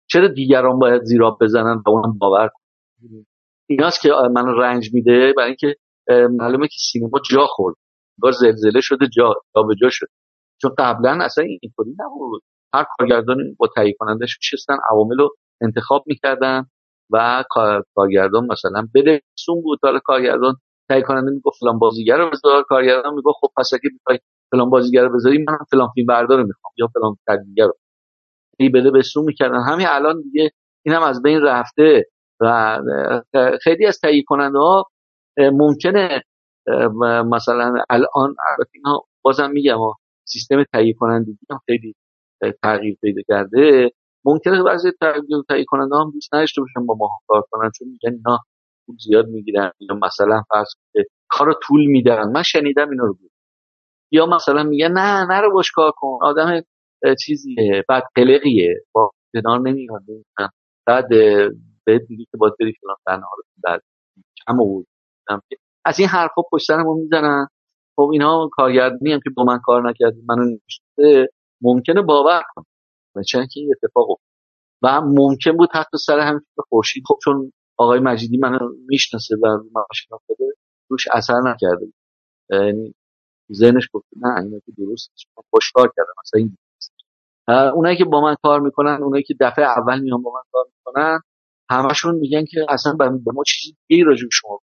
چرا 0.06 0.28
دیگران 0.28 0.78
باید 0.78 1.02
زیراب 1.02 1.38
بزنن 1.40 1.82
و 1.86 1.90
اونم 1.90 2.18
باور 2.18 2.48
کنن؟ 2.48 3.26
ایناست 3.68 4.00
که 4.00 4.08
من 4.34 4.46
رنج 4.46 4.90
میده 4.94 5.32
برای 5.36 5.48
اینکه 5.48 5.76
معلومه 6.30 6.66
که 6.66 6.76
سینما 6.78 7.20
جا 7.30 7.46
خورد. 7.46 7.76
با 8.18 8.30
زلزله 8.30 8.80
شده 8.80 9.06
جا 9.16 9.34
جا 9.56 9.62
به 9.62 9.74
جا 9.80 9.88
شد. 9.90 10.06
چون 10.62 10.70
قبلا 10.78 11.18
اصلا 11.24 11.44
اینطوری 11.44 11.94
نبود. 11.98 12.42
هر 12.74 12.84
کارگردان 12.98 13.36
با 13.58 13.68
تهیه 13.76 13.94
کنندش 13.98 14.38
میشستن 14.38 14.76
عوامل 14.90 15.18
رو 15.18 15.30
انتخاب 15.62 16.04
می‌کردن 16.06 16.66
و 17.10 17.44
کارگردان 17.94 18.46
مثلا 18.46 18.88
بده 18.94 19.20
سون 19.38 19.62
بود 19.62 19.78
حالا 19.82 19.98
کارگردان 20.04 20.54
تهیه 20.88 21.02
کننده 21.02 21.30
می‌گفت 21.30 21.60
فلان 21.60 21.78
بازیگر 21.78 22.16
رو 22.16 22.30
بذار. 22.30 22.62
کارگردان 22.62 23.14
می‌گفت 23.14 23.36
خب 23.40 23.48
پس 23.56 23.70
اگه 23.74 23.90
می‌خوای 23.92 24.18
فلان 24.50 24.70
بازیگر 24.70 25.04
رو 25.04 25.14
بذاری 25.14 25.44
من 25.48 25.58
فلان 25.70 25.88
فیلم 25.94 26.06
بردار 26.06 26.42
می‌خوام 26.42 26.72
یا 26.78 26.88
فلان 26.94 27.16
تدوینگر 27.28 27.64
رو. 27.64 27.74
ای 28.58 28.68
بده 28.68 28.90
به 28.90 29.02
سو 29.02 29.22
می‌کردن. 29.22 29.60
همین 29.60 29.86
الان 29.86 30.22
دیگه 30.22 30.50
این 30.86 30.94
هم 30.94 31.02
از 31.02 31.22
بین 31.22 31.40
رفته 31.42 32.04
و 32.40 32.78
خیلی 33.62 33.86
از 33.86 33.98
تهیه 34.00 34.22
کننده 34.26 34.58
ها 34.58 34.84
ممکنه 35.38 36.22
مثلا 37.26 37.74
الان 37.90 38.36
البته 38.48 38.78
بازم 39.22 39.50
میگم 39.50 39.78
سیستم 40.24 40.64
تهیه 40.72 40.94
کنندگی 40.94 41.38
هم 41.50 41.58
خیلی 41.66 41.94
تغییر 42.62 42.96
پیدا 43.00 43.22
کرده. 43.28 43.90
ممکنه 44.24 44.62
بعضی 44.62 44.90
تهیه 45.48 45.64
کننده 45.68 45.96
هم 45.96 46.10
دوست 46.10 46.34
نداشته 46.34 46.60
باشن 46.60 46.86
با 46.86 46.94
ما 46.94 47.08
کار 47.26 47.44
کنن 47.50 47.70
چون 47.78 47.88
میگن 47.88 48.16
اینا 48.16 48.38
پول 48.86 48.96
زیاد 49.00 49.26
می‌گیرن 49.26 49.70
یا 49.80 49.94
مثلا 50.02 50.42
فرض 50.48 50.68
کار 51.28 51.54
طول 51.62 51.86
میدن. 51.86 52.32
من 52.32 52.42
شنیدم 52.42 52.90
اینا 52.90 53.04
رو. 53.04 53.14
بود 53.14 53.30
یا 54.10 54.26
مثلا 54.26 54.62
میگن 54.62 54.92
نه 54.92 55.26
نرو 55.26 55.52
باش 55.52 55.70
کار 55.72 55.92
کن. 55.96 56.18
آدم 56.22 56.62
چیزیه 57.20 57.84
بعد 57.88 58.02
قلقیه 58.14 58.84
با 58.92 59.10
کنار 59.34 59.60
نمیاد 59.60 60.02
بعد 60.86 61.08
بهت 61.84 62.02
میگه 62.08 62.24
که 62.30 62.36
باید 62.36 62.54
بری 62.60 62.72
فلان 62.80 62.96
صحنه 63.04 63.24
رو 63.36 63.42
بعد. 63.64 63.82
کم 64.46 64.60
آورد 64.60 64.86
از 65.84 65.98
این 65.98 66.08
حرفا 66.08 66.42
پشت 66.52 66.66
سرمو 66.66 66.94
می‌زنن. 66.94 67.46
خب 67.96 68.10
اینا 68.12 68.48
کارگردانی 68.52 69.12
هم 69.12 69.20
که 69.24 69.30
با 69.36 69.44
من 69.44 69.58
کار 69.64 69.90
نکرد 69.90 70.14
منو 70.28 70.44
نمیشته 70.44 71.28
ممکنه 71.62 72.02
باور 72.02 72.42
کنه. 72.54 73.24
چون 73.28 73.46
که 73.46 73.60
این 73.60 73.74
اتفاق 73.82 74.20
و 74.82 75.00
ممکن 75.00 75.56
بود 75.56 75.68
حتی 75.72 75.98
سر 75.98 76.18
همین 76.18 76.40
خورشید. 76.68 77.02
خب 77.06 77.18
چون 77.24 77.52
آقای 77.78 78.00
مجیدی 78.00 78.38
منو 78.38 78.58
می‌شناسه 78.86 79.36
و 79.42 79.46
من 79.46 79.82
شناخته 79.94 80.34
روش 80.90 81.08
اثر 81.12 81.40
نکرده 81.40 81.92
یعنی 82.50 82.94
ذهنش 83.52 83.88
گفت 83.92 84.06
نه 84.16 84.40
اینا 84.42 84.58
که 84.58 84.72
درست 84.78 85.12
خوشکار 85.50 85.92
کردم. 85.96 86.12
مثلا 86.22 86.38
این 86.38 86.56
اونایی 87.48 87.96
که 87.96 88.04
با 88.04 88.20
من 88.20 88.36
کار 88.42 88.60
می‌کنن 88.60 89.02
اونایی 89.02 89.22
که 89.24 89.34
دفعه 89.40 89.64
اول 89.64 90.00
میان 90.00 90.22
با 90.22 90.30
من 90.34 90.42
کار 90.52 90.64
می‌کنن 90.78 91.20
همشون 91.70 92.14
میگن 92.14 92.44
که 92.44 92.66
اصلا 92.68 92.92
به 92.92 93.32
ما 93.34 93.42
چیزی 93.46 93.76
دیگه 93.88 94.04
راجع 94.04 94.26
شما 94.32 94.60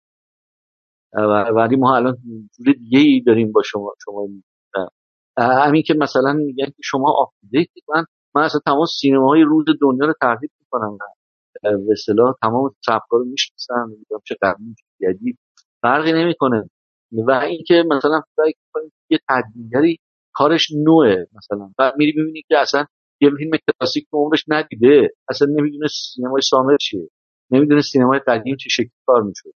ولی 1.55 1.75
ما 1.75 1.95
الان 1.95 2.17
جور 2.57 2.73
دیگه 2.73 2.99
ای 2.99 3.21
داریم 3.27 3.51
با 3.51 3.61
شما 3.65 3.93
شما 4.05 4.27
همین 5.37 5.83
که 5.83 5.93
مثلا 5.93 6.33
میگن 6.33 6.65
که 6.65 6.81
شما 6.83 7.11
update 7.11 7.69
من 7.95 8.05
من 8.35 8.43
اصلا 8.43 8.61
تمام 8.65 8.85
سینماهای 8.85 9.41
روز 9.43 9.65
دنیا 9.81 10.05
رو 10.05 10.13
تحقیق 10.21 10.51
می‌کنم. 10.61 10.97
به 11.63 11.91
اصطلاح 11.91 12.33
تمام 12.41 12.75
سبکا 12.85 13.17
رو 13.17 13.25
می‌شناسن 13.25 13.85
می‌دونم 13.89 14.21
چه 14.25 14.35
قدیم 14.41 14.75
جدید. 15.01 15.39
فرقی 15.81 16.13
نمی‌کنه. 16.13 16.69
و 17.11 17.31
اینکه 17.31 17.83
مثلا 17.91 18.21
فکر 18.37 18.57
کنید 18.73 18.93
یه 19.09 19.19
تدوینگری 19.29 19.99
کارش 20.37 20.67
نوعه 20.85 21.27
مثلا. 21.37 21.73
بعد 21.77 21.93
میری 21.97 22.13
می‌بینی 22.17 22.41
که 22.47 22.57
اصلا 22.57 22.85
یه 23.21 23.29
فیلم 23.37 23.51
کلاسیک 23.51 24.03
که 24.03 24.17
عمرش 24.17 24.43
ندیده. 24.47 25.09
اصلا 25.29 25.47
نمی‌دونه 25.57 25.87
سینمای 25.87 26.41
سامر 26.41 26.77
چیه. 26.77 27.09
نمی‌دونه 27.51 27.81
سینمای 27.81 28.19
قدیم 28.27 28.55
چه 28.55 28.69
شکلی 28.69 28.91
کار 29.05 29.23
می‌شد 29.23 29.53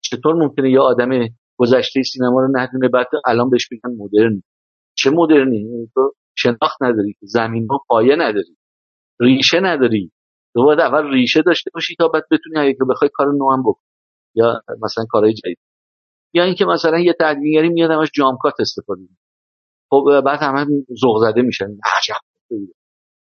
چطور 0.00 0.34
ممکنه 0.34 0.70
یه 0.70 0.80
آدم 0.80 1.10
گذشته 1.56 2.02
سینما 2.02 2.40
رو 2.40 2.48
ندونه 2.56 2.88
بعد 2.88 3.06
الان 3.26 3.50
بهش 3.50 3.68
بگن 3.72 3.96
مدرن؟ 3.98 4.42
چه 4.94 5.10
مدرنی؟ 5.10 5.88
تو 5.94 6.12
شناخت 6.38 6.82
نداری. 6.82 7.14
زمین 7.22 7.66
ها 7.70 7.80
پایه 7.88 8.16
نداری. 8.16 8.56
ریشه 9.20 9.60
نداری. 9.60 10.12
تو 10.54 10.64
باید 10.64 10.80
اول 10.80 11.10
ریشه 11.12 11.42
داشته 11.42 11.70
باشی 11.74 11.94
تا 11.98 12.08
بعد 12.08 12.24
بتونی 12.30 12.58
اگه 12.58 12.76
بخوای 12.90 13.10
کار 13.14 13.26
نو 13.32 13.52
هم 13.52 13.62
بکنی. 13.62 13.90
یا 14.34 14.62
مثلا 14.82 15.04
کارهای 15.10 15.34
جدید. 15.34 15.58
یا 16.34 16.44
اینکه 16.44 16.64
مثلا 16.64 16.98
یه 16.98 17.14
تدوینگری 17.20 17.68
میاد 17.68 17.90
همش 17.90 18.10
جامکات 18.14 18.54
استفاده 18.60 19.00
می‌کنه. 19.00 19.19
خب 19.90 20.20
بعد 20.26 20.38
همه 20.42 20.66
ذوق 21.00 21.20
زده 21.20 21.42
میشن. 21.42 21.66
عجب. 21.66 22.20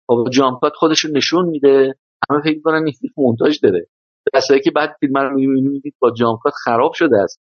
خب 0.06 0.28
جامکات 0.32 0.72
خودش 0.74 1.00
رو 1.04 1.10
نشون 1.10 1.48
میده. 1.48 1.94
همه 2.30 2.40
فکر 2.40 2.56
می‌کنن 2.56 2.84
این 2.84 2.92
فیلم 3.00 3.12
مونتاژ 3.16 3.58
داره. 3.62 3.86
دسته 4.34 4.60
که 4.60 4.70
بعد 4.70 4.96
فیلم 5.00 5.18
رو 5.18 5.34
می‌بینید 5.34 5.94
با 6.00 6.10
جامکات 6.10 6.52
خراب 6.64 6.92
شده 6.92 7.18
است 7.18 7.40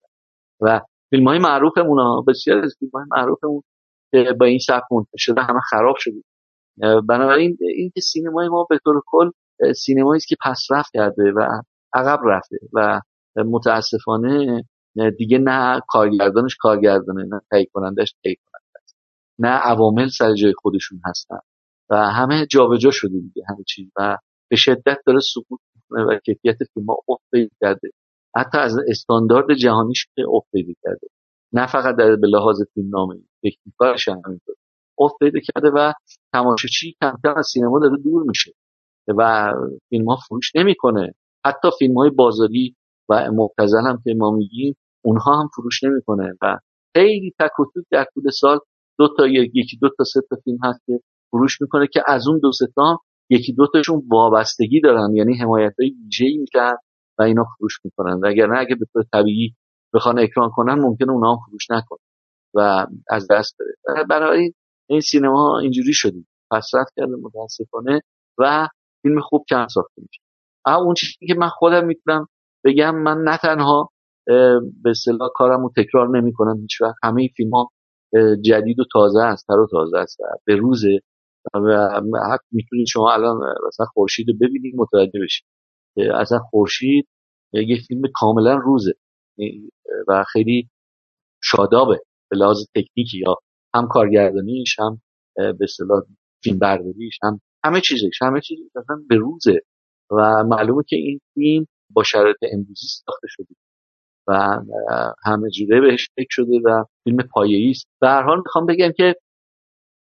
و 0.61 0.81
فیلم 1.09 1.27
های 1.27 1.39
معروفمون 1.39 2.25
بسیار 2.27 2.57
از 2.57 2.75
فیلم 2.79 2.91
های 2.93 3.03
معروفمون 3.11 3.61
که 4.11 4.33
با 4.39 4.45
این 4.45 4.59
سبک 4.59 4.83
منتشر 4.91 5.17
شده 5.17 5.41
همه 5.41 5.59
خراب 5.69 5.95
شده. 5.99 6.21
بنابراین 7.09 7.57
این 7.61 7.91
که 7.95 8.01
سینمای 8.01 8.47
ما 8.47 8.67
به 8.69 8.79
طور 8.83 9.01
کل 9.05 9.31
سینمایی 9.75 10.17
است 10.17 10.27
که 10.27 10.35
پسرفت 10.45 10.89
کرده 10.93 11.31
و 11.35 11.61
عقب 11.93 12.19
رفته 12.25 12.57
و 12.73 13.01
متاسفانه 13.45 14.63
دیگه 15.17 15.37
نه 15.37 15.81
کارگردانش 15.87 16.55
کارگردانه 16.59 17.23
نه 17.23 17.41
تهیه 17.51 17.67
کنندش 17.73 18.13
تهیه 18.23 18.35
کننده 18.45 18.66
نه 19.39 19.47
عوامل 19.49 20.07
سر 20.07 20.33
جای 20.33 20.53
خودشون 20.57 21.01
هستن. 21.05 21.39
و 21.89 21.95
همه 21.95 22.45
جابجا 22.45 22.89
شده 22.91 23.19
دیگه 23.19 23.43
همه 23.49 23.63
چیز. 23.67 23.91
و 23.97 24.17
به 24.49 24.55
شدت 24.55 24.97
داره 25.05 25.19
سقوط 25.19 25.59
می‌کنه 25.75 26.03
و 26.03 26.19
کیفیت 26.25 26.57
فیلم 26.73 26.85
ها 26.85 26.97
افت 27.09 27.51
کرده. 27.61 27.89
حتی 28.35 28.57
از 28.57 28.75
استاندارد 28.89 29.53
جهانیش 29.53 30.07
که 30.15 30.23
افت 30.29 30.51
کرده. 30.83 31.07
نه 31.53 31.67
فقط 31.67 31.95
در 31.95 32.15
به 32.15 32.27
لحاظ 32.27 32.61
فیلم 32.73 32.89
نامه 32.89 33.15
تکنیکارش 33.43 34.07
هم 34.07 34.21
همینطور. 34.25 34.55
افت 34.99 35.15
پیدا 35.19 35.39
کرده 35.39 35.69
و 35.69 35.93
تماشاچی 36.33 36.95
کم 37.01 37.13
کم 37.23 37.33
از 37.37 37.47
سینما 37.53 37.79
داره 37.79 37.97
دور 38.03 38.23
میشه. 38.27 38.51
و 39.17 39.53
فیلم 39.89 40.09
ها 40.09 40.17
فروش 40.27 40.55
نمی‌کنه. 40.55 41.13
حتی 41.45 41.67
فیلم 41.79 41.97
های 41.97 42.09
بازاری 42.09 42.75
و 43.09 43.31
مبتزل 43.31 43.81
هم 43.87 44.01
که 44.03 44.13
ما 44.17 44.31
میگیم 44.31 44.75
اونها 45.05 45.41
هم 45.41 45.47
فروش 45.55 45.83
نمی‌کنه. 45.83 46.33
و 46.41 46.57
خیلی 46.95 47.33
تک 47.39 47.59
و 47.59 47.65
در 47.91 48.05
طول 48.13 48.29
سال 48.29 48.59
دو 48.99 49.07
تا 49.17 49.27
یکی 49.27 49.77
دو 49.81 49.89
تا 49.97 50.03
سه 50.03 50.19
تا 50.29 50.35
فیلم 50.43 50.57
هست 50.63 50.79
که 50.85 50.99
فروش 51.31 51.61
می‌کنه 51.61 51.87
که 51.87 52.03
از 52.07 52.27
اون 52.27 52.39
دو 52.39 52.51
تا 52.75 52.99
یکی 53.29 53.53
دو 53.53 53.67
تاشون 53.73 54.03
وابستگی 54.11 54.81
دارن 54.81 55.15
یعنی 55.15 55.37
حمایت 55.37 55.73
های 55.79 55.95
ویژه‌ای 56.03 56.37
می‌کنن 56.37 56.77
و 57.19 57.23
اینا 57.23 57.45
فروش 57.57 57.79
می‌کنن. 57.85 58.21
اگر 58.25 58.47
نه 58.47 58.59
اگه 58.59 58.75
به 58.75 58.85
طور 58.93 59.03
طبیعی 59.13 59.55
بخوان 59.93 60.19
اکران 60.19 60.49
کنن 60.49 60.73
ممکنه 60.73 61.11
اونا 61.11 61.31
هم 61.31 61.39
فروش 61.49 61.71
نکنن 61.71 61.99
و 62.55 62.87
از 63.09 63.27
دست 63.31 63.55
بره. 63.59 64.03
برای 64.03 64.53
این 64.89 65.01
سینما 65.01 65.59
اینجوری 65.59 65.93
شدیم. 65.93 66.27
پسرت 66.51 66.87
کرده 66.95 67.15
متاسفانه 67.15 68.01
و 68.37 68.67
فیلم 69.01 69.21
خوب 69.21 69.45
کم 69.49 69.67
ساخته 69.67 70.01
میشه 70.01 70.21
اون 70.79 70.93
چیزی 70.93 71.27
که 71.27 71.35
من 71.37 71.49
خودم 71.49 71.85
می‌تونم 71.85 72.27
بگم 72.65 72.95
من 72.95 73.17
نه 73.17 73.37
تنها 73.37 73.89
به 74.83 74.89
اصطلاح 74.89 75.29
کارم 75.35 75.69
تکرار 75.77 76.17
نمی‌کنم 76.17 76.61
هیچ 76.61 76.81
وقت 76.81 76.95
همه 77.03 77.27
فیلم 77.35 77.49
ها 77.49 77.69
جدید 78.41 78.79
و 78.79 78.83
تازه 78.91 79.19
است 79.19 79.47
تر 79.47 79.53
و 79.53 79.67
تازه 79.71 79.97
است. 79.97 80.17
به 80.45 80.55
روزه. 80.55 80.99
حتی 82.33 82.47
می‌تونید 82.51 82.87
شما 82.87 83.13
الان 83.13 83.37
مثلا 83.67 83.85
خورشید 83.85 84.29
رو 84.29 84.35
ببینید 84.41 84.75
متوجه 84.77 85.19
بشید. 85.23 85.45
اصلا 86.13 86.39
خورشید 86.39 87.07
یه 87.53 87.77
فیلم 87.87 88.01
کاملا 88.15 88.55
روزه. 88.55 88.93
و 90.07 90.23
خیلی 90.33 90.69
شادابه. 91.43 91.99
به 92.29 92.37
لحاظ 92.37 92.57
تکنیکی 92.75 93.19
یا 93.19 93.35
هم 93.75 93.87
کارگردانیش 93.87 94.79
هم 94.79 95.01
به 95.35 95.57
اصطلاح 95.61 96.03
فیلم 96.43 96.59
برداریش 96.59 97.19
هم 97.23 97.41
همه 97.63 97.81
چیزش. 97.81 98.21
همه 98.21 98.41
چیزش 98.41 98.63
اصلا 98.75 98.95
به 99.09 99.15
روزه. 99.15 99.61
و 100.11 100.43
معلومه 100.43 100.83
که 100.87 100.95
این 100.95 101.19
فیلم 101.33 101.65
با 101.89 102.03
شرایط 102.03 102.37
امروزی 102.51 102.87
ساخته 102.87 103.27
شده. 103.29 103.55
و 104.27 104.59
همه 105.25 105.49
جوره 105.49 105.81
بهش 105.81 106.09
فکر 106.15 106.27
شده 106.29 106.61
و 106.65 106.83
فیلم 107.03 107.17
پایه‌ای 107.31 107.69
است. 107.69 107.87
به 108.01 108.07
هر 108.07 108.23
حال 108.23 108.37
می‌خوام 108.37 108.65
بگم 108.65 108.91
که 108.97 109.15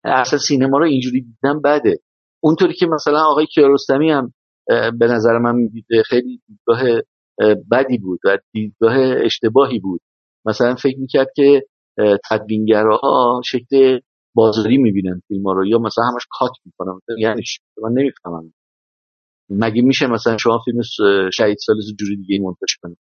اصلا 0.04 0.38
سینما 0.38 0.78
رو 0.78 0.84
اینجوری 0.84 1.20
دیدن 1.20 1.60
بده. 1.60 1.98
اونطوری 2.42 2.74
که 2.74 2.86
مثلا 2.86 3.20
آقای 3.24 3.46
کیارستمی 3.46 4.10
هم 4.10 4.32
به 4.68 5.06
نظر 5.06 5.38
من 5.38 5.56
می‌دیده 5.56 6.02
خیلی 6.02 6.40
دیدگاه 6.46 6.82
بدی 7.70 7.98
بود 7.98 8.20
و 8.24 8.38
دیدگاه 8.52 8.96
اشتباهی 8.98 9.78
بود. 9.78 10.00
مثلا 10.46 10.74
فکر 10.74 10.98
می‌کرد 10.98 11.28
که 11.36 11.62
تدوینگرها 12.30 13.40
شکل 13.44 14.00
بازاری 14.34 14.78
می‌بینن 14.78 15.22
فیلم 15.28 15.48
رو 15.48 15.66
یا 15.66 15.78
مثلا 15.78 16.04
همش 16.04 16.26
کات 16.30 16.52
می‌کنن. 16.64 17.00
یعنی 17.18 17.42
من 17.82 17.92
نمی‌فهمم. 17.92 18.52
مگه 19.50 19.82
میشه 19.82 20.06
مثلا 20.06 20.36
شما 20.36 20.58
فیلم 20.64 20.80
شهید 21.32 21.58
سالس 21.58 21.84
جوری 21.98 22.16
دیگه 22.16 22.40
منتشر 22.40 22.76
کنید؟ 22.82 22.98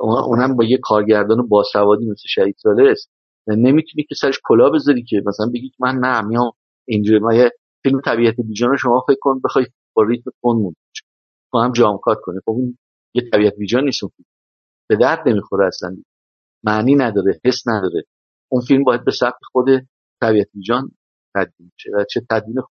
اونم 0.00 0.56
با 0.56 0.64
یه 0.64 0.78
کارگردان 0.82 1.48
باسوادی 1.48 2.04
مثل 2.04 2.22
شهید 2.26 2.56
سالس. 2.58 3.08
نمی‌تونی 3.46 4.04
که 4.08 4.14
سرش 4.14 4.40
کلا 4.44 4.70
بذاری 4.70 5.02
که 5.04 5.22
مثلا 5.26 5.46
بگی 5.54 5.72
من 5.78 5.94
نه 5.94 6.20
میام 6.20 6.52
اینجوری. 6.88 7.18
ما 7.18 7.48
فیلم 7.82 8.00
طبیعت 8.00 8.34
بیجان 8.48 8.76
شما 8.76 9.04
فکر 9.08 9.18
کن 9.20 9.40
بخوای 9.44 9.66
با 9.94 10.02
ریتم 10.02 10.30
تون 10.42 10.56
منتشر 10.56 11.04
تو 11.52 11.58
هم 11.58 11.72
جام 11.72 11.98
کات 11.98 12.18
کنه 12.22 12.40
خب 12.40 12.50
اون 12.50 12.78
یه 13.14 13.22
طبیعت 13.32 13.54
بیجان 13.58 13.84
نیست 13.84 14.02
اون 14.02 14.12
به 14.88 14.96
درد 14.96 15.28
نمی‌خوره 15.28 15.66
اصلا. 15.66 15.96
معنی 16.64 16.94
نداره 16.94 17.40
حس 17.44 17.68
نداره. 17.68 18.02
اون 18.48 18.62
فیلم 18.62 18.84
باید 18.84 19.04
به 19.04 19.10
سبک 19.10 19.40
خود 19.52 19.66
طبیعت 20.20 20.48
بیجان 20.54 20.90
تدوین 21.34 21.72
شه 21.76 21.90
و 21.94 22.04
چه 22.10 22.20
تدوین 22.30 22.60
خوب 22.60 22.72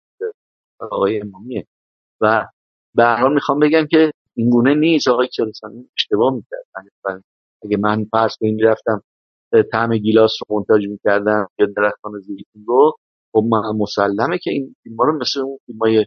آقای 0.79 1.21
امامیه. 1.21 1.67
و 2.21 2.47
به 2.95 3.03
هر 3.03 3.21
حال 3.21 3.33
می‌خوام 3.33 3.59
بگم 3.59 3.87
که 3.91 4.11
این 4.35 4.49
گونه 4.49 4.75
نیست. 4.75 5.07
آقای 5.07 5.27
کلسانی 5.37 5.89
اشتباه 5.97 6.33
می‌کرد. 6.33 7.23
اگه 7.63 7.77
من 7.77 8.05
فرض 8.11 8.31
کنیم 8.39 8.55
می‌رفتم 8.55 9.01
طعم 9.71 9.97
گیلاس 9.97 10.31
رو 10.49 10.57
منتاج 10.57 10.87
می‌کردم 10.87 11.47
یا 11.59 11.67
درختان 11.77 12.19
زیتون 12.19 12.63
رو 12.67 12.91
خب 13.33 13.43
مسلمه 13.79 14.37
که 14.37 14.51
این 14.51 14.75
فیلم 14.83 14.95
رو 14.99 15.17
مثل 15.21 15.39
اون 15.39 15.57
فیلم 15.65 15.79
های 15.79 16.05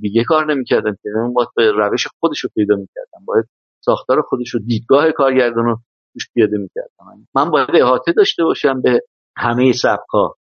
دیگه 0.00 0.24
کار 0.24 0.54
نمی‌کردن 0.54 0.96
که. 1.02 1.08
اون 1.14 1.32
باید 1.32 1.48
به 1.56 1.72
روش 1.72 2.06
خودش 2.20 2.38
رو 2.40 2.50
پیدا 2.54 2.76
می‌کردم. 2.76 3.24
باید 3.24 3.44
ساختار 3.84 4.22
خودش 4.22 4.48
رو 4.54 4.60
دیدگاه 4.60 5.12
کارگردان 5.12 5.64
رو 5.64 5.76
توش 6.12 6.28
پیاده 6.34 6.58
می‌کردم. 6.58 7.26
من 7.34 7.50
باید 7.50 7.68
احاطه 7.74 8.12
داشته 8.12 8.44
باشم 8.44 8.82
به 8.82 9.00
همه 9.36 9.72
سبکا 9.72 10.34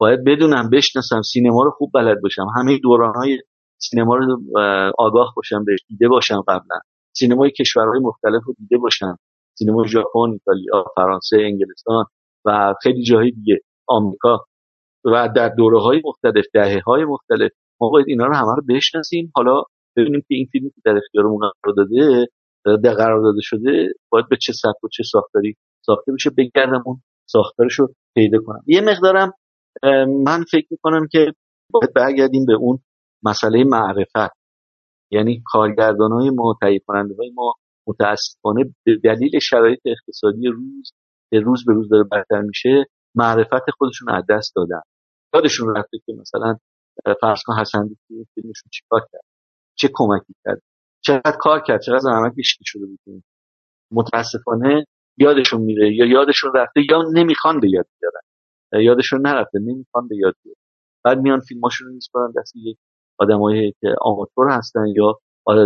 باید 0.00 0.24
بدونم 0.26 0.70
بشناسم 0.70 1.22
سینما 1.22 1.62
رو 1.64 1.70
خوب 1.70 1.90
بلد 1.94 2.20
باشم. 2.22 2.46
همه 2.56 2.78
دوران 2.78 3.14
های 3.14 3.38
سینما 3.82 4.16
رو 4.16 4.40
آگاه 4.98 5.32
باشم 5.36 5.64
بهش 5.64 5.80
دیده 5.88 6.08
باشم 6.08 6.40
قبلا. 6.48 6.80
سینمای 7.12 7.50
کشورهای 7.50 8.00
مختلف 8.00 8.42
رو 8.46 8.54
دیده 8.58 8.78
باشم. 8.78 9.18
سینما 9.58 9.86
ژاپن 9.86 10.30
ایتالیا 10.32 10.84
فرانسه 10.96 11.36
انگلستان 11.40 12.04
و 12.44 12.74
خیلی 12.82 13.02
جاهای 13.02 13.30
دیگه 13.30 13.60
آمریکا. 13.86 14.44
و 15.04 15.28
در 15.36 15.48
دوره 15.48 15.80
های 15.80 16.02
مختلف 16.04 16.44
دهه 16.54 16.82
های 16.86 17.04
مختلف. 17.04 17.50
ما 17.80 17.88
باید 17.88 18.06
اینا 18.08 18.26
رو 18.26 18.34
همه 18.34 18.54
رو 18.56 18.62
بشناسیم. 18.68 19.32
حالا 19.34 19.62
ببینیم 19.96 20.20
که 20.20 20.34
این 20.34 20.48
فیلمی 20.52 20.70
که 20.70 20.80
در 20.84 20.96
اختیارمون 20.96 21.38
قرار 21.38 21.76
داده 21.76 22.28
در 22.64 22.94
قرار 22.94 23.22
داده 23.22 23.40
شده 23.40 23.92
باید 24.10 24.28
به 24.28 24.36
چه 24.36 24.52
سبک 24.52 24.84
و 24.84 24.88
چه 24.88 25.02
ساختاری 25.02 25.56
ساخته 25.86 26.12
بشه 26.12 26.30
بگردم 26.30 26.82
اون 26.86 27.02
ساختارش 27.26 27.78
رو 27.78 27.94
پیدا 28.14 28.38
کنم. 28.46 28.62
یه 28.66 28.80
مقدارم 28.80 29.32
من 30.24 30.44
فکر 30.50 30.66
می‌کنم 30.70 31.06
که 31.10 31.32
باید 31.70 31.92
برگردیم 31.94 32.44
به 32.44 32.52
اون 32.52 32.78
مسئله 33.22 33.64
معرفت. 33.64 34.40
یعنی 35.10 35.42
کارگردان 35.46 36.12
های 36.12 36.30
ما 36.30 36.56
تهیه 36.60 36.80
کننده 36.86 37.14
های 37.18 37.30
ما 37.30 37.54
متاسفانه 37.86 38.74
به 38.84 38.96
دلیل 39.04 39.38
شرایط 39.38 39.80
اقتصادی 39.84 40.48
روز 40.48 40.92
که 41.30 41.40
روز 41.40 41.64
به 41.66 41.72
روز 41.72 41.88
داره 41.88 42.04
بدتر 42.04 42.40
میشه 42.40 42.86
معرفت 43.14 43.70
خودشون 43.78 44.10
از 44.10 44.24
دست 44.28 44.52
دادن. 44.56 44.80
یادشون 45.34 45.76
رفته 45.76 45.98
که 46.06 46.12
مثلا 46.12 46.56
فرض 47.20 47.42
کن 47.46 47.54
حسن 47.54 47.86
دوستی 47.86 48.26
فیلمشون 48.34 48.70
چیکار 48.72 49.00
کرد؟ 49.12 49.22
چه 49.74 49.90
کمکی 49.94 50.34
کرد؟ 50.44 50.62
چقدر 51.00 51.36
کار 51.40 51.60
کرد؟ 51.60 51.80
چقدر 51.80 51.98
زحمت 51.98 52.36
کشیده 52.38 52.64
شده 52.66 52.86
بود؟ 52.86 53.22
متاسفانه 53.92 54.84
یادشون 55.16 55.60
میره 55.60 55.94
یا 55.94 56.06
یادشون 56.06 56.52
رفته 56.54 56.80
یا 56.90 57.02
نمی‌خوان 57.14 57.60
به 57.60 57.70
یاد 57.70 57.86
بیارن. 58.00 58.84
یادشون 58.84 59.26
نرفته 59.26 59.58
نمی‌خوان 59.58 60.08
به 60.08 60.16
یاد 60.16 60.34
بیارن. 60.44 60.60
بعد 61.04 61.18
میان 61.18 61.40
فیلماشون 61.40 61.86
رو 61.88 61.94
میسپارن 61.94 62.32
دست 62.36 62.56
یک 62.56 62.78
آدمایی 63.20 63.72
که 63.80 63.88
آماتور 64.00 64.50
هستن 64.50 64.84
یا 64.96 65.18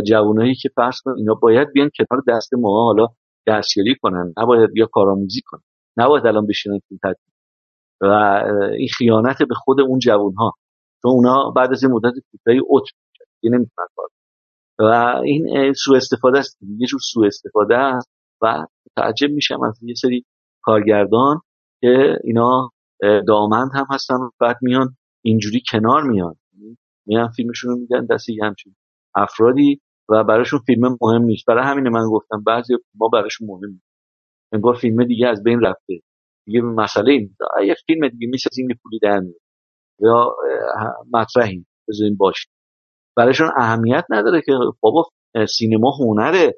جوانایی 0.07 0.55
که 0.55 0.69
فرض 0.77 1.01
کن 1.05 1.15
اینا 1.17 1.35
باید 1.35 1.69
بیان 1.73 1.91
کنار 1.99 2.23
دست 2.29 2.55
ما 2.55 2.85
حالا 2.85 3.07
دستیاری 3.47 3.95
کنن 4.03 4.35
نباید 4.39 4.71
یا 4.77 4.87
کارآموزی 4.87 5.41
کنن 5.47 5.63
نباید 5.97 6.27
الان 6.27 6.47
بشینن 6.47 6.79
تو 6.89 6.97
تدریس 7.03 7.35
و 8.01 8.07
این 8.79 8.89
خیانت 8.99 9.39
به 9.39 9.55
خود 9.55 9.81
اون 9.81 9.99
جوان 9.99 10.35
ها 10.35 10.53
چون 11.03 11.13
اونا 11.13 11.51
بعد 11.51 11.73
از 11.73 11.83
این 11.83 11.93
مدت 11.93 12.13
کوتاهی 12.31 12.61
اوت 12.67 12.83
میشن 12.83 13.57
نمی‌تونن 13.57 13.87
و 14.79 15.21
این 15.25 15.73
سوء 15.73 15.97
استفاده 15.97 16.39
است. 16.39 16.59
یه 16.79 16.87
جور 16.87 17.01
سوء 17.13 17.27
استفاده 17.27 17.77
است 17.77 18.11
و 18.43 18.67
تعجب 18.97 19.31
میشم 19.31 19.63
از 19.63 19.79
یه 19.83 19.95
سری 19.95 20.25
کارگردان 20.63 21.41
که 21.81 22.19
اینا 22.25 22.71
دامند 23.27 23.71
هم 23.75 23.87
هستن 23.91 24.15
و 24.15 24.31
بعد 24.41 24.57
میان 24.63 24.97
اینجوری 25.25 25.63
کنار 25.73 26.03
میان. 26.03 26.35
میان 27.07 27.29
فیلمشون 27.29 27.71
رو 27.71 27.77
میدن 27.77 28.07
دست 28.07 28.27
همچین 28.43 28.75
افرادی 29.17 29.81
و 30.09 30.25
براشون 30.25 30.61
فیلم 30.67 30.97
مهم 31.01 31.23
نیست. 31.23 31.47
برای 31.47 31.65
همین 31.65 31.89
من 31.89 32.09
گفتم 32.11 32.43
بعضی 32.47 32.75
ما 32.95 33.09
براشون 33.09 33.49
مهم 33.49 33.83
انگار 34.53 34.75
فیلم 34.75 35.05
دیگه 35.05 35.29
از 35.29 35.43
بین 35.43 35.61
رفته. 35.61 36.01
دیگه 36.47 36.61
مسئله 36.61 37.13
این 37.13 37.37
یه 37.67 37.75
فیلم 37.87 38.09
دیگه 38.09 38.27
می‌سازیم 38.27 38.71
یه 38.71 38.77
پولی 38.83 38.99
در 39.03 39.23
یا 40.01 40.37
مطرحیم. 41.13 41.67
بذاریم 41.89 42.17
باشه 42.17 42.49
برایشون 43.17 43.51
اهمیت 43.57 44.05
نداره 44.11 44.43
که 44.47 44.53
بابا 44.81 45.05
سینما 45.49 45.91
هنره. 45.91 46.55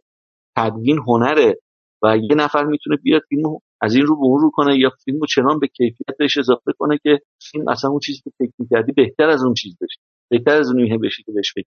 تدوین 0.56 0.98
هنره. 1.06 1.54
و 2.02 2.16
یه 2.16 2.34
نفر 2.36 2.64
می‌تونه 2.64 2.96
بیاد 2.96 3.22
فیلم 3.28 3.42
از 3.82 3.94
این 3.94 4.06
رو 4.06 4.16
به 4.16 4.22
اون 4.22 4.40
رو 4.40 4.50
کنه 4.54 4.78
یا 4.78 4.90
فیلم 5.04 5.20
رو 5.20 5.26
چنان 5.26 5.58
به 5.58 5.66
کیفیت 5.66 6.16
بهش 6.18 6.38
اضافه 6.38 6.72
کنه 6.78 6.98
که 7.02 7.18
فیلم 7.50 7.68
اصلا 7.68 7.90
اون 7.90 8.00
چیزی 8.00 8.20
که 8.24 8.30
فکر 8.38 8.52
کردی 8.70 8.92
بهتر 8.92 9.28
از 9.28 9.42
اون 9.44 9.54
چیز 9.54 9.76
بشه. 9.80 10.00
بهتر 10.30 10.58
از 10.58 10.70
اون 10.70 10.98
بشه 10.98 11.22
که 11.26 11.32
بهش 11.32 11.52
فکر 11.54 11.66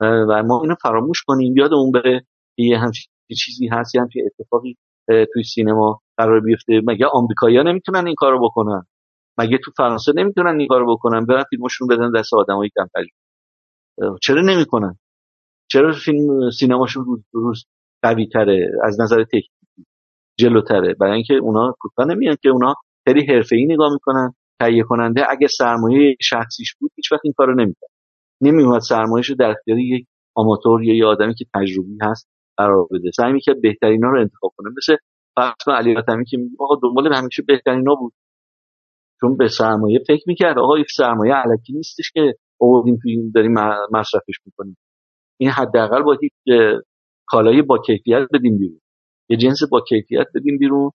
و 0.00 0.42
ما 0.42 0.60
اینو 0.62 0.74
فراموش 0.82 1.22
کنیم. 1.22 1.56
یاد 1.56 1.74
اون 1.74 1.92
بره 1.92 2.26
یه 2.58 2.78
همچین 2.78 3.12
چیزی 3.38 3.68
هست 3.68 3.94
یه 3.94 4.00
همچین 4.00 4.26
اتفاقی 4.26 4.76
توی 5.32 5.42
سینما 5.44 6.00
قرار 6.16 6.40
بیفته. 6.40 6.80
مگه 6.86 7.06
آمریکایی‌ها 7.06 7.62
نمی‌تونن 7.62 8.06
این 8.06 8.14
کارو 8.18 8.48
بکنن؟ 8.48 8.86
مگه 9.38 9.58
تو 9.64 9.70
فرانسه 9.76 10.12
نمی‌تونن 10.16 10.58
این 10.58 10.68
کارو 10.68 10.96
بکنن؟ 10.96 11.26
برن 11.26 11.44
فیلمشون 11.50 11.88
بدن 11.88 12.10
دست 12.10 12.34
آدمای 12.34 12.70
کم 12.76 12.86
چرا 14.22 14.42
نمی‌کنن؟ 14.42 14.98
چرا 15.70 15.92
فیلم 15.92 16.50
سینماشون 16.50 17.04
روز 17.04 17.20
روز 17.32 17.64
قوی 18.02 18.26
تره 18.26 18.70
از 18.84 19.00
نظر 19.00 19.24
تکنیکی 19.24 19.50
جلوتره. 20.38 20.94
برای 20.94 21.14
اینکه 21.14 21.34
اونا 21.34 21.74
کوتاه 21.80 22.06
نمیان 22.06 22.36
که 22.42 22.48
اونا 22.48 22.74
خیلی 23.08 23.26
حرفه‌ای 23.26 23.66
نگاه 23.66 23.92
می‌کنن. 23.92 24.34
تهیه 24.60 24.82
کننده 24.82 25.30
اگه 25.30 25.46
سرمایه 25.46 26.16
شخصیش 26.20 26.74
بود 26.74 26.90
هیچ 26.96 27.12
وقت 27.12 27.20
این 27.24 27.34
کارو 27.36 27.54
نمی‌کرد. 27.54 27.90
نمیومد 28.40 28.80
سرمایه‌شو 28.80 29.34
در 29.34 29.50
اختیار 29.50 29.78
یک 29.78 30.06
آماتور 30.34 30.84
یا 30.84 30.94
یه 30.94 31.06
آدمی 31.06 31.34
که 31.34 31.44
تجربی 31.54 31.98
هست 32.02 32.28
قرار 32.56 32.86
بده. 32.90 33.10
سعی 33.16 33.32
می‌کرد 33.32 33.60
بهترینا 33.60 34.10
رو 34.10 34.20
انتخاب 34.20 34.52
کنه. 34.56 34.70
مثل 34.76 34.96
فرض 35.36 35.68
علی 35.68 35.94
که 36.30 36.36
میگه 36.36 36.56
آقا 36.60 36.74
دنبال 36.82 37.14
همیشه 37.14 37.42
بهترینا 37.42 37.94
بود. 37.94 38.12
چون 39.20 39.36
به 39.36 39.48
سرمایه 39.48 39.98
فکر 40.08 40.24
می‌کرد. 40.26 40.58
آقا 40.58 40.74
این 40.74 40.84
سرمایه 40.96 41.34
علکی 41.34 41.72
نیستش 41.72 42.10
که 42.14 42.34
آوردیم 42.60 42.98
فیلم 43.02 43.30
داریم 43.34 43.52
مصرفش 43.92 44.40
می‌کنیم. 44.46 44.76
این 45.40 45.50
حداقل 45.50 46.02
باید 46.02 46.20
یک 46.22 46.32
کالای 47.26 47.62
با 47.62 47.78
کیفیت 47.78 48.28
بدیم 48.32 48.58
بیرون. 48.58 48.80
یه 49.28 49.36
جنس 49.36 49.58
با 49.70 49.80
کیفیت 49.80 50.26
بدیم 50.34 50.58
بیرون 50.58 50.90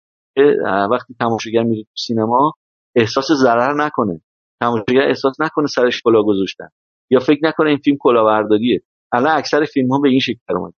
وقتی 0.92 1.16
تماشاگر 1.20 1.64
میره 1.64 1.84
تو 1.84 1.96
سینما 1.98 2.54
احساس 2.96 3.32
ضرر 3.32 3.74
نکنه. 3.86 4.22
تماشاگر 4.62 5.08
احساس 5.08 5.42
نکنه 5.42 5.68
سرش 5.68 6.02
کلا 6.04 6.24
گذاشتن. 6.24 6.68
یا 7.10 7.20
فکر 7.20 7.40
نکنه 7.44 7.70
این 7.70 7.78
فیلم 7.78 7.98
کلاهبرداریه. 8.00 8.82
الان 9.14 9.38
اکثر 9.38 9.66
فیلم 9.66 9.92
ها 9.92 10.00
به 10.00 10.10
این 10.10 10.20
شکل 10.20 10.40
اومده. 10.50 10.76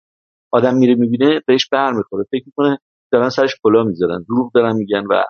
آدم 0.51 0.75
میره 0.75 0.95
می‌بینه 0.95 1.41
بهش 1.47 1.69
برمیخوره 1.69 2.25
فکر 2.31 2.43
می‌کنه 2.45 2.77
دارن 3.11 3.29
سرش 3.29 3.55
کلا 3.63 3.83
می‌ذارن 3.83 4.25
دروغ 4.29 4.51
دارن 4.53 4.75
میگن 4.75 5.03
و 5.09 5.23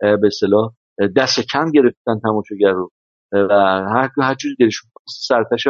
به 0.00 0.26
اصطلاح 0.26 0.72
دست 1.16 1.40
کم 1.52 1.70
گرفتن 1.70 2.20
تماشاگر 2.22 2.72
رو. 2.72 2.90
و 3.32 3.52
هر 3.94 4.10
هر 4.18 4.34
جوری 4.34 4.54
دلشون 4.60 4.90
سرتش 5.08 5.68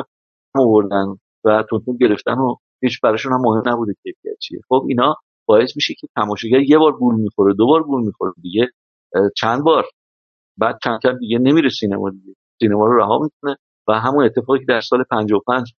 آوردن 0.54 1.06
و 1.44 1.64
تونتون 1.70 1.96
گرفتن 1.96 2.38
و 2.38 2.56
هیچ 2.82 3.00
براشون 3.00 3.32
هم 3.32 3.40
مهم 3.40 3.62
نبوده 3.66 3.94
کیفیت 4.02 4.38
چیه. 4.40 4.60
خب 4.68 4.84
اینا 4.88 5.14
باعث 5.48 5.76
میشه 5.76 5.94
که 5.98 6.06
تماشاگر 6.16 6.60
یه 6.60 6.78
بار 6.78 6.92
گول 6.92 7.14
می‌خوره 7.14 7.54
دو 7.54 7.66
بار 7.66 7.82
گول 7.82 8.06
می‌خوره 8.06 8.32
دیگه 8.42 8.68
چند 9.36 9.64
بار. 9.64 9.84
بعد 10.58 10.78
چند 10.84 11.00
کم 11.02 11.18
دیگه 11.18 11.38
نمیره 11.38 11.68
سینما 11.68 12.10
دیگه. 12.10 12.34
سینما 12.60 12.86
رو 12.86 12.98
رها 12.98 13.18
می‌کنه 13.18 13.56
و 13.88 13.92
همون 13.92 14.24
اتفاقی 14.24 14.58
که 14.58 14.64
در 14.68 14.80
سال 14.80 15.04
55 15.10 15.72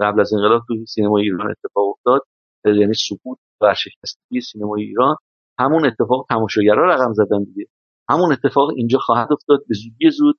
قبل 0.00 0.20
از 0.20 0.32
انقلاب 0.32 0.62
تو 0.68 0.74
سینما 0.86 1.18
ایران 1.18 1.50
اتفاق 1.50 1.88
افتاد 1.88 2.22
یعنی 2.64 2.94
سقوط 2.94 3.38
و 3.60 3.74
شکستگی 3.74 4.40
سینما 4.40 4.76
ایران 4.76 5.16
همون 5.58 5.86
اتفاق 5.86 6.26
تماشاگرها 6.28 6.84
رقم 6.84 7.12
زدن 7.12 7.44
دیگه. 7.44 7.66
همون 8.10 8.32
اتفاق 8.32 8.70
اینجا 8.76 8.98
خواهد 8.98 9.32
افتاد 9.32 9.58
به 9.68 9.74
زودی 9.74 10.10
زود 10.10 10.38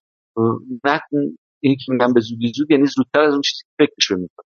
نه 0.85 1.01
این 1.59 1.76
که 1.85 1.92
میگم 1.92 2.14
به 2.14 2.19
زودی 2.19 2.51
زود 2.56 2.72
یعنی 2.72 2.85
زودتر 2.85 3.19
از 3.19 3.34
اون 3.34 3.42
چیزی 3.42 3.64
که 3.64 3.85
فکرش 3.85 4.11
می‌کنه 4.11 4.45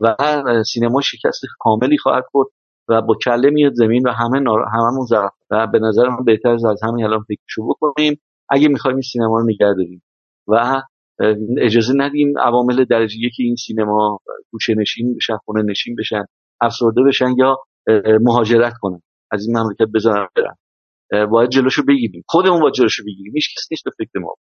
و 0.00 0.16
سینما 0.64 1.00
شکست 1.00 1.40
کاملی 1.58 1.98
خواهد 1.98 2.24
خورد 2.30 2.48
و 2.88 3.02
با 3.02 3.14
کله 3.24 3.50
میاد 3.50 3.72
زمین 3.72 4.08
و 4.08 4.12
همه 4.12 4.40
نار... 4.40 4.64
هممون 4.74 5.06
ضرر 5.06 5.28
و 5.50 5.66
به 5.66 5.78
نظر 5.78 6.08
من 6.08 6.24
بهتر 6.24 6.48
از 6.48 6.82
همین 6.82 7.04
الان 7.04 7.24
فکرشو 7.28 7.68
بکنیم. 7.68 8.20
اگه 8.52 8.68
می‌خوایم 8.68 8.96
این 8.96 9.02
سینما 9.12 9.38
رو 9.38 9.44
نگه 9.44 9.74
داریم 9.76 10.02
و 10.48 10.82
اجازه 11.60 11.94
ندیم 11.96 12.38
عوامل 12.38 12.84
درجه 12.84 13.16
یکی 13.18 13.42
این 13.42 13.56
سینما 13.56 14.18
گوشه 14.52 14.74
نشین 14.74 15.14
بشن 15.16 15.36
خونه 15.44 15.62
نشین 15.62 15.96
بشن 15.98 16.24
افسرده 16.60 17.02
بشن 17.08 17.34
یا 17.38 17.56
مهاجرت 18.20 18.72
کنن. 18.80 19.02
از 19.30 19.46
این 19.46 19.58
مملکت 19.58 19.86
بزنن 19.94 20.26
برن. 20.36 20.56
باید 21.26 21.50
جلوشو 21.50 21.82
بگیریم. 21.88 22.22
خودمون 22.28 22.60
باید 22.60 22.74
جلوشو 22.74 23.02
بگیریم. 23.02 23.32
هیچ 23.34 23.54
کس 23.56 23.68
نیست 23.70 23.84
به 23.84 23.90
فکر 23.98 24.18
ما. 24.20 24.34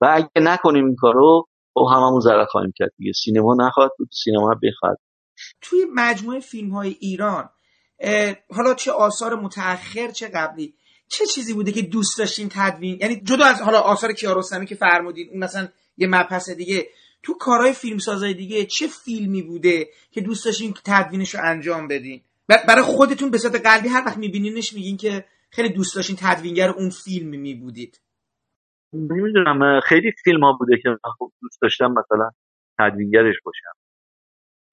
و 0.00 0.06
اگه 0.14 0.28
نکنیم 0.36 0.84
این 0.84 0.96
کارو 0.98 1.44
خب 1.74 1.86
هممون 1.92 2.20
ضرر 2.20 2.44
خواهیم 2.44 2.72
کرد 2.76 2.90
دیگه. 2.98 3.12
سینما 3.12 3.54
نخواهد 3.58 3.90
بود 3.98 4.08
سینما 4.24 4.54
بخواهد 4.62 4.98
توی 5.60 5.78
مجموعه 5.94 6.40
فیلم 6.40 6.70
های 6.70 6.96
ایران 7.00 7.48
حالا 8.50 8.74
چه 8.74 8.92
آثار 8.92 9.34
متأخر 9.34 10.10
چه 10.10 10.28
قبلی 10.34 10.74
چه 11.08 11.26
چیزی 11.26 11.54
بوده 11.54 11.72
که 11.72 11.82
دوست 11.82 12.18
داشتین 12.18 12.48
تدوین؟ 12.52 12.98
یعنی 13.00 13.20
جدا 13.20 13.44
از 13.44 13.62
حالا 13.62 13.80
آثار 13.80 14.12
کیارستمی 14.12 14.66
که 14.66 14.74
فرمودین 14.74 15.28
اون 15.30 15.44
مثلا 15.44 15.68
یه 15.96 16.06
مبحث 16.06 16.50
دیگه 16.50 16.86
تو 17.22 17.34
کارهای 17.34 17.72
فیلمسازای 17.72 18.34
دیگه 18.34 18.64
چه 18.64 18.86
فیلمی 18.86 19.42
بوده 19.42 19.88
که 20.10 20.20
دوست 20.20 20.44
داشتین 20.44 20.74
تدوینش 20.84 21.34
رو 21.34 21.40
انجام 21.44 21.88
بدین؟ 21.88 22.22
برای 22.48 22.82
خودتون 22.82 23.30
به 23.30 23.38
صورت 23.38 23.66
قلبی 23.66 23.88
هر 23.88 24.02
وقت 24.06 24.18
میبینینش 24.18 24.72
میگین 24.72 24.96
که 24.96 25.24
خیلی 25.50 25.68
دوست 25.68 25.96
داشتین 25.96 26.16
تدوینگر 26.20 26.70
اون 26.70 26.90
فیلم 26.90 27.28
می 27.28 27.54
بودید 27.54 28.00
نمی‌دونم 28.92 29.80
خیلی 29.80 30.12
فیلم 30.24 30.44
ها 30.44 30.56
بوده 30.58 30.76
که 30.82 30.88
من 30.88 31.28
دوست 31.42 31.62
داشتم 31.62 31.86
مثلا 31.86 32.30
تدوینگرش 32.78 33.34
باشم. 33.44 33.72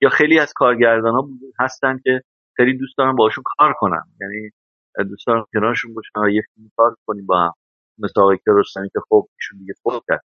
یا 0.01 0.09
خیلی 0.09 0.39
از 0.39 0.53
کارگردان 0.55 1.13
ها 1.13 1.29
هستن 1.59 1.99
که 2.03 2.21
خیلی 2.57 2.77
دوست 2.77 2.97
دارم 2.97 3.15
باشون 3.15 3.43
کار 3.57 3.73
کنم 3.73 4.07
یعنی 4.21 4.51
دوست 4.97 5.27
دارم 5.27 5.45
کنارشون 5.53 5.93
باشم 5.93 6.19
و 6.23 6.29
یه 6.29 6.41
فیلم 6.55 6.71
کار 6.77 6.95
کنیم 7.05 7.25
با 7.25 7.39
هم. 7.39 7.53
مثل 7.97 8.21
آقای 8.21 8.37
رستمی 8.47 8.89
که 8.89 8.99
خب 9.09 9.27
ایشون 9.39 9.59
دیگه 9.59 9.73
فوت 9.83 10.03
کرد. 10.07 10.21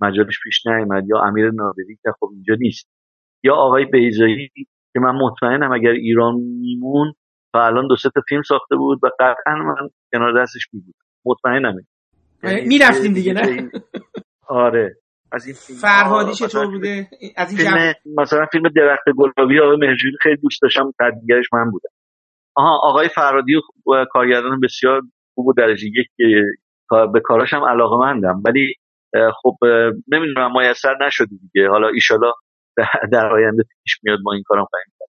مجالش 0.00 0.38
پیش 0.44 0.66
نیامد 0.66 1.08
یا 1.08 1.18
امیر 1.18 1.50
نادری 1.50 1.98
که 2.02 2.10
خب 2.20 2.28
اینجا 2.32 2.54
نیست. 2.58 2.88
یا 3.44 3.54
آقای 3.54 3.84
بیزایی 3.84 4.50
که 4.92 5.00
من 5.00 5.14
مطمئنم 5.14 5.72
اگر 5.72 5.90
ایران 5.90 6.34
میمون 6.34 7.14
و 7.54 7.58
الان 7.58 7.86
دو 7.86 7.96
سه 7.96 8.10
تا 8.14 8.20
فیلم 8.28 8.42
ساخته 8.42 8.76
بود 8.76 9.00
و 9.02 9.10
قطعا 9.20 9.54
من 9.54 9.88
کنار 10.12 10.42
دستش 10.42 10.68
می 10.72 10.80
بود 10.80 10.94
مطمئنم 11.24 11.74
یعنی 12.42 12.68
می‌رفتیم 12.68 13.14
دیگه 13.14 13.32
نه؟ 13.32 13.70
آره. 14.48 14.96
از 15.32 15.46
این 15.46 15.54
فیلم 15.54 15.78
فرهادی 15.78 16.34
چطور 16.34 16.66
بوده؟ 16.66 17.08
از 17.36 17.50
این 17.50 17.58
فیلم 17.58 17.94
مثلا 18.18 18.46
فیلم 18.52 18.68
درخت 18.76 19.04
گلابی 19.16 19.60
آقای 19.60 19.76
مهرجویی 19.76 20.14
خیلی 20.20 20.36
دوست 20.36 20.62
داشتم 20.62 20.92
تدبیرش 21.00 21.44
من 21.52 21.70
بودم. 21.70 21.90
آها 22.56 22.78
آقای 22.82 23.08
فرهادی 23.08 23.54
و 23.56 23.60
کارگردان 24.10 24.60
بسیار 24.60 25.02
خوب 25.34 25.46
و 25.46 25.52
درجه 25.52 25.86
یک 25.86 26.08
به 27.12 27.20
کاراش 27.24 27.54
هم 27.54 27.64
علاقه 27.64 27.96
مندم 27.96 28.42
ولی 28.44 28.74
خب 29.42 29.56
نمی‌دونم 30.08 30.58
میسر 30.58 30.96
نشده 31.06 31.26
دیگه. 31.26 31.68
حالا 31.68 31.88
ایشالا 31.88 32.32
در 33.12 33.32
آینده 33.32 33.62
پیش 33.84 33.98
میاد 34.02 34.18
ما 34.22 34.32
این 34.32 34.42
کارم 34.46 34.64
خواهیم 34.64 34.92
کرد 34.98 35.08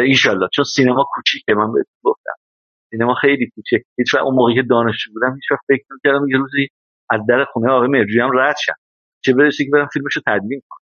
ایشالله 0.00 0.48
چون 0.54 0.64
سینما 0.64 1.04
کوچیکه 1.14 1.54
من 1.54 1.72
گفتم. 2.04 2.32
سینما 2.90 3.14
خیلی 3.14 3.50
کوچیک 3.54 3.82
هیچ 3.98 4.14
اون 4.14 4.34
موقعی 4.34 4.62
دانشجو 4.62 5.12
بودم 5.12 5.34
هیچ 5.34 5.52
وقت 5.52 5.60
فکر 5.68 5.84
نمی‌کردم 5.90 6.28
یه 6.28 6.38
روزی 6.38 6.68
از 7.10 7.20
در 7.28 7.44
خونه 7.44 7.70
آقای 7.72 7.88
مرجوی 7.88 8.20
هم 8.20 8.38
رد 8.38 8.56
شم. 8.64 8.72
چه 9.24 9.32
برسه 9.34 9.64
که 9.64 9.70
برم 9.72 9.88
فیلمشو 9.92 10.20
تدوین 10.26 10.62
کنم. 10.68 10.86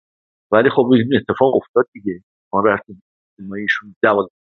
ولی 0.51 0.69
خب 0.69 0.91
این 0.91 1.09
اتفاق 1.15 1.55
افتاد 1.55 1.85
دیگه. 1.93 2.19
ما 2.53 2.61
رفتیم 2.61 3.03
فیلمایشون 3.37 3.95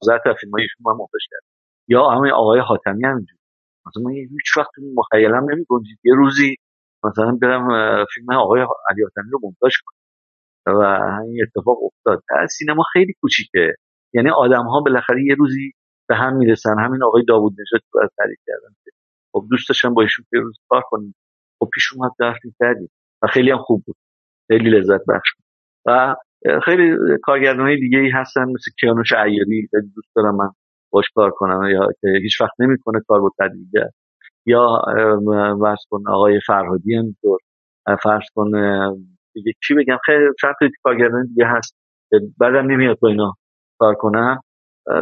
12 0.08 0.24
تا 0.24 0.34
فیلمایشون 0.34 0.78
من 0.86 0.92
منتشر 0.92 1.28
کرد 1.32 1.44
یا 1.88 2.10
همه 2.10 2.32
آقای 2.32 2.60
حاتمی 2.60 3.06
همینجور 3.06 3.38
مثلا 3.86 4.04
من 4.04 4.12
هیچ 4.12 4.58
وقت 4.58 4.72
مخیلم 4.96 5.52
نمی‌گنجید. 5.52 6.00
یه 6.04 6.14
روزی 6.16 6.56
مثلا 7.04 7.32
برم 7.42 7.68
فیلم 8.14 8.34
آقای 8.34 8.62
علی 8.62 9.04
حاتمی 9.04 9.32
رو 9.32 9.40
مونتاژ 9.44 9.74
کنم. 9.86 9.98
و 10.80 10.82
این 11.24 11.44
اتفاق 11.44 11.78
افتاد. 11.84 12.24
سینما 12.50 12.84
خیلی 12.94 13.14
کوچیکه. 13.22 13.76
یعنی 14.14 14.30
آدم 14.30 14.66
ها 14.66 14.80
بالاخره 14.80 15.24
یه 15.24 15.36
روزی 15.36 15.72
به 16.10 16.16
هم 16.16 16.36
می‌رسن. 16.38 16.80
همین 16.80 17.04
آقای 17.04 17.24
داوود 17.28 17.54
نژاد 17.54 17.82
تو 17.92 18.00
تعریف 18.18 18.40
کردن 18.48 18.76
خب 19.34 19.48
دوست 19.50 19.70
داشتم 19.70 19.94
با 19.94 20.02
ایشون 20.02 20.26
روز 20.32 20.58
کار 20.70 20.82
کنیم. 20.86 21.16
خب 21.60 21.70
پیش 21.74 21.94
اومد 21.94 22.12
رفتیم 22.20 22.56
کردیم. 22.60 22.90
و 23.24 23.28
خیلی 23.28 23.52
هم 23.52 23.58
خوب 23.58 23.84
بود. 23.86 23.96
خیلی 24.48 24.70
لذت 24.70 25.02
بخش 25.08 25.30
و 25.86 26.16
خیلی 26.66 26.98
کارگردان 27.24 27.66
های 27.66 27.80
دیگه 27.80 27.98
ای 27.98 28.10
هستن 28.10 28.42
مثل 28.42 28.72
کیانوش 28.80 29.14
عیاری 29.14 29.70
خیلی 29.72 29.92
دوست 29.96 30.16
دارم 30.16 30.36
من 30.36 30.50
باش 30.92 31.06
کار 31.16 31.32
کنم 31.32 31.70
یا 31.72 31.88
که 32.02 32.08
هیچ 32.22 32.42
وقت 32.42 32.54
نمی‌کنه 32.60 33.00
کار 33.08 33.22
با 33.22 33.32
تدریگر 33.40 33.90
یا 34.46 34.82
فرض 35.62 35.80
کن 35.90 36.04
آقای 36.08 36.40
فرهادی 36.48 36.96
همینطور 36.96 37.40
فرض 38.04 38.24
کن 38.36 38.52
دیگه 39.34 39.54
چی 39.68 39.74
بگم؟ 39.74 39.98
خیلی 40.06 40.26
چند 40.42 40.54
کارگردان 40.84 41.26
دیگه 41.26 41.46
هست. 41.48 41.76
بعدم 42.38 42.72
نمیاد 42.72 43.00
با 43.00 43.10
اینا 43.10 43.34
کار 43.78 43.96
کنم. 43.96 44.40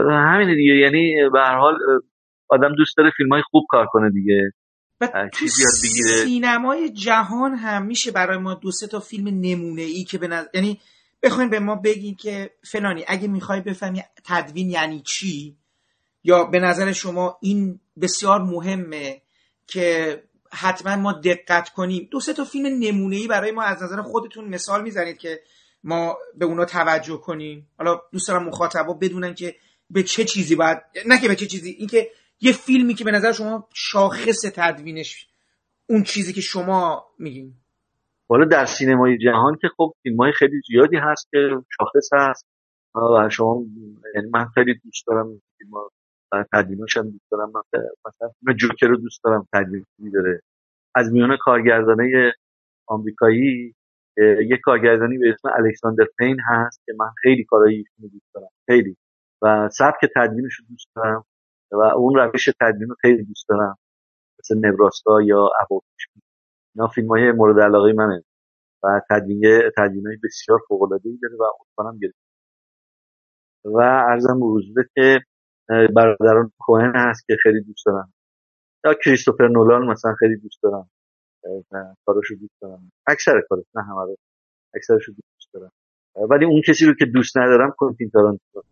همین 0.09 0.55
دیگه. 0.55 0.75
یعنی 0.75 1.29
به 1.33 1.39
هر 1.39 1.57
حال 1.57 1.77
آدم 2.49 2.75
دوست 2.75 2.97
داره 2.97 3.11
فیلم 3.17 3.29
های 3.29 3.41
خوب 3.51 3.63
کار 3.69 3.85
کنه 3.85 4.09
دیگه. 4.09 4.51
و 5.01 5.29
تو 5.33 5.47
سینمای 5.47 6.89
جهان 6.89 7.55
هم 7.55 7.85
میشه 7.85 8.11
برای 8.11 8.37
ما 8.37 8.53
دو 8.53 8.71
سه 8.71 8.87
تا 8.87 8.99
فیلم 8.99 9.27
نمونه 9.27 9.81
ای 9.81 10.03
که 10.03 10.17
به 10.17 10.27
نظر 10.27 10.47
یعنی 10.53 10.79
بخواین 11.23 11.49
به 11.49 11.59
ما 11.59 11.75
بگین 11.75 12.15
که 12.15 12.51
فلانی 12.71 13.05
اگه 13.07 13.27
می‌خوای 13.27 13.61
بفهمی 13.61 14.03
تدوین 14.25 14.69
یعنی 14.69 15.01
چی 15.05 15.57
یا 16.23 16.43
به 16.43 16.59
نظر 16.59 16.91
شما 16.91 17.37
این 17.41 17.79
بسیار 18.01 18.41
مهمه 18.41 19.21
که 19.67 20.23
حتما 20.51 20.95
ما 20.95 21.13
دقت 21.13 21.69
کنیم. 21.69 22.07
دو 22.11 22.19
سه 22.19 22.33
تا 22.33 22.45
فیلم 22.45 22.79
نمونه 22.79 23.15
ای 23.15 23.27
برای 23.27 23.51
ما 23.51 23.63
از 23.63 23.83
نظر 23.83 24.01
خودتون 24.01 24.45
مثال 24.45 24.83
می‌زنید 24.83 25.17
که 25.17 25.41
ما 25.83 26.17
به 26.35 26.45
اونا 26.45 26.65
توجه 26.65 27.17
کنیم. 27.17 27.67
حالا 27.77 28.01
دوست 28.11 28.27
دارم 28.27 28.43
مخاطبا 28.43 28.93
بدونن 28.93 29.33
که 29.33 29.55
به 29.89 30.03
چه 30.03 30.23
چیزی 30.25 30.55
باید 30.55 30.77
نه 31.05 31.21
که 31.21 31.27
به 31.27 31.35
چه 31.35 31.47
چیزی 31.47 31.69
اینکه 31.69 32.11
یه 32.41 32.51
فیلمی 32.51 32.93
که 32.93 33.03
به 33.03 33.11
نظر 33.11 33.31
شما 33.31 33.67
شاخص 33.73 34.41
تدوینش 34.55 35.27
اون 35.87 36.03
چیزی 36.03 36.33
که 36.33 36.41
شما 36.41 37.05
میگین. 37.19 37.53
حالا 38.29 38.45
در 38.45 38.65
سینمای 38.65 39.17
جهان 39.17 39.57
که 39.61 39.67
خب 39.77 39.93
فیلم 40.03 40.17
های 40.17 40.31
خیلی 40.31 40.61
زیادی 40.67 40.97
هست 40.97 41.27
که 41.31 41.37
شاخص 41.77 42.09
هست. 42.13 42.45
و 42.95 43.29
شما 43.29 43.63
یعنی 44.15 44.29
من 44.33 44.45
خیلی 44.45 44.79
دوست 44.83 45.07
دارم 45.07 45.41
فیلم 45.57 45.71
تدویناش 46.53 46.97
هم 46.97 47.09
دوست 47.09 47.31
دارم. 47.31 47.49
مثلا 48.07 48.29
فیلم 48.39 48.57
جوکر 48.57 48.87
رو 48.87 48.97
دوست 48.97 49.23
دارم 49.23 49.47
تدوین 49.53 49.85
داره. 50.13 50.41
از 50.95 51.11
میان 51.11 51.37
کارگردانه 51.41 52.33
آمریکایی 52.87 53.75
یه 54.49 54.57
کارگردانی 54.63 55.17
به 55.17 55.29
اسم 55.29 55.49
الکساندر 55.55 56.05
پین 56.17 56.37
هست 56.47 56.81
که 56.85 56.93
من 56.99 57.09
خیلی 57.21 57.43
کارایی 57.43 57.77
ایشون 57.77 58.09
دوست 58.11 58.33
دارم. 58.33 58.49
خیلی. 58.65 58.97
و 59.41 59.69
سبک 59.71 60.11
تدوینش 60.15 60.53
رو 60.59 60.65
دوست 60.69 60.87
دارم. 60.95 61.25
و 61.71 61.81
اون 61.81 62.15
روش 62.15 62.49
تدوین 62.61 62.89
رو 62.89 62.95
خیلی 63.01 63.23
دوست 63.23 63.49
دارم. 63.49 63.75
مثل 64.39 64.57
نبراسکا 64.57 65.21
یا 65.21 65.49
ابوکش 65.61 66.07
اینا 66.75 66.87
فیلم 66.87 67.07
های 67.07 67.31
مورد 67.31 67.59
علاقه 67.59 67.93
منه. 67.93 68.23
و 68.83 69.01
تدوین 69.09 69.41
تدوین 69.77 70.07
های 70.07 70.17
بسیار 70.23 70.59
فوق 70.67 70.81
العاده 70.81 71.09
ای 71.09 71.17
داره 71.21 71.35
و 71.35 71.43
اصلا 71.43 71.97
گرفت. 72.01 72.19
و 73.65 73.77
ارزم 74.09 74.39
به 74.75 74.89
که 74.95 75.19
برادران 75.95 76.51
کوهن 76.59 76.91
هست 76.95 77.25
که 77.27 77.37
خیلی 77.43 77.61
دوست 77.61 77.85
دارم 77.85 78.13
یا 78.85 78.93
کریستوفر 78.93 79.47
نولان 79.47 79.87
مثلا 79.87 80.15
خیلی 80.19 80.37
دوست 80.37 80.63
دارم 80.63 80.89
کاراشو 82.05 82.35
دوست 82.35 82.61
دارم 82.61 82.91
اکثر 83.07 83.41
کارش 83.49 83.65
نه 83.75 83.83
همه 83.83 84.01
رو. 84.01 84.17
اکثرش 84.75 85.03
رو 85.03 85.13
دوست 85.13 85.53
دارم 85.53 85.71
ولی 86.29 86.45
اون 86.45 86.61
کسی 86.67 86.85
رو 86.85 86.93
که 86.93 87.05
دوست 87.05 87.37
ندارم 87.37 87.73
کنتین 87.77 88.09
تارانتینو. 88.09 88.63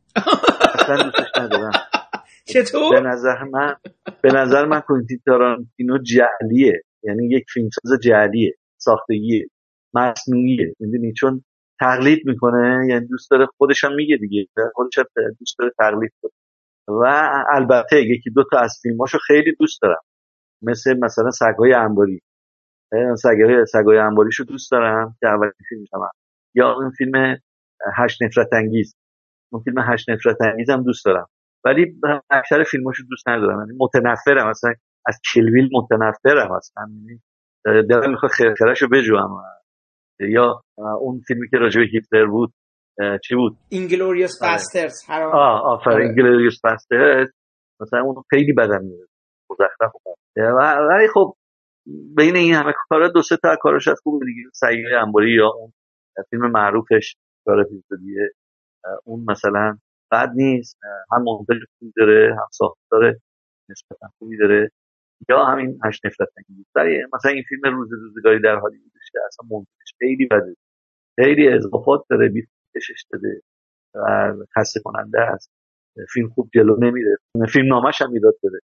اصلا 0.73 1.03
دوستش 1.03 1.31
ندارم. 1.37 1.71
چطور؟ 2.53 3.01
به 3.01 3.09
نظر 3.09 3.43
من 3.43 3.75
به 4.21 4.31
نظر 4.31 4.65
من 4.65 4.79
کنتین 4.79 5.19
تارانتینو 5.25 5.97
جعلیه. 5.97 6.81
یعنی 7.03 7.27
یک 7.35 7.45
فیلمساز 7.53 7.99
جعلیه 8.03 8.53
ساختگیه 8.77 9.47
مصنوعیه. 9.93 10.73
می‌دونی؟ 10.79 11.13
چون 11.13 11.43
تقلید 11.79 12.21
می‌کنه 12.25 12.87
یعنی 12.89 13.07
دوست 13.07 13.31
داره 13.31 13.47
خودش 13.57 13.83
هم 13.83 13.95
میگه 13.95 14.17
دیگه. 14.17 14.47
خودش 14.73 14.99
دوست 15.39 15.55
داره 15.59 15.71
تقلید 15.79 16.11
کنه. 16.21 16.31
و 16.87 17.31
البته 17.51 18.01
یکی 18.01 18.29
دو 18.29 18.43
تا 18.51 18.59
از 18.59 18.79
فیلماشو 18.81 19.17
خیلی 19.27 19.55
دوست 19.59 19.81
دارم. 19.81 20.01
مثل 20.61 20.99
مثلا 20.99 21.31
سگهای 21.31 21.73
انباری. 21.73 22.21
سگهای 23.17 23.65
سگهای 23.65 23.97
انباریشو 23.97 24.43
دوست 24.43 24.71
دارم 24.71 25.15
که 25.19 25.27
اولین 25.27 25.51
فیلمش 25.69 25.87
هم 25.93 26.09
یا 26.55 26.73
اون 26.73 26.91
فیلم 26.91 27.37
هشت 27.97 28.23
نفرت 28.23 28.53
انگیز. 28.53 28.95
اون 29.51 29.63
فیلم 29.63 29.79
هشت 29.79 30.09
نفرت 30.09 30.41
انگیز 30.41 30.69
هم 30.69 30.83
دوست 30.83 31.05
دارم. 31.05 31.27
ولی 31.65 31.99
اکثر 32.29 32.63
فیلماشو 32.63 33.03
دوست 33.09 33.29
ندارم. 33.29 33.59
یعنی 33.59 33.77
متنفرم. 33.79 34.49
مثلا 34.49 34.73
از 35.07 35.19
Kill 35.33 35.51
Bill 35.51 35.69
متنفرم 35.71 36.51
اصلا 36.51 36.83
یعنی 36.89 37.21
دلم 37.89 38.11
می‌خواد 38.11 38.31
خرخرشو 38.31 38.87
بجوام 38.91 39.43
یا 40.19 40.61
اون 40.99 41.21
فیلمی 41.27 41.49
که 41.49 41.57
راجع 41.57 41.79
به 41.79 41.87
هیتلر 41.91 42.25
بود 42.25 42.53
چی 43.27 43.35
بود؟ 43.35 43.57
Inglourious 43.69 44.41
Basterds 44.41 44.93
آه 45.09 45.61
آفرین. 45.61 46.07
Inglourious 46.07 46.61
Basterds. 46.63 47.29
مثلا 47.81 48.01
اون 48.01 48.23
خیلی 48.29 48.53
بدم 48.53 48.83
میاد 48.83 49.07
مزخرف 49.49 49.91
ولی 50.89 51.07
خب 51.13 51.33
بین 52.17 52.35
این 52.35 52.53
همه 52.53 52.73
کارا 52.89 53.07
دو 53.07 53.21
سه 53.21 53.37
تا 53.37 53.55
کارش 53.61 53.87
از 53.87 53.99
خوب 54.03 54.23
دیگه. 54.25 54.49
سعیه 54.53 54.97
انباری 55.01 55.35
یا 55.35 55.47
اون 55.47 55.73
فیلم 56.29 56.51
معروفش 56.51 57.15
کار 57.45 57.63
دیگه 57.63 58.29
اون 59.03 59.25
مثلا 59.27 59.77
بد 60.11 60.29
نیست. 60.35 60.79
هم 61.11 61.23
منتج 61.23 61.63
خوبی 61.79 61.91
داره 61.97 62.35
هم 62.35 62.47
ساختار 62.51 63.15
نسبتا 63.69 64.07
خوبی 64.19 64.37
داره. 64.37 64.69
یا 65.29 65.45
همین 65.45 65.79
هشت 65.85 66.05
نفرت 66.05 66.27
مثلا 67.13 67.31
این 67.31 67.43
فیلم 67.49 67.75
روز 67.75 67.89
روزگاری 67.93 68.41
در 68.41 68.55
حالی 68.55 68.77
بودش 68.77 69.11
که 69.11 69.19
اصلا 69.27 69.57
منتجش 69.57 69.93
خیلی 69.99 70.25
بده. 70.25 70.55
خیلی 71.15 71.47
اضافات 71.47 72.05
داره 72.09 72.29
بی 72.29 72.47
کشش 72.75 73.05
داده 73.11 73.41
و 73.95 74.33
خسته 74.57 74.79
کننده 74.83 75.21
است. 75.21 75.51
فیلم 76.13 76.29
خوب 76.29 76.49
جلو 76.53 76.77
نمیره. 76.79 77.17
فیلم 77.53 77.67
نامش 77.67 78.01
هم 78.01 78.13
ایراد 78.13 78.33
داره. 78.43 78.59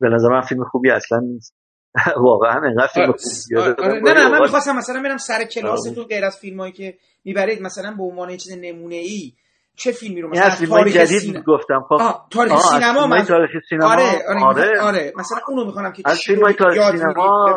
به 0.00 0.08
نظر 0.08 0.28
من 0.28 0.40
فیلم 0.40 0.64
خوبی 0.64 0.90
اصلا 0.90 1.18
نیست. 1.18 1.54
واقعا 2.16 2.60
انقدر 2.66 2.86
فیلم 2.94 3.12
خوبی 3.12 3.56
آره 3.78 4.00
نه 4.00 4.12
نه 4.12 4.28
من 4.28 4.40
می‌خواستم 4.40 4.76
مثلا 4.76 5.02
برم 5.02 5.16
سر 5.16 5.44
کلاستون 5.44 6.04
غیر 6.04 6.24
از 6.24 6.38
فیلمایی 6.38 6.72
که 6.72 6.94
می‌برید 7.24 7.62
مثلا 7.62 7.94
به 7.96 8.02
عنوان 8.02 8.36
چیز 8.36 8.52
نمونه 8.60 8.94
ای 8.94 9.32
چه 9.76 9.92
فیلمی 9.92 10.20
رو 10.22 10.28
مثلا 10.28 10.50
فیلم 10.50 10.70
تاریخ 10.70 10.94
جدید 10.94 11.18
سینما؟ 11.18 11.42
گفتم 11.46 11.86
خب. 11.88 11.98
تاریخ 12.30 12.58
سینما 12.58 13.06
من 13.06 13.22
تاریخ 13.22 13.50
سینما؟ 13.68 13.92
آره 13.92 14.02
آره, 14.28 14.44
آره. 14.44 14.80
آره. 14.80 15.12
مثلا 15.16 15.38
اونو 15.48 15.64
می‌خوام 15.64 15.92
که 15.92 16.02
از 16.04 16.20
فیلم 16.26 16.52
تاریخ 16.52 16.90
سینما؟ 16.90 17.56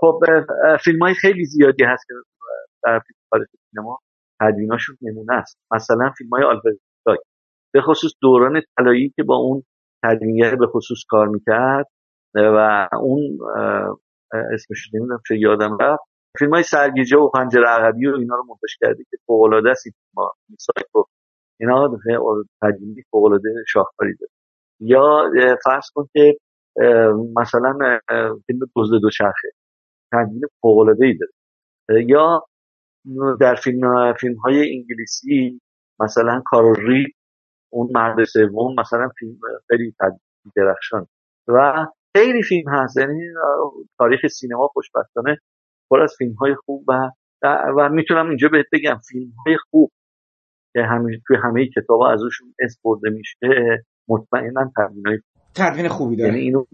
خب 0.00 0.20
فیلم 0.84 1.02
های 1.02 1.14
خیلی 1.14 1.44
زیادی 1.44 1.84
هست 1.84 2.06
که 2.06 2.14
در 2.84 3.00
تاریخ 3.30 3.48
سینما 3.70 3.98
تدویناشون 4.40 4.96
نمونه 5.02 5.32
است. 5.32 5.58
مثلا 5.70 6.12
فیلم 6.18 6.30
های 6.30 6.44
آلفرد 6.44 6.74
به 7.74 7.82
خصوص 7.82 8.12
دوران 8.22 8.62
طلایی 8.76 9.12
که 9.16 9.22
با 9.22 9.36
اون 9.36 9.62
تدوینگر 10.04 10.54
به 10.56 10.66
خصوص 10.66 10.98
کار 11.08 11.28
می‌کرد 11.28 11.86
و 12.34 12.88
اون 12.92 13.38
اسمش 14.32 14.94
نمی‌دونم 14.94 15.20
چه 15.28 15.38
یادم 15.38 15.78
رفت. 15.80 16.02
فیلم 16.38 16.54
های 16.54 16.62
سرگیجه 16.62 17.16
و 17.16 17.28
پنجره 17.28 17.68
عقبی 17.68 18.06
و 18.06 18.14
اینا 18.14 18.34
رو 18.34 18.44
منتشر 18.48 18.76
کرده 18.80 19.04
که 19.10 19.16
فوق 19.26 19.42
العاده 19.42 19.70
است 19.70 19.86
ما 20.14 20.32
و 20.94 21.04
اینا 21.60 21.98
تدوینی 22.62 23.02
فوق 23.10 23.24
العاده 23.24 23.48
شاهکاری 23.68 24.14
داره. 24.20 24.30
یا 24.80 25.30
فرض 25.64 25.90
کن 25.94 26.08
که 26.12 26.36
مثلا 27.36 27.98
فیلم 28.46 28.60
دزد 28.76 29.00
دوچرخه. 29.02 29.48
تدوین 30.12 30.42
فوق 30.60 30.78
العاده 30.78 31.06
ای 31.06 31.18
داره. 31.18 31.32
یا 32.06 32.46
در 33.40 33.54
فیلم 33.54 34.12
فیلم 34.20 34.36
های 34.36 34.76
انگلیسی 34.76 35.60
مثلا 36.00 36.42
کاروری 36.46 37.06
اون 37.72 37.90
مرد 37.94 38.24
سوم 38.24 38.74
مثلا 38.80 39.08
فیلم 39.18 39.38
خیلی 39.68 39.94
درخشان. 40.56 41.06
و 41.48 41.86
خیلی 42.16 42.42
فیلم 42.42 42.68
هست. 42.68 42.96
یعنی 42.96 43.20
تاریخ 43.98 44.26
سینما 44.26 44.68
خوشبختانه 44.68 45.38
پر 45.90 46.00
از 46.02 46.14
فیلم 46.18 46.34
های 46.34 46.54
خوب 46.54 46.84
و 46.88 47.10
و 47.78 47.88
می‌تونم 47.88 48.28
اینجا 48.28 48.48
بهت 48.48 48.66
بگم 48.72 49.00
فیلم 49.08 49.32
های 49.46 49.56
خوب. 49.70 49.90
که 50.74 50.80
همه 50.82 51.20
توی 51.26 51.36
همه 51.44 51.68
کتاب 51.76 52.02
ازشون 52.02 52.54
برده 52.84 53.10
میشه 53.10 53.38
مطمئنا 54.08 54.72
تدوین 54.76 55.20
تدوین 55.54 55.88
خوبی 55.88 56.16
داره. 56.16 56.30
یعنی 56.30 56.40
اینو 56.40 56.64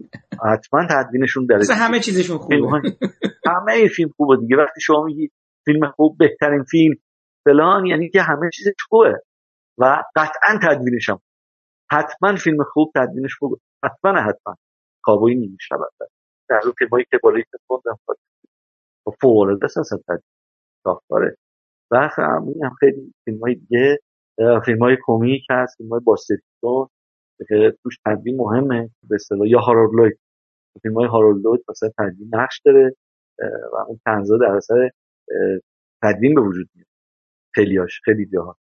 حتما 0.53 0.87
تدوینشون 0.89 1.45
داره. 1.45 1.65
همه 1.75 1.99
چیزشون 1.99 2.37
خوبه. 2.37 2.55
همه 3.47 3.87
فیلم 3.95 4.09
خوبه 4.17 4.37
دیگه. 4.37 4.57
وقتی 4.57 4.81
شما 4.81 5.03
میگی 5.03 5.29
فیلم 5.65 5.91
خوب 5.91 6.17
بهترین 6.17 6.63
فیلم 6.63 6.95
فلان 7.45 7.85
یعنی 7.85 8.09
که 8.09 8.21
همه 8.21 8.49
چیزش 8.53 8.73
خوبه. 8.89 9.21
و 9.77 10.03
قطعا 10.15 10.59
تدوینش 10.63 11.09
هم 11.09 11.19
حتما 11.91 12.35
فیلم 12.35 12.63
خوب 12.63 12.91
تدوینش 12.95 13.35
خوبه. 13.39 13.57
حتما 13.83 14.21
حتما. 14.21 14.55
کابوی 15.03 15.35
نمیشه 15.35 15.75
در 16.49 16.59
رو 16.63 16.73
که 17.11 17.17
بالای 17.23 17.43
خوندم 17.67 17.97
فوق 19.21 19.37
العاده 19.37 19.65
است 19.65 19.77
اصلا 19.77 19.99
ساختاره 20.83 21.35
و 21.91 22.09
هم 22.17 22.73
خیلی 22.79 23.13
فیلم 23.25 23.39
های 23.39 23.55
دیگه 23.55 23.99
فیلم 24.65 24.79
های 24.79 24.97
کمیک 25.03 25.43
هست 25.49 25.77
فیلم 25.77 25.89
های 25.89 25.99
باستیتون 25.99 26.87
که 27.47 27.77
توش 27.83 27.97
تدوین 28.05 28.37
مهمه 28.37 28.89
به 29.09 29.15
اصطلاح 29.15 29.47
یا 29.47 29.59
هارولوید 29.59 30.19
فیلم 30.81 30.95
های 30.95 31.07
هارولوید 31.07 31.63
مثلا 31.69 31.89
تدوین 31.97 32.29
نقش 32.33 32.61
داره 32.65 32.95
و 33.73 33.75
اون 33.87 33.99
تنزا 34.05 34.37
در 34.37 34.55
اثر 34.55 34.89
تدوین 36.03 36.35
به 36.35 36.41
وجود 36.41 36.69
میاد 36.75 36.87
خیلیاش 37.55 38.01
خیلی 38.03 38.25
جاها 38.25 38.57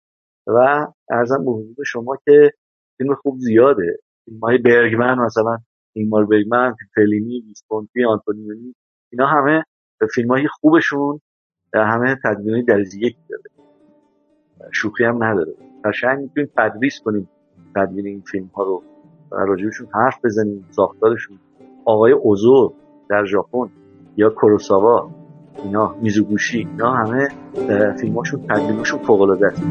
و 0.47 0.87
ارزم 1.11 1.45
به 1.45 1.51
حضور 1.51 1.85
شما 1.85 2.17
که 2.25 2.53
فیلم 2.99 3.15
خوب 3.15 3.39
زیاده. 3.39 3.99
فیلم 4.25 4.39
های 4.41 4.59
برگمن 4.59 5.19
مثلا 5.19 5.59
اینمار 5.97 6.27
برگمن 6.27 6.75
فلینی 6.95 7.41
ویسپونتی 7.41 8.05
آنتونیونی 8.05 8.75
اینا 9.13 9.27
همه 9.27 9.65
فیلم 10.15 10.29
های 10.29 10.49
خوبشون. 10.49 11.21
همه 11.85 12.17
تدوین 12.25 12.65
درجه 12.65 12.99
یک 12.99 13.17
داره. 13.31 13.43
شوخی 14.73 15.05
هم 15.05 15.25
نداره. 15.25 15.53
قشنگ 15.85 16.19
می‌تونیم 16.19 16.51
تدریس 16.57 17.01
کنیم 17.05 17.29
تدوین 17.77 18.07
این 18.07 18.23
فیلم 18.31 18.47
ها 18.47 18.63
رو 18.63 18.83
راجبشون 19.31 19.89
حرف 19.95 20.25
بزنیم 20.25 20.67
ساختارشون. 20.71 21.39
آقای 21.85 22.13
اوزو 22.13 22.73
در 23.11 23.25
ژاپن 23.25 23.69
یا 24.17 24.31
کوروساوا 24.31 25.11
اینا 25.65 25.95
میزوگوشی 26.03 26.59
اینا 26.59 26.93
همه 26.93 27.29
فیلماشون 28.01 28.41
تدوینشون 28.41 28.99
فوق 28.99 29.21
العاده 29.21 29.47
است. 29.47 29.63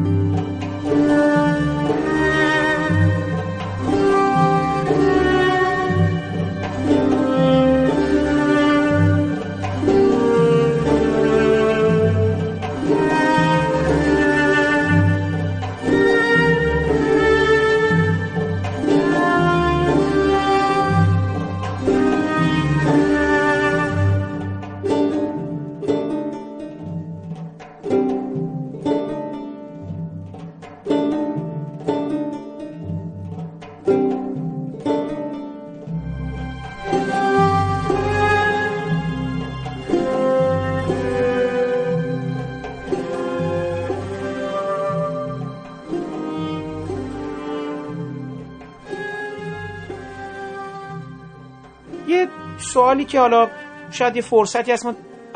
سوالی 52.76 53.04
که 53.04 53.20
حالا 53.20 53.50
شاید 53.90 54.16
یه 54.16 54.22
فرصتی 54.22 54.72
هست 54.72 54.86
ما 54.86 54.94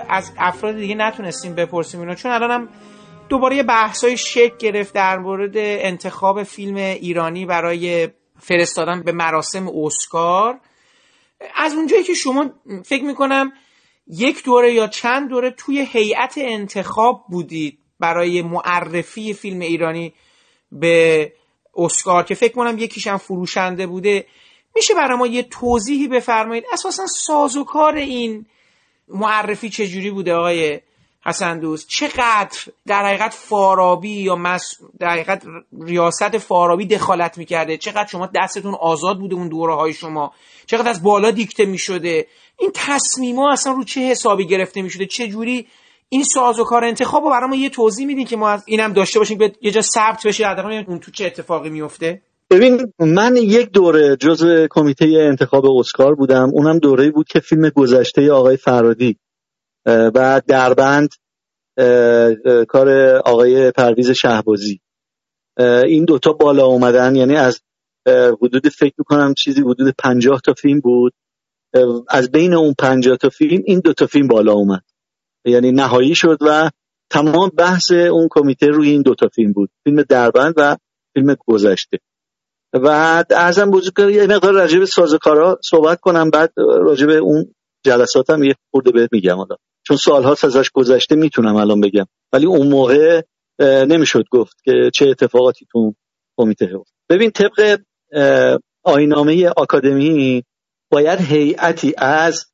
از 0.09 0.33
افراد 0.39 0.77
دیگه 0.77 0.95
نتونستیم 0.95 1.55
بپرسیم 1.55 2.01
اینو 2.01 2.15
چون 2.15 2.33
الانم 2.33 2.69
دوباره 3.29 3.57
یه 3.57 3.63
بحثای 3.63 4.17
شک 4.17 4.59
گرفت 4.59 4.95
در 4.95 5.19
مورد 5.19 5.53
انتخاب 5.57 6.43
فیلم 6.43 6.77
ایرانی 6.77 7.47
برای 7.47 8.09
فرستادن 8.39 9.03
به 9.03 9.13
مراسم 9.13 9.69
اسکار. 9.69 10.61
از 11.57 11.75
اونجایی 11.75 12.03
که 12.03 12.15
شما 12.15 12.51
فکر 12.85 13.05
می‌کنم 13.05 13.53
یک 14.07 14.45
دوره 14.45 14.73
یا 14.73 14.87
چند 14.87 15.29
دوره 15.29 15.51
توی 15.51 15.87
هیئت 15.93 16.35
انتخاب 16.37 17.25
بودید 17.29 17.79
برای 18.01 18.43
معرفی 18.43 19.35
فیلم 19.35 19.61
ایرانی 19.61 20.15
به 20.73 21.33
اسکار 21.75 22.23
که 22.23 22.35
فکر 22.35 22.53
کنم 22.53 22.79
یکیش 22.79 23.07
هم 23.07 23.17
فروشنده 23.17 23.87
بوده. 23.87 24.27
میشه 24.75 24.95
برای 24.95 25.19
ما 25.19 25.27
یه 25.27 25.43
توضیحی 25.43 26.09
بفرمایید؟ 26.09 26.65
اساسا 26.73 27.07
سازوکار 27.07 27.95
این 27.97 28.47
معرفی 29.09 29.71
چجوری 29.71 30.11
بوده 30.11 30.35
آقای 30.35 30.81
حسن 31.27 31.59
دوست؟ 31.59 31.89
چقدر 31.89 32.59
در 32.87 33.05
حقیقت 33.07 33.35
فارابی 33.35 34.23
یا 34.23 34.37
مس... 34.37 34.75
در 34.99 35.11
حقیقت 35.11 35.43
ریاست 35.81 36.39
فارابی 36.39 36.87
دخالت 36.87 37.39
می‌کرده؟ 37.39 37.77
چقدر 37.77 38.07
شما 38.07 38.29
دستتون 38.35 38.75
آزاد 38.75 39.19
بوده 39.19 39.35
اون 39.35 39.49
دوره 39.49 39.75
های 39.75 39.93
شما؟ 39.93 40.33
چقدر 40.67 40.89
از 40.89 41.03
بالا 41.03 41.31
دیکته 41.31 41.65
می‌شده؟ 41.65 42.27
این 42.59 42.71
تصمیما 42.75 43.53
اصلا 43.53 43.73
رو 43.73 43.85
چه 43.85 44.01
حسابی 44.01 44.47
گرفته 44.47 44.83
می‌شده؟ 44.83 45.07
چه 45.07 45.29
جوری 45.29 45.67
این 46.09 46.25
سازوکار 46.25 46.85
انتخاب 46.85 47.25
رو 47.25 47.31
برای 47.31 47.49
ما 47.49 47.57
یه 47.57 47.69
توضیح 47.69 48.07
میدین 48.07 48.27
که 48.27 48.37
ما 48.37 48.59
اینم 48.67 48.93
داشته 48.93 49.19
باشیم 49.19 49.39
که 49.39 49.53
یه 49.61 49.71
جا 49.71 49.83
ثبت 49.83 50.27
بشه 50.27 50.47
اون 50.89 50.99
تو 50.99 51.11
چه 51.11 51.27
اتفاقی 51.27 51.71
میفته 51.71 52.23
ببین 52.51 52.93
من 52.99 53.37
یک 53.37 53.71
دوره 53.71 54.17
جزء 54.17 54.67
کمیته 54.71 55.07
انتخاب 55.07 55.67
اسکار 55.67 56.15
بودم. 56.15 56.51
اونم 56.55 56.79
دوره 56.79 57.11
بود 57.11 57.29
که 57.29 57.41
فیلم 57.41 57.69
گذشته 57.69 58.33
آقای 58.33 58.57
فرادی 58.57 59.19
و 59.87 60.43
دربند 60.47 61.09
کار 62.69 63.17
آقای 63.17 63.71
پرویز 63.71 64.11
شهبازی. 64.11 64.81
این 65.87 66.05
دوتا 66.05 66.33
بالا 66.33 66.67
اومدن 66.67 67.17
یعنی 67.17 67.37
از 67.37 67.61
حدود 68.09 68.69
فکر 68.69 68.95
می‌کنم 68.99 69.35
چیزی 69.35 69.61
حدود 69.61 69.95
پنجاه 69.99 70.41
تا 70.41 70.53
فیلم 70.53 70.81
بود. 70.81 71.13
از 72.09 72.31
بین 72.31 72.55
اون 72.55 72.75
پنجاه 72.79 73.17
تا 73.17 73.29
فیلم 73.29 73.63
این 73.67 73.81
دوتا 73.81 74.07
فیلم 74.07 74.29
بالا 74.29 74.53
اومد. 74.53 74.83
یعنی 75.45 75.73
نهایی 75.73 76.15
شد 76.15 76.39
و 76.41 76.71
تمام 77.11 77.49
بحث 77.49 77.91
اون 77.91 78.29
کمیته 78.31 78.67
روی 78.67 78.91
این 78.91 79.03
دوتا 79.03 79.29
فیلم 79.29 79.53
بود. 79.53 79.71
فیلم 79.85 80.03
دربند 80.03 80.55
و 80.57 80.77
فیلم 81.15 81.37
گذشته. 81.47 81.99
و 82.73 82.89
ارزم 83.31 83.71
بزرگ 83.71 83.99
یه 83.99 84.27
مقدار 84.27 84.55
راجع 84.55 84.79
به 84.79 84.87
صحبت 85.63 86.01
کنم 86.01 86.31
بعد 86.31 86.53
راجع 86.57 87.07
به 87.07 87.17
اون 87.17 87.55
جلساتم 87.85 88.43
یه 88.43 88.55
خورده 88.71 88.91
بهت 88.91 89.09
میگم 89.13 89.37
حالا. 89.37 89.57
چون 89.87 89.97
سالها 89.97 90.31
ازش 90.31 90.71
گذشته 90.71 91.17
می‌تونم 91.17 91.57
الان 91.57 91.81
بگم. 91.81 92.07
ولی 92.33 92.47
اون 92.47 92.69
موقع 92.69 93.23
نمی‌شد 93.61 94.25
گفت 94.31 94.57
که 94.65 94.91
چه 94.95 95.09
اتفاقاتی 95.09 95.67
تو 95.73 95.95
کمیته 96.37 96.67
هست. 96.67 96.95
ببین 97.09 97.31
طبق 97.31 97.79
آینامه 98.83 99.49
آکادمی 99.49 100.45
باید 100.91 101.21
هیئتی 101.21 101.95
از 101.99 102.47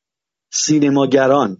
سینماگران 0.53 1.57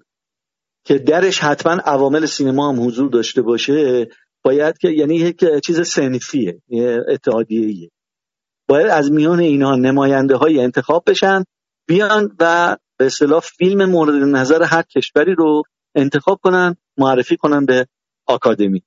که 0.85 0.97
درش 0.97 1.39
حتما 1.39 1.73
عوامل 1.73 2.25
سینما 2.25 2.69
هم 2.69 2.87
حضور 2.87 3.09
داشته 3.09 3.41
باشه 3.41 4.07
باید 4.43 4.77
که 4.77 4.89
یعنی 4.89 5.15
یک 5.15 5.43
چیز 5.65 5.87
سنفیه 5.87 6.61
اتحادیه 7.07 7.89
باید 8.67 8.87
از 8.87 9.11
میان 9.11 9.39
اینها 9.39 9.75
نماینده 9.75 10.35
های 10.35 10.59
انتخاب 10.59 11.03
بشن 11.07 11.43
بیان 11.87 12.35
و 12.39 12.77
به 12.97 13.05
اصطلاح 13.05 13.39
فیلم 13.39 13.85
مورد 13.85 14.13
نظر 14.23 14.63
هر 14.63 14.81
کشوری 14.81 15.35
رو 15.35 15.63
انتخاب 15.95 16.39
کنن 16.43 16.75
معرفی 16.97 17.37
کنن 17.37 17.65
به 17.65 17.87
آکادمی. 18.25 18.83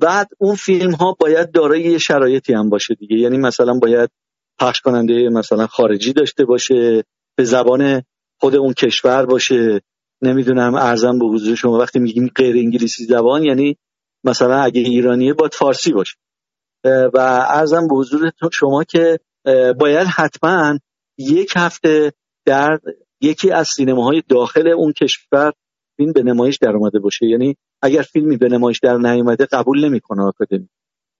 بعد 0.00 0.28
اون 0.38 0.54
فیلم 0.54 0.92
ها 0.92 1.16
باید 1.20 1.52
دارای 1.52 1.82
یه 1.82 1.98
شرایطی 1.98 2.52
هم 2.52 2.70
باشه 2.70 2.94
دیگه. 2.94 3.16
یعنی 3.16 3.38
مثلا 3.38 3.74
باید 3.74 4.10
پخش 4.58 4.80
کننده 4.80 5.28
مثلا 5.28 5.66
خارجی 5.66 6.12
داشته 6.12 6.44
باشه 6.44 7.04
به 7.36 7.44
زبان 7.44 8.02
خود 8.40 8.56
اون 8.56 8.72
کشور 8.72 9.26
باشه. 9.26 9.80
نمی‌دونم 10.22 10.74
ارزم 10.74 11.18
به 11.18 11.26
حضور 11.26 11.54
شما 11.54 11.78
وقتی 11.78 11.98
میگیم 11.98 12.30
غیر 12.36 12.56
انگلیسی 12.56 13.04
زبان 13.04 13.42
یعنی 13.42 13.76
مثلا 14.24 14.60
اگه 14.60 14.80
ایرانیه 14.80 15.34
باید 15.34 15.54
فارسی 15.54 15.92
باشه. 15.92 16.16
و 16.84 17.18
ارزم 17.48 17.88
به 17.88 17.94
حضور 17.94 18.32
شما 18.52 18.84
که 18.84 19.20
باید 19.78 20.06
حتما 20.06 20.78
یک 21.18 21.52
هفته 21.56 22.12
در 22.46 22.78
یکی 23.20 23.50
از 23.50 23.68
سینماهای 23.68 24.22
داخل 24.28 24.68
اون 24.68 24.92
کشور 24.92 25.52
فیلم 25.96 26.12
به 26.12 26.22
نمایش 26.22 26.58
در 26.58 26.76
اومده 26.76 26.98
باشه. 26.98 27.26
یعنی 27.26 27.56
اگر 27.82 28.02
فیلمی 28.02 28.36
به 28.36 28.48
نمایش 28.48 28.78
در 28.82 28.96
نیومده 28.96 29.46
قبول 29.46 29.84
نمی‌کنه 29.84 30.22
آکادمی. 30.22 30.68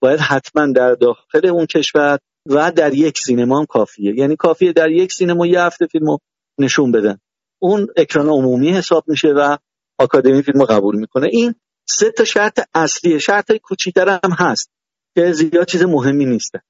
باید 0.01 0.19
حتما 0.19 0.71
در 0.71 0.93
داخل 0.93 1.47
اون 1.47 1.65
کشور 1.65 2.19
و 2.45 2.71
در 2.71 2.93
یک 2.93 3.17
سینما 3.17 3.59
هم 3.59 3.65
کافیه. 3.65 4.15
یعنی 4.15 4.35
کافیه 4.35 4.73
در 4.73 4.91
یک 4.91 5.11
سینما 5.13 5.47
یه 5.47 5.61
هفته 5.61 5.87
فیلمو 5.87 6.17
نشون 6.59 6.91
بدن. 6.91 7.17
اون 7.61 7.87
اکران 7.97 8.29
عمومی 8.29 8.71
حساب 8.71 9.03
میشه 9.07 9.27
و 9.27 9.57
آکادمی 9.99 10.41
فیلمو 10.41 10.65
قبول 10.65 10.95
می‌کنه. 10.95 11.27
این 11.31 11.55
سه 11.89 12.11
تا 12.11 12.23
شرط 12.23 12.59
اصلیه 12.75 13.19
شرط 13.19 13.51
کوچیک‌تر 13.51 14.09
هم 14.09 14.31
هست. 14.31 14.69
که 15.15 15.31
زیاد 15.31 15.65
چیز 15.67 15.83
مهمی 15.83 16.25
نیسته. 16.25 16.61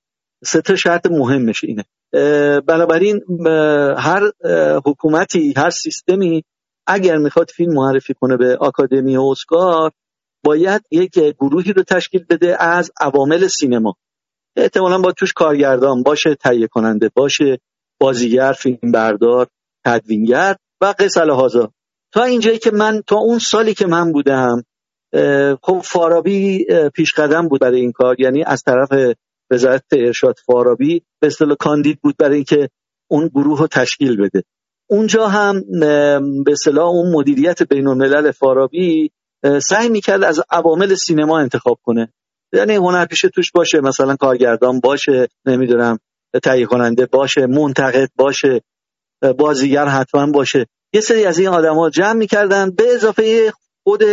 سه 0.43 0.61
تا 0.61 0.75
شرط 0.75 1.05
مهمش 1.05 1.63
اینه. 1.63 1.85
بنابراین 2.59 3.21
هر 3.97 4.31
حکومتی 4.85 5.53
هر 5.57 5.69
سیستمی 5.69 6.43
اگر 6.87 7.17
می‌خواد 7.17 7.49
فیلم 7.49 7.73
معرفی 7.73 8.13
کنه 8.13 8.37
به 8.37 8.57
آکادمی 8.57 9.17
اسکار 9.17 9.91
باید 10.45 10.81
یک 10.91 11.11
گروهی 11.39 11.73
رو 11.73 11.83
تشکیل 11.83 12.25
بده 12.29 12.63
از 12.63 12.91
عوامل 12.99 13.47
سینما. 13.47 13.95
احتمالا 14.55 14.97
با 14.97 15.11
توش 15.11 15.33
کارگردان 15.33 16.03
باشه 16.03 16.35
تهیه 16.35 16.67
کننده 16.67 17.11
باشه 17.15 17.59
بازیگر 17.99 18.51
فیلم 18.51 18.91
بردار 18.93 19.47
تدوینگر 19.85 20.55
و 20.81 20.93
قصه 20.99 21.21
هازا 21.21 21.71
تا 22.13 22.23
اینجایی 22.23 22.57
که 22.57 22.71
من 22.71 23.01
تا 23.07 23.15
اون 23.15 23.39
سالی 23.39 23.73
که 23.73 23.87
من 23.87 24.11
بودم 24.11 24.63
خب 25.61 25.81
فارابی 25.83 26.65
پیش 26.93 27.13
قدم 27.13 27.47
بود 27.47 27.61
برای 27.61 27.79
این 27.79 27.91
کار. 27.91 28.21
یعنی 28.21 28.43
از 28.43 28.63
طرف 28.63 29.15
وزارت 29.51 29.83
ارشاد 29.91 30.35
فارابی 30.45 31.01
به 31.19 31.27
اصطلاح 31.27 31.55
کاندید 31.59 31.99
بود 32.01 32.15
برای 32.17 32.35
اینکه 32.35 32.69
اون 33.07 33.27
گروه 33.27 33.59
رو 33.59 33.67
تشکیل 33.67 34.17
بده. 34.21 34.43
اونجا 34.89 35.27
هم 35.27 35.63
به 36.43 36.51
اصطلاح 36.51 36.87
اون 36.87 37.11
مدیریت 37.11 37.63
بین 37.63 37.87
الملل 37.87 38.31
فارابی 38.31 39.11
سعی 39.61 39.89
می‌کرد 39.89 40.23
از 40.23 40.41
عوامل 40.49 40.95
سینما 40.95 41.39
انتخاب 41.39 41.79
کنه. 41.83 42.13
یعنی 42.53 42.75
هنرپیشه 42.75 43.29
توش 43.29 43.51
باشه 43.51 43.81
مثلا 43.81 44.15
کارگردان 44.15 44.79
باشه 44.79 45.27
نمی‌دونم 45.45 45.99
تهیه 46.43 46.65
کننده 46.65 47.05
باشه 47.05 47.45
منتقد 47.45 48.09
باشه 48.15 48.61
بازیگر 49.37 49.85
حتما 49.85 50.31
باشه. 50.31 50.67
یه 50.93 51.01
سری 51.01 51.25
از 51.25 51.39
این 51.39 51.47
آدما 51.47 51.89
جمع 51.89 52.13
می‌کردن 52.13 52.71
به 52.71 52.83
اضافه 52.93 53.53
خود 53.83 54.03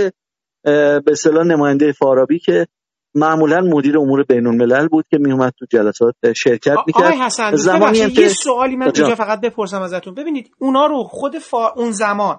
به 0.65 1.03
اصطلاح 1.11 1.47
نماینده 1.47 1.93
فارابی 1.93 2.39
که 2.39 2.67
معمولا 3.15 3.61
مدیر 3.61 3.99
امور 3.99 4.23
بین 4.23 4.47
الملل 4.47 4.89
بود 4.89 5.05
که 5.11 5.19
میومد 5.19 5.53
تو 5.59 5.67
جلسات 5.71 6.15
شرکت 6.37 6.77
می‌کرد. 6.87 7.05
آقای 7.05 7.19
حسن 7.19 7.55
زمانی 7.55 7.99
یه 7.99 8.29
سوالی 8.29 8.77
من 8.77 8.83
اونجا 8.83 9.15
فقط 9.15 9.41
بپرسم 9.41 9.83
ازتون. 9.83 10.15
ببینید 10.15 10.51
اونا 10.59 10.87
رو 10.87 11.05
خود 11.05 11.39
فا... 11.39 11.69
اون 11.77 11.91
زمان 11.91 12.39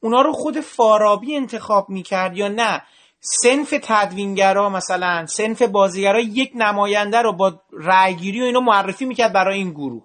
اونا 0.00 0.20
رو 0.20 0.32
خود 0.32 0.60
فارابی 0.60 1.36
انتخاب 1.36 1.86
می‌کرد 1.88 2.36
یا 2.36 2.48
نه؟ 2.48 2.82
سنف 3.20 3.74
تدوینگرا 3.82 4.70
مثلا 4.70 5.26
سنف 5.26 5.62
بازیگرا 5.62 6.20
یک 6.20 6.52
نماینده 6.54 7.22
رو 7.22 7.32
با 7.32 7.52
رأیگیری 7.72 8.40
و 8.40 8.44
اینو 8.44 8.60
معرفی 8.60 9.04
می‌کرد 9.04 9.32
برای 9.32 9.58
این 9.58 9.70
گروه. 9.70 10.02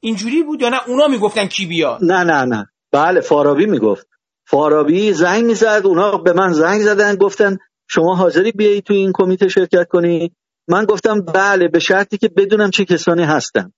اینجوری 0.00 0.42
بود 0.42 0.62
یا 0.62 0.68
نه؟ 0.68 0.88
اونا 0.88 1.06
می‌گفتن 1.06 1.46
کی 1.46 1.66
بیاد؟ 1.66 1.98
نه 2.02 2.24
نه 2.24 2.44
نه. 2.44 2.66
بله 2.92 3.20
فارابی 3.20 3.66
می‌گفت. 3.66 4.06
فارابی 4.50 5.12
زنگ 5.12 5.44
می‌زد 5.44 5.82
اونا 5.84 6.18
به 6.18 6.32
من 6.32 6.52
زنگ 6.52 6.82
زدن 6.82 7.14
گفتن 7.14 7.58
شما 7.88 8.14
حاضری 8.14 8.52
بیایی 8.52 8.82
تو 8.82 8.94
این 8.94 9.12
کمیته 9.14 9.48
شرکت 9.48 9.88
کنی؟ 9.88 10.32
من 10.68 10.84
گفتم 10.84 11.20
بله 11.20 11.68
به 11.68 11.78
شرطی 11.78 12.18
که 12.18 12.28
بدونم 12.28 12.70
چه 12.70 12.84
کسانی 12.84 13.22
هستن. 13.22 13.72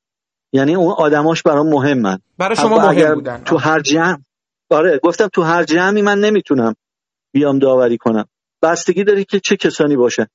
یعنی 0.53 0.75
اون 0.75 0.93
آدماش 0.93 1.43
برام 1.43 1.69
مهمن. 1.69 2.19
برای 2.39 2.57
شما 2.57 2.79
مهم 2.79 3.15
بودن. 3.15 3.43
تو 3.45 3.57
هر 3.57 3.81
جمع 3.81 4.19
آره 4.71 5.01
گفتم 5.03 5.29
تو 5.33 5.43
هر 5.43 5.65
جمعی 5.65 6.03
من 6.03 6.21
نمی‌تونم 6.21 6.75
بیام 7.33 7.59
داوری 7.59 7.99
کنم. 7.99 8.25
بستگی 8.63 9.05
داری 9.05 9.25
که 9.25 9.41
چه 9.41 9.57
کسانی 9.57 9.97
باشن. 9.97 10.27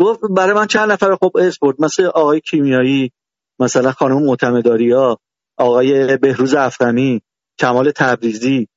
گفت 0.00 0.20
برای 0.30 0.54
من 0.54 0.66
چند 0.66 0.92
نفر 0.92 1.16
خب 1.16 1.32
اسپورت 1.34 1.76
مثل 1.80 2.04
آقای 2.04 2.40
کیمیایی 2.40 3.12
مثلا 3.58 3.92
خانم 3.92 4.22
معتمداریا 4.22 5.18
آقای 5.56 6.16
بهروز 6.16 6.54
افخمی 6.54 7.22
کمال 7.58 7.90
تبریزی 7.90 8.68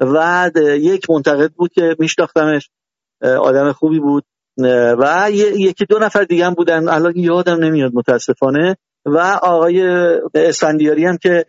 و 0.00 0.50
یک 0.56 1.10
منتقد 1.10 1.52
بود 1.52 1.72
که 1.72 1.96
میشناختمش 1.98 2.70
آدم 3.22 3.72
خوبی 3.72 3.98
بود. 3.98 4.24
و 4.98 5.28
یکی 5.30 5.84
دو 5.84 5.98
نفر 5.98 6.22
دیگه 6.22 6.46
هم 6.46 6.54
بودن. 6.54 6.88
الان 6.88 7.12
یادم 7.16 7.64
نمیاد 7.64 7.92
متاسفانه. 7.94 8.76
و 9.06 9.18
آقای 9.42 9.82
اسفندیاری 10.34 11.04
هم 11.04 11.16
که 11.16 11.46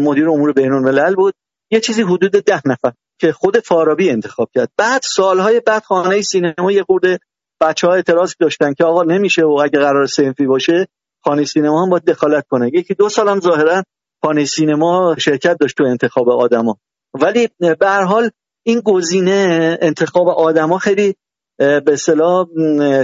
مدیر 0.00 0.28
امور 0.28 0.52
بین 0.52 0.72
الملل 0.72 1.14
بود. 1.14 1.34
یه 1.70 1.80
چیزی 1.80 2.02
حدود 2.02 2.30
ده 2.30 2.60
نفر 2.66 2.92
که 3.20 3.32
خود 3.32 3.58
فارابی 3.58 4.10
انتخاب 4.10 4.48
کرد. 4.54 4.68
بعد 4.76 5.02
سالهای 5.02 5.60
بعد 5.60 5.82
خانه 5.82 6.22
سینما 6.22 6.72
یه 6.72 6.82
خورده 6.82 7.18
بچه 7.60 7.86
ها 7.86 7.94
اعتراض 7.94 8.34
داشتن 8.40 8.74
که 8.74 8.84
آقا 8.84 9.02
نمیشه 9.02 9.44
و 9.44 9.60
اگه 9.64 9.78
قرار 9.78 10.06
سنفی 10.06 10.46
باشه 10.46 10.86
خانه 11.24 11.44
سینما 11.44 11.82
هم 11.82 11.90
باید 11.90 12.04
دخالت 12.04 12.46
کنه. 12.48 12.70
یکی 12.74 12.94
دو 12.94 13.08
سال 13.08 13.28
هم 13.28 13.40
ظاهرا 13.40 13.82
خانه 14.24 14.44
سینما 14.44 15.16
شرکت 15.18 15.56
داشت 15.60 15.76
تو 15.76 15.84
انتخاب 15.84 16.28
آدما. 16.28 16.78
ولی 17.22 17.48
به 17.58 17.88
هر 17.88 18.02
حال 18.02 18.30
این 18.66 18.80
گزینه 18.80 19.78
انتخاب 19.82 20.28
آدما 20.28 20.78
خیلی 20.78 21.14
به 21.58 21.92
اصطلاح 21.92 22.46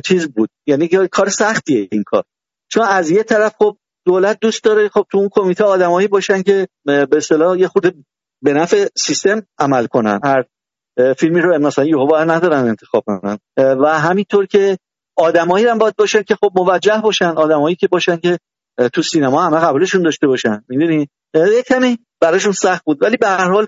چیز 0.05 0.29
بود. 0.29 0.51
یعنی 0.67 0.89
کار 0.89 1.29
سختیه 1.29 1.89
این 1.93 2.03
کار. 2.07 2.25
چون 2.71 2.85
از 2.85 3.11
یه 3.11 3.23
طرف 3.23 3.55
خب 3.59 3.77
دولت 4.07 4.39
دوست 4.41 4.65
داره 4.65 4.89
خب 4.89 5.07
تو 5.11 5.19
اون 5.19 5.29
کمیته 5.33 5.65
آدمایی 5.65 6.09
باشن 6.09 6.43
که 6.43 6.69
به 6.85 7.09
اصطلاح 7.13 7.59
یه 7.59 7.69
خود 7.69 8.05
به 8.43 8.53
نفع 8.53 8.87
سیستم 8.97 9.43
عمل 9.59 9.87
کنن. 9.87 10.21
هر 10.25 10.45
فیلمی 11.19 11.41
رو 11.41 11.59
مثلا 11.59 11.85
یهو 11.85 12.17
ندارن 12.17 12.69
انتخاب 12.69 13.05
کنن. 13.07 13.39
و 13.57 13.99
همینطور 13.99 14.47
که 14.47 14.79
آدمایی 15.17 15.67
هم 15.67 15.79
باید 15.79 15.97
باشن 15.97 16.23
که 16.23 16.35
خب 16.35 16.51
موجه 16.55 17.01
باشن 17.03 17.25
آدمایی 17.25 17.77
که 17.77 17.89
باشن 17.89 18.17
که 18.17 18.39
تو 18.93 19.03
سینما 19.03 19.43
همه 19.43 19.59
قبولشون 19.59 20.03
داشته 20.03 20.27
باشن. 20.27 20.65
می‌دونی؟ 20.69 21.09
یه 21.35 21.63
کمی 21.67 21.99
براشون 22.21 22.53
سخت 22.53 22.85
بود. 22.85 23.03
ولی 23.03 23.17
به 23.17 23.29
هر 23.29 23.51
حال 23.51 23.67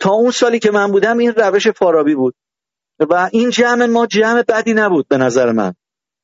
تا 0.00 0.10
اون 0.10 0.30
سالی 0.30 0.58
که 0.58 0.70
من 0.70 0.92
بودم 0.92 1.18
این 1.18 1.32
روش 1.32 1.68
فارابی 1.68 2.14
بود. 2.14 2.34
و 3.10 3.28
این 3.32 3.50
جمع 3.50 3.86
ما 3.86 4.06
جمع 4.06 4.42
بدی 4.42 4.74
نبود 4.74 5.08
به 5.08 5.16
نظر 5.16 5.52
من. 5.52 5.74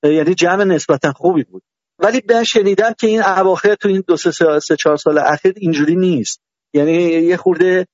یعنی 0.02 0.34
جمع 0.34 0.65
نسبتا 0.65 1.12
خوبی 1.12 1.44
بود. 1.44 1.62
ولی 1.99 2.23
من 2.31 2.44
شنیدم 2.44 2.92
که 2.92 3.07
این 3.07 3.23
اواخر 3.23 3.75
تو 3.75 3.89
این 3.89 4.05
دو 4.07 4.16
سه, 4.16 4.60
سه 4.60 4.76
چهار 4.76 4.97
سال 4.97 5.18
اخیر 5.18 5.55
اینجوری 5.57 5.97
نیست. 5.97 6.41
یعنی 6.75 6.92
یه 7.02 7.36
خورده 7.36 7.86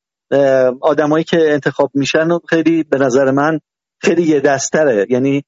آدمایی 0.81 1.25
که 1.25 1.53
انتخاب 1.53 1.91
میشن 1.95 2.31
و 2.31 2.39
خیلی 2.49 2.83
به 2.83 2.99
نظر 2.99 3.31
من 3.31 3.61
خیلی 4.01 4.23
یه 4.23 4.41
دستره. 4.41 5.07
یعنی 5.11 5.45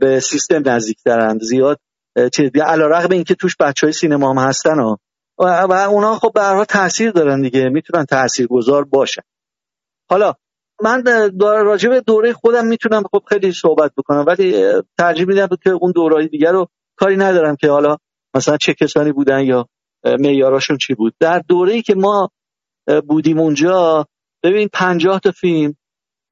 به 0.00 0.20
سیستم 0.20 0.68
نزدیکترند 0.68 1.42
زیاد 1.42 1.80
چیز 2.32 2.50
این 3.10 3.24
که 3.24 3.34
توش 3.34 3.56
بچه 3.60 3.86
های 3.86 3.92
سینما 3.92 4.30
هم 4.30 4.48
هستن 4.48 4.80
و, 4.80 4.96
و 5.38 5.72
اونا 5.72 6.14
خب 6.14 6.32
به 6.34 6.64
تاثیر 6.64 7.10
دارن 7.10 7.42
دیگه. 7.42 7.68
می‌تونن 7.68 8.04
تاثیر 8.04 8.46
گذار 8.46 8.84
باشن. 8.84 9.22
حالا 10.10 10.34
من 10.82 11.04
راجع 11.40 11.88
به 11.88 12.00
دوره 12.00 12.32
خودم 12.32 12.66
می‌تونم 12.66 13.02
خب 13.12 13.22
خیلی 13.28 13.52
صحبت 13.52 13.92
بکنم 13.96 14.24
ولی 14.26 14.72
ترجیح 14.98 15.26
میدم 15.26 15.48
که 15.62 15.70
اون 15.70 15.92
دورهای 15.92 16.28
دیگر 16.28 16.52
رو 16.52 16.68
کاری 16.96 17.16
ندارم 17.16 17.56
که 17.56 17.70
حالا 17.70 17.96
مثلا 18.34 18.56
چه 18.56 18.74
کسانی 18.74 19.12
بودن 19.12 19.44
یا 19.44 19.68
معیاراشون 20.04 20.78
چی 20.78 20.94
بود. 20.94 21.14
در 21.20 21.38
دوره 21.38 21.72
ای 21.72 21.82
که 21.82 21.94
ما 21.94 22.30
بودیم 23.08 23.38
اونجا 23.38 24.06
ببین 24.42 24.68
پنجاه 24.72 25.20
تا 25.20 25.30
فیلم 25.30 25.74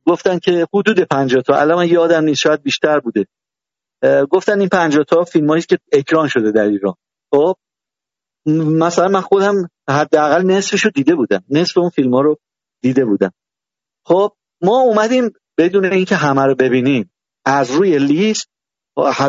گفتن 0.06 0.38
که 0.38 0.66
حدود 0.74 1.00
پنجاه 1.00 1.42
تا 1.42 1.56
الان 1.56 1.76
من 1.78 1.88
یادم 1.88 2.24
نیست 2.24 2.40
شاید 2.40 2.62
بیشتر 2.62 3.00
بوده. 3.00 3.26
گفتن 4.30 4.60
این 4.60 4.68
پنجاه 4.68 5.04
تا 5.04 5.24
فیلم 5.24 5.60
که 5.60 5.78
اکران 5.92 6.28
شده 6.28 6.52
در 6.52 6.62
ایران. 6.62 6.94
خب 7.30 7.56
مثلا 8.46 9.08
من 9.08 9.20
خودم 9.20 9.54
حداقل 9.88 10.42
نصفش 10.42 10.84
رو 10.84 10.90
دیده 10.90 11.14
بودم. 11.14 11.44
نصف 11.50 11.78
اون 11.78 11.90
فیلم 11.90 12.14
ها 12.14 12.20
رو 12.20 12.38
دیده 12.82 13.04
بودم. 13.04 13.30
خب 14.06 14.32
ما 14.62 14.80
اومدیم 14.80 15.30
بدون 15.58 15.84
اینکه 15.84 16.16
همه 16.16 16.42
رو 16.42 16.54
ببینیم. 16.54 17.10
از 17.44 17.70
روی 17.70 17.98
لیست 17.98 18.48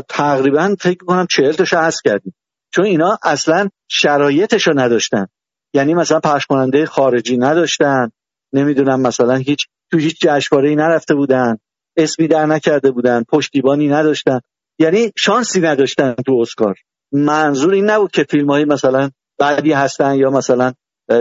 تقریبا 0.09 0.75
فکر 0.79 1.05
کنم 1.05 1.27
چهل 1.29 1.51
تاشو 1.51 1.77
حذف 1.77 1.99
کردیم. 2.05 2.35
چون 2.73 2.85
اینا 2.85 3.17
اصلا 3.23 3.69
شرایطش 3.87 4.67
رو 4.67 4.79
نداشتن. 4.79 5.27
یعنی 5.73 5.93
مثلا 5.93 6.19
پخش 6.19 6.45
کننده 6.45 6.85
خارجی 6.85 7.37
نداشتن. 7.37 8.11
نمی‌دونم 8.53 9.01
مثلا 9.01 9.35
هیچ 9.35 9.67
تو 9.91 9.97
هیچ 9.97 10.17
جشنواره 10.21 10.69
ای 10.69 10.75
نرفته 10.75 11.15
بودن. 11.15 11.57
اسمی 11.97 12.27
در 12.27 12.45
نکرده 12.45 12.91
بودن. 12.91 13.23
پشتیبانی 13.23 13.87
نداشتن. 13.87 14.39
یعنی 14.79 15.11
شانسی 15.17 15.61
نداشتن 15.61 16.15
تو 16.25 16.33
اسکار. 16.41 16.75
منظور 17.11 17.73
این 17.73 17.89
نبود 17.89 18.11
که 18.11 18.23
فیلم 18.29 18.67
مثلا 18.67 19.09
بعدی 19.39 19.71
هستن 19.71 20.15
یا 20.15 20.29
مثلا 20.29 20.73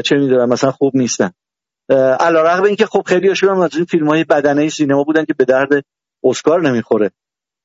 چه 0.04 0.16
می‌دونم 0.16 0.48
مثلا 0.48 0.70
خوب 0.70 0.96
نیستن. 0.96 1.30
علا 2.20 2.42
رقم 2.42 2.62
اینکه 2.62 2.86
خب 2.86 3.02
خیلی 3.06 3.34
هم 3.42 3.60
از 3.60 3.76
این 3.76 3.84
فیلم 3.84 4.08
های 4.08 4.24
بدنه 4.24 4.68
سینما 4.68 5.04
بودن 5.04 5.24
که 5.24 5.34
به 5.34 5.44
درد 5.44 5.68
اسکار 6.24 6.62
نمی‌خوره. 6.62 7.10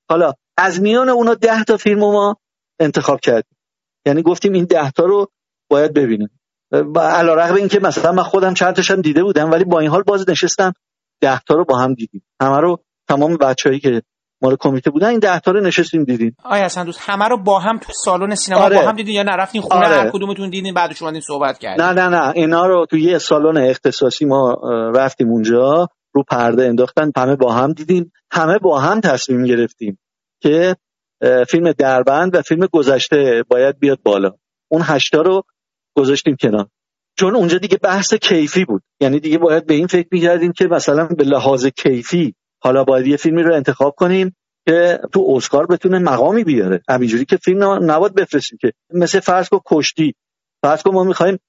حالا 0.09 0.33
از 0.57 0.81
میان 0.81 1.09
اونا 1.09 1.33
ده 1.33 1.63
تا 1.63 1.77
فیلم 1.77 1.99
ما 1.99 2.37
انتخاب 2.79 3.19
کردیم. 3.19 3.57
یعنی 4.05 4.21
گفتیم 4.21 4.53
این 4.53 4.65
ده 4.65 4.91
تا 4.91 5.05
رو 5.05 5.27
باید 5.69 5.93
ببینیم. 5.93 6.39
رقم 7.35 7.55
اینکه 7.55 7.79
مثلا 7.79 8.11
من 8.11 8.23
خودم 8.23 8.53
چند 8.53 8.75
تاشم 8.75 9.01
دیده 9.01 9.23
بودم 9.23 9.51
ولی 9.51 9.63
با 9.63 9.79
این 9.79 9.89
حال 9.89 10.03
باز 10.03 10.29
نشستم 10.29 10.73
ده 11.21 11.39
تا 11.39 11.55
رو 11.55 11.65
با 11.65 11.77
هم 11.77 11.93
دیدیم. 11.93 12.23
همه 12.41 12.59
رو 12.59 12.83
تمام 13.07 13.37
بچه‌ای 13.37 13.79
که 13.79 14.01
مال 14.41 14.57
کمیته 14.59 14.89
بودن 14.89 15.07
این 15.07 15.19
ده 15.19 15.39
تا 15.39 15.51
رو 15.51 15.61
نشستیم 15.61 16.03
دیدیم. 16.03 16.35
آیا 16.43 16.65
اصلا 16.65 16.83
دوست 16.83 16.99
همه 17.01 17.27
رو 17.27 17.37
با 17.37 17.59
هم 17.59 17.77
تو 17.77 17.93
سالن 18.05 18.35
سینما 18.35 18.61
آره. 18.61 18.75
با 18.75 18.89
هم 18.89 18.95
دیدین 18.95 19.15
یا 19.15 19.23
نرفتین 19.23 19.61
خونه 19.61 19.85
آره. 19.85 19.95
هر 19.95 20.09
کدومتون 20.09 20.49
دیدین 20.49 20.73
بعدش 20.73 21.01
اومدین 21.01 21.21
صحبت 21.21 21.59
کردین؟ 21.59 21.85
نه 21.85 21.93
نه 21.93 22.09
نه. 22.09 22.31
اینا 22.35 22.65
رو 22.65 22.85
تو 22.85 22.97
یه 22.97 23.17
سالن 23.17 23.69
اختصاصی 23.69 24.25
ما 24.25 24.53
رفتیم 24.95 25.29
اونجا 25.29 25.87
رو 26.13 26.23
پرده 26.23 26.65
انداختن 26.65 27.11
همه 27.17 27.35
با 27.35 27.53
هم 27.53 27.73
دیدیم. 27.73 28.11
همه 28.31 28.57
با 28.57 28.79
هم 28.79 28.99
تصمیم 29.01 29.45
گرفتیم 29.45 29.99
که 30.41 30.75
فیلم 31.47 31.71
دربند 31.71 32.35
و 32.35 32.41
فیلم 32.41 32.67
گذشته 32.71 33.43
باید 33.49 33.79
بیاد 33.79 33.99
بالا. 34.03 34.31
اون 34.71 34.81
هشتا 34.85 35.21
رو 35.21 35.43
گذاشتیم 35.95 36.35
کنار. 36.41 36.67
چون 37.17 37.35
اونجا 37.35 37.57
دیگه 37.57 37.77
بحث 37.77 38.13
کیفی 38.13 38.65
بود. 38.65 38.83
یعنی 38.99 39.19
دیگه 39.19 39.37
باید 39.37 39.65
به 39.65 39.73
این 39.73 39.87
فکر 39.87 40.07
می‌کردیم 40.11 40.51
که 40.51 40.67
مثلا 40.67 41.07
به 41.17 41.23
لحاظ 41.23 41.65
کیفی 41.65 42.35
حالا 42.61 42.83
باید 42.83 43.07
یه 43.07 43.17
فیلمی 43.17 43.43
رو 43.43 43.55
انتخاب 43.55 43.95
کنیم 43.97 44.35
که 44.67 44.99
تو 45.13 45.33
اسکار 45.35 45.65
بتونه 45.65 45.99
مقامی 45.99 46.43
بیاره. 46.43 46.81
همینجوری 46.89 47.25
که 47.25 47.37
فیلم 47.37 47.91
نباید 47.91 48.15
بفرستیم 48.15 48.57
که 48.61 48.73
مثل 48.93 49.19
فرض 49.19 49.49
کو 49.49 49.59
کشتی. 49.65 50.15
فرض 50.61 50.83
کو 50.83 50.91
ما 50.91 51.03
می‌خوایم 51.03 51.39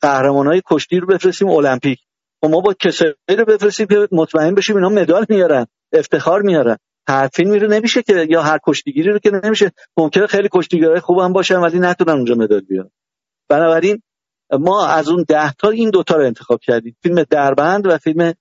قهرمانای 0.00 0.62
کشتی 0.70 1.00
رو 1.00 1.06
بفرستیم 1.06 1.48
المپیک. 1.48 1.98
و 2.42 2.46
خب 2.46 2.52
ما 2.52 2.60
با 2.60 2.74
کسایی 2.80 3.14
رو 3.38 3.44
بفرستیم 3.44 3.86
که 3.86 4.08
مطمئن 4.12 4.54
بشیم 4.54 4.76
اینا 4.76 4.88
مدال 4.88 5.26
میارن 5.28 5.66
افتخار 5.92 6.42
میارن. 6.42 6.76
هر 7.08 7.28
فیلمی 7.28 7.58
رو 7.58 7.68
نمیشه 7.68 8.02
که 8.02 8.26
یا 8.30 8.42
هر 8.42 8.58
کشتیگیری 8.66 9.10
رو 9.10 9.18
که 9.18 9.30
نمیشه. 9.44 9.72
ممکنه 9.96 10.26
خیلی 10.26 10.48
کشتیگیرای 10.52 11.00
خوب 11.00 11.18
هم 11.18 11.32
باشن 11.32 11.56
ولی 11.56 11.78
نتونن 11.78 12.12
اونجا 12.12 12.34
مدال 12.34 12.60
بیارن. 12.60 12.90
بنابراین 13.48 14.02
ما 14.52 14.86
از 14.86 15.08
اون 15.08 15.24
ده 15.28 15.52
تا 15.52 15.70
این 15.70 15.90
دوتا 15.90 16.16
رو 16.16 16.24
انتخاب 16.24 16.60
کردیم. 16.60 16.96
فیلم 17.02 17.22
دربند 17.30 17.86
و 17.86 17.98
فیلم 17.98 18.34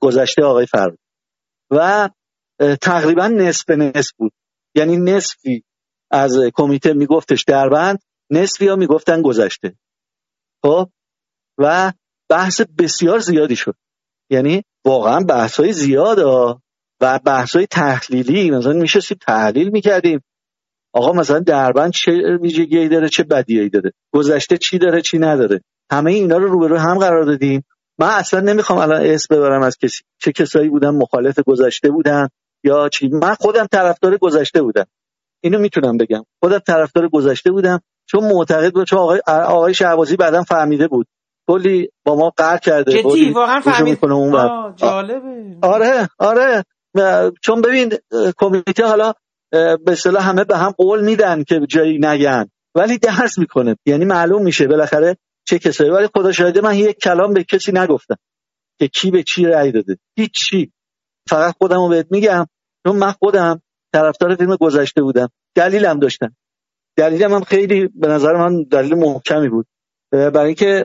گذشته 0.00 0.44
آقای 0.44 0.66
فرود 0.66 0.98
و 1.70 2.10
تقریبا 2.80 3.26
نصف 3.28 3.70
نصف 3.70 4.12
بود. 4.16 4.32
یعنی 4.74 4.96
نصفی 4.96 5.64
از 6.10 6.38
کمیته 6.54 6.92
میگفتش 6.92 7.44
دربند 7.44 7.98
نصفی 8.30 8.68
ها 8.68 8.76
می‌گفتن 8.76 9.22
گذشته. 9.22 9.76
خب؟ 10.62 10.90
و 11.58 11.92
بحث 12.30 12.60
بسیار 12.78 13.18
زیادی 13.18 13.56
شد. 13.56 13.74
یعنی 14.30 14.62
واقعا 14.84 15.20
بحث 15.20 15.60
های 15.60 15.72
زیاد 15.72 16.18
و 16.18 16.60
بحث 17.00 17.56
های 17.56 17.66
تحلیلی 17.66 18.50
مثلا 18.50 18.72
میشه 18.72 19.00
تحلیل 19.14 19.68
می‌کردیم. 19.68 20.20
آقا 20.92 21.12
مثلا 21.12 21.38
دربند 21.38 21.92
چه 21.92 22.12
ویژگی 22.42 22.88
داره 22.88 23.08
چه 23.08 23.22
بدیهی 23.22 23.68
داره؟ 23.68 23.92
گذشته 24.14 24.58
چی 24.58 24.78
داره 24.78 25.02
چی 25.02 25.18
نداره؟ 25.18 25.60
همه 25.90 26.12
اینا 26.12 26.36
رو 26.36 26.48
روبرو 26.48 26.78
هم 26.78 26.98
قرار 26.98 27.24
دادیم. 27.24 27.64
من 27.98 28.08
اصلا 28.08 28.40
نمی‌خوام 28.40 28.78
الان 28.78 29.06
اسم 29.06 29.34
ببرم 29.34 29.62
از 29.62 29.78
کسی 29.78 30.02
چه 30.18 30.32
کسایی 30.32 30.68
بودن 30.68 30.90
مخالف 30.90 31.38
گذشته 31.46 31.90
بودن 31.90 32.28
یا 32.64 32.88
چی. 32.88 33.08
من 33.08 33.34
خودم 33.34 33.66
طرفدار 33.66 34.16
گذشته 34.16 34.62
بودم. 34.62 34.86
اینو 35.40 35.58
می‌تونم 35.58 35.96
بگم. 35.96 36.24
خودم 36.40 36.58
طرفدار 36.58 37.08
گذشته 37.08 37.50
بودم. 37.50 37.80
چون 38.06 38.24
معتقد 38.24 38.72
بود 38.72 38.86
چون 38.86 38.98
آقای 38.98 39.20
آقای 39.26 39.74
شهبازی 39.74 40.16
بعدم 40.16 40.42
فهمیده 40.42 40.88
بود. 40.88 41.06
کلی 41.48 41.88
با 42.04 42.14
ما 42.14 42.32
قهر 42.36 42.58
کرده. 42.58 42.92
جدی 42.92 43.30
واقعا 43.30 43.60
فهمید. 43.60 43.98
جالبه. 44.76 45.56
آره 45.62 46.08
آره. 46.18 46.64
چون 47.42 47.60
ببین 47.60 47.92
کمیته 48.36 48.86
حالا 48.86 49.12
به 49.50 49.78
اصطلاح 49.86 50.28
همه 50.28 50.44
به 50.44 50.56
هم 50.56 50.70
قول 50.70 51.04
میدن 51.04 51.44
که 51.44 51.60
جایی 51.68 51.98
نگن. 51.98 52.48
ولی 52.74 52.98
درس 52.98 53.38
می‌کنه. 53.38 53.76
یعنی 53.86 54.04
معلوم 54.04 54.42
میشه. 54.42 54.66
بالاخره 54.66 55.16
چه 55.46 55.58
کسایی 55.58 55.90
ولی 55.90 56.08
خدا 56.14 56.32
شاهده 56.32 56.60
من 56.60 56.74
یک 56.74 56.96
کلام 56.98 57.34
به 57.34 57.44
کسی 57.44 57.72
نگفتم 57.72 58.16
که 58.78 58.88
کی 58.88 59.10
به 59.10 59.22
چی 59.22 59.44
رأی 59.44 59.72
داده. 59.72 59.98
هیچی. 60.16 60.72
فقط 61.28 61.54
خودم 61.58 61.76
رو 61.76 61.88
بهت 61.88 62.06
میگم 62.10 62.46
چون 62.86 62.96
من 62.96 63.12
خودم 63.12 63.62
طرفدار 63.92 64.36
فیلم 64.36 64.56
گذشته 64.56 65.02
بودم. 65.02 65.28
دلیلم 65.54 65.98
داشتم. 65.98 66.36
دلیلم 66.96 67.32
هم 67.32 67.44
خیلی 67.44 67.88
به 67.94 68.08
نظر 68.08 68.32
من 68.32 68.62
دلیل 68.62 68.94
محکمی 68.94 69.48
بود. 69.48 69.66
برای 70.10 70.46
اینکه 70.46 70.84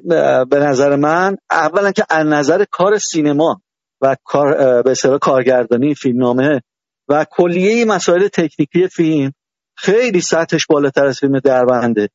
به 0.49 0.59
نظر 0.59 0.95
من 0.95 1.37
اولا 1.51 1.91
که 1.91 2.05
از 2.09 2.27
نظر 2.27 2.65
کار 2.71 2.97
سینما 2.97 3.61
و 4.01 4.15
کار 4.23 4.81
به 4.81 4.95
کارگردانی 5.21 5.95
فیلمنامه 5.95 6.61
و 7.09 7.25
کلیه 7.31 7.85
مسائل 7.85 8.27
تکنیکی 8.27 8.87
فیلم 8.87 9.33
خیلی 9.77 10.21
سطحش 10.21 10.65
بالاتر 10.69 11.05
از 11.05 11.19
فیلم 11.19 11.39
دربنده 11.39 12.09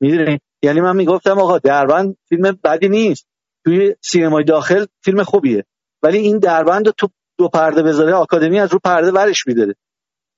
می‌دونی؟ 0.00 0.40
یعنی 0.62 0.80
من 0.80 0.96
می‌گفتم 0.96 1.38
آقا 1.38 1.58
دربند 1.58 2.16
فیلم 2.28 2.58
بدی 2.64 2.88
نیست. 2.88 3.26
توی 3.64 3.94
سینمای 4.02 4.44
داخل 4.44 4.86
فیلم 5.04 5.22
خوبیه. 5.22 5.64
ولی 6.02 6.18
این 6.18 6.38
دربند 6.38 6.90
تو 6.90 7.08
دو 7.38 7.48
پرده 7.48 7.82
بذاره 7.82 8.14
آکادمی 8.14 8.60
از 8.60 8.72
رو 8.72 8.78
پرده 8.78 9.10
ورش 9.10 9.46
میداره. 9.46 9.74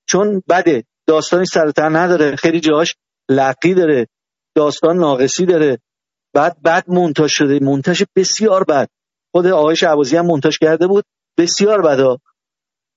چون 0.09 0.43
بده. 0.49 0.83
داستانی 1.07 1.45
سرتر 1.45 1.89
نداره. 1.89 2.35
خیلی 2.35 2.59
جاش 2.59 2.95
لقی 3.29 3.73
داره. 3.73 4.07
داستان 4.55 4.97
ناقصی 4.97 5.45
داره. 5.45 5.79
بعد 6.33 6.61
بعد 6.61 6.83
مونتاژ 6.87 7.31
شده. 7.31 7.59
مونتاژ 7.59 8.03
بسیار 8.15 8.63
بد. 8.63 8.89
خود 9.31 9.47
آقای 9.47 9.75
شعبازی 9.75 10.17
هم 10.17 10.25
مونتاژ 10.25 10.57
کرده 10.57 10.87
بود. 10.87 11.05
بسیار 11.37 11.81
بده. 11.81 12.17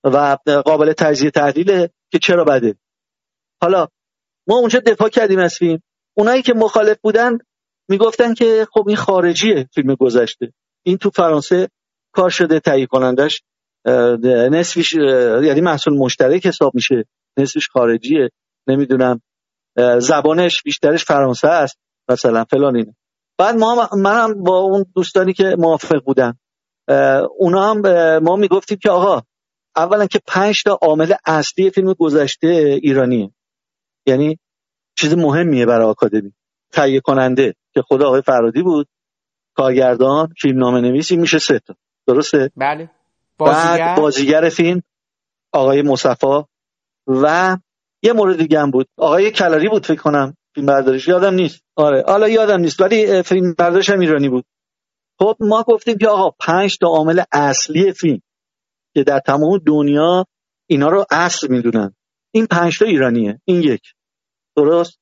و 0.03 0.37
قابل 0.65 0.93
تجزیه 0.93 1.31
تحلیله 1.31 1.89
که 2.11 2.19
چرا 2.19 2.43
بده. 2.43 2.75
حالا 3.61 3.87
ما 4.47 4.55
اونجا 4.57 4.79
دفاع 4.79 5.09
کردیم 5.09 5.39
از 5.39 5.55
فیلم. 5.55 5.81
اونایی 6.17 6.41
که 6.41 6.53
مخالف 6.53 6.97
بودن 7.01 7.37
می‌گفتن 7.89 8.33
که 8.33 8.67
خب 8.73 8.87
این 8.87 8.97
خارجیه 8.97 9.69
فیلم 9.73 9.95
گذشته. 9.95 10.53
این 10.83 10.97
تو 10.97 11.09
فرانسه 11.09 11.69
کار 12.11 12.29
شده 12.29 12.59
تهیه 12.59 12.85
کنندش 12.85 13.43
نصفش 14.51 14.93
یعنی 15.43 15.61
محصول 15.61 15.97
مشترک 15.97 16.45
حساب 16.45 16.75
میشه. 16.75 17.05
نصفش 17.37 17.69
خارجیه. 17.69 18.29
نمی‌دونم 18.67 19.21
زبانش 19.99 20.63
بیشترش 20.63 21.05
فرانسه 21.05 21.47
است. 21.47 21.77
مثلا 22.09 22.43
فلان 22.43 22.75
اینه 22.75 22.95
بعد 23.37 23.55
ما 23.55 23.89
منم 23.97 24.43
با 24.43 24.57
اون 24.57 24.85
دوستانی 24.95 25.33
که 25.33 25.55
موافق 25.59 26.03
بودن 26.03 26.33
اونا 27.37 27.73
هم 27.73 27.81
ما 28.19 28.35
می‌گفتیم 28.35 28.77
که 28.77 28.89
آقا 28.89 29.21
اولا 29.75 30.05
که 30.07 30.19
پنج 30.27 30.63
تا 30.63 30.79
عامل 30.81 31.13
اصلی 31.25 31.69
فیلم 31.69 31.93
گذشته 31.93 32.47
ایرانیه. 32.81 33.31
یعنی 34.07 34.39
چیز 34.97 35.13
مهمیه 35.13 35.65
برای 35.65 35.85
آکادمی. 35.85 36.33
تهیه 36.71 36.99
کننده 36.99 37.55
که 37.73 37.81
خدا 37.81 38.07
آقای 38.07 38.21
فرادی 38.21 38.61
بود 38.61 38.87
کارگردان 39.55 40.33
فیلم 40.41 40.59
نامه 40.59 40.81
نویسی 40.81 41.17
میشه 41.17 41.39
سه 41.39 41.59
تا. 41.59 41.75
درسته؟ 42.07 42.51
بله. 42.55 42.89
بازیگر 43.37 43.77
بعد 43.77 43.97
بازیگر؟ 43.97 44.49
فیلم 44.49 44.81
آقای 45.53 45.81
مصفا 45.81 46.45
و 47.07 47.57
یه 48.03 48.13
مورد 48.13 48.37
دیگه 48.37 48.59
هم 48.59 48.71
بود. 48.71 48.87
آقای 48.97 49.31
کلاری 49.31 49.69
بود 49.69 49.85
فکر 49.85 50.01
کنم 50.01 50.37
فیلم 50.55 50.65
بردارش 50.65 51.07
یادم 51.07 51.33
نیست. 51.33 51.61
آره. 51.75 52.03
حالا 52.07 52.29
یادم 52.29 52.59
نیست 52.59 52.81
ولی 52.81 53.23
فیلم 53.23 53.53
بردارش 53.57 53.89
هم 53.89 53.99
ایرانی 53.99 54.29
بود. 54.29 54.45
خب 55.19 55.35
ما 55.39 55.63
گفتیم 55.67 55.97
که 55.97 56.07
آقا 56.07 56.35
پنج 56.39 56.77
تا 56.77 56.87
عامل 56.87 57.21
اصلی 57.31 57.93
فیلم 57.93 58.21
که 58.93 59.03
در 59.03 59.19
تمام 59.19 59.57
دنیا 59.65 60.25
اینا 60.67 60.89
رو 60.89 61.05
اصل 61.11 61.47
می‌دونن. 61.47 61.95
این 62.31 62.45
پنج 62.45 62.79
تا 62.79 62.85
ایرانیه. 62.85 63.41
این 63.45 63.61
یک. 63.61 63.81
درست. 64.57 64.99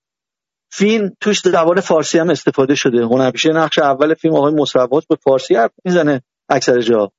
فیلم 0.72 1.12
توش 1.22 1.40
زبان 1.40 1.82
فارسی 1.82 2.20
هم 2.20 2.30
استفاده 2.30 2.76
شده. 2.76 3.04
هنرپیشه 3.04 3.50
نقش 3.50 3.80
اول 3.80 4.14
فیلم 4.14 4.36
آقای 4.36 4.54
مصرفات 4.54 5.08
به 5.08 5.16
فارسی 5.16 5.56
حرف 5.56 5.72
می‌زنه 5.86 6.22
اکثر 6.50 6.82
جا. 6.82 7.12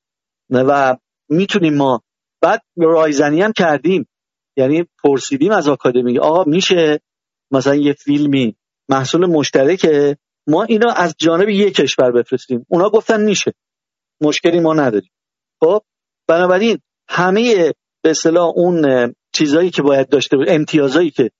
و 0.49 0.97
می‌تونیم 1.29 1.77
ما. 1.77 2.01
بعد 2.41 2.61
رایزنی 2.77 3.41
هم 3.41 3.51
کردیم. 3.51 4.07
یعنی 4.57 4.85
پرسیدیم 5.03 5.51
از 5.51 5.67
آکادمی. 5.67 6.19
آقا 6.19 6.43
میشه 6.43 6.99
مثلا 7.51 7.75
یه 7.75 7.93
فیلمی 7.93 8.55
محصول 8.89 9.25
مشترکه؟ 9.25 10.17
ما 10.47 10.63
اینو 10.63 10.91
از 10.95 11.15
جانب 11.17 11.49
یک 11.49 11.75
کشور 11.75 12.11
بفرستیم. 12.11 12.65
اونا 12.69 12.89
گفتن 12.89 13.21
میشه. 13.21 13.53
مشکلی 14.21 14.59
ما 14.59 14.73
نداریم. 14.73 15.11
خب 15.59 15.83
بنابراین 16.27 16.79
همه 17.09 17.73
به 18.03 18.09
اصطلاح 18.09 18.51
اون 18.55 19.13
چیزایی 19.33 19.69
که 19.69 19.81
باید 19.81 20.09
داشته 20.09 20.37
باشه 20.37 20.51
امتیازایی 20.51 21.11
که 21.11 21.31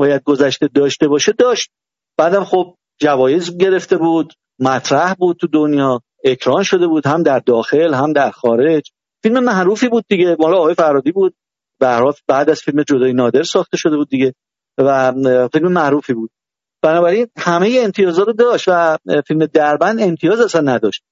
باید 0.00 0.22
گذشته 0.22 0.68
داشته 0.74 1.08
باشه 1.08 1.32
داشت. 1.32 1.70
بعدم 2.16 2.44
خب 2.44 2.74
جوایز 3.00 3.56
گرفته 3.56 3.96
بود 3.96 4.32
مطرح 4.58 5.14
بود 5.14 5.36
تو 5.36 5.46
دنیا 5.46 6.02
اکران 6.24 6.62
شده 6.62 6.86
بود 6.86 7.06
هم 7.06 7.22
در 7.22 7.38
داخل 7.38 7.94
هم 7.94 8.12
در 8.12 8.30
خارج. 8.30 8.90
فیلم 9.22 9.44
معروفی 9.44 9.88
بود 9.88 10.04
دیگه 10.08 10.36
مال 10.40 10.54
آقای 10.54 10.74
فرادی 10.74 11.12
بود. 11.12 11.34
بعد 12.28 12.50
از 12.50 12.60
فیلم 12.60 12.82
جدای 12.82 13.12
نادر 13.12 13.42
ساخته 13.42 13.76
شده 13.76 13.96
بود 13.96 14.08
دیگه 14.08 14.34
و 14.78 15.12
فیلم 15.52 15.72
معروفی 15.72 16.14
بود. 16.14 16.30
بنابراین 16.82 17.26
همه 17.36 17.80
امتیازات 17.84 18.26
رو 18.26 18.32
داشت 18.32 18.68
و 18.68 18.98
فیلم 19.26 19.46
دربند 19.46 20.02
امتیاز 20.02 20.40
اصلا 20.40 20.60
نداشت. 20.60 21.04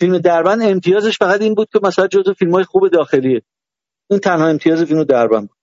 فیلم 0.00 0.18
دربند 0.18 0.62
امتیازش 0.62 1.18
فقط 1.18 1.40
این 1.40 1.54
بود 1.54 1.68
که 1.72 1.80
مثلا 1.82 2.06
جزو 2.06 2.34
فیلم 2.34 2.52
های 2.54 2.64
خوب 2.64 2.88
داخلیه. 2.88 3.42
این 4.10 4.20
تنها 4.20 4.46
امتیاز 4.46 4.82
فیلم 4.82 5.04
دربند 5.04 5.48
بود. 5.48 5.58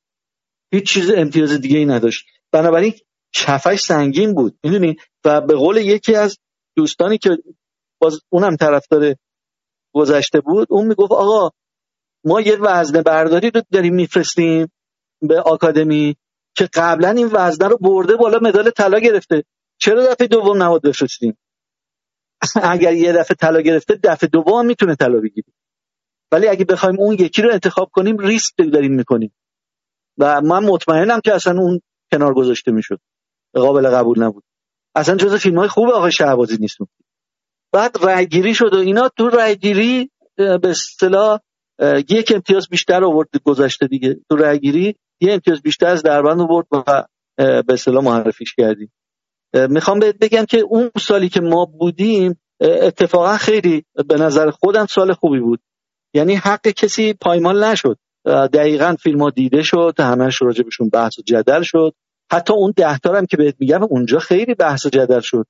هیچ 0.73 0.89
چیز 0.93 1.11
امتیاز 1.15 1.51
دیگه 1.51 1.77
ای 1.77 1.85
نداشت. 1.85 2.25
بنابراین 2.51 2.93
کفش 3.33 3.79
سنگین 3.79 4.33
بود. 4.33 4.59
می‌دونی؟ 4.63 4.95
و 5.25 5.41
به 5.41 5.55
قول 5.55 5.77
یکی 5.77 6.15
از 6.15 6.37
دوستانی 6.77 7.17
که 7.17 7.37
باز 8.01 8.21
اونم 8.29 8.55
طرفدار 8.55 9.15
گذشته 9.93 10.41
بود 10.41 10.67
اون 10.69 10.87
می‌گفت 10.87 11.11
آقا 11.11 11.49
ما 12.25 12.41
یه 12.41 12.57
وزن 12.61 13.01
برداری 13.01 13.51
رو 13.51 13.61
داریم 13.71 13.95
میفرستیم 13.95 14.71
به 15.21 15.41
آکادمی 15.41 16.15
که 16.55 16.69
قبلا 16.73 17.09
این 17.09 17.29
وزنه 17.33 17.67
رو 17.67 17.77
برده 17.77 18.15
بالا 18.15 18.39
مدال 18.41 18.69
طلا 18.69 18.99
گرفته. 18.99 19.43
چرا 19.81 20.05
دفعه 20.05 20.27
دوم 20.27 20.63
نباید 20.63 20.81
بفرستیم؟ 20.81 21.37
اگر 22.63 22.93
یه 22.93 23.13
دفعه 23.13 23.35
طلا 23.35 23.61
گرفته 23.61 23.99
دفعه 24.03 24.29
دوم 24.29 24.65
می‌تونه 24.65 24.95
طلا 24.95 25.19
بگیره. 25.19 25.47
ولی 26.31 26.47
اگه 26.47 26.65
بخوایم 26.65 26.99
اون 26.99 27.13
یکی 27.19 27.41
رو 27.41 27.51
انتخاب 27.53 27.89
کنیم 27.93 28.17
ریسک 28.17 28.53
داریم 28.73 28.93
می‌کنیم. 28.93 29.33
و 30.17 30.41
من 30.41 30.63
مطمئنم 30.63 31.19
که 31.21 31.33
اصلا 31.33 31.59
اون 31.61 31.81
کنار 32.11 32.33
گذاشته 32.33 32.71
می‌شد. 32.71 32.99
قابل 33.53 33.89
قبول 33.89 34.23
نبود. 34.23 34.43
اصلا 34.95 35.15
جز 35.15 35.35
فیلم 35.35 35.59
های 35.59 35.67
خوب 35.67 35.89
آقای 35.89 36.11
شهبازی 36.11 36.57
نیست. 36.59 36.77
بعد 37.73 37.95
رأیگیری 38.03 38.53
شد 38.53 38.73
و 38.73 38.77
اینا 38.77 39.09
تو 39.17 39.29
رأیگیری 39.29 40.11
به 40.35 40.69
اصطلاح 40.69 41.39
یک 42.09 42.31
امتیاز 42.35 42.67
بیشتر 42.69 43.03
آورد 43.03 43.29
گذشته 43.43 43.87
دیگه. 43.87 44.19
تو 44.29 44.35
رأیگیری 44.35 44.95
یه 45.21 45.33
امتیاز 45.33 45.61
بیشتر 45.61 45.87
از 45.87 46.03
دربند 46.03 46.41
آورد 46.41 46.67
و 46.71 47.05
به 47.37 47.73
اصطلاح 47.73 48.03
معرفیش 48.03 48.55
کردیم. 48.55 48.91
می‌خوام 49.53 49.99
بهت 49.99 50.17
بگم 50.17 50.45
که 50.45 50.59
اون 50.59 50.91
سالی 50.97 51.29
که 51.29 51.41
ما 51.41 51.65
بودیم 51.65 52.39
اتفاقا 52.61 53.37
خیلی 53.37 53.85
به 54.07 54.15
نظر 54.15 54.49
خودم 54.49 54.85
سال 54.85 55.13
خوبی 55.13 55.39
بود. 55.39 55.59
یعنی 56.13 56.35
حق 56.35 56.67
کسی 56.67 57.13
پایمال 57.13 57.63
نشد. 57.63 57.97
دقیقا 58.25 58.95
فیلم 58.99 59.21
ها 59.21 59.29
دیده 59.29 59.63
شد 59.63 59.93
همش 59.99 60.41
راجبشون 60.41 60.89
بحث 60.89 61.19
و 61.19 61.21
جدل 61.25 61.61
شد. 61.61 61.93
حتی 62.31 62.53
اون 62.53 62.73
ده 62.75 62.87
هم 63.05 63.25
که 63.25 63.37
بهت 63.37 63.55
میگم 63.59 63.83
اونجا 63.83 64.19
خیلی 64.19 64.55
بحث 64.55 64.85
و 64.85 64.89
جدل 64.89 65.19
شد 65.19 65.45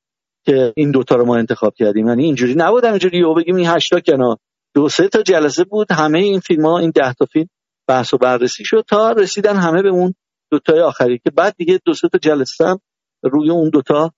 که 0.46 0.74
این 0.76 0.92
دوتا 0.92 1.16
رو 1.16 1.26
ما 1.26 1.38
انتخاب 1.38 1.74
کردیم. 1.76 2.08
یعنی 2.08 2.24
اینجوری 2.24 2.56
نبود 2.58 2.86
اینجوری 2.86 3.18
یهو 3.18 3.34
بگیم 3.34 3.56
این 3.56 3.68
هشتا 3.68 4.00
کنار 4.00 4.38
دو 4.74 4.90
سه 4.90 5.08
تا 5.08 5.22
جلسه 5.22 5.64
بود 5.64 5.92
همه 5.92 6.20
این 6.20 6.40
فیلم 6.40 6.66
ها 6.66 6.80
این 6.80 6.92
ده 6.96 7.14
تا 7.14 7.26
فیلم 7.26 7.48
بحث 7.88 8.14
و 8.14 8.18
بررسی 8.18 8.66
شد 8.66 8.86
تا 8.88 9.12
رسیدن 9.12 9.56
همه 9.56 9.82
به 9.82 9.90
اون 9.90 10.14
دوتای 10.52 10.82
آخری 10.82 11.18
که 11.18 11.32
بعد 11.32 11.56
دیگه 11.58 11.80
دو 11.86 11.94
سه 11.94 12.08
تا 12.08 12.18
جلسه 12.18 12.66
هم 12.66 12.80
روی 13.24 13.50
اون 13.50 13.70
دوتا 13.70 14.12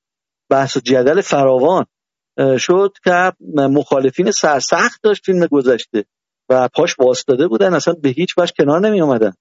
بحث 0.50 0.78
و 0.78 0.80
جدل 0.80 1.22
فراوان 1.22 1.86
شد 2.58 2.94
که 3.04 3.32
مخالفین 3.56 4.32
سرسخت 4.32 5.00
داشت 5.04 5.26
فیلم 5.26 5.48
گذشته. 5.48 6.06
و 6.52 6.68
پاش 6.68 6.96
باستاده 6.96 7.48
بودن 7.48 7.74
اصلا 7.74 7.94
به 7.94 8.10
هیچ 8.10 8.38
وجه 8.38 8.54
کنار 8.58 8.80
نمی 8.80 9.02
اومدن 9.02 9.34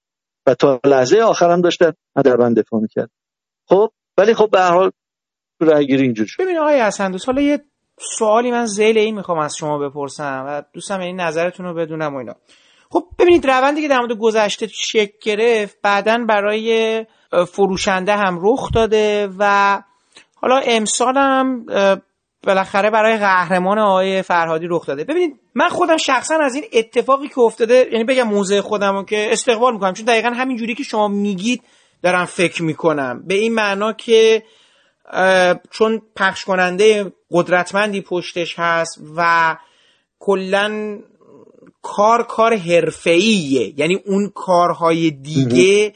و 0.45 0.55
تا 0.55 0.79
لحظه 0.85 1.19
آخر 1.19 1.51
هم 1.51 1.61
داشتن 1.61 1.91
در 2.23 2.37
بند 2.37 2.59
دفاع 2.59 2.79
می‌کرد 2.79 3.09
خب 3.69 3.89
ولی 4.17 4.33
خب 4.33 4.49
به 4.51 4.59
هر 4.59 4.71
حال 4.71 4.91
رای 5.61 5.87
گیری 5.87 6.03
اینجور 6.03 6.25
شد. 6.27 6.43
ببین 6.43 6.57
آقای 6.57 6.81
حسن 6.81 7.11
دوست 7.11 7.25
حالا 7.29 7.41
یه 7.41 7.59
سوالی 8.17 8.51
من 8.51 8.65
زیل 8.65 8.97
این 8.97 9.15
می‌خوام 9.15 9.39
از 9.39 9.55
شما 9.55 9.77
بپرسم 9.77 10.45
و 10.47 10.63
دوستم 10.73 10.99
این 10.99 11.21
نظرتون 11.21 11.65
رو 11.65 11.73
بدونم 11.73 12.13
و 12.15 12.17
اینا. 12.17 12.35
خب 12.89 13.03
ببینید 13.19 13.47
روندی 13.47 13.81
که 13.81 13.87
در 13.87 13.99
مورد 13.99 14.11
گذشته 14.11 14.67
شکل 14.67 15.17
گرفت 15.21 15.77
بعدا 15.83 16.25
برای 16.29 17.05
فروشنده 17.47 18.15
هم 18.15 18.39
رخ 18.41 18.71
داده 18.73 19.29
و 19.39 19.81
حالا 20.35 20.61
امسال 20.65 21.17
هم 21.17 21.65
بالاخره 22.43 22.89
برای 22.89 23.17
قهرمان 23.17 23.79
آقای 23.79 24.21
فرهادی 24.21 24.65
رخ 24.69 24.85
داده. 24.85 25.03
ببینید 25.03 25.39
من 25.55 25.69
خودم 25.69 25.97
شخصا 25.97 26.35
از 26.35 26.55
این 26.55 26.63
اتفاقی 26.73 27.27
که 27.27 27.39
افتاده 27.39 27.87
یعنی 27.91 28.03
بگم 28.03 28.23
موضع 28.23 28.61
خودم 28.61 29.05
که 29.05 29.31
استقبال 29.31 29.73
می‌کنم 29.73 29.93
چون 29.93 30.05
دقیقا 30.05 30.29
همین 30.29 30.57
جوری 30.57 30.75
که 30.75 30.83
شما 30.83 31.07
میگید 31.07 31.63
دارم 32.03 32.25
فکر 32.25 32.63
می‌کنم. 32.63 33.23
به 33.27 33.33
این 33.33 33.53
معنا 33.53 33.93
که 33.93 34.43
چون 35.71 36.01
پخش 36.15 36.45
کننده 36.45 37.13
قدرتمندی 37.31 38.01
پشتش 38.01 38.59
هست 38.59 38.99
و 39.15 39.57
کلا 40.19 40.99
کار 41.81 42.23
کار 42.23 42.55
حرفه‌ایه. 42.55 43.73
یعنی 43.79 43.99
اون 44.05 44.31
کارهای 44.35 45.11
دیگه 45.11 45.93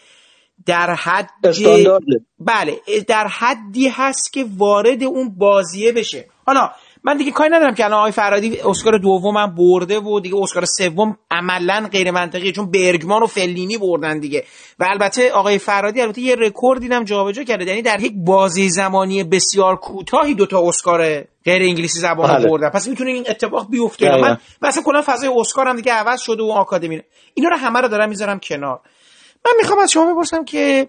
در 0.65 0.93
حد 0.93 1.30
بله 2.40 2.82
در 3.07 3.27
حدی 3.27 3.88
هست 3.88 4.33
که 4.33 4.45
وارد 4.57 5.03
اون 5.03 5.38
بازیه 5.38 5.91
بشه. 5.91 6.25
حالا 6.45 6.69
من 7.03 7.17
دیگه 7.17 7.32
کاری 7.32 7.49
ندارم 7.49 7.75
که 7.75 7.85
الان 7.85 7.99
آقای 7.99 8.11
فرادی 8.11 8.59
اسکار 8.65 8.98
دومم 8.98 9.56
برده 9.56 9.99
و 9.99 10.19
دیگه 10.19 10.35
اسکار 10.35 10.65
سوم 10.65 11.17
عملا 11.32 11.90
غیر 11.91 12.11
منطقیه 12.11 12.51
چون 12.51 12.72
برگمان 12.72 13.24
و 13.24 13.27
فلینی 13.27 13.77
بردن 13.77 14.19
دیگه. 14.19 14.43
و 14.80 14.85
البته 14.90 15.32
آقای 15.32 15.57
فرادی 15.57 16.01
البته 16.01 16.22
یه 16.22 16.35
رکورد 16.35 16.80
دیدم 16.80 17.03
جابجا 17.03 17.43
کرده 17.43 17.65
یعنی 17.65 17.82
در 17.82 17.99
یک 17.99 18.14
بازی 18.15 18.69
زمانی 18.69 19.24
بسیار 19.24 19.75
کوتاهی 19.75 20.33
دوتا 20.33 20.61
اسکار 20.67 21.22
غیر 21.45 21.61
انگلیسی 21.61 21.99
زبان 21.99 22.38
بله. 22.38 22.49
بردن. 22.49 22.69
پس 22.69 22.88
می‌تونه 22.88 23.11
این 23.11 23.25
اتفاق 23.30 23.69
بیفته 23.69 24.09
بله. 24.09 24.22
من 24.22 24.38
مثلا 24.61 24.83
کلا 24.83 25.01
فضای 25.06 25.30
اسکار 25.38 25.67
هم 25.67 25.75
دیگه 25.75 25.93
عوض 25.93 26.22
شده 26.22 26.43
و 26.43 26.51
آکادمی 26.51 27.01
اینا 27.33 27.49
رو 27.49 27.57
همه 27.57 27.82
رو 27.82 27.88
دارم 27.88 28.09
می‌ذارم 28.09 28.40
کنار. 28.40 28.80
من 29.45 29.51
می‌خوام 29.57 29.80
از 29.80 29.91
شما 29.91 30.14
بپرسم 30.14 30.45
که 30.45 30.88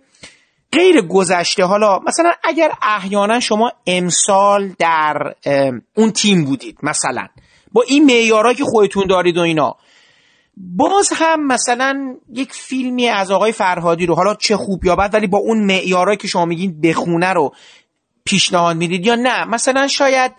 غیر 0.73 1.01
گذشته 1.01 1.65
حالا 1.65 1.99
مثلا 1.99 2.33
اگر 2.45 2.73
احیانا 2.83 3.41
شما 3.41 3.73
امسال 3.87 4.75
در 4.79 5.35
اون 5.97 6.13
تیم 6.13 6.45
بودید 6.45 6.79
مثلا 6.83 7.27
با 7.73 7.83
این 7.83 8.05
معیارهایی 8.05 8.57
که 8.57 8.65
خودتون 8.65 9.07
دارید 9.07 9.39
و 9.39 9.41
اینا 9.41 9.77
باز 10.57 11.13
هم 11.15 11.47
مثلا 11.47 12.17
یک 12.33 12.53
فیلمی 12.53 13.09
از 13.09 13.31
آقای 13.31 13.53
فرهادی 13.53 14.07
رو 14.07 14.15
حالا 14.15 14.35
چه 14.35 14.57
خوب 14.57 14.85
یا 14.85 14.97
بد 14.97 15.11
ولی 15.15 15.27
با 15.27 15.39
اون 15.39 15.65
معیارهایی 15.65 16.17
که 16.17 16.29
شما 16.29 16.45
میگین 16.45 16.81
بخونه 16.81 17.33
رو 17.33 17.55
پیشنهاد 18.25 18.77
می‌دید 18.77 19.07
یا 19.07 19.15
نه 19.15 19.45
مثلا 19.45 19.89
شاید 19.89 20.33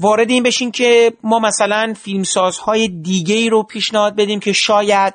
وارد 0.00 0.30
این 0.30 0.42
بشین 0.42 0.70
که 0.70 1.12
ما 1.22 1.38
مثلا 1.38 1.94
فیلمسازهای 2.02 2.88
دیگه 2.88 3.34
ای 3.34 3.50
رو 3.50 3.62
پیشنهاد 3.62 4.16
بدیم 4.16 4.40
که 4.40 4.52
شاید 4.52 5.14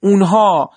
اونها 0.00 0.70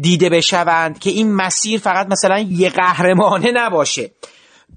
دیده 0.00 0.28
بشوند 0.28 0.98
که 0.98 1.10
این 1.10 1.32
مسیر 1.32 1.80
فقط 1.80 2.06
مثلا 2.06 2.38
یه 2.38 2.68
قهرمانه 2.68 3.50
نباشه. 3.54 4.10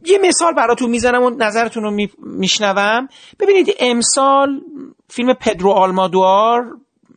یه 0.05 0.17
مثال 0.17 0.53
براتون 0.53 0.89
می‌زنم 0.89 1.23
و 1.23 1.29
نظرتون 1.29 1.83
رو 1.83 2.07
میشنوم. 2.23 3.07
ببینید 3.39 3.75
امسال 3.79 4.61
فیلم 5.09 5.33
پدرو 5.33 5.71
آلمادوار 5.71 6.61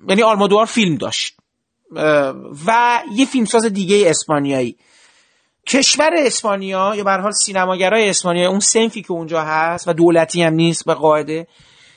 یعنی 0.09 0.23
آلمادوار 0.23 0.67
فیلم 0.67 0.97
داشت. 0.97 1.37
و 2.67 3.01
یه 3.15 3.27
فیلمساز 3.27 3.65
دیگه 3.65 4.11
اسپانیایی. 4.11 4.77
کشور 5.67 6.11
اسپانیا 6.17 6.95
یا 6.97 7.05
به 7.05 7.11
حال 7.11 7.33
سینماگرای 7.33 8.09
اسپانیا 8.09 8.51
اون 8.51 8.61
سنفی 8.61 9.03
که 9.03 9.13
اونجا 9.13 9.43
هست 9.43 9.89
و 9.89 9.93
دولتی 9.93 10.43
هم 10.43 10.55
نیست 10.55 10.85
به 10.85 10.95
قاعده 10.95 11.47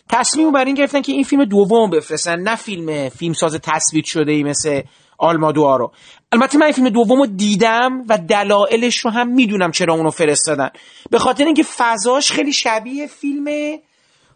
تصمیم 0.09 0.51
بر 0.51 0.65
این 0.65 0.75
گرفتن 0.75 1.01
که 1.01 1.11
این 1.11 1.23
فیلم 1.23 1.45
دوم 1.45 1.89
بفرستن. 1.89 2.39
نه 2.39 2.55
فیلم 2.55 3.09
فیلمساز 3.09 3.59
تثبیت 3.63 4.05
شده 4.05 4.31
ای 4.31 4.43
مثل 4.43 4.81
آلمادوها 5.19 5.77
رو. 5.77 5.91
البته 6.31 6.57
من 6.57 6.63
این 6.63 6.73
فیلم 6.73 6.89
دوم 6.89 7.19
رو 7.19 7.25
دیدم 7.25 8.05
و 8.09 8.17
دلایلش 8.17 8.97
رو 8.97 9.11
هم 9.11 9.27
می‌دونم 9.27 9.71
چرا 9.71 9.93
اونو 9.93 10.09
فرستادن. 10.09 10.69
به 11.11 11.19
خاطر 11.19 11.45
اینکه 11.45 11.63
فضاش 11.63 12.31
خیلی 12.31 12.53
شبیه 12.53 13.07
فیلم 13.07 13.77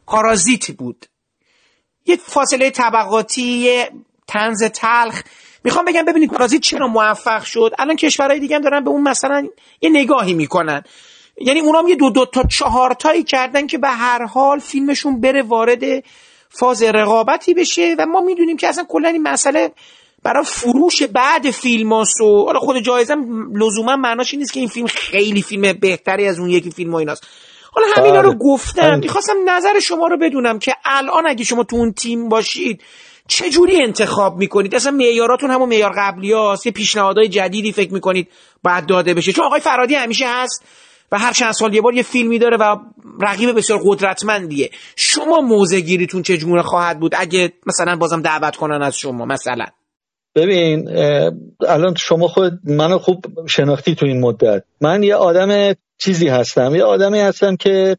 پارازیت 0.08 0.72
بود. 0.72 1.06
یک 2.06 2.20
فاصله 2.20 2.70
طبقاتی 2.70 3.42
یه 3.42 3.90
تنز 4.28 4.64
تلخ. 4.64 5.22
می‌خوام 5.64 5.86
بگم 5.86 6.06
ببینید 6.06 6.30
پارازیت 6.30 6.62
چرا 6.62 6.88
موفق 6.88 7.44
شد. 7.44 7.72
الان 7.80 7.96
کشورهای 7.96 8.40
دیگه 8.40 8.56
هم 8.56 8.62
دارن 8.62 8.84
به 8.84 8.90
اون 8.90 9.02
مثلا 9.02 9.48
یه 9.82 9.90
نگاهی 9.90 10.34
می‌کنن. 10.34 10.84
یعنی 11.38 11.60
اونام 11.60 11.88
یه 11.88 11.96
دو 11.96 12.10
دو 12.10 12.26
تا 12.26 12.44
چهار 12.44 12.94
تایی 12.94 13.24
کردن 13.24 13.68
که 13.68 13.78
به 13.78 13.90
هر 13.90 14.26
حال 14.26 14.60
فیلمشون 14.60 15.22
بره 15.22 15.42
وارد 15.42 16.04
فاز 16.50 16.84
رقابتی 16.84 17.54
بشه 17.54 17.96
و 18.00 18.06
ما 18.06 18.22
می‌دونیم 18.22 18.58
که 18.58 18.68
اصلا 18.68 18.84
کلا 18.90 19.10
این 19.10 19.24
مسئله 19.24 19.72
برای 20.24 20.44
فروش 20.46 21.04
بعد 21.04 21.52
فیلم 21.52 21.94
هاست 21.94 22.22
و 22.22 22.46
حالا 22.46 22.60
خود 22.60 22.80
جایزه 22.80 23.16
لزوما 23.56 23.96
معناش 23.96 24.34
این 24.34 24.40
نیست 24.40 24.54
که 24.54 24.60
این 24.60 24.70
فیلم 24.70 24.88
خیلی 24.88 25.42
فیلم 25.42 25.74
بهتری 25.74 26.28
از 26.28 26.40
اون 26.40 26.50
یکی 26.50 26.72
فیلم 26.72 26.94
و 26.94 26.96
ایناست. 26.96 27.28
حالا 27.72 27.88
همینا 27.96 28.22
رو 28.22 28.30
بله. 28.30 28.40
گفتم. 28.40 28.82
بله. 28.82 28.96
می‌خواستم 28.96 29.34
نظر 29.46 29.80
شما 29.80 30.08
رو 30.08 30.18
بدونم 30.18 30.60
که 30.60 30.76
الان 30.86 31.28
اگه 31.28 31.44
شما 31.44 31.64
تو 31.64 31.76
اون 31.76 31.94
تیم 31.94 32.30
باشید 32.30 32.82
چه 33.28 33.50
جوری 33.50 33.82
انتخاب 33.82 34.38
می‌کنید؟ 34.38 34.76
اصلا 34.76 34.92
معیاراتون 34.92 35.52
همون 35.52 35.70
معیار 35.70 35.94
قبلی 35.98 36.32
هاست 36.32 36.66
یه 36.66 36.72
پیشنهادهای 36.72 37.30
جدیدی 37.30 37.72
فکر 37.72 37.94
می‌کنید 37.94 38.28
بعد 38.64 38.86
داده 38.86 39.14
بشه. 39.14 39.34
چون 39.34 39.46
آقای 39.46 39.60
فرادی 39.60 39.96
همیشه 39.96 40.26
هست 40.28 40.66
و 41.12 41.18
هر 41.20 41.34
چند 41.34 41.52
سال 41.52 41.74
یه 41.74 41.82
بار 41.82 41.94
یه 41.94 42.04
فیلمی 42.04 42.40
داره 42.40 42.58
و 42.58 42.76
رقیب 43.22 43.58
بسیار 43.58 43.80
قدرتمندیه. 43.86 44.70
شما 44.96 45.42
موزه 45.42 45.80
گیریتون 45.80 46.22
چه 46.22 46.62
خواهد 46.64 47.00
بود؟ 47.00 47.16
اگه 47.18 47.54
مثلا 47.66 47.96
بازم 47.96 48.22
دعوت 48.22 48.56
کنن 48.56 48.82
از 48.82 48.98
شما 48.98 49.26
مثلا. 49.26 49.66
ببین 50.36 50.90
الان 51.68 51.96
شما 51.96 52.28
خود 52.28 52.60
منو 52.64 52.98
خوب 52.98 53.26
شناختی 53.48 53.96
تو 53.96 54.06
این 54.06 54.20
مدت. 54.20 54.64
من 54.82 55.04
یه 55.04 55.16
آدم 55.16 55.76
چیزی 55.98 56.28
هستم. 56.28 56.76
یه 56.76 56.84
آدمی 56.84 57.20
هستم 57.20 57.56
که 57.56 57.98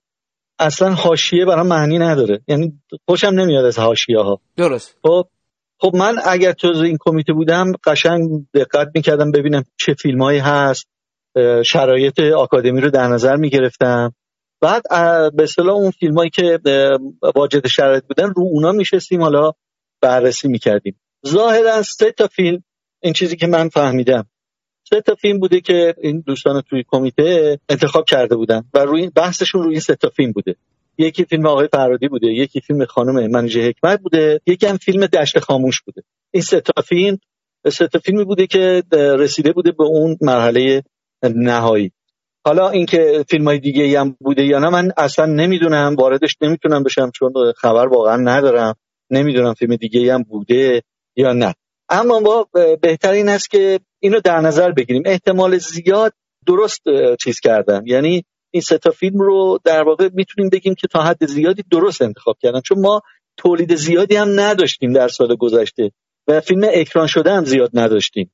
اصلا 0.58 0.90
حاشیه 0.90 1.44
برام 1.44 1.66
معنی 1.66 1.98
نداره. 1.98 2.40
یعنی 2.48 2.72
خوشم 3.08 3.26
نمیاد 3.28 3.64
از 3.64 3.78
حاشیه 3.78 4.18
ها 4.18 4.40
درست. 4.56 4.96
خب 5.02 5.28
خب 5.80 5.96
من 5.96 6.16
اگر 6.26 6.52
تو 6.52 6.68
این 6.68 6.96
کمیته 7.00 7.32
بودم 7.32 7.72
قشنگ 7.84 8.46
دقت 8.54 8.88
می‌کردم 8.94 9.30
ببینم 9.30 9.64
چه 9.76 9.94
فیلمایی 9.94 10.38
هست 10.38 10.86
شرایط 11.64 12.20
آکادمی 12.20 12.80
رو 12.80 12.90
در 12.90 13.08
نظر 13.08 13.36
می‌گرفتم. 13.36 14.14
بعد 14.60 14.82
به 15.36 15.42
اصطلاح 15.42 15.74
اون 15.74 15.90
فیلمایی 15.90 16.30
که 16.30 16.58
واجد 17.36 17.66
شرایط 17.66 18.04
بودن 18.04 18.32
رو 18.36 18.42
اونا 18.42 18.72
میشستیم 18.72 19.22
حالا 19.22 19.52
بررسی 20.00 20.48
می‌کردیم. 20.48 21.00
ظاهرا 21.26 21.82
سه 21.82 22.12
تا 22.12 22.26
فیلم 22.26 22.64
این 23.00 23.12
چیزی 23.12 23.36
که 23.36 23.46
من 23.46 23.68
فهمیدم. 23.68 24.26
سه 24.90 25.00
تا 25.00 25.14
فیلم 25.14 25.38
بوده 25.38 25.60
که 25.60 25.94
این 26.02 26.20
دوستان 26.26 26.60
توی 26.60 26.84
کمیته 26.88 27.58
انتخاب 27.68 28.04
کرده 28.04 28.36
بودن 28.36 28.64
و 28.74 28.78
روی 28.78 29.10
بحثشون 29.10 29.62
روی 29.62 29.70
این 29.70 29.80
سه 29.80 29.94
تا 29.94 30.08
فیلم 30.08 30.32
بوده. 30.32 30.56
یکی 30.98 31.24
فیلم 31.24 31.46
آقای 31.46 31.68
فرادی 31.72 32.08
بوده 32.08 32.26
یکی 32.26 32.60
فیلم 32.60 32.84
خانم 32.84 33.30
منیژه 33.30 33.68
حکمت 33.68 34.00
بوده 34.00 34.40
یکی 34.46 34.66
هم 34.66 34.76
فیلم 34.76 35.06
دشت 35.06 35.38
خاموش 35.38 35.80
بوده. 35.80 36.02
این 36.30 36.42
سه 36.42 36.60
تا 36.60 36.82
فیلم 36.82 37.18
سه 37.72 37.86
تا 37.86 37.98
فیلمی 37.98 38.24
بوده 38.24 38.46
که 38.46 38.82
رسیده 38.92 39.52
بوده 39.52 39.72
به 39.72 39.84
اون 39.84 40.16
مرحله 40.20 40.82
نهایی. 41.22 41.92
حالا 42.46 42.70
اینکه 42.70 43.24
فیلم 43.28 43.44
های 43.44 43.58
دیگه 43.58 44.00
هم 44.00 44.16
بوده 44.20 44.44
یا 44.44 44.58
نه 44.58 44.68
من 44.68 44.92
اصلا 44.96 45.26
نمی‌دونم 45.26 45.96
واردش 45.98 46.36
نمی‌تونم 46.40 46.82
بشم 46.82 47.10
چون 47.10 47.32
خبر 47.56 47.86
واقعا 47.86 48.16
ندارم. 48.16 48.74
نمی‌دونم 49.10 49.54
فیلم 49.54 49.76
دیگه 49.76 50.14
هم 50.14 50.22
بوده. 50.22 50.82
یا 51.16 51.32
نه. 51.32 51.54
اما 51.88 52.20
ما 52.20 52.48
بهتر 52.82 53.12
این 53.12 53.28
است 53.28 53.50
که 53.50 53.80
اینو 54.00 54.20
در 54.20 54.40
نظر 54.40 54.72
بگیریم. 54.72 55.02
احتمال 55.06 55.58
زیاد 55.58 56.12
درست 56.46 56.82
چیز 57.20 57.40
کردن. 57.40 57.82
یعنی 57.86 58.24
این 58.50 58.60
سه 58.60 58.78
تا 58.78 58.90
فیلم 58.90 59.18
رو 59.18 59.58
در 59.64 59.82
واقع 59.82 60.08
می‌تونیم 60.12 60.50
بگیم 60.50 60.74
که 60.74 60.86
تا 60.86 61.02
حد 61.02 61.26
زیادی 61.26 61.64
درست 61.70 62.02
انتخاب 62.02 62.36
کردن. 62.42 62.60
چون 62.60 62.80
ما 62.80 63.00
تولید 63.36 63.74
زیادی 63.74 64.16
هم 64.16 64.40
نداشتیم 64.40 64.92
در 64.92 65.08
سال 65.08 65.36
گذشته 65.36 65.90
و 66.28 66.40
فیلم 66.40 66.68
اکران 66.72 67.06
شده 67.06 67.30
هم 67.32 67.44
زیاد 67.44 67.70
نداشتیم. 67.74 68.32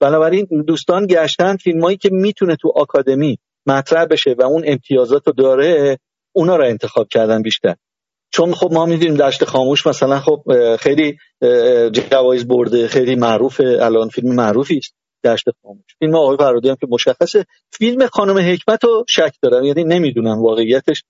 بنابراین 0.00 0.46
دوستان 0.66 1.06
گشتن 1.06 1.56
فیلمایی 1.56 1.96
که 1.96 2.08
می‌تونه 2.12 2.56
تو 2.56 2.72
آکادمی 2.74 3.38
مطرح 3.66 4.04
بشه 4.04 4.34
و 4.38 4.42
اون 4.42 4.62
امتیازات 4.66 5.26
رو 5.26 5.32
داره 5.32 5.98
اونا 6.32 6.56
رو 6.56 6.64
انتخاب 6.64 7.08
کردن 7.08 7.42
بیشتر. 7.42 7.74
چون 8.34 8.54
خب 8.54 8.72
ما 8.72 8.86
می‌دونیم 8.86 9.16
دشت 9.16 9.44
خاموش 9.44 9.86
مثلا 9.86 10.20
خب 10.20 10.42
خیلی 10.80 11.16
جوایز 11.92 12.48
برده 12.48 12.88
خیلی 12.88 13.14
معروفه 13.14 13.78
الان 13.80 14.08
فیلم 14.08 14.34
معروفی 14.34 14.78
است 14.78 14.94
دشت 15.24 15.44
خاموش. 15.62 15.84
فیلم 15.98 16.14
آقای 16.14 16.36
فرادی 16.36 16.68
هم 16.68 16.76
که 16.80 16.86
مشخصه. 16.90 17.46
فیلم 17.72 18.06
خانم 18.06 18.38
حکمت 18.38 18.84
رو 18.84 19.04
شک 19.08 19.34
دارم 19.42 19.64
یعنی 19.64 19.84
نمی‌دونم 19.84 20.42
واقعیتش 20.42 21.04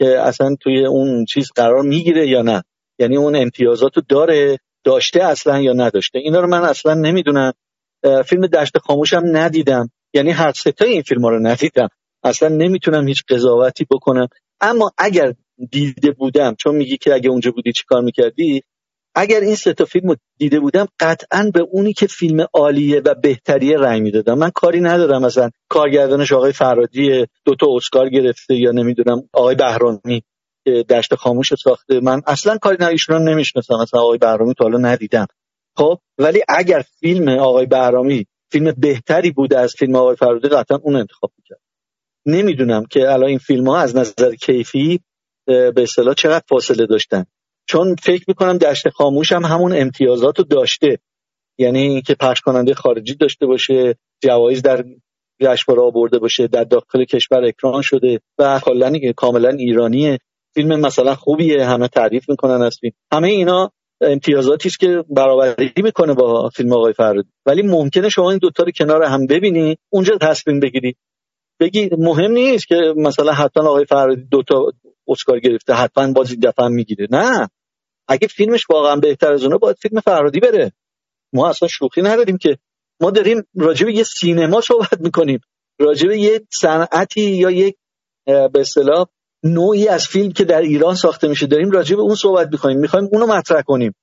که 0.00 0.20
اصلا 0.20 0.56
توی 0.60 0.86
اون 0.86 1.24
چیز 1.24 1.50
قرار 1.54 1.82
می‌گیره 1.82 2.28
یا 2.28 2.42
نه. 2.42 2.64
یعنی 2.98 3.16
اون 3.16 3.36
امتیازاتو 3.36 4.00
داره 4.08 4.58
داشته 4.84 5.24
اصلا 5.24 5.60
یا 5.60 5.72
نداشته. 5.72 6.18
اینا 6.18 6.40
رو 6.40 6.46
من 6.46 6.62
اصلا 6.62 6.94
نمی‌دونم. 6.94 7.52
فیلم 8.26 8.46
دشت 8.46 8.78
خاموش 8.78 9.12
هم 9.12 9.36
ندیدم. 9.36 9.90
یعنی 10.14 10.30
هر 10.30 10.52
ستای 10.52 10.92
این 10.92 11.02
فیلم 11.02 11.26
رو 11.26 11.46
ندیدم. 11.46 11.88
اصلا 12.24 12.48
نمی‌تونم 12.48 13.08
هیچ 13.08 13.22
قضاوتی 13.28 13.86
بکنم. 13.90 14.28
اما 14.60 14.90
اگر 14.98 15.34
دیده 15.70 16.10
بودم. 16.10 16.54
چون 16.58 16.76
میگی 16.76 16.96
که 16.96 17.14
اگه 17.14 17.30
اونجا 17.30 17.50
بودی 17.50 17.72
چیکار 17.72 18.02
می‌کردی؟ 18.02 18.62
اگر 19.14 19.40
این 19.40 19.54
سه 19.54 19.72
تا 19.72 19.84
فیلم 19.84 20.08
رو 20.08 20.16
دیده 20.38 20.60
بودم 20.60 20.86
قطعا 21.00 21.50
به 21.54 21.60
اونی 21.60 21.92
که 21.92 22.06
فیلم 22.06 22.46
عالیه 22.54 23.02
و 23.04 23.14
بهتریه 23.14 23.78
رنگ 23.78 24.02
می‌دادم. 24.02 24.38
من 24.38 24.50
کاری 24.50 24.80
ندارم. 24.80 25.22
مثلا 25.22 25.50
کارگردانش 25.68 26.32
آقای 26.32 26.52
فرادی 26.52 27.26
دو 27.44 27.54
تا 27.54 27.66
اسکار 27.76 28.08
گرفته 28.08 28.54
یا 28.54 28.70
نمی‌دونم 28.70 29.28
آقای 29.32 29.54
بهرامی 29.54 30.22
دشت 30.88 31.14
خاموش 31.14 31.54
ساخته. 31.54 32.00
من 32.00 32.22
اصلا 32.26 32.58
کاری 32.58 32.76
نه 32.80 32.86
ایشون 32.86 33.28
نمی‌شناسم. 33.28 33.74
مثلا 33.74 34.00
آقای 34.00 34.18
بهرامی 34.18 34.54
تا 34.54 34.64
حالا 34.64 34.78
ندیدم. 34.78 35.26
خب 35.76 35.98
ولی 36.18 36.42
اگر 36.48 36.84
فیلم 37.00 37.28
آقای 37.28 37.66
بهرامی 37.66 38.26
فیلم 38.52 38.74
بهتری 38.78 39.30
بوده 39.30 39.58
از 39.58 39.74
فیلم 39.78 39.96
آقای 39.96 40.16
فرادی 40.16 40.48
قطعا 40.48 40.78
اون 40.82 40.96
انتخاب 40.96 41.32
می‌کرد 41.38 41.60
نمی‌دونم 42.26 42.84
که 42.84 43.12
الان 43.12 43.28
این 43.28 43.38
فیلم 43.38 43.68
ها 43.68 43.78
از 43.78 43.96
نظر 43.96 44.34
کیفی 44.34 45.00
به 45.46 45.82
اصطلاح 45.82 46.14
چقدر 46.14 46.44
فاصله 46.48 46.86
داشتن. 46.86 47.26
چون 47.68 47.96
فکر 48.02 48.24
می‌کنم 48.28 48.58
دشت 48.58 48.88
خاموش 48.88 49.32
هم 49.32 49.44
همون 49.44 49.72
امتیازات 49.76 50.38
رو 50.38 50.44
داشته. 50.44 50.98
یعنی 51.58 52.02
که 52.02 52.14
پخش 52.14 52.40
کننده 52.40 52.74
خارجی 52.74 53.14
داشته 53.14 53.46
باشه 53.46 53.94
جوایز 54.22 54.62
در 54.62 54.84
جشنواره 55.40 55.82
آورده 55.82 56.18
باشه 56.18 56.46
در 56.46 56.64
داخل 56.64 57.04
کشور 57.04 57.44
اکران 57.44 57.82
شده 57.82 58.20
و 58.38 58.60
کلا 58.64 58.92
کاملا 59.16 59.48
ایرانیه. 59.48 60.18
فیلم 60.54 60.80
مثلا 60.80 61.14
خوبیه 61.14 61.64
همه 61.64 61.88
تعریف 61.88 62.28
می‌کنن 62.28 62.62
از 62.62 62.78
فیلم. 62.80 62.92
همه 63.12 63.28
اینا 63.28 63.70
امتیازاتی 64.00 64.68
است 64.68 64.80
که 64.80 65.04
برابری 65.10 65.72
می‌کنه 65.76 66.14
با 66.14 66.48
فیلم 66.48 66.72
آقای 66.72 66.92
فرادی. 66.92 67.28
ولی 67.46 67.62
ممکنه 67.62 68.08
شما 68.08 68.30
این 68.30 68.38
دوتا 68.38 68.62
رو 68.62 68.70
کنار 68.70 69.02
هم 69.02 69.26
ببینی 69.26 69.76
اونجا 69.90 70.18
تصمیم 70.20 70.60
بگیری. 70.60 70.96
بگی 71.60 71.90
مهم 71.98 72.32
نیست 72.32 72.66
که 72.66 72.94
مثلا 72.96 73.32
حتما 73.32 73.68
آقای 73.68 73.84
فرادی 73.84 74.22
دوتا 74.30 74.72
اسکار 75.08 75.40
گرفته 75.40 75.72
حتما 75.72 76.12
بازی 76.12 76.36
دفعه 76.36 76.68
می‌گیره. 76.68 77.06
نه. 77.10 77.48
اگه 78.08 78.28
فیلمش 78.28 78.70
واقعا 78.70 78.96
بهتر 78.96 79.32
از 79.32 79.44
اونه 79.44 79.58
باید 79.58 79.76
فیلم 79.76 80.00
فرادی 80.00 80.40
بره. 80.40 80.72
ما 81.32 81.48
اصلا 81.48 81.68
شوخی 81.68 82.02
نداریم 82.02 82.38
که 82.38 82.58
ما 83.00 83.10
داریم 83.10 83.42
راجع 83.54 83.90
یه 83.90 84.02
سینما 84.04 84.60
صحبت 84.60 85.00
می‌کنیم. 85.00 85.40
راجع 85.78 86.16
یه 86.16 86.40
صنعتی 86.52 87.20
یا 87.20 87.50
یک 87.50 87.76
به 88.26 88.60
اصطلاح 88.60 89.06
نوعی 89.42 89.88
از 89.88 90.06
فیلم 90.06 90.32
که 90.32 90.44
در 90.44 90.60
ایران 90.60 90.94
ساخته 90.94 91.28
میشه 91.28 91.46
داریم 91.46 91.70
راجع 91.70 91.96
اون 91.96 92.14
صحبت 92.14 92.48
می‌کنیم. 92.52 92.78
می‌خوایم 92.78 93.08
اونو 93.12 93.26
مطرح 93.26 93.62
کنیم. 93.62 93.94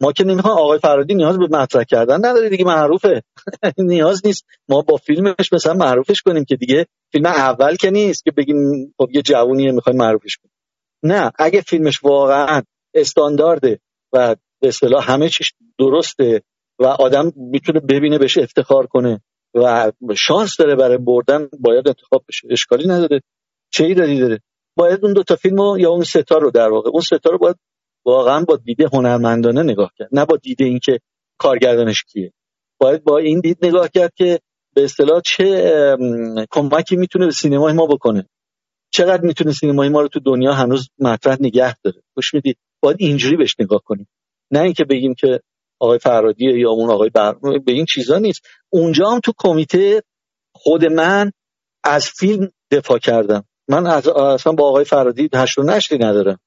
ما 0.00 0.12
که 0.12 0.24
نمی‌خوام 0.24 0.58
آقای 0.58 0.78
فرادی 0.78 1.14
نیاز 1.14 1.38
به 1.38 1.48
مطرح 1.50 1.84
کردن 1.84 2.16
نداره 2.16 2.48
دیگه 2.48 2.64
معروفه. 2.64 3.22
نیاز 3.78 4.26
نیست. 4.26 4.44
ما 4.68 4.82
با 4.82 4.96
فیلمش 4.96 5.52
مثلا 5.52 5.74
معروفش 5.74 6.22
کنیم 6.22 6.44
که 6.44 6.56
دیگه 6.56 6.86
فیلم 7.12 7.26
اول 7.26 7.76
که 7.76 7.90
نیست 7.90 8.24
که 8.24 8.30
بگیم 8.30 8.94
خب 8.98 9.08
یه 9.10 9.22
جوونیه 9.22 9.72
می‌خوایم 9.72 9.98
معروفش 9.98 10.36
کنیم. 10.36 10.52
نه 11.02 11.32
اگه 11.38 11.60
فیلمش 11.60 12.04
واقعا 12.04 12.62
استاندارده 12.94 13.80
و 14.12 14.36
به 14.60 14.68
اصطلاح 14.68 15.10
همه 15.10 15.28
چیش 15.28 15.54
درسته 15.78 16.42
و 16.78 16.84
آدم 16.86 17.32
می‌تونه 17.36 17.80
ببینه 17.80 18.18
بهش 18.18 18.38
افتخار 18.38 18.86
کنه 18.86 19.20
و 19.54 19.92
شانس 20.16 20.56
داره 20.56 20.76
برای 20.76 20.98
بردن 20.98 21.48
باید 21.60 21.88
انتخاب 21.88 22.24
بشه. 22.28 22.48
اشکالی 22.50 22.88
نداره. 22.88 23.22
چه 23.70 23.84
ای 23.84 23.94
داری 23.94 24.20
داره. 24.20 24.40
باید 24.76 25.04
اون 25.04 25.12
دو 25.12 25.22
تا 25.22 25.36
فیلمو 25.36 25.78
یا 25.78 25.90
اون 25.90 26.04
ستا 26.04 26.38
رو 26.38 26.50
در 26.50 26.68
واقع 26.68 26.90
اون 26.90 27.00
ستا 27.00 27.30
رو 27.30 27.38
باید 27.38 27.56
واقعا 28.04 28.44
با 28.44 28.56
دیده 28.56 28.88
هنرمندانه 28.92 29.62
نگاه 29.62 29.92
کرد 29.98 30.08
نه 30.12 30.24
با 30.24 30.36
دیده 30.36 30.64
اینکه 30.64 31.00
کارگردانش 31.38 32.04
کیه. 32.04 32.32
باید 32.78 33.04
با 33.04 33.18
این 33.18 33.40
دید 33.40 33.58
نگاه 33.62 33.88
کرد 33.88 34.12
که 34.14 34.40
به 34.74 34.84
اصطلاح 34.84 35.20
چه 35.24 35.96
کمکی 36.50 36.96
می‌تونه 36.96 37.26
به 37.26 37.32
سینمای 37.32 37.72
ما 37.72 37.86
بکنه. 37.86 38.28
چقدر 38.90 39.22
می‌تونه 39.22 39.52
سینمای 39.52 39.88
ما 39.88 40.00
رو 40.00 40.08
تو 40.08 40.20
دنیا 40.20 40.52
هنوز 40.52 40.88
مطرح 40.98 41.36
نگه 41.40 41.76
داره؟ 41.84 42.02
خوش 42.14 42.34
می‌دید؟ 42.34 42.56
باید 42.80 42.96
اینجوری 43.00 43.36
بهش 43.36 43.56
نگاه 43.60 43.82
کنیم. 43.84 44.08
نه 44.50 44.60
اینکه 44.60 44.84
بگیم 44.84 45.14
که 45.14 45.40
آقای 45.78 45.98
فرادی 45.98 46.44
یا 46.44 46.70
اون 46.70 46.90
آقای 46.90 47.10
بر... 47.10 47.34
به 47.64 47.72
این 47.72 47.84
چیزا 47.84 48.18
نیست. 48.18 48.46
اونجا 48.70 49.10
هم 49.10 49.20
تو 49.20 49.32
کمیته 49.38 50.02
خود 50.54 50.84
من 50.84 51.32
از 51.84 52.06
فیلم 52.06 52.50
دفاع 52.70 52.98
کردم. 52.98 53.44
من 53.68 53.86
از 53.86 54.08
اصلا 54.08 54.52
با 54.52 54.68
آقای 54.68 54.84
فرادی 54.84 55.28
هشت 55.34 55.58
و 55.58 55.62
نشری 55.62 55.98
ندارم. 55.98 56.38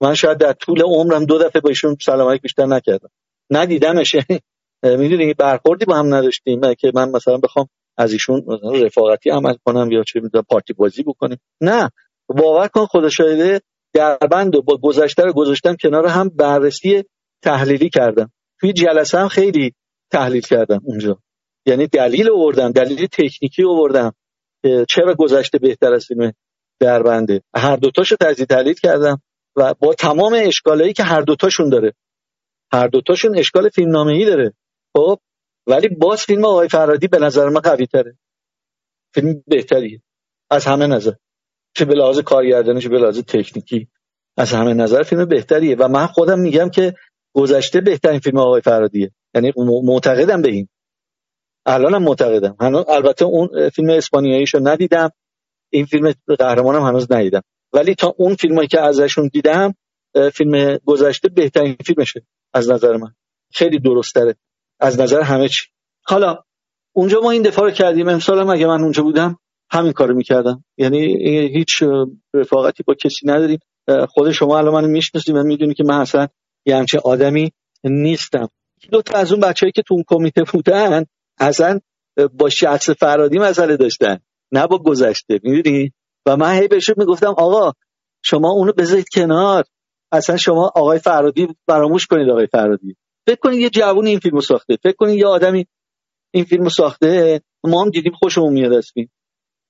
من 0.00 0.14
شاید 0.14 0.38
در 0.38 0.52
طول 0.52 0.82
عمرم 0.82 1.24
دو 1.24 1.38
دفعه 1.38 1.60
با 1.60 1.68
ایشون 1.68 1.96
سلام 2.02 2.36
بیشتر 2.36 2.66
نکردم. 2.66 3.10
ندیدمش. 3.50 4.16
می‌دونی 4.82 5.34
برخوردی 5.34 5.84
با 5.84 5.96
هم 5.96 6.14
نداشتیم 6.14 6.74
که 6.74 6.92
من 6.94 7.10
مثلا 7.10 7.36
بخوام 7.36 7.68
از 7.98 8.12
ایشون 8.12 8.42
رفاقتی 8.84 9.30
عمل 9.30 9.54
کنم 9.64 9.92
یا 9.92 10.02
چه 10.02 10.20
می‌دونم 10.20 10.44
پارتی 10.50 10.72
بازی 10.72 11.02
بکنیم. 11.02 11.38
نه. 11.60 11.90
باور 12.28 12.68
کن 12.68 12.86
خدا 12.86 13.08
شاهده 13.08 13.60
در 13.94 14.16
بند 14.16 14.56
و 14.56 14.62
با 14.62 14.76
گذشته 14.76 15.22
رو 15.22 15.32
گذاشتم 15.32 15.76
کنار 15.82 16.06
هم 16.06 16.28
بررسی 16.28 17.04
تحلیلی 17.42 17.90
کردم. 17.90 18.32
توی 18.60 18.72
جلسه 18.72 19.18
هم 19.18 19.28
خیلی 19.28 19.74
تحلیل 20.12 20.42
کردم 20.42 20.80
اونجا. 20.84 21.18
یعنی 21.66 21.86
دلیل 21.86 22.30
آوردم 22.30 22.72
دلیل 22.72 23.06
تکنیکی 23.06 23.64
آوردم 23.64 24.12
چرا 24.88 25.14
گذشته 25.14 25.58
بهتر 25.58 25.94
از 25.94 26.06
فیلم 26.06 26.32
دربنده. 26.80 27.42
هر 27.54 27.76
دوتاشو 27.76 28.16
تجزیه 28.20 28.46
تحلیل 28.46 28.74
کردم. 28.74 29.22
و 29.56 29.74
با 29.74 29.94
تمام 29.94 30.36
اشکالایی 30.36 30.92
که 30.92 31.02
هر 31.02 31.20
دوتاشون 31.20 31.68
داره. 31.68 31.94
هر 32.72 32.88
دوتاشون 32.88 33.38
اشکال 33.38 33.68
فیلمنامه‌ای 33.68 34.24
داره. 34.24 34.54
خب؟ 34.96 35.18
ولی 35.66 35.88
باز 35.88 36.22
فیلم 36.22 36.44
آقای 36.44 36.68
فرادی 36.68 37.08
به 37.08 37.18
نظر 37.18 37.48
من 37.48 37.60
قوی 37.60 37.86
تره 37.86 38.18
فیلم 39.14 39.42
بهتریه. 39.46 40.02
از 40.50 40.66
همه 40.66 40.86
نظر. 40.86 41.12
چه 41.76 41.84
به 41.84 41.94
لحاظ 41.94 42.18
کارگردانی 42.18 42.88
به 42.88 42.98
لحاظ 42.98 43.18
تکنیکی. 43.18 43.88
از 44.36 44.52
همه 44.52 44.74
نظر 44.74 45.02
فیلم 45.02 45.24
بهتریه. 45.24 45.76
و 45.76 45.88
من 45.88 46.06
خودم 46.06 46.38
میگم 46.38 46.70
که 46.70 46.94
گذشته 47.34 47.80
بهترین 47.80 48.20
فیلم 48.20 48.38
آقای 48.38 48.60
فرادیه. 48.60 49.10
یعنی 49.34 49.52
معتقدم 49.84 50.42
به 50.42 50.50
این. 50.50 50.68
الانم 51.66 52.02
معتقدم. 52.02 52.56
هنوز 52.60 52.84
البته 52.88 53.24
اون 53.24 53.68
فیلم 53.68 53.90
اسپانیاییشو 53.90 54.58
ندیدم. 54.62 55.10
این 55.70 55.86
فیلم 55.86 56.12
قهرمانم 56.38 56.82
هنوز 56.82 57.12
ندیدم. 57.12 57.42
ولی 57.74 57.94
تا 57.94 58.14
اون 58.18 58.34
فیلمایی 58.34 58.68
که 58.68 58.80
ازشون 58.80 59.30
دیدم 59.32 59.74
فیلم 60.32 60.78
گذشته 60.84 61.28
بهترین 61.28 61.76
فیلمشه 61.86 62.22
از 62.54 62.70
نظر 62.70 62.96
من. 62.96 63.14
خیلی 63.52 63.78
درستره 63.78 64.36
از 64.80 65.00
نظر 65.00 65.20
همه 65.20 65.48
چی. 65.48 65.66
حالا 66.06 66.38
اونجا 66.92 67.20
ما 67.20 67.30
این 67.30 67.42
دفاع 67.42 67.64
رو 67.64 67.70
کردیم. 67.70 68.08
امسال 68.08 68.38
هم 68.38 68.50
اگه 68.50 68.66
من 68.66 68.82
اونجا 68.82 69.02
بودم 69.02 69.38
همین 69.70 69.92
کارو 69.92 70.14
می‌کردم. 70.14 70.64
یعنی 70.76 70.98
هیچ 71.48 71.82
رفاقتی 72.34 72.82
با 72.82 72.94
کسی 72.94 73.26
نداریم. 73.26 73.58
خود 74.08 74.32
شما 74.32 74.58
الان 74.58 74.74
من 74.74 74.90
می‌شناسید 74.90 75.36
و 75.36 75.42
می‌دونی 75.42 75.74
که 75.74 75.84
من 75.84 76.00
اصلا 76.00 76.28
یه 76.66 76.76
همچه 76.76 76.98
آدمی 76.98 77.52
نیستم. 77.84 78.48
دو 78.90 79.02
تا 79.02 79.18
از 79.18 79.32
اون 79.32 79.40
بچه‌ای 79.40 79.72
که 79.72 79.82
تو 79.82 79.94
اون 79.94 80.04
کمیته 80.06 80.42
بودن 80.52 81.04
اصلا 81.38 81.80
با 82.32 82.48
شخص 82.48 82.90
فرادی 82.90 83.38
مسئله 83.38 83.76
داشتن. 83.76 84.18
نه 84.52 84.66
با 84.66 84.78
گذشته. 84.78 85.40
می‌دونی؟ 85.42 85.92
و 86.26 86.36
من 86.36 86.54
هی 86.54 86.68
بهشون 86.68 86.94
می‌گفتم 86.98 87.34
آقا 87.38 87.72
شما 88.22 88.50
اونو 88.50 88.72
بذارید 88.72 89.08
کنار. 89.08 89.64
اصلا 90.12 90.36
شما 90.36 90.72
آقای 90.74 90.98
فرادی 90.98 91.48
فراموش 91.66 92.06
کنید 92.06 92.30
آقای 92.30 92.46
فرادی. 92.46 92.96
فکر 93.26 93.38
کنید 93.40 93.60
یه 93.60 93.70
جوون 93.70 94.06
این 94.06 94.18
فیلمو 94.18 94.40
ساخته. 94.40 94.76
فکر 94.82 94.96
کنید 94.98 95.18
یه 95.18 95.26
آدمی 95.26 95.66
این 96.34 96.44
فیلمو 96.44 96.70
ساخته. 96.70 97.40
ما 97.64 97.82
هم 97.82 97.90
دیدیم 97.90 98.12
خوشمون 98.12 98.52
میاد 98.52 98.72
از 98.72 98.90
فیلم 98.94 99.08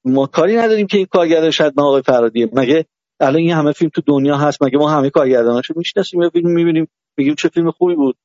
ما 0.04 0.26
کاری 0.26 0.56
نداریم 0.56 0.86
که 0.86 0.96
این 0.96 1.06
کارگردان 1.06 1.50
شاید 1.50 1.80
آقای 1.80 2.02
فرادیه. 2.02 2.50
مگه 2.52 2.86
الان 3.20 3.36
این 3.36 3.52
همه 3.52 3.72
فیلم 3.72 3.90
تو 3.94 4.02
دنیا 4.06 4.36
هست؟ 4.36 4.62
مگه 4.62 4.78
ما 4.78 4.90
همه 4.90 5.10
کارگرداناشو 5.10 5.74
می‌شناسیم؟ 5.76 6.22
یا 6.22 6.30
فیلم 6.30 6.50
می‌بینیم 6.50 6.88
میگیم 7.18 7.34
چه 7.34 7.48
فیلم 7.48 7.70
خوبی 7.70 7.94
بود. 7.94 8.16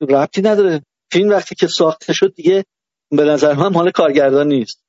ربطی 0.00 0.42
نداره. 0.42 0.82
فیلم 1.12 1.30
وقتی 1.30 1.54
که 1.54 1.66
ساخته 1.66 2.12
شد 2.12 2.34
دیگه 2.34 2.64
به 3.10 3.24
نظر 3.24 3.54
من 3.54 3.68
مال 3.68 3.90
کارگردان 3.90 4.48
نیست. 4.48 4.84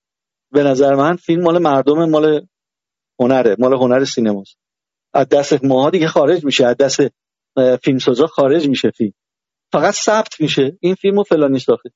به 0.52 0.64
نظر 0.64 0.96
من 0.96 1.16
فیلم 1.16 1.44
مال 1.44 1.58
مردم 1.58 2.10
مال 2.10 2.48
هنره 3.20 3.56
مال 3.60 3.74
هنر 3.74 4.06
سینماست. 4.06 4.58
از 5.14 5.30
دست 5.30 5.66
ماها 5.66 5.90
دیگه 5.90 6.08
خارج 6.08 6.46
میشه 6.46 6.66
از 6.66 6.78
دست 6.78 7.00
فیلمسازا 7.84 8.28
خارج 8.28 8.68
میشه 8.68 8.92
فیلم. 8.92 9.14
فقط 9.72 9.94
ثبت 9.94 10.42
میشه. 10.42 10.78
این 10.82 10.96
فیلمو 10.96 11.24
فلانی 11.24 11.60
ساخته 11.60 11.90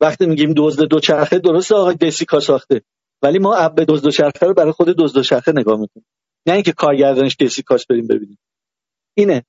وقتی 0.00 0.26
میگیم 0.26 0.54
دزد 0.56 0.82
دوچرخه 0.82 1.38
درسته 1.38 1.74
آقای 1.74 1.94
دسیکا 1.94 2.40
ساخته. 2.40 2.82
ولی 3.22 3.38
ما 3.38 3.54
اب 3.54 3.84
دزد 3.84 4.02
دوچرخه 4.02 4.46
رو 4.46 4.54
برای 4.54 4.72
خود 4.72 4.88
دزد 4.88 5.14
دوچرخه 5.14 5.52
نگاه 5.52 5.80
می‌کنیم. 5.80 6.06
نه 6.46 6.54
اینکه 6.54 6.72
کارگردانش 6.72 7.36
دسیکاس 7.36 7.86
بریم 7.86 8.06
ببینیم. 8.06 8.38
اینه. 9.14 9.44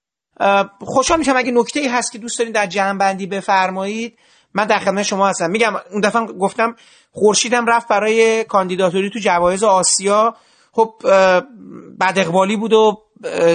خوشحال 0.81 1.19
میشم 1.19 1.33
اگه 1.35 1.51
نکته 1.51 1.79
ای 1.79 1.87
هست 1.87 2.11
که 2.11 2.17
دوست 2.17 2.39
دارین 2.39 2.53
در 2.53 2.67
جمع 2.67 2.99
بندی 2.99 3.27
بفرمایید 3.27 4.17
من 4.53 4.65
در 4.65 4.79
خدمت 4.79 5.03
شما 5.03 5.27
هستم. 5.27 5.49
میگم 5.51 5.73
اون 5.91 6.01
دفعه 6.01 6.25
گفتم 6.25 6.75
خورشیدم 7.11 7.65
رفت 7.65 7.87
برای 7.87 8.43
کاندیداتوری 8.43 9.09
تو 9.09 9.19
جوایز 9.19 9.63
آسیا. 9.63 10.35
خب 10.71 10.93
بد 12.01 12.13
اقبالی 12.17 12.57
بود 12.57 12.73
و 12.73 12.97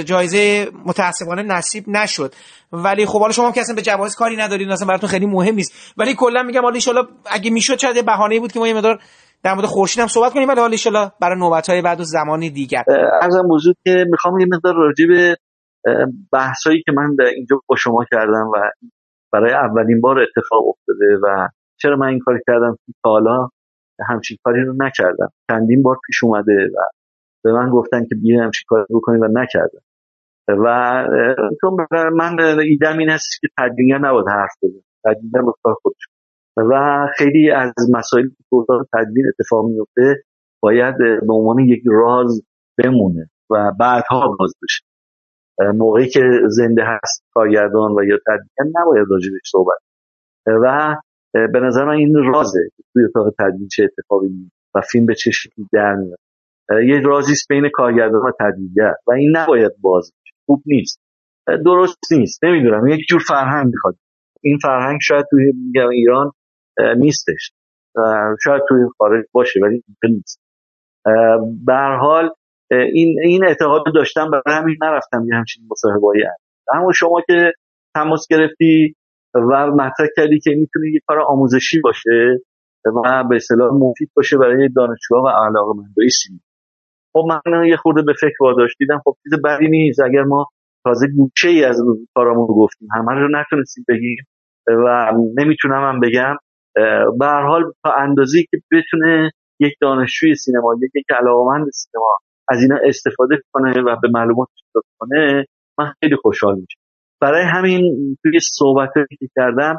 جایزه 0.05 0.70
متاسفانه 0.84 1.42
نصیب 1.42 1.84
نشد. 1.89 2.34
ولی 2.73 3.07
خب 3.07 3.20
حالا 3.20 3.33
شما 3.33 3.52
که 3.52 3.60
اصلا 3.60 3.75
به 3.75 3.83
جوایز 3.83 4.15
کاری 4.15 4.36
ندارید 4.36 4.70
اصلا 4.70 4.89
براتون 4.89 5.10
خیلی 5.10 5.26
مهم 5.26 5.55
نیست. 5.55 5.94
ولی 5.97 6.15
کلا 6.15 6.42
میگم 6.42 6.62
حالا 6.62 6.78
ان 7.00 7.07
اگه 7.26 7.50
می‌شد 7.50 7.78
شاید 7.78 8.07
بهانه‌ای 8.07 8.41
بود 8.41 8.52
که 8.52 8.58
ما 8.58 8.68
یه 8.68 8.75
مقدار 8.75 8.99
در 9.42 9.55
مورد 9.55 9.66
خورشید 9.66 10.00
هم 10.00 10.07
صحبت 10.07 10.33
کنیم. 10.33 10.49
ولی 10.49 10.60
حالا 10.60 10.76
ان 11.00 11.10
برای 11.20 11.39
نوبت 11.39 11.70
های 11.70 11.83
بعد 11.83 12.00
و 12.00 12.05
زمانی 12.05 12.50
دیگر. 12.50 12.84
ارزم 13.23 13.50
وجود 13.50 13.76
که 13.84 14.05
می‌خوام 14.10 14.41
یه 14.41 14.47
مقدار 14.52 14.75
راجع 14.75 15.07
به 15.08 15.36
بحثایی 16.33 16.83
که 16.86 16.92
من 16.92 17.16
اینجا 17.36 17.60
با 17.66 17.76
شما 17.76 18.05
کردم 18.10 18.50
و 18.55 18.70
برای 19.33 19.53
اولین 19.53 20.01
بار 20.01 20.19
اتفاق 20.21 20.69
افتاده 20.69 21.19
و 21.23 21.49
چرا 21.81 21.97
من 21.97 22.07
این 22.07 22.19
کار 22.19 22.41
کردم 22.47 22.77
تا 23.05 23.11
حالا 23.11 23.49
همچین 24.09 24.37
کاری 24.45 24.65
رو 24.65 24.75
نکردم. 24.79 25.29
چندین 25.51 25.83
بار 25.83 25.97
پیش 26.07 26.25
اومده 26.25 26.67
و 26.75 26.79
به 27.45 27.53
من 27.53 27.71
گفتن 27.71 28.05
که 28.05 28.15
بیا 28.15 28.45
همچین 28.45 28.65
کار 28.69 28.87
بکنید 28.91 29.23
و 29.23 29.29
نکردم. 29.41 29.81
و 30.49 31.07
چون 31.61 31.87
من 32.13 32.41
ایدم 32.41 32.99
این 32.99 33.11
هست 33.11 33.27
که 33.41 33.49
تدریجا 33.59 33.99
نباید 33.99 34.29
حرف 34.29 34.53
بزنم. 34.63 34.83
تدریجا 35.05 35.53
کار 35.63 35.75
خودش. 35.83 36.07
و 36.57 37.07
خیلی 37.17 37.51
از 37.51 37.73
مسائلی 37.95 38.29
که 38.29 38.45
تو 38.51 38.67
تدوین 38.93 39.25
اتفاق 39.29 39.67
میفته 39.67 40.23
باید 40.63 40.97
به 40.99 41.35
عنوان 41.35 41.59
یک 41.59 41.83
راز 41.87 42.43
بمونه 42.79 43.31
و 43.51 43.73
بعدها 43.81 44.37
باز 44.39 44.53
بشه. 44.63 44.85
موقعی 45.59 46.09
که 46.09 46.20
زنده 46.49 46.83
هست 46.85 47.25
کارگردان 47.35 47.93
و 47.93 48.05
یا 48.05 48.18
تدوین 48.26 48.73
نباید 48.81 49.07
راجبش 49.10 49.41
صحبت 49.52 49.78
و 50.47 50.97
به 51.33 51.60
نظر 51.60 51.85
من 51.85 51.94
این 51.94 52.15
رازه 52.33 52.60
توی 52.93 53.05
اتاق 53.05 53.35
تدوین 53.39 53.68
چه 53.73 53.85
اتفاقی 53.85 54.51
و 54.75 54.81
فیلم 54.81 55.07
به 55.07 55.15
چه 55.15 55.31
شکلی 55.31 55.67
در 55.73 55.94
میاد 55.94 56.18
یه 56.70 57.01
رازی 57.01 57.35
بین 57.49 57.68
کارگردان 57.75 58.20
و 58.20 58.33
تدوینگر 58.41 58.94
و 59.07 59.12
این 59.12 59.36
نباید 59.36 59.73
باز 59.81 60.12
خوب 60.47 60.62
نیست. 60.67 61.01
درست 61.65 62.12
نیست. 62.12 62.44
نمی‌دونم. 62.44 62.86
یک 62.86 63.01
جور 63.09 63.20
فرهنگ 63.28 63.67
می‌خواد. 63.67 63.97
این 64.43 64.59
فرهنگ 64.62 64.99
شاید 65.02 65.26
توی 65.31 65.52
ایران 65.93 66.33
نیستش. 66.97 67.51
شاید 68.44 68.62
توی 68.68 68.78
خارج 68.99 69.25
باشه 69.33 69.60
ولی 69.62 69.83
نیست. 70.05 70.41
به 71.67 71.97
حال 72.01 72.31
این 72.70 73.19
این 73.23 73.45
اعتقاد 73.45 73.83
داشتم 73.95 74.31
برای 74.31 74.59
همین 74.59 74.77
نرفتم 74.83 75.25
یه 75.28 75.35
همچین 75.35 75.65
مصاحبه‌ای. 75.70 76.25
اما 76.75 76.93
شما 76.93 77.20
که 77.27 77.53
تماس 77.95 78.27
گرفتی 78.31 78.95
و 79.35 79.67
مطرح 79.67 80.07
کردی 80.17 80.41
که 80.41 80.51
می‌تونه 80.51 80.86
یه 80.93 81.01
کار 81.07 81.20
آموزشی 81.20 81.81
باشه 81.81 82.39
و 83.05 83.25
به 83.31 83.36
اصطلاح 83.36 83.70
مفید 83.73 84.11
باشه 84.17 84.39
برای 84.39 84.69
دانشجوها 84.77 85.23
و 85.23 85.28
علاقه‌مندای 85.28 86.09
سینما. 86.09 86.41
خب 87.12 87.25
من 87.28 87.67
یه 87.67 87.77
خورده 87.77 88.03
به 88.03 88.12
فکر 88.20 88.35
واداشت 88.41 88.77
دیدم 88.78 89.01
خب 89.05 89.17
چیز 89.23 89.43
بدی 89.45 89.69
نیست. 89.69 90.01
اگر 90.01 90.23
ما 90.23 90.47
تازه 90.85 91.07
گوشه 91.17 91.49
ای 91.49 91.65
از 91.65 91.83
کارامون 92.15 92.47
گفتیم 92.47 92.89
همه 92.95 93.12
رو 93.12 93.28
نتونستیم 93.41 93.85
بگیم 93.89 94.17
و 94.69 95.12
نمی‌تونم 95.39 95.95
هم 95.95 96.01
بگم. 96.01 96.36
به 97.19 97.27
هر 97.27 97.43
حال 97.43 97.73
تا 97.85 97.93
اندازه‌ای 97.93 98.45
که 98.51 98.59
بتونه 98.73 99.31
یک 99.61 99.73
دانشجوی 99.81 100.35
سینما 100.35 100.77
یک 100.95 101.05
علاقمند 101.20 101.67
سینما 101.70 102.17
از 102.49 102.62
اینا 102.62 102.78
استفاده 102.84 103.36
کنه 103.52 103.83
و 103.83 103.97
به 104.02 104.08
معلومات 104.15 104.49
کنه 104.99 105.47
من 105.78 105.92
خیلی 106.00 106.16
خوشحال 106.16 106.55
میشم. 106.55 106.81
برای 107.20 107.42
همین 107.42 108.16
توی 108.23 108.41
صحبت 108.41 108.91
که 109.18 109.28
کردم 109.36 109.78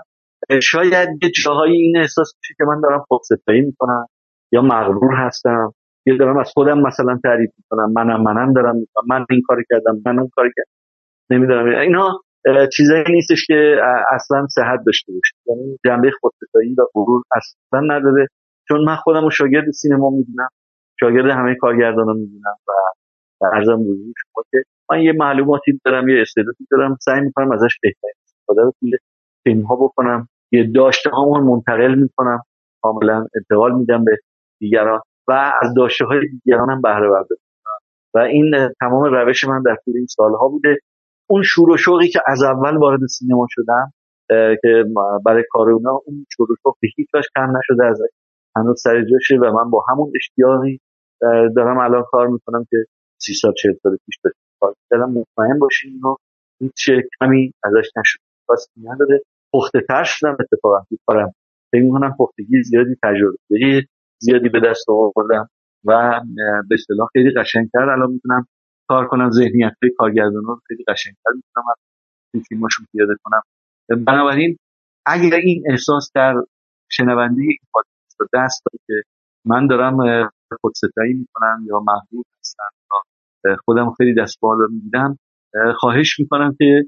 شاید 0.61 1.09
یه 1.23 1.31
جاهایی 1.43 1.81
این 1.81 1.97
احساس 1.97 2.33
میشه 2.41 2.53
که 2.57 2.63
من 2.63 2.81
دارم 2.81 3.05
خود 3.07 3.21
ستایی 3.23 3.61
می‌کنم 3.61 4.05
یا 4.51 4.61
مغرور 4.61 5.13
هستم 5.15 5.73
یا 6.05 6.17
دارم 6.17 6.37
از 6.37 6.51
خودم 6.53 6.81
مثلا 6.81 7.19
تعریف 7.23 7.49
می‌کنم 7.57 7.91
منم 7.95 8.23
منم 8.23 8.53
دارم 8.53 8.75
می‌کنم 8.75 9.05
من 9.09 9.25
این 9.29 9.41
کاری 9.47 9.63
کردم 9.69 10.01
من 10.05 10.19
اون 10.19 10.29
کاری 10.35 10.49
کردم. 10.57 10.71
نمی‌دونم. 11.29 11.79
اینا 11.79 12.19
چیزایی 12.73 13.03
نیستش 13.09 13.45
که 13.47 13.77
اصلا 14.11 14.47
صحت 14.47 14.79
داشته 14.85 15.13
باشه. 15.13 15.35
یعنی 15.45 15.79
جنبه 15.85 16.11
خودستایی 16.21 16.73
و 16.73 16.85
غرور 16.93 17.23
اصلا 17.35 17.79
نداره. 17.95 18.27
چون 18.67 18.85
من 18.85 18.95
خودم 18.95 19.23
رو 19.23 19.29
شاگرد 19.29 19.71
سینما 19.71 20.09
می‌دونم 20.09 20.49
شاگرد 21.00 21.32
همه 21.32 21.56
کارگردانا 21.56 22.14
می‌دونم 22.14 22.56
و 22.67 22.72
ارزم 23.53 23.84
بزرگ 23.84 24.14
شما 24.17 24.43
که 24.51 24.64
من 24.92 25.01
یه 25.01 25.14
معلوماتی 25.14 25.80
دارم 25.85 26.09
یه 26.09 26.22
استعدادی 26.22 26.67
دارم 26.72 26.98
سعی 27.01 27.22
می‌کنم 27.22 27.51
ازش 27.51 27.80
بهترین 27.82 28.14
استفاده 28.24 28.61
رو 28.61 28.74
توی 28.80 28.92
فیلم 29.43 29.61
ها 29.61 29.76
بکنم. 29.76 30.27
یه 30.51 30.72
داشته 30.76 31.09
هامون 31.09 31.43
منتقل 31.43 31.95
می‌کنم 31.95 32.42
کاملا 32.82 33.27
انتقال 33.35 33.76
میدم 33.76 34.03
به 34.03 34.17
دیگران 34.59 35.01
و 35.27 35.51
از 35.61 35.74
داشته 35.74 36.06
های 36.06 36.19
دیگران 36.27 36.69
هم 36.69 36.82
بهره 36.82 37.09
برداری 37.09 37.42
و 38.14 38.19
این 38.19 38.56
تمام 38.80 39.03
روش 39.03 39.43
من 39.43 39.61
در 39.61 39.76
طول 39.85 39.98
این 39.98 40.06
سالها 40.06 40.48
بوده. 40.48 40.77
اون 41.30 41.43
شور 41.43 41.69
و 41.69 41.77
شوقی 41.77 42.08
که 42.08 42.19
از 42.27 42.43
اول 42.43 42.77
وارد 42.77 43.00
سینما 43.06 43.48
شدم 43.50 43.92
که 44.61 44.85
برای 45.26 45.43
کار 45.50 45.69
اونا 45.69 46.01
اون 46.06 46.26
شور 46.38 46.51
و 46.51 46.56
شوق 46.64 46.76
به 46.82 46.88
هیچ 46.95 47.08
کم 47.35 47.58
نشده 47.58 47.85
از 47.85 48.01
هنوز 48.56 48.82
سر 48.82 49.01
جاشه 49.01 49.35
و 49.35 49.51
من 49.51 49.72
با 49.72 49.85
همون 49.90 50.11
اشتیاقی 50.16 50.80
دارم 51.55 51.77
الان 51.77 52.03
کار 52.11 52.27
می‌کنم 52.27 52.65
که 52.69 52.77
سی 53.21 53.33
سال 53.33 53.53
چهل 53.57 53.73
سال 53.83 53.97
پیش 54.05 54.19
داشتم 54.23 54.79
دارم 54.91 55.09
مطمئن 55.11 55.59
باشین 55.59 55.91
اینو 55.93 56.15
هیچ 56.59 56.89
کمی 57.19 57.53
ازش 57.63 57.89
نشد. 57.97 58.19
پس 58.49 58.67
نداره. 58.83 59.21
پخته 59.53 59.81
تر 59.89 60.03
شدم 60.03 60.37
اتفاقا. 60.39 60.79
تو 60.89 60.97
کارم 61.05 61.31
فکر 61.71 61.83
می‌کنم 61.83 62.15
پختگی 62.19 62.63
زیادی 62.63 62.95
تجربه 63.03 63.37
زیادی 64.21 64.49
به 64.49 64.59
دست 64.59 64.89
آوردم 64.89 65.49
و 65.85 66.21
به 66.69 66.75
اصطلاح 66.75 67.07
خیلی 67.13 67.33
قشنگتر. 67.37 67.89
الان 67.89 68.11
می‌تونم 68.11 68.47
کار 68.87 69.07
کنم 69.07 69.31
ذهنیت 69.31 69.73
های 69.83 69.91
کارگردان 69.97 70.43
رو 70.43 70.61
خیلی 70.67 70.83
قشنگتر 70.87 71.31
می‌تونم 71.35 71.65
از 71.69 72.43
فیلماشون 72.49 72.85
پیاده 72.91 73.13
کنم. 73.23 73.41
بنابراین 74.05 74.57
اگر 75.05 75.37
این 75.37 75.63
احساس 75.69 76.11
در 76.15 76.33
شنونده 76.91 77.41
رو 78.19 78.27
دست 78.33 78.63
داد 78.65 78.81
که 78.87 78.93
من 79.45 79.67
دارم 79.67 79.97
خودستایی 80.61 81.14
می‌کنم 81.14 81.66
یا 81.67 81.80
محدود 81.80 82.26
هستم 82.40 82.69
یا 83.45 83.56
خودم 83.66 83.92
خیلی 83.98 84.16
دست 84.16 84.38
بالا 84.42 84.67
میدم 84.84 85.17
خواهش 85.76 86.19
می‌کنم 86.19 86.56
که 86.58 86.84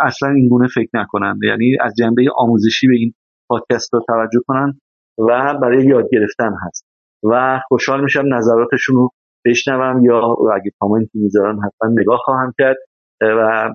اصلا 0.00 0.28
این 0.28 0.48
گونه 0.48 0.68
فکر 0.68 0.90
نکنن. 0.94 1.38
یعنی 1.42 1.76
از 1.80 1.94
جنبه 1.98 2.22
آموزشی 2.36 2.88
به 2.88 2.94
این 2.94 3.14
پادکست 3.48 3.94
رو 3.94 4.00
توجه 4.08 4.40
کنن 4.46 4.80
و 5.18 5.58
برای 5.62 5.86
یاد 5.86 6.04
گرفتن 6.12 6.52
هست. 6.66 6.86
و 7.30 7.60
خوشحال 7.68 8.02
میشم 8.02 8.34
نظراتشون 8.34 8.96
رو 8.96 9.10
بشنوم 9.46 10.04
یا 10.04 10.36
اگه 10.54 10.70
کامنتی 10.80 11.18
می‌ذارن 11.18 11.56
حتما 11.56 11.90
نگاه 12.00 12.18
خواهم 12.24 12.52
کرد. 12.58 12.76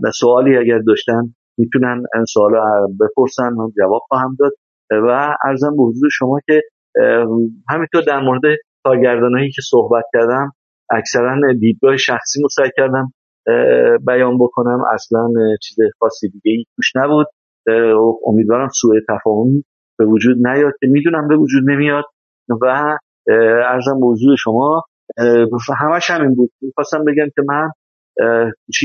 و 0.04 0.12
سوالی 0.20 0.58
اگر 0.58 0.80
داشتن 0.88 1.36
می‌تونن 1.58 2.04
این 2.16 2.26
سوال 2.26 2.52
بپرسن 3.00 3.54
من 3.54 3.72
جواب 3.78 4.02
خواهم 4.08 4.36
داد. 4.40 4.52
و 4.92 5.36
ارزم 5.44 5.76
به 5.78 5.84
حضور 5.84 6.10
شما 6.12 6.40
که 6.48 6.62
همینطور 7.70 8.02
در 8.08 8.20
مورد 8.20 8.42
کارگردانایی 8.90 9.52
که 9.52 9.62
صحبت 9.70 10.04
کردم 10.14 10.52
اکثرا 10.92 11.54
دیدگاه 11.60 11.98
شخصی 11.98 12.42
رو 12.42 12.48
کردم 12.78 13.14
بیان 14.08 14.38
بکنم. 14.38 14.84
اصلا 14.94 15.28
چیز 15.62 15.78
خاصی 16.00 16.30
دیگه 16.30 16.52
ای 16.52 16.66
توش 16.76 16.96
نبود. 16.96 17.28
امیدوارم 18.26 18.68
سوء 18.68 18.96
تفاهمی 19.10 19.64
به 20.00 20.06
وجود 20.06 20.48
نیاد 20.48 20.74
که 20.80 20.88
می‌دونم 20.88 21.28
به 21.28 21.36
وجود 21.36 21.70
نمیاد 21.70 22.04
و 22.62 22.98
ارزم 23.66 23.98
موضوع 24.00 24.36
شما 24.36 24.84
همش 25.80 26.10
همین 26.10 26.36
بود. 26.36 26.52
می‌خواستم 26.62 27.06
بگم 27.06 27.30
که 27.36 27.42
من 27.48 27.72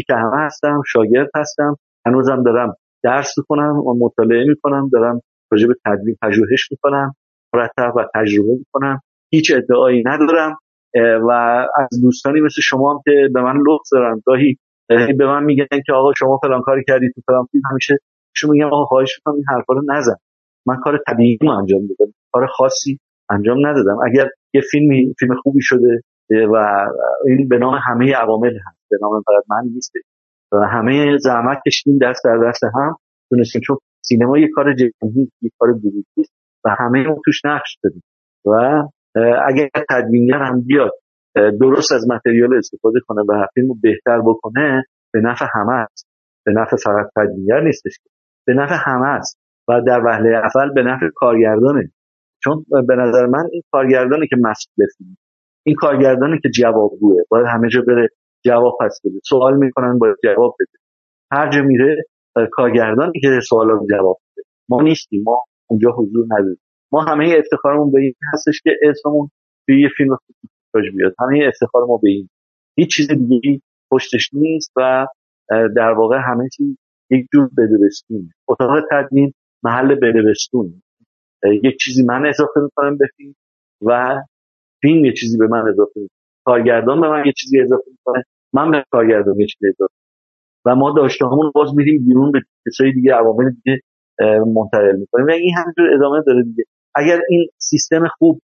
که 0.07 0.15
همه 0.15 0.47
هستم 0.47 0.83
شاگرد 0.87 1.31
هستم. 1.37 1.77
هنوزم 2.07 2.43
دارم 2.43 2.75
درس 3.03 3.39
می‌کنم 3.39 3.77
و 3.77 3.95
مطالعه 3.99 4.45
می‌کنم. 4.49 4.89
دارم 4.93 5.21
راجع 5.53 5.67
به 5.67 5.75
تدوین 5.87 6.17
پژوهش 6.23 6.69
می‌کنم 6.71 7.15
مرتب 7.55 7.97
و 7.97 8.05
تجربه 8.15 8.53
می‌کنم. 8.59 9.01
هیچ 9.35 9.53
ادعایی 9.57 10.03
ندارم 10.07 10.57
و 11.29 11.31
از 11.77 12.01
دوستانی 12.03 12.41
مثل 12.41 12.61
شما 12.63 12.93
هم 12.93 13.01
که 13.05 13.29
به 13.35 13.43
من 13.43 13.57
لطف 13.57 13.89
دارن. 13.93 14.23
گاهی 14.27 14.59
به 15.19 15.27
من 15.27 15.45
میگن 15.45 15.67
که 15.87 15.93
آقا 15.93 16.13
شما 16.19 16.39
فلان 16.43 16.63
کاری 16.63 16.85
کردی 16.89 17.07
تو 17.15 17.21
فلان 17.27 17.47
همیشه 17.71 17.97
شما 18.37 18.53
میگم 18.53 18.67
آقا 18.67 18.85
خواهش 18.85 19.19
می‌کنم 19.19 19.35
این 19.35 19.45
حرفا 19.49 19.75
رو 19.75 19.83
نزن. 19.89 20.17
من 20.67 20.77
کار 20.77 21.01
طبیعی 21.07 21.39
انجام 21.43 21.81
دادم. 21.87 22.13
کار 22.33 22.47
خاصی 22.47 22.99
انجام 23.31 23.67
ندادم. 23.67 23.99
اگر 24.07 24.29
یه 24.55 24.61
فیلمی 24.71 25.15
فیلم 25.19 25.35
خوبی 25.43 25.61
شده 25.63 26.01
و 26.31 26.87
این 27.27 27.49
به 27.49 27.59
نام 27.59 27.75
همه 27.75 28.15
عوامل 28.15 28.55
هست 28.55 28.87
به 28.91 28.97
نام 29.03 29.23
فقط 29.27 29.45
من 29.51 29.71
نیست. 29.75 29.93
همه 30.53 31.19
زحمت 31.19 31.59
کشیدیم 31.67 31.99
دست 32.03 32.25
در 32.25 32.39
دست 32.49 32.65
هم. 32.65 32.97
تونستیم 33.31 33.63
چون 33.67 33.77
سینما 34.05 34.39
یه 34.39 34.49
کار 34.55 34.75
جمعی 34.75 35.31
یه 35.43 35.51
کار 35.59 35.79
گروهی 35.79 36.05
و 36.65 36.77
همه 36.79 36.99
اون 36.99 37.21
توش 37.25 37.45
نقش 37.45 37.79
داریم. 37.83 38.03
و 38.47 38.83
اگر 39.49 39.69
تدوینگر 39.91 40.39
هم 40.39 40.61
بیاد 40.61 40.93
درست 41.61 41.93
از 41.93 42.11
متریال 42.11 42.57
استفاده 42.59 42.99
کنه 43.07 43.23
و 43.23 43.47
فیلم 43.55 43.69
رو 43.69 43.77
بهتر 43.83 44.21
بکنه 44.21 44.85
به 45.13 45.21
نفع 45.21 45.47
همه 45.55 45.73
است. 45.73 46.09
به 46.47 46.53
نفع 46.53 46.77
فقط 46.77 47.11
تدوینگر 47.17 47.61
نیستش 47.61 47.99
به 48.47 48.55
نفع 48.55 48.75
همه 48.79 49.07
است. 49.07 49.41
و 49.69 49.81
در 49.87 50.01
وهله 50.07 50.37
اول 50.37 50.75
به 50.75 50.83
نفع 50.83 51.07
کارگردانه. 51.15 51.91
چون 52.45 52.65
به 52.89 52.97
نظر 52.97 53.27
من 53.27 53.45
این 53.53 53.63
کارگردانه 53.73 54.27
که 54.27 54.37
مسئول 54.37 54.87
فیلم 54.97 55.17
این 55.67 55.77
کارگردانه 55.79 56.39
که 56.43 56.49
جوابگوه. 56.49 57.23
باید 57.29 57.47
همه 57.47 57.69
جا 57.69 57.81
بره 57.87 58.09
جواب 58.45 58.79
پس 58.81 59.01
بده. 59.05 59.19
سوال 59.29 59.57
می‌کنن 59.57 59.99
باید 59.99 60.17
جواب 60.25 60.57
بده. 60.61 60.79
هر 61.33 61.51
جا 61.51 61.63
میره 61.63 62.05
کارگردانی 62.53 63.21
که 63.21 63.29
سوالا 63.49 63.73
رو 63.73 63.87
جواب 63.91 64.19
بده 64.37 64.43
ما 64.69 64.83
نیستیم. 64.83 65.23
ما 65.27 65.43
اونجا 65.71 65.91
حضور 65.91 66.25
نداریم. 66.25 66.61
ما 66.95 67.03
همه 67.03 67.35
افتخارمون 67.39 67.93
به 67.93 68.01
این 68.01 68.15
هستش 68.33 68.61
که 68.65 68.71
اسممون 68.83 69.31
توی 69.67 69.83
یه 69.83 69.89
فیلم 69.97 70.17
خوب 70.17 70.83
بیاد. 70.97 71.15
همه 71.19 71.45
افتخار 71.49 71.85
ما 71.85 71.97
به 72.03 72.09
این. 72.09 72.29
هیچ 72.79 72.97
چیز 72.97 73.09
دیگه 73.11 73.61
پشتش 73.93 74.31
نیست 74.33 74.73
و 74.77 75.07
در 75.77 75.91
واقع 75.91 76.19
همه 76.25 76.49
چیز 76.57 76.77
یک 77.11 77.27
جور 77.33 77.51
بدبستون 77.59 78.31
اتاق 78.49 78.85
تدوین 78.91 79.33
محل 79.63 79.95
بدبستون 79.95 80.83
یک 81.63 81.77
چیزی 81.77 82.05
من 82.05 82.27
اضافه 82.27 82.61
می‌کنم 82.61 82.97
به 82.97 83.07
فیلم 83.17 83.35
و 83.83 84.23
فیلم 84.81 85.05
یه 85.05 85.13
چیزی 85.13 85.39
به 85.39 85.47
من 85.47 85.69
اضافه 85.69 85.93
می‌کنه. 86.01 86.09
کارگردان 86.45 87.01
به 87.01 87.09
من 87.09 87.27
یه 87.27 87.33
چیزی 87.37 87.61
اضافه 87.61 87.91
می‌کنه. 87.91 88.25
من 88.53 88.71
به 88.71 88.85
کارگردان 88.91 89.41
یه 89.41 89.47
چیزی 89.47 89.69
اضافه 89.69 89.95
و 90.67 90.75
ما 90.75 90.93
داشته 90.97 91.27
همون 91.27 91.53
باز 91.55 91.75
میریم 91.77 92.05
بیرون 92.07 92.33
به 92.33 92.41
کسای 92.67 92.93
دیگه 92.93 93.15
عوامل 93.15 93.51
دیگه 93.51 93.81
منتقل 94.55 94.97
می‌کنیم. 94.97 95.27
و 95.27 95.31
این 95.31 95.55
همینجور 95.57 95.95
ادامه 95.95 96.23
داره 96.27 96.43
دیگه. 96.43 96.65
اگر 96.97 97.21
این 97.29 97.49
سیستم 97.59 98.09
خوب 98.19 98.41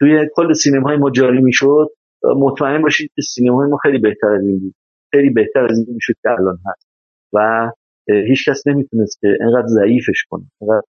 توی 0.00 0.28
کل 0.34 0.52
سینمای 0.52 0.96
ما 0.96 1.10
جاری 1.10 1.42
می‌شد 1.42 1.88
مطمئن 2.36 2.82
باشید 2.82 3.10
که 3.16 3.22
سینمای 3.22 3.70
ما 3.70 3.78
خیلی 3.82 3.98
بهتر 3.98 4.26
از 4.26 4.46
این 4.46 4.58
بود. 4.60 4.74
خیلی 5.12 5.30
بهتر 5.30 5.64
از 5.70 5.78
این 5.78 5.86
می‌شد 5.94 6.14
که 6.22 6.28
الان 6.38 6.58
هست. 6.66 6.88
و 7.32 7.70
هیچ 8.28 8.48
کس 8.48 8.66
نمی‌تونست 8.66 9.20
که 9.20 9.28
اینقدر 9.40 9.66
ضعیفش 9.66 10.24
کنه 10.30 10.44
اینقدر 10.60 10.86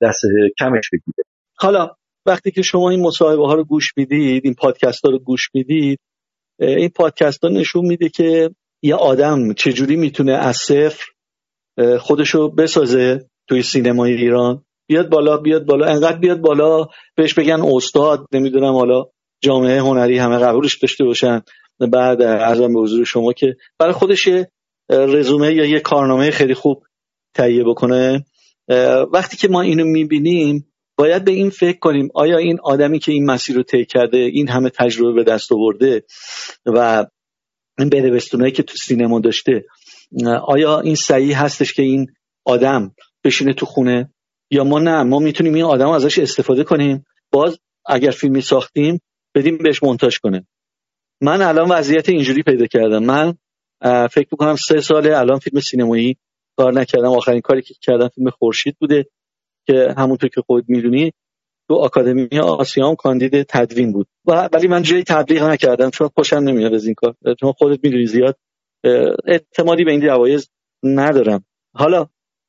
دست 0.00 0.20
کمش 0.58 0.90
بگیره. 0.92 1.24
حالا 1.58 1.90
وقتی 2.26 2.50
که 2.50 2.62
شما 2.62 2.90
این 2.90 3.00
مصاحبه 3.00 3.46
ها 3.46 3.54
رو 3.54 3.64
گوش 3.64 3.92
می‌دید 3.96 4.44
این 4.44 4.54
پادکست 4.54 5.04
ها 5.04 5.10
رو 5.10 5.18
گوش 5.18 5.50
می‌دید 5.54 5.98
این 6.58 6.88
پادکست 6.88 7.44
ها 7.44 7.50
نشون 7.50 7.86
میده 7.86 8.08
که 8.08 8.50
یه 8.82 8.94
آدم 8.94 9.52
چجوری 9.52 9.96
می‌تونه 9.96 10.32
از 10.32 10.56
صفر 10.56 11.04
خودشو 12.00 12.50
بسازه 12.50 13.26
توی 13.48 13.62
سینمای 13.62 14.12
ایران. 14.12 14.62
بیاد 14.86 15.08
بالا 15.08 15.36
بیاد 15.36 15.66
بالا. 15.66 15.86
انقدر 15.86 16.18
بیاد 16.18 16.40
بالا 16.40 16.86
بهش 17.16 17.34
بگن 17.34 17.60
استاد 17.60 18.26
نمی‌دونم 18.32 18.72
حالا 18.72 19.04
جامعه 19.40 19.80
هنری 19.80 20.18
همه 20.18 20.38
قبولش 20.38 20.78
داشته 20.78 21.04
باشن. 21.04 21.42
بعد 21.92 22.22
ارزم 22.22 22.74
به 22.74 22.80
حضور 22.80 23.04
شما 23.04 23.32
که 23.32 23.56
برای 23.78 23.92
خودش 23.92 24.28
رزومه 24.90 25.54
یا 25.54 25.64
یه 25.64 25.80
کارنامه 25.80 26.30
خیلی 26.30 26.54
خوب 26.54 26.82
تهیه 27.34 27.64
بکنه. 27.64 28.24
وقتی 29.12 29.36
که 29.36 29.48
ما 29.48 29.60
اینو 29.60 29.84
می‌بینیم 29.84 30.72
باید 30.98 31.24
به 31.24 31.32
این 31.32 31.50
فکر 31.50 31.78
کنیم 31.78 32.08
آیا 32.14 32.38
این 32.38 32.58
آدمی 32.62 32.98
که 32.98 33.12
این 33.12 33.30
مسیر 33.30 33.56
رو 33.56 33.62
طی 33.62 33.84
کرده 33.84 34.18
این 34.18 34.48
همه 34.48 34.70
تجربه 34.70 35.12
به 35.12 35.24
دست 35.24 35.52
آورده 35.52 36.04
و 36.66 37.06
این 37.78 37.88
بدبستونایی 37.88 38.52
که 38.52 38.62
تو 38.62 38.76
سینما 38.76 39.20
داشته 39.20 39.64
آیا 40.46 40.80
این 40.80 40.94
صحیح 40.94 41.44
هستش 41.44 41.74
که 41.74 41.82
این 41.82 42.06
آدم 42.44 42.94
بشینه 43.24 43.52
تو 43.52 43.66
خونه 43.66 44.14
یا 44.50 44.64
ما 44.64 44.78
نه 44.78 45.02
ما 45.02 45.18
می‌تونیم 45.18 45.54
این 45.54 45.64
آدم 45.64 45.88
ازش 45.88 46.18
استفاده 46.18 46.64
کنیم. 46.64 47.04
باز 47.32 47.58
اگر 47.86 48.10
فیلمی 48.10 48.40
ساختیم 48.40 49.00
بدیم 49.34 49.58
بهش 49.58 49.82
مونتاژ 49.82 50.18
کنه. 50.18 50.46
من 51.20 51.42
الان 51.42 51.68
وضعیت 51.68 52.08
اینجوری 52.08 52.42
پیدا 52.42 52.66
کردم. 52.66 53.04
من 53.04 53.34
فکر 54.08 54.28
می‌کنم 54.32 54.56
سه 54.56 54.80
ساله 54.80 55.18
الان 55.18 55.38
فیلم 55.38 55.60
سینمایی 55.60 56.16
کار 56.56 56.72
نکردم. 56.72 57.08
آخرین 57.08 57.40
کاری 57.40 57.62
که 57.62 57.74
کردم 57.80 58.08
فیلم 58.08 58.30
خورشید 58.30 58.76
بوده 58.80 59.06
که 59.66 59.94
همونطور 59.96 60.30
که 60.30 60.40
خود 60.40 60.64
می‌دونی. 60.68 61.12
تو 61.68 61.74
آکادمی 61.74 62.38
آسیام 62.38 62.94
کاندید 62.94 63.42
تدوین 63.42 63.92
بود. 63.92 64.08
ولی 64.52 64.68
من 64.68 64.82
جایی 64.82 65.04
تبلیغ 65.04 65.42
نکردم 65.42 65.90
چون 65.90 66.08
خوشم 66.14 66.36
نمیاد 66.36 66.74
از 66.74 66.84
این 66.84 66.94
کار. 66.94 67.14
چون 67.40 67.52
خودت 67.52 67.84
می‌دونی 67.84 68.06
زیاد 68.06 68.38
اعتمادی 69.26 69.84
به 69.84 69.90
این 69.90 70.00
جوایز 70.00 70.50
ندارم. 70.82 71.44
حالا 71.74 72.06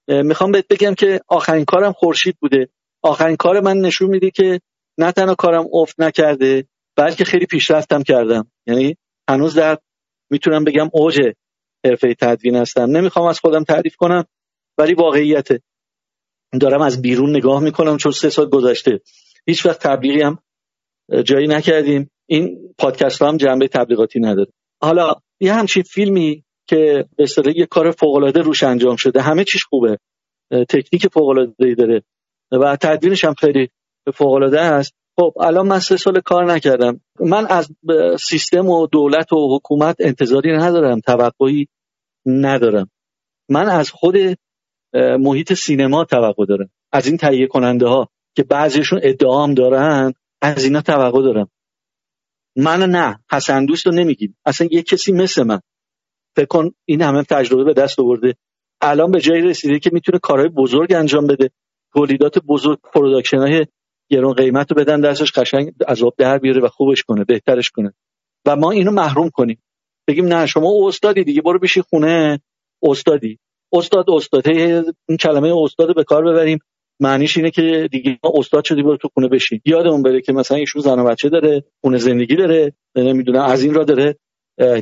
می‌خوام 0.08 0.52
بهت 0.52 0.68
بگم 0.68 0.94
که 0.94 1.22
آخرین 1.28 1.66
کارم 1.66 1.92
خورشید 1.92 2.38
بوده. 2.40 2.70
آخرین 3.02 3.36
کار 3.36 3.60
من 3.60 3.78
نشون 3.78 4.10
میده 4.10 4.32
که 4.32 4.62
نه 4.98 5.12
تنها 5.12 5.36
کارم 5.36 5.66
افت 5.74 6.00
نکرده 6.00 6.68
بلکه 6.96 7.26
خیلی 7.26 7.46
پیشرفتم 7.46 8.04
کردم. 8.04 8.52
یعنی 8.68 8.98
هنوز 9.30 9.56
در 9.56 9.78
می‌تونم 10.30 10.64
بگم 10.64 10.90
اوج 10.94 11.22
حرفه 11.86 12.14
تدوین 12.14 12.56
هستم. 12.56 12.82
نمی‌خوام 12.82 13.28
از 13.28 13.40
خودم 13.40 13.64
تعریف 13.64 13.96
کنم 13.96 14.26
ولی 14.78 14.94
واقعیته 14.94 15.62
دارم 16.62 16.82
از 16.82 17.02
بیرون 17.02 17.36
نگاه 17.36 17.64
می‌کنم 17.64 17.98
چون 17.98 18.12
سه 18.12 18.30
سال 18.30 18.50
گذشته. 18.50 19.02
هیچ 19.48 19.66
وقت 19.66 19.80
تبلیغی 19.80 20.22
هم 20.22 20.40
جایی 21.26 21.48
نکردیم. 21.48 22.10
این 22.30 22.74
پادکست 22.78 23.22
هم 23.22 23.38
جنبه 23.38 23.68
تبلیغاتی 23.68 24.20
نداره. 24.20 24.52
حالا 24.82 25.16
یه 25.40 25.54
همچین 25.54 25.84
فیلمی 25.84 26.44
که 26.68 27.06
به 27.16 27.24
اصطلاح 27.24 27.58
یه 27.58 27.66
کار 27.66 27.92
فوق 27.92 28.16
العاده 28.16 28.42
روش 28.42 28.64
انجام 28.64 28.96
شده. 28.96 29.22
همه 29.22 29.44
چیش 29.44 29.64
خوبه. 29.64 29.98
تکنیک 30.52 31.08
فوق 31.08 31.28
العاده 31.28 31.76
داره. 31.76 32.04
و 32.52 32.76
تدوینش 32.82 33.26
هم 33.26 33.34
خیلی 33.34 33.70
فوق 34.14 34.32
العاده 34.32 34.62
است. 34.62 34.94
خب 35.16 35.34
الان 35.40 35.68
من 35.68 35.80
سه 35.80 35.98
سال 35.98 36.20
کار 36.20 36.46
نکردم. 36.54 37.02
من 37.20 37.46
از 37.46 37.72
سیستم 38.20 38.70
و 38.70 38.88
دولت 38.88 39.34
و 39.34 39.56
حکومت 39.56 39.96
انتظاری 40.00 40.52
ندارم. 40.52 41.00
توقعی 41.00 41.68
ندارم. 42.26 42.90
من 43.50 43.70
از 43.70 43.92
خود 43.92 44.16
محیط 44.94 45.54
سینما 45.54 46.06
توقع 46.06 46.46
دارم. 46.46 46.70
از 46.92 47.08
این 47.08 47.18
تهیه 47.18 47.48
کننده 47.48 47.88
ها 47.88 48.10
که 48.36 48.44
بعضیشون 48.44 49.00
ادعام 49.04 49.54
دارن 49.54 50.14
از 50.42 50.64
اینا 50.64 50.82
توقع 50.82 51.22
دارم. 51.22 51.50
من 52.56 52.84
نه. 52.84 53.20
حسن 53.32 53.66
دوست 53.66 53.86
رو 53.86 53.94
نمیگیم 53.94 54.38
اصلا 54.46 54.68
یه 54.72 54.84
کسی 54.84 55.12
مثل 55.12 55.44
من. 55.44 55.60
فکر 56.38 56.46
کن 56.46 56.72
این 56.86 57.02
همه 57.02 57.24
تجربه 57.24 57.64
به 57.64 57.74
دست 57.74 58.00
آورده. 58.00 58.36
الان 58.82 59.12
به 59.12 59.22
جایی 59.22 59.42
رسیده 59.42 59.80
که 59.80 59.90
می‌تونه 59.94 60.20
کارهای 60.20 60.50
بزرگ 60.50 60.94
انجام 60.94 61.28
بده. 61.28 61.50
تولیدات 61.94 62.40
بزرگ 62.40 62.80
production 62.94 63.38
های 63.38 63.66
گرون 64.10 64.34
قیمت 64.34 64.72
رو 64.72 64.78
بدن 64.78 65.02
دستش 65.02 65.32
قشنگ 65.32 65.74
از 65.88 66.04
آب 66.04 66.14
در 66.18 66.38
بیاره 66.38 66.62
و 66.62 66.68
خوبش 66.68 67.04
کنه 67.04 67.24
بهترش 67.24 67.70
کنه. 67.70 67.94
و 68.46 68.56
ما 68.56 68.72
اینو 68.72 68.92
محروم 68.92 69.30
کنیم. 69.30 69.62
بگیم 70.08 70.26
نه 70.26 70.46
شما 70.46 70.88
استادی 70.88 71.24
دیگه 71.24 71.42
برو 71.42 71.60
بشین 71.60 71.82
خونه. 71.82 72.40
استادی. 72.84 73.40
استاد 73.74 74.10
استاد. 74.10 74.48
این 74.48 75.18
کلمه 75.20 75.54
استاد 75.64 75.96
به 75.96 76.04
کار 76.04 76.24
ببریم. 76.26 76.60
معنیش 77.00 77.38
اینه 77.38 77.52
که 77.52 77.90
دیگه 77.92 78.20
استاد 78.24 78.64
شدی 78.64 78.84
برو 78.84 78.98
تو 78.98 79.10
خونه 79.14 79.28
بشین. 79.28 79.62
یادمون 79.66 80.04
بره 80.04 80.22
که 80.22 80.34
مثلا 80.34 80.58
ایشون 80.58 80.82
زن 80.82 81.00
و 81.00 81.06
بچه 81.06 81.30
داره 81.30 81.64
خونه 81.82 81.98
زندگی 81.98 82.36
داره 82.36 82.74
نمی‌دونه 82.96 83.50
از 83.50 83.64
این 83.64 83.74
را 83.74 83.84
داره. 83.84 84.18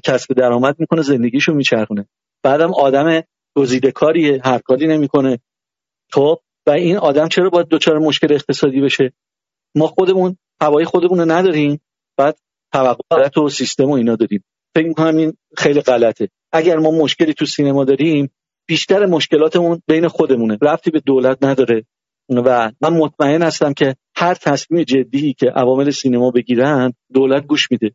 کسب 0.03 0.33
درآمد 0.33 0.75
می‌کنه 0.79 1.01
زندگیشو 1.01 1.53
میچرخونه. 1.53 2.07
بعدم 2.43 2.73
آدم 2.73 3.23
گزیده 3.55 3.91
کاریه 3.91 4.41
هر 4.43 4.59
کاری 4.59 4.87
نمی‌کنه. 4.87 5.39
خب 6.11 6.39
و 6.67 6.71
این 6.71 6.97
آدم 6.97 7.27
چرا 7.27 7.49
باید 7.49 7.67
دچار 7.67 7.99
مشکل 7.99 8.33
اقتصادی 8.33 8.81
بشه؟ 8.81 9.13
ما 9.75 9.87
خودمون 9.87 10.37
هوای 10.61 10.85
خودمون 10.85 11.19
رو 11.19 11.31
نداریم 11.31 11.81
بعد 12.17 12.37
توقعات 12.73 13.37
و 13.37 13.49
سیستم 13.49 13.85
و 13.85 13.93
اینا 13.93 14.15
داریم. 14.15 14.43
فکر 14.75 14.87
می‌کنم 14.87 15.17
این 15.17 15.33
خیلی 15.57 15.81
غلطه. 15.81 16.29
اگر 16.51 16.77
ما 16.77 16.91
مشکلی 16.91 17.33
تو 17.33 17.45
سینما 17.45 17.83
داریم 17.83 18.29
بیشتر 18.67 19.05
مشکلاتمون 19.05 19.81
بین 19.87 20.07
خودمونه. 20.07 20.57
رفتی 20.61 20.91
به 20.91 20.99
دولت 20.99 21.37
نداره. 21.41 21.85
و 22.29 22.71
من 22.81 22.93
مطمئن 22.93 23.41
هستم 23.41 23.73
که 23.73 23.95
هر 24.15 24.33
تصمیم 24.33 24.83
جدی 24.83 25.33
که 25.33 25.49
عوامل 25.49 25.89
سینما 25.89 26.31
بگیرن 26.31 26.93
دولت 27.13 27.45
گوش 27.45 27.71
میده. 27.71 27.91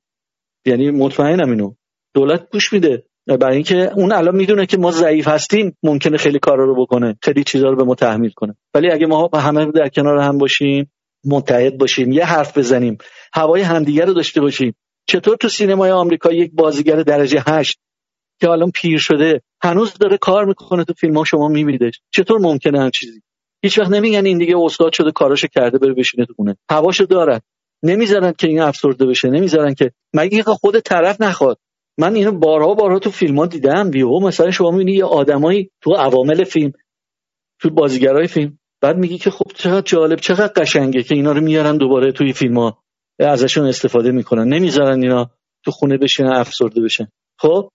یعنی 0.65 0.91
مطمئنم 0.91 1.51
اینو. 1.51 1.75
دولت 2.15 2.51
گوش 2.53 2.73
میده. 2.73 3.05
برای 3.27 3.55
اینکه 3.55 3.91
اون 3.97 4.13
الان 4.13 4.37
می‌دونه 4.37 4.67
که 4.67 4.77
ما 4.77 4.91
ضعیف 4.91 5.29
هستیم 5.29 5.77
ممکنه 5.83 6.17
خیلی 6.17 6.39
کارا 6.39 6.65
رو 6.65 6.83
بکنه. 6.83 7.19
خیلی 7.23 7.45
چیزا 7.45 7.71
رو 7.71 7.77
به 7.77 7.85
ما 7.85 7.95
تحمیل 7.95 8.31
کنه. 8.31 8.57
ولی 8.75 8.91
اگه 8.91 9.07
ما 9.07 9.31
همه 9.35 9.67
در 9.67 9.89
کنار 9.89 10.19
هم 10.19 10.39
باشیم 10.39 10.93
متحد 11.25 11.79
باشیم 11.79 12.13
یه 12.13 12.25
حرف 12.25 12.59
بزنیم 12.59 12.99
هوای 13.33 13.63
همدیگه 13.63 14.05
رو 14.05 14.13
داشته 14.13 14.41
باشیم 14.41 14.75
چطور 15.07 15.37
تو 15.37 15.49
سینمای 15.49 15.91
آمریکا 15.91 16.33
یک 16.33 16.53
بازیگر 16.55 16.97
درجه 16.97 17.43
هشت 17.47 17.79
که 18.41 18.51
الان 18.51 18.71
پیر 18.71 18.99
شده 18.99 19.43
هنوز 19.63 19.95
داره 19.95 20.19
کار 20.19 20.45
می‌کنه 20.45 20.85
تو 20.85 20.93
فیلم 20.93 21.17
ها 21.17 21.25
شما 21.25 21.49
میبینیدش. 21.49 22.01
چطور 22.11 22.39
ممکنه 22.41 22.81
هر 22.81 22.91
چیزی 22.91 23.23
هیچ 23.63 23.79
وقت 23.79 23.91
نمیگن 23.91 24.27
این 24.27 24.39
دیگه 24.39 24.59
استاد 24.59 24.93
شده 24.93 25.13
کاراشو 25.13 25.47
کرده 25.47 25.79
بره 25.79 25.95
بشینه 25.95 26.27
تو 26.27 26.35
خونه. 26.35 26.57
هواشو 26.71 27.05
دارن. 27.05 27.41
نمی‌ذارن 27.83 28.33
که 28.39 28.49
این 28.49 28.61
افسرده 28.61 29.07
بشه 29.07 29.29
نمی‌ذارن 29.29 29.75
که. 29.75 29.93
مگه 30.15 30.43
خود 30.43 30.81
طرف 30.81 31.21
نخواد. 31.21 31.59
من 31.99 32.15
اینو 32.15 32.33
بارها 32.33 32.75
بارها 32.75 32.99
تو 32.99 33.11
فیلم 33.11 33.39
ها 33.39 33.47
دیدم 33.47 33.91
بیو 33.91 34.21
مثلا 34.21 34.51
شما 34.51 34.71
می‌بینی 34.71 34.93
یه 34.93 35.05
آدمایی 35.05 35.71
تو 35.81 35.93
عوامل 35.93 36.45
فیلم 36.45 36.73
تو 37.61 37.71
بازیگرای 37.71 38.27
فیلم 38.27 38.59
بعد 38.81 38.97
میگی 38.97 39.19
که 39.19 39.31
خب 39.31 39.53
چقدر 39.55 39.81
جالب 39.81 40.19
چقدر 40.21 40.53
قشنگه 40.57 41.03
که 41.03 41.15
اینا 41.15 41.33
رو 41.33 41.41
میارن 41.41 41.77
دوباره 41.77 42.13
توی 42.13 42.33
فیلم 42.33 42.59
ها 42.59 42.79
ازشون 43.19 43.67
استفاده 43.67 44.11
می‌کنن. 44.11 44.49
نمی‌ذارن 44.49 45.03
اینا 45.03 45.31
تو 45.65 45.71
خونه 45.71 45.99
بشینن 45.99 46.33
افسرده 46.33 46.81
بشن. 46.81 47.09
خب؟ 47.39 47.71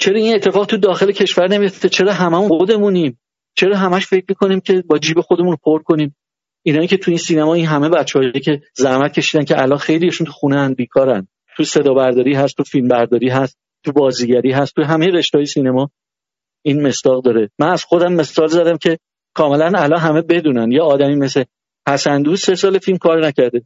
چرا 0.00 0.18
این 0.18 0.34
اتفاق 0.34 0.66
تو 0.66 0.76
داخل 0.76 1.12
کشور 1.12 1.48
نمیفته 1.48 1.88
چرا 1.88 2.12
هممون 2.12 2.48
خودمونیم؟ 2.48 3.20
چرا 3.56 3.76
همش 3.76 4.06
فکر 4.06 4.24
می‌کنیم 4.28 4.60
که 4.60 4.82
با 4.86 4.98
جیب 4.98 5.20
خودمون 5.20 5.50
رو 5.50 5.56
پر 5.64 5.82
کنیم؟ 5.82 6.16
اینایی 6.66 6.88
که 6.88 6.96
تو 6.96 7.10
این 7.10 7.18
سینما 7.18 7.54
این 7.54 7.66
همه 7.66 7.88
بچه‌هایی 7.88 8.40
که 8.40 8.62
زحمت 8.74 9.12
کشیدن 9.12 9.44
که 9.44 9.62
الان 9.62 9.78
خیلیشون 9.78 10.26
تو 10.26 10.32
خونه 10.32 10.56
ان 10.56 10.74
بیکارن. 10.74 11.28
تو 11.56 11.64
صدا 11.64 11.94
برداری 11.94 12.34
هست 12.34 12.56
تو 12.56 12.62
فیلم 12.62 12.88
برداری 12.88 13.28
هست 13.28 13.58
تو 13.84 13.92
بازیگری 13.92 14.52
هست 14.52 14.74
تو 14.74 14.82
همه 14.82 15.06
رشته‌های 15.06 15.46
سینما 15.46 15.90
این 16.62 16.86
مستاق 16.86 17.24
داره. 17.24 17.50
من 17.58 17.68
از 17.68 17.84
خودم 17.84 18.12
مثال 18.12 18.46
زدم 18.46 18.76
که 18.76 18.98
کاملا 19.34 19.72
الان 19.76 20.00
همه 20.00 20.22
بدونن. 20.22 20.72
یه 20.72 20.82
آدمی 20.82 21.14
مثل 21.14 21.44
حسن 21.88 22.22
دوست 22.22 22.44
سه 22.44 22.54
سال 22.54 22.78
فیلم 22.78 22.98
کار 22.98 23.26
نکرده. 23.26 23.62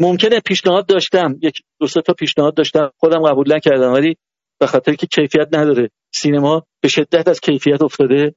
ممکنه 0.00 0.40
پیشنهاد 0.40 0.86
داشتم. 0.86 1.38
یک 1.42 1.62
دو 1.80 1.86
تا 1.86 2.12
پیشنهاد 2.12 2.54
داشتم. 2.54 2.90
خودم 2.96 3.22
قبول 3.22 3.54
نکردم. 3.54 3.92
ولی 3.92 4.16
به 4.60 4.66
خاطر 4.66 4.94
که 4.94 5.06
کیفیت 5.06 5.48
نداره. 5.52 5.90
سینما 6.14 6.62
به 6.82 6.88
شدت 6.88 7.28
از 7.28 7.40
کیفیت 7.40 7.82
افتاده. 7.82 8.34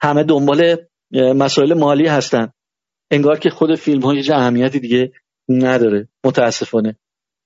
همه 0.00 0.24
دنبال 0.24 0.76
مسائل 1.12 1.74
مالی 1.74 2.06
هستن. 2.06 2.52
انگار 3.12 3.38
که 3.38 3.50
خود 3.50 3.74
فیلم 3.74 4.02
های 4.02 4.32
اهمیتی 4.32 4.80
دیگه 4.80 5.12
نداره. 5.48 6.08
متاسفانه. 6.24 6.96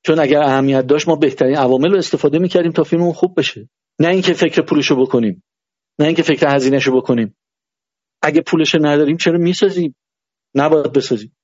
چون 0.03 0.19
اگر 0.19 0.43
اهمیت 0.43 0.87
داشت 0.87 1.09
ما 1.09 1.17
بهترین 1.17 1.57
عوامل 1.57 1.91
رو 1.91 1.99
استفاده 1.99 2.39
می‌کردیم 2.39 2.73
تا 2.73 2.85
فیلممون 2.85 3.13
خوب 3.13 3.39
بشه. 3.39 3.69
نه 3.99 4.09
اینکه 4.09 4.33
فکر 4.33 4.63
پولشو 4.63 4.97
بکنیم. 4.97 5.43
نه 5.99 6.07
اینکه 6.07 6.23
فکر 6.23 6.55
هزینهشو 6.55 6.97
بکنیم. 6.97 7.37
اگه 8.23 8.41
پولش 8.41 8.75
نداریم 8.75 9.17
چرا 9.17 9.39
می‌سازیم؟ 9.39 9.97
نباید 10.55 10.93
بسازیم. 10.93 11.37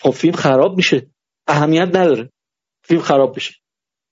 خب 0.00 0.10
فیلم 0.10 0.34
خراب 0.34 0.76
میشه. 0.76 1.06
اهمیت 1.46 1.88
نداره. 1.96 2.30
فیلم 2.82 3.00
خراب 3.00 3.36
بشه. 3.36 3.54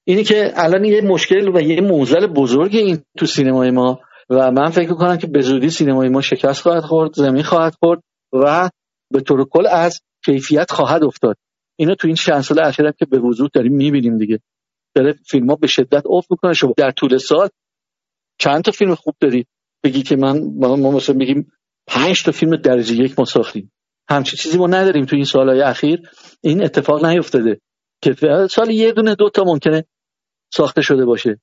اینی 0.05 0.25
که 0.25 0.53
الان 0.55 0.85
یه 0.85 1.01
مشکل 1.01 1.57
و 1.57 1.61
یه 1.61 1.81
موزل 1.81 2.27
بزرگی 2.27 2.79
این 2.79 3.03
تو 3.19 3.27
سینمای 3.27 3.71
ما 3.71 4.01
و 4.31 4.51
من 4.51 4.71
فکر 4.71 4.95
کنم 4.95 5.17
که 5.17 5.27
به 5.27 5.41
زودی 5.41 5.71
سینمای 5.71 6.09
ما 6.09 6.21
شکست 6.21 6.63
خواهد 6.63 6.83
خورد 6.83 7.13
زمین 7.15 7.43
خواهد 7.43 7.75
خورد 7.75 8.03
و 8.33 8.71
به 9.13 9.21
طور 9.21 9.49
کل 9.49 9.67
از 9.67 10.01
کیفیت 10.25 10.71
خواهد 10.71 11.05
افتاد. 11.05 11.37
اینا 11.79 11.95
تو 11.95 12.07
این 12.07 12.17
چند 12.17 12.41
سال 12.41 12.61
اخیر 12.61 12.91
که 12.91 13.07
به 13.07 13.19
وضوح 13.19 13.49
داریم 13.55 13.73
می‌بینیم 13.73 14.19
دیگه. 14.19 14.41
داره 14.95 15.13
فیلم 15.27 15.51
ها 15.51 15.57
به 15.57 15.67
شدت 15.67 16.03
افت 16.11 16.31
می‌کنه. 16.31 16.53
شما 16.53 16.75
در 16.77 16.91
طول 16.91 17.19
سال 17.19 17.49
چند 18.39 18.63
تا 18.63 18.73
فیلم 18.73 18.95
خوب 18.95 19.15
داری؟ 19.21 19.47
بگی 19.85 20.03
که 20.03 20.17
من 20.17 20.41
ما 20.59 20.91
مثلا 20.91 21.17
بگیم 21.17 21.53
پنج 21.87 22.23
تا 22.23 22.33
فیلم 22.33 22.57
درجه 22.57 22.95
یک 22.95 23.19
ما 23.19 23.25
ساختیم 23.25 23.73
همچی 24.09 24.37
چیزی 24.37 24.59
ما 24.59 24.67
نداریم 24.67 25.05
تو 25.05 25.17
این 25.17 25.25
سالهای 25.25 25.61
اخیر. 25.61 26.11
این 26.41 26.65
اتفاق 26.65 27.05
نیفتاده 27.05 27.61
که 28.03 28.15
سال 28.51 28.71
یه 28.71 28.93
دونه 28.93 29.15
دو 29.15 29.31
تا 29.31 29.45
ممکنه 29.47 29.85
ساخته 30.55 30.83
شده 30.83 31.05
باشه. 31.05 31.41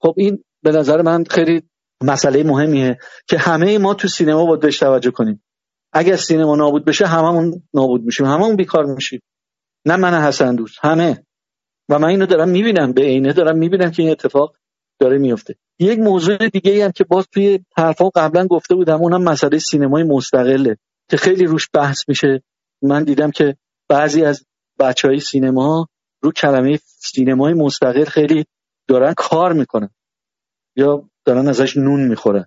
خب 0.00 0.14
این 0.16 0.44
به 0.62 0.70
نظر 0.70 1.02
من 1.02 1.24
خیلی 1.24 1.62
مسئله 2.02 2.44
مهمیه 2.44 2.98
که 3.28 3.38
همه 3.38 3.78
ما 3.78 3.94
تو 3.94 4.08
سینما 4.08 4.46
باید 4.46 4.60
بهش 4.60 4.78
توجه 4.78 5.10
کنیم. 5.10 5.42
اگر 5.92 6.16
سینما 6.16 6.56
نابود 6.56 6.84
بشه 6.84 7.06
هممون 7.06 7.62
نابود 7.74 8.02
میشیم. 8.02 8.26
هممون 8.26 8.56
بیکار 8.56 8.84
میشیم. 8.84 9.20
نه 9.86 9.96
من 9.96 10.14
حسن 10.14 10.54
دوست 10.54 10.78
همه. 10.80 11.26
و 11.88 11.98
من 11.98 12.08
اینو 12.08 12.26
دارم 12.26 12.48
می‌بینم. 12.48 12.92
به 12.92 13.02
عینه 13.02 13.32
دارم 13.32 13.58
می‌بینم 13.58 13.90
که 13.90 14.02
این 14.02 14.10
اتفاق 14.10 14.56
داره 14.98 15.18
میفته 15.18 15.54
یک 15.78 15.98
موضوع 15.98 16.48
دیگه 16.48 16.72
ای 16.72 16.82
هم 16.82 16.92
که 16.92 17.04
باز 17.04 17.26
توی 17.32 17.60
حرفا 17.76 18.08
قبلا 18.08 18.46
گفته 18.46 18.74
بودم 18.74 19.00
اونم 19.00 19.22
مسئله 19.22 19.58
سینمای 19.58 20.02
مستقله 20.02 20.76
که 21.10 21.16
خیلی 21.16 21.44
روش 21.46 21.68
بحث 21.72 22.08
میشه. 22.08 22.42
من 22.82 23.04
دیدم 23.04 23.30
که 23.30 23.56
بعضی 23.88 24.24
از 24.24 24.46
بچه 24.78 25.08
های 25.08 25.20
سینما 25.20 25.88
رو 26.22 26.32
کلمه 26.32 26.78
سینمای 26.84 27.54
مستقل 27.54 28.04
خیلی 28.04 28.44
دارن 28.88 29.14
کار 29.16 29.52
می‌کنن 29.52 29.90
یا 30.76 31.10
دارن 31.24 31.48
ازش 31.48 31.76
نون 31.76 32.08
می‌خورن. 32.08 32.46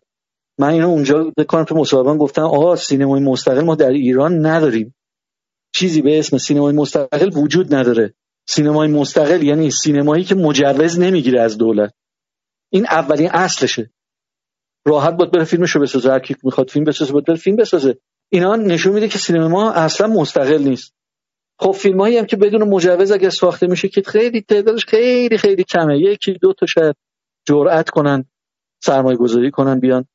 من 0.59 0.69
اینو 0.69 0.87
اونجا 0.87 1.31
بکنم 1.37 1.63
تو 1.63 1.75
مصاحبه 1.75 2.17
گفتم 2.17 2.41
آقا 2.41 2.75
سینمای 2.75 3.21
مستقل 3.21 3.61
ما 3.61 3.75
در 3.75 3.89
ایران 3.89 4.45
نداریم. 4.45 4.95
چیزی 5.75 6.01
به 6.01 6.19
اسم 6.19 6.37
سینمای 6.37 6.73
مستقل 6.73 7.29
وجود 7.37 7.75
نداره. 7.75 8.13
سینمای 8.47 8.87
مستقل 8.87 9.43
یعنی 9.43 9.71
سینمایی 9.71 10.23
که 10.23 10.35
مجوز 10.35 10.99
نمی‌گیره 10.99 11.41
از 11.41 11.57
دولت. 11.57 11.93
این 12.69 12.85
اولین 12.85 13.29
اصلشه. 13.31 13.91
راحت 14.85 15.17
بود 15.17 15.31
بره 15.31 15.43
فیلمشو 15.43 15.79
بسازه. 15.79 16.11
هر 16.11 16.19
کی 16.19 16.35
می‌خواد 16.43 16.69
فیلم 16.69 16.85
بسازه 16.85 17.11
بود 17.11 17.25
بره 17.25 17.35
فیلم 17.35 17.55
بسازه. 17.55 17.97
اینا 18.29 18.55
نشون 18.55 18.93
میده 18.93 19.07
که 19.07 19.17
سینما 19.17 19.71
اصلا 19.71 20.07
مستقل 20.07 20.63
نیست. 20.63 20.93
خب 21.59 21.71
فیلم 21.71 22.01
هم 22.01 22.25
که 22.25 22.37
بدون 22.37 22.63
مجوز 22.63 23.11
اگه 23.11 23.29
ساخته 23.29 23.67
میشه 23.67 23.87
که 23.87 24.01
خیلی 24.01 24.41
تعدادش 24.41 24.85
خیلی 24.85 25.37
خیلی 25.37 25.63
کمه. 25.63 25.99
یکی 25.99 26.33
دو 26.33 26.53
تا 26.53 26.65
شاید 26.65 26.95
جرأت 27.47 27.89
کنن 27.89 28.25
سرمایه 28.83 29.17
گذاری 29.17 29.51
کنن 29.51 29.79
بیان. 29.79 30.05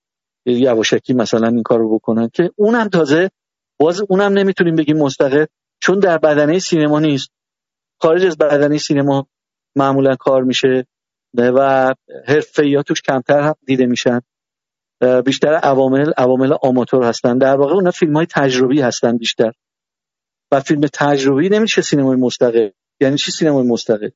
یواشکی 0.52 1.14
مثلا 1.14 1.48
این 1.48 1.62
کارو 1.62 1.94
بکنن 1.94 2.28
که 2.28 2.50
اونم 2.56 2.88
تازه 2.88 3.30
باز 3.78 4.02
اونم 4.08 4.32
نمی‌تونیم 4.32 4.76
بگیم 4.76 4.98
مستقل 4.98 5.44
چون 5.80 5.98
در 5.98 6.18
بدنه 6.18 6.58
سینما 6.58 7.00
نیست. 7.00 7.30
خارج 8.00 8.26
از 8.26 8.38
بدنه 8.38 8.78
سینما 8.78 9.26
معمولا 9.76 10.16
کار 10.16 10.42
میشه 10.42 10.86
و 11.34 11.94
حرفه 12.26 12.82
توش 12.82 13.02
کمتر 13.02 13.54
دیده 13.66 13.86
میشن. 13.86 14.20
بیشتر 15.24 15.54
عوامل 15.54 16.12
عوامل 16.16 16.52
آماتور 16.62 17.04
هستن. 17.04 17.38
در 17.38 17.56
واقع 17.56 17.74
اونا 17.74 17.90
فیلم 17.90 18.16
های 18.16 18.26
تجربی 18.26 18.80
هستن 18.80 19.16
بیشتر. 19.16 19.52
و 20.52 20.60
فیلم 20.60 20.80
تجربی 20.92 21.48
نمیشه 21.48 21.82
سینمای 21.82 22.16
مستقل. 22.16 22.68
یعنی 23.00 23.16
چی 23.16 23.32
سینمای 23.32 23.66
مستقل؟ 23.66 24.08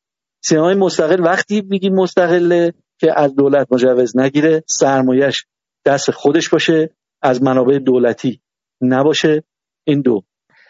سینمای 0.44 0.74
مستقل 0.74 1.20
وقتی 1.20 1.60
میگیم 1.60 1.94
مستقله 1.94 2.74
که 2.98 3.20
از 3.20 3.34
دولت 3.34 3.66
مجوز 3.70 4.16
نگیره 4.16 4.64
سرمایش 4.66 5.46
دست 5.84 6.10
خودش 6.10 6.48
باشه 6.48 6.90
از 7.22 7.42
منابع 7.42 7.78
دولتی 7.78 8.40
نباشه. 8.80 9.44
این 9.84 10.00
دو. 10.00 10.24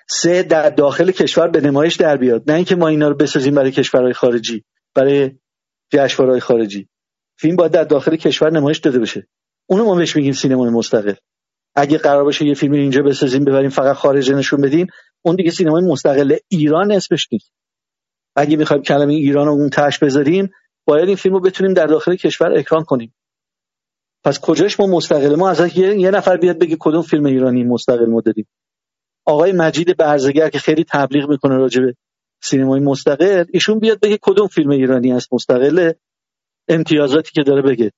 سه 0.09 0.43
در 0.43 0.71
داخل 0.71 1.11
کشور 1.11 1.49
به 1.49 1.61
نمایش 1.61 1.97
در 1.97 2.17
بیاد. 2.17 2.51
نه 2.51 2.57
اینکه 2.57 2.77
ما 2.77 2.89
اینا 2.89 3.09
رو 3.09 3.15
بسازیم 3.15 3.55
برای 3.55 3.71
کشورهای 3.71 4.13
خارجی 4.13 4.65
برای 4.95 5.31
جشنواره‌های 5.93 6.41
خارجی. 6.41 6.89
فیلم 7.39 7.57
باید 7.57 7.73
در 7.73 7.85
داخل 7.85 8.17
کشور 8.17 8.53
نمایش 8.53 8.79
داده 8.79 8.99
بشه. 8.99 9.29
اونو 9.67 9.85
ما 9.85 9.95
بهش 9.95 10.17
میگیم 10.17 10.33
سینمای 10.33 10.71
مستقل. 10.71 11.15
اگه 11.75 11.99
قرار 11.99 12.25
باشه 12.25 12.47
یه 12.47 12.55
فیلم 12.55 12.73
اینجا 12.73 13.03
بسازیم 13.03 13.45
ببریم 13.45 13.71
فقط 13.71 13.97
خارج 13.97 14.33
نشون 14.33 14.61
بدیم 14.61 14.87
اون 15.23 15.37
دیگه 15.37 15.51
سینمای 15.51 15.83
مستقل 15.83 16.37
ایران 16.49 16.93
اسمش 16.93 17.29
نیست. 17.33 17.53
اگه 18.37 18.57
می‌خوایم 18.57 18.83
کلمه 18.83 19.15
ایران 19.15 19.47
رو 19.47 19.53
اون 19.53 19.71
تاش 19.71 19.99
بذاریم 19.99 20.51
باید 20.85 21.09
این 21.09 21.17
فیلم 21.17 21.35
رو 21.35 21.41
بتونیم 21.41 21.75
در 21.75 21.87
داخل 21.87 22.17
کشور 22.17 22.53
اکران 22.53 22.85
کنیم. 22.85 23.15
پس 24.25 24.41
کجاش 24.41 24.81
ما 24.81 24.87
مستقل؟ 24.87 25.37
ما 25.37 25.51
از 25.51 25.77
یه, 25.77 26.11
نفر 26.11 26.37
بیاد 26.37 26.59
بگه 26.59 26.77
کدوم 26.81 27.03
فیلم 27.03 27.25
ایرانی 27.27 27.65
مستقل 27.65 28.07
ما 28.07 28.21
داریم. 28.21 28.47
آقای 29.27 29.53
مجید 29.53 29.97
برزگر 29.97 30.49
که 30.49 30.59
خیلی 30.59 30.85
تبلیغ 30.85 31.29
می‌کنه 31.29 31.57
راجع 31.57 31.83
به 31.83 31.95
سینمای 32.43 32.81
مستقل 32.81 33.45
ایشون 33.53 33.79
بیاد 33.79 34.01
بگه 34.01 34.19
کدوم 34.23 34.47
فیلم 34.47 34.71
ایرانی 34.71 35.13
است 35.13 35.33
مستقل 35.33 35.93
امتیازاتی 36.69 37.33
که 37.33 37.43
داره 37.43 37.63
بگه. 37.63 37.93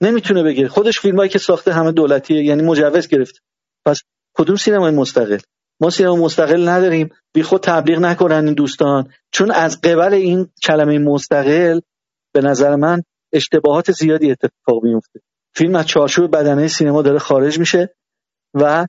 نمی‌تونه 0.00 0.42
بگه. 0.42 0.68
خودش 0.68 1.00
فیلمایی 1.00 1.30
که 1.30 1.38
ساخته 1.38 1.72
همه 1.72 1.92
دولتیه 1.92 2.44
یعنی 2.44 2.62
مجوز 2.62 3.08
گرفت. 3.08 3.42
پس 3.86 4.02
کدوم 4.36 4.56
سینمای 4.56 4.92
مستقل؟ 4.92 5.38
ما 5.80 5.90
سینما 5.90 6.16
مستقل 6.16 6.68
نداریم. 6.68 7.08
بی 7.32 7.42
خود 7.42 7.60
تبلیغ 7.60 7.98
نکنن 7.98 8.44
این 8.44 8.54
دوستان. 8.54 9.08
چون 9.32 9.50
از 9.50 9.80
قبل 9.80 10.14
این 10.14 10.48
کلمه 10.62 10.98
مستقل 10.98 11.80
به 12.34 12.40
نظر 12.40 12.76
من 12.76 13.02
اشتباهات 13.34 13.92
زیادی 13.92 14.30
اتفاق 14.30 14.84
میفته 14.84 15.20
فیلم 15.54 15.74
از 15.74 15.86
چارچوب 15.86 16.36
بدنه 16.36 16.68
سینما 16.68 17.02
داره 17.02 17.18
خارج 17.18 17.58
میشه 17.58 17.94
و 18.54 18.86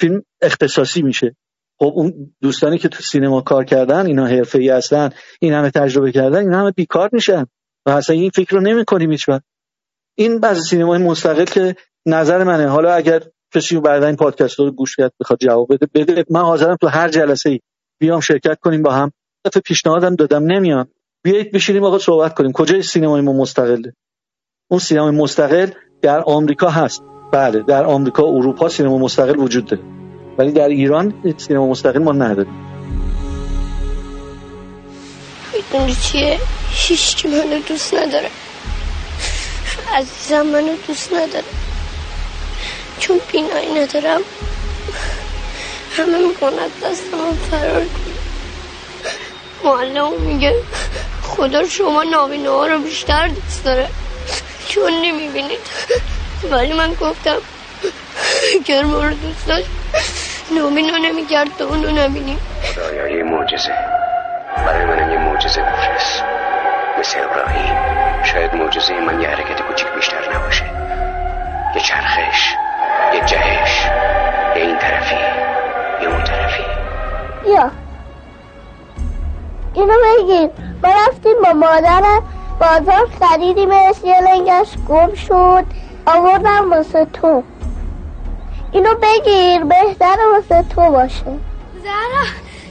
فیلم 0.00 0.22
اختصاصی 0.42 1.02
میشه. 1.02 1.36
خب 1.78 1.92
اون 1.94 2.34
دوستانی 2.40 2.78
که 2.78 2.88
تو 2.88 3.02
سینما 3.02 3.40
کار 3.40 3.64
کردن 3.64 4.06
اینا 4.06 4.26
حرفه‌ای 4.26 4.68
هستن 4.68 5.10
این 5.40 5.52
همه 5.52 5.70
تجربه 5.70 6.12
کردن 6.12 6.38
این 6.38 6.52
همه 6.52 6.70
بیکار 6.70 7.10
میشن 7.12 7.46
و 7.86 7.90
اصلا 7.90 8.16
این 8.16 8.30
فکر 8.30 8.56
رو 8.56 8.60
نمی‌کنیم 8.60 9.10
هیچ 9.10 9.26
این 10.14 10.40
بعضی 10.40 10.60
سینمای 10.60 10.98
مستقل 10.98 11.44
که 11.44 11.76
نظر 12.06 12.44
منه. 12.44 12.68
حالا 12.68 12.94
اگر 12.94 13.22
کسی 13.54 13.80
بعد 13.80 14.02
این 14.02 14.16
پادکست 14.16 14.58
رو 14.58 14.70
گوش 14.70 14.96
کرد 14.96 15.12
بخواد 15.20 15.38
جواب 15.38 15.74
بده 15.74 15.86
بده. 15.94 16.24
من 16.30 16.40
حاضرم 16.40 16.76
تو 16.76 16.86
هر 16.86 17.08
جلسه 17.08 17.50
ای 17.50 17.60
بیام 18.00 18.20
شرکت 18.20 18.58
کنیم 18.60 18.82
با 18.82 18.92
هم. 18.92 19.12
دفعه 19.44 19.60
پیشنهادم 19.60 20.14
دادم 20.14 20.44
نمیان. 20.44 20.88
بیایید 21.24 21.52
بشینیم 21.52 21.84
آقا 21.84 21.98
صحبت 21.98 22.34
کنیم. 22.34 22.52
کجای 22.52 22.82
سینمای 22.82 23.20
ما 23.20 23.32
مستقله؟ 23.32 23.94
اون 24.70 24.80
سینمای 24.80 25.10
مستقل 25.10 25.70
در 26.02 26.20
آمریکا 26.20 26.68
هست. 26.68 27.02
بله 27.32 27.62
در 27.68 27.84
آمریکا 27.84 28.22
اروپا 28.22 28.68
سینما 28.68 28.98
مستقل 28.98 29.38
وجود 29.38 29.66
داره. 29.66 29.82
ولی 30.38 30.52
در 30.52 30.68
ایران 30.68 31.34
سینما 31.36 31.66
مستقل 31.66 32.02
ما 32.02 32.12
نداریم. 32.12 32.52
می‌دونی 35.54 35.94
چیه؟ 35.94 36.38
هیچ 36.70 37.26
منو 37.26 37.58
دوست 37.68 37.94
نداره. 37.94 38.30
عزیزم 39.94 40.46
منو 40.46 40.74
دوست 40.86 41.12
نداره. 41.12 41.44
چون 42.98 43.20
بینایی 43.32 43.74
ندارم 43.74 44.20
همه 45.96 46.28
می‌کنند 46.28 46.70
دستم 46.84 47.32
فرار 47.50 47.84
کنم 47.84 48.12
معلم 49.64 50.20
میگه 50.20 50.54
خدا 51.22 51.68
شما 51.68 52.02
نابینه 52.02 52.50
ها 52.50 52.66
رو 52.66 52.78
بیشتر 52.78 53.28
دوست 53.28 53.64
داره. 53.64 53.88
چون 54.68 54.92
نمی‌بینید. 54.92 55.60
ولی 56.50 56.72
من 56.72 56.94
گفتم 56.94 57.36
اگر 58.60 58.82
ما 58.82 59.04
رو 59.04 59.14
دوست 59.14 59.46
داشت. 59.48 59.66
نابینا 60.56 60.96
نمی‌کرد 60.96 61.48
تو 61.58 61.64
اونو 61.64 61.90
نبینیم. 61.90 62.38
خدایا 62.62 63.08
یه 63.08 63.22
معجزه. 63.22 63.74
برای 64.56 64.84
منم 64.84 65.12
یه 65.12 65.18
معجزه 65.18 65.60
بفرست 65.60 66.22
مثل 66.98 67.18
ابراهیم. 67.20 67.76
شاید 68.24 68.54
معجزه 68.54 69.00
من 69.00 69.20
یه 69.20 69.28
حرکت 69.28 69.62
کوچیک 69.62 69.88
بیشتر 69.88 70.36
نباشه. 70.36 70.64
یه 71.74 71.80
چرخش 71.80 72.54
یه 73.14 73.20
جهش. 73.20 73.86
یه 74.56 74.62
این 74.62 74.78
طرفی 74.78 75.14
یه 76.02 76.08
اون 76.08 76.24
طرفی. 76.24 76.62
یا 77.46 77.70
اینو 79.74 79.94
بگیر. 80.18 80.71
ما 80.82 80.88
رفتیم 80.88 81.42
با 81.42 81.52
مادرم 81.52 82.22
بازار 82.60 83.08
خریدیمش 83.20 83.96
یه 84.04 84.20
لنگش 84.20 84.68
گم 84.88 85.14
شد. 85.14 85.64
آوردم 86.06 86.70
واسه 86.70 87.06
تو. 87.12 87.42
اینو 88.72 88.94
بگیر 88.94 89.64
بهتر 89.64 90.16
واسه 90.32 90.64
تو 90.68 90.90
باشه. 90.90 91.38
زهرا 91.82 92.24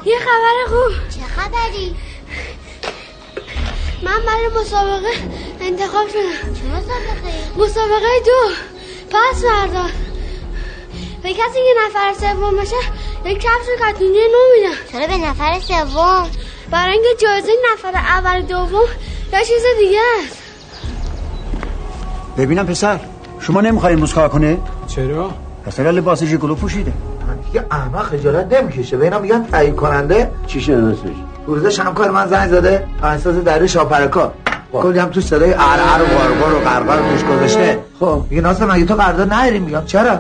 یه 0.06 0.20
خبر 0.20 0.68
خوب. 0.68 1.10
چه 1.10 1.22
خبری؟ 1.22 1.96
من 4.04 4.26
برای 4.26 4.48
مسابقه 4.62 5.14
انتخاب 5.62 6.08
شدم. 6.08 6.54
چه 6.54 6.66
مسابقه؟ 6.66 7.34
مسابقه 7.58 8.20
دو. 8.26 8.54
پس 9.10 9.44
فردا. 9.44 9.86
به 11.24 11.30
کسی 11.30 11.40
که 11.54 11.74
نفر 11.88 12.14
سوم 12.14 12.58
بشه 12.58 12.76
یک 13.26 13.40
کفش 13.40 13.68
کتونی 13.80 14.10
نو 14.10 14.44
میدم. 14.56 14.92
چرا 14.92 15.08
به 15.08 15.18
نفر 15.18 15.60
سوم؟ 15.60 16.30
برای 16.72 16.94
اینکه 16.94 17.08
جایزه 17.22 17.52
نفر 17.74 17.98
اول 17.98 18.42
دوم 18.42 18.88
یا 19.34 19.40
چیز 19.40 19.64
دیگه 19.80 20.00
است. 20.24 20.38
ببینم 22.38 22.66
پسر 22.66 23.00
شما 23.40 23.62
نمی‌خواین 23.62 24.00
مسخره 24.00 24.30
کنه؟ 24.30 24.58
چرا؟ 24.88 25.32
پسر 25.66 25.84
لباس 25.84 26.24
ژیگولو 26.24 26.56
پوشیده. 26.56 26.94
دیگه 27.46 27.66
احمق 27.72 28.04
خجالت 28.04 28.54
نمی‌کشه. 28.54 28.98
به 28.98 29.04
اینا 29.04 29.20
میگن 29.20 29.46
تایید 29.52 29.76
کننده. 29.76 30.32
چی 30.48 30.62
شده 30.62 30.76
نصفش 30.76 31.10
روزش 31.48 31.80
همکار 31.80 32.12
من 32.12 32.28
زنگ 32.28 32.50
زده. 32.50 32.88
اساس 33.04 33.36
در 33.36 33.68
شاپرکا. 33.68 34.34
کلی 34.74 35.00
هم 35.00 35.10
تو 35.10 35.22
صدای 35.22 35.54
ار 35.54 35.58
و 36.02 36.06
قرقر 36.06 36.54
و 36.54 36.60
قرقر 36.60 37.12
توش 37.12 37.24
گذاشته. 37.24 37.80
خب. 38.00 38.24
میگه 38.30 38.42
ناصر 38.42 38.66
مگه 38.66 38.86
تو 38.86 38.96
قرارداد 38.96 39.34
نداری 39.34 39.60
میگم 39.60 39.86
چرا؟ 39.86 40.20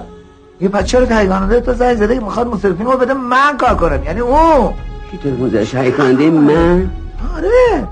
یه 0.62 0.70
بچه 0.70 0.88
چرا 0.88 1.06
تایید 1.06 1.30
کننده 1.30 1.62
تو 1.62 1.74
زنگ 1.74 1.98
زده 1.98 2.16
که 2.16 2.22
می‌خواد 2.22 2.48
مصرفین 2.48 2.86
رو 2.86 2.98
بده 2.98 3.14
من 3.14 3.58
کار 3.58 3.76
کنم. 3.76 4.04
یعنی 4.04 4.20
او 4.20 4.74
کی 5.11 5.17
تو 5.17 5.30
موزش 5.30 5.75
های 5.75 5.91
کننده 5.91 6.30
من 6.30 6.90
آره. 7.38 7.88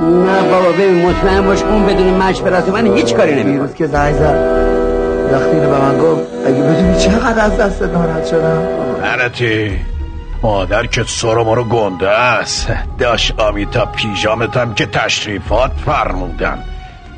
نه 0.00 0.42
بابا 0.50 0.72
ببین 0.72 1.06
مطمئن 1.06 1.46
باش 1.46 1.62
اون 1.62 1.86
بدون 1.86 2.06
مشورت 2.06 2.68
من 2.68 2.96
هیچ 2.96 3.14
کاری 3.14 3.32
نمی‌کنه 3.32 3.52
دیروز 3.52 3.74
که 3.74 3.86
زنگ 3.86 4.14
زد. 4.14 4.64
وقتی 5.32 5.50
اینو 5.50 5.70
به 5.70 5.78
من 5.78 5.98
گفت 5.98 6.22
اگه 6.46 6.62
بدونی 6.62 6.98
چقدر 6.98 7.44
از 7.44 7.56
دست 7.56 7.82
ناراحت 7.82 8.26
شدم؟ 8.26 8.66
لعنتی 9.02 9.78
مادر 10.42 10.86
که 10.86 11.04
سر 11.06 11.34
ما 11.34 11.54
رو 11.54 11.64
گنده 11.64 12.08
است. 12.08 12.68
داشت 12.98 13.40
آمیتا 13.40 13.86
پیژامتم 13.86 14.74
که 14.74 14.86
تشریفات 14.86 15.70
فرمودن. 15.86 16.58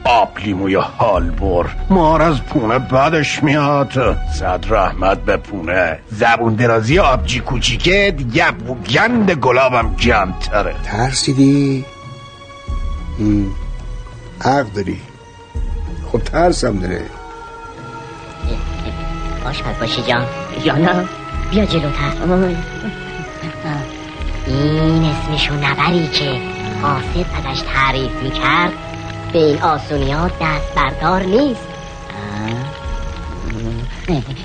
آب 0.07 0.39
لیموی 0.45 0.75
حال 0.75 1.31
بر. 1.31 1.67
مار 1.91 2.23
از 2.23 2.43
پونه 2.43 2.79
بدش 2.79 3.43
میاد. 3.43 4.17
صد 4.39 4.65
رحمت 4.69 5.19
به 5.19 5.37
پونه. 5.37 5.99
زبون 6.11 6.55
درازی 6.55 6.99
آبجی 6.99 7.41
کوچیکه 7.41 8.15
دیگه 8.17 8.51
گند 8.95 9.31
گلابم 9.31 9.95
جمتره 9.97 10.75
ترسیدی؟ 10.85 11.85
حق 14.41 14.73
داری. 14.75 15.01
خب 16.13 16.19
ترسم 16.19 16.79
داره. 16.79 17.03
خوشحال 19.45 19.75
باشی 19.81 20.03
جان. 20.03 20.27
یا 20.65 20.77
نه. 20.77 21.05
بیا 21.51 21.65
جلوتر 21.65 22.13
این 24.47 25.05
اسمشو 25.05 25.55
نبری 25.55 26.09
که 26.09 26.41
حاسد 26.83 27.49
ازش 27.49 27.63
تعریف 27.75 28.23
می‌کرد. 28.23 28.73
به 29.37 29.43
این 29.43 29.63
آسونی 29.63 30.13
ها 30.13 30.29
دست 30.29 30.75
بردار 30.77 31.23
نیست 31.23 31.61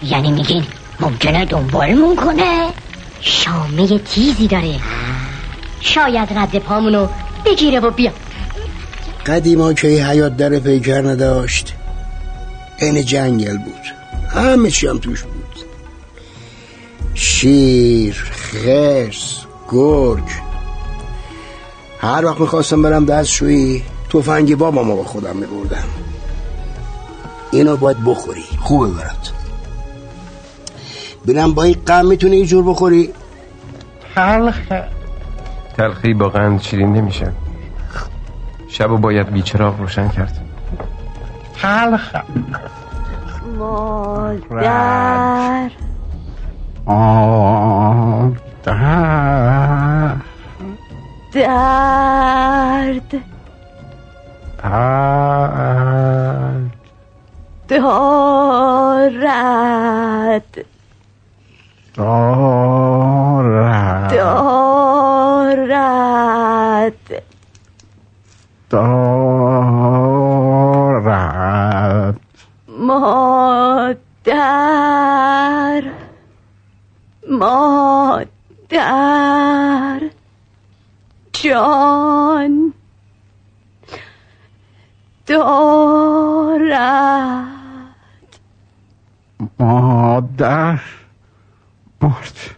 یعنی 0.04 0.32
میگین 0.32 0.64
ممکنه 1.00 1.46
دنبالمون 1.46 2.16
کنه؟ 2.16 2.70
شامه 3.22 4.00
تیزی 4.00 4.48
داره. 4.48 4.76
شاید 5.82 6.30
رد 6.36 6.60
پامونو 6.60 7.08
بگیره 7.46 7.80
و 7.80 7.92
بیا. 7.92 8.12
قدیما 9.26 9.74
که 9.74 9.88
این 9.88 10.06
حیات 10.06 10.38
در 10.38 10.60
پیکر 10.60 11.02
نداشت. 11.02 11.74
این 12.80 13.06
جنگل 13.06 13.58
بود. 13.58 13.82
همه 14.36 14.72
چی 14.72 14.88
هم 14.88 14.98
توش 14.98 15.24
بود. 15.24 15.66
شیر 17.14 18.32
خرس 18.32 19.42
گرگ. 19.70 20.24
هر 22.00 22.26
وقت 22.26 22.40
می‌خواستم 22.40 22.82
برم 22.82 23.06
دستشویی 23.06 23.84
توفنگی 24.12 24.56
بابا 24.56 24.84
ما 24.84 24.96
با 24.96 25.04
خودم 25.04 25.36
میبردم. 25.36 25.84
اینو 27.52 27.78
باید 27.78 27.98
بخوری. 28.06 28.44
خوبه 28.60 28.88
برات. 28.88 29.34
بینم 31.26 31.54
با 31.54 31.64
این 31.64 31.76
قم 31.86 32.06
می‌تونی 32.06 32.38
یه 32.38 32.46
جور 32.46 32.64
بخوری؟ 32.64 33.14
تلخه 34.16 34.84
تلخی 35.78 36.14
با 36.14 36.30
قند 36.30 36.62
شیرین 36.62 36.94
نمیشه. 36.94 37.32
شب 38.70 38.88
باید 38.88 39.32
بیچراغ 39.32 39.80
روشن 39.80 40.10
کرد. 40.10 40.46
تلخه 41.62 42.22
مادر. 43.60 44.62
آه 46.86 48.32
در 48.64 50.16
درد 51.34 51.52
درد. 53.12 53.41
دارد 57.68 58.26
دارد 61.94 64.12
دارد 64.12 64.54
دارد 68.70 69.52
مادر 72.68 73.92
مادر 77.30 78.32
جان 81.34 82.61
دارد. 85.32 87.22
مادر 89.60 90.80
مرد 92.02 92.56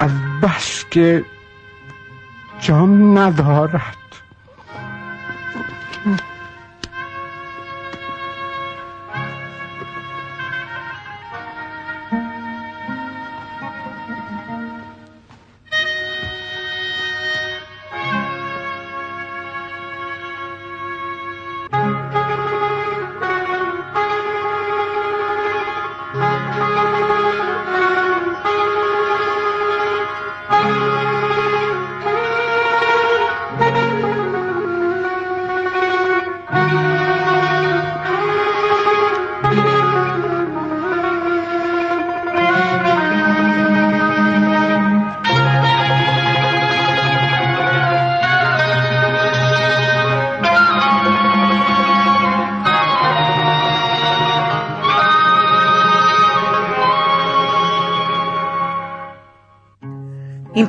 از 0.00 0.10
بس 0.42 0.84
که 0.90 1.24
جان 2.60 3.18
ندارد. 3.18 3.96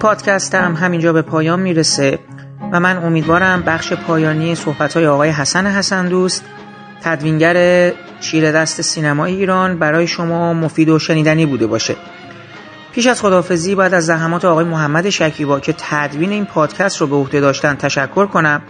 پادکستم 0.02 0.76
همینجا 0.76 1.14
به 1.14 1.22
پایان 1.22 1.60
می‌رسه 1.60 2.20
و 2.72 2.80
من 2.80 2.98
امیدوارم 2.98 3.62
بخش 3.62 3.94
پایانی 3.94 4.56
صحبت 4.56 4.94
های 4.94 5.08
آقای 5.08 5.30
حسن 5.30 5.68
حسن 5.68 6.08
دوست 6.08 6.46
تدوینگر 7.02 7.92
چیره 8.20 8.52
دست 8.52 8.82
سینمای 8.82 9.36
ایران 9.36 9.80
برای 9.80 10.08
شما 10.08 10.54
مفید 10.54 10.90
و 10.90 11.00
شنیدنی 11.00 11.46
بوده 11.46 11.68
باشه. 11.68 11.96
پیش 12.94 13.08
از 13.08 13.22
خداحافظی 13.22 13.76
باید 13.76 13.94
از 13.94 14.06
زحمات 14.06 14.46
آقای 14.46 14.66
محمد 14.66 15.10
شکیبا 15.10 15.60
که 15.60 15.76
تدوین 15.78 16.32
این 16.32 16.46
پادکست 16.46 17.02
رو 17.02 17.08
به 17.08 17.16
عهده 17.16 17.40
داشتن 17.40 17.76
تشکر 17.76 18.26
کنم 18.26 18.62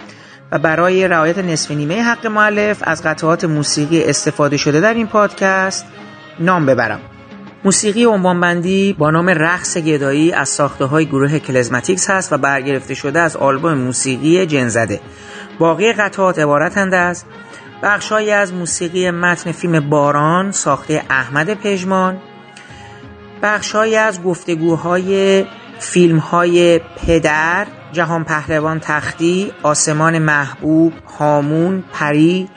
و 0.52 0.60
برای 0.60 1.08
رعایت 1.08 1.38
نصف 1.38 1.72
نیمه 1.72 2.02
حق 2.02 2.28
معلف 2.28 2.78
از 2.82 3.04
قطعات 3.04 3.44
موسیقی 3.44 4.04
استفاده 4.04 4.58
شده 4.58 4.80
در 4.80 4.94
این 4.94 5.08
پادکست 5.08 5.86
نام 6.40 6.66
ببرم. 6.66 7.00
موسیقی 7.64 8.06
عنوانبندی 8.06 8.94
با 8.94 9.12
نام 9.12 9.30
رقص 9.30 9.78
گدایی 9.78 10.32
از 10.32 10.50
ساخته 10.50 10.86
های 10.86 11.06
گروه 11.06 11.40
کلزماتیکس 11.40 12.10
هست 12.10 12.34
و 12.34 12.38
برگرفته 12.38 12.94
شده 12.94 13.20
از 13.20 13.38
آلبوم 13.38 13.74
موسیقی 13.74 14.46
جنزده 14.46 15.00
باقی 15.60 15.94
قطعات 15.94 16.40
عبارتند 16.40 16.94
از 16.94 17.24
بخشهایی 17.84 18.32
از 18.32 18.54
موسیقی 18.54 19.12
متن 19.12 19.52
فیلم 19.52 19.90
باران 19.90 20.52
ساخته 20.52 21.04
احمد 21.10 21.54
پژمان 21.54 22.18
بخشهایی 23.44 23.96
از 23.96 24.24
گفتگوهای 24.24 25.46
فیلم 25.80 26.18
های 26.18 26.80
پدر 26.80 27.68
جهان 27.92 28.24
پهلوان 28.24 28.80
تختی 28.80 29.52
آسمان 29.64 30.20
محبوب 30.20 30.94
هامون 31.20 31.84
پری 31.94 32.50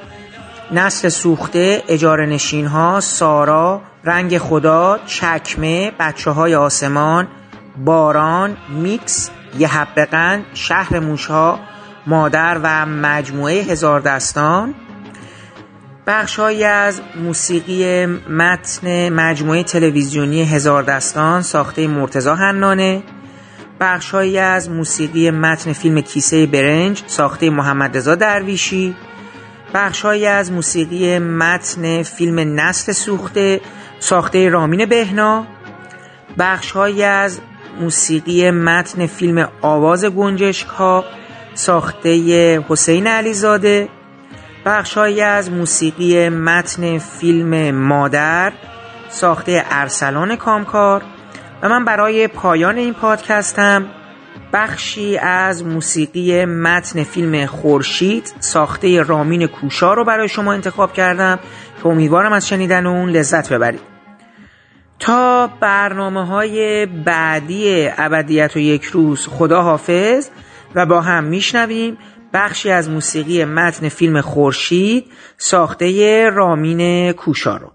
نسل 0.70 1.08
سوخته 1.08 1.82
اجاره 1.88 2.26
نشین 2.26 2.66
ها 2.66 3.00
سارا 3.00 3.82
رنگ 4.06 4.38
خدا 4.38 4.98
چکمه 5.06 5.92
بچه 5.98 6.30
های 6.30 6.54
آسمان 6.54 7.28
باران 7.84 8.56
میکس 8.68 9.30
یه 9.58 9.68
حب 9.68 10.04
قند 10.04 10.44
شهر 10.54 10.98
موشها 10.98 11.60
مادر 12.06 12.60
و 12.62 12.86
مجموعه 12.86 13.62
هزار 13.62 14.00
دستان. 14.00 14.74
بخشهایی 16.06 16.64
از 16.64 17.00
موسیقی 17.22 18.06
متن 18.06 19.08
مجموعه 19.08 19.62
تلویزیونی 19.62 20.42
هزار 20.42 20.82
دستان 20.82 21.42
ساخته 21.42 21.86
مرتزا 21.86 22.34
هنانه 22.34 23.02
بخشهایی 23.80 24.38
از 24.38 24.70
موسیقی 24.70 25.30
متن 25.30 25.72
فیلم 25.72 26.00
کیسه 26.00 26.46
برنج 26.46 27.02
ساخته 27.06 27.50
محمد 27.50 27.96
رضا 27.96 28.14
درویشی. 28.14 28.94
بخشهایی 29.74 30.26
از 30.26 30.52
موسیقی 30.52 31.18
متن 31.18 32.02
فیلم 32.02 32.60
نسل 32.60 32.92
سوخته 32.92 33.60
ساخته 34.04 34.48
رامین 34.48 34.86
بهنا 34.86 35.46
بخشهایی 36.38 37.02
از 37.02 37.40
موسیقی 37.80 38.50
متن 38.50 39.06
فیلم 39.06 39.48
آواز 39.60 40.04
گنجشک 40.04 40.66
ها 40.66 41.04
ساخته 41.54 42.60
حسین 42.68 43.06
علیزاده 43.06 43.88
بخشهایی 44.66 45.20
از 45.20 45.50
موسیقی 45.50 46.28
متن 46.28 46.98
فیلم 46.98 47.70
مادر 47.70 48.52
ساخته 49.08 49.64
ارسلان 49.70 50.36
کامکار 50.36 51.02
و 51.62 51.68
من 51.68 51.84
برای 51.84 52.28
پایان 52.28 52.76
این 52.76 52.94
پادکستم 52.94 53.86
بخشی 54.52 55.18
از 55.18 55.64
موسیقی 55.64 56.44
متن 56.44 57.02
فیلم 57.04 57.46
خورشید 57.46 58.32
ساخته 58.40 59.02
رامین 59.02 59.46
کوشا 59.46 59.94
رو 59.94 60.04
برای 60.04 60.28
شما 60.28 60.52
انتخاب 60.52 60.92
کردم 60.92 61.38
که 61.82 61.86
امیدوارم 61.86 62.32
از 62.32 62.48
شنیدن 62.48 62.86
اون 62.86 63.10
لذت 63.10 63.52
ببرید. 63.52 63.93
تا 64.98 65.46
برنامه 65.60 66.26
های 66.26 66.86
بعدی 66.86 67.88
ابدیت 67.96 68.56
و 68.56 68.58
یک 68.58 68.84
روز 68.84 69.26
خدا 69.26 69.62
حافظ 69.62 70.28
و 70.74 70.86
با 70.86 71.00
هم 71.00 71.24
میشنویم 71.24 71.98
بخشی 72.32 72.70
از 72.70 72.90
موسیقی 72.90 73.44
متن 73.44 73.88
فیلم 73.88 74.20
خورشید 74.20 75.06
ساخته 75.36 76.30
رامین 76.30 77.12
کوشا 77.12 77.56
رو. 77.56 77.70